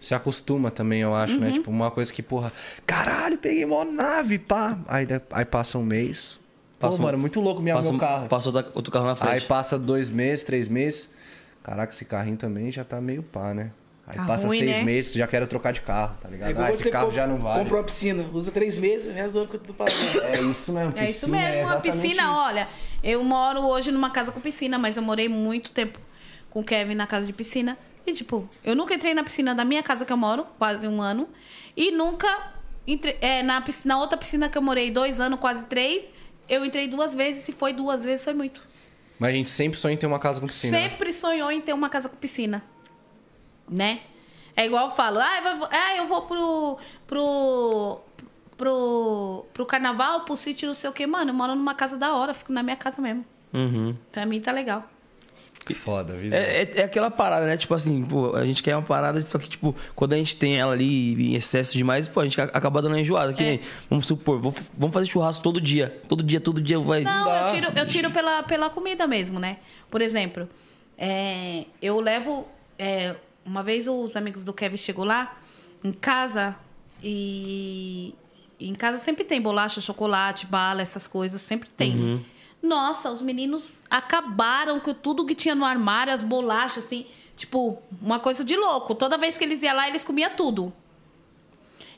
Se 0.00 0.14
acostuma 0.14 0.70
também, 0.70 1.00
eu 1.00 1.14
acho, 1.14 1.34
Uhum. 1.34 1.40
né? 1.40 1.50
Tipo, 1.52 1.70
uma 1.70 1.90
coisa 1.90 2.12
que, 2.12 2.22
porra, 2.22 2.52
caralho, 2.86 3.36
peguei 3.38 3.64
mó 3.66 3.84
nave, 3.84 4.38
pá. 4.38 4.78
Aí, 4.86 5.06
aí 5.32 5.44
passa 5.44 5.76
um 5.78 5.82
mês. 5.82 6.38
Pô, 6.78 6.88
Passa 6.88 6.98
um- 7.00 7.02
mano, 7.02 7.18
muito 7.18 7.40
louco 7.40 7.60
minha, 7.62 7.74
Passa, 7.74 7.90
meu 7.90 7.98
carro. 7.98 8.28
passa 8.28 8.48
outra- 8.50 8.70
outro 8.74 8.92
carro 8.92 9.06
na 9.06 9.12
Aí 9.12 9.16
frente. 9.16 9.46
passa 9.46 9.78
dois 9.78 10.10
meses, 10.10 10.44
três 10.44 10.68
meses. 10.68 11.08
Caraca, 11.62 11.92
esse 11.92 12.04
carrinho 12.04 12.36
também 12.36 12.70
já 12.70 12.84
tá 12.84 13.00
meio 13.00 13.22
pá, 13.22 13.54
né? 13.54 13.72
Aí 14.06 14.16
Tá 14.16 14.26
passa 14.26 14.46
ruim, 14.46 14.58
seis 14.58 14.76
né? 14.78 14.82
meses, 14.84 15.14
já 15.14 15.26
quero 15.26 15.46
trocar 15.46 15.72
de 15.72 15.80
carro, 15.80 16.14
tá 16.20 16.28
É 16.28 16.32
ligado? 16.32 16.50
igual 16.50 16.66
Ah, 16.66 16.70
esse 16.70 16.90
carro 16.90 17.06
comp- 17.06 17.16
já 17.16 17.26
não 17.26 17.38
vale. 17.38 17.60
Compra 17.62 17.76
uma 17.78 17.84
piscina, 17.84 18.22
usa 18.34 18.50
três 18.52 18.76
meses, 18.76 19.08
o 19.08 19.12
resto 19.12 19.40
fica 19.46 19.58
tudo 19.58 19.74
parado. 19.74 19.96
É 20.22 20.40
isso 20.42 20.72
mesmo. 20.72 20.92
É 20.96 21.10
isso 21.10 21.20
piscina, 21.20 21.36
mesmo, 21.38 21.54
a 21.54 21.60
exatamente 21.62 21.92
piscina, 22.02 22.22
isso. 22.30 22.40
olha, 22.40 22.68
eu 23.02 23.24
moro 23.24 23.60
hoje 23.62 23.90
numa 23.90 24.10
casa 24.10 24.30
com 24.30 24.40
piscina, 24.40 24.78
mas 24.78 24.96
eu 24.98 25.02
morei 25.02 25.26
muito 25.28 25.70
tempo 25.70 25.98
com 26.50 26.60
o 26.60 26.64
Kevin 26.64 26.94
na 26.94 27.06
casa 27.06 27.26
de 27.26 27.32
piscina. 27.32 27.78
E, 28.06 28.12
tipo, 28.12 28.46
eu 28.62 28.76
nunca 28.76 28.94
entrei 28.94 29.14
na 29.14 29.24
piscina 29.24 29.54
da 29.54 29.64
minha 29.64 29.82
casa 29.82 30.04
que 30.04 30.12
eu 30.12 30.16
moro, 30.18 30.44
quase 30.58 30.86
um 30.86 31.00
ano. 31.00 31.26
E 31.74 31.90
nunca 31.90 32.52
entrei. 32.86 33.16
É, 33.22 33.42
na, 33.42 33.62
pisc- 33.62 33.86
na 33.86 33.98
outra 33.98 34.18
piscina 34.18 34.50
que 34.50 34.58
eu 34.58 34.62
morei 34.62 34.90
dois 34.90 35.18
anos, 35.18 35.40
quase 35.40 35.64
três, 35.64 36.12
eu 36.46 36.62
entrei 36.62 36.86
duas 36.86 37.14
vezes. 37.14 37.42
Se 37.42 37.52
foi 37.52 37.72
duas 37.72 38.04
vezes, 38.04 38.22
foi 38.22 38.34
muito. 38.34 38.62
Mas 39.18 39.30
a 39.30 39.32
gente 39.32 39.48
sempre 39.48 39.78
sonha 39.78 39.94
em 39.94 39.96
ter 39.96 40.06
uma 40.06 40.18
casa 40.18 40.38
com 40.38 40.46
piscina. 40.46 40.76
né? 40.78 40.90
Sempre 40.90 41.12
sonhou 41.14 41.50
em 41.50 41.62
ter 41.62 41.72
uma 41.72 41.88
casa 41.88 42.10
com 42.10 42.16
piscina. 42.16 42.62
Né? 43.68 44.00
É 44.56 44.66
igual 44.66 44.86
eu 44.88 44.94
falo, 44.94 45.18
ah, 45.18 45.38
eu 45.38 45.58
vou, 45.58 45.68
eu 45.98 46.06
vou 46.06 46.22
pro, 46.22 46.78
pro, 47.06 48.00
pro, 48.56 49.46
pro 49.52 49.66
carnaval, 49.66 50.20
pro 50.24 50.36
sítio, 50.36 50.66
não 50.68 50.74
sei 50.74 50.88
o 50.90 50.92
quê. 50.92 51.06
Mano, 51.06 51.30
eu 51.30 51.34
moro 51.34 51.54
numa 51.54 51.74
casa 51.74 51.96
da 51.96 52.14
hora, 52.14 52.32
fico 52.32 52.52
na 52.52 52.62
minha 52.62 52.76
casa 52.76 53.00
mesmo. 53.02 53.24
Uhum. 53.52 53.96
Pra 54.12 54.24
mim 54.26 54.40
tá 54.40 54.52
legal. 54.52 54.88
Foda, 55.72 56.12
visão. 56.12 56.38
É, 56.38 56.62
é, 56.62 56.72
é 56.80 56.84
aquela 56.84 57.10
parada, 57.10 57.46
né? 57.46 57.56
Tipo 57.56 57.74
assim, 57.74 58.04
pô, 58.04 58.36
a 58.36 58.44
gente 58.44 58.62
quer 58.62 58.76
uma 58.76 58.82
parada, 58.82 59.20
só 59.22 59.38
que, 59.38 59.48
tipo, 59.48 59.74
quando 59.94 60.12
a 60.12 60.16
gente 60.16 60.36
tem 60.36 60.58
ela 60.58 60.72
ali 60.72 61.30
em 61.30 61.34
excesso 61.34 61.72
demais, 61.76 62.06
pô, 62.06 62.20
a 62.20 62.24
gente 62.24 62.38
acaba 62.38 62.82
dando 62.82 62.92
uma 62.92 63.00
enjoada. 63.00 63.32
Que 63.32 63.42
É. 63.42 63.46
nem, 63.46 63.60
vamos 63.88 64.06
supor, 64.06 64.38
vamos 64.40 64.60
vamos 64.76 64.92
fazer 64.92 65.10
churrasco 65.10 65.42
todo 65.42 65.60
dia. 65.60 66.02
Todo 66.06 66.22
dia, 66.22 66.38
todo 66.38 66.60
dia 66.60 66.78
vai. 66.78 67.02
Não, 67.02 67.24
dá. 67.24 67.40
eu 67.40 67.46
tiro, 67.54 67.72
eu 67.78 67.86
tiro 67.86 68.10
pela, 68.10 68.42
pela 68.42 68.68
comida 68.68 69.06
mesmo, 69.06 69.40
né? 69.40 69.56
Por 69.90 70.02
exemplo, 70.02 70.46
é, 70.98 71.64
eu 71.80 71.98
levo. 71.98 72.46
Uma 73.44 73.62
vez 73.62 73.86
os 73.88 74.16
amigos 74.16 74.44
do 74.44 74.52
Kevin 74.52 74.76
chegou 74.76 75.04
lá 75.04 75.36
em 75.82 75.92
casa 75.92 76.56
e. 77.02 78.14
Em 78.58 78.74
casa 78.74 78.98
sempre 78.98 79.24
tem 79.24 79.40
bolacha, 79.42 79.80
chocolate, 79.80 80.46
bala, 80.46 80.80
essas 80.80 81.06
coisas, 81.08 81.40
sempre 81.42 81.68
tem. 81.70 81.94
né? 81.94 82.20
Nossa, 82.62 83.10
os 83.10 83.20
meninos 83.20 83.78
acabaram 83.90 84.80
com 84.80 84.94
tudo 84.94 85.26
que 85.26 85.34
tinha 85.34 85.54
no 85.54 85.64
armário, 85.64 86.12
as 86.14 86.22
bolachas, 86.22 86.84
assim, 86.86 87.04
tipo, 87.36 87.82
uma 88.00 88.18
coisa 88.20 88.42
de 88.44 88.56
louco. 88.56 88.94
Toda 88.94 89.18
vez 89.18 89.36
que 89.36 89.44
eles 89.44 89.60
iam 89.62 89.74
lá, 89.76 89.86
eles 89.88 90.04
comiam 90.04 90.30
tudo. 90.30 90.72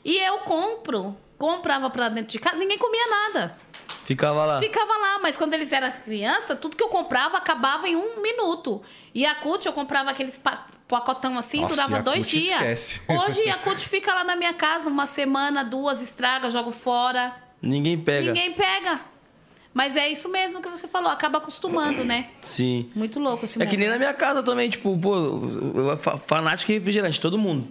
E 0.03 0.17
eu 0.17 0.39
compro, 0.39 1.15
comprava 1.37 1.89
pra 1.89 2.09
dentro 2.09 2.31
de 2.31 2.39
casa, 2.39 2.57
ninguém 2.57 2.77
comia 2.77 3.05
nada. 3.07 3.55
Ficava 4.03 4.43
lá. 4.45 4.59
Ficava 4.59 4.97
lá, 4.97 5.19
mas 5.19 5.37
quando 5.37 5.53
eles 5.53 5.71
eram 5.71 5.89
crianças, 6.03 6.57
tudo 6.59 6.75
que 6.75 6.83
eu 6.83 6.89
comprava 6.89 7.37
acabava 7.37 7.87
em 7.87 7.95
um 7.95 8.19
minuto. 8.21 8.81
E 9.13 9.25
a 9.25 9.29
Yakult, 9.29 9.65
eu 9.65 9.73
comprava 9.73 10.09
aqueles 10.11 10.37
pa- 10.37 10.65
pacotão 10.87 11.37
assim, 11.37 11.61
Nossa, 11.61 11.73
durava 11.75 11.97
Yakult 11.97 12.05
dois 12.15 12.27
dias. 12.29 12.43
esquece. 12.51 13.01
Hoje, 13.07 13.41
a 13.41 13.45
Yakult 13.45 13.79
fica 13.87 14.13
lá 14.13 14.23
na 14.23 14.35
minha 14.35 14.53
casa 14.53 14.89
uma 14.89 15.05
semana, 15.05 15.63
duas, 15.63 16.01
estraga, 16.01 16.49
jogo 16.49 16.71
fora. 16.71 17.35
Ninguém 17.61 17.97
pega. 17.99 18.27
Ninguém 18.33 18.53
pega. 18.53 18.99
Mas 19.73 19.95
é 19.95 20.07
isso 20.09 20.27
mesmo 20.29 20.59
que 20.61 20.69
você 20.69 20.87
falou, 20.87 21.11
acaba 21.11 21.37
acostumando, 21.37 22.03
né? 22.03 22.27
Sim. 22.41 22.89
Muito 22.95 23.19
louco 23.19 23.45
esse 23.45 23.61
É 23.61 23.65
que 23.65 23.77
nem 23.77 23.87
na 23.89 23.97
minha 23.97 24.13
casa 24.13 24.41
também, 24.41 24.69
tipo, 24.69 24.97
pô, 24.97 25.15
eu 25.15 25.71
eu- 25.89 25.97
fa- 25.97 26.17
fanático 26.17 26.71
de 26.71 26.77
refrigerante, 26.79 27.21
todo 27.21 27.37
mundo. 27.37 27.67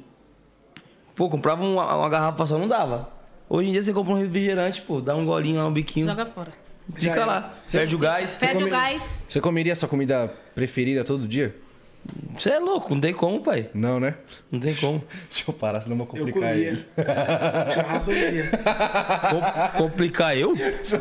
Pô, 1.17 1.29
comprava 1.29 1.65
uma, 1.65 1.97
uma 1.97 2.09
garrafa 2.09 2.47
só, 2.47 2.59
não 2.59 2.69
dava. 2.69 3.09
Hoje 3.49 3.69
em 3.69 3.73
dia 3.73 3.83
você 3.83 3.93
compra 3.93 4.13
um 4.13 4.19
refrigerante, 4.21 4.83
pô, 4.83 5.01
dá 5.01 5.17
um 5.17 5.25
golinho 5.25 5.57
lá, 5.57 5.67
um 5.67 5.73
biquinho. 5.73 6.07
Joga 6.07 6.27
fora. 6.27 6.53
Fica 6.95 7.15
Já 7.15 7.23
é. 7.23 7.25
lá. 7.25 7.55
Perde 7.73 7.97
o 7.97 7.99
gás. 7.99 8.35
Perde 8.37 8.55
come- 8.55 8.67
o 8.69 8.71
gás. 8.71 9.03
Você 9.29 9.41
comeria 9.41 9.75
sua 9.75 9.89
comida 9.89 10.33
preferida 10.55 11.03
todo 11.03 11.27
dia? 11.27 11.57
Você 12.37 12.51
é 12.51 12.59
louco, 12.59 12.95
não 12.95 13.01
tem 13.01 13.15
como, 13.15 13.41
pai. 13.43 13.71
Não, 13.73 13.99
né? 13.99 14.15
Não 14.51 14.61
tem 14.61 14.75
como. 14.75 15.03
Deixa 15.31 15.45
eu 15.49 15.55
parar, 15.55 15.81
senão 15.81 15.97
eu 15.97 16.05
vou 16.05 16.09
Eu 16.15 16.25
complicar 16.27 16.53
comia. 16.53 16.69
ele. 16.69 16.87
Churrasco 17.75 18.11
todo 18.13 18.31
dia. 18.31 18.51
Com- 19.31 19.79
complicar 19.83 20.37
eu? 20.37 20.55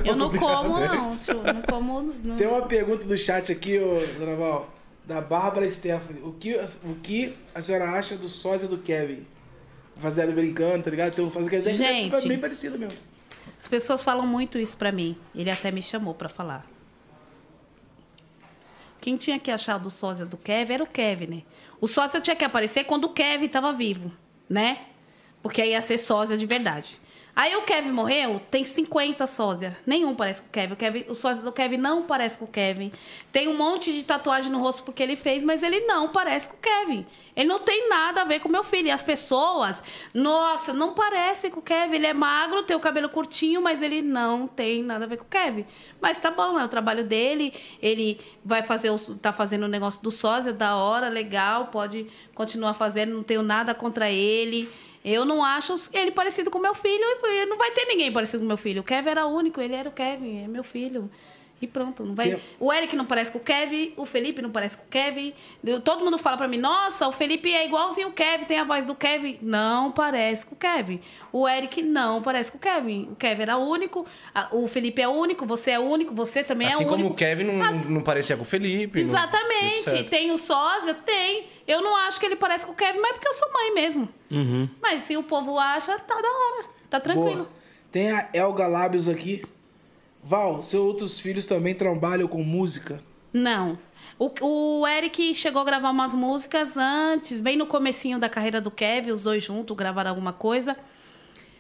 Eu 0.06 0.16
não 0.16 0.32
como, 0.32 0.80
não. 0.80 1.10
Não 1.10 1.62
como. 1.70 2.14
Não. 2.24 2.36
Tem 2.38 2.48
uma 2.48 2.62
pergunta 2.68 3.04
do 3.06 3.18
chat 3.18 3.52
aqui, 3.52 3.78
ô, 3.80 4.00
Dona 4.20 4.36
Val, 4.36 4.70
da 5.06 5.20
Bárbara 5.22 5.70
Stephanie. 5.70 6.22
O 6.24 6.32
que, 6.32 6.56
o 6.56 6.96
que 7.04 7.36
a 7.54 7.62
senhora 7.62 7.90
acha 7.92 8.16
do 8.16 8.30
sósia 8.30 8.68
do 8.68 8.78
Kevin? 8.78 9.26
Rapaziada 9.98 10.32
brincando, 10.32 10.84
tá 10.84 10.90
ligado? 10.90 11.14
Tem 11.16 11.24
um 11.24 11.30
sósia 11.30 11.50
que 11.50 11.56
é 11.58 11.62
bem- 11.62 12.10
bem 12.28 12.40
parecido 12.40 12.78
mesmo. 12.80 12.98
As 13.62 13.68
pessoas 13.68 14.04
falam 14.04 14.26
muito 14.28 14.58
isso 14.60 14.78
pra 14.78 14.92
mim. 14.92 15.16
Ele 15.34 15.50
até 15.50 15.72
me 15.72 15.82
chamou 15.82 16.14
pra 16.14 16.30
falar. 16.30 16.66
Quem 19.06 19.16
tinha 19.16 19.38
que 19.38 19.52
achar 19.52 19.78
do 19.78 19.92
sósia 19.92 20.26
do 20.26 20.36
Kevin 20.36 20.74
era 20.74 20.84
o 20.84 20.88
Kevin, 20.88 21.28
né? 21.28 21.44
O 21.80 21.86
sósia 21.86 22.20
tinha 22.20 22.36
que 22.36 22.44
aparecer 22.44 22.86
quando 22.86 23.06
o 23.06 23.10
Kevin 23.10 23.48
tava 23.48 23.72
vivo, 23.72 24.12
né? 24.50 24.80
Porque 25.44 25.62
aí 25.62 25.70
ia 25.74 25.82
ser 25.84 26.00
sósia 26.00 26.36
de 26.36 26.48
verdade. 26.48 27.00
Aí 27.36 27.54
o 27.54 27.64
Kevin 27.64 27.92
morreu, 27.92 28.42
tem 28.50 28.64
50 28.64 29.28
sósia. 29.28 29.78
Nenhum 29.86 30.16
parece 30.16 30.42
com 30.42 30.48
o 30.48 30.52
Kevin. 30.52 30.74
O, 30.74 30.78
Kevin. 30.78 31.06
o 31.10 31.14
sósia 31.14 31.44
do 31.44 31.52
Kevin 31.52 31.76
não 31.76 32.04
parece 32.04 32.38
com 32.38 32.46
o 32.46 32.48
Kevin. 32.48 32.94
Tem 33.30 33.50
um 33.50 33.58
monte 33.58 33.92
de 33.92 34.06
tatuagem 34.06 34.50
no 34.50 34.60
rosto 34.60 34.84
porque 34.84 35.04
ele 35.04 35.18
fez, 35.18 35.44
mas 35.44 35.62
ele 35.62 35.82
não 35.82 36.08
parece 36.08 36.48
com 36.48 36.56
o 36.56 36.60
Kevin. 36.60 37.06
Ele 37.36 37.50
não 37.50 37.60
tem 37.60 37.90
nada 37.90 38.22
a 38.22 38.24
ver 38.24 38.40
com 38.40 38.48
meu 38.48 38.64
filho. 38.64 38.88
E 38.88 38.92
as 38.92 39.04
pessoas, 39.04 39.84
nossa, 40.14 40.72
não 40.72 40.94
parece 40.94 41.50
com 41.50 41.60
o 41.60 41.62
Kevin. 41.62 41.96
Ele 41.96 42.08
é 42.08 42.14
magro, 42.14 42.64
tem 42.64 42.78
o 42.78 42.80
cabelo 42.80 43.10
curtinho, 43.10 43.62
mas 43.62 43.82
ele 43.82 44.02
não 44.02 44.48
tem 44.48 44.82
nada 44.82 45.04
a 45.04 45.08
ver 45.08 45.18
com 45.18 45.26
o 45.26 45.28
Kevin. 45.28 45.66
Mas 46.00 46.18
tá 46.22 46.32
bom, 46.32 46.58
é 46.58 46.64
o 46.64 46.70
trabalho 46.70 47.04
dele. 47.04 47.54
Ele 47.82 48.18
vai 48.46 48.64
fazer, 48.64 48.92
o, 48.92 48.98
tá 49.18 49.34
fazendo 49.34 49.64
o 49.64 49.68
negócio 49.68 50.02
do 50.02 50.10
sósia, 50.10 50.54
da 50.54 50.78
hora, 50.78 51.10
legal, 51.10 51.68
pode 51.68 52.08
continuar 52.34 52.74
fazendo, 52.76 53.14
não 53.14 53.24
tenho 53.24 53.42
nada 53.42 53.76
contra 53.76 54.10
ele. 54.10 54.70
Eu 55.08 55.24
não 55.24 55.46
acho 55.46 55.76
ele 55.94 56.10
parecido 56.10 56.50
com 56.50 56.58
meu 56.58 56.74
filho 56.74 57.04
e 57.04 57.46
não 57.46 57.60
vai 57.60 57.70
ter 57.70 57.86
ninguém 57.86 58.12
parecido 58.12 58.40
com 58.40 58.48
meu 58.48 58.58
filho. 58.58 58.82
O 58.82 58.84
Kevin 58.84 59.10
era 59.10 59.28
único, 59.28 59.62
ele 59.62 59.76
era 59.76 59.88
o 59.88 59.92
Kevin, 59.92 60.44
é 60.44 60.48
meu 60.48 60.64
filho. 60.64 61.12
E 61.66 61.68
pronto, 61.68 62.06
não 62.06 62.14
vai. 62.14 62.30
Tem- 62.30 62.42
O 62.60 62.72
Eric 62.72 62.96
não 62.96 63.06
parece 63.06 63.32
com 63.32 63.40
o 63.40 63.42
Kevin, 63.42 63.92
o 63.98 64.06
Felipe 64.06 64.40
não 64.40 64.52
parece 64.52 64.78
com 64.78 64.84
o 64.84 64.88
Kevin. 64.88 65.34
Todo 65.84 66.06
mundo 66.06 66.16
fala 66.20 66.38
pra 66.38 66.48
mim: 66.48 66.58
"Nossa, 66.58 67.08
o 67.08 67.12
Felipe 67.12 67.52
é 67.52 67.66
igualzinho 67.66 68.10
o 68.10 68.12
Kevin, 68.12 68.46
tem 68.46 68.60
a 68.60 68.64
voz 68.64 68.86
do 68.86 68.94
Kevin". 68.94 69.40
Não 69.42 69.92
parece 69.92 70.46
com 70.46 70.54
o 70.54 70.58
Kevin. 70.58 71.02
O 71.32 71.50
Eric 71.50 71.82
não 71.82 72.22
parece 72.22 72.52
com 72.52 72.58
o 72.60 72.62
Kevin. 72.62 73.10
O 73.12 73.16
Kevin 73.16 73.42
era 73.42 73.58
único, 73.58 74.06
o 74.52 74.68
Felipe 74.68 75.02
é 75.02 75.08
único, 75.08 75.44
você 75.46 75.72
é 75.72 75.80
único, 75.80 76.14
você 76.14 76.44
também 76.44 76.68
Assim 76.68 76.84
é 76.84 76.86
como 76.86 76.96
único. 77.00 77.14
o 77.14 77.16
Kevin 77.16 77.44
não, 77.46 77.64
As- 77.66 77.88
não 77.88 78.02
parecia 78.02 78.36
com 78.38 78.44
o 78.44 78.46
Felipe. 78.46 79.00
não- 79.02 79.10
Exatamente. 79.10 79.84
certo. 79.86 80.10
Tem 80.10 80.32
o 80.32 80.38
sósia? 80.38 80.94
Tem. 80.94 81.46
Eu 81.68 81.82
não 81.82 81.96
acho 81.96 82.20
que 82.20 82.26
ele 82.28 82.36
parece 82.36 82.66
com 82.66 82.74
o 82.74 82.76
Kevin, 82.76 83.00
mas 83.00 83.10
é 83.10 83.14
porque 83.14 83.28
eu 83.28 83.34
sou 83.34 83.52
mãe 83.52 83.74
mesmo. 83.74 84.08
Uhum. 84.30 84.70
Mas 84.80 85.02
se 85.06 85.18
o 85.18 85.24
povo 85.24 85.58
acha, 85.58 85.98
tá 85.98 86.14
da 86.22 86.28
hora. 86.30 86.66
Tá 86.92 87.00
tranquilo. 87.00 87.36
Boa. 87.36 87.50
Tem 87.92 88.12
a 88.12 88.30
Elga 88.34 88.68
Lábios 88.68 89.08
aqui. 89.08 89.42
Val, 90.26 90.64
seus 90.64 90.84
outros 90.84 91.20
filhos 91.20 91.46
também 91.46 91.76
trabalham 91.76 92.28
com 92.28 92.42
música? 92.42 93.00
Não. 93.32 93.78
O, 94.18 94.32
o 94.80 94.88
Eric 94.88 95.36
chegou 95.36 95.62
a 95.62 95.66
gravar 95.66 95.92
umas 95.92 96.16
músicas 96.16 96.76
antes, 96.78 97.40
bem 97.40 97.56
no 97.56 97.68
comecinho 97.68 98.18
da 98.18 98.28
carreira 98.28 98.60
do 98.60 98.72
Kevin, 98.72 99.12
os 99.12 99.22
dois 99.22 99.44
juntos 99.44 99.78
gravaram 99.78 100.10
alguma 100.10 100.34
coisa. 100.34 100.76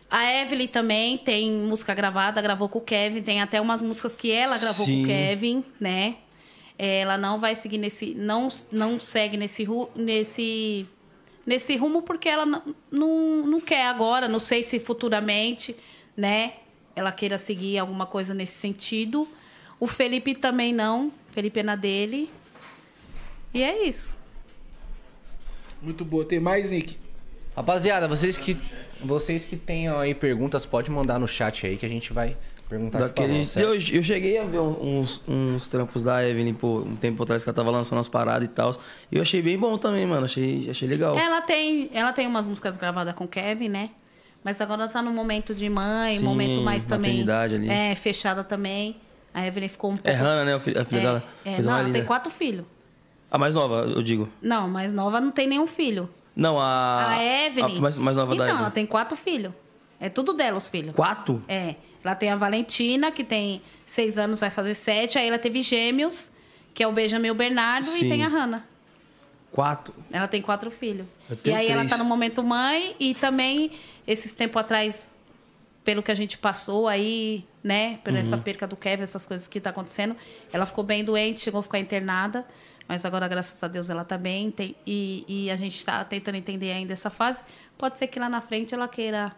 A 0.10 0.26
Evelyn 0.42 0.68
também 0.68 1.16
tem 1.16 1.52
música 1.52 1.94
gravada, 1.94 2.42
gravou 2.42 2.68
com 2.68 2.80
o 2.80 2.82
Kevin, 2.82 3.22
tem 3.22 3.40
até 3.40 3.62
umas 3.62 3.84
músicas 3.84 4.16
que 4.16 4.32
ela 4.32 4.58
gravou 4.58 4.84
com 4.84 4.92
Sim. 4.92 5.04
o 5.04 5.06
Kevin, 5.06 5.64
né? 5.80 6.16
Ela 6.76 7.20
não 7.20 7.38
vai 7.38 7.56
seguir 7.56 7.78
nesse. 7.78 8.16
Não, 8.16 8.48
não 8.72 9.00
segue 9.00 9.38
nesse, 9.38 9.68
nesse, 9.96 10.88
nesse 11.46 11.76
rumo 11.76 12.02
porque 12.02 12.28
ela 12.28 12.48
não, 12.48 12.64
não, 12.90 13.46
não 13.46 13.62
quer 13.62 13.86
agora, 13.86 14.28
não 14.28 14.40
sei 14.40 14.64
se 14.64 14.80
futuramente, 14.80 15.76
né? 16.18 16.54
Ela 16.96 17.12
queira 17.12 17.38
seguir 17.38 17.78
alguma 17.78 18.06
coisa 18.06 18.34
nesse 18.34 18.54
sentido. 18.54 19.28
O 19.80 19.88
Felipe 19.88 20.34
também 20.34 20.74
não. 20.74 21.12
Felipe 21.30 21.60
é 21.60 21.64
na 21.64 21.76
dele. 21.76 22.30
E 23.54 23.62
é 23.62 23.88
isso. 23.88 24.18
Muito 25.82 26.06
boa. 26.06 26.26
Tem 26.26 26.40
mais, 26.40 26.72
Nick? 26.72 26.98
Rapaziada, 27.56 28.08
vocês 28.08 28.38
que, 28.38 28.58
vocês 29.00 29.46
que 29.46 29.56
tenham 29.56 29.98
aí 30.00 30.14
perguntas, 30.14 30.66
pode 30.66 30.92
mandar 30.92 31.20
no 31.20 31.28
chat 31.28 31.66
aí 31.66 31.78
que 31.78 31.86
a 31.86 31.90
gente 31.90 32.12
vai 32.12 32.36
perguntar 32.68 32.98
aqui 32.98 33.14
pra 33.14 33.24
Daquele... 33.24 33.46
certo? 33.46 33.66
eu, 33.66 33.74
eu 33.74 34.04
cheguei 34.04 34.38
a 34.38 34.44
ver 34.44 34.60
uns, 34.60 35.22
uns 35.28 35.68
trampos 35.68 36.04
da 36.04 36.28
Evelyn, 36.28 36.54
pô, 36.54 36.80
um 36.80 36.96
tempo 36.96 37.24
atrás 37.24 37.44
que 37.44 37.50
ela 37.50 37.56
tava 37.56 37.72
lançando 37.72 38.00
as 38.00 38.10
paradas 38.10 38.48
e 38.48 38.52
tal. 38.52 38.76
E 39.12 39.16
eu 39.16 39.22
achei 39.22 39.42
bem 39.42 39.58
bom 39.58 39.78
também, 39.78 40.06
mano. 40.06 40.26
Achei, 40.26 40.70
achei 40.70 40.88
legal. 40.88 41.18
Ela 41.18 41.42
tem, 41.42 41.90
ela 41.94 42.12
tem 42.12 42.28
umas 42.28 42.46
músicas 42.46 42.76
gravadas 42.76 43.14
com 43.14 43.24
o 43.26 43.28
Kevin, 43.28 43.70
né? 43.70 43.92
Mas 44.46 44.62
agora 44.62 44.84
ela 44.84 44.92
tá 44.92 45.02
no 45.02 45.10
momento 45.12 45.56
de 45.56 45.68
mãe, 45.68 46.20
Sim, 46.20 46.24
momento 46.24 46.62
mais 46.62 46.86
também. 46.86 47.26
ali. 47.28 47.68
É, 47.68 47.96
fechada 47.96 48.44
também. 48.44 48.96
A 49.34 49.46
Evelyn 49.46 49.68
ficou 49.68 49.90
um 49.90 49.96
pouco. 49.98 50.08
É 50.08 50.14
Hannah, 50.14 50.46
né? 50.46 50.54
A 50.54 50.60
filha, 50.60 50.80
É, 50.80 50.84
dela. 50.84 51.24
é, 51.44 51.62
não, 51.64 51.76
ela 51.78 51.90
tem 51.90 52.06
quatro 52.06 52.32
filhos. 52.32 52.64
A 53.32 53.40
mais 53.40 53.56
nova, 53.56 53.92
eu 53.94 54.04
digo. 54.04 54.30
Não, 54.40 54.70
mais 54.70 54.94
nova 54.94 55.20
não 55.20 55.32
tem 55.32 55.48
nenhum 55.48 55.66
filho. 55.66 56.08
Não, 56.36 56.60
a. 56.60 57.08
A 57.16 57.24
Evelyn. 57.24 57.78
A 57.78 57.82
mais, 57.82 57.98
mais 57.98 58.16
nova 58.16 58.36
então, 58.36 58.46
da 58.46 58.52
ela 58.52 58.60
Evelyn. 58.60 58.72
tem 58.72 58.86
quatro 58.86 59.18
filhos. 59.18 59.52
É 60.00 60.10
tudo 60.10 60.32
dela, 60.32 60.58
os 60.58 60.70
filhos. 60.70 60.94
Quatro? 60.94 61.44
É. 61.48 61.74
Ela 62.04 62.14
tem 62.14 62.30
a 62.30 62.36
Valentina, 62.36 63.12
que 63.12 63.24
tem 63.24 63.64
seis 63.84 64.16
anos, 64.20 64.42
vai 64.42 64.52
fazer 64.52 64.76
sete. 64.76 65.18
Aí 65.18 65.28
ela 65.28 65.40
teve 65.40 65.64
gêmeos, 65.64 66.32
que 66.72 66.84
é 66.84 66.88
o 66.88 66.92
Benjamin 66.92 67.30
e 67.30 67.32
o 67.32 67.36
Bernardo, 67.36 67.88
Sim. 67.88 68.06
e 68.06 68.10
tem 68.10 68.24
a 68.24 68.28
Hannah. 68.28 68.64
Quatro. 69.52 69.94
Ela 70.12 70.28
tem 70.28 70.42
quatro 70.42 70.70
filhos. 70.70 71.08
E 71.44 71.52
aí 71.52 71.66
ela 71.68 71.78
três. 71.78 71.90
tá 71.90 71.98
no 71.98 72.04
momento 72.06 72.44
mãe 72.44 72.96
e 73.00 73.16
também, 73.16 73.72
esses 74.08 74.34
tempos 74.34 74.60
atrás, 74.62 75.18
pelo 75.84 76.02
que 76.02 76.12
a 76.12 76.16
gente 76.16 76.38
passou 76.38 76.88
aí, 76.88 77.46
né? 77.64 78.00
Por 78.04 78.12
Uhum. 78.14 78.20
essa 78.20 78.38
perca 78.38 78.66
do 78.68 78.76
Kevin, 78.76 79.04
essas 79.04 79.26
coisas 79.26 79.48
que 79.48 79.60
tá 79.60 79.70
acontecendo, 79.70 80.16
ela 80.52 80.66
ficou 80.66 80.84
bem 80.84 81.04
doente, 81.04 81.42
chegou 81.42 81.60
a 81.60 81.64
ficar 81.64 81.80
internada. 81.80 82.46
Mas 82.88 83.04
agora, 83.04 83.28
graças 83.28 83.62
a 83.64 83.68
Deus, 83.68 83.90
ela 83.90 84.04
tá 84.04 84.18
bem. 84.18 84.52
Tem, 84.52 84.76
e, 84.86 85.26
e 85.28 85.52
a 85.52 85.56
gente 85.56 85.84
tá 85.84 86.04
tentando 86.06 86.36
entender 86.36 86.72
ainda 86.72 86.94
essa 86.94 87.10
fase. 87.10 87.42
Pode 87.78 87.98
ser 87.98 88.08
que 88.08 88.20
lá 88.20 88.30
na 88.30 88.42
frente 88.42 88.74
ela 88.76 88.88
queira 88.88 89.32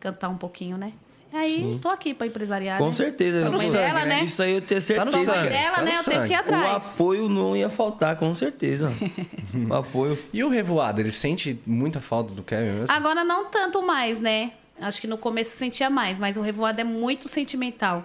cantar 0.00 0.28
um 0.30 0.36
pouquinho, 0.38 0.76
né? 0.78 0.92
E 1.34 1.36
aí, 1.36 1.78
tô 1.82 1.88
aqui 1.88 2.14
pra 2.14 2.28
empresariar. 2.28 2.78
Com 2.78 2.86
né? 2.86 2.92
certeza. 2.92 3.42
Sou 3.42 3.50
Pô, 3.50 3.56
mãe 3.58 3.70
dela, 3.72 4.04
né? 4.04 4.22
Isso 4.22 4.40
aí 4.40 4.52
eu 4.52 4.60
tenho 4.60 4.80
Tá 4.80 5.04
no 5.04 5.10
certeza. 5.10 5.10
Sou 5.10 5.34
mãe 5.34 5.34
sangue. 5.34 5.48
dela, 5.48 5.74
Tá 5.74 5.80
no 5.80 5.86
né? 5.86 5.92
Eu 5.98 6.04
tenho 6.04 6.22
que 6.22 6.32
ir 6.32 6.36
sangue. 6.36 6.50
O 6.52 6.54
atrás. 6.54 6.86
apoio 6.92 7.28
não 7.28 7.56
ia 7.56 7.68
faltar, 7.68 8.14
com 8.16 8.32
certeza. 8.32 8.92
o 9.68 9.74
apoio. 9.74 10.16
E 10.32 10.44
o 10.44 10.48
Revoado, 10.48 11.00
ele 11.00 11.10
sente 11.10 11.58
muita 11.66 12.00
falta 12.00 12.32
do 12.32 12.42
Kevin 12.44 12.78
mesmo? 12.78 12.86
Agora 12.94 13.24
não 13.24 13.46
tanto 13.46 13.82
mais, 13.82 14.20
né? 14.20 14.52
Acho 14.80 15.00
que 15.00 15.08
no 15.08 15.18
começo 15.18 15.56
sentia 15.56 15.90
mais, 15.90 16.20
mas 16.20 16.36
o 16.36 16.40
Revoado 16.40 16.80
é 16.80 16.84
muito 16.84 17.28
sentimental. 17.28 18.04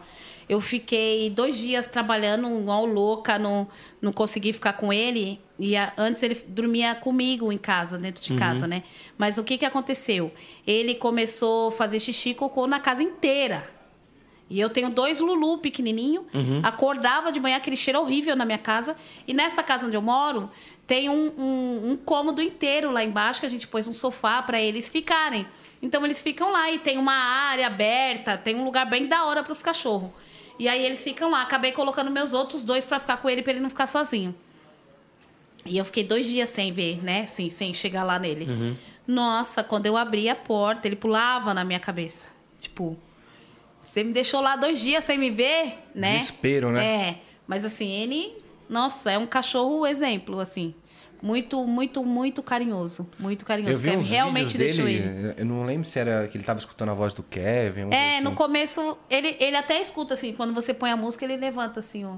Eu 0.49 0.59
fiquei 0.59 1.30
dois 1.30 1.55
dias 1.55 1.85
trabalhando 1.85 2.49
igual 2.59 2.84
louca, 2.85 3.38
não, 3.38 3.67
não 4.01 4.11
consegui 4.11 4.51
ficar 4.51 4.73
com 4.73 4.91
ele. 4.91 5.39
E 5.59 5.77
a- 5.77 5.93
antes 5.95 6.23
ele 6.23 6.34
dormia 6.47 6.95
comigo 6.95 7.51
em 7.51 7.57
casa, 7.57 7.97
dentro 7.99 8.23
de 8.23 8.34
casa, 8.35 8.65
né? 8.65 8.81
Mas 9.15 9.38
o 9.38 9.43
que, 9.43 9.59
que 9.59 9.65
aconteceu? 9.65 10.34
Ele 10.65 10.95
começou 10.95 11.67
a 11.67 11.71
fazer 11.71 11.99
xixi 11.99 12.31
e 12.31 12.34
cocô 12.34 12.65
na 12.65 12.80
casa 12.80 13.03
inteira. 13.03 13.69
E 14.49 14.59
eu 14.59 14.67
tenho 14.71 14.89
dois 14.89 15.19
Lulu 15.19 15.59
pequenininho. 15.59 16.26
Acordava 16.63 17.31
de 17.31 17.39
manhã 17.39 17.57
aquele 17.57 17.76
cheiro 17.76 17.99
horrível 17.99 18.35
na 18.35 18.45
minha 18.45 18.57
casa. 18.57 18.95
E 19.27 19.34
nessa 19.35 19.61
casa 19.61 19.85
onde 19.85 19.95
eu 19.95 20.01
moro, 20.01 20.49
tem 20.88 21.07
um, 21.07 21.31
um, 21.38 21.91
um 21.91 21.95
cômodo 21.97 22.41
inteiro 22.41 22.89
lá 22.89 23.03
embaixo 23.03 23.41
que 23.41 23.45
a 23.45 23.49
gente 23.49 23.67
pôs 23.67 23.88
um 23.88 23.93
sofá 23.93 24.41
para 24.41 24.59
eles 24.59 24.89
ficarem. 24.89 25.45
Então 25.84 26.03
eles 26.03 26.19
ficam 26.23 26.51
lá 26.51 26.71
e 26.71 26.80
tem 26.80 26.97
uma 26.97 27.13
área 27.13 27.67
aberta, 27.67 28.35
tem 28.38 28.55
um 28.55 28.63
lugar 28.63 28.89
bem 28.89 29.05
da 29.05 29.23
hora 29.26 29.43
para 29.43 29.51
os 29.53 29.61
cachorros. 29.61 30.09
E 30.60 30.68
aí 30.68 30.86
eles 30.86 31.03
ficam 31.03 31.31
lá. 31.31 31.41
Acabei 31.41 31.72
colocando 31.72 32.11
meus 32.11 32.34
outros 32.34 32.65
dois 32.65 32.86
para 32.86 32.99
ficar 32.99 33.18
com 33.18 33.30
ele, 33.30 33.41
para 33.41 33.53
ele 33.53 33.61
não 33.61 33.69
ficar 33.69 33.88
sozinho. 33.88 34.36
E 35.65 35.77
eu 35.77 35.86
fiquei 35.86 36.03
dois 36.03 36.26
dias 36.26 36.49
sem 36.49 36.72
ver, 36.72 37.03
né? 37.03 37.22
Assim, 37.22 37.49
sem 37.49 37.73
chegar 37.73 38.03
lá 38.03 38.19
nele. 38.19 38.77
Nossa, 39.07 39.64
quando 39.64 39.86
eu 39.86 39.98
abri 39.98 40.30
a 40.30 40.36
porta, 40.36 40.88
ele 40.88 40.95
pulava 40.95 41.53
na 41.53 41.64
minha 41.64 41.80
cabeça. 41.80 42.27
Tipo, 42.60 42.98
você 43.81 44.03
me 44.03 44.11
deixou 44.11 44.41
lá 44.41 44.56
dois 44.56 44.80
dias 44.80 45.03
sem 45.03 45.18
me 45.18 45.30
ver, 45.30 45.80
né? 45.95 46.18
Desespero, 46.18 46.72
né? 46.72 46.86
É. 46.86 47.22
Mas 47.48 47.65
assim, 47.65 47.90
ele, 47.90 48.34
nossa, 48.69 49.11
é 49.11 49.18
um 49.18 49.26
cachorro 49.26 49.88
exemplo, 49.88 50.40
assim. 50.40 50.76
Muito, 51.22 51.66
muito, 51.68 52.04
muito 52.06 52.41
carinhoso. 52.41 53.08
Muito 53.20 53.46
carinhoso. 53.46 53.74
Eu 53.74 53.78
vi 53.78 53.90
Kevin 53.90 54.00
uns 54.02 54.10
realmente 54.10 54.58
deixou 54.58 54.86
dele, 54.86 54.98
ele. 55.00 55.34
eu 55.38 55.46
não 55.46 55.66
lembro 55.66 55.86
se 55.88 56.00
era 56.00 56.28
que 56.28 56.38
ele 56.38 56.44
tava 56.44 56.60
escutando 56.60 56.90
a 56.90 56.94
voz 56.94 57.14
do 57.14 57.24
Kevin. 57.24 57.82
É, 57.82 57.86
coisa 57.86 58.22
no 58.22 58.28
assim. 58.30 58.36
começo, 58.36 58.98
ele, 59.10 59.36
ele 59.40 59.56
até 59.58 59.82
escuta, 59.82 60.14
assim, 60.14 60.34
quando 60.34 60.54
você 60.54 60.74
põe 60.74 60.91
a 60.91 60.98
música, 60.98 61.26
ele 61.26 61.36
levanta, 61.38 61.80
assim, 61.82 62.06
ó, 62.06 62.16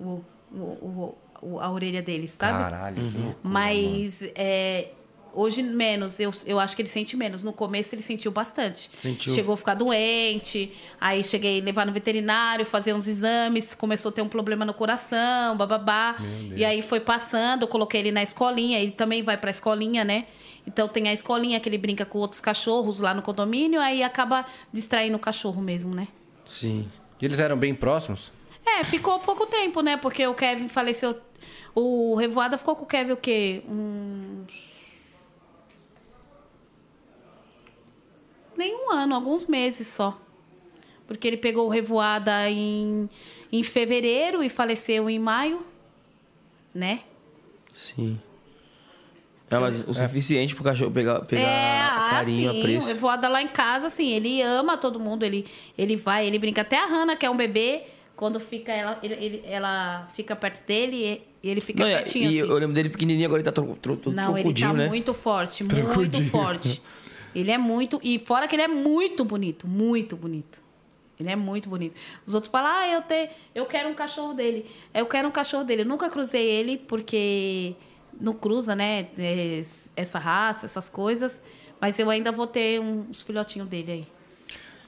o, 0.00 0.22
o, 0.52 0.56
o- 0.56 1.18
o- 1.42 1.60
a 1.60 1.70
orelha 1.70 2.00
dele, 2.02 2.26
sabe? 2.26 2.52
Caralho, 2.52 2.94
que 2.96 3.18
loucura, 3.18 3.36
Mas 3.42 4.22
é, 4.34 4.88
hoje 5.34 5.62
menos, 5.62 6.18
eu, 6.20 6.30
eu 6.46 6.58
acho 6.58 6.74
que 6.76 6.82
ele 6.82 6.88
sente 6.88 7.16
menos. 7.16 7.42
No 7.42 7.52
começo 7.52 7.94
ele 7.94 8.02
sentiu 8.02 8.30
bastante. 8.30 8.90
Sentiu. 9.00 9.32
Chegou 9.32 9.54
a 9.54 9.56
ficar 9.56 9.74
doente, 9.74 10.72
aí 11.00 11.22
cheguei 11.24 11.60
a 11.60 11.64
levar 11.64 11.86
no 11.86 11.92
veterinário, 11.92 12.64
fazer 12.64 12.94
uns 12.94 13.06
exames, 13.08 13.74
começou 13.74 14.10
a 14.10 14.12
ter 14.12 14.22
um 14.22 14.28
problema 14.28 14.64
no 14.64 14.74
coração, 14.74 15.56
bababá. 15.56 16.16
E 16.54 16.64
aí 16.64 16.82
foi 16.82 17.00
passando, 17.00 17.62
eu 17.62 17.68
coloquei 17.68 18.00
ele 18.00 18.12
na 18.12 18.22
escolinha, 18.22 18.78
ele 18.78 18.92
também 18.92 19.22
vai 19.22 19.36
pra 19.36 19.50
escolinha, 19.50 20.04
né? 20.04 20.26
Então 20.66 20.88
tem 20.88 21.08
a 21.08 21.12
escolinha 21.12 21.60
que 21.60 21.68
ele 21.68 21.78
brinca 21.78 22.04
com 22.06 22.18
outros 22.18 22.40
cachorros 22.40 23.00
lá 23.00 23.12
no 23.12 23.22
condomínio, 23.22 23.80
aí 23.80 24.02
acaba 24.02 24.46
distraindo 24.72 25.16
o 25.16 25.20
cachorro 25.20 25.60
mesmo, 25.60 25.94
né? 25.94 26.08
Sim. 26.44 26.88
E 27.20 27.24
eles 27.24 27.38
eram 27.38 27.56
bem 27.56 27.74
próximos? 27.74 28.32
É, 28.66 28.82
ficou 28.84 29.18
pouco 29.20 29.46
tempo, 29.46 29.82
né? 29.82 29.96
Porque 29.96 30.26
o 30.26 30.34
Kevin 30.34 30.68
faleceu. 30.68 31.14
O 31.74 32.14
Revoada 32.14 32.56
ficou 32.56 32.74
com 32.74 32.84
o 32.84 32.86
Kevin 32.86 33.12
o 33.12 33.16
quê? 33.16 33.62
Uns. 33.68 34.73
Nem 38.56 38.74
um 38.74 38.90
ano, 38.90 39.14
alguns 39.14 39.46
meses 39.46 39.86
só. 39.86 40.18
Porque 41.06 41.26
ele 41.28 41.36
pegou 41.36 41.68
Revoada 41.68 42.48
em, 42.50 43.08
em 43.52 43.62
fevereiro 43.62 44.42
e 44.42 44.48
faleceu 44.48 45.08
em 45.10 45.18
maio, 45.18 45.60
né? 46.74 47.00
Sim. 47.70 48.18
É, 49.50 49.58
mas 49.58 49.82
o 49.86 49.92
suficiente 49.92 50.54
pro 50.54 50.64
cachorro 50.64 50.90
pegar, 50.90 51.20
pegar 51.20 51.42
é, 51.42 51.80
ah, 51.82 52.06
carinho, 52.10 52.50
sim. 52.52 52.58
apreço. 52.58 52.86
O 52.86 52.92
Revoada 52.94 53.28
lá 53.28 53.42
em 53.42 53.48
casa, 53.48 53.86
assim, 53.88 54.08
ele 54.10 54.40
ama 54.42 54.76
todo 54.78 54.98
mundo. 54.98 55.22
Ele, 55.24 55.46
ele 55.76 55.94
vai, 55.94 56.26
ele 56.26 56.38
brinca. 56.38 56.62
Até 56.62 56.76
a 56.78 56.86
Hannah, 56.86 57.14
que 57.14 57.26
é 57.26 57.30
um 57.30 57.36
bebê, 57.36 57.82
quando 58.16 58.40
fica 58.40 58.72
ela, 58.72 58.98
ele, 59.02 59.14
ele- 59.14 59.44
ela 59.46 60.08
fica 60.16 60.34
perto 60.34 60.66
dele 60.66 61.22
e 61.42 61.48
ele 61.50 61.60
fica 61.60 61.82
Não, 61.84 61.90
e- 61.90 61.94
quietinho, 61.96 62.24
e 62.30 62.40
assim. 62.40 62.50
eu 62.50 62.56
lembro 62.58 62.74
dele 62.74 62.88
pequenininho, 62.88 63.26
agora 63.26 63.42
ele 63.42 63.44
tá 63.44 63.52
tro, 63.52 63.76
Não, 64.06 64.36
ele 64.38 64.54
tá 64.54 64.72
né? 64.72 64.88
muito 64.88 65.12
forte, 65.12 65.62
muito 65.62 66.22
forte. 66.30 66.80
Ele 67.34 67.50
é 67.50 67.58
muito. 67.58 68.00
E 68.02 68.18
fora 68.18 68.46
que 68.46 68.54
ele 68.56 68.62
é 68.62 68.68
muito 68.68 69.24
bonito, 69.24 69.68
muito 69.68 70.16
bonito. 70.16 70.62
Ele 71.18 71.30
é 71.30 71.36
muito 71.36 71.68
bonito. 71.68 71.94
Os 72.26 72.34
outros 72.34 72.50
falam, 72.50 72.70
ah, 72.70 72.88
eu, 72.88 73.02
te, 73.02 73.30
eu 73.54 73.66
quero 73.66 73.88
um 73.88 73.94
cachorro 73.94 74.34
dele. 74.34 74.66
Eu 74.92 75.06
quero 75.06 75.28
um 75.28 75.30
cachorro 75.30 75.64
dele. 75.64 75.82
Eu 75.82 75.86
nunca 75.86 76.08
cruzei 76.10 76.44
ele 76.44 76.76
porque 76.76 77.74
não 78.20 78.32
cruza, 78.32 78.74
né? 78.74 79.06
es- 79.16 79.90
Essa 79.96 80.18
raça, 80.18 80.66
essas 80.66 80.88
coisas. 80.88 81.40
Mas 81.80 81.98
eu 81.98 82.10
ainda 82.10 82.32
vou 82.32 82.46
ter 82.46 82.80
uns 82.80 83.22
filhotinhos 83.22 83.68
dele 83.68 83.92
aí. 83.92 84.04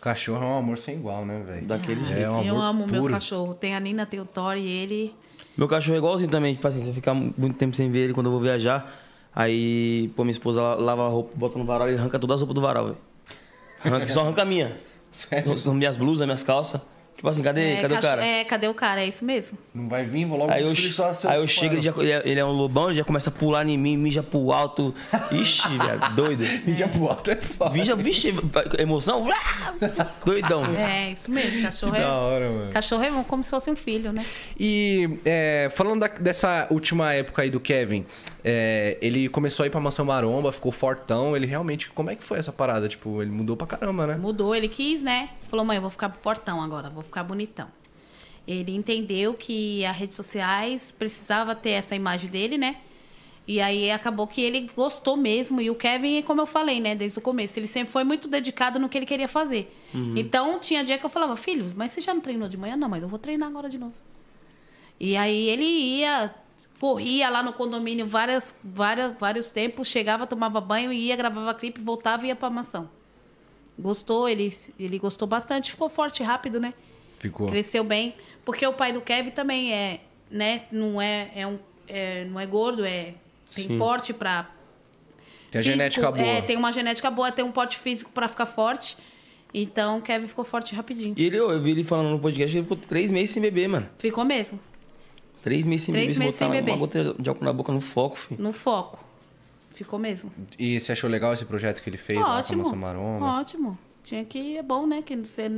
Cachorro 0.01 0.43
é 0.44 0.47
um 0.47 0.59
amor 0.59 0.78
sem 0.78 0.97
igual, 0.97 1.24
né, 1.24 1.43
velho? 1.44 1.66
Daquele 1.66 2.01
É 2.02 2.05
jeito. 2.05 2.32
um 2.35 2.43
eu 2.44 2.56
amo 2.60 2.86
meus 2.86 3.01
puro. 3.05 3.12
cachorros. 3.14 3.56
Tem 3.59 3.74
a 3.74 3.81
Nina, 3.81 4.06
tem 4.06 4.20
o 4.20 4.27
Thor 4.27 4.56
e 4.56 4.66
ele. 4.66 5.14
Meu 5.56 5.66
cachorro 5.68 5.94
é 5.94 5.98
igualzinho 5.98 6.31
também, 6.31 6.55
tipo 6.55 6.66
assim, 6.66 6.82
se 6.82 6.89
eu 6.89 6.94
ficar 6.94 7.14
muito 7.14 7.55
tempo 7.56 7.74
sem 7.74 7.90
ver 7.90 8.01
ele 8.05 8.12
quando 8.14 8.27
eu 8.27 8.32
vou 8.32 8.40
viajar, 8.40 8.94
aí, 9.37 10.11
pô, 10.17 10.25
minha 10.25 10.33
esposa 10.33 10.61
la- 10.63 10.75
lava 10.77 11.05
a 11.07 11.09
roupa, 11.09 11.31
bota 11.37 11.59
no 11.59 11.65
varal, 11.65 11.89
ele 11.89 11.99
arranca 11.99 12.19
todas 12.19 12.37
as 12.37 12.41
roupas 12.41 12.55
do 12.55 12.61
varal, 12.61 12.85
velho. 12.87 12.99
Arranca, 13.85 14.09
só 14.09 14.23
arranca 14.23 14.43
a 14.43 14.45
minha. 14.45 14.77
As 15.31 15.65
minhas 15.65 15.97
blusas, 15.97 16.27
minhas 16.27 16.43
calças. 16.43 16.81
Tipo 17.17 17.31
assim, 17.31 17.43
cadê, 17.43 17.73
é, 17.77 17.81
cadê 17.81 17.95
o 17.95 18.01
cara? 18.03 18.27
É, 18.27 18.45
cadê 18.45 18.69
o 18.69 18.75
cara? 18.75 19.01
É 19.01 19.07
isso 19.07 19.25
mesmo. 19.25 19.57
Não 19.75 19.89
vai 19.89 20.05
vir, 20.05 20.27
vou 20.27 20.37
logo 20.37 20.53
Aí 20.53 20.63
eu, 20.63 20.77
só 20.77 21.15
seus 21.15 21.25
aí 21.25 21.39
eu 21.41 21.49
chego, 21.49 21.73
ele, 21.75 21.81
já, 21.81 21.91
ele 21.97 22.39
é- 22.39 22.43
é 22.43 22.45
um 22.45 22.51
lobão, 22.53 22.89
ele 22.91 22.99
já 22.99 23.05
começa 23.05 23.31
a 23.31 23.33
pular 23.33 23.67
em 23.67 23.79
mim, 23.79 23.97
mija 23.97 24.23
pro 24.23 24.53
alto. 24.53 24.95
Ixi, 25.33 25.67
velho, 25.79 26.15
doido. 26.15 26.45
Mídia 26.67 26.87
pro 26.89 27.09
alto 27.09 27.31
é 27.31 27.37
foda. 27.37 27.71
Mija, 27.73 27.97
vixe, 27.97 28.35
emoção. 28.79 29.27
Doidão. 30.27 30.63
É, 30.77 31.13
isso 31.13 31.31
mesmo. 31.31 31.63
Cachorro 31.63 31.93
Que 31.93 31.99
é. 31.99 32.03
da 32.03 32.15
hora, 32.19 32.51
mano. 32.51 32.71
Cachorro 32.71 33.03
é 33.03 33.25
como 33.27 33.43
se 33.43 33.49
fosse 33.49 33.71
um 33.71 33.77
filho, 33.77 34.13
né? 34.13 34.23
E 34.61 35.19
é, 35.25 35.69
falando 35.75 36.01
da- 36.01 36.09
dessa 36.09 36.67
última 36.71 37.15
época 37.15 37.41
aí 37.41 37.49
do 37.51 37.61
Kevin, 37.61 38.05
é, 38.48 38.97
ele 39.02 39.28
começou 39.28 39.64
a 39.64 39.66
ir 39.66 39.70
pra 39.70 39.81
Mansão 39.81 40.05
Maromba, 40.05 40.52
ficou 40.52 40.70
fortão. 40.70 41.36
Ele 41.36 41.47
realmente, 41.47 41.90
como 41.90 42.10
é 42.10 42.14
que 42.14 42.23
foi 42.23 42.39
essa 42.39 42.52
parada? 42.52 42.89
Tipo, 42.89 43.20
ele 43.20 43.32
mudou 43.32 43.56
pra 43.56 43.66
caramba, 43.66 44.06
né? 44.06 44.14
Mudou, 44.16 44.55
ele 44.55 44.68
quis, 44.68 45.02
né? 45.02 45.31
Falou, 45.48 45.66
mãe, 45.66 45.78
eu 45.78 45.81
vou 45.81 45.90
ficar 45.90 46.09
pro 46.10 46.20
portão 46.20 46.62
agora, 46.62 46.89
vou 46.89 47.02
ficar 47.02 47.24
bonitão. 47.24 47.66
Ele 48.47 48.73
entendeu 48.73 49.35
que 49.35 49.85
as 49.85 49.97
redes 49.97 50.14
sociais 50.14 50.94
precisava 50.97 51.56
ter 51.56 51.70
essa 51.70 51.97
imagem 51.97 52.31
dele, 52.31 52.56
né? 52.56 52.77
E 53.48 53.60
aí 53.60 53.90
acabou 53.90 54.28
que 54.28 54.40
ele 54.40 54.70
gostou 54.77 55.16
mesmo. 55.16 55.60
E 55.60 55.68
o 55.68 55.74
Kevin, 55.74 56.23
como 56.23 56.40
eu 56.40 56.47
falei, 56.47 56.78
né, 56.78 56.94
desde 56.94 57.18
o 57.18 57.23
começo, 57.23 57.59
ele 57.59 57.66
sempre 57.66 57.93
foi 57.93 58.05
muito 58.05 58.28
dedicado 58.28 58.78
no 58.78 58.89
que 58.89 58.97
ele 58.97 59.06
queria 59.06 59.27
fazer. 59.27 59.77
Então 60.14 60.60
tinha 60.60 60.85
dia 60.85 60.98
que 60.98 61.05
eu 61.05 61.10
falava, 61.10 61.35
filho, 61.35 61.73
mas 61.74 61.90
você 61.90 62.01
já 62.01 62.14
não 62.14 62.20
treinou 62.20 62.48
de 62.48 62.56
manhã? 62.56 62.77
Não, 62.77 62.89
mas 62.89 63.02
eu 63.02 63.09
vou 63.09 63.18
treinar 63.18 63.48
agora 63.48 63.68
de 63.68 63.78
novo. 63.78 63.94
E 65.01 65.16
aí 65.16 65.48
ele 65.48 65.64
ia 65.64 66.32
corria 66.78 67.28
lá 67.28 67.43
no 67.43 67.53
condomínio 67.53 68.07
várias, 68.07 68.55
várias, 68.62 69.15
vários 69.19 69.47
tempos, 69.47 69.89
chegava, 69.89 70.27
tomava 70.27 70.61
banho, 70.61 70.93
ia, 70.93 71.16
gravava 71.16 71.55
clipe, 71.55 71.81
voltava 71.81 72.24
e 72.24 72.28
ia 72.28 72.37
pra 72.37 72.51
mansão. 72.51 72.89
Gostou, 73.78 74.28
ele, 74.28 74.53
ele 74.78 74.99
gostou 74.99 75.28
bastante, 75.28 75.70
ficou 75.70 75.89
forte 75.89 76.23
rápido, 76.23 76.59
né? 76.59 76.73
Ficou. 77.19 77.47
Cresceu 77.49 77.85
bem. 77.85 78.15
Porque 78.45 78.66
o 78.66 78.73
pai 78.73 78.93
do 78.93 79.01
Kevin 79.01 79.31
também 79.31 79.73
é, 79.73 80.01
né? 80.31 80.62
Não 80.70 81.01
é, 81.01 81.31
é, 81.35 81.47
um, 81.47 81.59
é 81.89 82.24
não 82.24 82.41
é 82.41 82.47
gordo, 82.47 82.85
é 82.85 83.15
tem 83.55 83.69
Sim. 83.69 83.78
porte 83.78 84.12
pra. 84.12 84.51
Tem 85.51 85.61
a 85.61 85.62
físico, 85.62 85.78
genética 85.78 86.11
boa. 86.11 86.27
É, 86.27 86.43
tem 86.43 86.57
uma 86.57 86.73
genética 86.73 87.11
boa, 87.11 87.31
tem 87.31 87.45
um 87.45 87.53
porte 87.53 87.78
físico 87.78 88.11
pra 88.12 88.28
ficar 88.28 88.47
forte. 88.47 88.97
Então 89.55 89.99
o 89.99 90.03
Kevin 90.03 90.27
ficou 90.27 90.45
forte 90.45 90.74
rapidinho. 90.74 91.15
E 91.16 91.24
ele, 91.24 91.39
eu 91.39 91.61
vi 91.62 91.70
ele 91.70 91.85
falando 91.85 92.11
no 92.11 92.19
podcast 92.19 92.53
que 92.53 92.59
ele 92.59 92.65
ficou 92.65 92.77
três 92.77 93.11
meses 93.11 93.31
sem 93.31 93.41
beber, 93.41 93.69
mano. 93.69 93.89
Ficou 93.99 94.24
mesmo, 94.24 94.59
Três 95.47 95.64
meses 95.64 95.86
sem 95.86 95.93
Três 95.93 96.09
beber. 96.09 96.18
meses 96.18 96.35
botar 96.35 96.39
sem 96.52 96.60
uma 96.60 96.66
beber. 96.66 96.77
gota 96.77 97.23
de 97.23 97.28
álcool 97.28 97.44
na 97.44 97.52
boca 97.52 97.73
no 97.73 97.81
foco, 97.81 98.18
filho. 98.18 98.43
no 98.43 98.52
foco. 98.52 98.98
Ficou 99.77 99.97
mesmo. 99.97 100.32
E 100.59 100.81
você 100.81 100.90
achou 100.90 101.09
legal 101.09 101.32
esse 101.32 101.44
projeto 101.44 101.81
que 101.85 101.89
ele 101.89 101.97
fez 101.97 102.18
lá 102.18 102.24
com 102.27 102.32
a 102.32 102.39
Ótimo. 102.39 102.62
Moça 102.64 102.74
Maromba? 102.74 103.27
Ótimo. 103.27 103.78
Tinha 104.02 104.24
que. 104.24 104.56
É 104.56 104.62
bom, 104.62 104.89
né? 104.89 105.02
Que 105.02 105.14
você, 105.14 105.48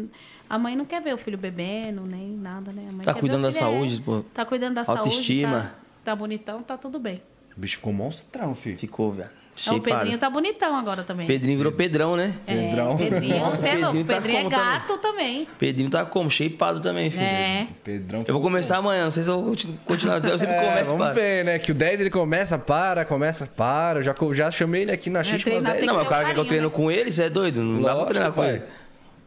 a 0.50 0.58
mãe 0.58 0.76
não 0.76 0.84
quer 0.84 1.00
ver 1.00 1.14
o 1.14 1.16
filho 1.16 1.38
bebendo, 1.38 2.02
nem 2.02 2.28
nada, 2.28 2.70
né? 2.70 2.84
A 2.86 2.92
mãe 2.92 3.00
Tá 3.06 3.14
quer 3.14 3.20
cuidando 3.20 3.40
ver 3.42 3.48
o 3.48 3.50
da 3.50 3.56
é. 3.56 3.60
saúde, 3.60 4.02
pô. 4.02 4.20
Tá 4.34 4.44
cuidando 4.44 4.74
da 4.74 4.82
Autoestima. 4.86 5.52
saúde. 5.52 5.68
Tá, 5.70 5.74
tá 6.04 6.16
bonitão, 6.16 6.62
tá 6.62 6.76
tudo 6.76 6.98
bem. 6.98 7.22
O 7.56 7.60
bicho 7.60 7.76
ficou 7.76 7.90
monstrão, 7.94 8.54
filho. 8.54 8.76
Ficou, 8.76 9.10
velho. 9.12 9.30
Ah, 9.66 9.70
o 9.72 9.74
Shapeado. 9.74 9.98
Pedrinho 10.00 10.18
tá 10.18 10.30
bonitão 10.30 10.76
agora 10.76 11.02
também. 11.02 11.26
Pedrinho 11.26 11.58
virou 11.58 11.72
Pedrão, 11.72 12.16
né? 12.16 12.32
Pedrão. 12.46 12.94
É, 12.94 12.96
Pedrinho, 12.96 13.38
Nossa, 13.40 13.56
você 13.56 13.68
é 13.68 13.74
louco. 13.78 13.86
Pedrinho 13.92 14.06
tá 14.06 14.14
Pedrinho 14.14 14.38
é 14.38 14.42
como 14.42 14.50
também? 14.56 14.72
gato 14.72 14.98
também. 14.98 15.48
Pedrinho 15.58 15.90
tá 15.90 16.04
como? 16.06 16.30
Shapeado 16.30 16.80
também, 16.80 17.10
filho. 17.10 17.24
É. 17.24 17.66
Pedrão 17.82 18.24
Eu 18.26 18.34
vou 18.34 18.42
começar 18.42 18.76
amanhã, 18.76 19.04
não 19.04 19.10
sei 19.10 19.22
se 19.24 19.28
eu 19.30 19.36
vou 19.36 19.44
continu- 19.50 19.78
continuar. 19.84 20.24
Eu 20.24 20.38
sempre 20.38 20.54
É, 20.58 20.68
começo 20.68 20.90
vamos 20.90 21.04
para. 21.06 21.14
ver, 21.14 21.44
né? 21.44 21.58
Que 21.58 21.72
o 21.72 21.74
10 21.74 22.00
ele 22.00 22.10
começa, 22.10 22.56
para, 22.58 23.04
começa, 23.04 23.46
para. 23.46 23.98
Eu 23.98 24.02
já, 24.02 24.14
já 24.32 24.50
chamei 24.50 24.82
ele 24.82 24.92
aqui 24.92 25.10
na 25.10 25.22
X 25.22 25.32
umas 25.32 25.42
treinar 25.42 25.72
10. 25.72 25.78
tem 25.78 25.86
Não, 25.88 25.94
mas 25.96 26.06
o 26.06 26.08
cara 26.08 26.24
quer 26.26 26.34
que 26.34 26.40
eu 26.40 26.44
treino 26.44 26.68
né? 26.68 26.72
com 26.74 26.90
ele, 26.90 27.10
você 27.10 27.24
é 27.24 27.30
doido? 27.30 27.62
Não 27.62 27.80
dá 27.80 27.86
pra 27.86 27.94
Lógico, 27.94 28.10
treinar 28.12 28.32
com 28.32 28.40
pai. 28.40 28.50
ele. 28.50 28.62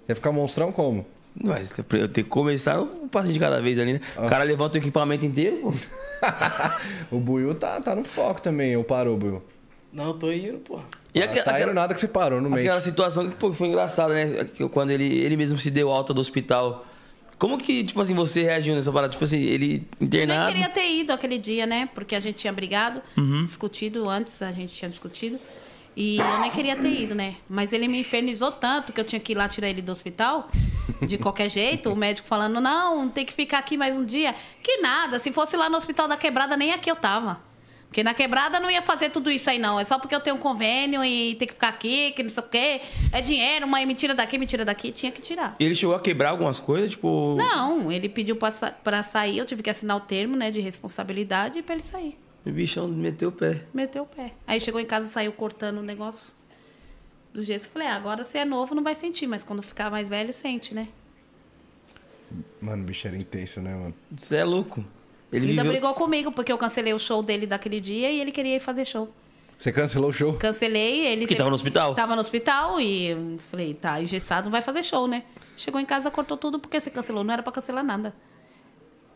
Vai 0.07 0.15
ficar 0.15 0.31
monstrão 0.31 0.71
como? 0.71 1.05
Mas 1.41 1.77
eu 1.77 1.83
tenho 1.85 2.09
que 2.09 2.23
começar 2.23 2.81
um 2.81 3.07
passinho 3.07 3.33
de 3.33 3.39
cada 3.39 3.61
vez 3.61 3.79
ali, 3.79 3.93
né? 3.93 4.01
O 4.17 4.25
cara 4.27 4.43
levanta 4.43 4.77
o 4.77 4.81
equipamento 4.81 5.25
inteiro, 5.25 5.57
pô. 5.61 5.73
o 7.15 7.19
Buiu 7.19 7.55
tá, 7.55 7.79
tá 7.81 7.95
no 7.95 8.03
foco 8.03 8.41
também, 8.41 8.75
ou 8.75 8.83
parou, 8.83 9.15
Buiu? 9.17 9.41
Não, 9.93 10.05
eu 10.07 10.13
tô 10.13 10.31
indo, 10.31 10.57
pô. 10.59 10.79
E 11.13 11.21
Ah, 11.21 11.25
aque- 11.25 11.41
tá 11.43 11.51
aquela, 11.51 11.73
nada 11.73 11.93
que 11.93 11.99
você 11.99 12.07
parou 12.07 12.39
no 12.41 12.49
meio. 12.49 12.61
aquela 12.65 12.79
situação 12.81 13.29
que 13.29 13.35
pô, 13.35 13.51
foi 13.53 13.67
engraçada, 13.67 14.13
né? 14.13 14.45
Quando 14.71 14.91
ele, 14.91 15.03
ele 15.19 15.35
mesmo 15.35 15.59
se 15.59 15.69
deu 15.69 15.91
alta 15.91 16.13
do 16.13 16.21
hospital. 16.21 16.85
Como 17.37 17.57
que, 17.57 17.83
tipo 17.83 17.99
assim, 17.99 18.13
você 18.13 18.43
reagiu 18.43 18.75
nessa 18.75 18.91
parada? 18.91 19.11
Tipo 19.11 19.23
assim, 19.23 19.41
ele 19.41 19.67
Nem 19.99 20.07
internado. 20.07 20.51
queria 20.53 20.69
ter 20.69 20.87
ido 20.95 21.11
aquele 21.11 21.37
dia, 21.39 21.65
né? 21.65 21.89
Porque 21.93 22.15
a 22.15 22.19
gente 22.19 22.37
tinha 22.37 22.53
brigado, 22.53 23.01
Uhum. 23.17 23.43
discutido 23.45 24.07
antes, 24.07 24.41
a 24.41 24.51
gente 24.51 24.71
tinha 24.73 24.87
discutido. 24.87 25.39
E 25.97 26.17
eu 26.19 26.39
nem 26.39 26.49
queria 26.51 26.75
ter 26.77 26.87
ido, 27.01 27.13
né? 27.13 27.35
Mas 27.49 27.73
ele 27.73 27.87
me 27.87 27.99
infernizou 27.99 28.49
tanto 28.51 28.93
que 28.93 29.01
eu 29.01 29.03
tinha 29.03 29.19
que 29.19 29.33
ir 29.33 29.35
lá 29.35 29.49
tirar 29.49 29.67
ele 29.69 29.81
do 29.81 29.91
hospital, 29.91 30.49
de 31.05 31.17
qualquer 31.17 31.49
jeito. 31.51 31.89
O 31.91 31.95
médico 31.97 32.27
falando, 32.29 32.61
não, 32.61 33.09
tem 33.09 33.25
que 33.25 33.33
ficar 33.33 33.57
aqui 33.57 33.75
mais 33.75 33.97
um 33.97 34.05
dia. 34.05 34.33
Que 34.63 34.77
nada, 34.77 35.19
se 35.19 35.33
fosse 35.33 35.57
lá 35.57 35.67
no 35.69 35.75
hospital 35.75 36.07
da 36.07 36.15
quebrada, 36.15 36.55
nem 36.55 36.71
aqui 36.71 36.89
eu 36.89 36.95
tava. 36.95 37.41
Porque 37.91 38.05
na 38.05 38.13
quebrada 38.13 38.57
não 38.57 38.71
ia 38.71 38.81
fazer 38.81 39.09
tudo 39.09 39.29
isso 39.29 39.49
aí, 39.49 39.59
não. 39.59 39.77
É 39.77 39.83
só 39.83 39.99
porque 39.99 40.15
eu 40.15 40.21
tenho 40.21 40.37
um 40.37 40.39
convênio 40.39 41.03
e 41.03 41.35
tem 41.35 41.45
que 41.45 41.53
ficar 41.53 41.67
aqui, 41.67 42.11
que 42.11 42.23
não 42.23 42.29
sei 42.29 42.41
o 42.41 42.47
quê. 42.47 42.81
É 43.11 43.19
dinheiro, 43.19 43.67
mãe, 43.67 43.85
me 43.85 43.93
tira 43.93 44.15
daqui, 44.15 44.37
me 44.37 44.45
tira 44.45 44.63
daqui. 44.63 44.93
Tinha 44.93 45.11
que 45.11 45.21
tirar. 45.21 45.57
Ele 45.59 45.75
chegou 45.75 45.93
a 45.93 45.99
quebrar 45.99 46.29
algumas 46.29 46.57
coisas, 46.57 46.91
tipo. 46.91 47.35
Não, 47.37 47.91
ele 47.91 48.07
pediu 48.07 48.37
pra, 48.37 48.49
sa- 48.49 48.71
pra 48.71 49.03
sair, 49.03 49.37
eu 49.39 49.45
tive 49.45 49.61
que 49.61 49.69
assinar 49.69 49.97
o 49.97 49.99
termo, 49.99 50.37
né, 50.37 50.49
de 50.49 50.61
responsabilidade 50.61 51.61
pra 51.63 51.75
ele 51.75 51.83
sair. 51.83 52.17
O 52.45 52.49
bichão 52.49 52.87
meteu 52.87 53.27
o 53.27 53.31
pé. 53.33 53.61
Meteu 53.73 54.03
o 54.03 54.07
pé. 54.07 54.31
Aí 54.47 54.57
chegou 54.61 54.79
em 54.79 54.85
casa, 54.85 55.09
saiu 55.09 55.33
cortando 55.33 55.79
o 55.79 55.83
negócio 55.83 56.33
do 57.33 57.43
gesso. 57.43 57.67
Falei, 57.67 57.89
ah, 57.89 57.95
agora 57.97 58.23
você 58.23 58.37
é 58.37 58.45
novo, 58.45 58.73
não 58.73 58.83
vai 58.83 58.95
sentir, 58.95 59.27
mas 59.27 59.43
quando 59.43 59.61
ficar 59.61 59.91
mais 59.91 60.07
velho, 60.07 60.31
sente, 60.31 60.73
né? 60.73 60.87
Mano, 62.61 62.83
o 62.83 62.85
bicho 62.85 63.05
era 63.05 63.17
intenso, 63.17 63.59
né, 63.59 63.75
mano? 63.75 63.93
Você 64.17 64.37
é 64.37 64.43
louco. 64.45 64.81
Ele 65.31 65.49
Ainda 65.51 65.63
viveu... 65.63 65.71
brigou 65.79 65.93
comigo, 65.93 66.31
porque 66.31 66.51
eu 66.51 66.57
cancelei 66.57 66.93
o 66.93 66.99
show 66.99 67.23
dele 67.23 67.45
daquele 67.47 67.79
dia 67.79 68.11
e 68.11 68.19
ele 68.19 68.31
queria 68.31 68.57
ir 68.57 68.59
fazer 68.59 68.85
show. 68.85 69.09
Você 69.57 69.71
cancelou 69.71 70.09
o 70.09 70.13
show? 70.13 70.33
Cancelei, 70.33 71.05
ele... 71.07 71.25
Que 71.27 71.35
tava 71.35 71.49
no 71.49 71.55
hospital? 71.55 71.93
Tava 71.95 72.15
no 72.15 72.21
hospital 72.21 72.81
e 72.81 73.37
falei, 73.49 73.73
tá, 73.75 74.01
engessado, 74.01 74.45
não 74.45 74.51
vai 74.51 74.61
fazer 74.61 74.83
show, 74.83 75.07
né? 75.07 75.23
Chegou 75.55 75.79
em 75.79 75.85
casa, 75.85 76.09
cortou 76.09 76.35
tudo 76.35 76.57
porque 76.59 76.79
você 76.79 76.89
cancelou. 76.89 77.23
Não 77.23 77.31
era 77.33 77.43
pra 77.43 77.51
cancelar 77.51 77.83
nada. 77.83 78.13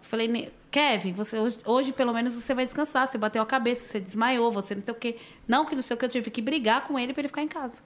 Falei, 0.01 0.27
"Ne- 0.27 0.49
Kevin, 0.69 1.13
você 1.13 1.39
hoje, 1.39 1.57
hoje 1.65 1.91
pelo 1.91 2.13
menos 2.13 2.35
você 2.35 2.53
vai 2.53 2.63
descansar. 2.63 3.07
Você 3.07 3.17
bateu 3.17 3.41
a 3.41 3.45
cabeça, 3.45 3.87
você 3.87 3.99
desmaiou, 3.99 4.51
você 4.51 4.75
não 4.75 4.83
sei 4.83 4.93
o 4.93 4.97
quê. 4.97 5.15
Não, 5.47 5.65
que 5.65 5.73
não 5.73 5.81
sei 5.81 5.95
o 5.95 5.97
que, 5.97 6.05
eu 6.05 6.09
tive 6.09 6.29
que 6.29 6.41
brigar 6.41 6.85
com 6.87 6.99
ele 6.99 7.11
pra 7.11 7.21
ele 7.21 7.27
ficar 7.27 7.41
em 7.41 7.47
casa. 7.47 7.79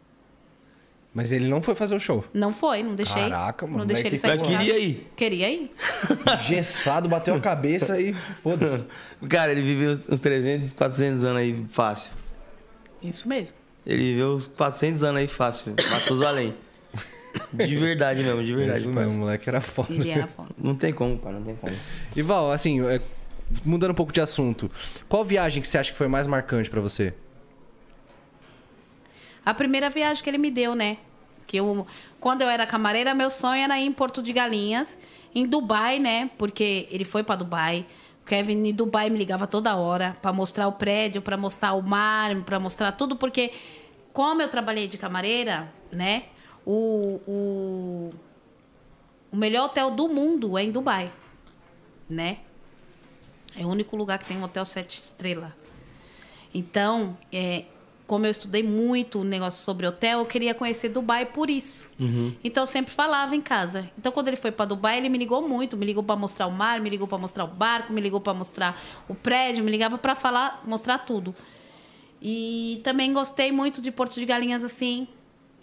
Mas 1.14 1.31
ele 1.31 1.48
não 1.48 1.61
foi 1.61 1.73
fazer 1.73 1.95
o 1.95 1.99
show. 1.99 2.23
Não 2.34 2.53
foi, 2.53 2.84
não 2.84 2.94
deixei. 2.94 3.23
Caraca, 3.23 3.65
mano, 3.65 3.80
Não 3.80 3.86
deixei 3.86 4.07
ele 4.07 4.15
que 4.15 4.22
sair 4.22 4.40
Mas 4.40 4.41
queria 4.44 4.77
ir. 4.77 5.11
Queria 5.15 5.49
ir. 5.49 5.72
Gessado, 6.45 7.10
bateu 7.10 7.36
a 7.36 7.40
cabeça 7.40 7.99
e 7.99 8.14
foda-se. 8.44 8.86
Cara, 9.27 9.52
ele 9.52 9.61
viveu 9.61 9.91
uns 9.91 10.19
300, 10.19 10.73
400 10.73 11.23
anos 11.23 11.41
aí 11.41 11.65
fácil. 11.72 12.11
Isso 13.02 13.27
mesmo. 13.27 13.57
Ele 13.86 14.03
viveu 14.03 14.36
uns 14.36 14.48
400 14.48 15.03
anos 15.03 15.22
aí 15.22 15.27
fácil. 15.27 15.73
Matusalém. 15.90 16.53
De 17.53 17.76
verdade 17.76 18.23
mesmo, 18.23 18.44
de 18.44 18.56
verdade. 18.56 18.80
Isso 18.80 18.90
parça. 18.90 19.02
mesmo, 19.02 19.18
o 19.18 19.22
moleque 19.22 19.48
era 19.48 19.61
foda. 19.61 19.94
Ele 19.94 20.10
era 20.10 20.27
foda. 20.27 20.49
Não 20.57 20.73
tem 20.73 20.91
como, 20.91 21.18
pai, 21.18 21.31
não 21.31 21.44
tem 21.44 21.56
como. 21.56 21.73
E 22.15 22.22
Val, 22.23 22.52
assim, 22.52 22.81
é, 22.88 22.99
mudando 23.64 23.91
um 23.91 23.95
pouco 23.95 24.11
de 24.11 24.19
assunto, 24.19 24.69
qual 25.07 25.23
viagem 25.23 25.61
que 25.61 25.68
você 25.68 25.77
acha 25.77 25.91
que 25.91 25.98
foi 25.98 26.07
mais 26.07 26.26
marcante 26.26 26.69
pra 26.69 26.81
você? 26.81 27.14
A 29.50 29.54
primeira 29.56 29.90
viagem 29.90 30.24
que 30.24 30.30
ele 30.30 30.38
me 30.38 30.52
deu, 30.52 30.76
né? 30.76 30.98
Que 31.48 31.58
eu, 31.58 31.88
quando 32.20 32.44
eu 32.44 32.50
era 32.50 32.68
camareira, 32.68 33.16
meu 33.16 33.32
sonho 33.32 33.64
era 33.64 33.80
ir 33.80 33.88
em 33.88 33.92
Porto 33.92 34.22
de 34.22 34.32
Galinhas, 34.32 34.96
em 35.34 35.48
Dubai, 35.48 35.98
né? 35.98 36.30
Porque 36.38 36.88
ele 36.92 37.04
foi 37.04 37.24
para 37.24 37.38
Dubai. 37.38 37.84
O 38.22 38.26
Kevin 38.28 38.68
em 38.68 38.72
Dubai 38.72 39.10
me 39.10 39.18
ligava 39.18 39.48
toda 39.48 39.76
hora 39.76 40.16
para 40.22 40.32
mostrar 40.32 40.68
o 40.68 40.74
prédio, 40.74 41.20
para 41.20 41.36
mostrar 41.36 41.74
o 41.74 41.82
mar, 41.82 42.36
para 42.44 42.60
mostrar 42.60 42.92
tudo, 42.92 43.16
porque 43.16 43.52
como 44.14 44.40
eu 44.40 44.50
trabalhei 44.50 44.88
de 44.88 45.00
camareira, 45.00 45.74
né? 45.92 46.26
O, 46.64 47.20
o, 47.28 48.12
o 49.32 49.36
melhor 49.36 49.66
hotel 49.66 49.90
do 49.90 50.08
mundo 50.08 50.60
é 50.60 50.64
em 50.64 50.72
Dubai, 50.72 51.12
né? 52.08 52.38
É 53.58 53.66
o 53.66 53.70
único 53.70 53.96
lugar 53.98 54.20
que 54.20 54.26
tem 54.26 54.38
um 54.38 54.44
hotel 54.44 54.64
sete 54.64 54.92
estrelas. 54.92 55.50
Então, 56.54 57.18
é, 57.34 57.66
como 58.10 58.26
eu 58.26 58.31
estudei 58.31 58.64
muito 58.64 59.19
o 59.19 59.23
negócio 59.23 59.64
sobre 59.64 59.86
hotel, 59.86 60.18
eu 60.18 60.26
queria 60.26 60.56
conhecer 60.56 60.90
Dubai 60.90 61.27
por 61.27 61.48
isso. 61.48 61.88
Então 62.44 62.64
eu 62.64 62.68
sempre 62.68 62.91
falava 62.91 63.36
em 63.36 63.41
casa. 63.41 63.88
Então 63.99 64.11
quando 64.11 64.30
ele 64.30 64.36
foi 64.36 64.52
para 64.52 64.65
Dubai, 64.65 64.98
ele 64.98 65.10
me 65.10 65.18
ligou 65.19 65.48
muito, 65.48 65.77
me 65.77 65.86
ligou 65.86 66.02
para 66.02 66.15
mostrar 66.15 66.48
o 66.48 66.52
mar, 66.52 66.80
me 66.81 66.90
ligou 66.90 67.07
para 67.07 67.19
mostrar 67.19 67.44
o 67.44 67.48
barco, 67.48 67.94
me 67.94 68.02
ligou 68.02 68.19
para 68.19 68.34
mostrar 68.34 68.81
o 69.07 69.14
prédio, 69.14 69.64
me 69.64 69.69
ligava 69.69 69.95
para 69.95 70.15
falar, 70.15 70.64
mostrar 70.65 70.98
tudo. 70.98 71.36
E 72.19 72.81
também 72.84 73.14
gostei 73.14 73.52
muito 73.52 73.80
de 73.80 73.91
Porto 73.91 74.15
de 74.15 74.26
Galinhas 74.26 74.64
assim, 74.64 75.07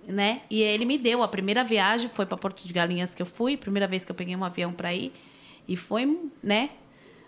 né? 0.06 0.43
E 0.48 0.62
ele 0.62 0.85
me 0.85 0.97
deu 0.98 1.24
a 1.24 1.28
primeira 1.28 1.64
viagem, 1.64 2.09
foi 2.09 2.27
para 2.27 2.36
Porto 2.36 2.64
de 2.64 2.73
Galinhas 2.73 3.12
que 3.12 3.20
eu 3.20 3.27
fui, 3.27 3.56
primeira 3.56 3.89
vez 3.89 4.05
que 4.05 4.10
eu 4.12 4.14
peguei 4.14 4.36
um 4.36 4.44
avião 4.44 4.73
para 4.73 4.94
ir, 4.94 5.12
e 5.66 5.74
foi, 5.74 6.16
né? 6.43 6.70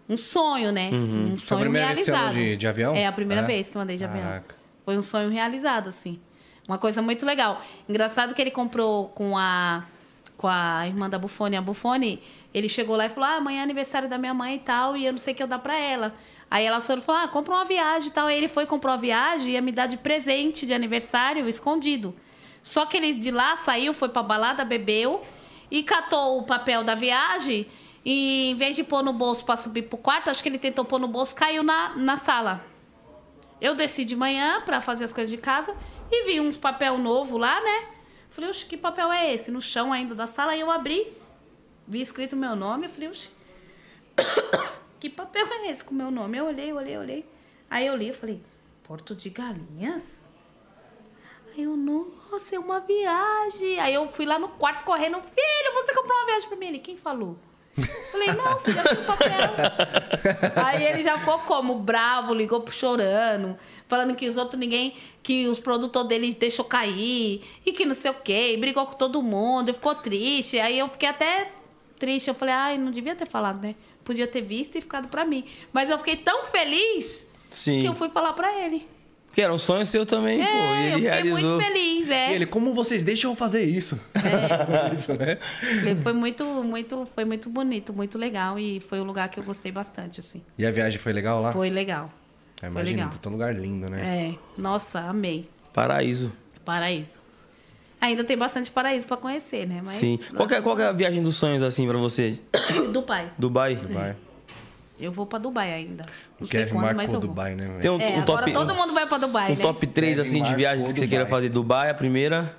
Um 0.08 0.16
sonho, 0.16 0.70
né? 0.72 0.90
Um 0.92 1.26
Foi 1.26 1.32
a 1.34 1.36
sonho 1.38 1.60
primeira 1.60 1.86
vez 1.88 1.98
que 1.98 2.04
você 2.04 2.10
realizado. 2.12 2.34
de- 2.34 2.56
de 2.56 2.66
avião? 2.68 2.94
É 2.94 3.04
a 3.06 3.12
primeira 3.12 3.42
É? 3.42 3.46
vez 3.46 3.68
que 3.68 3.76
eu 3.76 3.80
andei 3.82 3.96
de 3.98 4.04
avião. 4.04 4.42
Foi 4.88 4.96
um 4.96 5.02
sonho 5.02 5.28
realizado, 5.28 5.90
assim. 5.90 6.18
Uma 6.66 6.78
coisa 6.78 7.02
muito 7.02 7.26
legal. 7.26 7.60
Engraçado 7.86 8.32
que 8.34 8.40
ele 8.40 8.50
comprou 8.50 9.08
com 9.08 9.36
a 9.36 9.84
com 10.34 10.48
a 10.48 10.86
irmã 10.86 11.10
da 11.10 11.18
Bufone, 11.18 11.56
a 11.56 11.60
Bufone, 11.60 12.22
ele 12.54 12.70
chegou 12.70 12.96
lá 12.96 13.04
e 13.04 13.10
falou: 13.10 13.28
"Ah, 13.28 13.34
amanhã 13.34 13.60
é 13.60 13.62
aniversário 13.64 14.08
da 14.08 14.16
minha 14.16 14.32
mãe 14.32 14.54
e 14.54 14.60
tal, 14.60 14.96
e 14.96 15.04
eu 15.04 15.12
não 15.12 15.18
sei 15.18 15.34
o 15.34 15.36
que 15.36 15.42
eu 15.42 15.46
dar 15.46 15.58
para 15.58 15.78
ela". 15.78 16.14
Aí 16.50 16.64
ela 16.64 16.80
falou: 16.80 17.04
"Ah, 17.08 17.28
compra 17.28 17.52
uma 17.52 17.66
viagem 17.66 18.08
e 18.08 18.12
tal". 18.12 18.28
Aí 18.28 18.38
ele 18.38 18.48
foi 18.48 18.64
comprou 18.64 18.94
a 18.94 18.96
viagem 18.96 19.50
e 19.50 19.52
ia 19.56 19.60
me 19.60 19.72
dar 19.72 19.84
de 19.84 19.98
presente 19.98 20.64
de 20.64 20.72
aniversário 20.72 21.46
escondido. 21.46 22.16
Só 22.62 22.86
que 22.86 22.96
ele 22.96 23.12
de 23.12 23.30
lá 23.30 23.56
saiu, 23.56 23.92
foi 23.92 24.08
pra 24.08 24.22
balada, 24.22 24.64
bebeu 24.64 25.22
e 25.70 25.82
catou 25.82 26.38
o 26.38 26.44
papel 26.44 26.82
da 26.82 26.94
viagem 26.94 27.66
e 28.02 28.52
em 28.52 28.54
vez 28.54 28.74
de 28.74 28.82
pôr 28.82 29.02
no 29.02 29.12
bolso 29.12 29.44
para 29.44 29.58
subir 29.58 29.82
pro 29.82 29.98
quarto, 29.98 30.30
acho 30.30 30.42
que 30.42 30.48
ele 30.48 30.58
tentou 30.58 30.82
pôr 30.82 30.98
no 30.98 31.08
bolso, 31.08 31.34
caiu 31.34 31.62
na, 31.62 31.94
na 31.94 32.16
sala. 32.16 32.77
Eu 33.60 33.74
desci 33.74 34.04
de 34.04 34.14
manhã 34.14 34.60
para 34.62 34.80
fazer 34.80 35.04
as 35.04 35.12
coisas 35.12 35.30
de 35.30 35.38
casa 35.38 35.74
e 36.10 36.24
vi 36.24 36.40
uns 36.40 36.56
papel 36.56 36.96
novo 36.96 37.36
lá, 37.36 37.60
né? 37.60 37.88
Falei, 38.30 38.50
oxe, 38.50 38.64
que 38.66 38.76
papel 38.76 39.12
é 39.12 39.34
esse? 39.34 39.50
No 39.50 39.60
chão 39.60 39.92
ainda 39.92 40.14
da 40.14 40.26
sala. 40.26 40.52
Aí 40.52 40.60
eu 40.60 40.70
abri, 40.70 41.12
vi 41.86 42.00
escrito 42.00 42.36
meu 42.36 42.54
nome. 42.54 42.86
Eu 42.86 42.90
falei, 42.90 43.08
oxe, 43.08 43.30
que 45.00 45.10
papel 45.10 45.46
é 45.46 45.70
esse 45.70 45.84
com 45.84 45.94
meu 45.94 46.10
nome? 46.10 46.38
Eu 46.38 46.46
olhei, 46.46 46.72
olhei, 46.72 46.96
olhei. 46.96 47.26
Aí 47.68 47.86
eu 47.86 47.96
li, 47.96 48.12
falei, 48.12 48.40
Porto 48.84 49.14
de 49.14 49.28
Galinhas? 49.28 50.30
Aí 51.52 51.64
eu, 51.64 51.76
nossa, 51.76 52.54
é 52.54 52.58
uma 52.58 52.80
viagem. 52.80 53.78
Aí 53.80 53.92
eu 53.92 54.08
fui 54.08 54.24
lá 54.24 54.38
no 54.38 54.48
quarto 54.50 54.84
correndo, 54.84 55.20
filho, 55.20 55.74
você 55.74 55.92
comprou 55.92 56.16
uma 56.16 56.26
viagem 56.26 56.48
pra 56.48 56.56
mim? 56.56 56.66
Ele, 56.68 56.78
quem 56.78 56.96
falou? 56.96 57.36
Falei, 58.10 58.32
não, 58.32 58.58
filha, 58.58 58.82
tem 58.82 59.04
papel. 59.04 60.64
Aí 60.64 60.84
ele 60.84 61.02
já 61.02 61.18
ficou 61.18 61.38
como? 61.40 61.76
Bravo, 61.76 62.34
ligou 62.34 62.60
pro 62.60 62.72
chorando, 62.74 63.56
falando 63.86 64.14
que 64.14 64.28
os 64.28 64.36
outros 64.36 64.58
ninguém, 64.58 64.94
que 65.22 65.46
os 65.46 65.60
produtores 65.60 66.08
dele 66.08 66.34
deixou 66.34 66.64
cair, 66.64 67.42
e 67.64 67.72
que 67.72 67.84
não 67.84 67.94
sei 67.94 68.10
o 68.10 68.14
quê, 68.14 68.56
brigou 68.58 68.86
com 68.86 68.94
todo 68.94 69.22
mundo, 69.22 69.72
ficou 69.72 69.94
triste. 69.94 70.58
Aí 70.58 70.78
eu 70.78 70.88
fiquei 70.88 71.08
até 71.08 71.52
triste. 71.98 72.28
Eu 72.28 72.34
falei, 72.34 72.54
ai, 72.54 72.78
não 72.78 72.90
devia 72.90 73.14
ter 73.14 73.28
falado, 73.28 73.62
né? 73.62 73.74
Podia 74.04 74.26
ter 74.26 74.40
visto 74.40 74.76
e 74.76 74.80
ficado 74.80 75.08
pra 75.08 75.24
mim. 75.24 75.44
Mas 75.72 75.90
eu 75.90 75.98
fiquei 75.98 76.16
tão 76.16 76.44
feliz 76.46 77.26
Sim. 77.50 77.80
que 77.80 77.86
eu 77.86 77.94
fui 77.94 78.08
falar 78.08 78.32
pra 78.32 78.52
ele. 78.64 78.86
Que 79.38 79.42
era 79.42 79.54
um 79.54 79.58
sonho 79.58 79.86
seu 79.86 80.04
também, 80.04 80.38
pô. 80.38 80.42
E 80.42 80.46
É, 80.48 80.50
eu 80.50 80.74
ele 80.74 80.94
fiquei 80.94 81.10
realizou. 81.10 81.50
muito 81.52 81.64
feliz, 81.64 82.10
é. 82.10 82.32
E 82.32 82.34
ele, 82.34 82.44
como 82.44 82.74
vocês 82.74 83.04
deixam 83.04 83.30
eu 83.30 83.34
fazer 83.36 83.62
isso? 83.62 83.96
isso, 84.92 85.14
né? 85.14 85.38
Foi 86.02 86.12
muito, 86.12 86.44
muito, 86.64 87.06
foi 87.14 87.24
muito 87.24 87.48
bonito, 87.48 87.92
muito 87.92 88.18
legal 88.18 88.58
e 88.58 88.80
foi 88.80 89.00
um 89.00 89.04
lugar 89.04 89.28
que 89.28 89.38
eu 89.38 89.44
gostei 89.44 89.70
bastante, 89.70 90.18
assim. 90.18 90.42
E 90.58 90.66
a 90.66 90.72
viagem 90.72 90.98
foi 90.98 91.12
legal 91.12 91.40
lá? 91.40 91.52
Foi 91.52 91.70
legal. 91.70 92.10
É, 92.56 92.62
Foi 92.62 92.68
imagina, 92.70 92.96
legal. 92.96 93.10
puta 93.10 93.28
lugar 93.28 93.54
lindo, 93.54 93.88
né? 93.88 94.34
É, 94.34 94.60
nossa, 94.60 94.98
amei. 95.02 95.48
Paraíso. 95.72 96.32
Paraíso. 96.64 97.12
Ainda 98.00 98.24
tem 98.24 98.36
bastante 98.36 98.72
paraíso 98.72 99.06
pra 99.06 99.16
conhecer, 99.16 99.68
né? 99.68 99.80
Mas 99.84 99.92
Sim. 99.92 100.18
Qual 100.34 100.48
que, 100.48 100.54
é, 100.56 100.60
qual 100.60 100.74
que 100.74 100.82
é 100.82 100.86
a 100.86 100.92
viagem 100.92 101.22
dos 101.22 101.36
sonhos, 101.36 101.62
assim, 101.62 101.86
pra 101.86 101.96
você? 101.96 102.40
Dubai. 102.92 103.30
Dubai? 103.38 103.76
Vai. 103.76 104.16
Eu 105.00 105.12
vou 105.12 105.26
pra 105.26 105.38
Dubai 105.38 105.72
ainda. 105.72 106.04
O 106.04 106.40
Não 106.40 106.46
sei 106.46 106.60
Kevin 106.60 106.72
quando, 106.72 106.84
mas 106.84 106.96
marcou 106.96 107.14
eu 107.14 107.20
vou. 107.20 107.28
Dubai, 107.28 107.54
né? 107.54 107.78
Tem 107.80 107.90
um, 107.90 108.00
É, 108.00 108.08
um 108.10 108.20
agora 108.22 108.24
top, 108.46 108.52
todo 108.52 108.74
mundo 108.74 108.92
vai 108.92 109.06
pra 109.06 109.18
Dubai, 109.18 109.52
um 109.52 109.56
né? 109.56 109.62
top 109.62 109.86
3, 109.86 110.16
Kevin 110.16 110.28
assim, 110.28 110.42
de 110.42 110.54
viagens 110.54 110.92
que 110.92 110.98
você 110.98 111.06
queira 111.08 111.26
fazer. 111.26 111.48
Dubai, 111.50 111.88
a 111.90 111.94
primeira. 111.94 112.56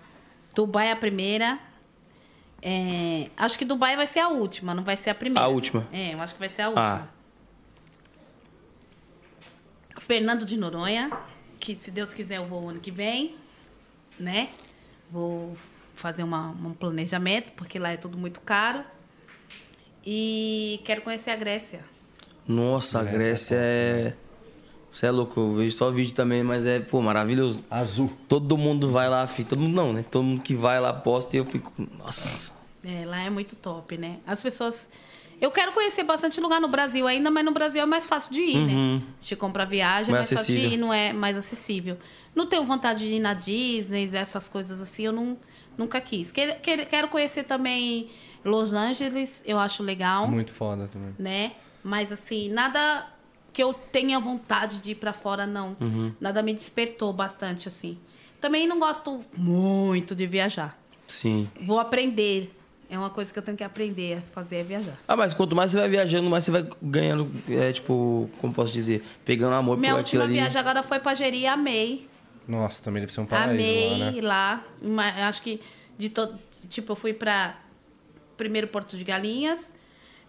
Dubai 0.55 0.87
é 0.87 0.91
a 0.91 0.95
primeira. 0.95 1.59
É, 2.61 3.29
acho 3.37 3.57
que 3.57 3.65
Dubai 3.65 3.95
vai 3.95 4.05
ser 4.05 4.19
a 4.19 4.29
última, 4.29 4.73
não 4.73 4.83
vai 4.83 4.95
ser 4.97 5.09
a 5.09 5.15
primeira. 5.15 5.45
A 5.45 5.49
última. 5.49 5.87
É, 5.91 6.13
eu 6.13 6.21
acho 6.21 6.33
que 6.33 6.39
vai 6.39 6.49
ser 6.49 6.61
a 6.63 6.67
última. 6.69 7.09
Ah. 9.95 9.99
Fernando 9.99 10.45
de 10.45 10.57
Noronha, 10.57 11.11
que 11.59 11.75
se 11.75 11.91
Deus 11.91 12.13
quiser 12.13 12.37
eu 12.37 12.45
vou 12.45 12.69
ano 12.69 12.79
que 12.79 12.91
vem, 12.91 13.35
né? 14.19 14.47
Vou 15.11 15.55
fazer 15.95 16.23
uma- 16.23 16.49
um 16.49 16.73
planejamento, 16.73 17.51
porque 17.53 17.77
lá 17.77 17.89
é 17.91 17.97
tudo 17.97 18.17
muito 18.17 18.39
caro. 18.41 18.83
E 20.05 20.79
quero 20.85 21.01
conhecer 21.01 21.31
a 21.31 21.35
Grécia. 21.35 21.83
Nossa, 22.49 22.99
a 22.99 23.03
Grécia 23.03 23.19
Grécia 23.19 23.55
é. 23.57 24.13
Você 24.91 25.05
é 25.05 25.11
louco, 25.11 25.39
eu 25.39 25.55
vejo 25.55 25.75
só 25.77 25.91
vídeo 25.91 26.15
também, 26.15 26.41
mas 26.43 26.65
é, 26.65 26.79
pô, 26.79 26.99
maravilhoso. 26.99 27.63
Azul. 27.69 28.11
Todo 28.27 28.57
mundo 28.57 28.89
vai 28.91 29.07
lá, 29.07 29.25
filho. 29.27 29.47
Todo 29.47 29.59
mundo 29.59 29.75
não, 29.75 29.93
né? 29.93 30.03
Todo 30.09 30.23
mundo 30.23 30.41
que 30.41 30.55
vai 30.55 30.79
lá 30.79 30.91
posta 30.91 31.35
e 31.35 31.39
eu 31.39 31.45
fico. 31.45 31.71
Nossa. 31.99 32.51
É, 32.83 33.05
lá 33.05 33.21
é 33.21 33.29
muito 33.29 33.55
top, 33.55 33.97
né? 33.97 34.17
As 34.25 34.41
pessoas. 34.41 34.89
Eu 35.39 35.51
quero 35.51 35.71
conhecer 35.73 36.03
bastante 36.03 36.41
lugar 36.41 36.59
no 36.59 36.67
Brasil 36.67 37.05
ainda, 37.07 37.29
mas 37.29 37.45
no 37.45 37.51
Brasil 37.51 37.81
é 37.81 37.85
mais 37.85 38.07
fácil 38.07 38.33
de 38.33 38.41
ir, 38.41 38.57
né? 38.65 39.01
De 39.21 39.35
comprar 39.35 39.63
viagem, 39.65 40.09
é 40.09 40.17
Mais 40.17 40.29
mais 40.31 40.41
fácil 40.41 40.53
de 40.55 40.59
acessível. 40.59 40.77
ir, 40.77 40.81
não 40.81 40.93
é 40.93 41.13
mais 41.13 41.37
acessível. 41.37 41.97
Não 42.35 42.45
tenho 42.47 42.63
vontade 42.63 43.07
de 43.07 43.15
ir 43.15 43.19
na 43.19 43.33
Disney, 43.33 44.09
essas 44.13 44.49
coisas 44.49 44.81
assim, 44.81 45.03
eu 45.03 45.13
não, 45.13 45.37
nunca 45.77 46.01
quis. 46.01 46.31
Quero 46.31 47.07
conhecer 47.07 47.43
também 47.43 48.09
Los 48.43 48.73
Angeles, 48.73 49.41
eu 49.45 49.57
acho 49.57 49.81
legal, 49.81 50.27
Muito 50.27 50.51
foda 50.51 50.89
também. 50.91 51.13
né? 51.17 51.51
Mas 51.89 52.11
assim, 52.11 52.49
nada 52.49 53.07
que 53.51 53.63
eu 53.63 53.73
tenha 53.73 54.19
vontade 54.19 54.79
de 54.79 54.91
ir 54.91 54.95
pra 54.95 55.11
fora, 55.11 55.47
não. 55.47 55.75
Uhum. 55.81 56.13
Nada 56.21 56.43
me 56.43 56.53
despertou 56.53 57.11
bastante, 57.11 57.67
assim. 57.67 57.97
Também 58.39 58.67
não 58.67 58.77
gosto 58.77 59.25
muito 59.35 60.15
de 60.15 60.27
viajar. 60.27 60.77
Sim. 61.07 61.49
Vou 61.59 61.79
aprender. 61.79 62.55
É 62.91 62.97
uma 62.97 63.09
coisa 63.09 63.33
que 63.33 63.39
eu 63.39 63.43
tenho 63.43 63.57
que 63.57 63.63
aprender 63.63 64.19
a 64.19 64.21
fazer 64.35 64.57
é 64.57 64.63
viajar. 64.63 64.99
Ah, 65.07 65.15
mas 65.15 65.33
quanto 65.33 65.55
mais 65.55 65.71
você 65.71 65.79
vai 65.79 65.89
viajando, 65.89 66.29
mais 66.29 66.43
você 66.43 66.51
vai 66.51 66.69
ganhando, 66.79 67.31
é, 67.49 67.73
tipo, 67.73 68.29
como 68.37 68.53
posso 68.53 68.71
dizer? 68.71 69.03
Pegando 69.25 69.55
amor 69.55 69.75
Minha 69.75 69.93
por 69.93 70.01
aquilo 70.01 70.21
última 70.21 70.23
ali. 70.25 70.33
viagem 70.33 70.61
agora 70.61 70.83
foi 70.83 70.99
pra 70.99 71.15
Jeri, 71.15 71.47
amei. 71.47 72.07
Nossa, 72.47 72.83
também 72.83 73.01
deve 73.01 73.11
ser 73.11 73.21
um 73.21 73.25
paraíso 73.25 73.53
amei 73.53 73.97
lá, 73.97 74.11
né? 74.11 74.21
lá. 74.21 74.63
Mas 74.79 75.17
acho 75.21 75.41
que 75.41 75.59
de 75.97 76.09
todo. 76.09 76.37
Tipo, 76.69 76.91
eu 76.91 76.95
fui 76.95 77.13
pra 77.13 77.59
primeiro 78.37 78.67
Porto 78.67 78.95
de 78.95 79.03
Galinhas, 79.03 79.73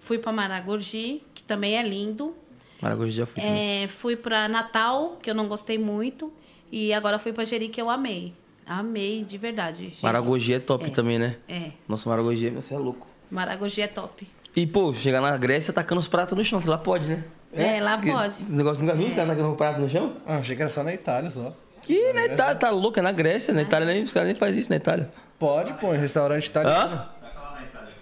fui 0.00 0.18
pra 0.18 0.32
Maragogi, 0.32 1.22
que 1.34 1.42
também 1.42 1.76
é 1.76 1.82
lindo. 1.82 2.34
Maragogi 2.82 3.12
já 3.12 3.26
fui. 3.26 3.42
É, 3.42 3.86
fui 3.88 4.16
pra 4.16 4.48
Natal, 4.48 5.18
que 5.22 5.30
eu 5.30 5.34
não 5.34 5.46
gostei 5.48 5.78
muito. 5.78 6.32
E 6.72 6.92
agora 6.92 7.18
fui 7.18 7.32
pra 7.32 7.44
Jeri, 7.44 7.68
que 7.68 7.80
eu 7.80 7.90
amei. 7.90 8.32
Amei, 8.66 9.24
de 9.24 9.36
verdade. 9.36 9.84
Jeri. 9.90 9.96
Maragogi 10.02 10.54
é 10.54 10.58
top 10.60 10.86
É. 10.86 10.90
também, 10.90 11.18
né? 11.18 11.36
É, 11.48 11.70
Nossa, 11.88 12.08
Maragogi, 12.08 12.48
você 12.50 12.74
é 12.74 12.78
louco. 12.78 13.06
Maragogi 13.30 13.80
é 13.82 13.86
top. 13.86 14.26
E, 14.56 14.66
pô, 14.66 14.92
chegar 14.94 15.20
na 15.20 15.36
Grécia 15.36 15.72
tacando 15.72 15.98
os 16.00 16.08
pratos 16.08 16.36
no 16.36 16.44
chão, 16.44 16.60
que 16.60 16.68
lá 16.68 16.78
pode, 16.78 17.08
né? 17.08 17.24
É, 17.52 17.80
lá 17.80 17.98
Que- 17.98 18.10
pode. 18.10 18.42
Esse 18.42 18.52
negócio 18.54 18.82
nunca 18.82 18.94
viu 18.96 19.06
os 19.08 19.14
caras 19.14 19.30
tacando 19.30 19.52
o 19.52 19.56
prato 19.56 19.80
no 19.80 19.88
chão? 19.88 20.14
Ah, 20.26 20.36
achei 20.36 20.54
que 20.56 20.62
era 20.62 20.70
só 20.70 20.82
na 20.84 20.92
Itália 20.94 21.30
só. 21.30 21.52
Que 21.82 22.12
na 22.12 22.26
Itália, 22.26 22.54
tá 22.54 22.70
louco, 22.70 22.98
é 22.98 23.02
na 23.02 23.10
Grécia. 23.12 23.52
Na 23.54 23.62
Itália 23.62 23.86
nem, 23.86 24.02
os 24.02 24.12
caras 24.12 24.28
nem 24.28 24.36
fazem 24.36 24.58
isso 24.60 24.70
na 24.70 24.76
Itália. 24.76 25.10
Pode, 25.38 25.72
pô, 25.74 25.92
em 25.94 25.98
restaurante 25.98 26.46
italiano. 26.46 26.94
Hã? 26.94 27.08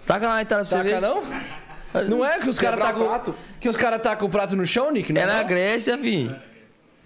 Taca 0.05 0.27
lá 0.27 0.33
na 0.35 0.41
Itália 0.41 0.65
pra 0.65 0.69
você 0.69 0.77
Taca 0.77 0.89
ver. 0.89 1.01
não? 1.01 1.23
Não 2.07 2.23
é 2.23 2.39
que 2.39 2.49
os 2.49 2.59
caras 2.59 2.79
o 2.79 3.05
prato? 3.05 3.35
que 3.59 3.67
os 3.69 3.75
caras 3.77 4.01
tacam 4.01 4.27
o 4.27 4.31
prato 4.31 4.55
no 4.55 4.65
chão, 4.65 4.91
Nick? 4.91 5.11
Não 5.11 5.21
É 5.21 5.25
na 5.25 5.37
não? 5.39 5.47
Grécia, 5.47 5.97
fi. 5.97 6.33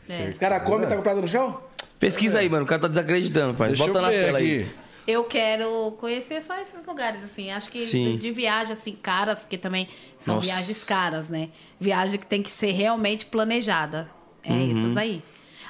É. 0.10 0.30
Os 0.30 0.38
caras 0.38 0.64
comem 0.64 0.86
e 0.86 0.90
tá 0.90 0.96
com 0.96 1.02
o 1.02 1.04
prato 1.04 1.22
no 1.22 1.28
chão? 1.28 1.60
Pesquisa 2.00 2.40
aí, 2.40 2.50
mano. 2.50 2.66
O 2.66 2.68
cara 2.68 2.82
tá 2.82 2.88
desacreditando, 2.90 3.54
pai. 3.54 3.70
Deixa 3.70 3.86
Bota 3.86 3.98
eu 4.00 4.02
na 4.02 4.10
ver 4.10 4.26
tela 4.26 4.38
aqui. 4.40 4.48
aí. 4.62 4.68
Eu 5.06 5.24
quero 5.26 5.96
conhecer 6.00 6.42
só 6.42 6.58
esses 6.62 6.86
lugares, 6.86 7.24
assim. 7.24 7.52
Acho 7.52 7.70
que 7.72 7.80
Sim. 7.80 8.18
de 8.18 8.32
viagem, 8.32 8.74
assim, 8.74 8.94
caras, 8.94 9.40
porque 9.42 9.58
também 9.58 9.88
são 10.20 10.36
Nossa. 10.36 10.48
viagens 10.48 10.84
caras, 10.84 11.30
né? 11.30 11.50
Viagem 11.80 12.20
que 12.20 12.26
tem 12.26 12.42
que 12.42 12.50
ser 12.50 12.72
realmente 12.72 13.26
planejada. 13.26 14.10
É 14.44 14.52
Uhum. 14.52 14.72
essas 14.86 14.98
aí. 14.98 15.22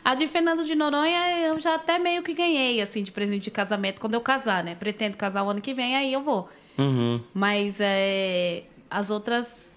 A 0.05 0.15
de 0.15 0.27
Fernando 0.27 0.65
de 0.65 0.75
Noronha, 0.75 1.39
eu 1.47 1.59
já 1.59 1.75
até 1.75 1.97
meio 1.97 2.21
que 2.23 2.33
ganhei, 2.33 2.81
assim, 2.81 3.01
de 3.03 3.11
presente 3.11 3.43
de 3.43 3.51
casamento 3.51 4.01
quando 4.01 4.15
eu 4.15 4.21
casar, 4.21 4.63
né? 4.63 4.75
Pretendo 4.75 5.15
casar 5.17 5.43
o 5.43 5.49
ano 5.49 5.61
que 5.61 5.73
vem, 5.73 5.95
aí 5.95 6.11
eu 6.11 6.21
vou. 6.21 6.49
Uhum. 6.77 7.21
Mas 7.33 7.77
é, 7.79 8.63
as 8.93 9.09
outras 9.09 9.71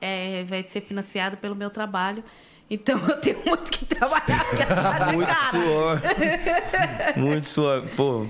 é, 0.00 0.44
vai 0.44 0.62
ser 0.64 0.80
financiado 0.82 1.36
pelo 1.36 1.54
meu 1.56 1.70
trabalho. 1.70 2.22
Então 2.70 2.98
eu 3.08 3.16
tenho 3.16 3.38
muito 3.44 3.70
que 3.70 3.84
trabalhar, 3.84 4.44
porque 4.48 4.62
a 4.62 4.66
é 5.10 5.12
Muito 5.12 5.28
cara. 5.28 5.50
suor. 5.50 6.00
Muito 7.16 7.46
suor. 7.48 7.82
Pô, 7.96 8.26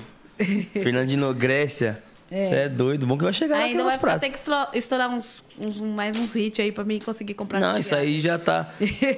Fernandino, 0.73 1.33
Grécia. 1.35 2.03
Você 2.31 2.55
é 2.55 2.69
doido. 2.69 3.09
Bom 3.09 3.19
que 3.19 3.25
vai 3.25 3.33
chegar 3.33 3.57
lá 3.59 3.65
Ainda 3.65 3.83
vai 3.83 3.99
ter 4.21 4.31
que 4.31 4.39
estourar- 4.79 5.11
uns, 5.11 5.45
uns- 5.61 5.81
mais 5.81 6.17
uns 6.17 6.33
hits 6.37 6.61
aí 6.61 6.71
pra 6.71 6.85
mim 6.85 7.01
conseguir 7.01 7.35
comprar 7.35 7.59
Não, 7.59 7.77
isso 7.77 7.91
viagem. 7.91 8.07
aí 8.15 8.21
já 8.21 8.39
tá. 8.39 8.71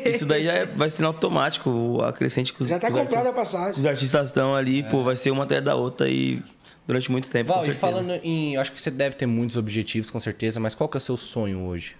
Isso 0.06 0.24
daí 0.24 0.44
já 0.46 0.52
é- 0.52 0.64
vai 0.64 0.88
ser 0.88 1.04
automático. 1.04 1.68
O 1.68 2.02
acrescente 2.02 2.54
que 2.54 2.62
os, 2.62 2.68
Já 2.68 2.78
tá 2.78 2.90
comprada 2.90 3.28
a 3.28 3.32
passagem. 3.34 3.78
Os 3.78 3.84
artistas 3.84 4.28
estão 4.28 4.54
ali, 4.54 4.82
pô, 4.84 5.04
vai 5.04 5.14
ser 5.14 5.30
uma 5.30 5.44
atrás 5.44 5.62
da 5.62 5.74
outra 5.74 6.08
e 6.08 6.42
durante 6.86 7.10
muito 7.10 7.30
tempo. 7.30 7.48
Val, 7.48 7.58
com 7.58 7.64
e 7.64 7.72
certeza. 7.72 7.80
falando 7.80 8.10
em. 8.24 8.56
Acho 8.56 8.72
que 8.72 8.80
você 8.80 8.90
deve 8.90 9.16
ter 9.16 9.26
muitos 9.26 9.56
objetivos, 9.56 10.10
com 10.10 10.20
certeza, 10.20 10.58
mas 10.60 10.74
qual 10.74 10.88
que 10.88 10.96
é 10.96 10.98
o 10.98 11.00
seu 11.00 11.16
sonho 11.16 11.62
hoje? 11.64 11.96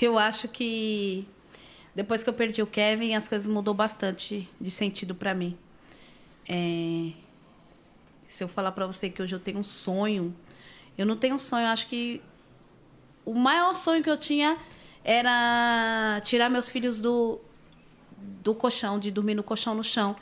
Eu 0.00 0.18
acho 0.18 0.48
que 0.48 1.26
depois 1.94 2.22
que 2.22 2.28
eu 2.30 2.34
perdi 2.34 2.62
o 2.62 2.66
Kevin, 2.66 3.14
as 3.14 3.28
coisas 3.28 3.48
mudou 3.48 3.74
bastante 3.74 4.48
de 4.60 4.70
sentido 4.70 5.14
pra 5.14 5.34
mim. 5.34 5.56
É, 6.48 7.10
Se 8.28 8.42
eu 8.42 8.48
falar 8.48 8.72
pra 8.72 8.86
você 8.86 9.10
que 9.10 9.20
hoje 9.22 9.34
eu 9.34 9.40
tenho 9.40 9.58
um 9.58 9.64
sonho, 9.64 10.34
eu 10.96 11.04
não 11.04 11.16
tenho 11.16 11.34
um 11.34 11.38
sonho. 11.38 11.64
Eu 11.64 11.68
acho 11.70 11.86
que 11.86 12.22
o 13.24 13.34
maior 13.34 13.74
sonho 13.74 14.02
que 14.02 14.08
eu 14.10 14.16
tinha 14.16 14.56
era 15.04 16.20
tirar 16.24 16.48
meus 16.48 16.70
filhos 16.70 17.00
do, 17.00 17.40
do 18.42 18.54
colchão, 18.54 18.98
de 18.98 19.10
dormir 19.10 19.34
no 19.34 19.42
colchão 19.42 19.74
no 19.74 19.84
chão. 19.84 20.16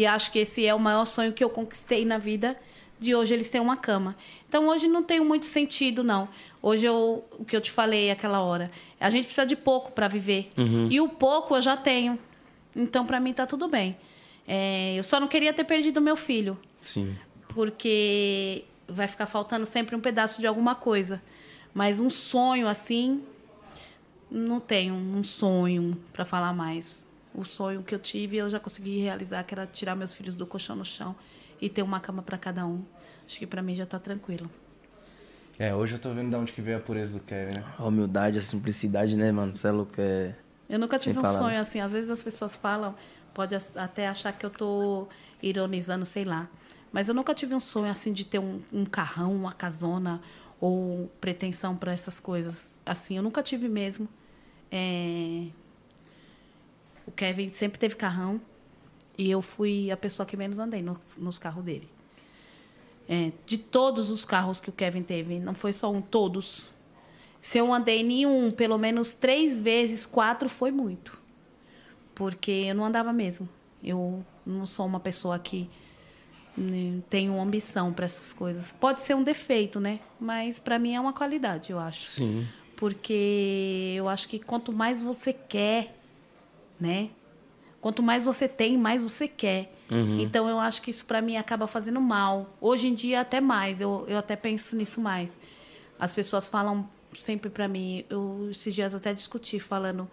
E 0.00 0.06
acho 0.06 0.32
que 0.32 0.38
esse 0.38 0.64
é 0.64 0.74
o 0.74 0.78
maior 0.78 1.04
sonho 1.04 1.30
que 1.30 1.44
eu 1.44 1.50
conquistei 1.50 2.06
na 2.06 2.16
vida, 2.16 2.56
de 2.98 3.14
hoje 3.14 3.34
eles 3.34 3.50
terem 3.50 3.62
uma 3.62 3.76
cama. 3.76 4.16
Então 4.48 4.66
hoje 4.68 4.88
não 4.88 5.02
tem 5.02 5.20
muito 5.20 5.44
sentido, 5.44 6.02
não. 6.02 6.26
Hoje 6.62 6.86
eu, 6.86 7.22
o 7.38 7.44
que 7.44 7.54
eu 7.54 7.60
te 7.60 7.70
falei 7.70 8.10
aquela 8.10 8.40
hora, 8.40 8.70
a 8.98 9.10
gente 9.10 9.24
precisa 9.26 9.44
de 9.44 9.54
pouco 9.54 9.92
para 9.92 10.08
viver. 10.08 10.48
E 10.90 10.98
o 11.02 11.06
pouco 11.06 11.54
eu 11.54 11.60
já 11.60 11.76
tenho. 11.76 12.18
Então 12.74 13.04
para 13.04 13.20
mim 13.20 13.34
tá 13.34 13.46
tudo 13.46 13.68
bem. 13.68 13.94
É, 14.48 14.94
eu 14.96 15.02
só 15.02 15.20
não 15.20 15.28
queria 15.28 15.52
ter 15.52 15.64
perdido 15.64 16.00
meu 16.00 16.16
filho 16.16 16.58
Sim. 16.80 17.14
porque 17.48 18.64
vai 18.88 19.06
ficar 19.06 19.26
faltando 19.26 19.66
sempre 19.66 19.94
um 19.94 20.00
pedaço 20.00 20.40
de 20.40 20.46
alguma 20.46 20.74
coisa. 20.74 21.20
Mas 21.74 22.00
um 22.00 22.08
sonho 22.08 22.66
assim, 22.66 23.22
não 24.30 24.60
tenho 24.60 24.94
um 24.94 25.22
sonho 25.22 25.94
para 26.10 26.24
falar 26.24 26.54
mais. 26.54 27.06
O 27.34 27.44
sonho 27.44 27.82
que 27.82 27.94
eu 27.94 27.98
tive, 27.98 28.36
eu 28.36 28.50
já 28.50 28.58
consegui 28.58 29.00
realizar, 29.00 29.42
que 29.44 29.54
era 29.54 29.66
tirar 29.66 29.94
meus 29.94 30.12
filhos 30.12 30.34
do 30.34 30.46
colchão 30.46 30.74
no 30.76 30.84
chão 30.84 31.14
e 31.60 31.68
ter 31.68 31.82
uma 31.82 32.00
cama 32.00 32.22
para 32.22 32.36
cada 32.36 32.66
um. 32.66 32.82
Acho 33.26 33.38
que 33.38 33.46
para 33.46 33.62
mim 33.62 33.74
já 33.74 33.86
tá 33.86 33.98
tranquilo. 33.98 34.50
É, 35.58 35.74
hoje 35.74 35.94
eu 35.94 35.98
tô 35.98 36.12
vendo 36.14 36.30
de 36.30 36.36
onde 36.36 36.52
que 36.52 36.62
veio 36.62 36.78
a 36.78 36.80
pureza 36.80 37.12
do 37.12 37.20
Kevin, 37.20 37.56
né? 37.56 37.64
A 37.78 37.84
humildade, 37.84 38.38
a 38.38 38.42
simplicidade, 38.42 39.16
né, 39.16 39.30
mano? 39.30 39.54
Você 39.54 39.68
é 39.68 39.70
louco. 39.70 39.92
É... 39.98 40.34
Eu 40.68 40.78
nunca 40.78 40.98
tive 40.98 41.12
Sem 41.12 41.20
um 41.20 41.22
palavras. 41.22 41.46
sonho 41.46 41.60
assim. 41.60 41.80
Às 41.80 41.92
vezes 41.92 42.10
as 42.10 42.22
pessoas 42.22 42.56
falam, 42.56 42.94
pode 43.34 43.54
até 43.76 44.08
achar 44.08 44.32
que 44.32 44.44
eu 44.44 44.50
tô 44.50 45.06
ironizando, 45.42 46.06
sei 46.06 46.24
lá. 46.24 46.48
Mas 46.90 47.08
eu 47.08 47.14
nunca 47.14 47.34
tive 47.34 47.54
um 47.54 47.60
sonho 47.60 47.90
assim 47.90 48.12
de 48.12 48.24
ter 48.24 48.38
um, 48.38 48.60
um 48.72 48.84
carrão, 48.84 49.34
uma 49.34 49.52
casona 49.52 50.20
ou 50.58 51.10
pretensão 51.20 51.76
para 51.76 51.92
essas 51.92 52.18
coisas. 52.18 52.78
Assim, 52.84 53.16
eu 53.18 53.22
nunca 53.22 53.42
tive 53.42 53.68
mesmo. 53.68 54.08
É... 54.72 55.46
O 57.10 57.12
Kevin 57.12 57.48
sempre 57.48 57.76
teve 57.76 57.96
carrão 57.96 58.40
e 59.18 59.28
eu 59.28 59.42
fui 59.42 59.90
a 59.90 59.96
pessoa 59.96 60.24
que 60.24 60.36
menos 60.36 60.60
andei 60.60 60.80
nos, 60.80 61.18
nos 61.18 61.38
carros 61.38 61.64
dele. 61.64 61.88
É, 63.08 63.32
de 63.44 63.58
todos 63.58 64.10
os 64.10 64.24
carros 64.24 64.60
que 64.60 64.70
o 64.70 64.72
Kevin 64.72 65.02
teve, 65.02 65.40
não 65.40 65.52
foi 65.52 65.72
só 65.72 65.90
um, 65.90 66.00
todos. 66.00 66.70
Se 67.42 67.58
eu 67.58 67.74
andei 67.74 68.04
nenhum, 68.04 68.52
pelo 68.52 68.78
menos 68.78 69.16
três 69.16 69.60
vezes, 69.60 70.06
quatro 70.06 70.48
foi 70.48 70.70
muito. 70.70 71.20
Porque 72.14 72.52
eu 72.52 72.76
não 72.76 72.84
andava 72.84 73.12
mesmo. 73.12 73.48
Eu 73.82 74.24
não 74.46 74.64
sou 74.64 74.86
uma 74.86 75.00
pessoa 75.00 75.36
que 75.36 75.68
né, 76.56 77.02
tenho 77.10 77.40
ambição 77.40 77.92
para 77.92 78.06
essas 78.06 78.32
coisas. 78.32 78.72
Pode 78.78 79.00
ser 79.00 79.16
um 79.16 79.24
defeito, 79.24 79.80
né? 79.80 79.98
Mas 80.20 80.60
para 80.60 80.78
mim 80.78 80.94
é 80.94 81.00
uma 81.00 81.12
qualidade, 81.12 81.72
eu 81.72 81.80
acho. 81.80 82.06
Sim. 82.06 82.46
Porque 82.76 83.94
eu 83.96 84.08
acho 84.08 84.28
que 84.28 84.38
quanto 84.38 84.72
mais 84.72 85.02
você 85.02 85.32
quer, 85.32 85.99
né? 86.80 87.10
Quanto 87.80 88.02
mais 88.02 88.24
você 88.24 88.46
tem, 88.46 88.76
mais 88.76 89.02
você 89.02 89.26
quer. 89.26 89.72
Uhum. 89.90 90.20
Então 90.20 90.48
eu 90.48 90.58
acho 90.58 90.82
que 90.82 90.90
isso 90.90 91.04
para 91.04 91.20
mim 91.20 91.36
acaba 91.36 91.66
fazendo 91.66 92.00
mal. 92.00 92.54
Hoje 92.60 92.88
em 92.88 92.94
dia 92.94 93.20
até 93.20 93.40
mais, 93.40 93.80
eu, 93.80 94.04
eu 94.08 94.18
até 94.18 94.36
penso 94.36 94.76
nisso 94.76 95.00
mais. 95.00 95.38
As 95.98 96.12
pessoas 96.12 96.46
falam 96.46 96.88
sempre 97.12 97.50
para 97.50 97.66
mim, 97.66 98.04
eu 98.08 98.48
esses 98.50 98.74
dias 98.74 98.94
até 98.94 99.12
discuti 99.12 99.58
falando, 99.58 100.08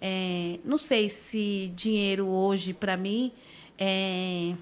é, 0.00 0.58
não 0.64 0.78
sei 0.78 1.08
se 1.08 1.72
dinheiro 1.74 2.26
hoje 2.26 2.72
para 2.72 2.96
mim 2.96 3.32
é 3.78 4.54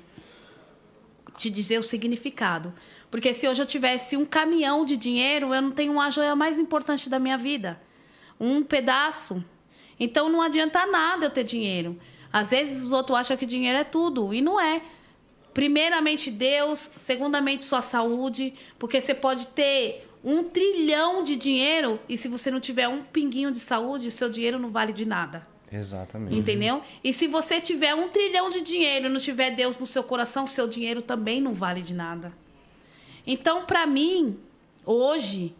te 1.36 1.50
dizer 1.50 1.78
o 1.78 1.82
significado. 1.82 2.72
Porque 3.10 3.32
se 3.32 3.46
hoje 3.46 3.62
eu 3.62 3.66
tivesse 3.66 4.16
um 4.16 4.24
caminhão 4.24 4.84
de 4.84 4.96
dinheiro, 4.96 5.54
eu 5.54 5.62
não 5.62 5.70
tenho 5.70 6.00
a 6.00 6.10
joia 6.10 6.34
mais 6.34 6.58
importante 6.58 7.08
da 7.08 7.18
minha 7.18 7.36
vida. 7.36 7.80
Um 8.40 8.62
pedaço. 8.62 9.44
Então 9.98 10.28
não 10.28 10.40
adianta 10.40 10.86
nada 10.86 11.26
eu 11.26 11.30
ter 11.30 11.44
dinheiro. 11.44 11.98
Às 12.32 12.50
vezes 12.50 12.82
os 12.82 12.92
outros 12.92 13.18
acham 13.18 13.36
que 13.36 13.46
dinheiro 13.46 13.78
é 13.78 13.84
tudo, 13.84 14.34
e 14.34 14.40
não 14.40 14.60
é. 14.60 14.82
Primeiramente 15.52 16.30
Deus, 16.30 16.90
segundamente 16.96 17.64
sua 17.64 17.80
saúde, 17.80 18.54
porque 18.78 19.00
você 19.00 19.14
pode 19.14 19.48
ter 19.48 20.08
um 20.24 20.42
trilhão 20.42 21.22
de 21.22 21.36
dinheiro 21.36 22.00
e 22.08 22.16
se 22.16 22.26
você 22.28 22.50
não 22.50 22.58
tiver 22.58 22.88
um 22.88 23.02
pinguinho 23.02 23.52
de 23.52 23.60
saúde, 23.60 24.08
o 24.08 24.10
seu 24.10 24.28
dinheiro 24.28 24.58
não 24.58 24.70
vale 24.70 24.92
de 24.92 25.06
nada. 25.06 25.46
Exatamente. 25.70 26.36
Entendeu? 26.36 26.82
E 27.02 27.12
se 27.12 27.26
você 27.26 27.60
tiver 27.60 27.94
um 27.94 28.08
trilhão 28.08 28.48
de 28.48 28.60
dinheiro 28.62 29.06
e 29.06 29.08
não 29.08 29.20
tiver 29.20 29.50
Deus 29.50 29.78
no 29.78 29.86
seu 29.86 30.02
coração, 30.02 30.46
seu 30.46 30.66
dinheiro 30.66 31.02
também 31.02 31.40
não 31.40 31.52
vale 31.52 31.82
de 31.82 31.92
nada. 31.92 32.32
Então, 33.26 33.64
para 33.64 33.86
mim, 33.86 34.38
hoje, 34.84 35.54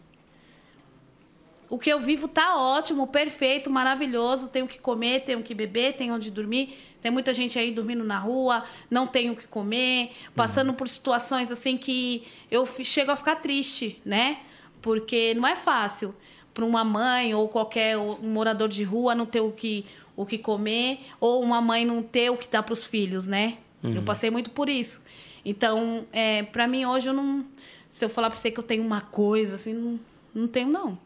o 1.69 1.79
que 1.79 1.91
eu 1.91 1.99
vivo 1.99 2.29
tá 2.29 2.57
ótimo, 2.57 3.07
perfeito, 3.07 3.71
maravilhoso. 3.71 4.49
Tenho 4.49 4.67
que 4.67 4.79
comer, 4.79 5.25
tenho 5.25 5.43
que 5.43 5.55
beber, 5.55 5.95
tenho 5.95 6.15
onde 6.15 6.31
dormir. 6.31 6.77
Tem 7.01 7.11
muita 7.11 7.33
gente 7.33 7.59
aí 7.59 7.71
dormindo 7.71 8.03
na 8.03 8.19
rua, 8.19 8.65
não 8.91 9.07
tenho 9.07 9.35
o 9.35 9.37
que 9.37 9.47
comer, 9.47 10.13
passando 10.35 10.73
por 10.73 10.89
situações 10.89 11.53
assim 11.53 11.77
que 11.77 12.25
eu 12.51 12.65
chego 12.67 13.11
a 13.11 13.17
ficar 13.17 13.37
triste, 13.37 14.01
né? 14.05 14.39
Porque 14.81 15.35
não 15.35 15.47
é 15.47 15.55
fácil 15.55 16.15
para 16.55 16.65
uma 16.65 16.83
mãe 16.83 17.35
ou 17.35 17.49
qualquer 17.49 17.99
um 17.99 18.33
morador 18.33 18.69
de 18.69 18.85
rua 18.85 19.15
não 19.15 19.27
ter 19.27 19.41
o 19.41 19.51
que, 19.51 19.85
o 20.17 20.25
que 20.25 20.39
comer 20.39 21.01
ou 21.21 21.43
uma 21.43 21.61
mãe 21.61 21.85
não 21.85 22.03
ter 22.03 22.31
o 22.31 22.37
que 22.39 22.49
dar 22.49 22.63
para 22.63 22.73
os 22.73 22.87
filhos, 22.87 23.27
né? 23.27 23.59
Eu 23.83 24.03
passei 24.03 24.31
muito 24.31 24.51
por 24.51 24.71
isso. 24.71 25.03
Então, 25.45 26.07
é, 26.11 26.43
para 26.43 26.67
mim 26.67 26.87
hoje 26.87 27.11
eu 27.11 27.13
não, 27.13 27.45
se 27.91 28.03
eu 28.03 28.09
falar 28.09 28.31
para 28.31 28.39
você 28.39 28.51
que 28.51 28.59
eu 28.59 28.65
tenho 28.65 28.83
uma 28.83 29.03
coisa 29.03 29.57
assim, 29.57 29.75
não, 29.75 30.01
não 30.35 30.49
tenho 30.49 30.69
não. 30.69 30.99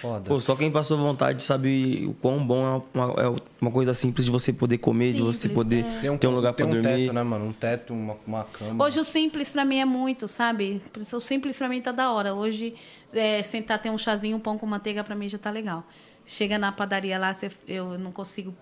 Foda. 0.00 0.28
Pô, 0.28 0.38
só 0.38 0.54
quem 0.54 0.70
passou 0.70 0.96
vontade 0.96 1.42
sabe 1.42 2.06
o 2.08 2.14
quão 2.14 2.44
bom 2.46 2.64
é 2.94 2.98
uma, 2.98 3.22
é 3.22 3.42
uma 3.60 3.70
coisa 3.70 3.92
simples 3.92 4.24
de 4.24 4.30
você 4.30 4.52
poder 4.52 4.78
comer, 4.78 5.12
de 5.12 5.22
você 5.22 5.48
Simples, 5.48 5.54
poder 5.56 5.84
é. 5.84 6.16
ter 6.16 6.28
um, 6.28 6.34
lugar 6.34 6.52
tem 6.54 6.64
pra 6.66 6.76
um 6.76 6.80
dormir. 6.80 6.98
teto, 7.04 7.12
né, 7.12 7.22
mano? 7.24 7.46
Um 7.46 7.52
teto, 7.52 7.92
uma, 7.92 8.16
uma 8.26 8.44
cama. 8.44 8.84
Hoje 8.84 9.00
o 9.00 9.04
simples 9.04 9.48
pra 9.50 9.64
mim 9.64 9.78
é 9.80 9.84
muito, 9.84 10.28
sabe? 10.28 10.80
O 11.12 11.18
simples 11.20 11.58
pra 11.58 11.68
mim 11.68 11.82
tá 11.82 11.90
da 11.90 12.12
hora. 12.12 12.32
Hoje, 12.32 12.74
é, 13.12 13.42
sentar, 13.42 13.80
ter 13.80 13.90
um 13.90 13.98
chazinho, 13.98 14.36
um 14.36 14.40
pão 14.40 14.56
com 14.56 14.66
manteiga, 14.66 15.02
pra 15.02 15.16
mim 15.16 15.28
já 15.28 15.36
tá 15.38 15.50
legal. 15.50 15.82
Chega 16.24 16.58
na 16.58 16.70
padaria 16.70 17.18
lá, 17.18 17.34
cê- 17.34 17.50
eu 17.66 17.98
não 17.98 18.12
consigo, 18.12 18.54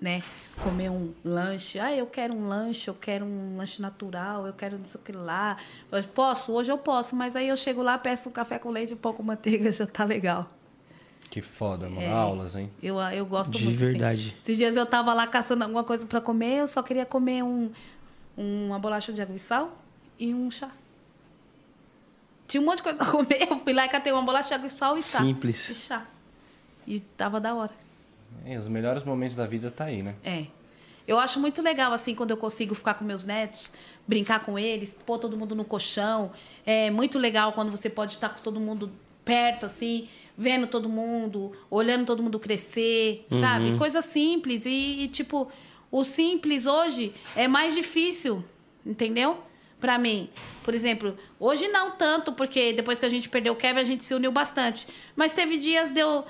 né, 0.00 0.22
comer 0.64 0.88
um 0.90 1.12
lanche. 1.22 1.78
Ah, 1.78 1.94
eu 1.94 2.06
quero 2.06 2.32
um 2.32 2.46
lanche, 2.46 2.88
eu 2.88 2.94
quero 2.94 3.26
um 3.26 3.56
lanche 3.58 3.82
natural, 3.82 4.46
eu 4.46 4.52
quero 4.54 4.78
não 4.78 4.84
sei 4.86 4.98
o 4.98 5.04
que 5.04 5.12
lá. 5.12 5.58
Eu 5.92 6.02
posso? 6.04 6.52
Hoje 6.54 6.72
eu 6.72 6.78
posso, 6.78 7.14
mas 7.14 7.36
aí 7.36 7.48
eu 7.48 7.56
chego 7.56 7.82
lá, 7.82 7.98
peço 7.98 8.28
um 8.30 8.32
café 8.32 8.58
com 8.58 8.70
leite 8.70 8.92
e 8.92 8.94
um 8.94 8.96
pão 8.96 9.12
com 9.12 9.22
manteiga, 9.22 9.70
já 9.72 9.86
tá 9.86 10.04
legal. 10.04 10.48
Que 11.30 11.40
foda, 11.40 11.88
mano. 11.88 12.02
É. 12.02 12.10
Aulas, 12.10 12.56
hein? 12.56 12.68
Eu, 12.82 12.98
eu 13.00 13.24
gosto 13.24 13.52
De 13.52 13.64
muito. 13.64 13.78
verdade. 13.78 14.30
Assim. 14.30 14.40
Esses 14.42 14.58
dias 14.58 14.74
eu 14.76 14.84
tava 14.84 15.14
lá 15.14 15.26
caçando 15.28 15.62
alguma 15.62 15.84
coisa 15.84 16.04
pra 16.04 16.20
comer, 16.20 16.58
eu 16.58 16.68
só 16.68 16.82
queria 16.82 17.06
comer 17.06 17.44
um, 17.44 17.70
uma 18.36 18.78
bolacha 18.80 19.12
de 19.12 19.22
água 19.22 19.36
e 19.36 19.38
sal 19.38 19.78
e 20.18 20.34
um 20.34 20.50
chá. 20.50 20.70
Tinha 22.48 22.60
um 22.60 22.64
monte 22.64 22.78
de 22.78 22.82
coisa 22.82 22.98
pra 23.02 23.06
comer, 23.06 23.46
eu 23.48 23.60
fui 23.60 23.72
lá 23.72 23.86
e 23.86 23.88
catei 23.88 24.12
uma 24.12 24.22
bolacha 24.22 24.48
de 24.48 24.54
água 24.54 24.66
e 24.66 24.70
sal 24.70 24.96
e 24.96 25.02
chá. 25.02 25.18
Simples. 25.18 25.70
E 25.70 25.74
chá. 25.76 26.04
E 26.84 26.98
tava 26.98 27.40
da 27.40 27.54
hora. 27.54 27.72
É, 28.44 28.58
os 28.58 28.66
melhores 28.66 29.04
momentos 29.04 29.36
da 29.36 29.46
vida 29.46 29.70
tá 29.70 29.84
aí, 29.84 30.02
né? 30.02 30.16
É. 30.24 30.46
Eu 31.06 31.18
acho 31.18 31.40
muito 31.40 31.62
legal, 31.62 31.92
assim, 31.92 32.14
quando 32.14 32.30
eu 32.30 32.36
consigo 32.36 32.74
ficar 32.74 32.94
com 32.94 33.04
meus 33.04 33.24
netos, 33.24 33.72
brincar 34.06 34.40
com 34.40 34.58
eles, 34.58 34.90
pôr 35.06 35.18
todo 35.18 35.36
mundo 35.36 35.54
no 35.54 35.64
colchão. 35.64 36.32
É 36.66 36.90
muito 36.90 37.18
legal 37.18 37.52
quando 37.52 37.70
você 37.70 37.88
pode 37.88 38.12
estar 38.12 38.28
com 38.28 38.40
todo 38.42 38.60
mundo 38.60 38.90
perto, 39.24 39.66
assim, 39.66 40.08
vendo 40.36 40.66
todo 40.66 40.88
mundo, 40.88 41.52
olhando 41.70 42.06
todo 42.06 42.22
mundo 42.22 42.38
crescer, 42.38 43.24
sabe? 43.40 43.76
Coisa 43.76 44.00
simples. 44.02 44.64
E, 44.66 45.02
e, 45.04 45.08
tipo, 45.08 45.50
o 45.90 46.02
simples 46.04 46.66
hoje 46.66 47.12
é 47.36 47.46
mais 47.48 47.74
difícil, 47.74 48.44
entendeu? 48.84 49.38
Pra 49.80 49.98
mim. 49.98 50.28
Por 50.62 50.74
exemplo, 50.74 51.16
hoje 51.38 51.66
não 51.68 51.92
tanto, 51.92 52.32
porque 52.32 52.72
depois 52.72 53.00
que 53.00 53.06
a 53.06 53.08
gente 53.08 53.28
perdeu 53.28 53.54
o 53.54 53.56
Kevin, 53.56 53.80
a 53.80 53.84
gente 53.84 54.04
se 54.04 54.14
uniu 54.14 54.30
bastante. 54.30 54.86
Mas 55.16 55.32
teve 55.34 55.56
dias 55.56 55.90
de 55.90 56.00
eu. 56.00 56.24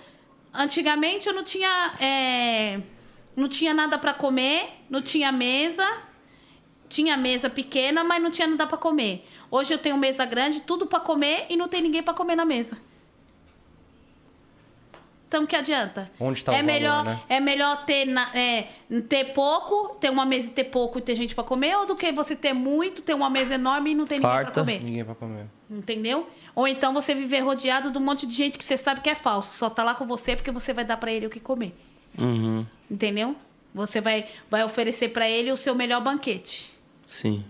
Antigamente 0.53 1.29
eu 1.29 1.35
não 1.35 1.43
tinha. 1.45 1.95
é, 2.01 2.81
Não 3.37 3.49
tinha 3.49 3.73
nada 3.75 3.97
pra 3.99 4.13
comer, 4.15 4.69
não 4.89 5.01
tinha 5.03 5.31
mesa. 5.33 5.87
Tinha 6.89 7.17
mesa 7.17 7.49
pequena, 7.49 8.03
mas 8.03 8.21
não 8.21 8.31
tinha 8.31 8.49
nada 8.49 8.67
pra 8.67 8.77
comer. 8.77 9.25
Hoje 9.49 9.73
eu 9.73 9.79
tenho 9.79 9.97
mesa 9.97 10.25
grande, 10.25 10.63
tudo 10.63 10.87
pra 10.87 10.99
comer 10.99 11.47
e 11.49 11.57
não 11.57 11.69
tem 11.69 11.81
ninguém 11.81 12.03
pra 12.03 12.13
comer 12.13 12.35
na 12.35 12.45
mesa. 12.45 12.77
Então, 15.31 15.47
que 15.47 15.55
adianta? 15.55 16.11
Onde 16.19 16.45
tá 16.45 16.51
o 16.51 16.55
é 16.57 16.59
valor, 16.59 16.73
melhor, 16.73 17.05
né? 17.05 17.21
É 17.29 17.39
melhor 17.39 17.85
ter, 17.85 18.05
na- 18.05 18.37
é, 18.37 18.67
ter 19.09 19.27
pouco, 19.27 19.95
ter 20.01 20.11
uma 20.11 20.27
mesa 20.27 20.49
e 20.49 20.51
ter 20.51 20.65
pouco 20.65 20.99
e 20.99 21.01
ter 21.01 21.15
gente 21.15 21.37
pra 21.37 21.45
comer, 21.45 21.77
ou 21.77 21.87
do 21.87 21.95
que 21.95 22.11
você 22.11 22.35
ter 22.35 22.53
muito, 22.53 23.01
ter 23.01 23.15
uma 23.15 23.31
mesa 23.31 23.55
enorme 23.55 23.93
e 23.93 23.95
não 23.95 24.07
ter 24.09 24.17
ninguém 24.17 24.29
pra 24.29 24.51
comer. 24.51 24.83
Ninguém 24.83 25.05
pra 25.05 25.15
comer. 25.15 25.47
Entendeu? 25.71 26.29
Ou 26.53 26.67
então 26.67 26.93
você 26.93 27.15
viver 27.15 27.39
rodeado 27.45 27.93
de 27.93 27.99
um 27.99 28.01
monte 28.01 28.27
de 28.27 28.35
gente 28.35 28.59
que 28.59 28.65
você 28.65 28.77
sabe 28.77 29.03
que 29.03 29.09
é 29.09 29.15
falso. 29.15 29.57
Só 29.57 29.71
tá 29.71 29.85
lá 29.85 29.95
com 29.95 30.05
você 30.05 30.35
porque 30.35 30.51
você 30.51 30.73
vai 30.73 30.85
dar 30.85 30.97
pra 30.97 31.13
ele 31.13 31.27
o 31.27 31.31
que 31.31 31.39
comer. 31.39 31.77
Uhum. 32.19 32.67
Entendeu? 32.91 33.37
Você 33.73 34.01
vai, 34.01 34.27
vai 34.51 34.65
oferecer 34.65 35.11
pra 35.11 35.31
ele 35.31 35.53
o 35.53 35.57
seu 35.57 35.77
melhor 35.77 36.03
banquete. 36.03 36.73
Sim. 37.07 37.45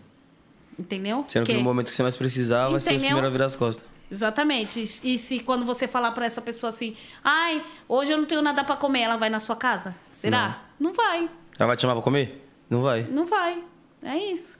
Entendeu? 0.78 1.24
Sendo 1.28 1.44
que 1.46 1.52
Porque- 1.52 1.54
no 1.54 1.64
momento 1.64 1.88
que 1.88 1.94
você 1.94 2.02
mais 2.02 2.16
precisar, 2.18 2.68
vai 2.68 2.78
ser 2.78 2.90
Entendeu? 2.90 3.06
primeiros 3.08 3.28
a 3.28 3.32
virar 3.32 3.44
as 3.46 3.56
costas. 3.56 3.88
Exatamente. 4.10 4.84
E, 5.04 5.14
e 5.14 5.18
se 5.18 5.38
quando 5.40 5.64
você 5.64 5.86
falar 5.86 6.12
pra 6.12 6.24
essa 6.26 6.40
pessoa 6.40 6.70
assim, 6.70 6.96
ai, 7.22 7.64
hoje 7.88 8.12
eu 8.12 8.18
não 8.18 8.24
tenho 8.26 8.42
nada 8.42 8.64
pra 8.64 8.76
comer, 8.76 9.00
ela 9.02 9.16
vai 9.16 9.30
na 9.30 9.38
sua 9.38 9.54
casa? 9.56 9.94
Será? 10.10 10.62
Não, 10.78 10.92
vai. 10.92 11.28
Ela 11.58 11.66
vai 11.68 11.76
te 11.76 11.82
chamar 11.82 11.94
pra 11.94 12.02
comer? 12.02 12.46
Não 12.68 12.82
vai. 12.82 13.02
Não 13.04 13.26
vai. 13.26 13.62
É 14.02 14.16
isso. 14.32 14.58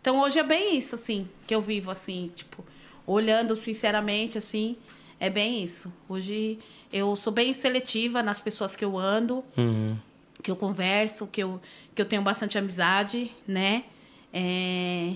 Então 0.00 0.20
hoje 0.20 0.38
é 0.38 0.42
bem 0.42 0.76
isso, 0.76 0.94
assim, 0.94 1.28
que 1.46 1.54
eu 1.54 1.60
vivo, 1.60 1.90
assim, 1.90 2.30
tipo, 2.34 2.64
olhando 3.06 3.54
sinceramente, 3.54 4.36
assim, 4.36 4.76
é 5.20 5.30
bem 5.30 5.62
isso. 5.62 5.92
Hoje 6.08 6.58
eu 6.92 7.14
sou 7.16 7.32
bem 7.32 7.52
seletiva 7.54 8.22
nas 8.22 8.40
pessoas 8.40 8.74
que 8.74 8.84
eu 8.84 8.98
ando, 8.98 9.44
Uhum. 9.56 9.96
que 10.42 10.50
eu 10.50 10.56
converso, 10.56 11.26
que 11.28 11.42
eu, 11.42 11.60
que 11.94 12.02
eu 12.02 12.06
tenho 12.06 12.20
bastante 12.22 12.58
amizade, 12.58 13.30
né? 13.46 13.84
É, 14.32 15.12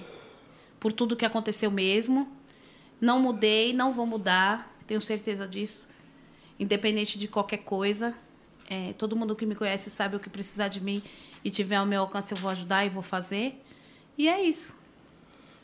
por 0.78 0.92
tudo 0.92 1.16
que 1.16 1.24
aconteceu 1.24 1.70
mesmo. 1.70 2.30
Não 3.00 3.20
mudei, 3.20 3.72
não 3.72 3.92
vou 3.92 4.06
mudar, 4.06 4.74
tenho 4.86 5.00
certeza 5.00 5.46
disso. 5.46 5.86
Independente 6.58 7.18
de 7.18 7.28
qualquer 7.28 7.58
coisa. 7.58 8.14
É, 8.68 8.92
todo 8.94 9.14
mundo 9.14 9.36
que 9.36 9.46
me 9.46 9.54
conhece 9.54 9.90
sabe 9.90 10.16
o 10.16 10.20
que 10.20 10.28
precisar 10.28 10.68
de 10.68 10.80
mim 10.80 11.02
e 11.44 11.50
tiver 11.50 11.76
ao 11.76 11.86
meu 11.86 12.00
alcance, 12.00 12.32
eu 12.32 12.38
vou 12.38 12.50
ajudar 12.50 12.84
e 12.84 12.88
vou 12.88 13.02
fazer. 13.02 13.62
E 14.18 14.28
é 14.28 14.42
isso. 14.42 14.74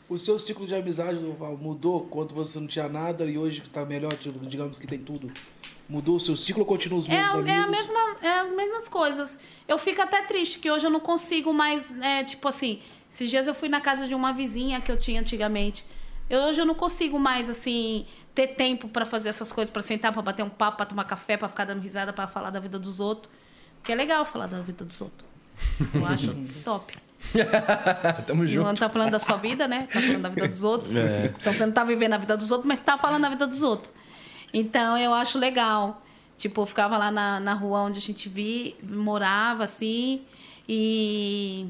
O 0.07 0.17
seu 0.17 0.37
ciclo 0.37 0.67
de 0.67 0.75
amizade 0.75 1.17
mudou 1.59 2.01
quando 2.05 2.33
você 2.33 2.59
não 2.59 2.67
tinha 2.67 2.87
nada 2.87 3.25
e 3.25 3.37
hoje 3.37 3.61
que 3.61 3.69
tá 3.69 3.83
melhor, 3.83 4.13
digamos 4.43 4.77
que 4.77 4.85
tem 4.85 4.99
tudo? 4.99 5.31
Mudou 5.89 6.15
o 6.15 6.19
seu 6.19 6.37
ciclo 6.37 6.61
ou 6.61 6.65
continua 6.67 6.99
os 6.99 7.09
É, 7.09 7.11
mesmos 7.11 7.33
amigos? 7.35 7.51
é 7.51 7.57
a 7.57 7.67
mesma, 7.67 8.17
é 8.21 8.39
as 8.41 8.51
mesmas 8.55 8.87
coisas. 8.87 9.37
Eu 9.67 9.77
fico 9.77 10.01
até 10.01 10.21
triste 10.21 10.59
que 10.59 10.69
hoje 10.69 10.85
eu 10.85 10.91
não 10.91 10.99
consigo 10.99 11.51
mais, 11.51 11.91
é, 11.99 12.23
tipo 12.23 12.47
assim, 12.47 12.79
Esses 13.11 13.29
dias 13.29 13.45
eu 13.45 13.53
fui 13.53 13.69
na 13.69 13.79
casa 13.79 14.07
de 14.07 14.15
uma 14.15 14.33
vizinha 14.33 14.79
que 14.81 14.91
eu 14.91 14.97
tinha 14.97 15.21
antigamente. 15.21 15.85
Eu, 16.33 16.45
hoje 16.45 16.59
eu 16.59 16.65
não 16.65 16.73
consigo 16.73 17.19
mais, 17.19 17.47
assim, 17.47 18.07
ter 18.33 18.47
tempo 18.47 18.87
pra 18.87 19.05
fazer 19.05 19.29
essas 19.29 19.53
coisas, 19.53 19.69
pra 19.69 19.83
sentar, 19.83 20.11
pra 20.11 20.19
bater 20.19 20.41
um 20.41 20.49
papo, 20.49 20.77
pra 20.77 20.85
tomar 20.87 21.03
café, 21.03 21.37
pra 21.37 21.47
ficar 21.47 21.63
dando 21.63 21.79
risada, 21.79 22.11
pra 22.11 22.25
falar 22.25 22.49
da 22.49 22.59
vida 22.59 22.79
dos 22.79 22.99
outros. 22.99 23.31
Que 23.83 23.91
é 23.91 23.95
legal 23.95 24.25
falar 24.25 24.47
da 24.47 24.59
vida 24.61 24.83
dos 24.83 24.99
outros. 24.99 25.29
Eu 25.93 26.03
acho 26.09 26.35
top. 26.65 26.97
Tamo 28.25 28.47
junto. 28.47 28.65
Não 28.65 28.73
tá 28.73 28.89
falando 28.89 29.11
da 29.11 29.19
sua 29.19 29.37
vida, 29.37 29.67
né? 29.67 29.87
Tá 29.93 30.01
falando 30.01 30.21
da 30.23 30.29
vida 30.29 30.47
dos 30.47 30.63
outros. 30.63 30.95
É. 30.95 31.31
Então 31.39 31.53
você 31.53 31.65
não 31.67 31.73
tá 31.73 31.83
vivendo 31.83 32.13
a 32.13 32.17
vida 32.17 32.35
dos 32.35 32.49
outros, 32.49 32.67
mas 32.67 32.79
tá 32.79 32.97
falando 32.97 33.21
da 33.21 33.29
vida 33.29 33.45
dos 33.45 33.61
outros. 33.61 33.93
Então 34.51 34.97
eu 34.97 35.13
acho 35.13 35.37
legal. 35.37 36.01
Tipo, 36.35 36.61
eu 36.61 36.65
ficava 36.65 36.97
lá 36.97 37.11
na, 37.11 37.39
na 37.39 37.53
rua 37.53 37.81
onde 37.81 37.99
a 37.99 38.01
gente 38.01 38.27
vi, 38.27 38.75
morava 38.81 39.65
assim, 39.65 40.23
e 40.67 41.67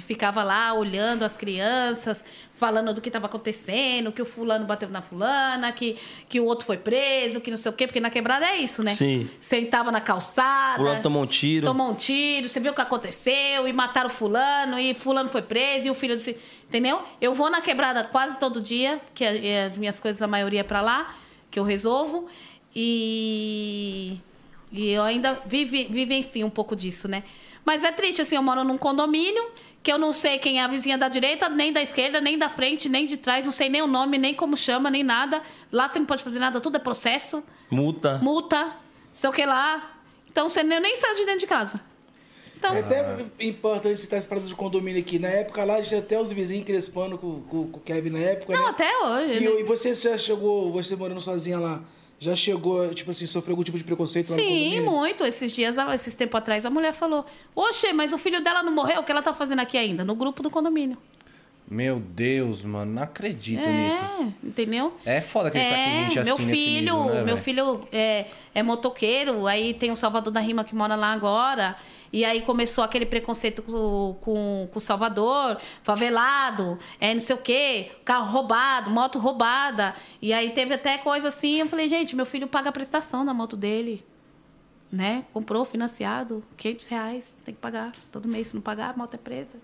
ficava 0.00 0.42
lá 0.42 0.72
olhando 0.74 1.22
as 1.22 1.36
crianças, 1.36 2.24
falando 2.54 2.92
do 2.94 3.00
que 3.00 3.08
estava 3.08 3.26
acontecendo, 3.26 4.10
que 4.12 4.20
o 4.20 4.24
fulano 4.24 4.64
bateu 4.64 4.88
na 4.88 5.00
fulana, 5.00 5.70
que, 5.72 5.96
que 6.28 6.38
o 6.40 6.44
outro 6.44 6.64
foi 6.66 6.76
preso, 6.76 7.40
que 7.40 7.50
não 7.50 7.56
sei 7.56 7.70
o 7.70 7.74
quê, 7.74 7.86
porque 7.86 8.00
na 8.00 8.10
quebrada 8.10 8.46
é 8.46 8.56
isso, 8.56 8.82
né? 8.82 8.90
Sim. 8.90 9.28
Sentava 9.40 9.90
na 9.92 10.00
calçada. 10.00 10.76
Fulano 10.78 11.02
tomou 11.02 11.22
um 11.22 11.26
tiro. 11.26 11.64
Tomou 11.64 11.90
um 11.90 11.94
tiro, 11.94 12.48
você 12.48 12.60
viu 12.60 12.72
o 12.72 12.74
que 12.74 12.80
aconteceu, 12.80 13.66
e 13.68 13.72
mataram 13.72 14.10
fulano, 14.10 14.78
e 14.78 14.94
fulano 14.94 15.28
foi 15.28 15.42
preso, 15.42 15.86
e 15.86 15.90
o 15.90 15.94
filho 15.94 16.16
disse. 16.16 16.36
Entendeu? 16.68 17.02
Eu 17.20 17.32
vou 17.34 17.50
na 17.50 17.60
quebrada 17.60 18.02
quase 18.04 18.38
todo 18.38 18.60
dia, 18.60 19.00
que 19.14 19.24
é- 19.24 19.66
as 19.66 19.78
minhas 19.78 20.00
coisas, 20.00 20.20
a 20.22 20.26
maioria 20.26 20.60
é 20.60 20.64
pra 20.64 20.80
lá, 20.80 21.14
que 21.50 21.58
eu 21.58 21.64
resolvo. 21.64 22.26
E. 22.74 24.18
E 24.72 24.90
eu 24.90 25.02
ainda 25.04 25.40
vive, 25.46 25.84
vivencio 25.84 26.44
um 26.44 26.50
pouco 26.50 26.74
disso, 26.74 27.06
né? 27.06 27.22
Mas 27.64 27.82
é 27.82 27.90
triste, 27.90 28.22
assim, 28.22 28.36
eu 28.36 28.42
moro 28.42 28.62
num 28.62 28.76
condomínio 28.76 29.44
que 29.82 29.92
eu 29.92 29.98
não 29.98 30.12
sei 30.12 30.38
quem 30.38 30.60
é 30.60 30.64
a 30.64 30.66
vizinha 30.68 30.96
da 30.96 31.08
direita, 31.08 31.48
nem 31.48 31.72
da 31.72 31.82
esquerda, 31.82 32.20
nem 32.20 32.38
da 32.38 32.48
frente, 32.48 32.88
nem 32.88 33.04
de 33.04 33.16
trás, 33.18 33.44
não 33.44 33.52
sei 33.52 33.68
nem 33.68 33.82
o 33.82 33.86
nome, 33.86 34.16
nem 34.16 34.34
como 34.34 34.56
chama, 34.56 34.90
nem 34.90 35.02
nada. 35.02 35.42
Lá 35.70 35.88
você 35.88 35.98
não 35.98 36.06
pode 36.06 36.24
fazer 36.24 36.38
nada, 36.38 36.60
tudo 36.60 36.76
é 36.76 36.80
processo, 36.80 37.42
Multa. 37.70 38.18
multa, 38.22 38.72
sei 39.12 39.28
o 39.28 39.32
que 39.32 39.44
lá. 39.44 39.98
Então 40.30 40.48
você 40.48 40.62
nem, 40.62 40.80
nem 40.80 40.96
saiu 40.96 41.14
de 41.16 41.24
dentro 41.26 41.40
de 41.40 41.46
casa. 41.46 41.80
Então, 42.56 42.74
É 42.74 42.80
até 42.80 43.26
importante 43.40 44.00
citar 44.00 44.18
essa 44.18 44.26
parada 44.28 44.46
de 44.46 44.54
condomínio 44.54 45.00
aqui. 45.00 45.18
Na 45.18 45.28
época 45.28 45.62
lá, 45.64 45.82
tinha 45.82 46.00
até 46.00 46.18
os 46.18 46.32
vizinhos 46.32 46.64
crespando 46.64 47.18
com, 47.18 47.42
com, 47.42 47.68
com 47.68 47.78
o 47.78 47.80
Kevin 47.80 48.10
na 48.10 48.20
época, 48.20 48.54
não, 48.54 48.64
né? 48.64 48.70
até 48.70 48.98
hoje. 49.04 49.44
E, 49.44 49.48
né? 49.48 49.60
e 49.60 49.64
você 49.64 49.94
já 49.94 50.16
chegou, 50.16 50.72
você 50.72 50.96
morando 50.96 51.20
sozinha 51.20 51.58
lá, 51.58 51.82
já 52.24 52.36
chegou, 52.36 52.92
tipo 52.94 53.10
assim, 53.10 53.26
sofreu 53.26 53.52
algum 53.52 53.62
tipo 53.62 53.76
de 53.78 53.84
preconceito 53.84 54.30
lá 54.30 54.36
Sim, 54.36 54.80
muito. 54.80 55.24
Esses 55.24 55.52
dias, 55.52 55.76
esses 55.94 56.14
tempos 56.14 56.36
atrás, 56.36 56.64
a 56.66 56.70
mulher 56.70 56.92
falou: 56.92 57.24
Oxe, 57.54 57.92
mas 57.92 58.12
o 58.12 58.18
filho 58.18 58.42
dela 58.42 58.62
não 58.62 58.72
morreu? 58.72 59.00
O 59.00 59.04
que 59.04 59.12
ela 59.12 59.22
tá 59.22 59.32
fazendo 59.34 59.60
aqui 59.60 59.76
ainda? 59.78 60.04
No 60.04 60.14
grupo 60.14 60.42
do 60.42 60.50
condomínio. 60.50 60.96
Meu 61.66 61.98
Deus, 61.98 62.62
mano, 62.62 62.92
não 62.92 63.02
acredito 63.02 63.66
É, 63.66 63.72
nisso. 63.72 64.32
entendeu? 64.44 64.92
É 65.04 65.22
foda 65.22 65.48
acreditar 65.48 65.74
que 65.74 65.80
a 65.80 66.00
gente 66.08 66.18
assim 66.18 66.28
meu 66.28 66.36
filho, 66.36 66.80
nível, 66.96 67.04
né, 67.06 67.14
meu 67.14 67.24
velho? 67.24 67.38
filho 67.38 67.88
é, 67.90 68.26
é 68.54 68.62
motoqueiro, 68.62 69.46
aí 69.46 69.72
tem 69.72 69.90
o 69.90 69.96
Salvador 69.96 70.30
da 70.30 70.40
Rima 70.40 70.62
que 70.62 70.74
mora 70.74 70.94
lá 70.94 71.10
agora. 71.12 71.74
E 72.14 72.24
aí 72.24 72.42
começou 72.42 72.84
aquele 72.84 73.04
preconceito 73.04 73.60
com, 73.60 74.16
com, 74.20 74.68
com 74.70 74.78
o 74.78 74.80
Salvador, 74.80 75.58
favelado, 75.82 76.78
é 77.00 77.12
não 77.12 77.18
sei 77.18 77.34
o 77.34 77.38
quê, 77.38 77.90
carro 78.04 78.30
roubado, 78.30 78.88
moto 78.88 79.18
roubada. 79.18 79.96
E 80.22 80.32
aí 80.32 80.50
teve 80.50 80.74
até 80.74 80.96
coisa 80.96 81.26
assim, 81.26 81.58
eu 81.58 81.66
falei, 81.68 81.88
gente, 81.88 82.14
meu 82.14 82.24
filho 82.24 82.46
paga 82.46 82.68
a 82.68 82.72
prestação 82.72 83.26
da 83.26 83.34
moto 83.34 83.56
dele. 83.56 84.04
Né? 84.92 85.24
Comprou, 85.32 85.64
financiado, 85.64 86.40
500 86.56 86.86
reais, 86.86 87.36
tem 87.44 87.52
que 87.52 87.60
pagar 87.60 87.90
todo 88.12 88.28
mês. 88.28 88.46
Se 88.46 88.54
não 88.54 88.62
pagar, 88.62 88.94
a 88.94 88.96
moto 88.96 89.14
é 89.14 89.18
presa. 89.18 89.56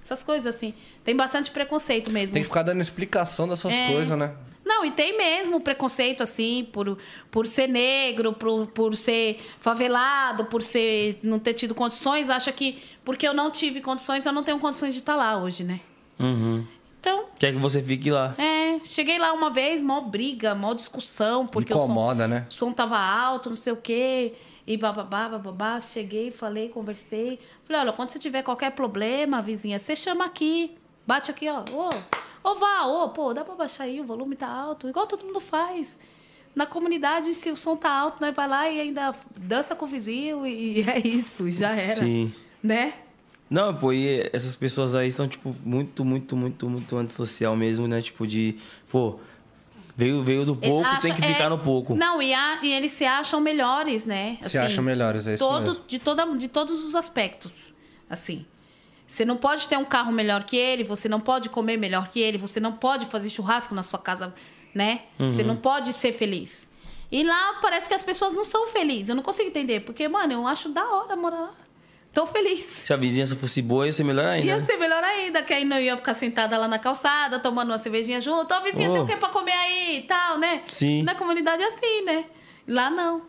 Essas 0.00 0.22
coisas 0.22 0.54
assim. 0.54 0.74
Tem 1.02 1.16
bastante 1.16 1.50
preconceito 1.50 2.12
mesmo. 2.12 2.32
Tem 2.32 2.42
que 2.42 2.48
ficar 2.48 2.62
dando 2.62 2.80
explicação 2.80 3.48
dessas 3.48 3.74
É. 3.74 3.92
coisas, 3.92 4.16
né? 4.16 4.36
Não, 4.68 4.84
e 4.84 4.90
tem 4.90 5.16
mesmo 5.16 5.60
preconceito, 5.62 6.22
assim, 6.22 6.68
por, 6.70 6.98
por 7.30 7.46
ser 7.46 7.66
negro, 7.66 8.34
por, 8.34 8.66
por 8.66 8.94
ser 8.94 9.40
favelado, 9.60 10.44
por 10.44 10.60
ser 10.62 11.18
não 11.22 11.38
ter 11.38 11.54
tido 11.54 11.74
condições. 11.74 12.28
Acha 12.28 12.52
que 12.52 12.78
porque 13.02 13.26
eu 13.26 13.32
não 13.32 13.50
tive 13.50 13.80
condições, 13.80 14.26
eu 14.26 14.32
não 14.32 14.42
tenho 14.44 14.58
condições 14.60 14.92
de 14.94 15.00
estar 15.00 15.16
lá 15.16 15.38
hoje, 15.42 15.64
né? 15.64 15.80
Uhum. 16.20 16.66
Então, 17.00 17.26
Quer 17.38 17.52
que 17.52 17.58
você 17.58 17.82
fique 17.82 18.10
lá. 18.10 18.34
é, 18.36 18.78
cheguei 18.84 19.18
lá 19.18 19.32
uma 19.32 19.48
vez, 19.50 19.80
mó 19.80 20.00
briga, 20.02 20.54
mó 20.54 20.74
discussão, 20.74 21.46
porque 21.46 21.72
o 21.72 21.76
som, 21.78 21.84
Incomoda, 21.84 22.28
né? 22.28 22.46
o 22.50 22.52
som 22.52 22.70
tava 22.72 22.98
alto, 22.98 23.48
não 23.48 23.56
sei 23.56 23.72
o 23.72 23.76
quê, 23.76 24.34
e 24.66 24.76
bababá, 24.76 25.28
bababá. 25.30 25.80
Cheguei, 25.80 26.30
falei, 26.30 26.68
conversei. 26.68 27.38
Falei, 27.64 27.82
olha, 27.82 27.92
quando 27.92 28.10
você 28.10 28.18
tiver 28.18 28.42
qualquer 28.42 28.72
problema, 28.72 29.40
vizinha, 29.40 29.78
você 29.78 29.96
chama 29.96 30.26
aqui. 30.26 30.76
Bate 31.06 31.30
aqui, 31.30 31.48
ó. 31.48 31.60
Ô, 31.72 31.88
ô 32.44 32.54
Vá, 32.54 32.84
ô, 32.86 33.08
pô, 33.10 33.32
dá 33.34 33.44
pra 33.44 33.54
baixar 33.54 33.84
aí, 33.84 34.00
o 34.00 34.04
volume 34.04 34.36
tá 34.36 34.48
alto, 34.48 34.88
igual 34.88 35.06
todo 35.06 35.24
mundo 35.24 35.40
faz. 35.40 35.98
Na 36.54 36.66
comunidade, 36.66 37.32
se 37.34 37.50
o 37.50 37.56
som 37.56 37.76
tá 37.76 37.90
alto, 37.90 38.20
nós 38.20 38.34
vai 38.34 38.48
lá 38.48 38.68
e 38.70 38.80
ainda 38.80 39.14
dança 39.36 39.74
com 39.76 39.84
o 39.84 39.88
vizinho 39.88 40.46
e 40.46 40.80
é 40.88 40.98
isso, 41.06 41.50
já 41.50 41.70
era. 41.72 42.00
Sim. 42.02 42.32
Né? 42.62 42.94
Não, 43.48 43.74
pô, 43.74 43.92
e 43.92 44.28
essas 44.32 44.56
pessoas 44.56 44.94
aí 44.94 45.10
são, 45.10 45.26
tipo, 45.28 45.54
muito, 45.64 46.04
muito, 46.04 46.36
muito, 46.36 46.68
muito 46.68 46.96
antissocial 46.96 47.56
mesmo, 47.56 47.86
né? 47.88 48.02
Tipo, 48.02 48.26
de, 48.26 48.56
pô, 48.90 49.18
veio, 49.96 50.22
veio 50.22 50.44
do 50.44 50.54
pouco, 50.56 50.86
Acha- 50.86 51.00
tem 51.00 51.14
que 51.14 51.22
ficar 51.22 51.44
é, 51.44 51.48
no 51.48 51.58
pouco. 51.58 51.94
Não, 51.94 52.20
e, 52.20 52.34
a- 52.34 52.58
e 52.62 52.72
eles 52.72 52.92
se 52.92 53.04
acham 53.06 53.40
melhores, 53.40 54.04
né? 54.04 54.36
Se 54.42 54.58
acham 54.58 54.82
melhores, 54.84 55.26
é 55.26 55.34
isso 55.34 55.44
todo, 55.44 55.60
mesmo. 55.70 55.84
De, 55.86 55.98
toda, 55.98 56.26
de 56.36 56.48
todos 56.48 56.84
os 56.84 56.94
aspectos, 56.94 57.74
assim. 58.10 58.44
Você 59.08 59.24
não 59.24 59.36
pode 59.38 59.66
ter 59.68 59.76
um 59.78 59.84
carro 59.86 60.12
melhor 60.12 60.44
que 60.44 60.54
ele, 60.56 60.84
você 60.84 61.08
não 61.08 61.18
pode 61.18 61.48
comer 61.48 61.78
melhor 61.78 62.08
que 62.08 62.20
ele, 62.20 62.36
você 62.38 62.60
não 62.60 62.72
pode 62.72 63.06
fazer 63.06 63.30
churrasco 63.30 63.74
na 63.74 63.82
sua 63.82 63.98
casa, 63.98 64.34
né? 64.74 65.00
Você 65.18 65.40
Uhum. 65.40 65.48
não 65.48 65.56
pode 65.56 65.92
ser 65.94 66.12
feliz. 66.12 66.70
E 67.10 67.24
lá 67.24 67.54
parece 67.62 67.88
que 67.88 67.94
as 67.94 68.02
pessoas 68.04 68.34
não 68.34 68.44
são 68.44 68.68
felizes. 68.68 69.08
Eu 69.08 69.14
não 69.16 69.22
consigo 69.22 69.48
entender, 69.48 69.80
porque, 69.80 70.06
mano, 70.06 70.34
eu 70.34 70.46
acho 70.46 70.68
da 70.68 70.84
hora 70.84 71.16
morar 71.16 71.40
lá. 71.40 71.54
Tô 72.12 72.26
feliz. 72.26 72.60
Se 72.60 72.92
a 72.92 72.96
vizinhança 72.96 73.34
fosse 73.34 73.62
boa, 73.62 73.86
ia 73.86 73.92
ser 73.92 74.04
melhor 74.04 74.26
ainda. 74.26 74.46
Ia 74.46 74.56
né? 74.58 74.64
ser 74.64 74.76
melhor 74.76 75.02
ainda, 75.02 75.42
que 75.42 75.54
aí 75.54 75.64
não 75.64 75.78
ia 75.80 75.96
ficar 75.96 76.12
sentada 76.12 76.58
lá 76.58 76.68
na 76.68 76.78
calçada, 76.78 77.38
tomando 77.38 77.70
uma 77.70 77.78
cervejinha 77.78 78.20
junto. 78.20 78.52
Ó, 78.52 78.60
vizinha, 78.60 78.90
tem 78.90 78.98
Oh. 79.00 79.04
o 79.04 79.06
que 79.06 79.16
pra 79.16 79.30
comer 79.30 79.52
aí 79.52 79.98
e 79.98 80.02
tal, 80.02 80.36
né? 80.36 80.62
Sim. 80.68 81.02
Na 81.02 81.14
comunidade 81.14 81.62
é 81.62 81.66
assim, 81.66 82.02
né? 82.04 82.26
Lá 82.66 82.90
não. 82.90 83.22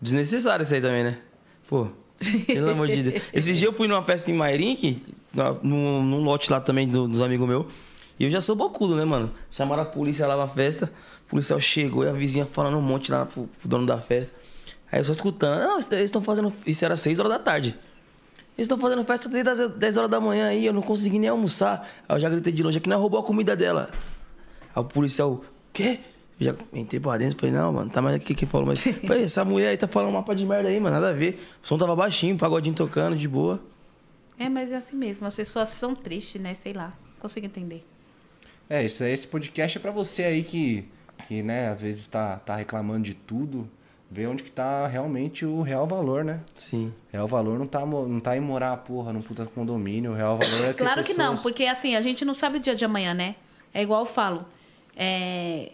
Desnecessário 0.00 0.62
isso 0.62 0.74
aí 0.74 0.80
também, 0.80 1.04
né? 1.04 1.18
Pô, 1.68 1.88
pelo 2.46 2.70
amor 2.70 2.88
de 2.88 3.02
Deus. 3.02 3.22
Esses 3.32 3.58
dias 3.58 3.70
eu 3.70 3.76
fui 3.76 3.86
numa 3.88 4.02
festa 4.02 4.30
em 4.30 4.34
Mairink, 4.34 5.02
na- 5.34 5.52
num, 5.62 6.02
num 6.02 6.22
lote 6.22 6.50
lá 6.50 6.60
também 6.60 6.86
do- 6.88 7.08
dos 7.08 7.20
amigos 7.20 7.46
meus. 7.48 7.66
E 8.18 8.24
eu 8.24 8.30
já 8.30 8.40
sou 8.40 8.54
bocudo, 8.54 8.94
né, 8.94 9.04
mano? 9.04 9.30
Chamaram 9.50 9.82
a 9.82 9.86
polícia 9.86 10.26
lá 10.26 10.36
pra 10.36 10.46
festa. 10.54 10.92
O 11.26 11.30
policial 11.30 11.58
chegou 11.60 12.04
e 12.04 12.08
a 12.08 12.12
vizinha 12.12 12.44
falando 12.46 12.76
um 12.76 12.82
monte 12.82 13.10
lá 13.10 13.24
pro, 13.26 13.48
pro 13.60 13.68
dono 13.68 13.86
da 13.86 13.98
festa. 13.98 14.38
Aí 14.90 15.00
eu 15.00 15.04
só 15.04 15.12
escutando. 15.12 15.60
Não, 15.60 15.78
eles 15.78 15.90
estão 15.92 16.22
fazendo. 16.22 16.52
Isso 16.66 16.84
era 16.84 16.94
6 16.96 17.18
horas 17.18 17.32
da 17.32 17.38
tarde. 17.38 17.70
Eles 18.56 18.66
estão 18.66 18.78
fazendo 18.78 19.02
festa 19.04 19.28
desde 19.30 19.48
as 19.50 19.70
10 19.72 19.96
horas 19.96 20.10
da 20.10 20.20
manhã 20.20 20.48
aí, 20.48 20.66
eu 20.66 20.74
não 20.74 20.82
consegui 20.82 21.18
nem 21.18 21.30
almoçar. 21.30 21.88
Aí 22.06 22.16
eu 22.16 22.20
já 22.20 22.28
gritei 22.28 22.52
de 22.52 22.62
longe 22.62 22.76
aqui, 22.76 22.88
não 22.88 23.00
roubou 23.00 23.18
a 23.18 23.22
comida 23.22 23.56
dela. 23.56 23.88
Aí 24.76 24.82
o 24.82 24.84
policial, 24.84 25.42
quê? 25.72 26.00
Eu 26.42 26.52
já 26.52 26.56
entrei 26.72 27.00
pra 27.00 27.16
dentro, 27.16 27.38
falei, 27.38 27.54
não, 27.54 27.72
mano, 27.72 27.88
tá 27.88 28.02
mais 28.02 28.16
aqui 28.16 28.34
quem 28.34 28.48
falou, 28.48 28.66
mas. 28.66 28.80
falei, 29.06 29.24
essa 29.24 29.44
mulher 29.44 29.68
aí 29.68 29.76
tá 29.76 29.86
falando 29.86 30.10
um 30.10 30.12
mapa 30.14 30.34
de 30.34 30.44
merda 30.44 30.68
aí, 30.68 30.80
mano, 30.80 30.96
nada 30.96 31.10
a 31.10 31.12
ver. 31.12 31.40
O 31.62 31.66
som 31.66 31.78
tava 31.78 31.94
baixinho, 31.94 32.36
pagodinho 32.36 32.74
tocando, 32.74 33.16
de 33.16 33.28
boa. 33.28 33.62
É, 34.38 34.48
mas 34.48 34.72
é 34.72 34.76
assim 34.76 34.96
mesmo. 34.96 35.26
As 35.26 35.36
pessoas 35.36 35.68
são 35.68 35.94
tristes, 35.94 36.40
né? 36.40 36.52
Sei 36.54 36.72
lá. 36.72 36.92
Consigo 37.20 37.46
entender. 37.46 37.86
É, 38.68 38.84
isso 38.84 39.04
aí, 39.04 39.12
esse 39.12 39.26
podcast 39.26 39.78
é 39.78 39.80
pra 39.80 39.92
você 39.92 40.24
aí 40.24 40.42
que, 40.42 40.84
que 41.28 41.42
né, 41.42 41.68
às 41.68 41.80
vezes 41.80 42.06
tá, 42.08 42.38
tá 42.38 42.56
reclamando 42.56 43.04
de 43.04 43.14
tudo. 43.14 43.68
Ver 44.10 44.26
onde 44.26 44.42
que 44.42 44.50
tá 44.50 44.86
realmente 44.88 45.46
o 45.46 45.62
real 45.62 45.86
valor, 45.86 46.24
né? 46.24 46.40
Sim. 46.54 46.92
Real 47.10 47.26
valor 47.26 47.58
não 47.58 47.66
tá, 47.66 47.86
não 47.86 48.20
tá 48.20 48.36
em 48.36 48.40
morar, 48.40 48.76
porra, 48.78 49.12
num 49.12 49.22
puta 49.22 49.46
condomínio. 49.46 50.10
O 50.10 50.14
real 50.14 50.36
valor 50.36 50.64
é 50.64 50.72
ter 50.72 50.74
Claro 50.74 51.02
que 51.02 51.14
não, 51.14 51.36
porque 51.36 51.64
assim, 51.64 51.94
a 51.94 52.00
gente 52.02 52.24
não 52.24 52.34
sabe 52.34 52.58
o 52.58 52.60
dia 52.60 52.74
de 52.74 52.84
amanhã, 52.84 53.14
né? 53.14 53.36
É 53.72 53.82
igual 53.82 54.00
eu 54.00 54.06
falo. 54.06 54.44
é, 54.96 55.72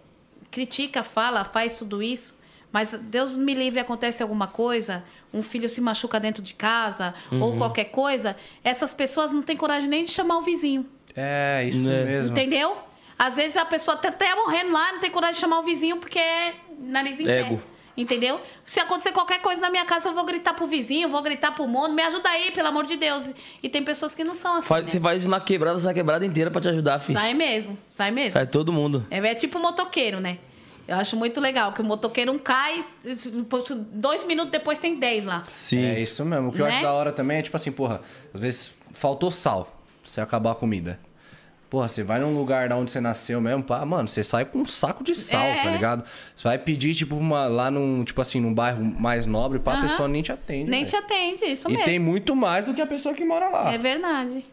critica, 0.51 1.03
fala, 1.03 1.45
faz 1.45 1.79
tudo 1.79 2.03
isso. 2.03 2.35
Mas 2.71 2.93
Deus 2.93 3.35
me 3.35 3.55
livre, 3.55 3.81
acontece 3.81 4.23
alguma 4.23 4.47
coisa, 4.47 5.03
um 5.33 5.43
filho 5.43 5.69
se 5.69 5.81
machuca 5.81 6.21
dentro 6.21 6.43
de 6.43 6.55
casa, 6.55 7.15
ou 7.33 7.53
Uhum. 7.53 7.59
qualquer 7.59 7.87
coisa, 7.87 8.37
essas 8.63 8.93
pessoas 8.93 9.33
não 9.33 9.41
têm 9.41 9.57
coragem 9.57 9.89
nem 9.89 10.05
de 10.05 10.11
chamar 10.11 10.37
o 10.39 10.43
vizinho. 10.43 10.87
É, 11.17 11.65
isso 11.67 11.89
Né? 11.89 12.05
mesmo. 12.05 12.37
Entendeu? 12.37 12.77
Às 13.19 13.37
vezes 13.37 13.57
a 13.57 13.65
pessoa 13.65 13.97
tá 13.97 14.09
até 14.11 14.35
morrendo 14.35 14.71
lá, 14.73 14.93
não 14.93 15.01
tem 15.01 15.11
coragem 15.11 15.35
de 15.35 15.41
chamar 15.41 15.61
o 15.61 15.63
vizinho 15.63 15.97
porque 15.97 16.19
é 16.19 16.55
nariz 16.79 17.19
em 17.19 17.25
pé. 17.25 17.59
Entendeu? 17.99 18.41
Se 18.65 18.79
acontecer 18.79 19.11
qualquer 19.11 19.41
coisa 19.43 19.61
na 19.61 19.69
minha 19.69 19.85
casa, 19.85 20.09
eu 20.09 20.15
vou 20.15 20.25
gritar 20.25 20.55
pro 20.55 20.67
vizinho, 20.67 21.09
vou 21.09 21.21
gritar 21.21 21.53
pro 21.53 21.67
mundo, 21.67 21.93
me 21.95 22.03
ajuda 22.03 22.29
aí, 22.29 22.53
pelo 22.53 22.69
amor 22.69 22.85
de 22.87 22.97
Deus. 22.97 23.25
E 23.61 23.69
tem 23.69 23.83
pessoas 23.83 24.15
que 24.15 24.23
não 24.23 24.35
são 24.35 24.55
assim. 24.55 24.69
Faz- 24.69 24.85
né? 24.85 24.91
Você 24.93 25.01
faz 25.01 25.19
isso 25.23 25.29
na 25.29 25.41
quebrada, 25.41 25.77
sai 25.81 25.91
a 25.91 25.95
quebrada 25.95 26.25
inteira 26.25 26.49
pra 26.49 26.61
te 26.61 26.69
ajudar, 26.69 27.01
filho. 27.01 27.19
Sai 27.19 27.35
mesmo, 27.35 27.77
sai 27.89 28.13
mesmo. 28.13 28.33
Sai 28.35 28.47
todo 28.47 28.73
mundo. 28.73 29.05
É, 29.11 29.19
é 29.19 29.35
tipo 29.35 29.59
motoqueiro, 29.59 30.21
né? 30.21 30.39
Eu 30.87 30.97
acho 30.97 31.17
muito 31.17 31.41
legal 31.41 31.73
que 31.73 31.81
o 31.83 31.85
motoqueiro 31.85 32.33
um 32.33 32.39
cai, 32.39 32.83
dois 33.93 34.25
minutos 34.25 34.51
depois 34.53 34.79
tem 34.79 34.97
dez 34.99 35.25
lá. 35.27 35.43
Sim. 35.47 35.85
É 35.85 36.01
isso 36.01 36.25
mesmo. 36.25 36.49
O 36.49 36.53
que 36.53 36.61
eu 36.63 36.67
Né? 36.67 36.73
acho 36.73 36.83
da 36.83 36.93
hora 36.93 37.13
também 37.13 37.39
é 37.39 37.43
tipo 37.43 37.57
assim, 37.57 37.71
porra, 37.73 38.01
às 38.33 38.41
vezes 38.41 38.73
faltou 38.93 39.31
sal. 39.31 39.75
você 40.03 40.23
acabar 40.23 40.53
a 40.53 40.55
comida. 40.55 40.99
Porra, 41.71 41.87
você 41.87 42.03
vai 42.03 42.19
num 42.19 42.35
lugar 42.35 42.69
da 42.71 42.77
onde 42.77 42.91
você 42.91 42.99
nasceu 43.01 43.41
mesmo, 43.43 43.63
pá, 43.63 43.85
mano, 43.85 44.09
você 44.09 44.25
sai 44.25 44.47
com 44.47 44.61
um 44.61 44.65
saco 44.67 45.05
de 45.05 45.15
sal, 45.15 45.43
É. 45.45 45.63
tá 45.65 45.71
ligado? 45.71 46.03
Você 46.35 46.49
vai 46.49 46.57
pedir, 46.57 46.95
tipo, 46.95 47.15
uma, 47.15 47.47
lá 47.47 47.71
num, 47.71 48.03
tipo 48.05 48.21
assim, 48.23 48.41
num 48.41 48.55
bairro 48.55 48.83
mais 48.83 49.27
nobre, 49.27 49.59
pá, 49.59 49.79
a 49.79 49.83
pessoa 49.83 50.09
nem 50.09 50.23
te 50.23 50.33
atende. 50.33 50.71
Nem 50.71 50.85
velho. 50.85 50.91
te 50.91 50.97
atende, 50.97 51.45
isso 51.45 51.69
E 51.69 51.73
mesmo. 51.73 51.85
tem 51.85 51.99
muito 51.99 52.35
mais 52.35 52.65
do 52.65 52.73
que 52.73 52.81
a 52.81 52.87
pessoa 52.87 53.15
que 53.15 53.23
mora 53.23 53.51
lá. 53.51 53.71
É 53.73 53.77
verdade. 53.77 54.47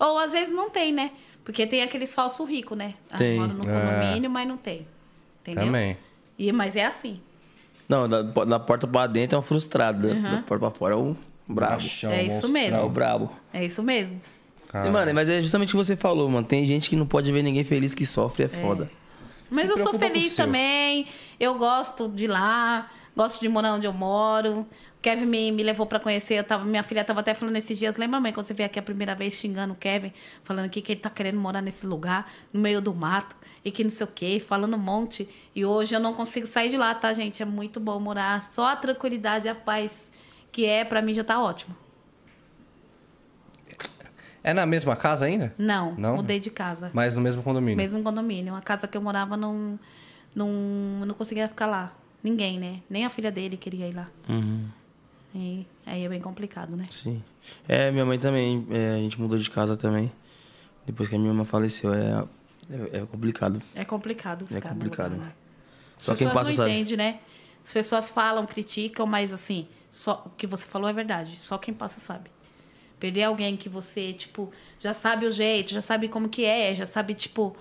Ou 0.00 0.18
às 0.18 0.32
vezes 0.32 0.54
não 0.54 0.70
tem, 0.70 0.92
né? 0.94 1.10
Porque 1.44 1.66
tem 1.66 1.82
aqueles 1.82 2.14
falsos 2.14 2.48
ricos, 2.48 2.78
né? 2.78 2.94
Ah, 3.10 3.18
Tem. 3.18 3.38
Moram 3.38 3.52
no 3.54 3.66
condomínio, 3.66 4.30
mas 4.30 4.48
não 4.48 4.56
tem. 4.56 4.86
Entendeu? 5.42 5.66
Também. 5.66 5.96
E, 6.38 6.52
mas 6.52 6.74
é 6.76 6.86
assim. 6.86 7.20
Não, 7.88 8.08
da, 8.08 8.22
da 8.22 8.58
porta 8.58 8.86
pra 8.86 9.06
dentro 9.06 9.36
é 9.36 9.38
um 9.38 9.42
frustrado. 9.42 10.06
né? 10.14 10.20
Da 10.22 10.36
porta 10.42 10.58
pra 10.58 10.70
fora 10.70 10.94
é 10.94 10.96
um 10.96 11.14
brabo. 11.46 11.82
Machão, 11.82 12.10
É 12.12 12.22
isso 12.22 12.32
monstrão. 12.34 12.52
mesmo. 12.52 12.76
É 12.78 12.80
o 12.82 12.88
brabo. 12.88 13.30
É 13.52 13.64
isso 13.64 13.82
mesmo. 13.82 14.20
Cara. 14.72 14.90
Mano, 14.90 15.12
mas 15.12 15.28
é 15.28 15.42
justamente 15.42 15.68
o 15.68 15.72
que 15.72 15.84
você 15.84 15.94
falou, 15.94 16.26
mano. 16.30 16.46
Tem 16.46 16.64
gente 16.64 16.88
que 16.88 16.96
não 16.96 17.06
pode 17.06 17.30
ver 17.30 17.42
ninguém 17.42 17.62
feliz 17.62 17.94
que 17.94 18.06
sofre, 18.06 18.44
é 18.44 18.48
foda. 18.48 18.90
Mas 19.50 19.66
Se 19.66 19.72
eu 19.72 19.76
sou 19.76 19.92
feliz 19.92 20.34
também. 20.34 21.06
Eu 21.38 21.58
gosto 21.58 22.08
de 22.08 22.24
ir 22.24 22.28
lá. 22.28 22.90
Gosto 23.14 23.38
de 23.38 23.50
morar 23.50 23.74
onde 23.74 23.86
eu 23.86 23.92
moro. 23.92 24.60
O 24.60 24.66
Kevin 25.02 25.26
me, 25.26 25.52
me 25.52 25.62
levou 25.62 25.84
pra 25.84 26.00
conhecer. 26.00 26.38
Eu 26.38 26.44
tava, 26.44 26.64
minha 26.64 26.82
filha 26.82 27.04
tava 27.04 27.20
até 27.20 27.34
falando 27.34 27.56
esses 27.56 27.78
dias. 27.78 27.98
Lembra, 27.98 28.18
mãe, 28.18 28.32
quando 28.32 28.46
você 28.46 28.54
veio 28.54 28.66
aqui 28.66 28.78
a 28.78 28.82
primeira 28.82 29.14
vez 29.14 29.34
xingando 29.34 29.74
o 29.74 29.76
Kevin? 29.76 30.10
Falando 30.42 30.70
que, 30.70 30.80
que 30.80 30.92
ele 30.92 31.00
tá 31.00 31.10
querendo 31.10 31.38
morar 31.38 31.60
nesse 31.60 31.86
lugar, 31.86 32.32
no 32.50 32.58
meio 32.58 32.80
do 32.80 32.94
mato. 32.94 33.36
E 33.62 33.70
que 33.70 33.84
não 33.84 33.90
sei 33.90 34.04
o 34.06 34.10
quê. 34.12 34.42
Falando 34.44 34.74
um 34.74 34.78
monte. 34.78 35.28
E 35.54 35.66
hoje 35.66 35.94
eu 35.94 36.00
não 36.00 36.14
consigo 36.14 36.46
sair 36.46 36.70
de 36.70 36.78
lá, 36.78 36.94
tá, 36.94 37.12
gente? 37.12 37.42
É 37.42 37.44
muito 37.44 37.78
bom 37.78 38.00
morar. 38.00 38.42
Só 38.42 38.68
a 38.68 38.76
tranquilidade 38.76 39.48
e 39.48 39.50
a 39.50 39.54
paz 39.54 40.10
que 40.50 40.64
é, 40.64 40.82
pra 40.82 41.02
mim 41.02 41.12
já 41.12 41.22
tá 41.22 41.42
ótimo. 41.42 41.76
É 44.44 44.52
na 44.52 44.66
mesma 44.66 44.96
casa 44.96 45.24
ainda? 45.26 45.54
Não, 45.56 45.94
Não? 45.94 46.16
mudei 46.16 46.40
de 46.40 46.50
casa. 46.50 46.90
Mas 46.92 47.16
no 47.16 47.22
mesmo 47.22 47.42
condomínio? 47.42 47.76
Mesmo 47.76 48.02
condomínio. 48.02 48.52
Uma 48.52 48.60
casa 48.62 48.88
que 48.88 48.96
eu 48.96 49.02
morava 49.02 49.36
não, 49.36 49.78
não, 50.34 50.48
não 51.06 51.14
conseguia 51.14 51.46
ficar 51.48 51.66
lá. 51.66 51.92
Ninguém, 52.24 52.58
né? 52.58 52.80
Nem 52.90 53.04
a 53.04 53.08
filha 53.08 53.30
dele 53.30 53.56
queria 53.56 53.88
ir 53.88 53.94
lá. 53.94 54.08
Uhum. 54.28 54.64
E 55.34 55.66
aí 55.86 56.04
é 56.04 56.08
bem 56.08 56.20
complicado, 56.20 56.76
né? 56.76 56.86
Sim. 56.90 57.22
É, 57.68 57.90
minha 57.90 58.04
mãe 58.04 58.18
também. 58.18 58.66
é, 58.70 58.94
a 58.94 58.98
gente 58.98 59.20
mudou 59.20 59.38
de 59.38 59.48
casa 59.50 59.76
também. 59.76 60.10
Depois 60.86 61.08
que 61.08 61.14
a 61.14 61.18
minha 61.18 61.30
irmã 61.30 61.44
faleceu. 61.44 61.92
É, 61.94 62.24
é, 62.92 62.98
é 62.98 63.06
complicado. 63.06 63.62
É 63.74 63.84
complicado 63.84 64.44
É 64.50 64.54
ficar 64.54 64.68
no 64.70 64.74
complicado. 64.74 65.12
lugar, 65.12 65.26
né? 65.26 65.32
Só 65.98 66.12
As 66.12 66.18
quem 66.18 66.26
pessoas 66.26 66.46
passa 66.48 66.50
não 66.50 66.56
sabe. 66.68 66.70
entendem, 66.80 66.96
né? 66.96 67.14
As 67.64 67.72
pessoas 67.72 68.08
falam, 68.10 68.44
criticam, 68.44 69.06
mas 69.06 69.32
assim, 69.32 69.68
só, 69.90 70.24
o 70.26 70.30
que 70.30 70.46
você 70.48 70.66
falou 70.66 70.88
é 70.88 70.92
verdade. 70.92 71.38
Só 71.40 71.56
quem 71.58 71.72
passa 71.72 72.00
sabe. 72.00 72.28
Perder 73.02 73.24
alguém 73.24 73.56
que 73.56 73.68
você, 73.68 74.12
tipo, 74.12 74.48
já 74.78 74.94
sabe 74.94 75.26
o 75.26 75.32
jeito, 75.32 75.72
já 75.72 75.80
sabe 75.80 76.06
como 76.06 76.28
que 76.28 76.44
é, 76.44 76.72
já 76.72 76.86
sabe, 76.86 77.14
tipo, 77.14 77.56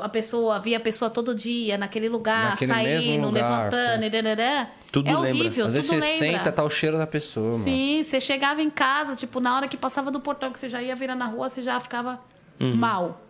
a 0.00 0.08
pessoa, 0.08 0.58
via 0.58 0.78
a 0.78 0.80
pessoa 0.80 1.10
todo 1.10 1.34
dia, 1.34 1.76
naquele 1.76 2.08
lugar, 2.08 2.52
Naquele 2.52 2.72
saindo, 2.72 3.26
lugar, 3.26 3.64
levantando, 3.70 4.04
e 4.06 4.08
dadadá. 4.08 4.70
Tudo 4.90 5.06
é 5.10 5.12
lembra. 5.12 5.28
horrível, 5.28 5.66
Às 5.66 5.72
vezes 5.74 5.90
você 5.90 5.96
lembra. 6.00 6.18
senta, 6.38 6.50
tá 6.50 6.64
o 6.64 6.70
cheiro 6.70 6.96
da 6.96 7.06
pessoa, 7.06 7.50
mano. 7.50 7.62
Sim, 7.62 8.02
você 8.02 8.18
chegava 8.18 8.62
em 8.62 8.70
casa, 8.70 9.14
tipo, 9.14 9.38
na 9.38 9.54
hora 9.54 9.68
que 9.68 9.76
passava 9.76 10.10
do 10.10 10.18
portão, 10.18 10.50
que 10.50 10.58
você 10.58 10.70
já 10.70 10.80
ia 10.80 10.96
virar 10.96 11.14
na 11.14 11.26
rua, 11.26 11.50
você 11.50 11.60
já 11.60 11.78
ficava 11.78 12.18
Uhum. 12.58 12.74
mal. 12.74 13.20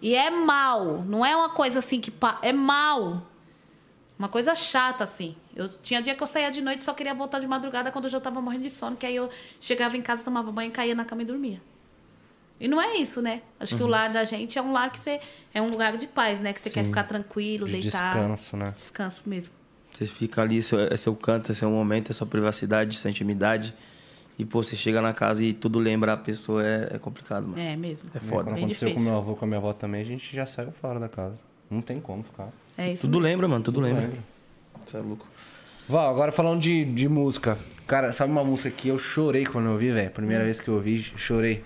E 0.00 0.14
é 0.14 0.30
mal, 0.30 1.04
não 1.06 1.26
é 1.26 1.36
uma 1.36 1.50
coisa 1.50 1.80
assim 1.80 2.00
que. 2.00 2.10
pa- 2.10 2.38
É 2.40 2.54
mal. 2.54 3.22
Uma 4.18 4.28
coisa 4.28 4.54
chata, 4.54 5.02
assim. 5.04 5.34
Eu 5.56 5.66
tinha 5.68 6.00
dia 6.00 6.14
que 6.14 6.22
eu 6.22 6.26
saía 6.26 6.50
de 6.50 6.60
noite 6.62 6.82
e 6.82 6.84
só 6.84 6.94
queria 6.94 7.12
voltar 7.14 7.40
de 7.40 7.46
madrugada 7.46 7.90
quando 7.90 8.04
eu 8.04 8.10
já 8.10 8.20
tava 8.20 8.40
morrendo 8.40 8.62
de 8.62 8.70
sono, 8.70 8.96
que 8.96 9.04
aí 9.04 9.16
eu 9.16 9.28
chegava 9.60 9.96
em 9.96 10.02
casa, 10.02 10.22
tomava 10.24 10.52
banho, 10.52 10.70
caía 10.70 10.94
na 10.94 11.04
cama 11.04 11.22
e 11.22 11.24
dormia. 11.24 11.60
E 12.60 12.68
não 12.68 12.80
é 12.80 12.96
isso, 12.96 13.20
né? 13.20 13.42
Acho 13.58 13.76
que 13.76 13.82
Uhum. 13.82 13.88
o 13.88 13.90
lar 13.90 14.12
da 14.12 14.24
gente 14.24 14.56
é 14.56 14.62
um 14.62 14.70
lar 14.72 14.90
que 14.92 14.98
você. 15.00 15.20
É 15.52 15.60
um 15.60 15.68
lugar 15.68 15.96
de 15.96 16.06
paz, 16.06 16.40
né? 16.40 16.52
Que 16.52 16.60
você 16.60 16.70
quer 16.70 16.84
ficar 16.84 17.02
tranquilo, 17.02 17.66
De 17.66 17.72
deitar. 17.72 18.12
descanso, 18.14 18.56
né? 18.56 18.66
Descanso 18.66 19.22
mesmo. 19.28 19.52
Você 19.92 20.06
fica 20.06 20.40
ali, 20.42 20.62
seu, 20.62 20.80
é 20.80 20.96
seu 20.96 21.14
canto, 21.16 21.50
é 21.50 21.54
seu 21.54 21.68
momento, 21.70 22.10
é 22.10 22.12
sua 22.12 22.26
privacidade, 22.26 22.96
sua 22.96 23.10
intimidade. 23.10 23.74
E, 24.38 24.44
pô, 24.44 24.62
você 24.62 24.74
chega 24.76 25.00
na 25.00 25.12
casa 25.12 25.44
e 25.44 25.52
tudo 25.52 25.78
lembra 25.78 26.12
a 26.12 26.16
pessoa, 26.16 26.64
é, 26.64 26.90
é 26.94 26.98
complicado, 26.98 27.48
mano. 27.48 27.58
É 27.60 27.76
mesmo. 27.76 28.08
É 28.14 28.18
Quando 28.18 28.28
foda. 28.28 28.44
Bem 28.50 28.54
aconteceu 28.64 28.88
com 28.88 28.94
difícil. 28.94 29.10
meu 29.12 29.20
avô 29.20 29.34
com 29.36 29.44
a 29.44 29.48
minha 29.48 29.58
avó 29.58 29.72
também, 29.72 30.00
a 30.00 30.04
gente 30.04 30.34
já 30.34 30.46
saiu 30.46 30.70
fora 30.72 30.98
da 31.00 31.08
casa. 31.08 31.36
Não 31.70 31.80
tem 31.82 32.00
como 32.00 32.22
ficar. 32.22 32.48
É 32.76 32.92
isso 32.92 33.02
Tudo 33.02 33.18
mesmo. 33.20 33.24
lembra, 33.28 33.48
mano, 33.48 33.62
tudo, 33.64 33.80
lembra. 33.80 34.02
lembra. 34.02 34.18
Você 34.84 34.96
é 34.96 35.00
louco. 35.00 35.26
Val, 35.88 36.08
agora 36.10 36.32
falando 36.32 36.60
de, 36.60 36.84
de 36.84 37.08
música. 37.08 37.58
Cara, 37.86 38.12
sabe 38.12 38.32
uma 38.32 38.42
música 38.44 38.70
que 38.70 38.88
eu 38.88 38.98
chorei 38.98 39.44
quando 39.44 39.66
eu 39.66 39.72
ouvi, 39.72 39.90
velho? 39.92 40.10
Primeira 40.10 40.42
Hum. 40.42 40.46
vez 40.46 40.60
que 40.60 40.68
eu 40.68 40.74
ouvi, 40.74 41.02
chorei. 41.16 41.62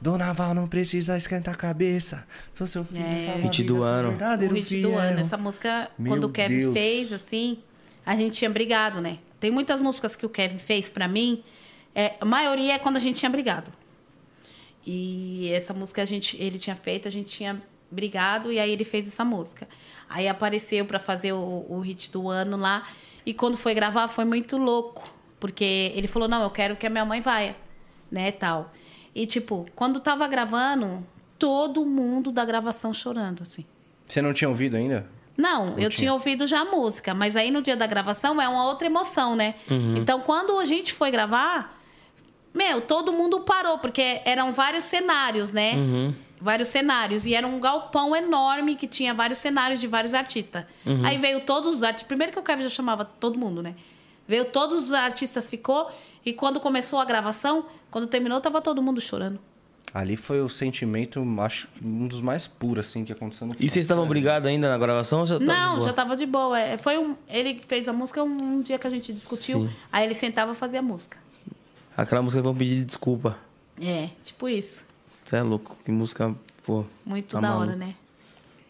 Dona 0.00 0.32
Val, 0.32 0.54
não 0.54 0.66
precisa 0.68 1.16
esquentar 1.16 1.54
a 1.54 1.56
cabeça. 1.56 2.26
Sou 2.54 2.66
seu 2.66 2.84
filho, 2.84 3.02
É. 3.02 3.36
Hit 3.42 3.62
do 3.64 3.82
ano. 3.82 4.10
verdadeiro 4.10 4.54
o 4.54 4.56
hit 4.56 4.68
fiel. 4.68 4.90
do 4.90 4.96
ano. 4.96 5.20
Essa 5.20 5.36
música, 5.36 5.90
Meu 5.98 6.12
quando 6.12 6.24
o 6.24 6.30
Kevin 6.30 6.58
Deus. 6.58 6.74
fez, 6.74 7.12
assim, 7.12 7.58
a 8.04 8.14
gente 8.16 8.36
tinha 8.36 8.48
brigado, 8.50 9.00
né? 9.00 9.18
Tem 9.38 9.50
muitas 9.50 9.80
músicas 9.80 10.14
que 10.16 10.24
o 10.24 10.28
Kevin 10.28 10.58
fez 10.58 10.88
pra 10.90 11.06
mim. 11.08 11.42
é, 11.94 12.14
a 12.20 12.24
maioria 12.24 12.74
é 12.74 12.78
quando 12.78 12.96
a 12.96 13.00
gente 13.00 13.18
tinha 13.18 13.30
brigado. 13.30 13.70
E 14.86 15.50
essa 15.52 15.74
música 15.74 16.02
a 16.02 16.04
gente, 16.04 16.36
ele 16.40 16.58
tinha 16.58 16.76
feito, 16.76 17.06
a 17.08 17.10
gente 17.10 17.28
tinha 17.28 17.60
brigado 17.90 18.52
e 18.52 18.58
aí 18.58 18.70
ele 18.70 18.84
fez 18.84 19.06
essa 19.06 19.24
música. 19.24 19.68
Aí 20.10 20.28
apareceu 20.28 20.84
pra 20.84 20.98
fazer 20.98 21.32
o, 21.32 21.64
o 21.68 21.80
hit 21.80 22.10
do 22.10 22.28
ano 22.28 22.56
lá. 22.56 22.82
E 23.24 23.32
quando 23.32 23.56
foi 23.56 23.72
gravar 23.74 24.08
foi 24.08 24.24
muito 24.24 24.58
louco. 24.58 25.02
Porque 25.38 25.92
ele 25.94 26.06
falou, 26.06 26.28
não, 26.28 26.42
eu 26.42 26.50
quero 26.50 26.76
que 26.76 26.86
a 26.86 26.90
minha 26.90 27.04
mãe 27.04 27.20
vá, 27.20 27.38
né, 28.10 28.30
tal. 28.32 28.72
E 29.14 29.24
tipo, 29.24 29.66
quando 29.74 29.98
tava 30.00 30.28
gravando, 30.28 31.02
todo 31.38 31.86
mundo 31.86 32.30
da 32.30 32.44
gravação 32.44 32.92
chorando, 32.92 33.42
assim. 33.42 33.64
Você 34.06 34.20
não 34.20 34.34
tinha 34.34 34.48
ouvido 34.48 34.76
ainda? 34.76 35.08
Não, 35.36 35.78
eu 35.78 35.88
tinha 35.88 36.12
ouvido 36.12 36.46
já 36.46 36.60
a 36.60 36.64
música, 36.66 37.14
mas 37.14 37.34
aí 37.36 37.50
no 37.50 37.62
dia 37.62 37.76
da 37.76 37.86
gravação 37.86 38.42
é 38.42 38.46
uma 38.48 38.66
outra 38.66 38.86
emoção, 38.86 39.34
né? 39.34 39.54
Então, 39.96 40.20
quando 40.20 40.58
a 40.58 40.64
gente 40.66 40.92
foi 40.92 41.10
gravar, 41.10 41.80
meu, 42.52 42.82
todo 42.82 43.10
mundo 43.12 43.40
parou, 43.40 43.78
porque 43.78 44.20
eram 44.26 44.52
vários 44.52 44.84
cenários, 44.84 45.52
né? 45.52 45.72
Vários 46.40 46.68
cenários. 46.68 47.26
E 47.26 47.34
era 47.34 47.46
um 47.46 47.60
galpão 47.60 48.16
enorme 48.16 48.76
que 48.76 48.86
tinha 48.86 49.12
vários 49.12 49.38
cenários 49.38 49.80
de 49.80 49.86
vários 49.86 50.14
artistas. 50.14 50.64
Aí 51.04 51.16
veio 51.18 51.40
todos 51.40 51.76
os 51.76 51.82
artistas. 51.82 52.08
Primeiro 52.08 52.32
que 52.32 52.38
o 52.38 52.42
Kevin 52.42 52.62
já 52.62 52.70
chamava 52.70 53.04
todo 53.04 53.38
mundo, 53.38 53.62
né? 53.62 53.74
Veio 54.26 54.44
todos 54.44 54.84
os 54.86 54.92
artistas, 54.92 55.48
ficou. 55.48 55.90
E 56.24 56.32
quando 56.32 56.60
começou 56.60 57.00
a 57.00 57.04
gravação, 57.04 57.66
quando 57.90 58.06
terminou, 58.06 58.40
tava 58.40 58.62
todo 58.62 58.80
mundo 58.80 59.00
chorando. 59.00 59.38
Ali 59.92 60.16
foi 60.16 60.40
o 60.40 60.48
sentimento, 60.48 61.20
acho, 61.40 61.66
que 61.66 61.84
um 61.84 62.06
dos 62.06 62.20
mais 62.20 62.46
puros, 62.46 62.86
assim, 62.86 63.04
que 63.04 63.12
aconteceu 63.12 63.46
no 63.46 63.54
E 63.58 63.68
vocês 63.68 63.84
estavam 63.84 64.06
brigados 64.06 64.48
ainda 64.48 64.68
na 64.68 64.78
gravação? 64.78 65.20
ou 65.20 65.26
Já 65.26 65.38
Não, 65.40 65.80
já 65.80 65.92
tava 65.92 66.16
de 66.16 66.26
boa. 66.26 66.58
É, 66.58 66.76
Foi 66.76 66.96
um, 66.96 67.16
ele 67.28 67.60
fez 67.66 67.88
a 67.88 67.92
música 67.92 68.22
um, 68.22 68.28
um 68.28 68.62
dia 68.62 68.78
que 68.78 68.86
a 68.86 68.90
gente 68.90 69.12
discutiu. 69.12 69.62
Sim. 69.62 69.70
Aí 69.90 70.04
ele 70.04 70.14
sentava 70.14 70.52
e 70.52 70.54
fazia 70.54 70.78
a 70.78 70.82
música. 70.82 71.18
Aquela 71.96 72.22
música 72.22 72.40
que 72.40 72.44
vão 72.44 72.54
pedir 72.54 72.84
desculpa. 72.84 73.36
É, 73.82 74.10
tipo 74.22 74.48
isso. 74.48 74.80
Você 75.30 75.36
é 75.36 75.42
louco. 75.44 75.76
Que 75.84 75.92
música, 75.92 76.34
pô. 76.64 76.84
Muito 77.06 77.28
tá 77.36 77.40
da 77.40 77.50
maluco. 77.50 77.68
hora, 77.68 77.76
né? 77.78 77.94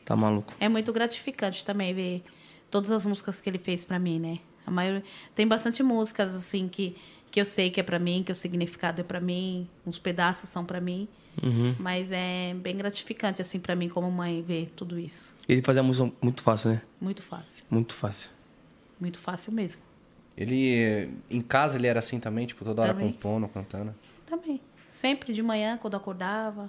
Tá 0.04 0.14
maluco. 0.14 0.52
É 0.60 0.68
muito 0.68 0.92
gratificante 0.92 1.64
também 1.64 1.94
ver 1.94 2.22
todas 2.70 2.90
as 2.90 3.06
músicas 3.06 3.40
que 3.40 3.48
ele 3.48 3.56
fez 3.56 3.82
pra 3.82 3.98
mim, 3.98 4.18
né? 4.20 4.40
A 4.66 4.70
maioria 4.70 5.02
tem 5.34 5.48
bastante 5.48 5.82
músicas 5.82 6.34
assim 6.34 6.68
que 6.68 6.94
que 7.30 7.40
eu 7.40 7.46
sei 7.46 7.70
que 7.70 7.80
é 7.80 7.82
pra 7.82 7.98
mim, 7.98 8.22
que 8.22 8.30
o 8.30 8.34
significado 8.34 9.00
é 9.00 9.04
pra 9.04 9.20
mim, 9.22 9.66
uns 9.86 9.98
pedaços 9.98 10.50
são 10.50 10.62
pra 10.62 10.82
mim. 10.82 11.08
Uhum. 11.42 11.76
Mas 11.78 12.12
é 12.12 12.52
bem 12.54 12.76
gratificante 12.76 13.40
assim 13.40 13.58
pra 13.58 13.74
mim 13.74 13.88
como 13.88 14.10
mãe 14.10 14.42
ver 14.42 14.68
tudo 14.76 14.98
isso. 14.98 15.34
Ele 15.48 15.62
fazia 15.62 15.82
música 15.82 16.12
muito 16.20 16.42
fácil, 16.42 16.72
né? 16.72 16.82
Muito 17.00 17.22
fácil, 17.22 17.64
Muito 17.70 17.94
fácil. 17.94 18.30
muito 19.00 19.18
fácil 19.18 19.50
mesmo. 19.54 19.80
Ele, 20.36 21.08
em 21.30 21.40
casa, 21.40 21.78
ele 21.78 21.86
era 21.86 22.00
assim 22.00 22.20
também, 22.20 22.46
tipo, 22.46 22.64
toda 22.66 22.82
hora 22.82 22.92
Também. 22.92 23.12
compondo, 23.12 23.48
cantando. 23.48 23.94
Também. 24.26 24.60
Sempre 24.90 25.32
de 25.32 25.42
manhã, 25.42 25.78
quando 25.80 25.96
acordava. 25.96 26.68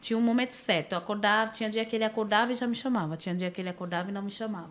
Tinha 0.00 0.16
um 0.18 0.22
momento 0.22 0.52
certo. 0.52 0.92
Eu 0.92 0.98
acordava, 0.98 1.50
tinha 1.50 1.68
dia 1.68 1.84
que 1.84 1.96
ele 1.96 2.04
acordava 2.04 2.52
e 2.52 2.54
já 2.54 2.66
me 2.66 2.76
chamava. 2.76 3.16
Tinha 3.16 3.34
dia 3.34 3.50
que 3.50 3.60
ele 3.60 3.68
acordava 3.68 4.10
e 4.10 4.12
não 4.12 4.22
me 4.22 4.30
chamava. 4.30 4.70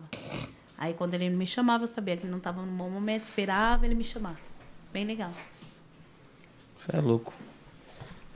Aí 0.78 0.94
quando 0.94 1.14
ele 1.14 1.28
me 1.28 1.46
chamava, 1.46 1.84
eu 1.84 1.88
sabia 1.88 2.16
que 2.16 2.22
ele 2.22 2.30
não 2.30 2.38
estava 2.38 2.62
no 2.62 2.72
bom 2.72 2.88
momento, 2.88 3.24
esperava 3.24 3.84
ele 3.84 3.94
me 3.94 4.04
chamar. 4.04 4.36
Bem 4.92 5.04
legal. 5.04 5.30
Você 6.78 6.94
é 6.94 7.00
louco. 7.00 7.32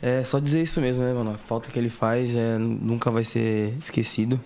É 0.03 0.25
só 0.25 0.39
dizer 0.39 0.63
isso 0.63 0.81
mesmo, 0.81 1.05
né, 1.05 1.13
mano? 1.13 1.33
A 1.33 1.39
falta 1.39 1.71
que 1.71 1.79
ele 1.79 1.91
faz 1.91 2.37
é, 2.37 2.57
nunca 2.59 3.11
vai 3.11 3.23
ser 3.23 3.77
esquecido. 3.79 4.43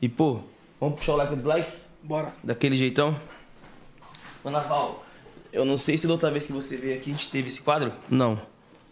E, 0.00 0.08
pô, 0.08 0.40
vamos 0.80 0.98
puxar 0.98 1.14
o 1.14 1.16
like 1.16 1.30
ou 1.30 1.36
dislike? 1.36 1.70
Bora. 2.02 2.32
Daquele 2.42 2.76
jeitão? 2.76 3.16
Dona 4.44 4.60
Val, 4.60 5.04
eu 5.52 5.64
não 5.64 5.76
sei 5.76 5.96
se 5.96 6.06
da 6.06 6.12
outra 6.12 6.30
vez 6.30 6.46
que 6.46 6.52
você 6.52 6.76
veio 6.76 6.96
aqui 6.96 7.10
a 7.10 7.14
gente 7.14 7.28
teve 7.30 7.48
esse 7.48 7.60
quadro. 7.62 7.92
Não. 8.08 8.40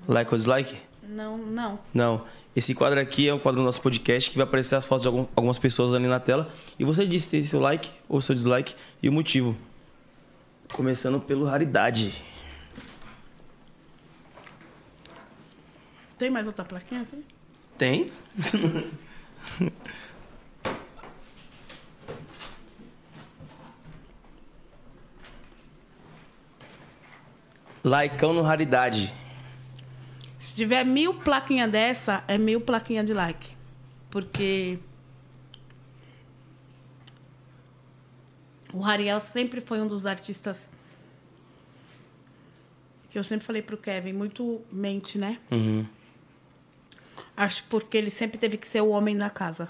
Like 0.07 0.31
ou 0.33 0.37
dislike? 0.39 0.77
Não, 1.03 1.37
não. 1.39 1.79
Não. 1.93 2.25
Esse 2.55 2.75
quadro 2.75 3.01
aqui 3.01 3.29
é 3.29 3.35
um 3.35 3.39
quadro 3.39 3.61
do 3.61 3.65
nosso 3.65 3.81
podcast 3.81 4.31
que 4.31 4.37
vai 4.37 4.45
aparecer 4.47 4.77
as 4.77 4.87
fotos 4.87 5.03
de 5.03 5.09
algum- 5.09 5.27
algumas 5.35 5.59
pessoas 5.59 5.93
ali 5.95 6.07
na 6.07 6.21
tela. 6.21 6.51
E 6.79 6.85
você 6.85 7.07
disse 7.07 7.31
ter 7.31 7.43
seu 7.43 7.61
like 7.61 7.91
ou 8.09 8.21
seu 8.21 8.35
dislike 8.35 8.75
e 9.03 9.09
o 9.09 9.13
motivo. 9.13 9.57
Começando 10.73 11.21
pelo 11.21 11.45
raridade. 11.45 12.23
Tem 16.19 16.31
mais 16.31 16.47
outra 16.47 16.65
plaquinha 16.65 17.03
assim? 17.03 17.25
Tem? 17.77 18.07
Likeão 27.85 28.33
no 28.33 28.43
raridade. 28.43 29.13
Se 30.45 30.55
tiver 30.55 30.85
mil 30.85 31.15
plaquinhas 31.15 31.71
dessa, 31.71 32.23
é 32.29 32.37
mil 32.37 32.61
plaquinhas 32.61 33.07
de 33.07 33.15
like. 33.15 33.57
Porque 34.11 34.79
o 38.71 38.79
Rariel 38.79 39.21
sempre 39.21 39.63
foi 39.63 39.81
um 39.81 39.89
dos 39.89 40.05
artistas 40.05 40.71
que 43.09 43.19
eu 43.19 43.25
sempre 43.25 43.47
falei 43.47 43.63
pro 43.63 43.79
Kevin, 43.79 44.13
muito 44.13 44.61
mente, 44.71 45.17
né? 45.17 45.41
Uhum. 45.51 45.87
Acho 47.35 47.65
porque 47.65 47.97
ele 47.97 48.11
sempre 48.11 48.37
teve 48.37 48.59
que 48.59 48.69
ser 48.69 48.83
o 48.83 48.91
homem 48.91 49.17
da 49.17 49.31
casa. 49.31 49.67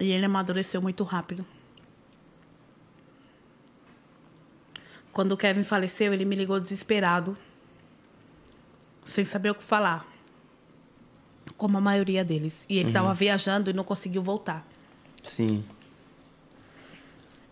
E 0.00 0.10
ele 0.10 0.24
amadureceu 0.26 0.82
muito 0.82 1.04
rápido. 1.04 1.46
Quando 5.12 5.30
o 5.30 5.36
Kevin 5.36 5.62
faleceu, 5.62 6.12
ele 6.12 6.24
me 6.24 6.34
ligou 6.34 6.58
desesperado, 6.58 7.38
sem 9.06 9.24
saber 9.24 9.50
o 9.50 9.54
que 9.54 9.62
falar. 9.62 10.06
Como 11.56 11.78
a 11.78 11.80
maioria 11.80 12.24
deles. 12.24 12.66
E 12.68 12.78
ele 12.78 12.88
estava 12.88 13.14
viajando 13.14 13.70
e 13.70 13.72
não 13.72 13.84
conseguiu 13.84 14.22
voltar. 14.22 14.66
Sim. 15.22 15.64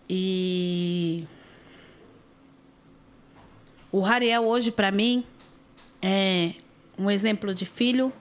E 0.08 1.26
o 3.91 4.00
Rariel 4.00 4.44
hoje 4.44 4.70
para 4.70 4.91
mim 4.91 5.24
é 6.02 6.55
um 6.99 7.10
exemplo 7.10 7.55
de 7.55 7.65
filho, 7.65 8.12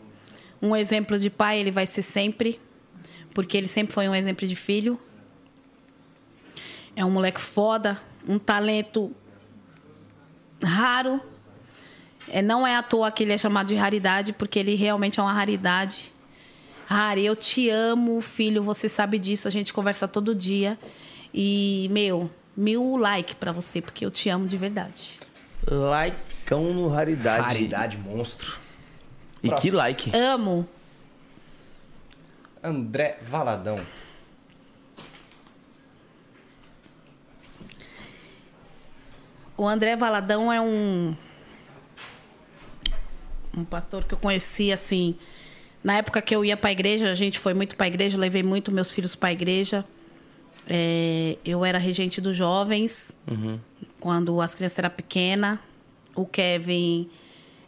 um 0.62 0.76
exemplo 0.76 1.20
de 1.20 1.30
pai, 1.30 1.60
ele 1.60 1.72
vai 1.72 1.86
ser 1.86 2.02
sempre, 2.02 2.60
porque 3.34 3.58
ele 3.58 3.68
sempre 3.68 3.94
foi 3.94 4.08
um 4.08 4.16
exemplo 4.16 4.48
de 4.48 4.56
filho. 4.56 4.98
É 6.96 7.04
um 7.04 7.12
moleque 7.12 7.42
foda, 7.42 8.00
um 8.28 8.40
talento 8.40 9.14
raro. 10.62 11.20
É, 12.34 12.42
não 12.42 12.66
é 12.66 12.76
à 12.76 12.82
toa 12.82 13.12
que 13.12 13.22
ele 13.22 13.32
é 13.32 13.38
chamado 13.38 13.68
de 13.68 13.76
raridade, 13.76 14.34
porque 14.34 14.58
ele 14.58 14.74
realmente 14.74 15.20
é 15.20 15.24
uma 15.24 15.32
raridade. 15.32 16.12
Rari, 16.88 17.24
eu 17.24 17.36
te 17.36 17.70
amo, 17.70 18.20
filho, 18.22 18.64
você 18.64 18.90
sabe 18.90 19.20
disso, 19.20 19.48
a 19.48 19.52
gente 19.52 19.72
conversa 19.72 20.08
todo 20.08 20.34
dia. 20.34 20.76
E, 21.32 21.88
meu, 21.92 22.32
mil 22.58 22.98
like 22.98 23.36
pra 23.36 23.52
você, 23.52 23.84
porque 23.84 24.04
eu 24.04 24.10
te 24.10 24.30
amo 24.30 24.48
de 24.48 24.58
verdade. 24.58 25.20
Likeão 25.68 26.74
no 26.74 26.88
raridade. 26.88 27.46
Raridade 27.46 27.98
monstro. 28.00 28.58
E 29.44 29.52
que 29.52 29.70
like. 29.70 30.12
Amo. 30.18 30.68
André 32.64 33.20
Valadão. 33.22 33.80
O 39.56 39.68
André 39.68 39.96
Valadão 39.96 40.52
é 40.52 40.60
um 40.60 41.16
um 43.56 43.64
pastor 43.64 44.04
que 44.04 44.14
eu 44.14 44.18
conheci 44.18 44.72
assim, 44.72 45.16
na 45.84 45.98
época 45.98 46.22
que 46.22 46.36
eu 46.36 46.46
ia 46.46 46.56
para 46.56 46.70
a 46.70 46.72
igreja, 46.72 47.12
a 47.12 47.16
gente 47.16 47.38
foi 47.38 47.54
muito 47.54 47.76
para 47.76 47.86
a 47.86 47.88
igreja, 47.88 48.18
levei 48.18 48.42
muito 48.42 48.74
meus 48.74 48.90
filhos 48.90 49.16
para 49.16 49.30
a 49.30 49.34
igreja. 49.34 49.86
É, 50.68 51.38
eu 51.44 51.66
era 51.66 51.78
regente 51.78 52.22
dos 52.22 52.38
jovens 52.38 53.14
quando 54.00 54.40
as 54.40 54.56
crianças 54.56 54.80
eram 54.80 54.90
pequenas. 54.90 55.60
O 56.16 56.26
Kevin 56.26 57.10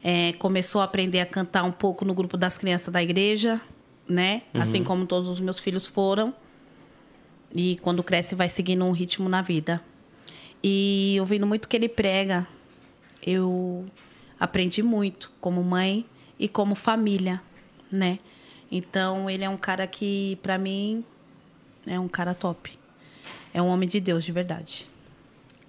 é, 0.01 0.33
começou 0.33 0.79
a 0.79 0.85
aprender 0.85 1.19
a 1.19 1.25
cantar 1.25 1.63
um 1.63 1.71
pouco 1.71 2.05
no 2.05 2.13
grupo 2.13 2.37
das 2.37 2.57
crianças 2.57 2.93
da 2.93 3.03
igreja, 3.03 3.59
né? 4.07 4.43
Assim 4.53 4.81
como 4.83 5.05
todos 5.05 5.27
os 5.27 5.41
meus 5.41 5.59
filhos 5.59 5.85
foram. 5.85 6.33
E 7.53 7.77
quando 7.81 8.01
cresce, 8.03 8.33
vai 8.33 8.47
seguindo 8.47 8.85
um 8.85 8.91
ritmo 8.91 9.27
na 9.27 9.41
vida. 9.41 9.81
E 10.63 11.17
ouvindo 11.19 11.45
muito 11.45 11.67
que 11.67 11.75
ele 11.75 11.89
prega, 11.89 12.47
eu 13.25 13.85
aprendi 14.45 14.81
muito 14.81 15.31
como 15.41 15.63
mãe 15.63 16.05
e 16.39 16.47
como 16.47 16.75
família, 16.75 17.41
né? 17.91 18.19
Então, 18.71 19.29
ele 19.29 19.43
é 19.43 19.49
um 19.49 19.57
cara 19.57 19.85
que, 19.87 20.37
para 20.41 20.57
mim, 20.57 21.03
é 21.85 21.99
um 21.99 22.07
cara 22.07 22.33
top. 22.33 22.77
É 23.53 23.61
um 23.61 23.67
homem 23.67 23.87
de 23.87 23.99
Deus, 23.99 24.23
de 24.23 24.31
verdade. 24.31 24.87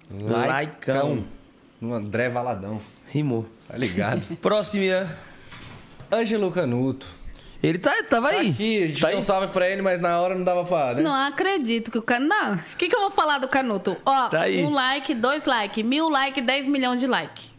Laicão. 0.09 1.25
No 1.79 1.93
André 1.93 2.29
Valadão. 2.29 2.81
Rimou. 3.07 3.45
Tá 3.67 3.77
ligado? 3.77 4.21
Próxima. 4.41 5.07
Ângelo 6.11 6.51
Canuto. 6.51 7.07
Ele 7.61 7.77
tá, 7.79 7.91
tava 8.03 8.29
Tá 8.29 8.35
aí. 8.39 8.49
aqui, 8.51 8.83
a 8.83 8.87
gente 8.87 9.01
tá 9.01 9.09
deu 9.09 9.17
um 9.17 9.21
salve 9.21 9.47
pra 9.51 9.67
ele, 9.69 9.81
mas 9.81 9.99
na 9.99 10.19
hora 10.21 10.35
não 10.35 10.43
dava 10.43 10.63
pra... 10.63 10.93
Né? 10.93 11.01
Não 11.01 11.13
acredito 11.13 11.89
que 11.89 11.97
o 11.97 12.01
Canuto... 12.01 12.29
Não, 12.29 12.53
o 12.55 12.77
que, 12.77 12.87
que 12.87 12.95
eu 12.95 12.99
vou 13.01 13.09
falar 13.11 13.39
do 13.39 13.47
Canuto? 13.47 13.97
Ó, 14.05 14.29
Tá 14.29 14.41
um 14.47 14.69
like, 14.69 15.13
dois 15.15 15.45
like, 15.45 15.81
mil 15.83 16.07
like, 16.07 16.39
dez 16.39 16.67
milhões 16.67 16.99
de 16.99 17.07
like. 17.07 17.49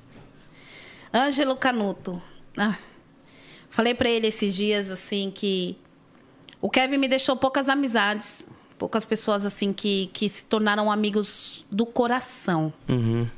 Ângelo 1.12 1.56
Canuto. 1.56 2.20
Ah, 2.56 2.76
falei 3.68 3.94
pra 3.94 4.08
ele 4.08 4.26
esses 4.26 4.54
dias, 4.54 4.90
assim, 4.90 5.30
que... 5.34 5.76
O 6.60 6.68
Kevin 6.68 6.98
me 6.98 7.08
deixou 7.08 7.36
poucas 7.36 7.68
amizades. 7.68 8.46
Poucas 8.76 9.04
pessoas, 9.04 9.44
assim, 9.46 9.72
que, 9.72 10.10
que 10.12 10.28
se 10.28 10.44
tornaram 10.44 10.90
amigos 10.90 11.66
do 11.70 11.86
coração. 11.86 12.72
Uhum. 12.88 13.28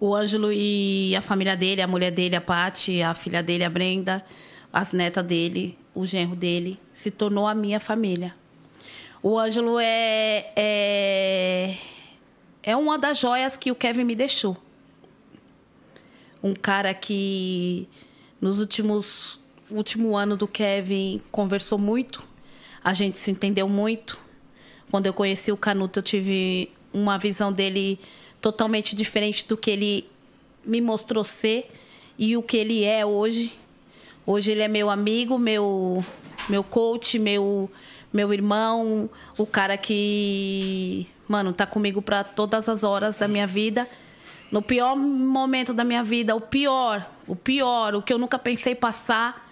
O 0.00 0.14
Ângelo 0.14 0.52
e 0.52 1.14
a 1.16 1.20
família 1.20 1.56
dele, 1.56 1.80
a 1.80 1.86
mulher 1.86 2.10
dele, 2.10 2.36
a 2.36 2.40
Paty, 2.40 3.02
a 3.02 3.14
filha 3.14 3.42
dele, 3.42 3.64
a 3.64 3.70
Brenda, 3.70 4.24
as 4.72 4.92
netas 4.92 5.24
dele, 5.24 5.78
o 5.94 6.04
genro 6.04 6.34
dele, 6.34 6.78
se 6.92 7.10
tornou 7.10 7.46
a 7.46 7.54
minha 7.54 7.80
família. 7.80 8.34
O 9.22 9.38
Ângelo 9.38 9.78
é, 9.78 10.52
é, 10.56 11.76
é 12.62 12.76
uma 12.76 12.98
das 12.98 13.18
joias 13.18 13.56
que 13.56 13.70
o 13.70 13.74
Kevin 13.74 14.04
me 14.04 14.14
deixou. 14.14 14.56
Um 16.44 16.52
cara 16.54 16.92
que 16.92 17.88
nos 18.38 18.60
últimos 18.60 19.40
último 19.70 20.14
ano 20.14 20.36
do 20.36 20.46
Kevin 20.46 21.22
conversou 21.32 21.78
muito, 21.78 22.22
a 22.84 22.92
gente 22.92 23.16
se 23.16 23.30
entendeu 23.30 23.66
muito. 23.66 24.20
Quando 24.90 25.06
eu 25.06 25.14
conheci 25.14 25.50
o 25.50 25.56
Canuto, 25.56 26.00
eu 26.00 26.02
tive 26.02 26.70
uma 26.92 27.16
visão 27.16 27.50
dele 27.50 27.98
totalmente 28.42 28.94
diferente 28.94 29.48
do 29.48 29.56
que 29.56 29.70
ele 29.70 30.06
me 30.62 30.82
mostrou 30.82 31.24
ser 31.24 31.66
e 32.18 32.36
o 32.36 32.42
que 32.42 32.58
ele 32.58 32.84
é 32.84 33.06
hoje. 33.06 33.58
Hoje 34.26 34.52
ele 34.52 34.60
é 34.60 34.68
meu 34.68 34.90
amigo, 34.90 35.38
meu 35.38 36.04
meu 36.50 36.62
coach, 36.62 37.18
meu 37.18 37.70
meu 38.12 38.34
irmão, 38.34 39.08
o 39.38 39.46
cara 39.46 39.78
que, 39.78 41.06
mano, 41.26 41.54
tá 41.54 41.66
comigo 41.66 42.02
para 42.02 42.22
todas 42.22 42.68
as 42.68 42.84
horas 42.84 43.16
da 43.16 43.26
minha 43.26 43.46
vida. 43.46 43.88
No 44.50 44.62
pior 44.62 44.96
momento 44.96 45.72
da 45.72 45.84
minha 45.84 46.04
vida, 46.04 46.34
o 46.34 46.40
pior, 46.40 47.06
o 47.26 47.34
pior, 47.34 47.94
o 47.94 48.02
que 48.02 48.12
eu 48.12 48.18
nunca 48.18 48.38
pensei 48.38 48.74
passar, 48.74 49.50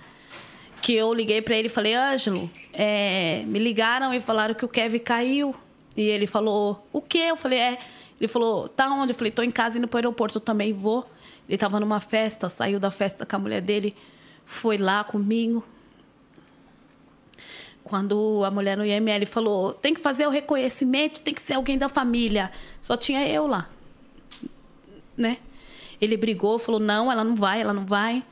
que 0.81 0.93
eu 0.95 1.13
liguei 1.15 1.41
para 1.41 1.57
ele 1.57 1.67
e 1.67 1.71
falei, 1.71 1.95
Ângelo, 1.95 2.51
é, 2.73 3.45
me 3.47 3.59
ligaram 3.59 4.13
e 4.13 4.21
falaram 4.21 4.55
que 4.55 4.65
o 4.65 4.69
Kevin 4.69 4.99
caiu. 4.99 5.55
E 5.97 6.03
ele 6.03 6.27
falou, 6.27 6.87
o 6.93 7.01
quê? 7.01 7.27
Eu 7.29 7.37
falei, 7.37 7.59
é. 7.59 7.79
Ele 8.21 8.29
falou, 8.29 8.69
tá 8.69 8.89
onde? 8.91 9.13
Eu 9.13 9.17
falei, 9.17 9.31
tô 9.31 9.43
em 9.43 9.51
casa 9.51 9.79
indo 9.79 9.89
pro 9.89 9.99
aeroporto, 9.99 10.39
eu 10.39 10.41
também 10.41 10.73
vou. 10.73 11.09
Ele 11.49 11.59
tava 11.59 11.79
numa 11.81 12.01
festa, 12.01 12.49
saiu 12.49 12.79
da 12.79 12.91
festa 12.91 13.27
com 13.27 13.37
a 13.37 13.39
mulher 13.39 13.61
dele, 13.61 13.97
foi 14.47 14.77
lá 14.77 15.05
comigo. 15.05 15.65
Quando 17.85 18.45
a 18.45 18.51
mulher 18.51 18.77
no 18.77 18.87
IML 18.87 19.27
falou, 19.27 19.73
tem 19.73 19.93
que 19.93 20.01
fazer 20.01 20.27
o 20.27 20.31
reconhecimento, 20.31 21.21
tem 21.21 21.35
que 21.35 21.43
ser 21.43 21.55
alguém 21.55 21.77
da 21.77 21.89
família. 21.89 22.51
Só 22.81 22.97
tinha 22.97 23.27
eu 23.29 23.47
lá. 23.47 23.69
Né? 25.23 25.39
Ele 26.01 26.17
brigou, 26.17 26.59
falou, 26.59 26.81
não, 26.81 27.11
ela 27.11 27.23
não 27.23 27.37
vai, 27.37 27.61
ela 27.61 27.73
não 27.73 27.87
vai. 27.87 28.25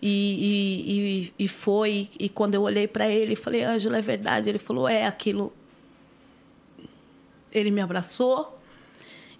E, 0.00 0.08
e, 0.08 0.92
e, 0.92 1.44
e 1.44 1.48
foi. 1.48 2.08
E 2.18 2.28
quando 2.28 2.54
eu 2.54 2.62
olhei 2.62 2.88
para 2.88 3.08
ele, 3.08 3.36
falei, 3.36 3.62
Ângelo, 3.64 3.94
é 3.96 4.00
verdade. 4.00 4.48
Ele 4.48 4.58
falou, 4.58 4.88
é 4.88 5.06
aquilo. 5.06 5.52
Ele 7.52 7.70
me 7.70 7.80
abraçou. 7.80 8.56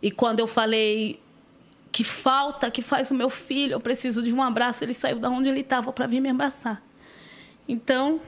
E 0.02 0.10
quando 0.10 0.40
eu 0.40 0.46
falei 0.46 1.20
que 1.90 2.04
falta, 2.04 2.70
que 2.70 2.82
faz 2.82 3.10
o 3.10 3.14
meu 3.14 3.30
filho, 3.30 3.72
eu 3.72 3.80
preciso 3.80 4.22
de 4.22 4.32
um 4.32 4.42
abraço, 4.42 4.84
ele 4.84 4.94
saiu 4.94 5.18
da 5.18 5.30
onde 5.30 5.48
ele 5.48 5.60
estava 5.60 5.92
para 5.92 6.06
vir 6.06 6.20
me 6.20 6.28
abraçar. 6.28 6.82
Então, 7.66 8.20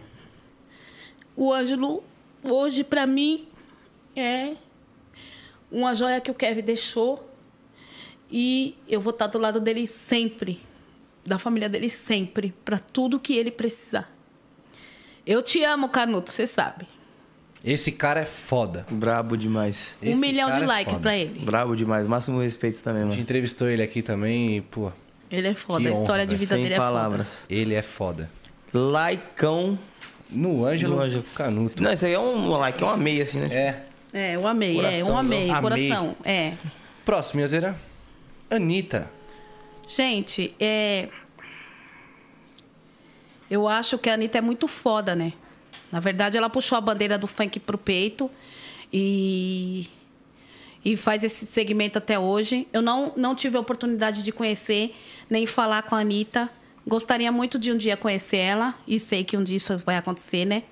o 1.36 1.52
Ângelo, 1.52 2.02
hoje, 2.42 2.82
para 2.82 3.06
mim, 3.06 3.46
é 4.16 4.54
uma 5.70 5.94
joia 5.94 6.20
que 6.20 6.30
o 6.30 6.34
Kevin 6.34 6.62
deixou. 6.62 7.29
E 8.30 8.76
eu 8.88 9.00
vou 9.00 9.10
estar 9.12 9.26
do 9.26 9.38
lado 9.38 9.60
dele 9.60 9.86
sempre, 9.86 10.60
da 11.26 11.38
família 11.38 11.68
dele 11.68 11.90
sempre, 11.90 12.54
para 12.64 12.78
tudo 12.78 13.18
que 13.18 13.34
ele 13.36 13.50
precisar. 13.50 14.10
Eu 15.26 15.42
te 15.42 15.62
amo, 15.64 15.88
Canuto, 15.88 16.30
você 16.30 16.46
sabe. 16.46 16.86
Esse 17.64 17.92
cara 17.92 18.20
é 18.20 18.24
foda. 18.24 18.86
Brabo 18.90 19.36
demais. 19.36 19.96
Esse 20.00 20.14
um 20.14 20.16
milhão 20.18 20.50
de 20.50 20.62
é 20.62 20.66
likes 20.66 20.92
foda. 20.94 21.02
para 21.02 21.16
ele. 21.16 21.40
Brabo 21.40 21.76
demais. 21.76 22.06
Máximo 22.06 22.40
respeito 22.40 22.80
também, 22.82 23.02
A 23.02 23.04
gente 23.04 23.10
mano. 23.12 23.22
entrevistou 23.22 23.68
ele 23.68 23.82
aqui 23.82 24.00
também 24.00 24.56
e, 24.56 24.60
pô, 24.62 24.90
Ele 25.30 25.48
é 25.48 25.54
foda. 25.54 25.86
A 25.88 25.92
história 25.92 26.26
de 26.26 26.34
vida 26.34 26.54
Sem 26.54 26.62
dele 26.62 26.76
palavras. 26.76 27.44
Ele 27.50 27.74
é 27.74 27.82
foda. 27.82 28.30
Laicão. 28.72 29.78
No 30.30 30.64
Ângelo 30.64 30.94
No 30.96 31.02
Ângelo. 31.02 31.24
Canuto. 31.34 31.82
Não, 31.82 31.92
isso 31.92 32.06
aí 32.06 32.12
é 32.12 32.18
um 32.18 32.48
like, 32.50 32.80
é 32.82 32.86
uma 32.86 32.96
meia, 32.96 33.24
assim, 33.24 33.40
né? 33.40 33.48
É. 33.52 33.58
é 33.58 33.72
foda. 33.72 33.84
É, 34.12 34.36
eu 34.36 34.46
amei. 34.46 34.70
é, 34.70 34.72
eu 34.72 34.76
Coração, 35.06 35.18
amei. 35.18 35.50
amei. 35.50 35.60
Coração. 35.60 36.16
É. 36.24 36.52
Próximo, 37.04 37.40
Yazeira. 37.42 37.76
Anitta. 38.50 39.10
Gente, 39.86 40.54
é. 40.58 41.08
Eu 43.50 43.66
acho 43.66 43.98
que 43.98 44.10
a 44.10 44.14
Anitta 44.14 44.38
é 44.38 44.40
muito 44.40 44.68
foda, 44.68 45.14
né? 45.14 45.32
Na 45.90 46.00
verdade, 46.00 46.36
ela 46.36 46.50
puxou 46.50 46.76
a 46.76 46.80
bandeira 46.80 47.16
do 47.16 47.26
funk 47.26 47.58
pro 47.60 47.78
peito 47.78 48.30
e. 48.92 49.88
E 50.82 50.96
faz 50.96 51.22
esse 51.22 51.44
segmento 51.44 51.98
até 51.98 52.18
hoje. 52.18 52.66
Eu 52.72 52.80
não, 52.80 53.12
não 53.14 53.34
tive 53.34 53.56
a 53.56 53.60
oportunidade 53.60 54.22
de 54.22 54.32
conhecer, 54.32 54.94
nem 55.28 55.46
falar 55.46 55.82
com 55.82 55.94
a 55.94 55.98
Anitta. 56.00 56.48
Gostaria 56.86 57.30
muito 57.30 57.58
de 57.58 57.70
um 57.70 57.76
dia 57.76 57.96
conhecer 57.96 58.38
ela, 58.38 58.74
e 58.88 58.98
sei 58.98 59.22
que 59.22 59.36
um 59.36 59.44
dia 59.44 59.58
isso 59.58 59.76
vai 59.78 59.96
acontecer, 59.98 60.46
né? 60.46 60.62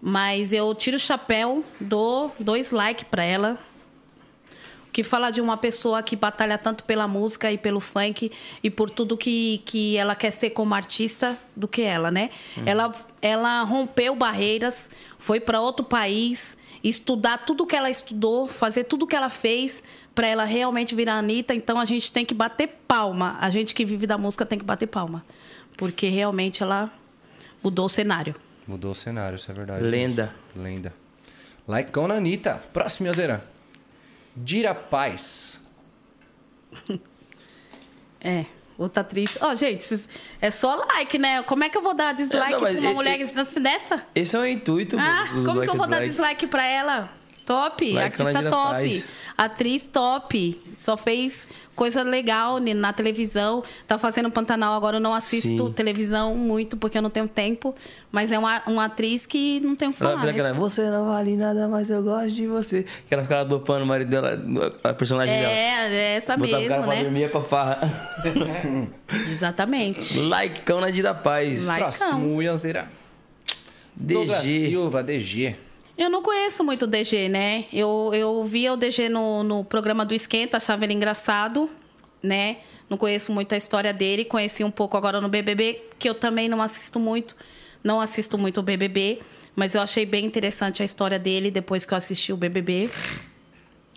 Mas 0.00 0.52
eu 0.52 0.72
tiro 0.74 0.96
o 0.96 1.00
chapéu, 1.00 1.64
dou 1.80 2.34
dois 2.38 2.70
likes 2.70 3.04
pra 3.10 3.24
ela, 3.24 3.58
que 4.92 5.02
fala 5.02 5.30
de 5.30 5.40
uma 5.40 5.56
pessoa 5.56 6.02
que 6.02 6.16
batalha 6.16 6.58
tanto 6.58 6.84
pela 6.84 7.06
música 7.06 7.50
e 7.50 7.58
pelo 7.58 7.80
funk 7.80 8.30
e 8.62 8.70
por 8.70 8.90
tudo 8.90 9.16
que, 9.16 9.62
que 9.64 9.96
ela 9.96 10.14
quer 10.14 10.30
ser 10.30 10.50
como 10.50 10.74
artista 10.74 11.38
do 11.54 11.68
que 11.68 11.82
ela, 11.82 12.10
né? 12.10 12.30
Ela, 12.66 12.92
ela 13.22 13.62
rompeu 13.62 14.14
barreiras, 14.16 14.90
foi 15.18 15.38
para 15.38 15.60
outro 15.60 15.84
país, 15.84 16.56
estudar 16.82 17.38
tudo 17.38 17.66
que 17.66 17.76
ela 17.76 17.90
estudou, 17.90 18.46
fazer 18.46 18.84
tudo 18.84 19.06
que 19.06 19.14
ela 19.14 19.30
fez 19.30 19.82
para 20.14 20.26
ela 20.26 20.44
realmente 20.44 20.94
virar 20.94 21.14
a 21.14 21.18
Anitta. 21.18 21.54
Então 21.54 21.78
a 21.78 21.84
gente 21.84 22.10
tem 22.10 22.24
que 22.24 22.34
bater 22.34 22.68
palma. 22.86 23.36
A 23.40 23.50
gente 23.50 23.74
que 23.74 23.84
vive 23.84 24.06
da 24.06 24.18
música 24.18 24.44
tem 24.44 24.58
que 24.58 24.64
bater 24.64 24.86
palma. 24.86 25.24
Porque 25.76 26.08
realmente 26.08 26.62
ela 26.62 26.90
mudou 27.62 27.86
o 27.86 27.88
cenário. 27.88 28.34
Mudou 28.66 28.92
o 28.92 28.94
cenário, 28.94 29.36
isso 29.36 29.50
é 29.50 29.54
verdade. 29.54 29.82
Lenda. 29.82 30.34
Lenda. 30.54 30.92
Laicão 31.66 32.08
na 32.08 32.14
Anitta. 32.14 32.62
Próximo, 32.72 33.06
Yazeira. 33.08 33.49
Dira 34.36 34.74
Paz. 34.74 35.60
É. 38.22 38.44
Outra 38.76 39.00
atriz. 39.02 39.36
Ó, 39.40 39.54
gente, 39.54 39.82
vocês- 39.84 40.08
é 40.40 40.50
só 40.50 40.74
like, 40.74 41.18
né? 41.18 41.42
Como 41.42 41.64
é 41.64 41.68
que 41.68 41.76
eu 41.76 41.82
vou 41.82 41.94
dar 41.94 42.12
dislike 42.14 42.48
É, 42.48 42.50
não, 42.52 42.58
pra 42.58 42.70
uma 42.80 42.90
e- 42.90 42.94
mulher 42.94 43.16
que 43.18 43.24
dessa? 43.60 44.06
Esse 44.14 44.36
é 44.36 44.38
o 44.38 44.46
intuito. 44.46 44.96
Ah, 44.98 45.26
como 45.44 45.60
que 45.62 45.68
eu 45.70 45.74
vou 45.74 45.86
dar 45.86 46.00
dislike. 46.00 46.08
dislike 46.08 46.46
pra 46.46 46.66
ela? 46.66 47.10
Top, 47.50 47.98
artista 47.98 48.42
top, 48.44 48.70
faz. 48.70 49.04
atriz 49.36 49.86
top, 49.88 50.62
só 50.76 50.96
fez 50.96 51.48
coisa 51.74 52.04
legal 52.04 52.60
na 52.60 52.92
televisão, 52.92 53.64
tá 53.88 53.98
fazendo 53.98 54.30
Pantanal, 54.30 54.72
agora 54.74 54.98
eu 54.98 55.00
não 55.00 55.12
assisto 55.12 55.66
Sim. 55.66 55.72
televisão 55.72 56.36
muito 56.36 56.76
porque 56.76 56.96
eu 56.96 57.02
não 57.02 57.10
tenho 57.10 57.26
tempo, 57.26 57.74
mas 58.12 58.30
é 58.30 58.38
uma, 58.38 58.62
uma 58.68 58.84
atriz 58.84 59.26
que 59.26 59.58
não 59.58 59.74
tem 59.74 59.88
o 59.88 59.92
que 59.92 60.00
Ela 60.00 60.12
falar, 60.12 60.32
vira 60.32 60.52
né? 60.52 60.52
você 60.52 60.88
não 60.90 61.06
vale 61.06 61.36
nada, 61.36 61.66
mas 61.66 61.90
eu 61.90 62.04
gosto 62.04 62.30
de 62.30 62.46
você. 62.46 62.86
Que 63.08 63.14
ela 63.14 63.24
ficava 63.24 63.44
dopando 63.44 63.82
o 63.82 63.86
marido 63.86 64.10
dela, 64.10 64.40
a 64.84 64.94
personagem 64.94 65.34
dela. 65.34 65.52
É, 65.52 65.92
é 65.92 66.16
essa 66.18 66.36
Botava 66.36 66.56
mesmo, 66.56 66.68
cara 66.68 66.82
pra 66.84 66.94
né? 66.94 67.02
dormir 67.02 67.30
pra 67.32 67.40
farra. 67.40 67.78
Exatamente. 69.28 70.20
Laicão 70.20 70.80
na 70.80 70.90
Dira 70.90 71.14
Paz. 71.14 71.66
Like. 71.66 71.98
Próximo. 71.98 72.40
Douglas 73.96 74.42
DG. 74.44 74.66
Silva, 74.66 75.02
DG. 75.02 75.56
Eu 76.00 76.08
não 76.08 76.22
conheço 76.22 76.64
muito 76.64 76.84
o 76.84 76.86
DG, 76.86 77.28
né? 77.28 77.66
Eu, 77.70 78.10
eu 78.14 78.42
via 78.42 78.72
o 78.72 78.76
DG 78.78 79.10
no, 79.10 79.42
no 79.42 79.62
programa 79.62 80.02
do 80.02 80.14
Esquenta, 80.14 80.56
achava 80.56 80.82
ele 80.84 80.94
engraçado, 80.94 81.68
né? 82.22 82.56
Não 82.88 82.96
conheço 82.96 83.30
muito 83.30 83.54
a 83.54 83.58
história 83.58 83.92
dele, 83.92 84.24
conheci 84.24 84.64
um 84.64 84.70
pouco 84.70 84.96
agora 84.96 85.20
no 85.20 85.28
BBB, 85.28 85.90
que 85.98 86.08
eu 86.08 86.14
também 86.14 86.48
não 86.48 86.62
assisto 86.62 86.98
muito, 86.98 87.36
não 87.84 88.00
assisto 88.00 88.38
muito 88.38 88.60
o 88.60 88.62
BBB, 88.62 89.20
mas 89.54 89.74
eu 89.74 89.82
achei 89.82 90.06
bem 90.06 90.24
interessante 90.24 90.80
a 90.80 90.86
história 90.86 91.18
dele 91.18 91.50
depois 91.50 91.84
que 91.84 91.92
eu 91.92 91.98
assisti 91.98 92.32
o 92.32 92.36
BBB, 92.36 92.88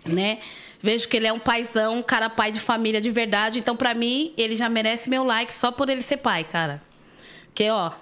né? 0.04 0.40
Vejo 0.82 1.08
que 1.08 1.16
ele 1.16 1.26
é 1.26 1.32
um 1.32 1.38
paizão, 1.38 1.96
um 1.96 2.02
cara 2.02 2.28
pai 2.28 2.52
de 2.52 2.60
família 2.60 3.00
de 3.00 3.10
verdade, 3.10 3.60
então 3.60 3.74
pra 3.74 3.94
mim 3.94 4.34
ele 4.36 4.56
já 4.56 4.68
merece 4.68 5.08
meu 5.08 5.24
like 5.24 5.50
só 5.50 5.72
por 5.72 5.88
ele 5.88 6.02
ser 6.02 6.18
pai, 6.18 6.44
cara. 6.44 6.82
Porque, 7.46 7.70
ó, 7.70 7.92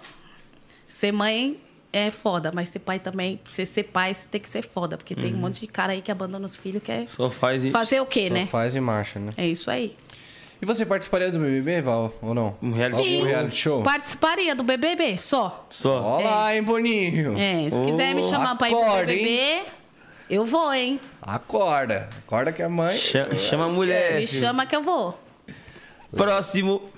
ser 0.88 1.12
mãe 1.12 1.60
é 1.92 2.10
foda, 2.10 2.50
mas 2.54 2.70
ser 2.70 2.78
pai 2.78 2.98
também, 2.98 3.38
você 3.44 3.66
ser 3.66 3.82
pai, 3.84 4.14
você 4.14 4.28
tem 4.28 4.40
que 4.40 4.48
ser 4.48 4.62
foda. 4.62 4.96
Porque 4.96 5.14
tem 5.14 5.34
um 5.34 5.38
monte 5.38 5.60
de 5.60 5.66
cara 5.66 5.92
aí 5.92 6.00
que 6.00 6.10
abandona 6.10 6.46
os 6.46 6.56
filhos, 6.56 6.82
quer 6.82 7.06
Só 7.08 7.28
faz 7.28 7.64
isso. 7.64 7.72
fazer 7.72 8.00
o 8.00 8.06
quê, 8.06 8.28
Só 8.28 8.34
né? 8.34 8.46
faz 8.46 8.74
e 8.74 8.80
marcha, 8.80 9.18
né? 9.18 9.32
É 9.36 9.46
isso 9.46 9.70
aí. 9.70 9.94
E 10.60 10.64
você 10.64 10.86
participaria 10.86 11.30
do 11.30 11.40
BBB, 11.40 11.80
Val, 11.82 12.14
ou 12.22 12.32
não? 12.34 12.56
Um 12.62 12.70
reality 12.70 12.96
Algum 13.00 13.10
show. 13.10 13.24
reality 13.24 13.56
show? 13.56 13.82
Participaria 13.82 14.54
do 14.54 14.62
BBB, 14.62 15.16
só. 15.18 15.66
Só. 15.68 16.00
Olá, 16.20 16.54
hein, 16.54 16.62
Boninho? 16.62 17.36
É, 17.36 17.68
se 17.68 17.80
quiser 17.80 18.14
me 18.14 18.22
chamar 18.22 18.54
pra 18.56 18.68
ir 18.68 18.70
pro 18.70 18.80
acorda, 18.80 19.06
BBB, 19.06 19.62
eu 20.30 20.44
vou, 20.46 20.72
hein? 20.72 21.00
Acorda. 21.20 22.08
Acorda 22.24 22.52
que 22.52 22.62
a 22.62 22.68
mãe... 22.68 22.96
Chama, 22.96 23.34
chama 23.38 23.64
a 23.66 23.70
mulher. 23.70 24.20
Me 24.20 24.26
chama 24.26 24.64
que 24.64 24.76
eu 24.76 24.82
vou. 24.84 25.18
Próximo. 26.16 26.90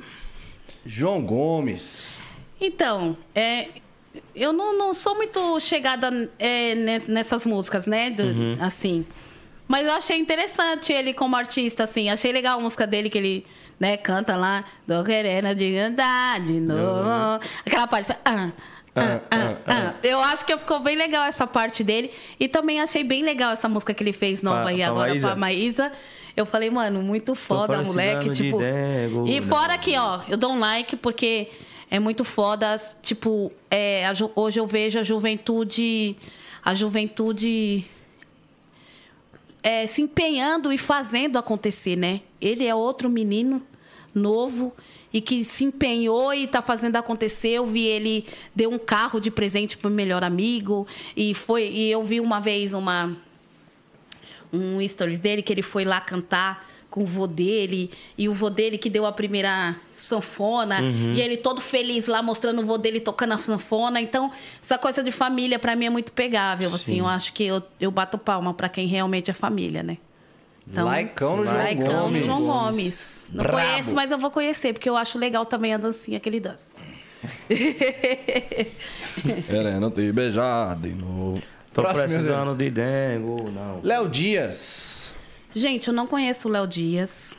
João 0.85 1.23
Gomes. 1.23 2.19
Então, 2.61 3.17
é, 3.35 3.69
eu 4.35 4.53
não, 4.53 4.77
não 4.77 4.95
sou 4.95 5.15
muito 5.15 5.59
chegada 5.61 6.31
é, 6.39 6.75
nes- 6.75 7.09
nessas 7.09 7.45
músicas, 7.45 7.87
né? 7.87 8.11
Do- 8.11 8.25
Assim. 8.61 9.05
Mas 9.67 9.87
eu 9.87 9.93
achei 9.93 10.19
interessante 10.19 10.93
ele 10.93 11.15
como 11.15 11.35
artista, 11.37 11.85
assim. 11.85 12.11
Achei 12.11 12.33
legal 12.33 12.59
a 12.59 12.63
música 12.63 12.87
dele 12.87 13.09
que 13.09 13.17
ele 13.19 13.47
né, 13.81 13.97
canta 13.97 14.37
lá. 14.37 14.65
Tô 14.87 15.03
querendo 15.03 15.55
de 15.55 15.77
andar 15.79 16.41
de 16.41 16.61
novo. 16.61 17.41
Aquela 17.67 17.87
parte. 17.87 18.13
Ah, 18.25 18.51
ah, 18.95 19.21
ah, 19.31 19.55
ah. 19.67 19.95
Eu 20.03 20.21
acho 20.23 20.45
que 20.45 20.57
ficou 20.57 20.81
bem 20.81 20.97
legal 20.97 21.25
essa 21.25 21.47
parte 21.47 21.83
dele. 21.83 22.11
E 22.39 22.47
também 22.47 22.81
achei 22.81 23.03
bem 23.03 23.23
legal 23.25 23.53
essa 23.53 23.69
música 23.69 23.95
que 23.95 24.03
ele 24.05 24.13
fez 24.13 24.43
nova 24.43 24.69
aí 24.69 24.83
agora 24.83 25.09
Maísa? 25.11 25.27
pra 25.29 25.37
Maísa. 25.37 25.93
Eu 26.37 26.45
falei, 26.45 26.69
mano, 26.69 27.01
muito 27.03 27.35
foda, 27.35 27.81
moleque. 27.83 28.31
Tipo. 28.31 28.59
Dego, 28.59 29.27
E 29.27 29.41
fora 29.41 29.79
que, 29.79 29.97
ó, 29.97 30.21
eu 30.29 30.37
dou 30.37 30.53
um 30.53 30.59
like 30.59 30.95
porque 30.97 31.49
é 31.91 31.99
muito 31.99 32.25
foda. 32.25 32.77
Tipo, 33.03 33.53
é, 33.71 34.07
a 34.07 34.13
hoje 34.35 34.61
eu 34.61 34.67
vejo 34.67 34.99
a 34.99 35.03
juventude. 35.03 36.17
A 36.65 36.75
juventude. 36.75 37.85
é, 39.63 39.87
se 39.87 40.03
empenhando 40.03 40.73
e 40.73 40.79
fazendo 40.79 41.39
acontecer, 41.39 41.97
né? 41.97 42.21
Ele 42.41 42.67
é 42.67 42.75
outro 42.75 43.09
menino 43.09 43.63
novo 44.15 44.73
e 45.13 45.21
que 45.21 45.45
se 45.45 45.65
empenhou 45.65 46.35
e 46.35 46.45
está 46.45 46.61
fazendo 46.61 46.97
acontecer. 46.97 47.51
Eu 47.51 47.67
vi 47.67 47.85
ele 47.85 48.27
deu 48.55 48.71
um 48.71 48.79
carro 48.79 49.21
de 49.21 49.31
presente 49.31 49.79
para 49.79 49.89
o 49.89 49.91
melhor 49.91 50.23
amigo 50.25 50.87
e 51.17 51.35
foi 51.35 51.69
e 51.69 51.91
eu 51.91 52.03
vi 52.05 52.21
uma 52.21 52.41
vez 52.41 52.75
uma 52.75 53.17
um 54.53 54.87
stories 54.87 55.19
dele 55.19 55.43
que 55.43 55.53
ele 55.53 55.63
foi 55.63 55.85
lá 55.85 56.01
cantar 56.01 56.69
com 56.91 57.03
o 57.03 57.07
vô 57.07 57.27
dele 57.27 57.91
e 58.17 58.29
o 58.29 58.33
vô 58.35 58.51
dele 58.51 58.79
que 58.79 58.89
deu 58.89 59.05
a 59.05 59.13
primeira 59.13 59.77
sanfona 59.97 60.81
e 60.81 61.21
ele 61.21 61.37
todo 61.37 61.61
feliz 61.61 62.07
lá 62.07 62.23
mostrando 62.23 62.61
o 62.63 62.65
vô 62.67 62.77
dele 62.79 63.01
tocando 63.01 63.33
a 63.33 63.39
sanfona. 63.39 64.01
Então, 64.01 64.31
essa 64.63 64.79
coisa 64.79 65.03
de 65.03 65.11
família 65.11 65.59
para 65.59 65.75
mim 65.77 65.87
é 65.87 65.91
muito 65.91 66.13
pegável, 66.13 66.75
assim. 66.75 66.99
Eu 66.99 67.07
acho 67.07 67.33
que 67.33 67.45
eu, 67.45 67.63
eu 67.81 67.91
bato 67.91 68.19
palma 68.19 68.53
para 68.55 68.69
quem 68.69 68.87
realmente 68.87 69.31
é 69.31 69.35
família, 69.35 69.83
né? 69.83 69.99
Laicão 70.73 71.37
no 71.37 71.45
João 71.45 71.57
Laicão 71.59 71.87
no 71.87 72.01
Gomes. 72.01 72.27
João 72.27 72.43
Gomes. 72.43 73.29
Não 73.33 73.45
Brabo. 73.45 73.59
conheço, 73.59 73.95
mas 73.95 74.11
eu 74.11 74.19
vou 74.19 74.31
conhecer, 74.31 74.73
porque 74.73 74.89
eu 74.89 74.97
acho 74.97 75.19
legal 75.19 75.45
também 75.45 75.75
a 75.75 75.77
dancinha 75.77 76.19
que 76.19 76.29
ele 76.29 76.41
dança. 76.41 76.83
Querendo 79.47 79.91
te 79.91 80.13
beijar 80.13 80.77
de 80.77 80.91
novo. 80.91 81.43
Tô 81.73 81.83
Próximo, 81.83 82.05
precisando 82.07 82.55
de 82.55 82.71
dengo, 82.71 83.51
não. 83.51 83.81
Léo 83.83 84.09
Dias. 84.09 85.13
Gente, 85.55 85.89
eu 85.89 85.95
não 85.95 86.07
conheço 86.07 86.49
o 86.49 86.51
Léo 86.51 86.67
Dias. 86.67 87.39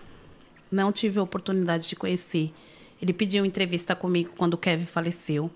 Não 0.72 0.92
tive 0.92 1.20
a 1.20 1.24
oportunidade 1.24 1.88
de 1.90 1.96
conhecer. 1.96 2.54
Ele 3.02 3.14
pediu 3.14 3.46
entrevista 3.46 3.96
comigo 3.96 4.32
quando 4.38 4.56
o 4.56 4.58
Kevin 4.58 4.86
faleceu. 4.86 5.52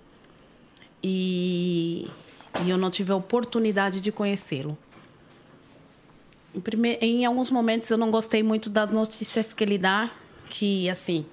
E, 1.02 2.08
e 2.64 2.70
eu 2.70 2.78
não 2.78 2.90
tive 2.90 3.12
a 3.12 3.16
oportunidade 3.16 4.02
de 4.02 4.12
conhecê-lo. 4.12 4.78
Em, 7.02 7.22
em 7.22 7.26
alguns 7.26 7.52
momentos 7.52 7.90
eu 7.90 7.98
não 7.98 8.10
gostei 8.10 8.44
muito 8.44 8.70
das 8.70 8.92
notícias 8.92 9.54
que 9.54 9.64
ele 9.64 9.78
dá, 9.78 10.12
que 10.46 10.90
assim, 10.90 11.26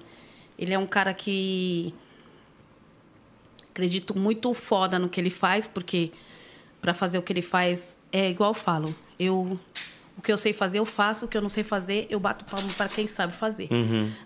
ele 0.57 0.73
é 0.73 0.79
um 0.79 0.85
cara 0.85 1.13
que 1.13 1.93
acredito 3.69 4.17
muito 4.17 4.53
foda 4.53 4.97
no 4.97 5.09
que 5.09 5.19
ele 5.19 5.29
faz, 5.29 5.67
porque 5.67 6.11
para 6.81 6.93
fazer 6.93 7.17
o 7.17 7.21
que 7.21 7.33
ele 7.33 7.41
faz 7.41 7.99
é 8.11 8.29
igual 8.29 8.51
eu 8.51 8.53
falo. 8.53 8.95
Eu 9.19 9.59
o 10.17 10.21
que 10.21 10.31
eu 10.31 10.37
sei 10.37 10.53
fazer 10.53 10.79
eu 10.79 10.85
faço, 10.85 11.25
o 11.25 11.27
que 11.27 11.37
eu 11.37 11.41
não 11.41 11.49
sei 11.49 11.63
fazer 11.63 12.07
eu 12.09 12.19
bato 12.19 12.43
palmo 12.45 12.73
para 12.73 12.89
quem 12.89 13.07
sabe 13.07 13.33
fazer, 13.33 13.69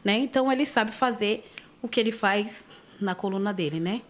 né? 0.04 0.18
Então 0.20 0.52
ele 0.52 0.66
sabe 0.66 0.92
fazer 0.92 1.44
o 1.82 1.88
que 1.88 2.00
ele 2.00 2.12
faz 2.12 2.66
na 3.00 3.14
coluna 3.16 3.54
dele, 3.54 3.80
né? 3.80 4.02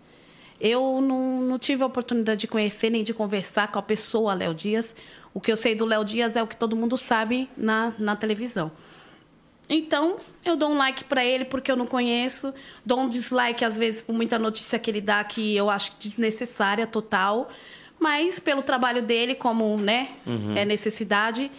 Eu 0.60 1.01
não, 1.01 1.42
não 1.42 1.58
tive 1.58 1.82
a 1.82 1.88
oportunidade 1.88 2.42
de 2.42 2.48
conhecer 2.48 2.92
nem 2.92 3.03
de 3.03 3.16
conversar 3.16 3.72
com 3.72 3.80
a 3.80 3.82
pessoa 3.82 4.35
Léo 4.35 4.53
Dias. 4.53 4.95
O 5.34 5.42
que 5.42 5.51
eu 5.51 5.58
sei 5.58 5.74
do 5.74 5.85
Léo 5.85 6.06
Dias 6.06 6.35
é 6.35 6.43
o 6.43 6.45
que 6.45 6.56
todo 6.56 6.76
mundo 6.76 6.95
sabe 6.98 7.50
na, 7.58 7.93
na 7.98 8.16
televisão. 8.16 8.72
Então, 9.68 10.18
eu 10.43 10.56
dou 10.56 10.69
um 10.69 10.77
like 10.77 11.06
pra 11.06 11.26
ele 11.26 11.45
porque 11.45 11.72
eu 11.72 11.77
não 11.77 11.85
conheço. 11.88 12.53
Dou 12.85 13.00
um 13.00 13.10
dislike, 13.10 13.64
às 13.64 13.77
vezes, 13.77 14.03
por 14.03 14.14
muita 14.14 14.38
notícia 14.38 14.77
que 14.77 14.92
ele 14.92 15.01
dá 15.01 15.24
que 15.24 15.56
eu 15.56 15.69
acho 15.69 15.93
desnecessária, 15.98 16.85
total. 16.85 17.50
Mas, 17.98 18.38
pelo 18.38 18.61
trabalho 18.61 19.01
dele, 19.01 19.34
como 19.34 19.77
né, 19.77 20.10
é 20.56 20.66
necessidade, 20.66 21.50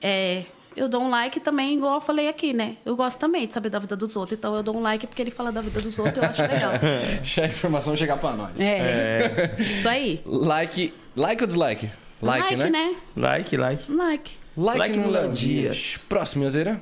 é, 0.00 0.44
eu 0.76 0.88
dou 0.88 1.02
um 1.02 1.08
like 1.08 1.40
também, 1.40 1.76
igual 1.76 1.94
eu 1.94 2.00
falei 2.00 2.28
aqui, 2.28 2.52
né? 2.52 2.76
Eu 2.84 2.94
gosto 2.96 3.18
também 3.18 3.46
de 3.46 3.54
saber 3.54 3.70
da 3.70 3.78
vida 3.78 3.96
dos 3.96 4.14
outros. 4.16 4.38
Então, 4.38 4.54
eu 4.54 4.62
dou 4.62 4.76
um 4.76 4.80
like 4.80 5.06
porque 5.06 5.22
ele 5.22 5.30
fala 5.30 5.50
da 5.50 5.60
vida 5.60 5.80
dos 5.80 5.98
outros, 5.98 6.18
eu 6.18 6.24
acho 6.28 6.42
legal. 6.42 6.72
Deixa 7.16 7.42
a 7.44 7.46
informação 7.46 7.96
chegar 7.96 8.16
pra 8.18 8.32
nós. 8.32 8.60
É, 8.60 9.56
isso 9.58 9.88
aí. 9.88 10.20
Like, 10.26 10.92
like 11.14 11.42
ou 11.42 11.46
dislike? 11.46 11.90
Like, 12.20 12.56
né? 12.56 12.94
Like, 13.16 13.56
like. 13.56 13.90
Like. 13.92 14.32
Like, 14.56 14.78
Like 14.78 14.98
no 14.98 15.10
Léo 15.10 15.32
Dias. 15.32 15.76
Dias. 15.76 15.96
Próximo, 16.08 16.44
Yozeira. 16.44 16.80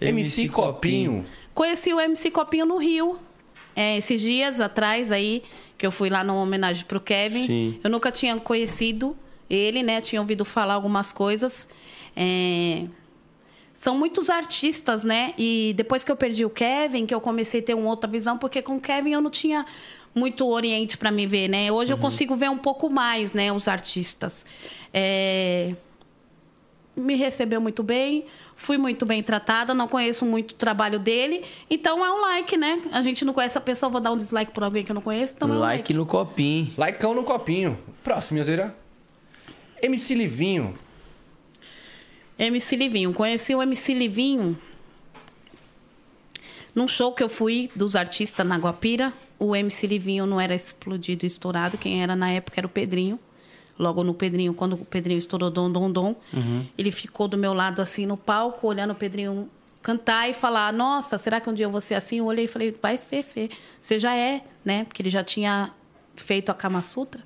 MC 0.00 0.48
Copinho. 0.48 1.24
Conheci 1.54 1.92
o 1.92 2.00
MC 2.00 2.30
Copinho 2.30 2.66
no 2.66 2.76
Rio. 2.76 3.18
é, 3.74 3.96
esses 3.96 4.20
dias 4.20 4.60
atrás 4.60 5.10
aí, 5.12 5.42
que 5.78 5.86
eu 5.86 5.90
fui 5.90 6.10
lá 6.10 6.22
numa 6.22 6.40
homenagem 6.42 6.84
pro 6.84 7.00
Kevin. 7.00 7.46
Sim. 7.46 7.80
Eu 7.82 7.88
nunca 7.90 8.10
tinha 8.10 8.38
conhecido 8.38 9.16
ele, 9.48 9.82
né? 9.82 10.00
Tinha 10.00 10.20
ouvido 10.20 10.44
falar 10.44 10.74
algumas 10.74 11.12
coisas. 11.12 11.66
É, 12.16 12.84
São 13.74 13.96
muitos 13.96 14.30
artistas, 14.30 15.02
né? 15.02 15.34
E 15.38 15.72
depois 15.76 16.04
que 16.04 16.12
eu 16.12 16.16
perdi 16.16 16.44
o 16.44 16.50
Kevin, 16.50 17.06
que 17.06 17.14
eu 17.14 17.20
comecei 17.20 17.60
a 17.60 17.62
ter 17.62 17.74
uma 17.74 17.88
outra 17.88 18.08
visão, 18.08 18.38
porque 18.38 18.62
com 18.62 18.76
o 18.76 18.80
Kevin 18.80 19.12
eu 19.12 19.20
não 19.20 19.30
tinha 19.30 19.66
muito 20.14 20.46
oriente 20.46 20.96
para 20.96 21.10
me 21.10 21.26
ver, 21.26 21.48
né? 21.48 21.72
Hoje 21.72 21.92
eu 21.92 21.98
consigo 21.98 22.36
ver 22.36 22.50
um 22.50 22.58
pouco 22.58 22.90
mais, 22.90 23.32
né? 23.32 23.50
Os 23.52 23.66
artistas. 23.66 24.44
É, 24.92 25.74
me 26.94 27.14
recebeu 27.14 27.60
muito 27.60 27.82
bem, 27.82 28.26
fui 28.54 28.76
muito 28.76 29.06
bem 29.06 29.22
tratada, 29.22 29.72
não 29.72 29.88
conheço 29.88 30.26
muito 30.26 30.50
o 30.52 30.54
trabalho 30.54 30.98
dele, 30.98 31.42
então 31.70 32.04
é 32.04 32.10
um 32.12 32.20
like, 32.20 32.56
né? 32.56 32.78
A 32.92 33.00
gente 33.00 33.24
não 33.24 33.32
conhece 33.32 33.56
a 33.56 33.60
pessoa, 33.60 33.90
vou 33.90 34.00
dar 34.00 34.12
um 34.12 34.16
dislike 34.16 34.52
por 34.52 34.62
alguém 34.62 34.84
que 34.84 34.90
eu 34.90 34.94
não 34.94 35.02
conheço, 35.02 35.32
então 35.34 35.48
é 35.48 35.52
um 35.52 35.58
like 35.58 35.78
like. 35.78 35.94
no 35.94 36.04
copinho. 36.04 36.72
Likeão 36.76 37.14
no 37.14 37.24
copinho. 37.24 37.78
Próximo, 38.04 38.38
Yozeira. 38.38 38.76
MC 39.80 40.14
Livinho. 40.14 40.74
MC 42.38 42.76
Livinho, 42.76 43.12
conheci 43.12 43.54
o 43.54 43.62
MC 43.62 43.94
Livinho 43.94 44.58
num 46.74 46.88
show 46.88 47.12
que 47.12 47.22
eu 47.22 47.28
fui 47.28 47.70
dos 47.76 47.94
artistas 47.94 48.46
na 48.46 48.56
Guapira. 48.56 49.12
O 49.38 49.54
MC 49.54 49.86
Livinho 49.86 50.26
não 50.26 50.40
era 50.40 50.54
explodido, 50.54 51.26
estourado, 51.26 51.76
quem 51.76 52.02
era 52.02 52.16
na 52.16 52.30
época 52.30 52.60
era 52.60 52.66
o 52.66 52.70
Pedrinho. 52.70 53.18
Logo 53.78 54.04
no 54.04 54.14
Pedrinho, 54.14 54.54
quando 54.54 54.74
o 54.74 54.84
Pedrinho 54.84 55.18
estourou 55.18 55.50
Dom 55.50 55.70
Dom 55.70 55.90
Dom, 55.90 56.14
ele 56.76 56.90
ficou 56.90 57.26
do 57.26 57.36
meu 57.36 57.52
lado 57.52 57.80
assim 57.80 58.06
no 58.06 58.16
palco, 58.16 58.66
olhando 58.66 58.92
o 58.92 58.94
Pedrinho 58.94 59.50
cantar 59.82 60.28
e 60.30 60.34
falar: 60.34 60.72
Nossa, 60.72 61.18
será 61.18 61.40
que 61.40 61.50
um 61.50 61.54
dia 61.54 61.66
eu 61.66 61.70
vou 61.70 61.80
ser 61.80 61.94
assim? 61.94 62.18
Eu 62.18 62.26
olhei 62.26 62.44
e 62.44 62.48
falei: 62.48 62.76
Vai, 62.80 62.98
Fê, 62.98 63.22
Fê, 63.22 63.50
você 63.80 63.98
já 63.98 64.14
é, 64.14 64.42
né? 64.64 64.84
Porque 64.84 65.02
ele 65.02 65.10
já 65.10 65.24
tinha 65.24 65.70
feito 66.14 66.50
a 66.50 66.54
Kama 66.54 66.82
Sutra. 66.82 67.22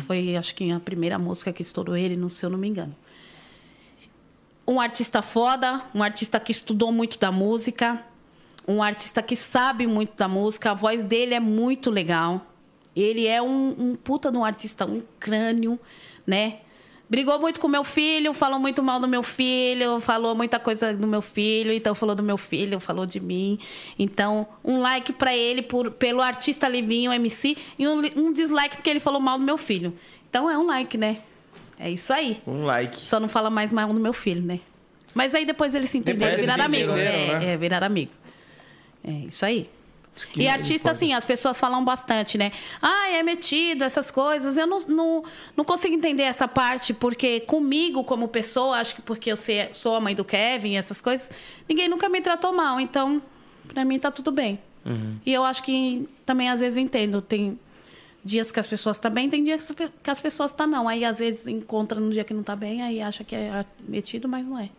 Foi, 0.00 0.36
acho 0.36 0.54
que, 0.54 0.70
a 0.70 0.80
primeira 0.80 1.18
música 1.18 1.52
que 1.52 1.62
estourou 1.62 1.96
ele, 1.96 2.16
não 2.16 2.28
se 2.28 2.44
eu 2.44 2.50
não 2.50 2.58
me 2.58 2.68
engano 2.68 2.94
um 4.66 4.80
artista 4.80 5.20
foda, 5.22 5.82
um 5.94 6.02
artista 6.02 6.40
que 6.40 6.52
estudou 6.52 6.90
muito 6.90 7.18
da 7.18 7.30
música, 7.30 8.02
um 8.66 8.82
artista 8.82 9.22
que 9.22 9.36
sabe 9.36 9.86
muito 9.86 10.16
da 10.16 10.26
música, 10.26 10.70
a 10.70 10.74
voz 10.74 11.04
dele 11.04 11.34
é 11.34 11.40
muito 11.40 11.90
legal. 11.90 12.46
Ele 12.96 13.26
é 13.26 13.42
um, 13.42 13.74
um 13.78 13.96
puta 13.96 14.30
de 14.30 14.38
um 14.38 14.44
artista, 14.44 14.86
um 14.86 15.02
crânio, 15.18 15.78
né? 16.26 16.60
Brigou 17.08 17.38
muito 17.38 17.60
com 17.60 17.68
meu 17.68 17.84
filho, 17.84 18.32
falou 18.32 18.58
muito 18.58 18.82
mal 18.82 18.98
do 18.98 19.06
meu 19.06 19.22
filho, 19.22 20.00
falou 20.00 20.34
muita 20.34 20.58
coisa 20.58 20.94
do 20.94 21.06
meu 21.06 21.20
filho, 21.20 21.70
então 21.72 21.94
falou 21.94 22.14
do 22.14 22.22
meu 22.22 22.38
filho, 22.38 22.80
falou 22.80 23.04
de 23.04 23.20
mim. 23.20 23.58
Então, 23.98 24.46
um 24.64 24.80
like 24.80 25.12
pra 25.12 25.36
ele 25.36 25.60
por, 25.60 25.90
pelo 25.90 26.22
artista 26.22 26.66
Livinho, 26.66 27.12
MC, 27.12 27.58
e 27.78 27.86
um, 27.86 28.00
um 28.16 28.32
dislike 28.32 28.76
porque 28.76 28.88
ele 28.88 29.00
falou 29.00 29.20
mal 29.20 29.38
do 29.38 29.44
meu 29.44 29.58
filho. 29.58 29.92
Então 30.30 30.50
é 30.50 30.56
um 30.56 30.66
like, 30.66 30.96
né? 30.96 31.18
É 31.78 31.90
isso 31.90 32.12
aí. 32.12 32.40
Um 32.46 32.64
like. 32.64 32.96
Só 32.96 33.18
não 33.18 33.28
fala 33.28 33.50
mais 33.50 33.72
mal 33.72 33.92
do 33.92 34.00
meu 34.00 34.12
filho, 34.12 34.42
né? 34.42 34.60
Mas 35.14 35.34
aí 35.34 35.44
depois 35.44 35.74
eles 35.74 35.90
se 35.90 35.98
entenderam, 35.98 36.32
Depois 36.32 36.42
viraram 36.42 36.64
amigo. 36.64 36.92
É, 36.92 37.38
né? 37.38 37.52
é, 37.52 37.56
viraram 37.56 37.86
amigo. 37.86 38.10
É 39.06 39.10
isso 39.10 39.44
aí. 39.44 39.68
que 40.32 40.42
E 40.42 40.48
artista, 40.48 40.90
assim, 40.90 41.12
as 41.12 41.24
pessoas 41.24 41.58
falam 41.58 41.84
bastante, 41.84 42.36
né? 42.36 42.50
Ah, 42.82 43.10
é 43.10 43.22
metido, 43.22 43.84
essas 43.84 44.10
coisas. 44.10 44.56
Eu 44.56 44.66
não, 44.66 44.78
não, 44.88 45.24
não 45.56 45.64
consigo 45.64 45.94
entender 45.94 46.24
essa 46.24 46.48
parte, 46.48 46.92
porque 46.92 47.40
comigo, 47.40 48.02
como 48.02 48.26
pessoa, 48.26 48.78
acho 48.78 48.96
que 48.96 49.02
porque 49.02 49.30
eu 49.30 49.36
sou 49.72 49.94
a 49.94 50.00
mãe 50.00 50.14
do 50.14 50.24
Kevin, 50.24 50.76
essas 50.76 51.00
coisas, 51.00 51.30
ninguém 51.68 51.88
nunca 51.88 52.08
me 52.08 52.20
tratou 52.20 52.52
mal. 52.52 52.80
Então, 52.80 53.22
pra 53.68 53.84
mim, 53.84 53.98
tá 53.98 54.10
tudo 54.10 54.32
bem. 54.32 54.58
E 55.24 55.32
eu 55.32 55.44
acho 55.44 55.62
que 55.62 56.06
também, 56.26 56.50
às 56.50 56.60
vezes, 56.60 56.76
entendo. 56.76 57.22
Tem 57.22 57.58
dias 58.24 58.50
que 58.50 58.58
as 58.58 58.66
pessoas 58.68 58.96
estão 58.96 59.10
bem, 59.10 59.28
tem 59.28 59.44
dias 59.44 59.70
que 60.02 60.10
as 60.10 60.20
pessoas 60.20 60.50
estão 60.50 60.66
não. 60.66 60.88
Aí, 60.88 61.04
às 61.04 61.18
vezes, 61.18 61.46
encontra 61.46 62.00
no 62.00 62.10
dia 62.10 62.24
que 62.24 62.32
não 62.32 62.42
tá 62.42 62.56
bem, 62.56 62.82
aí 62.82 63.00
acha 63.02 63.22
que 63.22 63.34
é 63.36 63.64
metido, 63.86 64.26
mas 64.28 64.44
não 64.46 64.58
é. 64.58 64.70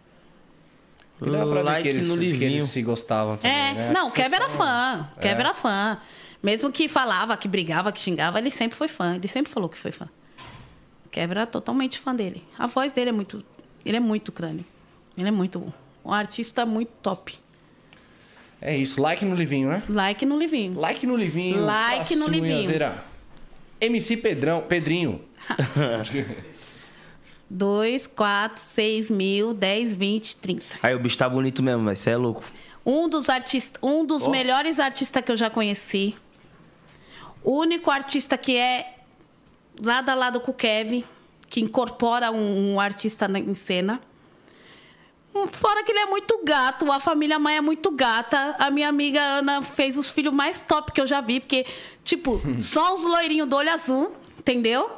E 1.22 1.30
dá 1.30 1.46
pra 1.46 1.64
ver 1.64 1.82
que 1.84 1.88
eles, 1.88 2.08
no 2.10 2.18
que 2.18 2.44
eles 2.44 2.64
se 2.66 2.82
gostavam 2.82 3.38
também, 3.38 3.56
É, 3.56 3.74
né? 3.74 3.92
não, 3.94 4.12
Kevin 4.12 4.30
foi 4.36 4.36
era 4.46 4.50
fã. 4.50 5.10
Kevin 5.22 5.36
É. 5.36 5.40
era 5.40 5.54
fã. 5.54 5.98
Mesmo 6.44 6.72
que 6.72 6.90
falava, 6.90 7.38
que 7.38 7.48
brigava, 7.48 7.92
que 7.92 8.00
xingava, 8.02 8.38
ele 8.38 8.52
sempre 8.52 8.78
foi 8.78 8.88
fã. 8.88 9.16
Ele 9.16 9.28
sempre 9.28 9.52
falou 9.52 9.70
que 9.70 9.78
foi 9.78 9.92
fã. 9.92 10.10
Kevin 11.10 11.32
era 11.32 11.48
totalmente 11.48 11.98
fã 12.00 12.14
dele. 12.14 12.44
A 12.60 12.68
voz 12.68 12.92
dele 12.92 13.10
é 13.10 13.14
muito. 13.14 13.44
Ele 13.86 13.96
é 13.98 14.00
muito 14.00 14.32
crânio. 14.32 14.66
Ele 15.18 15.28
é 15.30 15.32
muito 15.32 15.60
bom. 15.60 15.72
Um 16.04 16.12
artista 16.12 16.66
muito 16.66 16.90
top. 17.02 17.36
É 18.62 18.76
isso, 18.76 19.02
like 19.02 19.24
no 19.24 19.36
Livinho, 19.36 19.70
né? 19.70 19.84
Like 19.88 20.26
no 20.26 20.38
Livinho. 20.38 20.80
Like 20.80 21.06
no 21.08 21.16
Livinho. 21.16 21.64
Like 21.64 22.16
no 22.16 22.28
Livinho. 22.28 22.68
MC 23.86 24.18
Pedrão, 24.18 24.62
Pedrinho. 24.62 25.22
2, 27.50 28.08
4, 28.08 28.62
6 28.64 29.10
mil, 29.10 29.54
10, 29.54 29.94
20, 29.94 30.38
30. 30.38 30.66
Aí 30.82 30.96
o 30.96 31.00
bicho 31.00 31.18
tá 31.18 31.30
bonito 31.30 31.62
mesmo, 31.62 31.84
mas 31.84 32.00
você 32.00 32.12
é 32.12 32.18
louco. 32.18 32.44
Um 32.86 33.08
dos 33.08 33.30
artistas, 33.30 33.80
um 33.82 34.06
dos 34.06 34.28
Ó. 34.28 34.30
melhores 34.32 34.80
artistas 34.80 35.24
que 35.24 35.32
eu 35.32 35.36
já 35.38 35.50
conheci. 35.50 36.16
O 37.44 37.60
único 37.60 37.92
artista 37.92 38.38
que 38.38 38.56
é 38.58 38.96
lado 39.84 40.10
a 40.10 40.16
lado 40.16 40.40
com 40.40 40.52
o 40.52 40.54
Kevin, 40.54 41.04
que 41.48 41.60
incorpora 41.62 42.32
um, 42.32 42.74
um 42.74 42.80
artista 42.80 43.28
na- 43.28 43.40
em 43.40 43.54
cena. 43.54 44.02
Fora 45.52 45.84
que 45.84 45.92
ele 45.92 46.00
é 46.00 46.06
muito 46.06 46.40
gato, 46.46 46.90
a 46.90 47.00
família 47.00 47.38
mãe 47.38 47.58
é 47.58 47.62
muito 47.62 47.92
gata. 47.92 48.56
A 48.58 48.72
minha 48.72 48.88
amiga 48.88 49.22
Ana 49.22 49.62
fez 49.62 49.98
os 49.98 50.10
filhos 50.10 50.34
mais 50.34 50.62
top 50.62 50.94
que 50.94 51.02
eu 51.02 51.06
já 51.06 51.20
vi, 51.20 51.42
porque, 51.42 51.66
tipo, 52.06 52.42
só 52.62 52.94
os 52.94 53.04
loirinhos 53.04 53.48
do 53.48 53.56
olho 53.56 53.72
azul, 53.72 54.16
entendeu? 54.40 54.90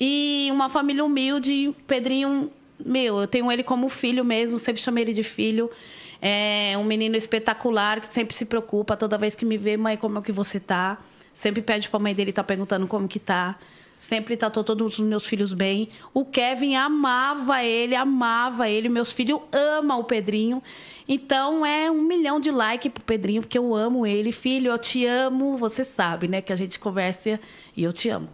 E 0.00 0.48
uma 0.50 0.70
família 0.70 1.04
humilde, 1.04 1.74
Pedrinho, 1.86 2.50
meu, 2.84 3.20
eu 3.20 3.28
tenho 3.28 3.50
ele 3.52 3.62
como 3.62 3.88
filho 3.90 4.24
mesmo, 4.24 4.58
sempre 4.58 4.80
chamei 4.80 5.04
ele 5.04 5.12
de 5.12 5.22
filho. 5.22 5.70
É 6.20 6.74
um 6.78 6.84
menino 6.84 7.14
espetacular 7.16 8.00
que 8.00 8.12
sempre 8.12 8.34
se 8.34 8.46
preocupa 8.46 8.96
toda 8.96 9.18
vez 9.18 9.34
que 9.34 9.44
me 9.44 9.58
vê, 9.58 9.76
mãe, 9.76 9.98
como 9.98 10.18
é 10.18 10.22
que 10.22 10.32
você 10.32 10.58
tá? 10.58 10.98
Sempre 11.34 11.60
pede 11.60 11.90
pra 11.90 12.00
mãe 12.00 12.14
dele 12.14 12.30
estar 12.30 12.44
perguntando 12.44 12.86
como 12.86 13.06
que 13.06 13.18
tá. 13.18 13.58
Sempre 13.96 14.36
tratou 14.36 14.64
todos 14.64 14.98
os 14.98 15.04
meus 15.04 15.24
filhos 15.24 15.52
bem. 15.52 15.88
O 16.12 16.24
Kevin 16.24 16.74
amava 16.74 17.62
ele, 17.62 17.94
amava 17.94 18.68
ele. 18.68 18.88
Meus 18.88 19.12
filhos 19.12 19.40
amam 19.52 20.00
o 20.00 20.04
Pedrinho. 20.04 20.62
Então 21.08 21.64
é 21.64 21.90
um 21.90 22.02
milhão 22.02 22.40
de 22.40 22.50
like 22.50 22.90
pro 22.90 23.02
Pedrinho, 23.04 23.42
porque 23.42 23.56
eu 23.56 23.74
amo 23.74 24.06
ele. 24.06 24.32
Filho, 24.32 24.70
eu 24.72 24.78
te 24.78 25.06
amo. 25.06 25.56
Você 25.56 25.84
sabe, 25.84 26.28
né? 26.28 26.40
Que 26.40 26.52
a 26.52 26.56
gente 26.56 26.78
conversa 26.78 27.38
e 27.76 27.84
eu 27.84 27.92
te 27.92 28.08
amo. 28.08 28.28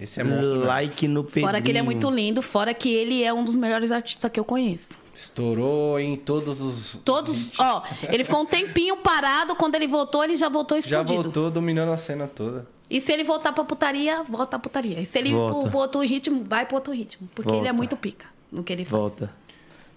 Esse 0.00 0.20
é 0.20 0.24
monstro. 0.24 0.56
mesmo. 0.56 0.66
like 0.66 1.08
no 1.08 1.24
Pedrinho. 1.24 1.46
Fora 1.46 1.62
que 1.62 1.70
ele 1.70 1.78
é 1.78 1.82
muito 1.82 2.10
lindo, 2.10 2.42
fora 2.42 2.74
que 2.74 2.88
ele 2.88 3.22
é 3.22 3.32
um 3.32 3.44
dos 3.44 3.56
melhores 3.56 3.90
artistas 3.90 4.30
que 4.30 4.38
eu 4.38 4.44
conheço. 4.44 4.98
Estourou 5.18 5.98
em 5.98 6.14
todos 6.14 6.60
os. 6.60 6.96
Todos, 7.04 7.58
ó, 7.58 7.82
ele 8.08 8.22
ficou 8.22 8.40
um 8.42 8.46
tempinho 8.46 8.96
parado, 8.98 9.56
quando 9.56 9.74
ele 9.74 9.88
voltou, 9.88 10.22
ele 10.22 10.36
já 10.36 10.48
voltou 10.48 10.80
Já 10.80 11.00
explodido. 11.00 11.22
voltou 11.24 11.50
dominando 11.50 11.90
a 11.90 11.96
cena 11.96 12.28
toda. 12.32 12.64
E 12.88 13.00
se 13.00 13.12
ele 13.12 13.24
voltar 13.24 13.52
pra 13.52 13.64
putaria, 13.64 14.22
volta 14.22 14.50
pra 14.50 14.60
putaria. 14.60 15.00
E 15.00 15.04
se 15.04 15.18
ele 15.18 15.30
ir 15.30 15.32
Volta. 15.32 15.70
pro, 15.70 15.78
outro 15.80 16.00
ritmo, 16.02 16.44
vai 16.44 16.64
pro 16.64 16.76
outro 16.76 16.92
ritmo. 16.92 17.28
Porque 17.34 17.50
ele 17.50 17.58
é 17.58 17.62
Volta. 17.62 17.74
muito 17.74 17.96
pica 17.96 18.26
no 18.52 18.62
que 18.62 18.72
ele 18.72 18.84
faz. 18.84 18.90
Volta. 19.00 19.34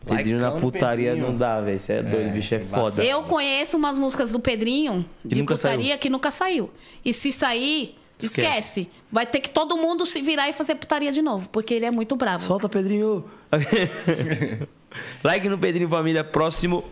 Pedrinho 0.03 0.39
na 0.39 0.47
Likeão 0.47 0.55
no 0.55 0.71
putaria 0.71 1.09
Pedrinho. 1.11 1.27
não 1.31 1.37
dá, 1.37 1.61
velho. 1.61 1.79
Você 1.79 1.93
é 1.93 2.01
doido, 2.01 2.29
É, 2.29 2.33
bicho 2.33 2.55
é 2.55 2.59
foda. 2.59 3.05
Eu 3.05 3.21
conheço 3.23 3.77
umas 3.77 3.99
músicas 3.99 4.31
do 4.31 4.39
Pedrinho 4.39 5.05
Que 5.21 5.27
de 5.35 5.39
nunca 5.41 5.53
putaria 5.53 5.85
saiu. 5.89 5.97
que 5.99 6.09
nunca 6.09 6.31
saiu. 6.31 6.71
E 7.05 7.13
se 7.13 7.31
sair, 7.31 7.95
Esquece. 8.19 8.41
esquece. 8.47 8.89
Vai 9.11 9.27
ter 9.27 9.39
que 9.39 9.51
todo 9.51 9.77
mundo 9.77 10.03
se 10.07 10.19
virar 10.19 10.49
e 10.49 10.53
fazer 10.53 10.73
putaria 10.73 11.11
de 11.11 11.21
novo, 11.21 11.47
porque 11.49 11.75
ele 11.75 11.85
é 11.85 11.91
muito 11.91 12.15
bravo. 12.15 12.43
Solta, 12.43 12.67
Pedrinho. 12.67 13.23
like 15.23 15.47
no 15.47 15.57
Pedrinho 15.57 15.89
Família. 15.89 16.23
Próximo. 16.23 16.83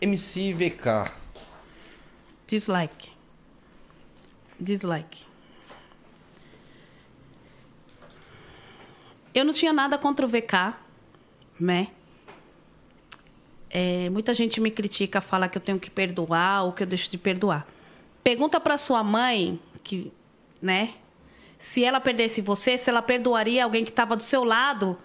MC 0.00 0.52
VK. 0.52 1.10
Dislike. 2.46 3.10
Dislike. 4.58 5.24
Eu 9.34 9.44
não 9.44 9.52
tinha 9.52 9.72
nada 9.72 9.98
contra 9.98 10.24
o 10.24 10.28
VK, 10.28 10.74
né? 11.60 11.88
é, 13.78 14.08
muita 14.08 14.32
gente 14.32 14.58
me 14.58 14.70
critica, 14.70 15.20
fala 15.20 15.48
que 15.48 15.58
eu 15.58 15.62
tenho 15.62 15.78
que 15.78 15.90
perdoar 15.90 16.64
ou 16.64 16.72
que 16.72 16.82
eu 16.82 16.86
deixo 16.86 17.10
de 17.10 17.18
perdoar. 17.18 17.66
Pergunta 18.24 18.58
para 18.58 18.78
sua 18.78 19.04
mãe, 19.04 19.60
que, 19.84 20.10
né? 20.62 20.94
Se 21.58 21.84
ela 21.84 22.00
perdesse 22.00 22.40
você, 22.40 22.78
se 22.78 22.88
ela 22.88 23.02
perdoaria 23.02 23.64
alguém 23.64 23.84
que 23.84 23.90
estava 23.90 24.16
do 24.16 24.22
seu 24.22 24.44
lado 24.44 24.98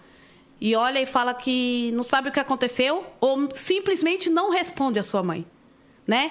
e 0.64 0.76
olha 0.76 1.00
e 1.00 1.06
fala 1.06 1.34
que 1.34 1.90
não 1.92 2.04
sabe 2.04 2.28
o 2.28 2.32
que 2.32 2.38
aconteceu 2.38 3.04
ou 3.20 3.48
simplesmente 3.52 4.30
não 4.30 4.48
responde 4.48 4.96
a 4.96 5.02
sua 5.02 5.20
mãe, 5.20 5.44
né? 6.06 6.30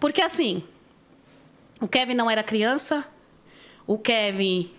Porque 0.00 0.22
assim, 0.22 0.64
o 1.78 1.86
Kevin 1.86 2.14
não 2.14 2.30
era 2.30 2.42
criança, 2.42 3.06
o 3.86 3.98
Kevin 3.98 4.70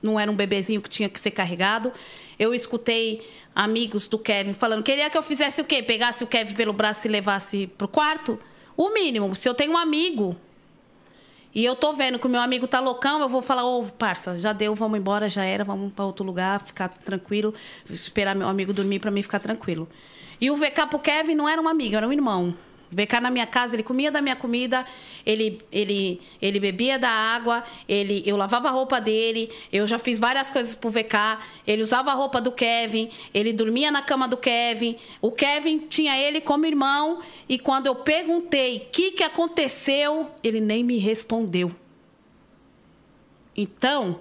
não 0.00 0.20
era 0.20 0.30
um 0.30 0.36
bebezinho 0.36 0.80
que 0.80 0.88
tinha 0.88 1.08
que 1.08 1.18
ser 1.18 1.32
carregado. 1.32 1.92
Eu 2.38 2.54
escutei 2.54 3.28
amigos 3.52 4.06
do 4.06 4.16
Kevin 4.16 4.52
falando: 4.52 4.84
queria 4.84 5.10
que 5.10 5.18
eu 5.18 5.22
fizesse 5.22 5.60
o 5.60 5.64
quê? 5.64 5.82
Pegasse 5.82 6.22
o 6.22 6.28
Kevin 6.28 6.54
pelo 6.54 6.72
braço 6.72 7.08
e 7.08 7.10
levasse 7.10 7.66
pro 7.66 7.88
quarto? 7.88 8.38
O 8.76 8.90
mínimo. 8.90 9.34
Se 9.34 9.48
eu 9.48 9.54
tenho 9.54 9.72
um 9.72 9.76
amigo 9.76 10.36
e 11.54 11.64
eu 11.64 11.76
tô 11.76 11.92
vendo 11.92 12.18
que 12.18 12.26
o 12.26 12.30
meu 12.30 12.40
amigo 12.40 12.66
tá 12.66 12.80
loucão, 12.80 13.20
eu 13.20 13.28
vou 13.28 13.40
falar: 13.40 13.64
ô, 13.64 13.80
oh, 13.80 13.84
parça, 13.84 14.38
já 14.38 14.52
deu, 14.52 14.74
vamos 14.74 14.98
embora, 14.98 15.28
já 15.28 15.44
era, 15.44 15.62
vamos 15.62 15.92
para 15.92 16.04
outro 16.04 16.24
lugar, 16.24 16.60
ficar 16.60 16.88
tranquilo, 16.88 17.54
esperar 17.88 18.34
meu 18.34 18.48
amigo 18.48 18.72
dormir 18.72 18.98
para 18.98 19.10
mim 19.10 19.22
ficar 19.22 19.38
tranquilo. 19.38 19.88
E 20.40 20.50
o 20.50 20.56
VK 20.56 20.86
pro 20.90 20.98
Kevin 20.98 21.34
não 21.34 21.48
era 21.48 21.62
um 21.62 21.68
amigo, 21.68 21.94
era 21.94 22.08
um 22.08 22.12
irmão. 22.12 22.54
VK 22.94 23.20
na 23.20 23.30
minha 23.30 23.46
casa, 23.46 23.74
ele 23.74 23.82
comia 23.82 24.10
da 24.10 24.22
minha 24.22 24.36
comida, 24.36 24.84
ele, 25.26 25.60
ele, 25.70 26.20
ele 26.40 26.60
bebia 26.60 26.98
da 26.98 27.10
água, 27.10 27.64
ele, 27.88 28.22
eu 28.24 28.36
lavava 28.36 28.68
a 28.68 28.70
roupa 28.70 29.00
dele, 29.00 29.50
eu 29.72 29.86
já 29.86 29.98
fiz 29.98 30.20
várias 30.20 30.50
coisas 30.50 30.74
pro 30.74 30.90
VK, 30.90 31.38
ele 31.66 31.82
usava 31.82 32.12
a 32.12 32.14
roupa 32.14 32.40
do 32.40 32.52
Kevin, 32.52 33.10
ele 33.32 33.52
dormia 33.52 33.90
na 33.90 34.02
cama 34.02 34.28
do 34.28 34.36
Kevin, 34.36 34.96
o 35.20 35.32
Kevin 35.32 35.80
tinha 35.80 36.16
ele 36.18 36.40
como 36.40 36.64
irmão, 36.66 37.20
e 37.48 37.58
quando 37.58 37.86
eu 37.86 37.94
perguntei 37.96 38.76
o 38.76 38.80
que, 38.90 39.10
que 39.10 39.24
aconteceu, 39.24 40.30
ele 40.42 40.60
nem 40.60 40.84
me 40.84 40.98
respondeu. 40.98 41.70
Então, 43.56 44.20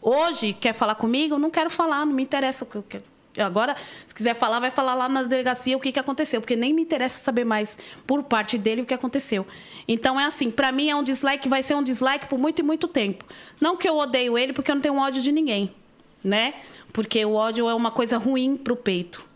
hoje, 0.00 0.52
quer 0.52 0.74
falar 0.74 0.94
comigo? 0.94 1.38
Não 1.38 1.50
quero 1.50 1.70
falar, 1.70 2.04
não 2.04 2.12
me 2.12 2.22
interessa 2.22 2.64
o 2.64 2.82
que 2.82 2.98
Agora, 3.38 3.74
se 4.06 4.14
quiser 4.14 4.34
falar, 4.34 4.60
vai 4.60 4.70
falar 4.70 4.94
lá 4.94 5.08
na 5.08 5.22
delegacia 5.22 5.76
o 5.76 5.80
que, 5.80 5.90
que 5.90 5.98
aconteceu, 5.98 6.40
porque 6.40 6.54
nem 6.54 6.72
me 6.74 6.82
interessa 6.82 7.22
saber 7.22 7.44
mais 7.44 7.78
por 8.06 8.22
parte 8.22 8.58
dele 8.58 8.82
o 8.82 8.86
que 8.86 8.92
aconteceu. 8.92 9.46
Então 9.88 10.20
é 10.20 10.24
assim, 10.24 10.50
para 10.50 10.70
mim 10.70 10.90
é 10.90 10.96
um 10.96 11.02
dislike, 11.02 11.48
vai 11.48 11.62
ser 11.62 11.74
um 11.74 11.82
dislike 11.82 12.26
por 12.28 12.38
muito 12.38 12.58
e 12.58 12.62
muito 12.62 12.86
tempo. 12.86 13.24
Não 13.60 13.76
que 13.76 13.88
eu 13.88 13.96
odeio 13.96 14.36
ele, 14.36 14.52
porque 14.52 14.70
eu 14.70 14.74
não 14.74 14.82
tenho 14.82 14.98
ódio 14.98 15.22
de 15.22 15.32
ninguém, 15.32 15.74
né? 16.22 16.54
Porque 16.92 17.24
o 17.24 17.34
ódio 17.34 17.68
é 17.68 17.74
uma 17.74 17.90
coisa 17.90 18.18
ruim 18.18 18.56
pro 18.56 18.76
peito. 18.76 19.26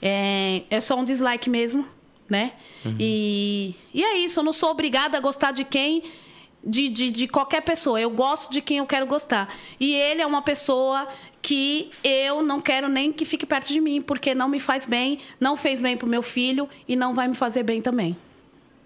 É, 0.00 0.62
é 0.68 0.80
só 0.80 0.96
um 0.96 1.04
dislike 1.04 1.48
mesmo, 1.48 1.86
né? 2.28 2.52
Uhum. 2.84 2.96
E, 3.00 3.74
e 3.94 4.04
é 4.04 4.18
isso, 4.18 4.40
eu 4.40 4.44
não 4.44 4.52
sou 4.52 4.70
obrigada 4.70 5.16
a 5.16 5.20
gostar 5.20 5.52
de 5.52 5.64
quem 5.64 6.02
de, 6.68 6.90
de, 6.90 7.10
de, 7.10 7.26
qualquer 7.26 7.62
pessoa. 7.62 8.00
Eu 8.00 8.10
gosto 8.10 8.52
de 8.52 8.60
quem 8.60 8.78
eu 8.78 8.86
quero 8.86 9.06
gostar. 9.06 9.52
E 9.80 9.94
ele 9.94 10.20
é 10.20 10.26
uma 10.26 10.42
pessoa 10.42 11.08
que 11.40 11.90
eu 12.04 12.42
não 12.42 12.60
quero 12.60 12.88
nem 12.88 13.12
que 13.12 13.24
fique 13.24 13.46
perto 13.46 13.68
de 13.68 13.80
mim, 13.80 14.02
porque 14.02 14.34
não 14.34 14.48
me 14.48 14.60
faz 14.60 14.84
bem, 14.84 15.18
não 15.40 15.56
fez 15.56 15.80
bem 15.80 15.96
pro 15.96 16.08
meu 16.08 16.22
filho 16.22 16.68
e 16.86 16.94
não 16.94 17.14
vai 17.14 17.26
me 17.26 17.34
fazer 17.34 17.62
bem 17.62 17.80
também. 17.80 18.16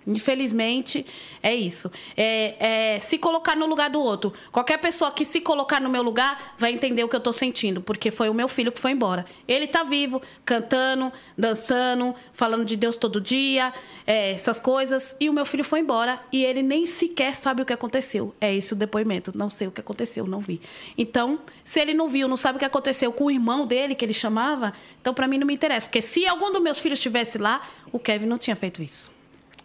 Infelizmente, 0.06 1.06
é 1.42 1.54
isso. 1.54 1.90
É, 2.16 2.94
é, 2.94 3.00
se 3.00 3.18
colocar 3.18 3.56
no 3.56 3.66
lugar 3.66 3.88
do 3.90 4.00
outro. 4.00 4.32
Qualquer 4.50 4.78
pessoa 4.78 5.10
que 5.10 5.24
se 5.24 5.40
colocar 5.40 5.80
no 5.80 5.88
meu 5.88 6.02
lugar 6.02 6.54
vai 6.58 6.72
entender 6.72 7.04
o 7.04 7.08
que 7.08 7.14
eu 7.14 7.18
estou 7.18 7.32
sentindo, 7.32 7.80
porque 7.80 8.10
foi 8.10 8.28
o 8.28 8.34
meu 8.34 8.48
filho 8.48 8.72
que 8.72 8.80
foi 8.80 8.90
embora. 8.90 9.24
Ele 9.46 9.66
está 9.66 9.84
vivo, 9.84 10.20
cantando, 10.44 11.12
dançando, 11.36 12.14
falando 12.32 12.64
de 12.64 12.76
Deus 12.76 12.96
todo 12.96 13.20
dia, 13.20 13.72
é, 14.06 14.32
essas 14.32 14.58
coisas, 14.58 15.16
e 15.20 15.28
o 15.28 15.32
meu 15.32 15.44
filho 15.44 15.64
foi 15.64 15.80
embora 15.80 16.20
e 16.32 16.44
ele 16.44 16.62
nem 16.62 16.84
sequer 16.86 17.34
sabe 17.34 17.62
o 17.62 17.64
que 17.64 17.72
aconteceu. 17.72 18.34
É 18.40 18.52
esse 18.54 18.72
o 18.72 18.76
depoimento. 18.76 19.32
Não 19.36 19.48
sei 19.48 19.68
o 19.68 19.70
que 19.70 19.80
aconteceu, 19.80 20.26
não 20.26 20.40
vi. 20.40 20.60
Então, 20.98 21.38
se 21.64 21.80
ele 21.80 21.94
não 21.94 22.08
viu, 22.08 22.26
não 22.26 22.36
sabe 22.36 22.56
o 22.56 22.58
que 22.58 22.64
aconteceu 22.64 23.12
com 23.12 23.24
o 23.24 23.30
irmão 23.30 23.66
dele, 23.66 23.94
que 23.94 24.04
ele 24.04 24.14
chamava, 24.14 24.72
então 25.00 25.14
para 25.14 25.28
mim 25.28 25.38
não 25.38 25.46
me 25.46 25.54
interessa. 25.54 25.86
Porque 25.86 26.02
se 26.02 26.26
algum 26.26 26.50
dos 26.50 26.62
meus 26.62 26.80
filhos 26.80 26.98
estivesse 26.98 27.38
lá, 27.38 27.62
o 27.92 27.98
Kevin 27.98 28.26
não 28.26 28.38
tinha 28.38 28.56
feito 28.56 28.82
isso. 28.82 29.21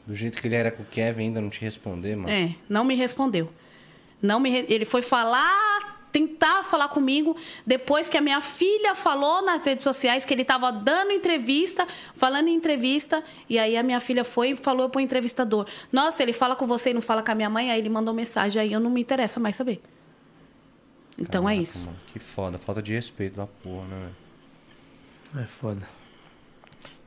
Do 0.08 0.16
jeito 0.16 0.40
que 0.42 0.48
ele 0.48 0.56
era 0.56 0.72
com 0.72 0.84
o 0.84 0.86
Kevin, 0.86 1.24
ainda 1.24 1.42
não 1.42 1.50
te 1.50 1.60
responder, 1.60 2.16
mano. 2.16 2.30
É, 2.30 2.56
não 2.69 2.86
me 2.86 2.95
respondeu. 2.95 3.52
Não 4.22 4.40
me 4.40 4.50
re... 4.50 4.66
Ele 4.69 4.86
foi 4.86 5.02
falar, 5.02 6.00
tentar 6.14 6.64
falar 6.64 6.88
comigo 6.88 7.36
depois 7.66 8.08
que 8.08 8.16
a 8.16 8.22
minha 8.22 8.40
filha 8.40 8.95
falou 8.95 9.44
nas 9.44 9.66
redes 9.66 9.84
sociais 9.84 10.24
que 10.24 10.34
ele 10.34 10.44
estava 10.44 10.72
dando 10.72 11.11
entrevista, 11.11 11.86
falando 12.16 12.48
em 12.48 12.56
entrevista, 12.56 13.22
e 13.50 13.60
aí 13.60 13.76
a 13.76 13.84
minha 13.84 14.00
filha 14.00 14.24
foi 14.24 14.52
e 14.52 14.56
falou 14.56 14.90
pro 14.90 15.02
entrevistador: 15.02 15.68
"Nossa, 15.92 16.24
ele 16.24 16.32
fala 16.32 16.56
com 16.56 16.66
você 16.66 16.92
e 16.92 16.94
não 16.94 17.02
fala 17.02 17.22
com 17.22 17.34
a 17.34 17.36
minha 17.36 17.50
mãe". 17.50 17.69
Aí 17.69 17.77
ele 17.77 17.90
mandou 17.90 18.14
mensagem, 18.14 18.61
aí 18.61 18.72
eu 18.72 18.80
não 18.80 18.90
me 18.90 19.02
interessa 19.02 19.42
mais 19.42 19.58
saber. 19.58 19.82
Então 21.19 21.42
é 21.42 21.53
Caraca, 21.53 21.60
é 21.60 21.64
isso. 21.64 21.86
Mano, 21.88 22.00
que 22.14 22.19
foda, 22.19 22.58
falta 22.58 22.82
de 22.82 22.94
respeito 22.94 23.36
da 23.36 23.45
porra, 23.45 23.88
né? 23.88 24.10
É 25.44 25.45
foda. 25.45 25.86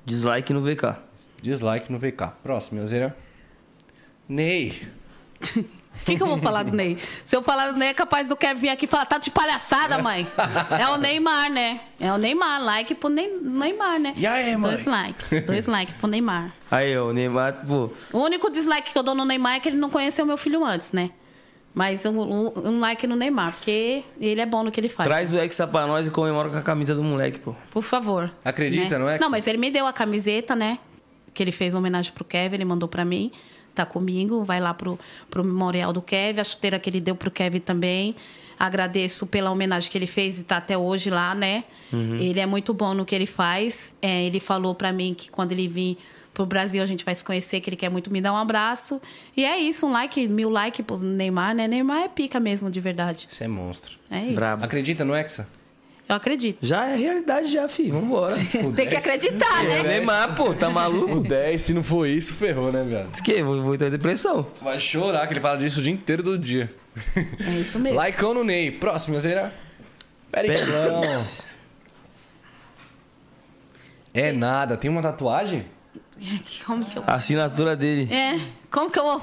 Dislike 0.05 0.53
no 0.53 0.61
VK. 0.61 1.10
Dislike 1.43 1.91
no 1.91 1.99
VK. 1.99 2.33
Próximo, 2.43 2.87
Zera. 2.87 3.17
Ney. 4.29 4.87
O 5.41 6.05
que, 6.05 6.17
que, 6.17 6.23
eu 6.23 6.27
vou 6.27 6.39
falar 6.39 6.63
do 6.63 6.75
Ney? 6.75 6.99
Se 7.25 7.37
eu 7.37 7.43
falar 7.43 7.73
do 7.73 7.79
Ney, 7.79 7.89
é 7.89 7.95
capaz 7.95 8.29
do 8.29 8.37
Kevin 8.37 8.61
vir 8.61 8.69
aqui 8.69 8.85
e 8.85 8.89
falar, 8.89 9.07
tá 9.07 9.19
de 9.19 9.31
palhaçada, 9.31 9.99
mãe. 9.99 10.27
é 10.79 10.87
o 10.89 10.97
Neymar, 10.97 11.51
né? 11.51 11.81
É 11.99 12.13
o 12.13 12.17
Neymar. 12.17 12.63
Like 12.63 12.95
pro 12.95 13.09
Neymar, 13.11 13.99
né? 13.99 14.15
E 14.17 14.27
aí, 14.27 14.57
mãe? 14.57 14.73
Dois 14.73 14.87
likes. 14.87 15.45
Dois 15.47 15.67
likes 15.67 15.95
pro 15.97 16.09
Neymar. 16.09 16.53
Aí, 16.71 16.97
o 16.97 17.13
Neymar, 17.13 17.67
pô. 17.67 17.91
O 18.13 18.19
único 18.21 18.49
dislike 18.51 18.93
que 18.93 18.99
eu 18.99 19.03
dou 19.03 19.15
no 19.15 19.25
Neymar 19.25 19.57
é 19.57 19.61
que 19.61 19.69
ele 19.69 19.77
não 19.77 19.91
conheceu 19.91 20.25
meu 20.25 20.37
filho 20.37 20.65
antes, 20.65 20.93
né? 20.93 21.11
Mas 21.75 22.05
um, 22.05 22.21
um, 22.21 22.53
um, 22.65 22.81
like 22.81 23.07
no 23.07 23.15
Neymar, 23.15 23.53
porque 23.53 24.03
ele 24.21 24.41
é 24.41 24.47
bom 24.47 24.65
no 24.65 24.73
que 24.73 24.81
ele 24.81 24.89
faz. 24.89 25.09
Traz 25.09 25.31
né? 25.31 25.41
o 25.41 25.43
Hexa 25.43 25.67
pra 25.69 25.87
nós 25.87 26.07
e 26.07 26.11
comemora 26.11 26.49
com 26.49 26.57
a 26.57 26.63
camisa 26.63 26.95
do 26.95 27.03
moleque, 27.03 27.39
pô. 27.39 27.55
Por 27.71 27.83
favor. 27.83 28.31
Acredita, 28.45 28.99
né? 28.99 29.05
não 29.05 29.09
é? 29.09 29.19
Não, 29.19 29.31
mas 29.31 29.47
ele 29.47 29.59
me 29.59 29.71
deu 29.71 29.87
a 29.87 29.93
camiseta, 29.93 30.57
né? 30.57 30.79
Que 31.35 31.43
ele 31.43 31.53
fez 31.53 31.75
uma 31.75 31.81
homenagem 31.81 32.13
pro 32.13 32.25
Kevin, 32.25 32.57
ele 32.57 32.65
mandou 32.65 32.89
para 32.89 33.05
mim, 33.05 33.31
tá 33.75 33.87
comigo, 33.87 34.43
vai 34.45 34.61
lá 34.61 34.75
pro, 34.75 34.99
pro 35.31 35.45
memorial 35.45 35.93
do 35.93 36.03
Kevin, 36.03 36.41
a 36.41 36.45
chuteira 36.45 36.79
que 36.79 36.91
ele 36.91 37.01
deu 37.01 37.15
pro 37.15 37.31
Kevin 37.31 37.61
também. 37.61 38.15
Agradeço 38.59 39.27
pela 39.27 39.51
homenagem 39.51 39.91
que 39.91 39.97
ele 39.97 40.07
fez 40.07 40.39
e 40.39 40.45
tá 40.45 40.59
até 40.59 40.77
hoje 40.77 41.09
lá, 41.09 41.35
né? 41.35 41.65
Uhum. 41.93 42.17
Ele 42.17 42.39
é 42.41 42.45
muito 42.45 42.75
bom 42.75 42.93
no 42.93 43.07
que 43.07 43.15
ele 43.15 43.25
faz. 43.25 43.91
É, 44.03 44.25
ele 44.25 44.39
falou 44.39 44.75
para 44.75 44.93
mim 44.93 45.15
que 45.15 45.31
quando 45.31 45.53
ele 45.53 45.67
vir 45.67 45.97
pro 46.35 46.45
Brasil 46.45 46.83
a 46.83 46.87
gente 46.87 47.05
vai 47.05 47.15
se 47.15 47.25
conhecer, 47.25 47.61
que 47.61 47.71
ele 47.71 47.77
quer 47.77 47.91
muito 47.91 48.13
me 48.13 48.21
dar 48.21 48.35
um 48.35 48.37
abraço. 48.37 49.01
E 49.35 49.45
é 49.47 49.59
isso, 49.59 49.87
um 49.87 49.91
like, 49.91 50.29
mil 50.29 50.51
like 50.51 50.83
pro 50.83 50.99
Neymar, 50.99 51.55
né? 51.55 51.67
Neymar 51.67 52.03
é 52.03 52.09
pica 52.09 52.39
mesmo, 52.39 52.71
de 52.71 52.81
verdade. 52.81 53.27
Você 53.31 53.45
é 53.45 53.49
monstro. 53.49 53.99
É 54.11 54.25
isso. 54.25 54.35
Bravo. 54.35 54.63
Acredita 54.63 55.05
no 55.07 55.15
Hexa? 55.15 55.49
Eu 56.11 56.17
acredito. 56.17 56.59
Já 56.67 56.89
é 56.89 56.97
realidade, 56.97 57.53
já, 57.53 57.69
filho. 57.69 57.93
Vambora. 57.93 58.35
Tem 58.75 58.89
que 58.89 58.97
acreditar, 58.97 59.63
né? 59.63 59.79
É 59.79 59.83
Neymar, 59.85 60.35
pô, 60.35 60.53
tá 60.53 60.69
maluco? 60.69 61.19
O 61.19 61.21
10, 61.21 61.61
se 61.61 61.73
não 61.73 61.85
for 61.85 62.05
isso, 62.05 62.35
ferrou, 62.35 62.73
né, 62.73 62.83
velho? 62.83 63.09
Diz 63.13 63.21
que 63.21 63.41
vou, 63.45 63.63
vou 63.63 63.79
ter 63.79 63.93
depressão. 63.93 64.45
Vai 64.61 64.81
chorar, 64.81 65.29
que 65.29 65.35
ele 65.35 65.41
fala 65.41 65.57
disso 65.57 65.79
o 65.79 65.83
dia 65.85 65.93
inteiro, 65.93 66.25
todo 66.25 66.37
dia. 66.37 66.75
É 67.47 67.61
isso 67.61 67.79
mesmo. 67.79 68.03
Likeão 68.03 68.35
no 68.35 68.43
Ney. 68.43 68.73
Próximo, 68.73 69.21
Zera. 69.21 69.55
Periclão. 70.33 71.03
É 74.13 74.33
nada. 74.33 74.77
Tem 74.77 74.91
uma 74.91 75.03
tatuagem? 75.03 75.65
Como 76.67 76.85
que 76.85 76.99
eu... 76.99 77.05
A 77.07 77.15
assinatura 77.15 77.77
dele. 77.77 78.13
É. 78.13 78.41
Como 78.69 78.91
que 78.91 78.99
eu 78.99 79.05
vou... 79.05 79.23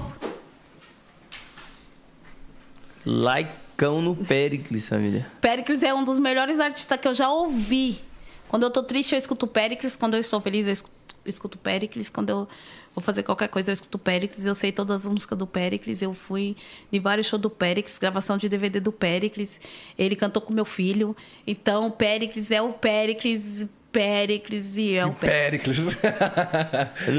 Like 3.06 3.67
Cão 3.78 4.02
no 4.02 4.16
Pericles, 4.16 4.90
família. 4.90 5.32
Pericles 5.40 5.84
é 5.84 5.94
um 5.94 6.04
dos 6.04 6.18
melhores 6.18 6.60
artistas 6.60 7.00
que 7.00 7.08
eu 7.08 7.14
já 7.14 7.30
ouvi. 7.30 8.02
Quando 8.48 8.64
eu 8.64 8.72
tô 8.72 8.82
triste, 8.82 9.14
eu 9.14 9.20
escuto 9.20 9.46
Pericles. 9.46 9.96
Quando 9.96 10.16
eu 10.16 10.20
estou 10.20 10.42
feliz, 10.42 10.66
eu 10.66 10.74
escuto, 10.74 11.16
escuto 11.24 11.58
Pericles. 11.60 12.10
Quando 12.10 12.32
eu 12.32 12.48
vou 12.96 13.04
fazer 13.04 13.22
qualquer 13.22 13.50
coisa, 13.50 13.70
eu 13.70 13.74
escuto 13.74 14.00
Pericles. 14.00 14.44
Eu 14.44 14.56
sei 14.56 14.72
todas 14.72 15.06
as 15.06 15.12
músicas 15.12 15.38
do 15.38 15.46
Pericles. 15.46 16.02
Eu 16.02 16.12
fui 16.16 16.58
de 16.92 16.98
vários 16.98 17.28
shows 17.28 17.40
do 17.40 17.52
Pericles, 17.52 18.00
gravação 18.00 18.36
de 18.36 18.50
DVD 18.50 18.80
do 18.80 18.92
Pericles. 18.92 19.60
Ele 19.96 20.16
cantou 20.16 20.42
com 20.42 20.52
meu 20.52 20.66
filho. 20.66 21.16
Então, 21.46 21.92
Pericles 21.92 22.50
é 22.50 22.60
o 22.60 22.74
Pericles 22.74 23.68
Péricles 23.98 24.78
e 24.78 24.96
é 24.96 25.04
o 25.08 25.12
Péricles. 25.12 25.80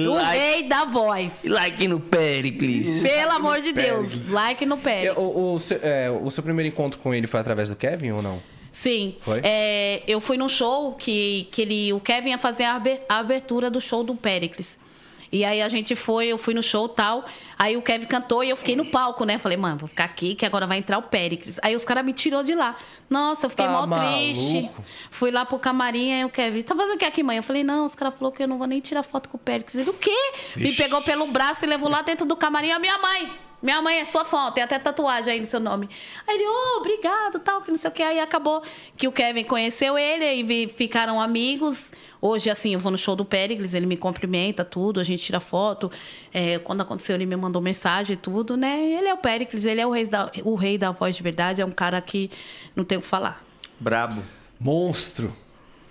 o 0.07 0.13
like, 0.15 0.39
rei 0.39 0.69
da 0.69 0.85
voz. 0.85 1.43
Like 1.45 1.89
no 1.89 1.99
Péricles. 1.99 3.03
Pelo 3.03 3.33
amor 3.33 3.61
de 3.61 3.73
Deus, 3.73 4.29
like 4.29 4.65
no 4.65 4.79
Péricles. 4.79 5.19
O, 5.19 5.55
o, 5.55 5.59
seu, 5.59 5.81
é, 5.83 6.09
o 6.09 6.31
seu 6.31 6.41
primeiro 6.41 6.69
encontro 6.69 7.01
com 7.01 7.13
ele 7.13 7.27
foi 7.27 7.41
através 7.41 7.69
do 7.69 7.75
Kevin 7.75 8.13
ou 8.13 8.23
não? 8.23 8.41
Sim. 8.71 9.17
Foi? 9.23 9.41
É, 9.43 10.05
eu 10.07 10.21
fui 10.21 10.37
num 10.37 10.49
show 10.49 10.93
que, 10.93 11.49
que 11.51 11.63
ele, 11.63 11.93
o 11.93 11.99
Kevin 11.99 12.31
ia 12.31 12.39
fazer 12.39 12.63
a 12.63 12.81
abertura 13.09 13.69
do 13.69 13.81
show 13.81 14.05
do 14.05 14.15
Péricles. 14.15 14.79
E 15.31 15.45
aí 15.45 15.61
a 15.61 15.69
gente 15.69 15.95
foi, 15.95 16.27
eu 16.27 16.39
fui 16.39 16.55
no 16.55 16.63
show 16.63 16.89
tal. 16.89 17.25
Aí 17.59 17.77
o 17.77 17.83
Kevin 17.83 18.07
cantou 18.07 18.43
e 18.43 18.51
eu 18.51 18.57
fiquei 18.57 18.75
no 18.77 18.85
palco, 18.87 19.25
né? 19.25 19.39
Falei, 19.39 19.57
mano, 19.59 19.79
vou 19.79 19.89
ficar 19.89 20.05
aqui 20.05 20.35
que 20.35 20.47
agora 20.47 20.67
vai 20.67 20.79
entrar 20.79 20.97
o 20.99 21.03
Péricles. 21.03 21.59
Aí 21.63 21.77
os 21.77 21.85
caras 21.85 22.05
me 22.05 22.13
tirou 22.13 22.43
de 22.43 22.55
lá. 22.55 22.75
Nossa, 23.11 23.47
eu 23.47 23.51
fiquei 23.51 23.65
Tá 23.67 23.73
mal 23.73 23.87
triste. 24.01 24.55
maluco? 24.63 24.83
Fui 25.11 25.31
lá 25.31 25.45
pro 25.45 25.59
camarim, 25.59 26.13
aí 26.13 26.25
o 26.25 26.29
Kevin, 26.31 26.63
tá 26.63 26.75
fazendo 26.75 26.95
o 26.95 26.99
que 26.99 27.05
aqui, 27.05 27.23
mãe? 27.23 27.37
Eu 27.37 27.43
falei, 27.43 27.63
não, 27.65 27.85
os 27.85 27.95
caras 27.95 28.15
falaram 28.15 28.37
que 28.37 28.43
eu 28.43 28.49
não 28.49 28.59
vou 28.59 28.67
nem 28.67 28.81
tirar 28.81 29.03
foto 29.03 29.29
com 29.29 29.37
o 29.37 29.41
Péricles. 29.41 29.75
Ele, 29.77 29.91
o 29.91 29.95
quê? 29.95 30.17
Me 30.57 30.73
pegou 30.73 31.01
pelo 31.03 31.27
braço 31.27 31.65
e 31.65 31.69
levou 31.69 31.89
lá 31.89 32.03
dentro 32.03 32.27
do 32.27 32.37
camarim 32.37 32.71
a 32.71 32.79
minha 32.79 32.99
mãe. 32.99 33.31
Minha 33.61 33.83
mãe 33.83 33.99
é 33.99 34.05
sua 34.05 34.25
fã, 34.25 34.53
tem 34.53 34.63
até 34.63 34.79
tatuagem 34.79 35.35
aí 35.35 35.41
no 35.41 35.47
seu 35.47 35.59
nome. 35.59 35.89
Aí 36.27 36.37
ele, 36.37 36.47
ô, 36.47 36.79
obrigado, 36.79 37.41
tal, 37.41 37.61
que 37.61 37.71
não 37.71 37.77
sei 37.77 37.91
o 37.91 37.93
que. 37.93 38.03
Aí 38.03 38.21
acabou 38.21 38.63
que 38.97 39.09
o 39.09 39.13
Kevin 39.13 39.45
conheceu 39.45 39.99
ele 39.99 40.25
e 40.25 40.69
ficaram 40.69 41.21
amigos. 41.21 41.93
Hoje, 42.21 42.51
assim, 42.51 42.75
eu 42.75 42.81
vou 42.81 42.93
no 42.93 42.99
show 42.99 43.17
do 43.17 43.25
Péricles, 43.25 43.75
ele 43.75 43.87
me 43.87 43.97
cumprimenta, 43.97 44.65
tudo, 44.65 45.01
a 45.01 45.05
gente 45.05 45.23
tira 45.23 45.41
foto. 45.41 45.91
É, 46.33 46.59
quando 46.61 46.83
aconteceu, 46.83 47.17
ele 47.17 47.27
me 47.27 47.37
mandou 47.37 47.61
mensagem 47.61 48.15
e 48.15 48.17
tudo, 48.17 48.57
né? 48.57 48.81
Ele 48.81 49.09
é 49.09 49.15
o 49.15 49.19
Péricles, 49.19 49.65
ele 49.65 49.81
é 49.81 49.87
o 49.87 49.91
rei, 49.91 50.07
da, 50.07 50.31
o 50.45 50.55
rei 50.55 50.79
da 50.79 50.93
voz 50.93 51.17
de 51.17 51.23
verdade, 51.23 51.61
é 51.61 51.67
um 51.67 51.73
cara 51.73 52.01
que 52.01 52.31
não 52.77 52.85
tem 52.85 52.97
o 52.97 53.01
que 53.01 53.07
falar. 53.07 53.45
Brabo. 53.81 54.23
Monstro. 54.61 55.33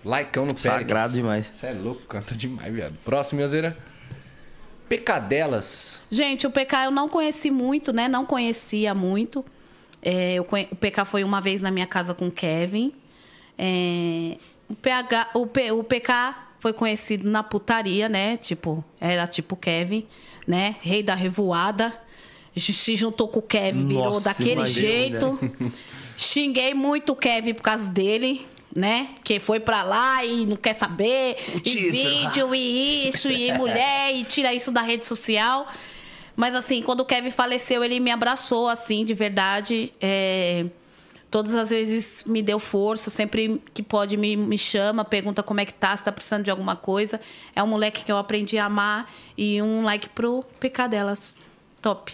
Laicão 0.06 0.46
no 0.46 0.54
Péricles. 0.54 0.74
Sagrado 0.74 1.14
demais. 1.14 1.48
Você 1.48 1.68
é 1.68 1.74
louco, 1.74 2.02
canta 2.04 2.34
demais, 2.34 2.74
viado. 2.74 2.96
Próximo, 3.04 3.42
Yazeira. 3.42 3.78
Pecadelas. 4.90 6.01
Gente, 6.09 6.45
o 6.48 6.51
PK 6.51 6.85
eu 6.85 6.91
não 6.91 7.07
conheci 7.09 7.49
muito, 7.51 7.91
né? 7.93 8.07
Não 8.07 8.25
conhecia 8.25 8.93
muito. 8.93 9.43
É, 10.01 10.35
eu 10.35 10.43
O 10.72 10.75
PK 10.75 11.06
foi 11.06 11.24
uma 11.24 11.41
vez 11.41 11.61
na 11.61 11.72
minha 11.72 11.88
casa 11.88 12.14
com 12.14 12.27
o 12.27 12.32
Kevin. 12.32 12.93
É, 13.57 14.38
o, 14.69 14.75
PH, 14.75 15.30
o, 15.33 15.48
P- 15.48 15.72
o 15.72 15.83
PK 15.83 16.35
foi 16.59 16.74
conhecido 16.74 17.30
na 17.30 17.43
putaria, 17.43 18.07
né? 18.07 18.38
Tipo, 18.38 18.83
era 18.99 19.25
tipo 19.27 19.56
Kevin, 19.56 20.06
né? 20.48 20.75
Rei 20.82 21.01
da 21.03 21.16
revoada. 21.16 21.93
Se 22.56 22.95
juntou 22.95 23.27
com 23.27 23.40
o 23.40 23.41
Kevin, 23.43 23.85
virou 23.88 24.06
Nossa, 24.06 24.30
daquele 24.30 24.51
imagina. 24.53 24.88
jeito. 24.90 25.40
Xinguei 26.17 26.74
muito 26.74 27.14
o 27.14 27.16
Kevin 27.16 27.53
por 27.53 27.61
causa 27.61 27.91
dele, 27.91 28.48
né? 28.77 29.09
Que 29.23 29.39
foi 29.39 29.59
pra 29.59 29.81
lá 29.81 30.23
e 30.23 30.45
não 30.45 30.56
quer 30.56 30.75
saber. 30.75 31.35
E 31.65 31.89
vídeo, 31.89 32.53
e 32.53 33.09
isso, 33.09 33.27
e 33.27 33.51
mulher, 33.57 34.14
e 34.14 34.23
tira 34.23 34.53
isso 34.53 34.72
da 34.72 34.83
rede 34.83 35.03
social. 35.03 35.67
Mas 36.35 36.53
assim, 36.53 36.83
quando 36.83 36.99
o 36.99 37.06
Kevin 37.06 37.31
faleceu, 37.31 37.83
ele 37.83 37.99
me 37.99 38.11
abraçou, 38.11 38.69
assim, 38.69 39.03
de 39.03 39.15
verdade. 39.15 39.91
É, 39.99 40.67
Todas 41.30 41.53
as 41.56 41.72
vezes 41.72 42.23
me 42.25 42.41
deu 42.41 42.57
força, 42.57 43.09
sempre 43.09 43.61
que 43.73 43.83
pode 43.83 44.15
me, 44.15 44.38
me 44.38 44.57
chama, 44.57 45.03
pergunta 45.03 45.43
como 45.43 45.59
é 45.59 45.65
que 45.65 45.73
tá, 45.73 45.97
se 45.97 46.06
tá 46.06 46.11
precisando 46.11 46.43
de 46.43 46.51
alguma 46.51 46.75
coisa. 46.75 47.19
É 47.53 47.61
um 47.61 47.67
moleque 47.67 48.06
que 48.06 48.11
eu 48.11 48.17
aprendi 48.17 48.57
a 48.57 48.65
amar 48.65 49.11
e 49.38 49.61
um 49.61 49.83
like 49.83 50.07
pro 50.09 50.41
PK 50.57 50.88
delas. 50.88 51.43
Top. 51.81 52.14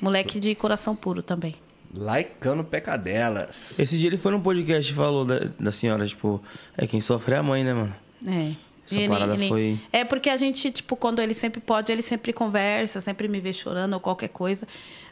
Moleque 0.00 0.40
de 0.40 0.54
coração 0.54 0.96
puro 0.96 1.22
também. 1.22 1.54
Laicão 1.92 2.54
no 2.54 2.64
Pecadelas. 2.64 3.78
Esse 3.78 3.98
dia 3.98 4.08
ele 4.08 4.16
foi 4.16 4.32
num 4.32 4.40
podcast 4.40 4.90
e 4.90 4.94
falou 4.94 5.24
da, 5.24 5.40
da 5.58 5.72
senhora, 5.72 6.06
tipo, 6.06 6.40
é 6.76 6.86
quem 6.86 7.00
sofre 7.00 7.34
é 7.34 7.38
a 7.38 7.42
mãe, 7.42 7.64
né, 7.64 7.74
mano? 7.74 7.94
É. 8.26 8.52
Essa 8.86 9.08
parada 9.08 9.38
foi- 9.38 9.78
É 9.92 10.04
porque 10.04 10.28
a 10.28 10.36
gente, 10.36 10.68
tipo, 10.72 10.96
quando 10.96 11.20
ele 11.20 11.32
sempre 11.32 11.60
pode, 11.60 11.92
ele 11.92 12.02
sempre 12.02 12.32
conversa, 12.32 13.00
sempre 13.00 13.28
me 13.28 13.38
vê 13.38 13.52
chorando 13.52 13.92
ou 13.94 14.00
qualquer 14.00 14.28
coisa. 14.28 14.66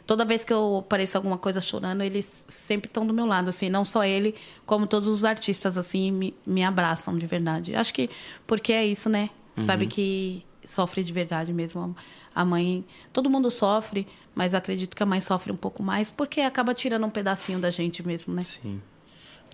Toda 0.05 0.25
vez 0.25 0.43
que 0.43 0.51
eu 0.51 0.77
apareço 0.79 1.15
alguma 1.15 1.37
coisa 1.37 1.61
chorando, 1.61 2.01
eles 2.01 2.43
sempre 2.49 2.89
estão 2.89 3.05
do 3.07 3.13
meu 3.13 3.25
lado, 3.25 3.49
assim. 3.49 3.69
Não 3.69 3.85
só 3.85 4.03
ele, 4.03 4.35
como 4.65 4.85
todos 4.85 5.07
os 5.07 5.23
artistas, 5.23 5.77
assim, 5.77 6.11
me, 6.11 6.33
me 6.45 6.61
abraçam 6.63 7.17
de 7.17 7.25
verdade. 7.25 7.73
Acho 7.73 7.93
que 7.93 8.09
porque 8.45 8.73
é 8.73 8.85
isso, 8.85 9.07
né? 9.09 9.29
Sabe 9.57 9.83
Uhum. 9.85 9.89
que 9.89 10.43
sofre 10.65 11.01
de 11.03 11.13
verdade 11.13 11.53
mesmo. 11.53 11.95
A 12.33 12.45
mãe... 12.45 12.85
Todo 13.11 13.29
mundo 13.29 13.49
sofre, 13.49 14.07
mas 14.35 14.53
acredito 14.53 14.95
que 14.95 15.03
a 15.03 15.05
mãe 15.05 15.21
sofre 15.21 15.51
um 15.51 15.57
pouco 15.57 15.83
mais 15.83 16.11
porque 16.11 16.41
acaba 16.41 16.73
tirando 16.73 17.05
um 17.05 17.09
pedacinho 17.09 17.59
da 17.59 17.69
gente 17.69 18.05
mesmo, 18.05 18.33
né? 18.33 18.43
Sim. 18.43 18.81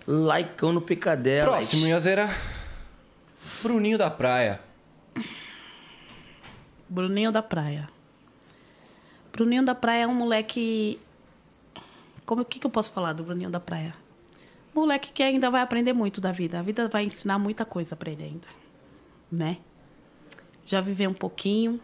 Laicão 0.06 0.72
no 0.72 0.80
picadela. 0.80 1.52
Próximo, 1.52 1.86
Yazeira. 1.86 2.28
Bruninho 3.62 3.98
da 3.98 4.10
Praia. 4.10 4.60
Bruninho 6.88 7.32
da 7.32 7.42
Praia. 7.42 7.88
Bruninho 9.32 9.64
da 9.64 9.74
Praia 9.74 10.04
é 10.04 10.06
um 10.06 10.14
moleque. 10.14 11.00
Como 12.24 12.42
o 12.42 12.44
que, 12.44 12.58
que 12.58 12.66
eu 12.66 12.70
posso 12.70 12.92
falar 12.92 13.12
do 13.12 13.24
Bruninho 13.24 13.50
da 13.50 13.60
Praia? 13.60 13.94
Moleque 14.74 15.10
que 15.12 15.22
ainda 15.22 15.50
vai 15.50 15.62
aprender 15.62 15.92
muito 15.92 16.20
da 16.20 16.32
vida. 16.32 16.58
A 16.58 16.62
vida 16.62 16.86
vai 16.86 17.04
ensinar 17.04 17.38
muita 17.38 17.64
coisa 17.64 17.96
pra 17.96 18.10
ele 18.10 18.22
ainda, 18.22 18.46
né? 19.32 19.58
Já 20.64 20.80
viveu 20.80 21.10
um 21.10 21.14
pouquinho, 21.14 21.80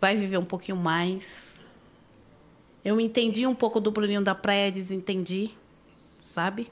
vai 0.00 0.16
viver 0.16 0.38
um 0.38 0.44
pouquinho 0.44 0.76
mais. 0.76 1.54
Eu 2.84 3.00
entendi 3.00 3.46
um 3.46 3.54
pouco 3.54 3.78
do 3.80 3.90
Bruninho 3.90 4.22
da 4.22 4.34
Praia, 4.34 4.72
desentendi, 4.72 5.50
sabe? 6.18 6.68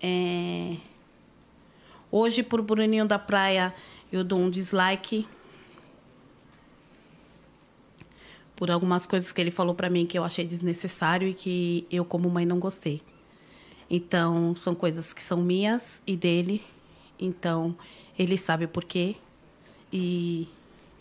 É... 0.00 0.76
Hoje, 2.10 2.42
por 2.42 2.62
Bruninho 2.62 3.06
da 3.06 3.18
Praia, 3.18 3.74
eu 4.12 4.22
dou 4.22 4.38
um 4.38 4.48
dislike 4.48 5.26
por 8.54 8.70
algumas 8.70 9.06
coisas 9.06 9.32
que 9.32 9.40
ele 9.40 9.50
falou 9.50 9.74
pra 9.74 9.90
mim 9.90 10.06
que 10.06 10.18
eu 10.18 10.24
achei 10.24 10.44
desnecessário 10.44 11.28
e 11.28 11.34
que 11.34 11.86
eu 11.90 12.04
como 12.04 12.30
mãe 12.30 12.46
não 12.46 12.58
gostei. 12.58 13.02
Então, 13.90 14.54
são 14.54 14.74
coisas 14.74 15.12
que 15.12 15.22
são 15.22 15.38
minhas 15.38 16.02
e 16.06 16.16
dele. 16.16 16.62
Então, 17.18 17.76
ele 18.18 18.38
sabe 18.38 18.66
por 18.66 18.84
quê. 18.84 19.16
E 19.92 20.48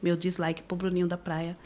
meu 0.02 0.16
dislike 0.16 0.64
pro 0.64 0.76
Bruninho 0.78 1.08
da 1.08 1.18
Praia 1.18 1.58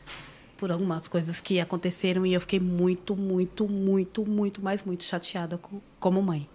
por 0.57 0.71
algumas 0.71 1.07
coisas 1.07 1.41
que 1.41 1.59
aconteceram 1.59 2.25
e 2.25 2.33
eu 2.33 2.41
fiquei 2.41 2.59
muito, 2.59 3.15
muito, 3.15 3.67
muito, 3.67 4.29
muito, 4.29 4.63
mas 4.63 4.83
muito 4.83 5.03
chateada 5.03 5.57
co- 5.57 5.81
como 5.99 6.21
mãe. 6.21 6.47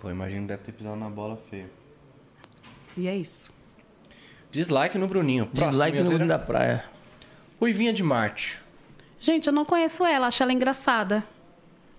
Pô, 0.00 0.10
imagino 0.10 0.42
que 0.42 0.48
deve 0.48 0.62
ter 0.62 0.72
pisado 0.72 0.96
na 0.96 1.08
bola 1.10 1.36
feio. 1.50 1.68
E 2.96 3.06
é 3.06 3.16
isso. 3.16 3.52
Dislike 4.50 4.98
no 4.98 5.06
Bruninho. 5.06 5.46
Próximo, 5.46 5.70
Dislike 5.70 6.02
no 6.02 6.10
mundo 6.12 6.26
da 6.26 6.38
praia. 6.38 6.84
Ruivinha 7.60 7.92
de 7.92 8.02
Marte. 8.02 8.58
Gente, 9.20 9.46
eu 9.46 9.52
não 9.52 9.64
conheço 9.64 10.04
ela, 10.04 10.26
acho 10.26 10.42
ela 10.42 10.52
engraçada. 10.52 11.22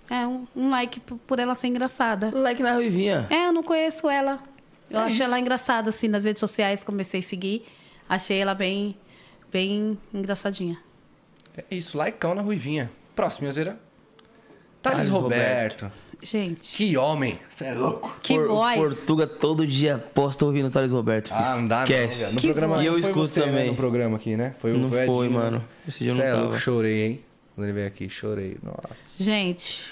É 0.10 0.28
um, 0.28 0.46
um 0.56 0.70
like 0.70 1.00
por 1.00 1.40
ela 1.40 1.56
ser 1.56 1.68
engraçada. 1.68 2.32
Like 2.34 2.62
na 2.62 2.74
Ruivinha. 2.74 3.28
É, 3.30 3.48
eu 3.48 3.54
não 3.54 3.64
conheço 3.64 4.10
ela. 4.10 4.40
Eu 4.92 5.00
É 5.00 5.04
achei 5.04 5.14
isso. 5.16 5.24
ela 5.24 5.40
engraçada, 5.40 5.90
assim, 5.90 6.08
nas 6.08 6.26
redes 6.26 6.40
sociais, 6.40 6.84
comecei 6.84 7.20
a 7.22 7.24
seguir. 7.24 7.64
Achei 8.10 8.40
ela 8.40 8.54
bem, 8.54 8.96
bem 9.52 9.98
engraçadinha. 10.14 10.78
É 11.58 11.64
isso, 11.76 11.98
laicão 11.98 12.36
na 12.36 12.42
Ruivinha. 12.42 12.92
Próximo, 13.16 13.48
Yazeira. 13.48 13.80
Thales 14.82 15.08
Thales 15.08 15.10
Roberto. 15.10 15.92
Gente, 16.24 16.76
Que 16.76 16.96
homem. 16.98 17.40
Você 17.50 17.66
é 17.66 17.74
louco. 17.74 18.16
que 18.22 18.36
Por- 18.36 18.48
voz. 18.48 18.76
Portuga 18.78 19.26
todo 19.26 19.66
dia 19.66 19.98
posta 20.14 20.46
ouvindo 20.46 20.68
o 20.68 20.70
Thales 20.72 20.92
Roberto. 20.92 21.32
Ah, 21.34 21.56
não 21.58 21.68
dá 21.68 21.76
não, 21.78 21.84
Esquece. 21.84 22.22
velho. 22.24 22.34
No 22.36 22.40
Que 22.42 22.48
programa 22.48 22.74
voz. 22.76 22.84
E 22.84 22.88
eu 22.88 22.94
não 22.94 23.02
foi 23.02 23.10
escuto 23.10 23.28
você, 23.28 23.40
né, 23.42 23.46
também. 23.48 23.68
no 23.70 23.76
programa 23.76 24.18
aqui, 24.18 24.36
né? 24.38 24.56
Foi, 24.60 24.72
o- 24.74 24.78
Não 24.78 24.90
foi, 24.90 25.04
o 25.04 25.14
foi, 25.16 25.26
Edinho, 25.26 25.40
né? 25.40 25.46
mano. 25.46 25.64
Esse 25.88 26.00
dia 26.00 26.12
eu 26.12 26.16
Cê 26.16 26.22
não 26.22 26.28
é 26.30 26.34
louco, 26.34 26.60
chorei, 26.60 27.02
hein? 27.06 27.22
Quando 27.56 27.66
ele 27.66 27.74
veio 27.74 27.88
aqui, 27.88 28.08
chorei. 28.10 28.58
Nossa. 28.62 28.90
Gente, 29.20 29.92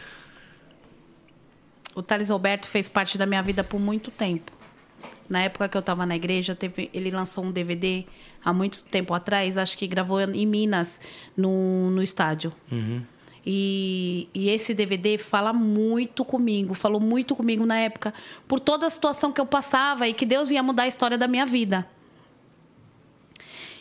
o 1.96 2.02
Thales 2.04 2.30
Roberto 2.30 2.68
fez 2.68 2.88
parte 2.88 3.18
da 3.18 3.26
minha 3.26 3.42
vida 3.42 3.64
por 3.64 3.80
muito 3.80 4.12
tempo. 4.12 4.52
Na 5.30 5.42
época 5.44 5.70
que 5.70 5.78
eu 5.78 5.82
estava 5.82 6.06
na 6.06 6.16
igreja, 6.16 6.56
teve- 6.56 6.90
ele 6.94 7.12
lançou 7.12 7.44
um 7.46 7.52
DVD 7.52 8.04
há 8.44 8.52
muito 8.52 8.84
tempo 8.86 9.14
atrás, 9.14 9.58
acho 9.58 9.78
que 9.78 9.86
gravou 9.88 10.20
em 10.22 10.46
Minas, 10.46 11.00
no, 11.38 11.90
no 11.92 12.02
estádio. 12.02 12.52
E, 13.46 14.28
e 14.34 14.50
esse 14.50 14.74
DVD 14.74 15.18
fala 15.18 15.54
muito 15.54 16.26
comigo, 16.26 16.74
falou 16.74 17.00
muito 17.00 17.36
comigo 17.36 17.66
na 17.66 17.78
época, 17.78 18.14
por 18.48 18.60
toda 18.60 18.86
a 18.86 18.90
situação 18.90 19.32
que 19.32 19.40
eu 19.40 19.46
passava 19.46 20.08
e 20.08 20.14
que 20.14 20.26
Deus 20.26 20.52
ia 20.52 20.62
mudar 20.64 20.84
a 20.84 20.88
história 20.88 21.18
da 21.18 21.28
minha 21.28 21.46
vida. 21.46 21.88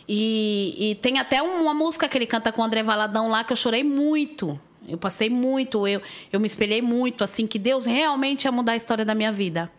E, 0.07 0.75
e 0.91 0.95
tem 0.95 1.19
até 1.19 1.41
uma 1.41 1.73
música 1.73 2.07
que 2.07 2.17
ele 2.17 2.25
canta 2.25 2.51
com 2.51 2.61
o 2.61 2.65
André 2.65 2.81
Valadão 2.83 3.29
lá 3.29 3.43
que 3.43 3.51
eu 3.53 3.57
chorei 3.57 3.83
muito. 3.83 4.59
Eu 4.87 4.97
passei 4.97 5.29
muito, 5.29 5.87
eu, 5.87 6.01
eu 6.31 6.39
me 6.39 6.47
espelhei 6.47 6.81
muito, 6.81 7.23
assim, 7.23 7.45
que 7.45 7.59
Deus 7.59 7.85
realmente 7.85 8.45
ia 8.45 8.51
mudar 8.51 8.71
a 8.71 8.75
história 8.75 9.05
da 9.05 9.13
minha 9.13 9.31
vida. 9.31 9.71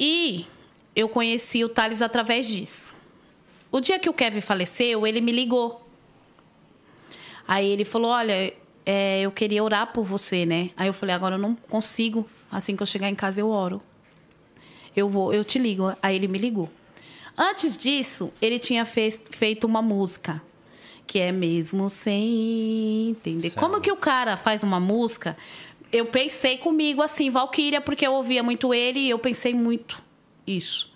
E 0.00 0.46
eu 0.96 1.08
conheci 1.08 1.62
o 1.62 1.68
Thales 1.68 2.00
através 2.00 2.48
disso. 2.48 2.94
O 3.70 3.78
dia 3.78 3.98
que 3.98 4.08
o 4.08 4.12
Kevin 4.14 4.40
faleceu, 4.40 5.06
ele 5.06 5.20
me 5.20 5.30
ligou. 5.30 5.86
Aí 7.46 7.68
ele 7.70 7.84
falou: 7.84 8.10
Olha, 8.10 8.52
é, 8.86 9.20
eu 9.20 9.30
queria 9.30 9.62
orar 9.62 9.92
por 9.92 10.04
você, 10.04 10.46
né? 10.46 10.70
Aí 10.76 10.88
eu 10.88 10.92
falei: 10.94 11.14
Agora 11.14 11.34
eu 11.34 11.38
não 11.38 11.54
consigo. 11.54 12.26
Assim 12.50 12.74
que 12.74 12.82
eu 12.82 12.86
chegar 12.86 13.08
em 13.10 13.14
casa, 13.14 13.40
eu 13.40 13.48
oro. 13.50 13.80
Eu 14.96 15.08
vou, 15.08 15.32
eu 15.32 15.44
te 15.44 15.58
ligo. 15.58 15.94
Aí 16.02 16.16
ele 16.16 16.26
me 16.26 16.38
ligou. 16.38 16.68
Antes 17.36 17.76
disso, 17.76 18.32
ele 18.42 18.58
tinha 18.58 18.84
fez- 18.84 19.20
feito 19.30 19.66
uma 19.66 19.80
música 19.80 20.42
que 21.06 21.18
é 21.18 21.32
mesmo 21.32 21.88
sem 21.90 23.10
entender. 23.10 23.50
Como 23.50 23.80
que 23.80 23.90
o 23.90 23.96
cara 23.96 24.36
faz 24.36 24.62
uma 24.62 24.78
música? 24.80 25.36
Eu 25.92 26.06
pensei 26.06 26.56
comigo 26.58 27.02
assim, 27.02 27.30
Valkyria, 27.30 27.80
porque 27.80 28.06
eu 28.06 28.12
ouvia 28.12 28.42
muito 28.42 28.72
ele 28.72 29.00
e 29.00 29.10
eu 29.10 29.18
pensei 29.18 29.54
muito 29.54 30.02
isso. 30.46 30.90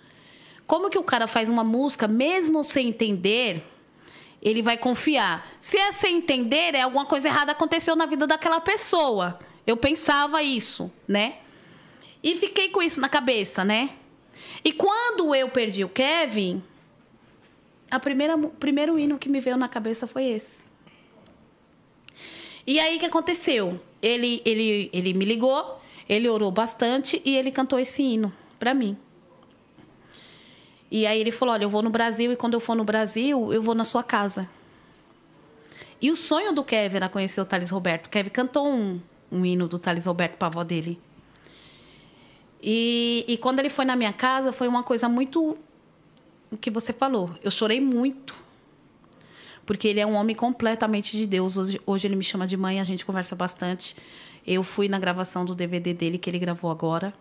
Como 0.65 0.89
que 0.89 0.97
o 0.97 1.03
cara 1.03 1.27
faz 1.27 1.49
uma 1.49 1.63
música, 1.63 2.07
mesmo 2.07 2.63
sem 2.63 2.87
entender, 2.89 3.63
ele 4.41 4.61
vai 4.61 4.77
confiar. 4.77 5.47
Se 5.59 5.77
é 5.77 5.91
sem 5.91 6.17
entender, 6.17 6.75
é 6.75 6.81
alguma 6.81 7.05
coisa 7.05 7.27
errada 7.27 7.51
aconteceu 7.51 7.95
na 7.95 8.05
vida 8.05 8.25
daquela 8.25 8.61
pessoa. 8.61 9.39
Eu 9.67 9.77
pensava 9.77 10.41
isso, 10.41 10.91
né? 11.07 11.35
E 12.23 12.35
fiquei 12.35 12.69
com 12.69 12.81
isso 12.81 12.99
na 12.99 13.09
cabeça, 13.09 13.63
né? 13.63 13.91
E 14.63 14.71
quando 14.71 15.35
eu 15.35 15.49
perdi 15.49 15.83
o 15.83 15.89
Kevin, 15.89 16.63
a 17.89 17.99
primeira, 17.99 18.37
primeiro 18.37 18.97
hino 18.97 19.17
que 19.19 19.29
me 19.29 19.39
veio 19.39 19.57
na 19.57 19.67
cabeça 19.67 20.07
foi 20.07 20.25
esse. 20.25 20.64
E 22.65 22.79
aí 22.79 22.97
o 22.97 22.99
que 22.99 23.05
aconteceu? 23.05 23.79
Ele, 24.01 24.41
ele, 24.45 24.89
ele 24.91 25.13
me 25.13 25.25
ligou, 25.25 25.81
ele 26.07 26.27
orou 26.27 26.51
bastante 26.51 27.21
e 27.23 27.35
ele 27.35 27.51
cantou 27.51 27.79
esse 27.79 28.01
hino 28.01 28.33
para 28.59 28.73
mim. 28.73 28.97
E 30.89 31.05
aí 31.05 31.19
ele 31.19 31.31
falou: 31.31 31.53
Olha, 31.53 31.63
eu 31.63 31.69
vou 31.69 31.81
no 31.81 31.89
Brasil 31.89 32.31
e 32.31 32.35
quando 32.35 32.53
eu 32.53 32.59
for 32.59 32.75
no 32.75 32.83
Brasil, 32.83 33.51
eu 33.51 33.61
vou 33.61 33.75
na 33.75 33.83
sua 33.83 34.03
casa. 34.03 34.49
E 36.01 36.11
o 36.11 36.15
sonho 36.15 36.53
do 36.53 36.63
Kevin 36.63 36.97
era 36.97 37.09
conhecer 37.09 37.41
o 37.41 37.45
Thales 37.45 37.69
Roberto. 37.69 38.07
O 38.07 38.09
Kevin 38.09 38.29
cantou 38.29 38.67
um, 38.67 38.99
um 39.31 39.45
hino 39.45 39.67
do 39.67 39.79
Thales 39.79 40.05
Roberto 40.05 40.37
para 40.37 40.47
a 40.47 40.51
avó 40.51 40.63
dele. 40.63 40.99
E, 42.61 43.25
e 43.27 43.37
quando 43.37 43.59
ele 43.59 43.69
foi 43.69 43.85
na 43.85 43.95
minha 43.95 44.13
casa, 44.13 44.51
foi 44.51 44.67
uma 44.67 44.83
coisa 44.83 45.07
muito. 45.09 45.57
O 46.51 46.57
que 46.57 46.69
você 46.69 46.93
falou. 46.93 47.31
Eu 47.43 47.51
chorei 47.51 47.79
muito. 47.79 48.44
Porque 49.65 49.87
ele 49.87 49.99
é 49.99 50.05
um 50.05 50.13
homem 50.13 50.35
completamente 50.35 51.17
de 51.17 51.25
Deus. 51.25 51.57
Hoje, 51.57 51.81
hoje 51.85 52.07
ele 52.07 52.15
me 52.15 52.23
chama 52.23 52.45
de 52.45 52.55
mãe, 52.55 52.79
a 52.79 52.83
gente 52.83 53.05
conversa 53.05 53.35
bastante. 53.35 53.95
Eu 54.45 54.63
fui 54.63 54.87
na 54.87 54.99
gravação 54.99 55.43
do 55.43 55.55
DVD 55.55 55.93
dele, 55.93 56.17
que 56.17 56.29
ele 56.29 56.39
gravou 56.39 56.69
agora. 56.69 57.13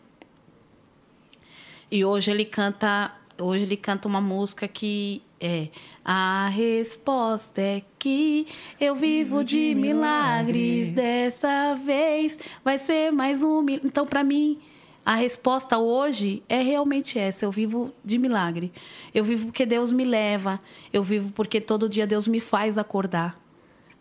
E 1.90 2.04
hoje 2.04 2.30
ele 2.30 2.44
canta 2.44 3.12
hoje 3.38 3.64
ele 3.64 3.76
canta 3.76 4.06
uma 4.06 4.20
música 4.20 4.68
que 4.68 5.20
é 5.40 5.68
a 6.04 6.48
resposta 6.48 7.60
é 7.60 7.82
que 7.98 8.46
eu 8.80 8.94
vivo 8.94 9.42
de 9.42 9.74
milagres 9.74 10.92
dessa 10.92 11.74
vez 11.74 12.38
vai 12.64 12.78
ser 12.78 13.10
mais 13.10 13.42
um 13.42 13.64
então 13.68 14.06
para 14.06 14.22
mim 14.22 14.60
a 15.04 15.14
resposta 15.14 15.78
hoje 15.78 16.42
é 16.48 16.60
realmente 16.62 17.18
essa 17.18 17.44
eu 17.44 17.50
vivo 17.50 17.92
de 18.04 18.18
milagre 18.18 18.72
eu 19.12 19.22
vivo 19.24 19.46
porque 19.46 19.66
Deus 19.66 19.92
me 19.92 20.04
leva 20.04 20.60
eu 20.92 21.02
vivo 21.02 21.32
porque 21.32 21.60
todo 21.60 21.88
dia 21.88 22.06
Deus 22.06 22.26
me 22.26 22.40
faz 22.40 22.78
acordar 22.78 23.38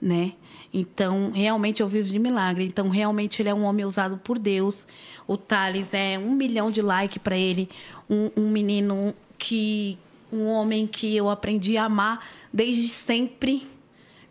né 0.01 0.33
então, 0.73 1.31
realmente 1.31 1.83
eu 1.83 1.87
vivo 1.87 2.09
de 2.09 2.17
milagre. 2.17 2.65
Então, 2.65 2.89
realmente 2.89 3.41
ele 3.41 3.49
é 3.49 3.53
um 3.53 3.63
homem 3.63 3.85
usado 3.85 4.17
por 4.17 4.39
Deus. 4.39 4.87
O 5.27 5.37
Thales 5.37 5.93
é 5.93 6.17
um 6.17 6.31
milhão 6.31 6.71
de 6.71 6.81
like 6.81 7.19
para 7.19 7.37
ele. 7.37 7.69
Um, 8.09 8.31
um, 8.35 8.49
menino 8.49 9.13
que. 9.37 9.99
Um 10.31 10.47
homem 10.47 10.87
que 10.87 11.15
eu 11.15 11.29
aprendi 11.29 11.77
a 11.77 11.85
amar 11.85 12.25
desde 12.51 12.87
sempre. 12.89 13.67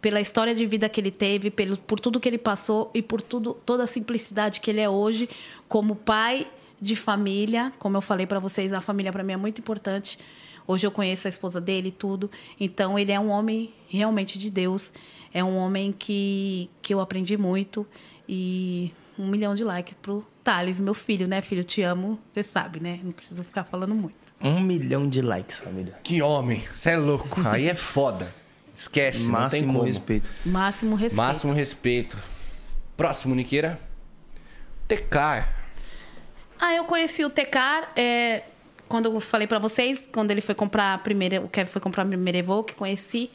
Pela 0.01 0.21
história 0.21 0.53
de 0.53 0.67
vida 0.67 0.89
que 0.89 1.01
ele 1.01 1.13
teve, 1.13 1.49
pelo, 1.49 1.79
por 1.79 2.01
tudo 2.01 2.19
que 2.19 2.29
ele 2.29 2.39
passou 2.39 2.91
e 2.93 3.01
por 3.01 3.23
tudo, 3.23 3.57
toda 3.65 3.85
a 3.85 3.87
simplicidade 3.87 4.61
que 4.61 4.69
ele 4.69 4.81
é 4.81 4.91
hoje, 4.91 5.29
como 5.69 5.95
pai 5.95 6.49
de 6.83 6.97
família. 6.97 7.73
Como 7.79 7.97
eu 7.97 8.01
falei 8.01 8.27
para 8.27 8.41
vocês, 8.41 8.73
a 8.73 8.81
família 8.81 9.13
para 9.13 9.23
mim 9.23 9.33
é 9.33 9.37
muito 9.37 9.61
importante. 9.61 10.19
Hoje 10.67 10.87
eu 10.87 10.91
conheço 10.91 11.29
a 11.29 11.31
esposa 11.31 11.61
dele 11.61 11.89
e 11.89 11.93
tudo. 11.93 12.31
Então, 12.59 12.99
ele 12.99 13.13
é 13.13 13.19
um 13.21 13.31
homem 13.31 13.73
realmente 13.89 14.39
de 14.39 14.51
Deus. 14.51 14.93
É 15.33 15.43
um 15.43 15.57
homem 15.57 15.93
que, 15.93 16.69
que 16.83 16.93
eu 16.93 17.01
aprendi 17.01 17.37
muito. 17.37 17.87
E 18.29 18.93
um 19.19 19.29
milhão 19.29 19.55
de 19.55 19.65
likes 19.65 19.95
pro 20.03 20.27
Thales, 20.43 20.81
meu 20.81 20.95
filho, 20.95 21.27
né, 21.29 21.41
filho? 21.41 21.63
Te 21.63 21.83
amo, 21.83 22.19
você 22.31 22.43
sabe, 22.43 22.81
né? 22.81 22.99
Não 23.03 23.13
preciso 23.13 23.45
ficar 23.45 23.65
falando 23.65 23.95
muito. 23.95 24.15
Um 24.41 24.61
milhão 24.61 25.09
de 25.09 25.23
likes, 25.23 25.61
família. 25.61 25.97
Que 26.03 26.21
homem, 26.21 26.65
você 26.73 26.91
é 26.91 26.97
louco. 26.97 27.41
Aí 27.47 27.69
é 27.69 27.75
foda. 27.75 28.35
Esquece, 28.75 29.31
Máximo 29.31 29.39
não 29.39 29.49
tem 29.49 29.67
como. 29.67 29.85
respeito. 29.85 30.33
Máximo 30.45 30.97
respeito. 30.97 31.17
Máximo 31.17 31.53
respeito. 31.53 32.19
Próximo, 32.97 33.35
Niqueira. 33.35 33.79
Tecar. 34.89 35.62
Ah, 36.65 36.75
eu 36.75 36.85
conheci 36.85 37.25
o 37.25 37.29
Tecar 37.29 37.91
é, 37.97 38.45
quando 38.89 39.07
eu 39.07 39.19
falei 39.19 39.49
para 39.49 39.59
vocês, 39.59 40.09
quando 40.13 40.31
ele 40.31 40.41
foi 40.41 40.55
comprar 40.55 40.95
a 40.95 40.99
primeira, 40.99 41.41
o 41.41 41.49
Kevin 41.49 41.69
foi 41.69 41.81
comprar 41.81 42.05
a 42.05 42.07
primeira 42.07 42.39
Evoque, 42.39 42.77
conheci 42.77 43.33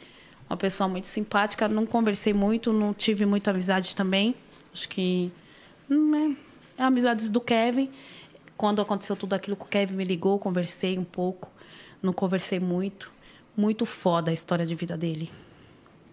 uma 0.48 0.56
pessoa 0.56 0.88
muito 0.88 1.06
simpática. 1.06 1.68
Não 1.68 1.84
conversei 1.84 2.32
muito, 2.32 2.72
não 2.72 2.94
tive 2.94 3.26
muita 3.26 3.50
amizade 3.50 3.94
também. 3.94 4.34
Acho 4.72 4.88
que. 4.88 5.30
Hum, 5.90 6.36
é, 6.78 6.80
é 6.80 6.84
amizades 6.84 7.28
do 7.28 7.38
Kevin. 7.38 7.90
Quando 8.56 8.80
aconteceu 8.80 9.14
tudo 9.14 9.34
aquilo 9.34 9.56
que 9.56 9.64
o 9.64 9.68
Kevin 9.68 9.96
me 9.96 10.04
ligou, 10.04 10.38
conversei 10.38 10.98
um 10.98 11.04
pouco. 11.04 11.50
Não 12.02 12.14
conversei 12.14 12.58
muito. 12.58 13.12
Muito 13.54 13.84
foda 13.84 14.30
a 14.30 14.34
história 14.34 14.64
de 14.64 14.74
vida 14.74 14.96
dele. 14.96 15.30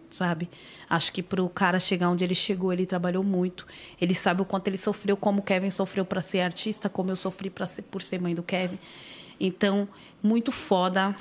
Sabe? 0.09 0.49
Acho 0.89 1.11
que 1.11 1.21
para 1.21 1.43
o 1.43 1.49
cara 1.49 1.79
chegar 1.79 2.09
onde 2.09 2.23
ele 2.23 2.35
chegou, 2.35 2.71
ele 2.71 2.85
trabalhou 2.85 3.23
muito. 3.23 3.65
Ele 3.99 4.13
sabe 4.15 4.41
o 4.41 4.45
quanto 4.45 4.67
ele 4.67 4.77
sofreu, 4.77 5.17
como 5.17 5.39
o 5.39 5.43
Kevin 5.43 5.71
sofreu 5.71 6.05
para 6.05 6.21
ser 6.21 6.41
artista, 6.41 6.87
como 6.87 7.11
eu 7.11 7.15
sofri 7.15 7.49
para 7.49 7.67
ser, 7.67 7.81
por 7.83 8.01
ser 8.01 8.21
mãe 8.21 8.33
do 8.33 8.43
Kevin. 8.43 8.79
Então, 9.39 9.87
muito 10.23 10.51
foda 10.51 11.15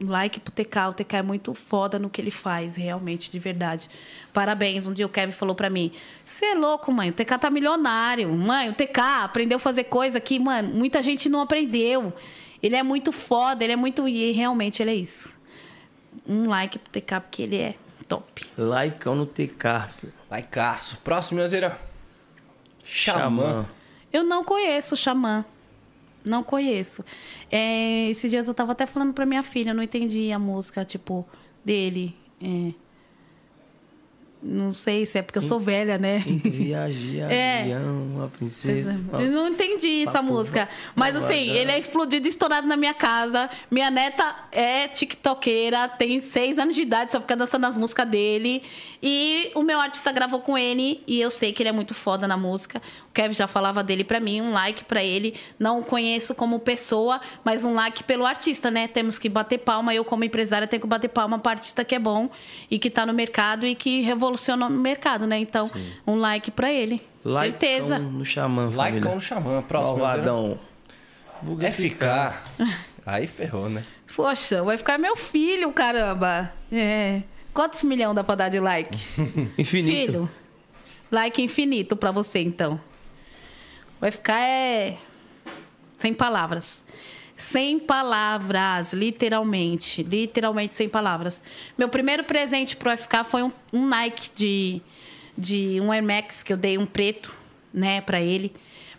like 0.00 0.38
pro 0.40 0.52
TK. 0.52 0.76
O 0.90 0.92
TK 0.92 1.16
é 1.16 1.22
muito 1.22 1.54
foda 1.54 1.98
no 1.98 2.08
que 2.08 2.20
ele 2.20 2.30
faz, 2.30 2.76
realmente, 2.76 3.30
de 3.30 3.38
verdade. 3.38 3.88
Parabéns. 4.32 4.86
Um 4.86 4.92
dia 4.92 5.06
o 5.06 5.08
Kevin 5.08 5.32
falou 5.32 5.54
para 5.54 5.70
mim: 5.70 5.92
Você 6.24 6.46
é 6.46 6.54
louco, 6.54 6.92
mãe. 6.92 7.10
O 7.10 7.12
TK 7.12 7.38
tá 7.38 7.50
milionário. 7.50 8.32
Mãe, 8.32 8.68
o 8.68 8.74
TK 8.74 9.00
aprendeu 9.22 9.56
a 9.56 9.60
fazer 9.60 9.84
coisa 9.84 10.20
que, 10.20 10.38
mano, 10.38 10.68
muita 10.74 11.02
gente 11.02 11.28
não 11.28 11.40
aprendeu. 11.40 12.12
Ele 12.62 12.76
é 12.76 12.82
muito 12.82 13.12
foda, 13.12 13.64
ele 13.64 13.72
é 13.72 13.76
muito. 13.76 14.06
E 14.08 14.32
realmente 14.32 14.82
ele 14.82 14.90
é 14.90 14.94
isso. 14.94 15.36
Um 16.26 16.48
like 16.48 16.78
pro 16.78 16.90
TK, 16.92 17.20
porque 17.20 17.42
ele 17.42 17.56
é 17.56 17.74
top. 18.08 18.46
Likeão 18.56 19.14
no 19.14 19.26
TK, 19.26 19.88
filho. 19.98 20.12
Likeaço. 20.30 20.96
Próximo, 21.04 21.40
Azeira. 21.40 21.78
Xamã. 22.84 23.20
Xamã. 23.20 23.66
Eu 24.12 24.24
não 24.24 24.42
conheço 24.42 24.94
o 24.94 24.96
Xamã. 24.96 25.44
Não 26.24 26.42
conheço. 26.42 27.04
É, 27.50 28.08
esses 28.08 28.30
dias 28.30 28.48
eu 28.48 28.54
tava 28.54 28.72
até 28.72 28.86
falando 28.86 29.12
pra 29.12 29.26
minha 29.26 29.42
filha, 29.42 29.70
eu 29.70 29.74
não 29.74 29.82
entendi 29.82 30.32
a 30.32 30.38
música, 30.38 30.84
tipo, 30.84 31.26
dele. 31.64 32.16
É. 32.42 32.72
Não 34.40 34.72
sei 34.72 35.04
se 35.04 35.18
é 35.18 35.22
porque 35.22 35.38
eu 35.38 35.42
sou 35.42 35.58
velha, 35.58 35.98
né? 35.98 36.18
Viagem, 36.24 37.20
É. 37.28 37.62
avião, 37.62 38.02
uma 38.14 38.28
princesa. 38.28 38.96
Eu 39.14 39.32
não 39.32 39.48
entendi 39.48 40.04
essa 40.06 40.22
música. 40.22 40.68
Mas 40.94 41.16
assim, 41.16 41.50
ele 41.50 41.72
é 41.72 41.78
explodido, 41.78 42.28
estourado 42.28 42.66
na 42.66 42.76
minha 42.76 42.94
casa. 42.94 43.50
Minha 43.70 43.90
neta 43.90 44.36
é 44.52 44.86
tiktokeira, 44.86 45.88
tem 45.88 46.20
seis 46.20 46.58
anos 46.58 46.74
de 46.76 46.82
idade, 46.82 47.10
só 47.12 47.20
fica 47.20 47.34
dançando 47.34 47.66
as 47.66 47.76
músicas 47.76 48.08
dele. 48.08 48.62
E 49.02 49.50
o 49.54 49.62
meu 49.62 49.80
artista 49.80 50.12
gravou 50.12 50.40
com 50.40 50.56
ele 50.56 51.02
e 51.06 51.20
eu 51.20 51.30
sei 51.30 51.52
que 51.52 51.62
ele 51.62 51.70
é 51.70 51.72
muito 51.72 51.92
foda 51.92 52.28
na 52.28 52.36
música. 52.36 52.80
O 53.18 53.20
Kevin 53.20 53.34
já 53.34 53.48
falava 53.48 53.82
dele 53.82 54.04
pra 54.04 54.20
mim, 54.20 54.40
um 54.40 54.52
like 54.52 54.84
pra 54.84 55.02
ele. 55.02 55.34
Não 55.58 55.80
o 55.80 55.84
conheço 55.84 56.36
como 56.36 56.60
pessoa, 56.60 57.20
mas 57.42 57.64
um 57.64 57.74
like 57.74 58.04
pelo 58.04 58.24
artista, 58.24 58.70
né? 58.70 58.86
Temos 58.86 59.18
que 59.18 59.28
bater 59.28 59.58
palma. 59.58 59.92
Eu, 59.92 60.04
como 60.04 60.22
empresária, 60.22 60.68
tenho 60.68 60.80
que 60.80 60.86
bater 60.86 61.08
palma 61.08 61.36
pro 61.36 61.50
artista 61.50 61.84
que 61.84 61.96
é 61.96 61.98
bom 61.98 62.30
e 62.70 62.78
que 62.78 62.88
tá 62.88 63.04
no 63.04 63.12
mercado 63.12 63.66
e 63.66 63.74
que 63.74 64.02
revoluciona 64.02 64.68
no 64.68 64.78
mercado, 64.78 65.26
né? 65.26 65.36
Então, 65.36 65.68
um 66.06 66.14
like 66.14 66.52
pra 66.52 66.72
ele. 66.72 67.02
Likeão 67.24 67.42
Certeza. 67.42 67.98
no 67.98 68.24
Xamã, 68.24 68.70
família. 68.70 69.00
Likeão 69.00 69.14
no 69.16 69.20
Xamã. 69.20 69.62
Próximo, 69.62 70.04
Azeira. 70.04 70.32
Malvadão. 70.32 70.58
É 71.60 71.72
ficar. 71.72 72.44
Aí 73.04 73.26
ferrou, 73.26 73.68
né? 73.68 73.82
Poxa, 74.14 74.62
vai 74.62 74.78
ficar 74.78 74.96
meu 74.96 75.16
filho, 75.16 75.72
caramba. 75.72 76.52
É. 76.70 77.22
Quantos 77.52 77.82
milhões 77.82 78.14
dá 78.14 78.22
pra 78.22 78.36
dar 78.36 78.48
de 78.48 78.60
like? 78.60 78.96
Infinito. 79.58 80.06
Filho. 80.12 80.30
Like 81.10 81.42
infinito 81.42 81.96
pra 81.96 82.12
você, 82.12 82.40
então. 82.40 82.78
Vai 84.00 84.10
ficar 84.10 84.40
é. 84.40 84.96
Sem 85.98 86.14
palavras. 86.14 86.84
Sem 87.36 87.78
palavras, 87.78 88.92
literalmente. 88.92 90.02
Literalmente 90.02 90.74
sem 90.74 90.88
palavras. 90.88 91.42
Meu 91.76 91.88
primeiro 91.88 92.24
presente 92.24 92.76
pro 92.76 92.96
FK 92.96 93.24
foi 93.24 93.42
um, 93.42 93.52
um 93.72 93.86
Nike 93.86 94.30
de, 94.34 94.82
de 95.36 95.80
um 95.80 95.92
Air 95.92 96.02
Max 96.02 96.42
que 96.42 96.52
eu 96.52 96.56
dei 96.56 96.78
um 96.78 96.86
preto, 96.86 97.36
né, 97.72 98.00
pra 98.00 98.20
ele. 98.20 98.52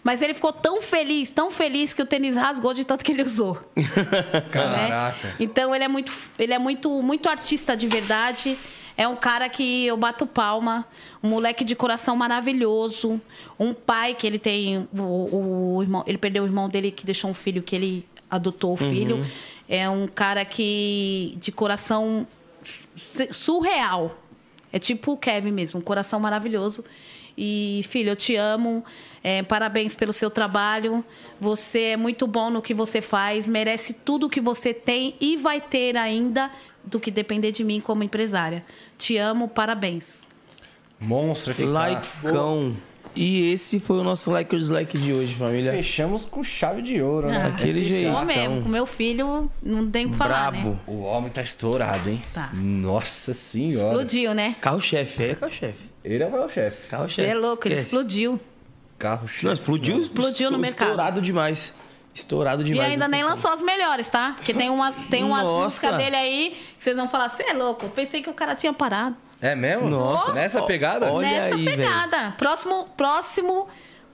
Mas 0.04 0.22
ele 0.22 0.34
ficou 0.34 0.54
tão 0.54 0.82
feliz, 0.82 1.30
tão 1.30 1.52
feliz 1.52 1.94
que 1.94 2.02
o 2.02 2.06
tênis 2.06 2.36
rasgou 2.36 2.74
de 2.74 2.86
tanto 2.86 3.04
que 3.04 3.12
ele 3.12 3.22
usou. 3.22 3.58
Caraca. 4.52 5.28
né? 5.28 5.36
Então 5.40 5.74
ele 5.76 5.84
é 5.84 5.88
muito, 5.88 6.12
ele 6.38 6.54
é 6.54 6.60
muito, 6.60 7.02
muito 7.02 7.28
artista 7.30 7.76
de 7.76 7.88
verdade. 7.88 8.58
É 8.96 9.08
um 9.08 9.16
cara 9.16 9.48
que 9.48 9.86
eu 9.86 9.96
bato 9.96 10.26
palma, 10.28 10.86
um 11.24 11.30
moleque 11.30 11.64
de 11.64 11.74
coração 11.76 12.16
maravilhoso, 12.18 13.20
um 13.58 13.74
pai 13.74 14.14
que 14.14 14.28
ele 14.28 14.38
tem, 14.40 14.88
o, 14.94 15.76
o 15.78 15.82
irmão, 15.82 16.04
ele 16.06 16.18
perdeu 16.18 16.44
o 16.44 16.46
irmão 16.46 16.68
dele 16.68 16.92
que 16.92 17.06
deixou 17.06 17.30
um 17.30 17.34
filho 17.34 17.62
que 17.64 17.76
ele 17.76 18.06
adotou 18.30 18.74
o 18.74 18.78
filho. 18.78 19.26
É 19.70 19.90
um 19.90 20.06
cara 20.08 20.44
que 20.44 21.38
de 21.40 21.52
coração 21.52 22.28
su- 22.64 23.28
surreal. 23.34 24.18
É 24.72 24.78
tipo 24.80 25.14
o 25.14 25.18
Kevin 25.18 25.52
mesmo, 25.52 25.80
um 25.80 25.84
coração 25.84 26.20
maravilhoso. 26.20 26.84
E, 27.42 27.82
filho, 27.88 28.10
eu 28.10 28.16
te 28.18 28.36
amo. 28.36 28.84
É, 29.24 29.42
parabéns 29.42 29.96
pelo 29.96 30.12
seu 30.12 30.30
trabalho. 30.30 31.06
Você 31.40 31.80
é 31.92 31.98
muito 31.98 32.28
bom 32.28 32.50
no 32.50 32.62
que 32.62 32.74
você 32.74 33.00
faz, 33.00 33.48
merece 33.48 33.94
tudo 33.94 34.30
que 34.30 34.42
você 34.42 34.74
tem 34.74 35.16
e 35.22 35.38
vai 35.38 35.62
ter 35.62 35.96
ainda 35.96 36.52
do 36.84 37.00
que 37.00 37.10
depender 37.10 37.54
de 37.54 37.64
mim 37.64 37.80
como 37.80 38.04
empresária. 38.04 38.66
Te 38.98 39.16
amo, 39.16 39.48
parabéns. 39.48 40.28
Monstro 41.00 41.54
FK. 41.54 41.64
Likeão. 41.64 42.76
E 43.16 43.52
esse 43.54 43.80
foi 43.80 43.98
o 43.98 44.04
nosso 44.04 44.30
like 44.32 44.54
ou 44.54 44.60
dislike 44.60 44.98
de 44.98 45.14
hoje, 45.14 45.34
família. 45.34 45.72
Fechamos 45.72 46.26
com 46.26 46.44
chave 46.44 46.82
de 46.82 47.02
ouro, 47.02 47.28
né? 47.28 47.48
Aquele 47.48 47.80
Sou 47.82 47.90
jeitão. 47.90 48.26
mesmo, 48.26 48.62
com 48.64 48.70
meu 48.70 48.86
filho, 48.86 49.50
não 49.64 49.90
tem 49.90 50.06
o 50.06 50.12
que 50.12 50.16
falar, 50.18 50.52
Brabo. 50.52 50.70
né? 50.72 50.80
O 50.86 51.02
homem 51.02 51.32
tá 51.32 51.42
estourado, 51.42 52.10
hein? 52.10 52.22
Tá. 52.34 52.50
Nossa 52.54 53.34
senhora. 53.34 53.88
Explodiu, 53.88 54.34
né? 54.34 54.56
Carro-chefe, 54.62 55.24
é 55.24 55.36
carro-chefe. 55.36 55.89
Ele 56.04 56.24
é 56.24 56.28
o 56.28 56.32
meu 56.32 56.50
chefe. 56.50 56.82
Você 56.84 56.88
Carro-chefe. 56.88 57.30
é 57.30 57.36
louco, 57.36 57.68
ele 57.68 57.76
esquece. 57.76 57.92
explodiu. 57.96 58.40
Carro 58.98 59.30
Não, 59.44 59.54
explodiu, 59.54 59.98
Explodiu 60.00 60.52
no 60.52 60.58
mercado. 60.58 60.90
Estourado 60.90 61.22
demais. 61.22 61.74
Estourado 62.14 62.62
E 62.64 62.66
demais. 62.66 62.92
ainda 62.92 63.06
não 63.08 63.12
nem 63.12 63.24
lançou 63.24 63.52
as 63.52 63.62
melhores, 63.62 64.10
tá? 64.10 64.34
Porque 64.36 64.54
tem 64.54 64.70
umas, 64.70 64.96
tem 65.06 65.24
umas 65.24 65.44
Nossa. 65.44 65.64
músicas 65.88 65.96
dele 65.98 66.16
aí 66.16 66.58
que 66.78 66.84
vocês 66.84 66.96
vão 66.98 67.08
falar, 67.08 67.30
você 67.30 67.44
é 67.44 67.54
louco. 67.54 67.86
Eu 67.86 67.90
pensei 67.92 68.22
que 68.22 68.30
o 68.30 68.34
cara 68.34 68.56
tinha 68.56 68.74
parado. 68.74 69.16
É 69.42 69.56
mesmo? 69.56 69.90
Nossa. 69.90 70.34
Nessa 70.34 70.62
Ó, 70.62 70.66
pegada? 70.66 71.12
Olha 71.12 71.30
Nessa 71.30 71.56
aí, 71.56 71.64
pegada. 71.64 72.32
Próximo, 72.38 72.90
próximo, 72.98 73.68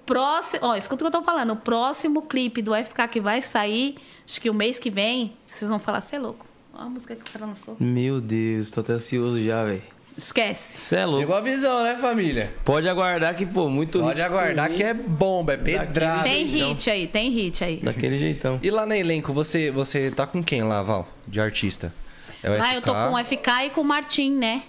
próximo. 0.05 0.65
Ó, 0.67 0.75
escuta 0.75 1.03
o 1.03 1.09
que 1.09 1.15
eu 1.17 1.19
tô 1.21 1.25
falando. 1.25 1.53
O 1.53 1.55
próximo 1.55 2.21
clipe 2.21 2.61
do 2.61 2.73
FK 2.75 3.07
que 3.07 3.19
vai 3.19 3.41
sair, 3.41 3.95
acho 4.27 4.39
que 4.39 4.49
o 4.51 4.53
mês 4.53 4.77
que 4.77 4.91
vem, 4.91 5.35
vocês 5.47 5.67
vão 5.67 5.79
falar, 5.79 6.01
você 6.01 6.17
é 6.17 6.19
louco. 6.19 6.45
Olha 6.75 6.85
a 6.85 6.89
música 6.89 7.15
que 7.15 7.27
o 7.27 7.33
cara 7.33 7.45
lançou. 7.47 7.75
Meu 7.79 8.21
Deus, 8.21 8.69
tô 8.69 8.81
até 8.81 8.93
ansioso 8.93 9.41
já, 9.43 9.63
velho. 9.63 9.81
Esquece. 10.17 10.77
Você 10.77 10.95
é 10.95 11.05
louco. 11.05 11.21
Pegou 11.21 11.35
a 11.35 11.41
visão, 11.41 11.83
né, 11.83 11.97
família? 11.97 12.53
Pode 12.63 12.87
aguardar 12.87 13.35
que, 13.35 13.45
pô, 13.45 13.67
muito 13.67 13.99
Pode 13.99 14.21
aguardar 14.21 14.71
que 14.71 14.81
é 14.81 14.93
bomba, 14.93 15.53
é 15.53 15.57
pedrada. 15.57 16.23
Tem 16.23 16.47
jeitão. 16.47 16.69
hit 16.69 16.89
aí, 16.89 17.07
tem 17.07 17.29
hit 17.31 17.63
aí. 17.63 17.77
Daquele 17.77 18.17
jeitão. 18.17 18.59
E 18.63 18.71
lá 18.71 18.85
no 18.85 18.93
elenco, 18.93 19.33
você, 19.33 19.69
você 19.69 20.09
tá 20.09 20.25
com 20.25 20.41
quem 20.41 20.63
lá, 20.63 20.81
Val? 20.81 21.07
De 21.27 21.41
artista? 21.41 21.93
É 22.41 22.49
FK? 22.49 22.75
eu 22.75 22.81
tô 22.81 22.93
com 22.93 23.13
o 23.13 23.25
FK 23.25 23.65
e 23.65 23.69
com 23.71 23.81
o 23.81 23.83
Martim, 23.83 24.31
né? 24.31 24.63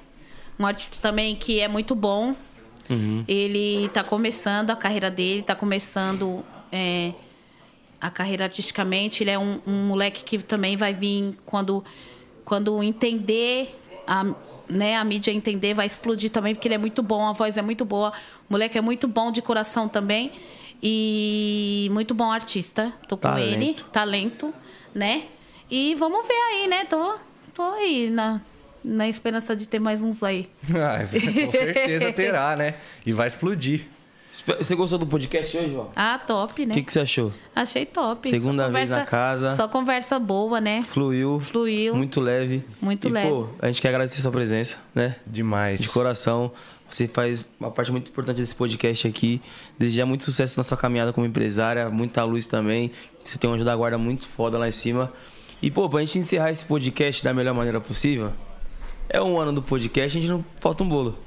Um 0.59 0.67
artista 0.67 0.97
também 1.01 1.37
que 1.37 1.61
é 1.61 1.69
muito 1.69 1.95
bom. 1.95 2.35
Uhum. 2.91 3.25
Ele 3.29 3.89
tá 3.91 4.03
começando 4.03 4.71
a 4.71 4.77
carreira 4.77 5.11
dele, 5.11 5.43
tá 5.43 5.55
começando 5.55 6.45
é, 6.73 7.13
a 8.01 8.11
carreira 8.11 8.45
artisticamente. 8.45 9.23
Ele 9.23 9.31
é 9.31 9.39
um, 9.39 9.61
um 9.67 9.87
moleque 9.87 10.25
que 10.25 10.39
também 10.39 10.77
vai 10.77 10.93
vir 10.95 11.35
quando, 11.45 11.85
quando 12.45 12.83
entender, 12.83 13.79
a, 14.07 14.25
né, 14.69 14.97
a 14.97 15.05
mídia 15.05 15.31
entender, 15.31 15.75
vai 15.75 15.87
explodir 15.87 16.31
também, 16.31 16.55
porque 16.55 16.69
ele 16.69 16.75
é 16.75 16.79
muito 16.79 17.03
bom, 17.03 17.27
a 17.27 17.33
voz 17.33 17.57
é 17.57 17.63
muito 17.63 17.85
boa. 17.85 18.13
O 18.49 18.53
moleque 18.53 18.77
é 18.79 18.81
muito 18.81 19.07
bom 19.07 19.31
de 19.31 19.43
coração 19.43 19.89
também. 19.89 20.33
E 20.83 21.89
muito 21.93 22.15
bom 22.15 22.31
artista. 22.31 22.93
Tô 23.09 23.17
com 23.17 23.23
Talento. 23.23 23.63
ele, 23.63 23.77
talento, 23.93 24.55
né? 24.95 25.25
E 25.71 25.95
vamos 25.95 26.27
ver 26.27 26.35
aí, 26.35 26.69
né? 26.69 26.85
Tô, 26.85 27.17
tô 27.55 27.63
aí 27.63 28.11
na, 28.11 28.41
na 28.85 29.09
esperança 29.09 29.57
de 29.57 29.67
ter 29.67 29.79
mais 29.79 30.03
uns 30.03 30.23
aí. 30.23 30.47
Ah, 30.75 30.99
com 31.45 31.53
certeza 31.53 32.13
terá, 32.13 32.55
né? 32.57 32.75
E 33.05 33.13
vai 33.13 33.27
explodir. 33.27 33.87
Você 34.59 34.75
gostou 34.75 34.99
do 34.99 35.07
podcast 35.07 35.57
hoje, 35.57 35.73
João? 35.73 35.91
Ah, 35.97 36.19
top, 36.19 36.63
O 36.63 36.67
né? 36.67 36.75
que, 36.75 36.83
que 36.83 36.93
você 36.93 37.01
achou? 37.01 37.33
Achei 37.55 37.87
top. 37.87 38.29
Segunda 38.29 38.67
Só 38.67 38.71
vez 38.71 38.91
na 38.91 39.05
casa. 39.05 39.57
Só 39.57 39.67
conversa 39.67 40.19
boa, 40.19 40.61
né? 40.61 40.83
Fluiu. 40.83 41.41
Fluiu. 41.41 41.95
Muito 41.95 42.21
leve. 42.21 42.63
Muito 42.81 43.09
e, 43.09 43.11
leve. 43.11 43.29
pô, 43.29 43.49
a 43.61 43.67
gente 43.69 43.81
quer 43.81 43.89
agradecer 43.89 44.21
sua 44.21 44.31
presença, 44.31 44.79
né? 44.95 45.17
Demais. 45.27 45.81
De 45.81 45.89
coração. 45.89 46.53
Você 46.89 47.09
faz 47.09 47.47
uma 47.59 47.71
parte 47.71 47.91
muito 47.91 48.11
importante 48.11 48.37
desse 48.37 48.55
podcast 48.55 49.09
aqui. 49.09 49.41
Desejar 49.79 50.05
muito 50.05 50.25
sucesso 50.25 50.59
na 50.59 50.65
sua 50.65 50.77
caminhada 50.77 51.13
como 51.13 51.27
empresária, 51.27 51.89
muita 51.89 52.23
luz 52.23 52.47
também. 52.47 52.91
Você 53.25 53.39
tem 53.39 53.49
um 53.49 53.55
anjo 53.55 53.65
da 53.65 53.75
guarda 53.75 53.97
muito 53.97 54.29
foda 54.29 54.59
lá 54.59 54.69
em 54.69 54.73
cima. 54.73 55.13
E, 55.63 55.71
pô, 55.71 55.89
pra 55.89 56.01
gente 56.01 56.19
encerrar 56.19 56.51
esse 56.51 56.65
podcast 56.65 57.25
da 57.25 57.33
melhor 57.33 57.55
maneira 57.55 57.81
possível, 57.81 58.31
é 59.09 59.21
um 59.23 59.41
ano 59.41 59.53
do 59.53 59.63
podcast, 59.63 60.19
a 60.19 60.21
gente 60.21 60.31
não 60.31 60.45
falta 60.61 60.85
um 60.85 60.89
bolo. 60.89 61.19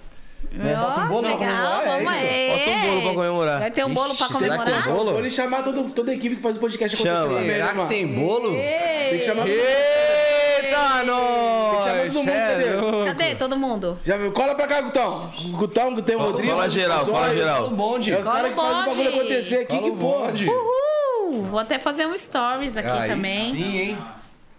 Né? 0.52 0.76
Falta 0.76 1.02
um 1.02 1.08
bolo 1.08 1.22
pra 1.22 1.32
legal, 1.32 1.38
comemorar, 1.48 1.82
é 1.82 1.86
vamos 1.86 2.14
isso? 2.14 2.24
aí. 2.26 2.50
Falta 2.50 2.70
um 2.70 2.90
bolo 2.90 3.02
pra 3.04 3.14
comemorar. 3.14 3.60
Vai 3.60 3.72
ter 3.72 3.86
um 3.86 3.94
bolo 3.94 4.16
pra 4.16 4.26
Ixi, 4.28 4.38
será 4.40 4.58
que 4.58 4.64
comemorar? 4.64 4.84
tem 4.84 4.94
bolo? 4.94 5.12
Vou 5.12 5.22
lhe 5.22 5.30
chamar 5.32 5.64
todo, 5.64 5.90
toda 5.92 6.12
a 6.12 6.14
equipe 6.16 6.36
que 6.38 6.42
faz 6.42 6.58
o 6.58 6.60
podcast 6.60 6.96
acontecer 6.96 7.16
Chama. 7.28 7.40
Será 7.42 7.66
né, 7.66 7.72
que 7.72 7.78
mano? 7.78 7.90
tem 7.90 8.08
bolo? 8.08 8.50
Tem 8.52 9.20
que 9.20 9.22
chamar 9.22 9.42
todo 9.44 9.52
Eita, 9.52 10.60
Tem 10.62 10.70
que 10.70 10.76
chamar 10.76 11.04
nós! 11.06 12.14
todo 12.14 12.24
mundo, 12.24 12.32
cadê? 12.32 13.06
Cadê 13.06 13.36
todo 13.36 13.58
mundo? 13.58 14.00
Já 14.04 14.18
viu? 14.18 14.32
Cola 14.32 14.56
pra 14.56 14.68
cá, 14.68 14.82
Gutão. 14.82 15.32
Gutão, 15.52 15.96
que 15.96 16.02
tem 16.02 16.16
o 16.16 16.20
Rodrigo. 16.20 16.52
cola 16.54 16.70
geral, 16.70 17.06
cola 17.06 17.34
geral. 17.36 17.66
O 17.68 17.70
bonde. 17.70 18.12
É 18.12 18.20
os 18.20 18.26
Cola 18.28 18.38
caras 18.40 18.54
que 18.54 18.60
fazem 18.60 18.82
o 18.82 18.86
bagulho 18.90 19.10
acontecer 19.10 19.56
aqui, 19.60 19.76
Fala 19.76 19.82
que 19.92 19.92
porra. 19.98 20.26
bonde. 20.28 20.48
Uhul! 20.48 21.44
Vou 21.44 21.60
até 21.60 21.78
fazer 21.80 22.06
um 22.08 22.18
stories 22.18 22.76
aqui 22.76 22.90
Aí 22.90 23.10
também. 23.10 23.52
sim, 23.52 23.78
hein? 23.80 23.98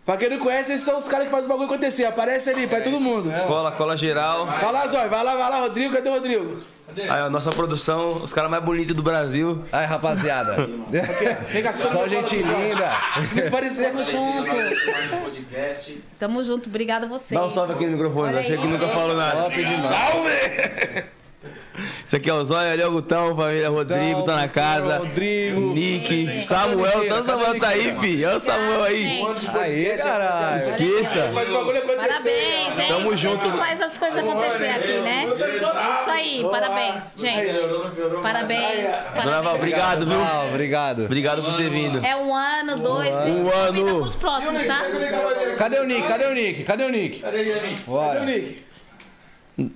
Pra 0.05 0.17
quem 0.17 0.31
não 0.31 0.39
conhece, 0.39 0.73
esses 0.73 0.85
são 0.85 0.97
os 0.99 1.07
caras 1.09 1.27
que 1.27 1.31
fazem 1.31 1.47
o 1.47 1.49
bagulho 1.49 1.69
acontecer. 1.69 2.05
Aparece 2.05 2.51
ali, 2.51 2.67
pra 2.67 2.81
todo 2.81 2.99
mundo. 2.99 3.31
Cola, 3.47 3.71
cola 3.73 3.97
geral. 3.97 4.47
Vai 4.47 4.73
lá, 4.73 4.87
Zóio. 4.87 5.09
Vai 5.11 5.23
lá, 5.23 5.37
vai 5.37 5.51
lá, 5.51 5.61
Rodrigo. 5.61 5.95
Cadê 5.95 6.09
o 6.09 6.13
Rodrigo? 6.15 6.57
Aí, 6.97 7.09
a 7.09 7.31
nossa 7.31 7.51
produção, 7.53 8.09
os 8.17 8.33
caras 8.33 8.51
mais 8.51 8.65
bonitos 8.65 8.97
do 8.97 9.03
Brasil. 9.03 9.63
Aí, 9.71 9.87
rapaziada. 9.87 10.69
Vem 11.49 11.63
cá, 11.63 11.73
Só 11.73 12.09
gente 12.09 12.37
linda. 12.37 12.91
Se 13.31 13.43
parecer. 13.43 13.93
Tamo 13.93 14.05
junto. 14.05 14.51
Tamo 16.19 16.43
junto. 16.43 16.69
Obrigada 16.69 17.07
a 17.07 17.09
vocês. 17.09 17.39
Dá 17.41 17.47
um 17.47 17.51
salve 17.51 17.75
aqui 17.75 17.85
no 17.87 17.93
microfone, 17.93 18.35
Olha 18.35 18.43
você 18.43 18.57
que 18.57 18.67
nunca 18.67 18.87
gente. 18.87 18.95
falou 18.95 19.15
nada. 19.15 19.43
Salve! 19.43 21.11
Isso 22.07 22.17
aqui 22.17 22.29
é 22.29 22.35
o 22.35 22.45
Zóio, 22.45 22.73
ali 22.73 22.83
é 22.83 22.87
o 22.87 22.93
Gutão, 22.93 23.35
família 23.37 23.69
Rodrigo, 23.69 24.23
tá 24.23 24.37
na 24.37 24.49
casa. 24.49 24.99
Rodrigo. 24.99 25.73
Nick, 25.73 26.43
Samuel, 26.43 27.05
então 27.05 27.21
o 27.21 27.23
Samuel 27.23 27.61
tá 27.61 27.69
aí, 27.69 27.97
fi. 28.01 28.25
Olha 28.25 28.37
o 28.37 28.41
Samuel 28.41 28.83
aí. 28.83 29.23
Aí, 29.61 29.99
caralho. 29.99 30.71
Esqueça. 30.71 31.31
Faz 31.33 31.51
o 31.51 31.55
bagulho 31.55 31.79
acontecer. 31.79 32.09
Parabéns, 32.09 32.79
hein? 32.79 32.89
Tamo 32.89 33.17
junto. 33.17 33.43
Você 33.43 33.57
faz 33.57 33.81
as 33.81 33.99
coisas 33.99 34.19
acontecer 34.19 34.69
aqui, 34.71 34.93
né? 35.01 35.27
Isso 36.01 36.11
aí, 36.11 36.47
parabéns, 36.51 37.15
gente. 37.17 37.55
Parabéns. 38.23 38.91
Dona 39.23 39.43
Val, 39.43 39.55
obrigado, 39.57 40.07
viu? 40.07 40.21
Ah, 40.21 40.45
obrigado. 40.49 41.05
Obrigado 41.05 41.43
por 41.43 41.57
ter 41.57 41.71
vindo. 41.71 42.05
É 42.05 42.17
um 42.17 42.35
ano, 42.35 42.77
dois, 42.77 43.15
três. 43.17 43.37
Um 43.37 43.51
ano. 43.51 44.01
pros 44.01 44.17
próximos, 44.17 44.65
tá? 44.67 44.83
Cadê 45.57 45.79
o 45.79 45.85
Nick? 45.85 46.07
Cadê 46.07 46.25
o 46.27 46.35
Nick? 46.35 46.65
Cadê 46.65 46.85
o 46.85 46.89
Nick? 46.91 47.21
Cadê 47.21 47.39
o 47.39 47.43
Nick? 47.43 47.71
E 47.91 48.31
aí, 48.31 48.70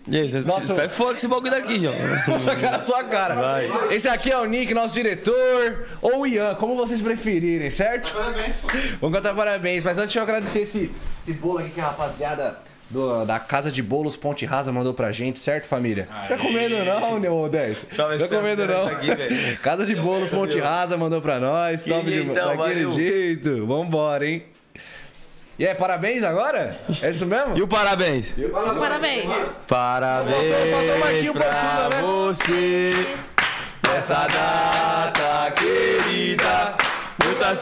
você 0.07 0.41
Nossa. 0.41 0.75
sai 0.75 0.89
fora 0.89 1.11
com 1.11 1.17
esse 1.17 1.29
bagulho 1.29 1.51
daqui, 1.51 1.81
João. 1.81 1.95
Sua 2.45 2.57
cara, 2.57 2.85
sua 2.85 3.05
cara. 3.05 3.35
Vai. 3.35 3.69
Esse 3.95 4.09
aqui 4.09 4.31
é 4.31 4.39
o 4.39 4.45
Nick, 4.45 4.73
nosso 4.73 4.95
diretor, 4.95 5.87
ou 6.01 6.21
o 6.21 6.27
Ian, 6.27 6.55
como 6.55 6.77
vocês 6.77 7.01
preferirem, 7.01 7.71
certo? 7.71 8.13
Parabéns. 8.15 8.55
Vamos 9.01 9.17
cantar 9.17 9.35
parabéns, 9.35 9.83
mas 9.85 9.99
antes 9.99 10.15
eu 10.15 10.23
agradecer 10.23 10.61
esse, 10.63 10.91
esse 11.21 11.33
bolo 11.33 11.59
aqui 11.59 11.71
que 11.71 11.81
a 11.81 11.85
rapaziada 11.85 12.59
do- 12.91 13.25
da 13.25 13.39
Casa 13.41 13.71
de 13.71 13.83
Bolos 13.83 14.17
Ponte 14.17 14.45
Rasa 14.45 14.71
mandou 14.71 14.93
pra 14.95 15.11
gente, 15.11 15.39
certo, 15.39 15.67
família? 15.67 16.07
Fica 16.23 16.37
comendo 16.39 16.85
não, 16.85 17.19
né, 17.19 17.31
ô 17.31 17.49
10? 17.49 17.83
Deixa 17.89 18.03
eu 18.03 18.09
ver 18.09 18.15
Fica 18.19 18.29
se 18.29 18.37
comendo 18.37 18.67
não. 18.67 18.77
isso 18.77 18.89
aqui. 18.89 19.57
Casa 19.63 19.87
de 19.87 19.95
Bolos 19.95 20.29
Ponte 20.31 20.59
Rasa 20.61 20.97
mandou 20.97 21.21
pra 21.23 21.41
nós, 21.41 21.83
Que 21.83 21.91
top 21.91 22.05
jeitão, 22.05 22.33
demais. 22.35 22.59
Daquele 22.59 22.85
valeu. 22.85 22.95
jeito, 22.97 23.67
vambora, 23.67 24.27
hein? 24.27 24.45
E 25.57 25.67
aí, 25.67 25.75
parabéns 25.75 26.25
agora? 26.25 26.81
É 27.01 27.11
isso 27.11 27.25
mesmo? 27.27 27.57
E 27.57 27.63
o 27.63 27.69
parabéns? 27.69 28.35
Parabéns. 28.53 29.31
Parabéns 29.69 30.35
Faltou 30.73 31.31
o 31.31 31.35
pra 31.35 31.45
Fortuna, 31.45 31.89
né? 31.91 32.03
você 32.03 33.07
nessa 33.89 34.27
data 34.27 35.53
querida. 35.53 36.75
Muitas 37.25 37.61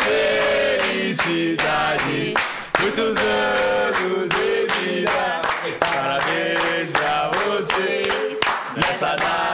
felicidades, 0.83 2.35
muitos 2.81 3.17
anos 3.19 4.29
de 4.31 4.67
vida. 4.81 5.43
Parabéns 5.81 6.93
pra 6.93 7.31
você 7.45 8.09
nessa 8.75 9.15
data 9.17 9.52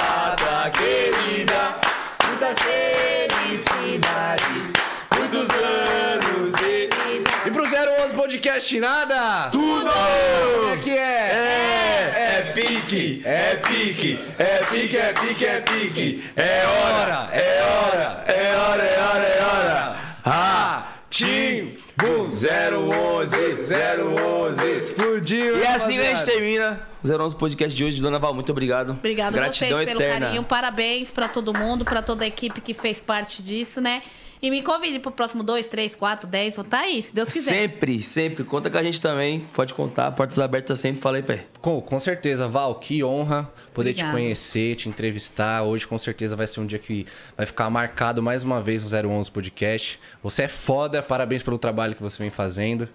011 8.59 8.71
Podcast 8.71 8.81
nada? 8.81 9.51
Tudo! 9.51 9.89
Como 9.89 10.73
é 10.73 10.77
que 10.83 10.91
é? 10.91 11.31
É, 11.33 12.39
é 12.39 12.53
pique, 12.53 13.23
é 13.25 13.55
pique, 13.57 14.19
é 14.37 14.65
pique, 14.65 14.97
é 14.97 15.13
pique, 15.13 15.47
é 15.47 15.61
pique. 15.61 16.25
É 16.35 16.67
hora, 16.67 17.31
é 17.33 17.63
hora, 17.63 18.25
é 18.27 18.57
hora, 18.57 18.83
é 18.83 19.01
hora, 19.01 19.25
é 19.25 19.45
hora. 19.45 19.97
Ratim, 20.25 21.77
bum, 21.97 22.31
011, 22.31 23.37
011. 23.63 24.67
Explodiu, 24.79 25.59
E 25.59 25.63
é 25.63 25.75
assim 25.75 25.99
a 25.99 26.03
gente 26.03 26.25
termina 26.25 26.81
o 27.05 27.09
011 27.09 27.37
Podcast 27.37 27.77
de 27.77 27.85
hoje. 27.85 28.01
Dona 28.01 28.19
Val, 28.19 28.35
muito 28.35 28.51
obrigado. 28.51 28.91
Obrigada 28.91 29.39
a 29.39 29.53
vocês 29.53 29.71
Gratidão 29.71 29.85
pelo 29.85 30.01
eterna. 30.03 30.27
carinho. 30.27 30.43
Parabéns 30.43 31.13
pra 31.13 31.29
todo 31.29 31.55
mundo, 31.57 31.85
pra 31.85 32.03
toda 32.03 32.25
a 32.25 32.27
equipe 32.27 32.61
que 32.61 32.75
fez 32.75 33.01
parte 33.01 33.41
disso, 33.41 33.81
né? 33.81 34.03
E 34.41 34.51
me 34.51 34.63
convide 34.63 34.99
pro 35.01 35.11
próximo 35.11 35.43
2, 35.43 35.67
3, 35.67 35.97
4, 35.97 36.29
10, 36.29 36.57
vou 36.57 36.65
estar 36.65 36.81
aí, 36.81 37.03
se 37.03 37.13
Deus 37.15 37.29
quiser. 37.33 37.51
Sempre, 37.55 38.03
sempre. 38.03 38.45
Conta 38.45 38.71
com 38.71 38.79
a 38.79 38.83
gente 38.83 39.01
também. 39.01 39.41
Pode 39.53 39.75
contar. 39.75 40.13
Portas 40.13 40.39
abertas 40.39 40.79
sempre. 40.79 41.01
Falei, 41.01 41.23
pé. 41.23 41.47
Com, 41.61 41.81
com 41.81 41.99
certeza, 41.99 42.47
Val, 42.47 42.75
que 42.77 43.03
honra 43.03 43.51
poder 43.75 43.91
Obrigada. 43.91 44.13
te 44.13 44.15
conhecer, 44.17 44.77
te 44.77 44.89
entrevistar. 44.89 45.63
Hoje, 45.65 45.89
com 45.89 45.99
certeza, 45.99 46.37
vai 46.37 46.47
ser 46.47 46.61
um 46.61 46.67
dia 46.67 46.79
que 46.79 47.05
vai 47.37 47.47
ficar 47.47 47.69
marcado 47.69 48.23
mais 48.23 48.45
uma 48.45 48.63
vez 48.63 48.85
no 48.85 49.09
011 49.11 49.31
Podcast. 49.31 49.99
Você 50.23 50.45
é 50.45 50.49
foda, 50.49 51.03
parabéns 51.03 51.43
pelo 51.43 51.59
trabalho 51.59 51.95
que 51.97 52.03
você 52.03 52.23
vem 52.23 52.31
fazendo. 52.31 52.89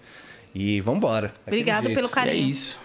E 0.56 0.80
vambora. 0.82 1.34
Obrigado 1.46 1.86
jeito. 1.86 1.96
pelo 1.96 2.08
É 2.08 2.12
carinho. 2.12 2.48
isso. 2.50 2.80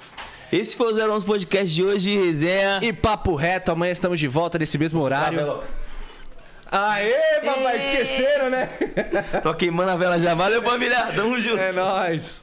Esse 0.51 0.75
foi 0.75 0.93
o 0.93 1.13
011 1.15 1.25
Podcast 1.25 1.73
de 1.75 1.85
hoje. 1.85 2.17
Resenha. 2.17 2.81
E 2.83 2.93
papo 2.93 3.35
reto, 3.37 3.71
amanhã 3.71 3.93
estamos 3.93 4.19
de 4.19 4.27
volta 4.27 4.59
nesse 4.59 4.77
mesmo 4.79 5.01
horário. 5.01 5.61
Aê, 6.71 7.41
papai, 7.45 7.79
esqueceram, 7.79 8.51
né? 8.51 8.69
Tô 9.43 9.55
queimando 9.55 9.91
a 9.91 9.97
vela 9.97 10.19
já. 10.19 10.35
Valeu, 10.35 10.63
família. 10.63 11.07
Tamo 11.15 11.41
junto. 11.41 11.59
É 11.59 11.73
nóis. 11.73 12.43